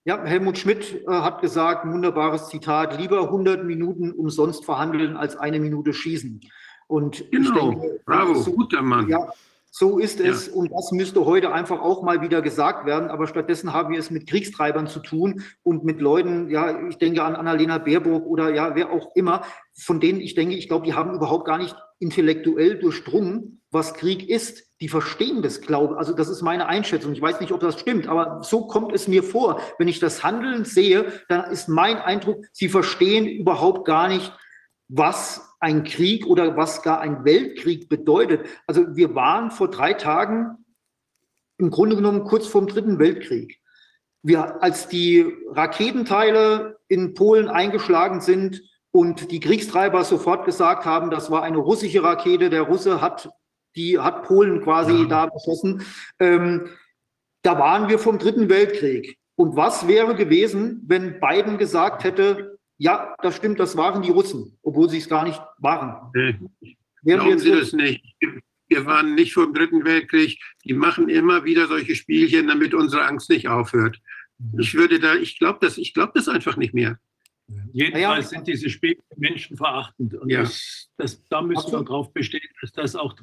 Ja, 0.05 0.21
Helmut 0.23 0.57
Schmidt 0.57 1.01
äh, 1.07 1.11
hat 1.11 1.41
gesagt, 1.41 1.87
wunderbares 1.87 2.49
Zitat, 2.49 2.99
lieber 2.99 3.21
100 3.21 3.63
Minuten 3.63 4.11
umsonst 4.11 4.65
verhandeln 4.65 5.15
als 5.15 5.37
eine 5.37 5.59
Minute 5.59 5.93
schießen. 5.93 6.41
Und 6.87 7.31
genau, 7.31 7.71
denke, 7.71 8.01
bravo, 8.05 8.35
so, 8.35 8.51
guter 8.51 8.81
Mann. 8.81 9.07
Ja, 9.07 9.31
so 9.75 9.97
ist 9.97 10.19
es 10.19 10.45
ja. 10.45 10.53
und 10.53 10.71
das 10.71 10.91
müsste 10.91 11.25
heute 11.25 11.51
einfach 11.51 11.81
auch 11.81 12.03
mal 12.03 12.21
wieder 12.21 12.43
gesagt 12.43 12.85
werden. 12.85 13.09
Aber 13.09 13.25
stattdessen 13.25 13.73
haben 13.73 13.91
wir 13.91 13.97
es 13.97 14.11
mit 14.11 14.29
Kriegstreibern 14.29 14.85
zu 14.85 14.99
tun 14.99 15.41
und 15.63 15.83
mit 15.83 15.99
Leuten, 15.99 16.47
ja, 16.51 16.87
ich 16.87 16.99
denke 16.99 17.23
an 17.23 17.35
Annalena 17.35 17.79
Baerbock 17.79 18.23
oder 18.27 18.53
ja, 18.53 18.75
wer 18.75 18.91
auch 18.91 19.15
immer, 19.15 19.41
von 19.73 19.99
denen 19.99 20.21
ich 20.21 20.35
denke, 20.35 20.53
ich 20.53 20.67
glaube, 20.67 20.85
die 20.85 20.93
haben 20.93 21.15
überhaupt 21.15 21.45
gar 21.45 21.57
nicht 21.57 21.75
intellektuell 21.97 22.77
durchdrungen, 22.77 23.63
was 23.71 23.95
Krieg 23.95 24.29
ist. 24.29 24.63
Die 24.79 24.89
verstehen 24.89 25.41
das, 25.41 25.61
glaube 25.61 25.97
Also 25.97 26.13
das 26.13 26.29
ist 26.29 26.43
meine 26.43 26.67
Einschätzung. 26.67 27.11
Ich 27.13 27.21
weiß 27.21 27.39
nicht, 27.39 27.51
ob 27.51 27.59
das 27.59 27.79
stimmt, 27.79 28.07
aber 28.07 28.43
so 28.43 28.67
kommt 28.67 28.93
es 28.93 29.07
mir 29.07 29.23
vor. 29.23 29.59
Wenn 29.79 29.87
ich 29.87 29.99
das 29.99 30.23
Handeln 30.23 30.65
sehe, 30.65 31.11
dann 31.29 31.49
ist 31.49 31.67
mein 31.67 31.97
Eindruck, 31.97 32.45
sie 32.51 32.69
verstehen 32.69 33.25
überhaupt 33.25 33.85
gar 33.85 34.07
nicht, 34.07 34.31
was 34.87 35.55
ein 35.59 35.83
Krieg 35.83 36.25
oder 36.25 36.57
was 36.57 36.81
gar 36.81 36.99
ein 36.99 37.25
Weltkrieg 37.25 37.89
bedeutet. 37.89 38.45
Also 38.67 38.95
wir 38.95 39.15
waren 39.15 39.51
vor 39.51 39.69
drei 39.69 39.93
Tagen 39.93 40.57
im 41.57 41.69
Grunde 41.69 41.95
genommen 41.95 42.25
kurz 42.25 42.47
vorm 42.47 42.67
Dritten 42.67 42.99
Weltkrieg. 42.99 43.59
Wir, 44.21 44.61
als 44.61 44.87
die 44.87 45.25
Raketenteile 45.49 46.77
in 46.87 47.13
Polen 47.13 47.49
eingeschlagen 47.49 48.21
sind 48.21 48.61
und 48.91 49.31
die 49.31 49.39
Kriegstreiber 49.39 50.03
sofort 50.03 50.45
gesagt 50.45 50.85
haben, 50.85 51.09
das 51.09 51.31
war 51.31 51.43
eine 51.43 51.57
russische 51.57 52.03
Rakete, 52.03 52.49
der 52.49 52.63
Russe 52.63 53.01
hat 53.01 53.29
die 53.75 53.99
hat 53.99 54.23
Polen 54.23 54.61
quasi 54.61 55.07
da 55.07 55.27
beschossen. 55.27 55.83
Ähm, 56.19 56.69
da 57.41 57.57
waren 57.57 57.89
wir 57.89 57.99
vom 57.99 58.19
Dritten 58.19 58.49
Weltkrieg. 58.49 59.17
Und 59.35 59.55
was 59.55 59.87
wäre 59.87 60.15
gewesen, 60.15 60.83
wenn 60.87 61.19
Biden 61.19 61.57
gesagt 61.57 62.03
hätte, 62.03 62.52
ja, 62.77 63.15
das 63.21 63.37
stimmt, 63.37 63.59
das 63.59 63.77
waren 63.77 64.01
die 64.01 64.11
Russen, 64.11 64.57
obwohl 64.61 64.89
sie 64.89 64.97
es 64.97 65.07
gar 65.07 65.23
nicht 65.23 65.39
waren. 65.57 66.11
Nee. 66.13 66.39
Glauben 67.03 67.37
Sie 67.37 67.51
das 67.51 67.73
nicht? 67.73 68.03
Wir 68.67 68.85
waren 68.85 69.15
nicht 69.15 69.33
vor 69.33 69.45
dem 69.45 69.53
Dritten 69.53 69.83
Weltkrieg. 69.83 70.41
Die 70.63 70.73
machen 70.73 71.09
immer 71.09 71.43
wieder 71.43 71.67
solche 71.67 71.95
Spielchen, 71.95 72.47
damit 72.47 72.73
unsere 72.73 73.05
Angst 73.05 73.29
nicht 73.29 73.47
aufhört. 73.47 73.99
Ich 74.57 74.73
würde 74.73 74.99
da, 74.99 75.15
ich 75.15 75.37
glaube 75.37 75.59
das, 75.61 75.77
ich 75.77 75.93
glaube 75.93 76.13
das 76.15 76.27
einfach 76.27 76.57
nicht 76.57 76.73
mehr. 76.73 76.97
Jedenfalls 77.71 78.29
sind 78.29 78.47
diese 78.47 78.69
Spiele 78.69 78.97
menschenverachtend. 79.17 80.15
Und 80.15 80.29
ja. 80.29 80.41
das, 80.41 80.89
das, 80.97 81.27
da 81.27 81.41
müssen 81.41 81.71
wir 81.71 81.83
darauf 81.83 82.13
bestehen, 82.13 82.47
dass 82.61 82.71
das 82.71 82.95
auch 82.95 83.15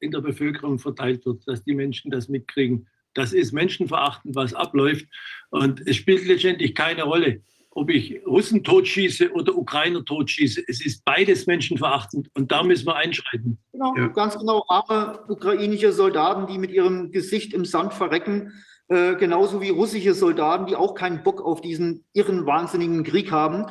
in 0.00 0.10
der 0.12 0.20
Bevölkerung 0.20 0.78
verteilt 0.78 1.26
wird, 1.26 1.46
dass 1.46 1.64
die 1.64 1.74
Menschen 1.74 2.10
das 2.10 2.28
mitkriegen. 2.28 2.86
Das 3.14 3.32
ist 3.32 3.52
menschenverachtend, 3.52 4.34
was 4.34 4.54
abläuft. 4.54 5.06
Und 5.50 5.86
es 5.86 5.96
spielt 5.96 6.26
letztendlich 6.26 6.74
keine 6.74 7.02
Rolle, 7.02 7.42
ob 7.76 7.90
ich 7.90 8.26
Russen 8.26 8.64
totschieße 8.64 9.32
oder 9.32 9.54
Ukrainer 9.54 10.02
totschieße. 10.04 10.62
Es 10.66 10.84
ist 10.84 11.04
beides 11.04 11.46
menschenverachtend 11.46 12.30
und 12.34 12.50
da 12.50 12.62
müssen 12.62 12.86
wir 12.86 12.96
einschreiten. 12.96 13.58
Genau, 13.72 13.94
ja. 13.96 14.08
ganz 14.08 14.38
genau. 14.38 14.64
Arme 14.68 15.20
ukrainische 15.28 15.92
Soldaten, 15.92 16.46
die 16.46 16.58
mit 16.58 16.70
ihrem 16.70 17.12
Gesicht 17.12 17.52
im 17.52 17.66
Sand 17.66 17.92
verrecken, 17.92 18.52
äh, 18.88 19.14
genauso 19.16 19.60
wie 19.60 19.68
russische 19.68 20.14
Soldaten, 20.14 20.66
die 20.66 20.74
auch 20.74 20.94
keinen 20.94 21.22
Bock 21.22 21.42
auf 21.42 21.60
diesen 21.60 22.04
irren, 22.14 22.46
wahnsinnigen 22.46 23.04
Krieg 23.04 23.30
haben. 23.30 23.66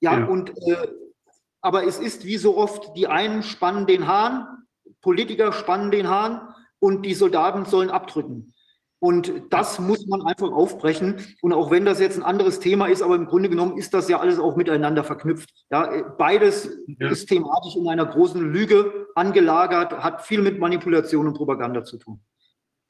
Ja, 0.00 0.20
ja. 0.20 0.24
und 0.26 0.50
äh, 0.50 0.88
aber 1.60 1.84
es 1.84 1.98
ist 1.98 2.24
wie 2.24 2.36
so 2.36 2.56
oft, 2.56 2.96
die 2.96 3.08
einen 3.08 3.42
spannen 3.42 3.86
den 3.86 4.06
Hahn, 4.06 4.46
Politiker 5.00 5.52
spannen 5.52 5.90
den 5.90 6.08
Hahn 6.08 6.54
und 6.78 7.04
die 7.04 7.14
Soldaten 7.14 7.64
sollen 7.64 7.90
abdrücken. 7.90 8.52
Und 9.02 9.32
das 9.50 9.80
muss 9.80 10.06
man 10.06 10.22
einfach 10.22 10.52
aufbrechen. 10.52 11.16
Und 11.40 11.52
auch 11.52 11.72
wenn 11.72 11.84
das 11.84 11.98
jetzt 11.98 12.16
ein 12.16 12.22
anderes 12.22 12.60
Thema 12.60 12.86
ist, 12.86 13.02
aber 13.02 13.16
im 13.16 13.26
Grunde 13.26 13.48
genommen 13.48 13.76
ist 13.76 13.92
das 13.94 14.08
ja 14.08 14.20
alles 14.20 14.38
auch 14.38 14.54
miteinander 14.54 15.02
verknüpft. 15.02 15.50
Ja, 15.72 16.14
beides 16.16 16.70
ja. 16.86 17.08
ist 17.08 17.26
thematisch 17.26 17.74
in 17.74 17.88
einer 17.88 18.06
großen 18.06 18.52
Lüge 18.52 19.08
angelagert, 19.16 19.92
hat 19.92 20.24
viel 20.24 20.40
mit 20.40 20.60
Manipulation 20.60 21.26
und 21.26 21.34
Propaganda 21.34 21.82
zu 21.82 21.98
tun. 21.98 22.20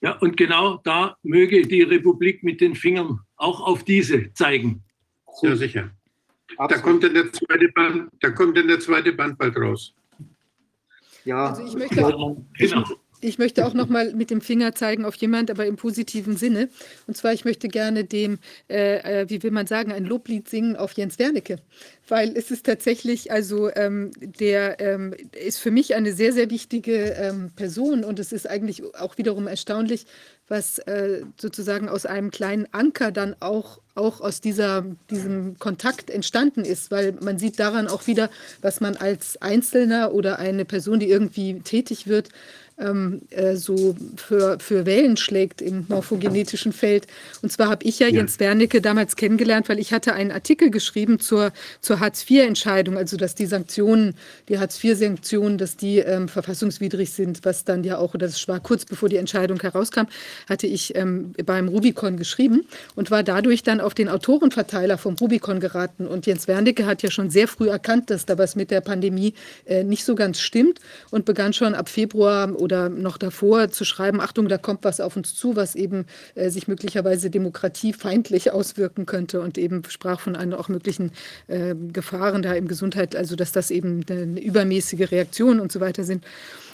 Ja, 0.03 0.19
und 0.19 0.37
genau 0.37 0.83
da 0.85 1.17
möge 1.23 1.67
die 1.67 1.81
Republik 1.81 2.43
mit 2.43 2.61
den 2.61 2.75
Fingern 2.75 3.21
auch 3.37 3.63
auf 3.63 3.83
diese 3.83 4.35
zeigen. 4.35 4.85
Ja, 5.41 5.57
sicher. 5.57 5.93
Da 6.59 6.77
kommt, 6.77 7.05
dann 7.05 7.15
der 7.15 7.33
zweite 7.33 7.69
Band, 7.69 8.11
da 8.21 8.29
kommt 8.29 8.59
dann 8.59 8.69
der 8.69 8.81
zweite 8.81 9.15
Band 9.15 9.39
bald 9.39 9.57
raus. 9.57 9.95
Ja, 11.25 11.47
also 11.47 11.65
ich 11.65 11.75
möchte, 11.75 12.05
auch, 12.05 12.37
genau. 12.59 12.85
Ich 13.25 13.39
möchte 13.39 13.65
auch 13.65 13.73
noch 13.73 13.89
mal 13.89 14.13
mit 14.15 14.31
dem 14.31 14.41
Finger 14.41 14.75
zeigen 14.75 15.05
auf 15.05 15.15
jemand, 15.15 15.49
aber 15.49 15.65
im 15.65 15.77
positiven 15.77 16.37
Sinne. 16.37 16.69
Und 17.07 17.17
zwar, 17.17 17.33
ich 17.33 17.45
möchte 17.45 17.69
gerne 17.69 18.03
dem, 18.03 18.41
äh, 18.69 19.21
äh, 19.21 19.31
wie 19.31 19.41
will 19.45 19.53
man 19.53 19.69
sagen, 19.69 19.93
ein 19.93 20.05
Loblied 20.05 20.49
singen 20.49 20.75
auf 20.75 20.93
Jens 20.95 21.21
Wernicke. 21.21 21.57
Weil 22.09 22.37
es 22.37 22.51
ist 22.51 22.67
tatsächlich, 22.67 23.31
also 23.31 23.71
ähm, 23.77 24.11
der 24.19 24.81
ähm, 24.81 25.15
ist 25.41 25.59
für 25.59 25.71
mich 25.71 25.95
eine 25.95 26.13
sehr, 26.15 26.33
sehr 26.33 26.51
wichtige 26.51 27.13
ähm, 27.13 27.53
Person. 27.55 28.03
Und 28.03 28.19
es 28.19 28.33
ist 28.33 28.51
eigentlich 28.51 28.83
auch 28.97 29.17
wiederum 29.19 29.47
erstaunlich, 29.47 30.07
was 30.49 30.81
äh, 30.81 31.23
sozusagen 31.41 31.89
aus 31.89 32.05
einem 32.05 32.33
kleinen 32.33 32.67
Anker 32.73 33.13
dann 33.13 33.37
auch, 33.39 33.79
auch 33.95 34.21
aus 34.21 34.41
dieser, 34.41 34.85
diesem 35.11 35.59
Kontakt 35.59 36.11
entstanden 36.11 36.65
ist, 36.65 36.91
weil 36.91 37.13
man 37.23 37.39
sieht 37.39 37.61
daran 37.61 37.87
auch 37.87 38.09
wieder, 38.09 38.31
was 38.61 38.81
man 38.81 38.97
als 38.97 39.41
Einzelner 39.41 40.13
oder 40.13 40.41
eine 40.41 40.65
Person, 40.65 40.99
die 40.99 41.09
irgendwie 41.09 41.61
tätig 41.61 42.09
wird, 42.09 42.29
ähm, 42.83 43.23
äh, 43.31 43.57
so 43.57 43.97
für, 44.17 44.59
für 44.59 44.87
Wellen 44.87 45.17
schlägt 45.17 45.63
im 45.63 45.87
morphogenetischen 45.89 46.73
Feld. 46.73 47.07
Und 47.43 47.51
zwar 47.53 47.69
habe 47.69 47.85
ich 47.85 47.99
ja, 47.99 48.09
ja, 48.09 48.17
Jens 48.17 48.41
Wernicke 48.41 48.81
damals 48.81 49.17
kennengelernt, 49.17 49.69
weil 49.69 49.79
ich 49.79 49.93
hatte 49.93 50.15
einen 50.15 50.33
Artikel 50.33 50.71
geschrieben 50.71 51.21
zur, 51.21 51.53
zur 51.81 52.01
Hartz-IV-Entscheidung, 52.01 52.97
also 52.97 53.17
dass 53.17 53.35
die 53.35 53.47
Sanktionen, 53.47 54.15
die 54.49 54.59
Hartz-IV-Sanktionen, 54.59 55.59
dass 55.59 55.77
die 55.77 55.99
ähm, 55.99 56.29
verfassungswidrig 56.29 57.11
sind, 57.13 57.45
was 57.45 57.65
dann 57.65 57.85
ja 57.85 57.99
auch, 57.99 58.15
das 58.17 58.47
war 58.49 58.61
kurz 58.61 58.85
bevor 58.85 59.09
die 59.09 59.17
Entscheidung 59.17 59.61
herauskam, 59.61 60.07
hatte 60.49 60.67
ich 60.67 60.95
ähm, 60.97 61.33
beim 61.45 61.69
Rubicon 61.69 62.17
geschrieben 62.17 62.67
und 62.95 63.11
war 63.11 63.23
dadurch 63.23 63.63
dann 63.63 63.81
auf 63.81 63.95
den 63.95 64.09
Autorenverteiler 64.09 64.99
vom 64.99 65.15
Rubicon 65.15 65.61
geraten. 65.61 66.07
Und 66.07 66.27
Jens 66.27 66.49
Wernicke 66.49 66.87
hat 66.87 67.03
ja 67.03 67.11
schon 67.11 67.31
sehr 67.31 67.49
früh 67.49 67.69
erkannt, 67.69 68.11
dass 68.11 68.27
da 68.27 68.39
was 68.39 68.57
mit 68.57 68.71
der 68.71 68.81
Pandemie 68.81 69.35
äh, 69.67 69.85
nicht 69.85 70.05
so 70.05 70.15
ganz 70.15 70.41
stimmt 70.41 70.81
und 71.11 71.25
begann 71.25 71.53
schon 71.53 71.75
ab 71.75 71.89
Februar 71.89 72.55
oder 72.61 72.72
noch 72.89 73.19
davor 73.19 73.71
zu 73.71 73.85
schreiben, 73.85 74.21
Achtung, 74.21 74.49
da 74.49 74.59
kommt 74.59 74.85
was 74.85 75.01
auf 75.01 75.17
uns 75.17 75.35
zu, 75.35 75.57
was 75.57 75.75
eben 75.75 76.07
äh, 76.35 76.51
sich 76.51 76.69
möglicherweise 76.69 77.31
demokratiefeindlich 77.31 78.53
auswirken 78.53 79.07
könnte 79.07 79.41
und 79.41 79.59
eben 79.59 79.83
sprach 79.89 80.21
von 80.21 80.37
einer 80.37 80.59
auch 80.59 80.69
möglichen 80.69 81.13
äh, 81.49 81.75
Gefahren 81.75 82.43
da 82.43 82.55
im 82.55 82.69
Gesundheit, 82.69 83.17
also 83.17 83.37
dass 83.37 83.53
das 83.53 83.71
eben 83.71 84.05
eine 84.09 84.41
übermäßige 84.41 85.11
Reaktion 85.11 85.61
und 85.61 85.73
so 85.73 85.81
weiter 85.81 86.05
sind. 86.05 86.25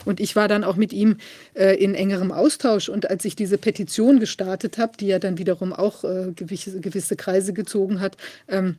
Und 0.04 0.20
ich 0.20 0.36
war 0.36 0.48
dann 0.48 0.64
auch 0.64 0.76
mit 0.76 0.92
ihm 0.92 1.16
äh, 1.54 1.74
in 1.74 1.94
engerem 1.94 2.32
Austausch. 2.32 2.88
Und 2.88 3.10
als 3.10 3.24
ich 3.24 3.36
diese 3.36 3.58
Petition 3.58 4.20
gestartet 4.20 4.78
habe, 4.78 4.92
die 4.98 5.08
ja 5.08 5.18
dann 5.18 5.38
wiederum 5.38 5.72
auch 5.72 6.04
äh, 6.04 6.32
gewisse, 6.34 6.80
gewisse 6.80 7.16
Kreise 7.16 7.52
gezogen 7.52 8.00
hat, 8.00 8.16
ähm, 8.48 8.76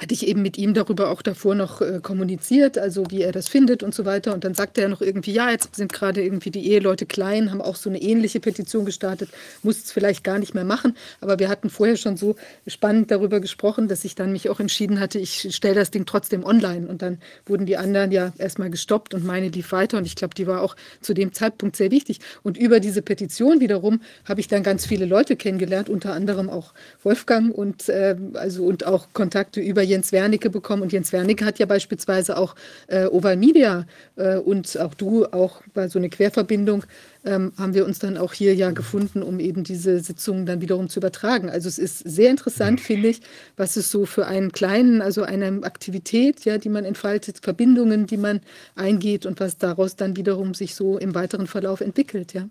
hatte 0.00 0.12
ich 0.12 0.26
eben 0.26 0.42
mit 0.42 0.58
ihm 0.58 0.74
darüber 0.74 1.10
auch 1.10 1.22
davor 1.22 1.54
noch 1.54 1.80
äh, 1.80 2.00
kommuniziert, 2.02 2.78
also 2.78 3.04
wie 3.10 3.22
er 3.22 3.30
das 3.30 3.48
findet 3.48 3.84
und 3.84 3.94
so 3.94 4.04
weiter. 4.04 4.34
Und 4.34 4.42
dann 4.42 4.54
sagte 4.54 4.80
er 4.80 4.88
noch 4.88 5.00
irgendwie, 5.00 5.32
ja, 5.32 5.50
jetzt 5.50 5.76
sind 5.76 5.92
gerade 5.92 6.20
irgendwie 6.20 6.50
die 6.50 6.68
Eheleute 6.68 7.06
klein, 7.06 7.52
haben 7.52 7.60
auch 7.60 7.76
so 7.76 7.88
eine 7.88 8.02
ähnliche 8.02 8.40
Petition 8.40 8.84
gestartet, 8.84 9.30
muss 9.62 9.84
es 9.84 9.92
vielleicht 9.92 10.24
gar 10.24 10.40
nicht 10.40 10.52
mehr 10.52 10.64
machen. 10.64 10.96
Aber 11.20 11.38
wir 11.38 11.48
hatten 11.48 11.70
vorher 11.70 11.96
schon 11.96 12.16
so 12.16 12.34
spannend 12.66 13.12
darüber 13.12 13.38
gesprochen, 13.38 13.86
dass 13.86 14.04
ich 14.04 14.16
dann 14.16 14.32
mich 14.32 14.50
auch 14.50 14.58
entschieden 14.58 14.98
hatte, 14.98 15.20
ich 15.20 15.54
stelle 15.54 15.76
das 15.76 15.92
Ding 15.92 16.06
trotzdem 16.06 16.42
online. 16.44 16.88
Und 16.88 17.00
dann 17.00 17.18
wurden 17.46 17.64
die 17.64 17.76
anderen 17.76 18.10
ja 18.10 18.32
erstmal 18.36 18.70
gestoppt 18.70 19.14
und 19.14 19.24
meine 19.24 19.48
lief 19.48 19.70
weiter. 19.70 19.98
Und 19.98 20.06
ich 20.06 20.16
glaube, 20.16 20.34
die 20.34 20.48
war 20.48 20.62
auch 20.62 20.74
zu 21.02 21.14
dem 21.14 21.32
Zeitpunkt 21.32 21.76
sehr 21.76 21.92
wichtig. 21.92 22.18
Und 22.42 22.58
über 22.58 22.80
diese 22.80 23.00
Petition 23.00 23.60
wiederum 23.60 24.00
habe 24.24 24.40
ich 24.40 24.48
dann 24.48 24.64
ganz 24.64 24.86
viele 24.86 25.06
Leute 25.06 25.36
kennengelernt, 25.36 25.88
unter 25.88 26.14
anderem 26.14 26.50
auch 26.50 26.74
Wolfgang 27.04 27.54
und, 27.54 27.88
äh, 27.88 28.16
also, 28.34 28.64
und 28.64 28.86
auch 28.86 29.06
Kontakte 29.12 29.60
über 29.60 29.83
Jens 29.84 30.12
Wernicke 30.12 30.50
bekommen. 30.50 30.82
Und 30.82 30.92
Jens 30.92 31.12
Wernicke 31.12 31.44
hat 31.44 31.58
ja 31.58 31.66
beispielsweise 31.66 32.36
auch 32.36 32.54
äh, 32.88 33.06
Oval 33.06 33.36
Media 33.36 33.86
äh, 34.16 34.36
und 34.36 34.78
auch 34.78 34.94
du, 34.94 35.26
auch 35.26 35.62
bei 35.72 35.88
so 35.88 35.98
einer 35.98 36.08
Querverbindung, 36.08 36.84
ähm, 37.24 37.52
haben 37.56 37.74
wir 37.74 37.86
uns 37.86 37.98
dann 37.98 38.18
auch 38.18 38.32
hier 38.32 38.54
ja 38.54 38.70
gefunden, 38.70 39.22
um 39.22 39.40
eben 39.40 39.64
diese 39.64 40.00
Sitzungen 40.00 40.46
dann 40.46 40.60
wiederum 40.60 40.88
zu 40.88 41.00
übertragen. 41.00 41.48
Also 41.48 41.68
es 41.68 41.78
ist 41.78 41.98
sehr 41.98 42.30
interessant, 42.30 42.80
finde 42.80 43.08
ich, 43.08 43.20
was 43.56 43.76
es 43.76 43.90
so 43.90 44.04
für 44.04 44.26
einen 44.26 44.52
kleinen, 44.52 45.00
also 45.00 45.22
eine 45.22 45.60
Aktivität, 45.62 46.44
ja, 46.44 46.58
die 46.58 46.68
man 46.68 46.84
entfaltet, 46.84 47.38
Verbindungen, 47.42 48.06
die 48.06 48.18
man 48.18 48.40
eingeht 48.74 49.26
und 49.26 49.40
was 49.40 49.56
daraus 49.58 49.96
dann 49.96 50.16
wiederum 50.16 50.54
sich 50.54 50.74
so 50.74 50.98
im 50.98 51.14
weiteren 51.14 51.46
Verlauf 51.46 51.80
entwickelt, 51.80 52.34
ja. 52.34 52.48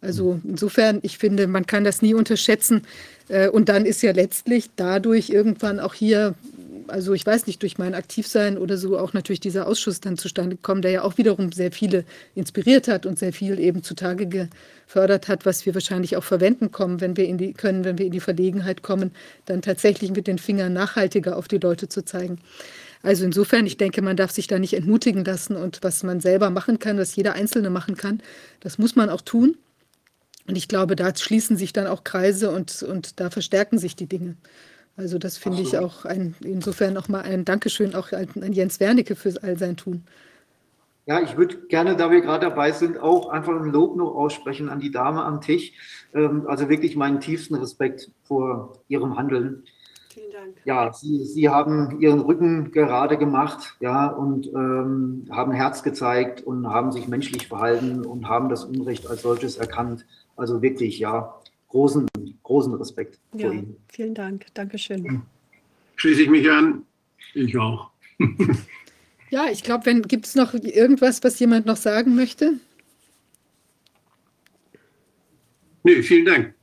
Also 0.00 0.40
insofern, 0.44 1.00
ich 1.02 1.18
finde, 1.18 1.46
man 1.46 1.66
kann 1.66 1.84
das 1.84 2.02
nie 2.02 2.14
unterschätzen. 2.14 2.82
Äh, 3.28 3.48
und 3.48 3.68
dann 3.68 3.84
ist 3.84 4.02
ja 4.02 4.12
letztlich 4.12 4.70
dadurch 4.76 5.30
irgendwann 5.30 5.80
auch 5.80 5.94
hier 5.94 6.34
also 6.90 7.14
ich 7.14 7.24
weiß 7.24 7.46
nicht, 7.46 7.62
durch 7.62 7.78
mein 7.78 7.94
Aktivsein 7.94 8.58
oder 8.58 8.76
so 8.76 8.98
auch 8.98 9.12
natürlich 9.12 9.40
dieser 9.40 9.66
Ausschuss 9.66 10.00
dann 10.00 10.18
zustande 10.18 10.56
gekommen, 10.56 10.82
der 10.82 10.90
ja 10.90 11.02
auch 11.02 11.18
wiederum 11.18 11.52
sehr 11.52 11.72
viele 11.72 12.04
inspiriert 12.34 12.88
hat 12.88 13.06
und 13.06 13.18
sehr 13.18 13.32
viel 13.32 13.58
eben 13.58 13.82
zutage 13.82 14.26
gefördert 14.26 15.28
hat, 15.28 15.46
was 15.46 15.64
wir 15.66 15.74
wahrscheinlich 15.74 16.16
auch 16.16 16.24
verwenden 16.24 16.70
kommen, 16.70 17.00
wenn 17.00 17.16
wir 17.16 17.26
in 17.26 17.38
die, 17.38 17.52
können, 17.52 17.84
wenn 17.84 17.98
wir 17.98 18.06
in 18.06 18.12
die 18.12 18.20
Verlegenheit 18.20 18.82
kommen, 18.82 19.12
dann 19.46 19.62
tatsächlich 19.62 20.10
mit 20.10 20.26
den 20.26 20.38
Fingern 20.38 20.72
nachhaltiger 20.72 21.36
auf 21.36 21.48
die 21.48 21.58
Leute 21.58 21.88
zu 21.88 22.04
zeigen. 22.04 22.38
Also 23.02 23.24
insofern, 23.24 23.66
ich 23.66 23.78
denke, 23.78 24.02
man 24.02 24.16
darf 24.16 24.30
sich 24.30 24.46
da 24.46 24.58
nicht 24.58 24.74
entmutigen 24.74 25.24
lassen 25.24 25.56
und 25.56 25.78
was 25.82 26.02
man 26.02 26.20
selber 26.20 26.50
machen 26.50 26.78
kann, 26.78 26.98
was 26.98 27.16
jeder 27.16 27.32
Einzelne 27.32 27.70
machen 27.70 27.96
kann, 27.96 28.20
das 28.60 28.78
muss 28.78 28.94
man 28.94 29.08
auch 29.08 29.22
tun. 29.22 29.56
Und 30.46 30.56
ich 30.56 30.68
glaube, 30.68 30.96
da 30.96 31.14
schließen 31.14 31.56
sich 31.56 31.72
dann 31.72 31.86
auch 31.86 32.04
Kreise 32.04 32.50
und, 32.50 32.82
und 32.82 33.20
da 33.20 33.30
verstärken 33.30 33.78
sich 33.78 33.96
die 33.96 34.06
Dinge. 34.06 34.36
Also 34.96 35.18
das 35.18 35.38
finde 35.38 35.62
ich 35.62 35.78
auch 35.78 36.04
ein, 36.04 36.34
insofern 36.40 36.92
nochmal 36.92 37.22
ein 37.22 37.44
Dankeschön 37.44 37.94
auch 37.94 38.12
an 38.12 38.52
Jens 38.52 38.80
Wernicke 38.80 39.16
für 39.16 39.34
all 39.42 39.56
sein 39.56 39.76
Tun. 39.76 40.04
Ja, 41.06 41.20
ich 41.20 41.36
würde 41.36 41.56
gerne, 41.68 41.96
da 41.96 42.10
wir 42.10 42.20
gerade 42.20 42.46
dabei 42.48 42.72
sind, 42.72 42.98
auch 42.98 43.30
einfach 43.30 43.54
ein 43.54 43.70
Lob 43.70 43.96
noch 43.96 44.14
aussprechen 44.14 44.68
an 44.68 44.80
die 44.80 44.90
Dame 44.90 45.24
am 45.24 45.40
Tisch. 45.40 45.72
Ähm, 46.14 46.44
also 46.46 46.68
wirklich 46.68 46.96
meinen 46.96 47.20
tiefsten 47.20 47.54
Respekt 47.54 48.10
vor 48.22 48.74
ihrem 48.88 49.16
Handeln. 49.16 49.64
Vielen 50.12 50.32
Dank. 50.32 50.56
Ja, 50.64 50.92
Sie, 50.92 51.24
Sie 51.24 51.48
haben 51.48 52.00
Ihren 52.00 52.20
Rücken 52.20 52.70
gerade 52.70 53.16
gemacht, 53.16 53.76
ja, 53.80 54.08
und 54.08 54.48
ähm, 54.48 55.26
haben 55.30 55.52
Herz 55.52 55.82
gezeigt 55.82 56.42
und 56.42 56.68
haben 56.68 56.92
sich 56.92 57.08
menschlich 57.08 57.48
verhalten 57.48 58.04
und 58.04 58.28
haben 58.28 58.48
das 58.48 58.64
Unrecht 58.64 59.08
als 59.08 59.22
solches 59.22 59.56
erkannt. 59.56 60.04
Also 60.40 60.62
wirklich, 60.62 60.98
ja, 60.98 61.38
großen, 61.68 62.08
großen 62.42 62.72
Respekt 62.74 63.18
ja, 63.34 63.46
vor 63.46 63.52
Ihnen. 63.52 63.76
Vielen 63.88 64.14
Dank. 64.14 64.46
Dankeschön. 64.54 65.20
Schließe 65.96 66.22
ich 66.22 66.30
mich 66.30 66.50
an. 66.50 66.86
Ich 67.34 67.58
auch. 67.58 67.90
ja, 69.30 69.50
ich 69.52 69.62
glaube, 69.62 69.84
wenn 69.84 70.00
gibt 70.00 70.24
es 70.24 70.34
noch 70.34 70.54
irgendwas, 70.54 71.22
was 71.22 71.38
jemand 71.38 71.66
noch 71.66 71.76
sagen 71.76 72.14
möchte? 72.14 72.54
Nö, 75.82 76.02
vielen 76.02 76.24
Dank. 76.24 76.54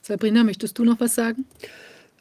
Sabrina, 0.00 0.42
möchtest 0.42 0.76
du 0.80 0.84
noch 0.84 0.98
was 0.98 1.14
sagen? 1.14 1.44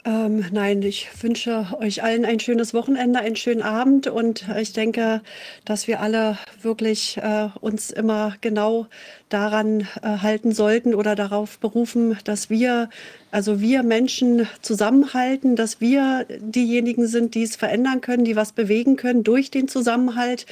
Ähm, 0.06 0.46
nein, 0.52 0.84
ich 0.84 1.10
wünsche 1.22 1.68
euch 1.80 2.04
allen 2.04 2.26
ein 2.26 2.40
schönes 2.40 2.76
Wochenende, 2.76 3.20
einen 3.20 3.36
schönen 3.36 3.64
Abend 3.64 4.06
und 4.08 4.48
ich 4.60 4.74
denke, 4.74 5.22
dass 5.66 5.88
wir 5.88 6.00
alle 6.00 6.38
wirklich 6.62 7.18
äh, 7.18 7.50
uns 7.60 7.90
immer 7.90 8.36
genau 8.42 8.88
daran 9.34 9.82
äh, 10.02 10.18
halten 10.22 10.52
sollten 10.52 10.94
oder 10.94 11.16
darauf 11.16 11.60
berufen, 11.60 12.18
dass 12.24 12.50
wir 12.50 12.90
also 13.32 13.62
wir 13.62 13.82
Menschen 13.82 14.46
zusammenhalten, 14.62 15.56
dass 15.56 15.80
wir 15.80 16.26
diejenigen 16.40 17.08
sind, 17.08 17.34
die 17.34 17.44
es 17.44 17.56
verändern 17.56 18.02
können, 18.02 18.26
die 18.26 18.36
was 18.36 18.52
bewegen 18.52 18.98
können 18.98 19.24
durch 19.24 19.50
den 19.50 19.70
Zusammenhalt. 19.70 20.46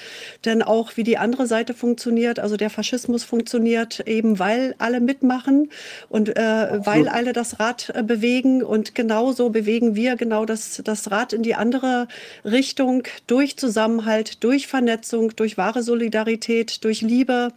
Denn 0.46 0.62
auch 0.64 0.96
wie 0.96 1.04
die 1.04 1.18
andere 1.18 1.46
Seite 1.46 1.74
funktioniert, 1.74 2.40
also 2.40 2.56
der 2.56 2.70
Faschismus 2.70 3.26
funktioniert 3.26 4.08
eben, 4.08 4.40
weil 4.40 4.76
alle 4.78 5.02
mitmachen 5.02 5.70
und 6.08 6.38
äh, 6.38 6.86
weil 6.86 7.10
alle 7.10 7.34
das 7.34 7.60
Rad 7.60 7.92
äh, 7.94 8.02
bewegen. 8.02 8.64
Und 8.64 8.96
genauso 8.96 9.50
bewegen 9.50 9.96
wir 9.96 10.16
genau 10.16 10.46
das, 10.46 10.82
das 10.86 11.12
Rad 11.12 11.34
in 11.34 11.44
die 11.44 11.56
andere 11.56 12.08
Richtung 12.46 13.04
durch 13.28 13.58
Zusammenhalt, 13.58 14.42
durch 14.42 14.68
Vernetzung, 14.68 15.36
durch 15.36 15.58
wahre 15.58 15.84
Solidarität, 15.84 16.86
durch 16.86 17.02
Liebe, 17.02 17.52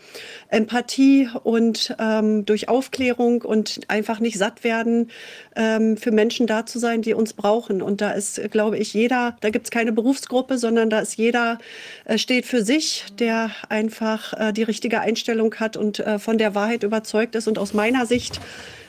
Empathie 0.49 1.12
und 1.43 1.95
ähm, 1.99 2.45
durch 2.45 2.69
Aufklärung 2.69 3.43
und 3.43 3.81
einfach 3.89 4.21
nicht 4.21 4.39
satt 4.39 4.65
werden 4.65 5.11
ähm, 5.57 5.97
für 5.97 6.11
Menschen 6.11 6.47
da 6.47 6.67
zu 6.67 6.79
sein, 6.79 7.03
die 7.03 7.15
uns 7.15 7.33
brauchen. 7.33 7.83
Und 7.83 8.01
da 8.01 8.13
ist, 8.13 8.41
glaube 8.51 8.79
ich, 8.79 8.95
jeder, 8.95 9.37
da 9.41 9.51
gibt 9.51 9.67
es 9.67 9.71
keine 9.71 9.93
Berufsgruppe, 9.93 10.59
sondern 10.59 10.91
da 10.91 11.01
ist 11.01 11.17
jeder, 11.17 11.59
äh, 12.05 12.19
steht 12.19 12.47
für 12.47 12.65
sich, 12.65 13.07
der 13.19 13.51
einfach 13.69 14.33
äh, 14.35 14.53
die 14.53 14.63
richtige 14.63 15.01
Einstellung 15.01 15.55
hat 15.57 15.77
und 15.77 16.01
äh, 16.01 16.19
von 16.19 16.39
der 16.39 16.55
Wahrheit 16.55 16.83
überzeugt 16.83 17.35
ist. 17.35 17.49
Und 17.49 17.59
aus 17.59 17.75
meiner 17.75 18.07
Sicht 18.07 18.41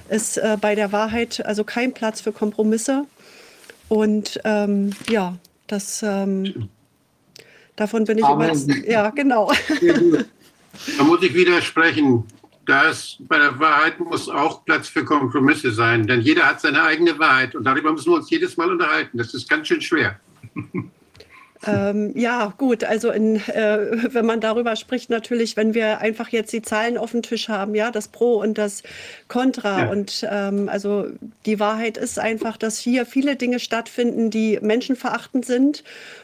ist 0.09 0.37
äh, 0.37 0.57
bei 0.59 0.75
der 0.75 0.91
Wahrheit 0.91 1.45
also 1.45 1.63
kein 1.63 1.93
Platz 1.93 2.21
für 2.21 2.31
Kompromisse. 2.31 3.05
Und 3.89 4.39
ähm, 4.43 4.91
ja, 5.09 5.35
das 5.67 6.03
ähm, 6.03 6.69
davon 7.75 8.05
bin 8.05 8.17
ich 8.17 8.23
Amen. 8.23 8.49
über. 8.49 8.89
Ja, 8.89 9.09
genau. 9.09 9.51
Da 10.97 11.03
muss 11.03 11.21
ich 11.21 11.33
widersprechen 11.33 12.25
da 12.65 12.89
ist, 12.89 13.17
bei 13.27 13.37
der 13.37 13.59
Wahrheit 13.59 13.99
muss 13.99 14.29
auch 14.29 14.63
Platz 14.65 14.87
für 14.87 15.03
Kompromisse 15.03 15.71
sein, 15.71 16.07
denn 16.07 16.21
jeder 16.21 16.45
hat 16.45 16.61
seine 16.61 16.83
eigene 16.83 17.17
Wahrheit 17.19 17.55
und 17.55 17.65
darüber 17.65 17.91
müssen 17.91 18.11
wir 18.11 18.17
uns 18.17 18.29
jedes 18.29 18.57
Mal 18.57 18.71
unterhalten. 18.71 19.17
Das 19.17 19.33
ist 19.33 19.49
ganz 19.49 19.67
schön 19.67 19.81
schwer. 19.81 20.19
Ähm, 21.65 22.11
ja, 22.17 22.53
gut, 22.57 22.83
also 22.83 23.09
in, 23.11 23.37
äh, 23.47 24.13
wenn 24.13 24.25
man 24.25 24.41
darüber 24.41 24.75
spricht, 24.75 25.09
natürlich, 25.09 25.55
wenn 25.55 25.73
wir 25.73 25.99
einfach 25.99 26.29
jetzt 26.29 26.51
die 26.51 26.61
Zahlen 26.61 26.97
auf 26.97 27.11
dem 27.11 27.21
Tisch 27.21 27.47
haben, 27.47 27.73
ja, 27.73 27.89
das 27.91 28.09
Pro 28.09 28.35
und 28.41 28.57
das 28.57 28.83
Contra. 29.27 29.83
Ja. 29.85 29.89
Und 29.89 30.27
ähm, 30.29 30.67
also 30.67 31.07
die 31.45 31.59
Wahrheit 31.59 31.97
ist 31.97 32.19
einfach, 32.19 32.57
dass 32.57 32.77
hier 32.77 33.05
viele 33.05 33.35
Dinge 33.35 33.59
stattfinden, 33.59 34.29
die 34.29 34.59
menschenverachtend 34.61 35.45
sind. 35.45 35.83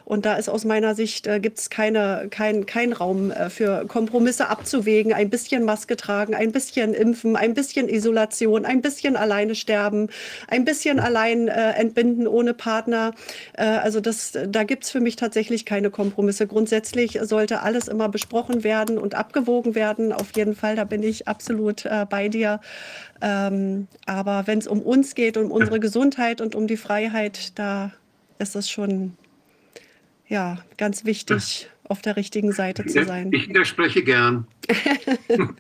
Und 0.10 0.26
da 0.26 0.36
ist 0.36 0.50
aus 0.50 0.66
meiner 0.66 0.94
Sicht, 0.94 1.26
äh, 1.26 1.40
gibt 1.40 1.60
es 1.60 1.70
keine, 1.70 2.28
kein, 2.30 2.66
kein 2.66 2.92
Raum 2.92 3.32
äh, 3.32 3.50
für 3.50 3.86
Kompromisse 3.88 4.50
abzuwägen. 4.50 5.14
Ein 5.14 5.30
bisschen 5.30 5.64
Maske 5.64 5.96
tragen, 5.96 6.36
ein 6.36 6.52
bisschen 6.52 6.94
impfen, 6.94 7.38
ein 7.38 7.54
bisschen 7.54 7.88
Isolation, 7.88 8.66
ein 8.66 8.82
bisschen 8.82 9.16
alleine 9.16 9.56
sterben, 9.56 10.10
ein 10.50 10.66
bisschen 10.66 11.00
allein 11.00 11.48
äh, 11.48 11.72
entbinden 11.72 12.28
ohne 12.28 12.54
Partner. 12.54 13.14
Äh, 13.54 13.64
also 13.64 14.02
das, 14.02 14.38
da 14.48 14.64
gibt 14.64 14.84
es 14.84 14.90
für 14.90 15.00
mich 15.00 15.16
tatsächlich 15.16 15.30
tatsächlich 15.30 15.64
keine 15.64 15.92
Kompromisse. 15.92 16.48
Grundsätzlich 16.48 17.20
sollte 17.22 17.62
alles 17.62 17.88
immer 17.88 18.10
besprochen 18.10 18.64
werden 18.64 18.98
und 18.98 19.14
abgewogen 19.14 19.76
werden. 19.76 20.12
Auf 20.12 20.36
jeden 20.36 20.56
Fall, 20.56 20.76
da 20.76 20.86
bin 20.86 21.04
ich 21.04 21.28
absolut 21.28 21.86
äh, 21.86 22.08
bei 22.10 22.30
dir. 22.30 22.60
Ähm, 23.22 23.88
aber 24.08 24.48
wenn 24.48 24.58
es 24.58 24.68
um 24.68 24.82
uns 24.82 25.14
geht, 25.14 25.38
um 25.38 25.52
unsere 25.52 25.80
Gesundheit 25.80 26.42
und 26.42 26.56
um 26.56 26.66
die 26.66 26.78
Freiheit, 26.78 27.60
da 27.60 27.92
ist 28.40 28.56
es 28.56 28.70
schon 28.72 29.14
ja, 30.30 30.60
ganz 30.78 31.04
wichtig, 31.06 31.68
auf 31.84 32.02
der 32.02 32.16
richtigen 32.16 32.52
Seite 32.54 32.86
zu 32.86 33.04
sein. 33.04 33.32
Ich 33.34 33.50
widerspreche 33.50 34.04
gern. 34.04 34.48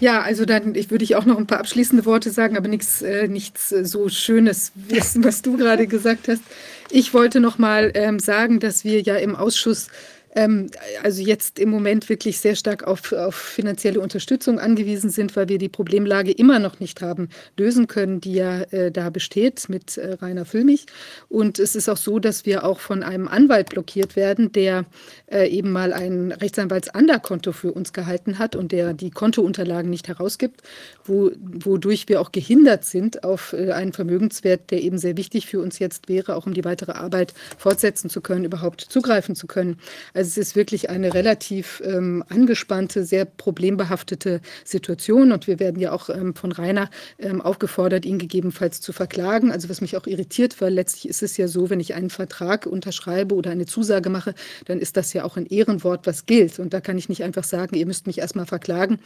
Ja, 0.00 0.22
also 0.22 0.44
dann 0.44 0.74
ich, 0.74 0.90
würde 0.90 1.04
ich 1.04 1.14
auch 1.14 1.26
noch 1.26 1.38
ein 1.38 1.46
paar 1.46 1.58
abschließende 1.58 2.04
Worte 2.04 2.30
sagen, 2.30 2.56
aber 2.56 2.68
nichts, 2.68 3.02
äh, 3.02 3.28
nichts 3.28 3.70
äh, 3.70 3.84
so 3.84 4.08
Schönes, 4.08 4.72
was, 4.74 5.22
was 5.22 5.42
du 5.42 5.56
gerade 5.56 5.86
gesagt 5.86 6.28
hast. 6.28 6.42
Ich 6.90 7.12
wollte 7.12 7.40
noch 7.40 7.58
mal 7.58 7.92
ähm, 7.94 8.18
sagen, 8.18 8.60
dass 8.60 8.84
wir 8.84 9.02
ja 9.02 9.16
im 9.16 9.36
Ausschuss 9.36 9.88
ähm, 10.34 10.70
also 11.02 11.22
jetzt 11.22 11.58
im 11.58 11.70
Moment 11.70 12.08
wirklich 12.08 12.40
sehr 12.40 12.56
stark 12.56 12.84
auf, 12.84 13.12
auf 13.12 13.34
finanzielle 13.34 14.00
Unterstützung 14.00 14.58
angewiesen 14.58 15.10
sind, 15.10 15.34
weil 15.36 15.48
wir 15.48 15.58
die 15.58 15.68
Problemlage 15.68 16.32
immer 16.32 16.58
noch 16.58 16.80
nicht 16.80 17.00
haben 17.02 17.28
lösen 17.56 17.86
können, 17.86 18.20
die 18.20 18.34
ja 18.34 18.62
äh, 18.70 18.90
da 18.90 19.10
besteht 19.10 19.68
mit 19.68 19.96
äh, 19.96 20.14
Rainer 20.14 20.44
Füllmich. 20.44 20.86
Und 21.28 21.58
es 21.58 21.76
ist 21.76 21.88
auch 21.88 21.96
so, 21.96 22.18
dass 22.18 22.46
wir 22.46 22.64
auch 22.64 22.80
von 22.80 23.02
einem 23.02 23.28
Anwalt 23.28 23.70
blockiert 23.70 24.16
werden, 24.16 24.52
der 24.52 24.84
äh, 25.30 25.48
eben 25.48 25.70
mal 25.70 25.92
ein 25.92 26.32
Rechtsanwalts-Anderkonto 26.32 27.52
für 27.52 27.72
uns 27.72 27.92
gehalten 27.92 28.38
hat 28.38 28.56
und 28.56 28.72
der 28.72 28.92
die 28.92 29.10
Kontounterlagen 29.10 29.90
nicht 29.90 30.08
herausgibt, 30.08 30.62
wo, 31.04 31.30
wodurch 31.40 32.08
wir 32.08 32.20
auch 32.20 32.32
gehindert 32.32 32.84
sind 32.84 33.24
auf 33.24 33.52
äh, 33.52 33.70
einen 33.72 33.92
Vermögenswert, 33.92 34.70
der 34.70 34.82
eben 34.82 34.98
sehr 34.98 35.16
wichtig 35.16 35.46
für 35.46 35.60
uns 35.60 35.78
jetzt 35.78 36.08
wäre, 36.08 36.34
auch 36.34 36.46
um 36.46 36.54
die 36.54 36.64
weitere 36.64 36.92
Arbeit 36.92 37.34
fortsetzen 37.56 38.10
zu 38.10 38.20
können, 38.20 38.44
überhaupt 38.44 38.80
zugreifen 38.80 39.34
zu 39.34 39.46
können. 39.46 39.78
Also 40.12 40.23
es 40.28 40.36
ist 40.38 40.56
wirklich 40.56 40.90
eine 40.90 41.14
relativ 41.14 41.82
ähm, 41.84 42.24
angespannte, 42.28 43.04
sehr 43.04 43.24
problembehaftete 43.24 44.40
Situation 44.64 45.32
und 45.32 45.46
wir 45.46 45.58
werden 45.58 45.80
ja 45.80 45.92
auch 45.92 46.08
ähm, 46.08 46.34
von 46.34 46.52
Rainer 46.52 46.90
ähm, 47.18 47.40
aufgefordert, 47.40 48.04
ihn 48.04 48.18
gegebenenfalls 48.18 48.80
zu 48.80 48.92
verklagen. 48.92 49.52
Also 49.52 49.68
was 49.68 49.80
mich 49.80 49.96
auch 49.96 50.06
irritiert, 50.06 50.60
weil 50.60 50.72
letztlich 50.72 51.08
ist 51.08 51.22
es 51.22 51.36
ja 51.36 51.48
so, 51.48 51.70
wenn 51.70 51.80
ich 51.80 51.94
einen 51.94 52.10
Vertrag 52.10 52.66
unterschreibe 52.66 53.34
oder 53.34 53.50
eine 53.50 53.66
Zusage 53.66 54.10
mache, 54.10 54.34
dann 54.66 54.78
ist 54.78 54.96
das 54.96 55.12
ja 55.12 55.24
auch 55.24 55.36
ein 55.36 55.46
Ehrenwort, 55.46 56.06
was 56.06 56.26
gilt. 56.26 56.58
Und 56.58 56.74
da 56.74 56.80
kann 56.80 56.98
ich 56.98 57.08
nicht 57.08 57.22
einfach 57.22 57.44
sagen, 57.44 57.76
ihr 57.76 57.86
müsst 57.86 58.06
mich 58.06 58.18
erstmal 58.18 58.46
verklagen, 58.46 58.98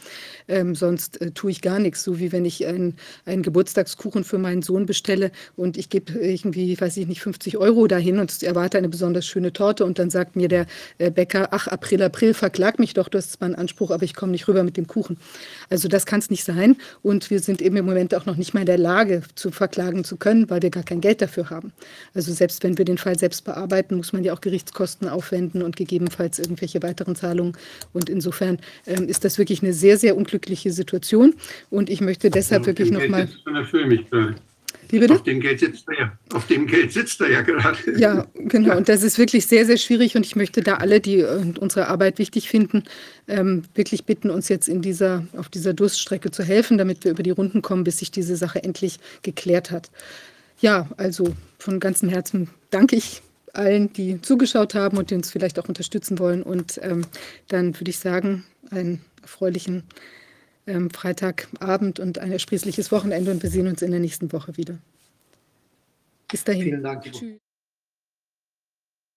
ähm, 0.47 0.75
sonst 0.75 1.21
äh, 1.21 1.31
tue 1.31 1.51
ich 1.51 1.61
gar 1.61 1.79
nichts. 1.79 2.03
So 2.03 2.19
wie 2.19 2.31
wenn 2.31 2.45
ich 2.45 2.65
einen, 2.65 2.95
einen 3.25 3.43
Geburtstagskuchen 3.43 4.23
für 4.23 4.37
meinen 4.37 4.61
Sohn 4.61 4.85
bestelle 4.85 5.31
und 5.55 5.77
ich 5.77 5.89
gebe 5.89 6.13
irgendwie, 6.13 6.79
weiß 6.79 6.97
ich 6.97 7.07
nicht, 7.07 7.21
50 7.21 7.57
Euro 7.57 7.87
dahin 7.87 8.19
und 8.19 8.41
erwarte 8.43 8.77
eine 8.77 8.89
besonders 8.89 9.25
schöne 9.25 9.53
Torte 9.53 9.85
und 9.85 9.99
dann 9.99 10.09
sagt 10.09 10.35
mir 10.35 10.47
der 10.47 10.65
äh, 10.97 11.08
Bäcker, 11.11 11.49
ach, 11.51 11.67
April, 11.67 12.01
April, 12.01 12.33
verklag 12.33 12.79
mich 12.79 12.93
doch, 12.93 13.09
du 13.09 13.17
hast 13.17 13.33
zwar 13.33 13.47
einen 13.47 13.55
Anspruch, 13.55 13.91
aber 13.91 14.03
ich 14.03 14.13
komme 14.13 14.31
nicht 14.31 14.47
rüber 14.47 14.63
mit 14.63 14.77
dem 14.77 14.87
Kuchen. 14.87 15.17
Also 15.69 15.87
das 15.87 16.05
kann 16.05 16.19
es 16.19 16.29
nicht 16.29 16.43
sein. 16.43 16.75
Und 17.01 17.29
wir 17.29 17.39
sind 17.39 17.61
eben 17.61 17.77
im 17.77 17.85
Moment 17.85 18.15
auch 18.15 18.25
noch 18.25 18.35
nicht 18.35 18.53
mal 18.53 18.61
in 18.61 18.65
der 18.65 18.77
Lage, 18.77 19.23
zu 19.35 19.51
verklagen 19.51 20.03
zu 20.03 20.17
können, 20.17 20.49
weil 20.49 20.61
wir 20.61 20.69
gar 20.69 20.83
kein 20.83 21.01
Geld 21.01 21.21
dafür 21.21 21.49
haben. 21.49 21.71
Also 22.13 22.33
selbst 22.33 22.63
wenn 22.63 22.77
wir 22.77 22.85
den 22.85 22.97
Fall 22.97 23.17
selbst 23.17 23.45
bearbeiten, 23.45 23.95
muss 23.95 24.13
man 24.13 24.23
ja 24.23 24.33
auch 24.33 24.41
Gerichtskosten 24.41 25.07
aufwenden 25.07 25.61
und 25.61 25.75
gegebenenfalls 25.75 26.39
irgendwelche 26.39 26.81
weiteren 26.83 27.15
Zahlungen. 27.15 27.53
Und 27.93 28.09
insofern 28.09 28.59
ähm, 28.85 29.07
ist 29.07 29.25
das 29.25 29.37
wirklich 29.37 29.63
eine 29.63 29.73
sehr, 29.73 29.97
sehr 29.97 30.17
unglückliche 30.17 30.71
Situation. 30.71 31.35
Und 31.69 31.89
ich 31.89 32.01
möchte 32.01 32.29
deshalb 32.29 32.65
wirklich 32.65 32.91
nochmal. 32.91 33.27
Wie 34.89 34.99
bitte? 34.99 35.13
Auf 35.13 35.23
dem 35.23 35.39
Geld 35.39 35.59
sitzt 35.59 35.87
er 35.87 35.99
ja, 35.99 36.11
auf 36.33 36.47
dem 36.47 36.65
Geld 36.65 36.91
sitzt 36.91 37.21
er 37.21 37.29
ja 37.29 37.41
gerade. 37.41 37.77
Ja, 37.97 38.25
genau. 38.35 38.77
Und 38.77 38.89
das 38.89 39.03
ist 39.03 39.19
wirklich 39.19 39.45
sehr, 39.45 39.65
sehr 39.65 39.77
schwierig. 39.77 40.15
Und 40.15 40.25
ich 40.25 40.35
möchte 40.35 40.61
da 40.61 40.75
alle, 40.75 40.99
die 40.99 41.19
äh, 41.19 41.53
unsere 41.59 41.87
Arbeit 41.87 42.17
wichtig 42.17 42.49
finden, 42.49 42.83
ähm, 43.27 43.63
wirklich 43.75 44.05
bitten, 44.05 44.31
uns 44.31 44.49
jetzt 44.49 44.67
in 44.67 44.81
dieser, 44.81 45.25
auf 45.37 45.47
dieser 45.49 45.73
Durststrecke 45.73 46.31
zu 46.31 46.43
helfen, 46.43 46.79
damit 46.79 47.03
wir 47.03 47.11
über 47.11 47.23
die 47.23 47.29
Runden 47.29 47.61
kommen, 47.61 47.83
bis 47.83 47.99
sich 47.99 48.09
diese 48.09 48.35
Sache 48.35 48.63
endlich 48.63 48.99
geklärt 49.21 49.69
hat. 49.69 49.91
Ja, 50.59 50.89
also 50.97 51.35
von 51.59 51.79
ganzem 51.79 52.09
Herzen 52.09 52.49
danke 52.71 52.95
ich 52.95 53.21
allen, 53.53 53.93
die 53.93 54.21
zugeschaut 54.21 54.73
haben 54.75 54.97
und 54.97 55.11
die 55.11 55.15
uns 55.15 55.31
vielleicht 55.31 55.59
auch 55.59 55.67
unterstützen 55.67 56.17
wollen. 56.19 56.41
Und 56.41 56.79
ähm, 56.83 57.05
dann 57.47 57.79
würde 57.79 57.91
ich 57.91 57.99
sagen, 57.99 58.43
einen 58.71 59.01
erfreulichen 59.21 59.83
ähm, 60.69 60.89
Freitagabend 60.89 61.99
und 61.99 62.19
ein 62.19 62.31
ersprießliches 62.31 62.91
Wochenende 62.91 63.31
und 63.31 63.43
wir 63.43 63.49
sehen 63.49 63.67
uns 63.67 63.81
in 63.81 63.91
der 63.91 63.99
nächsten 63.99 64.31
Woche 64.31 64.55
wieder. 64.57 64.77
Bis 66.29 66.43
dahin. 66.43 66.63
Vielen 66.63 66.83
Dank. 66.83 67.03
Tschüss. 67.11 67.39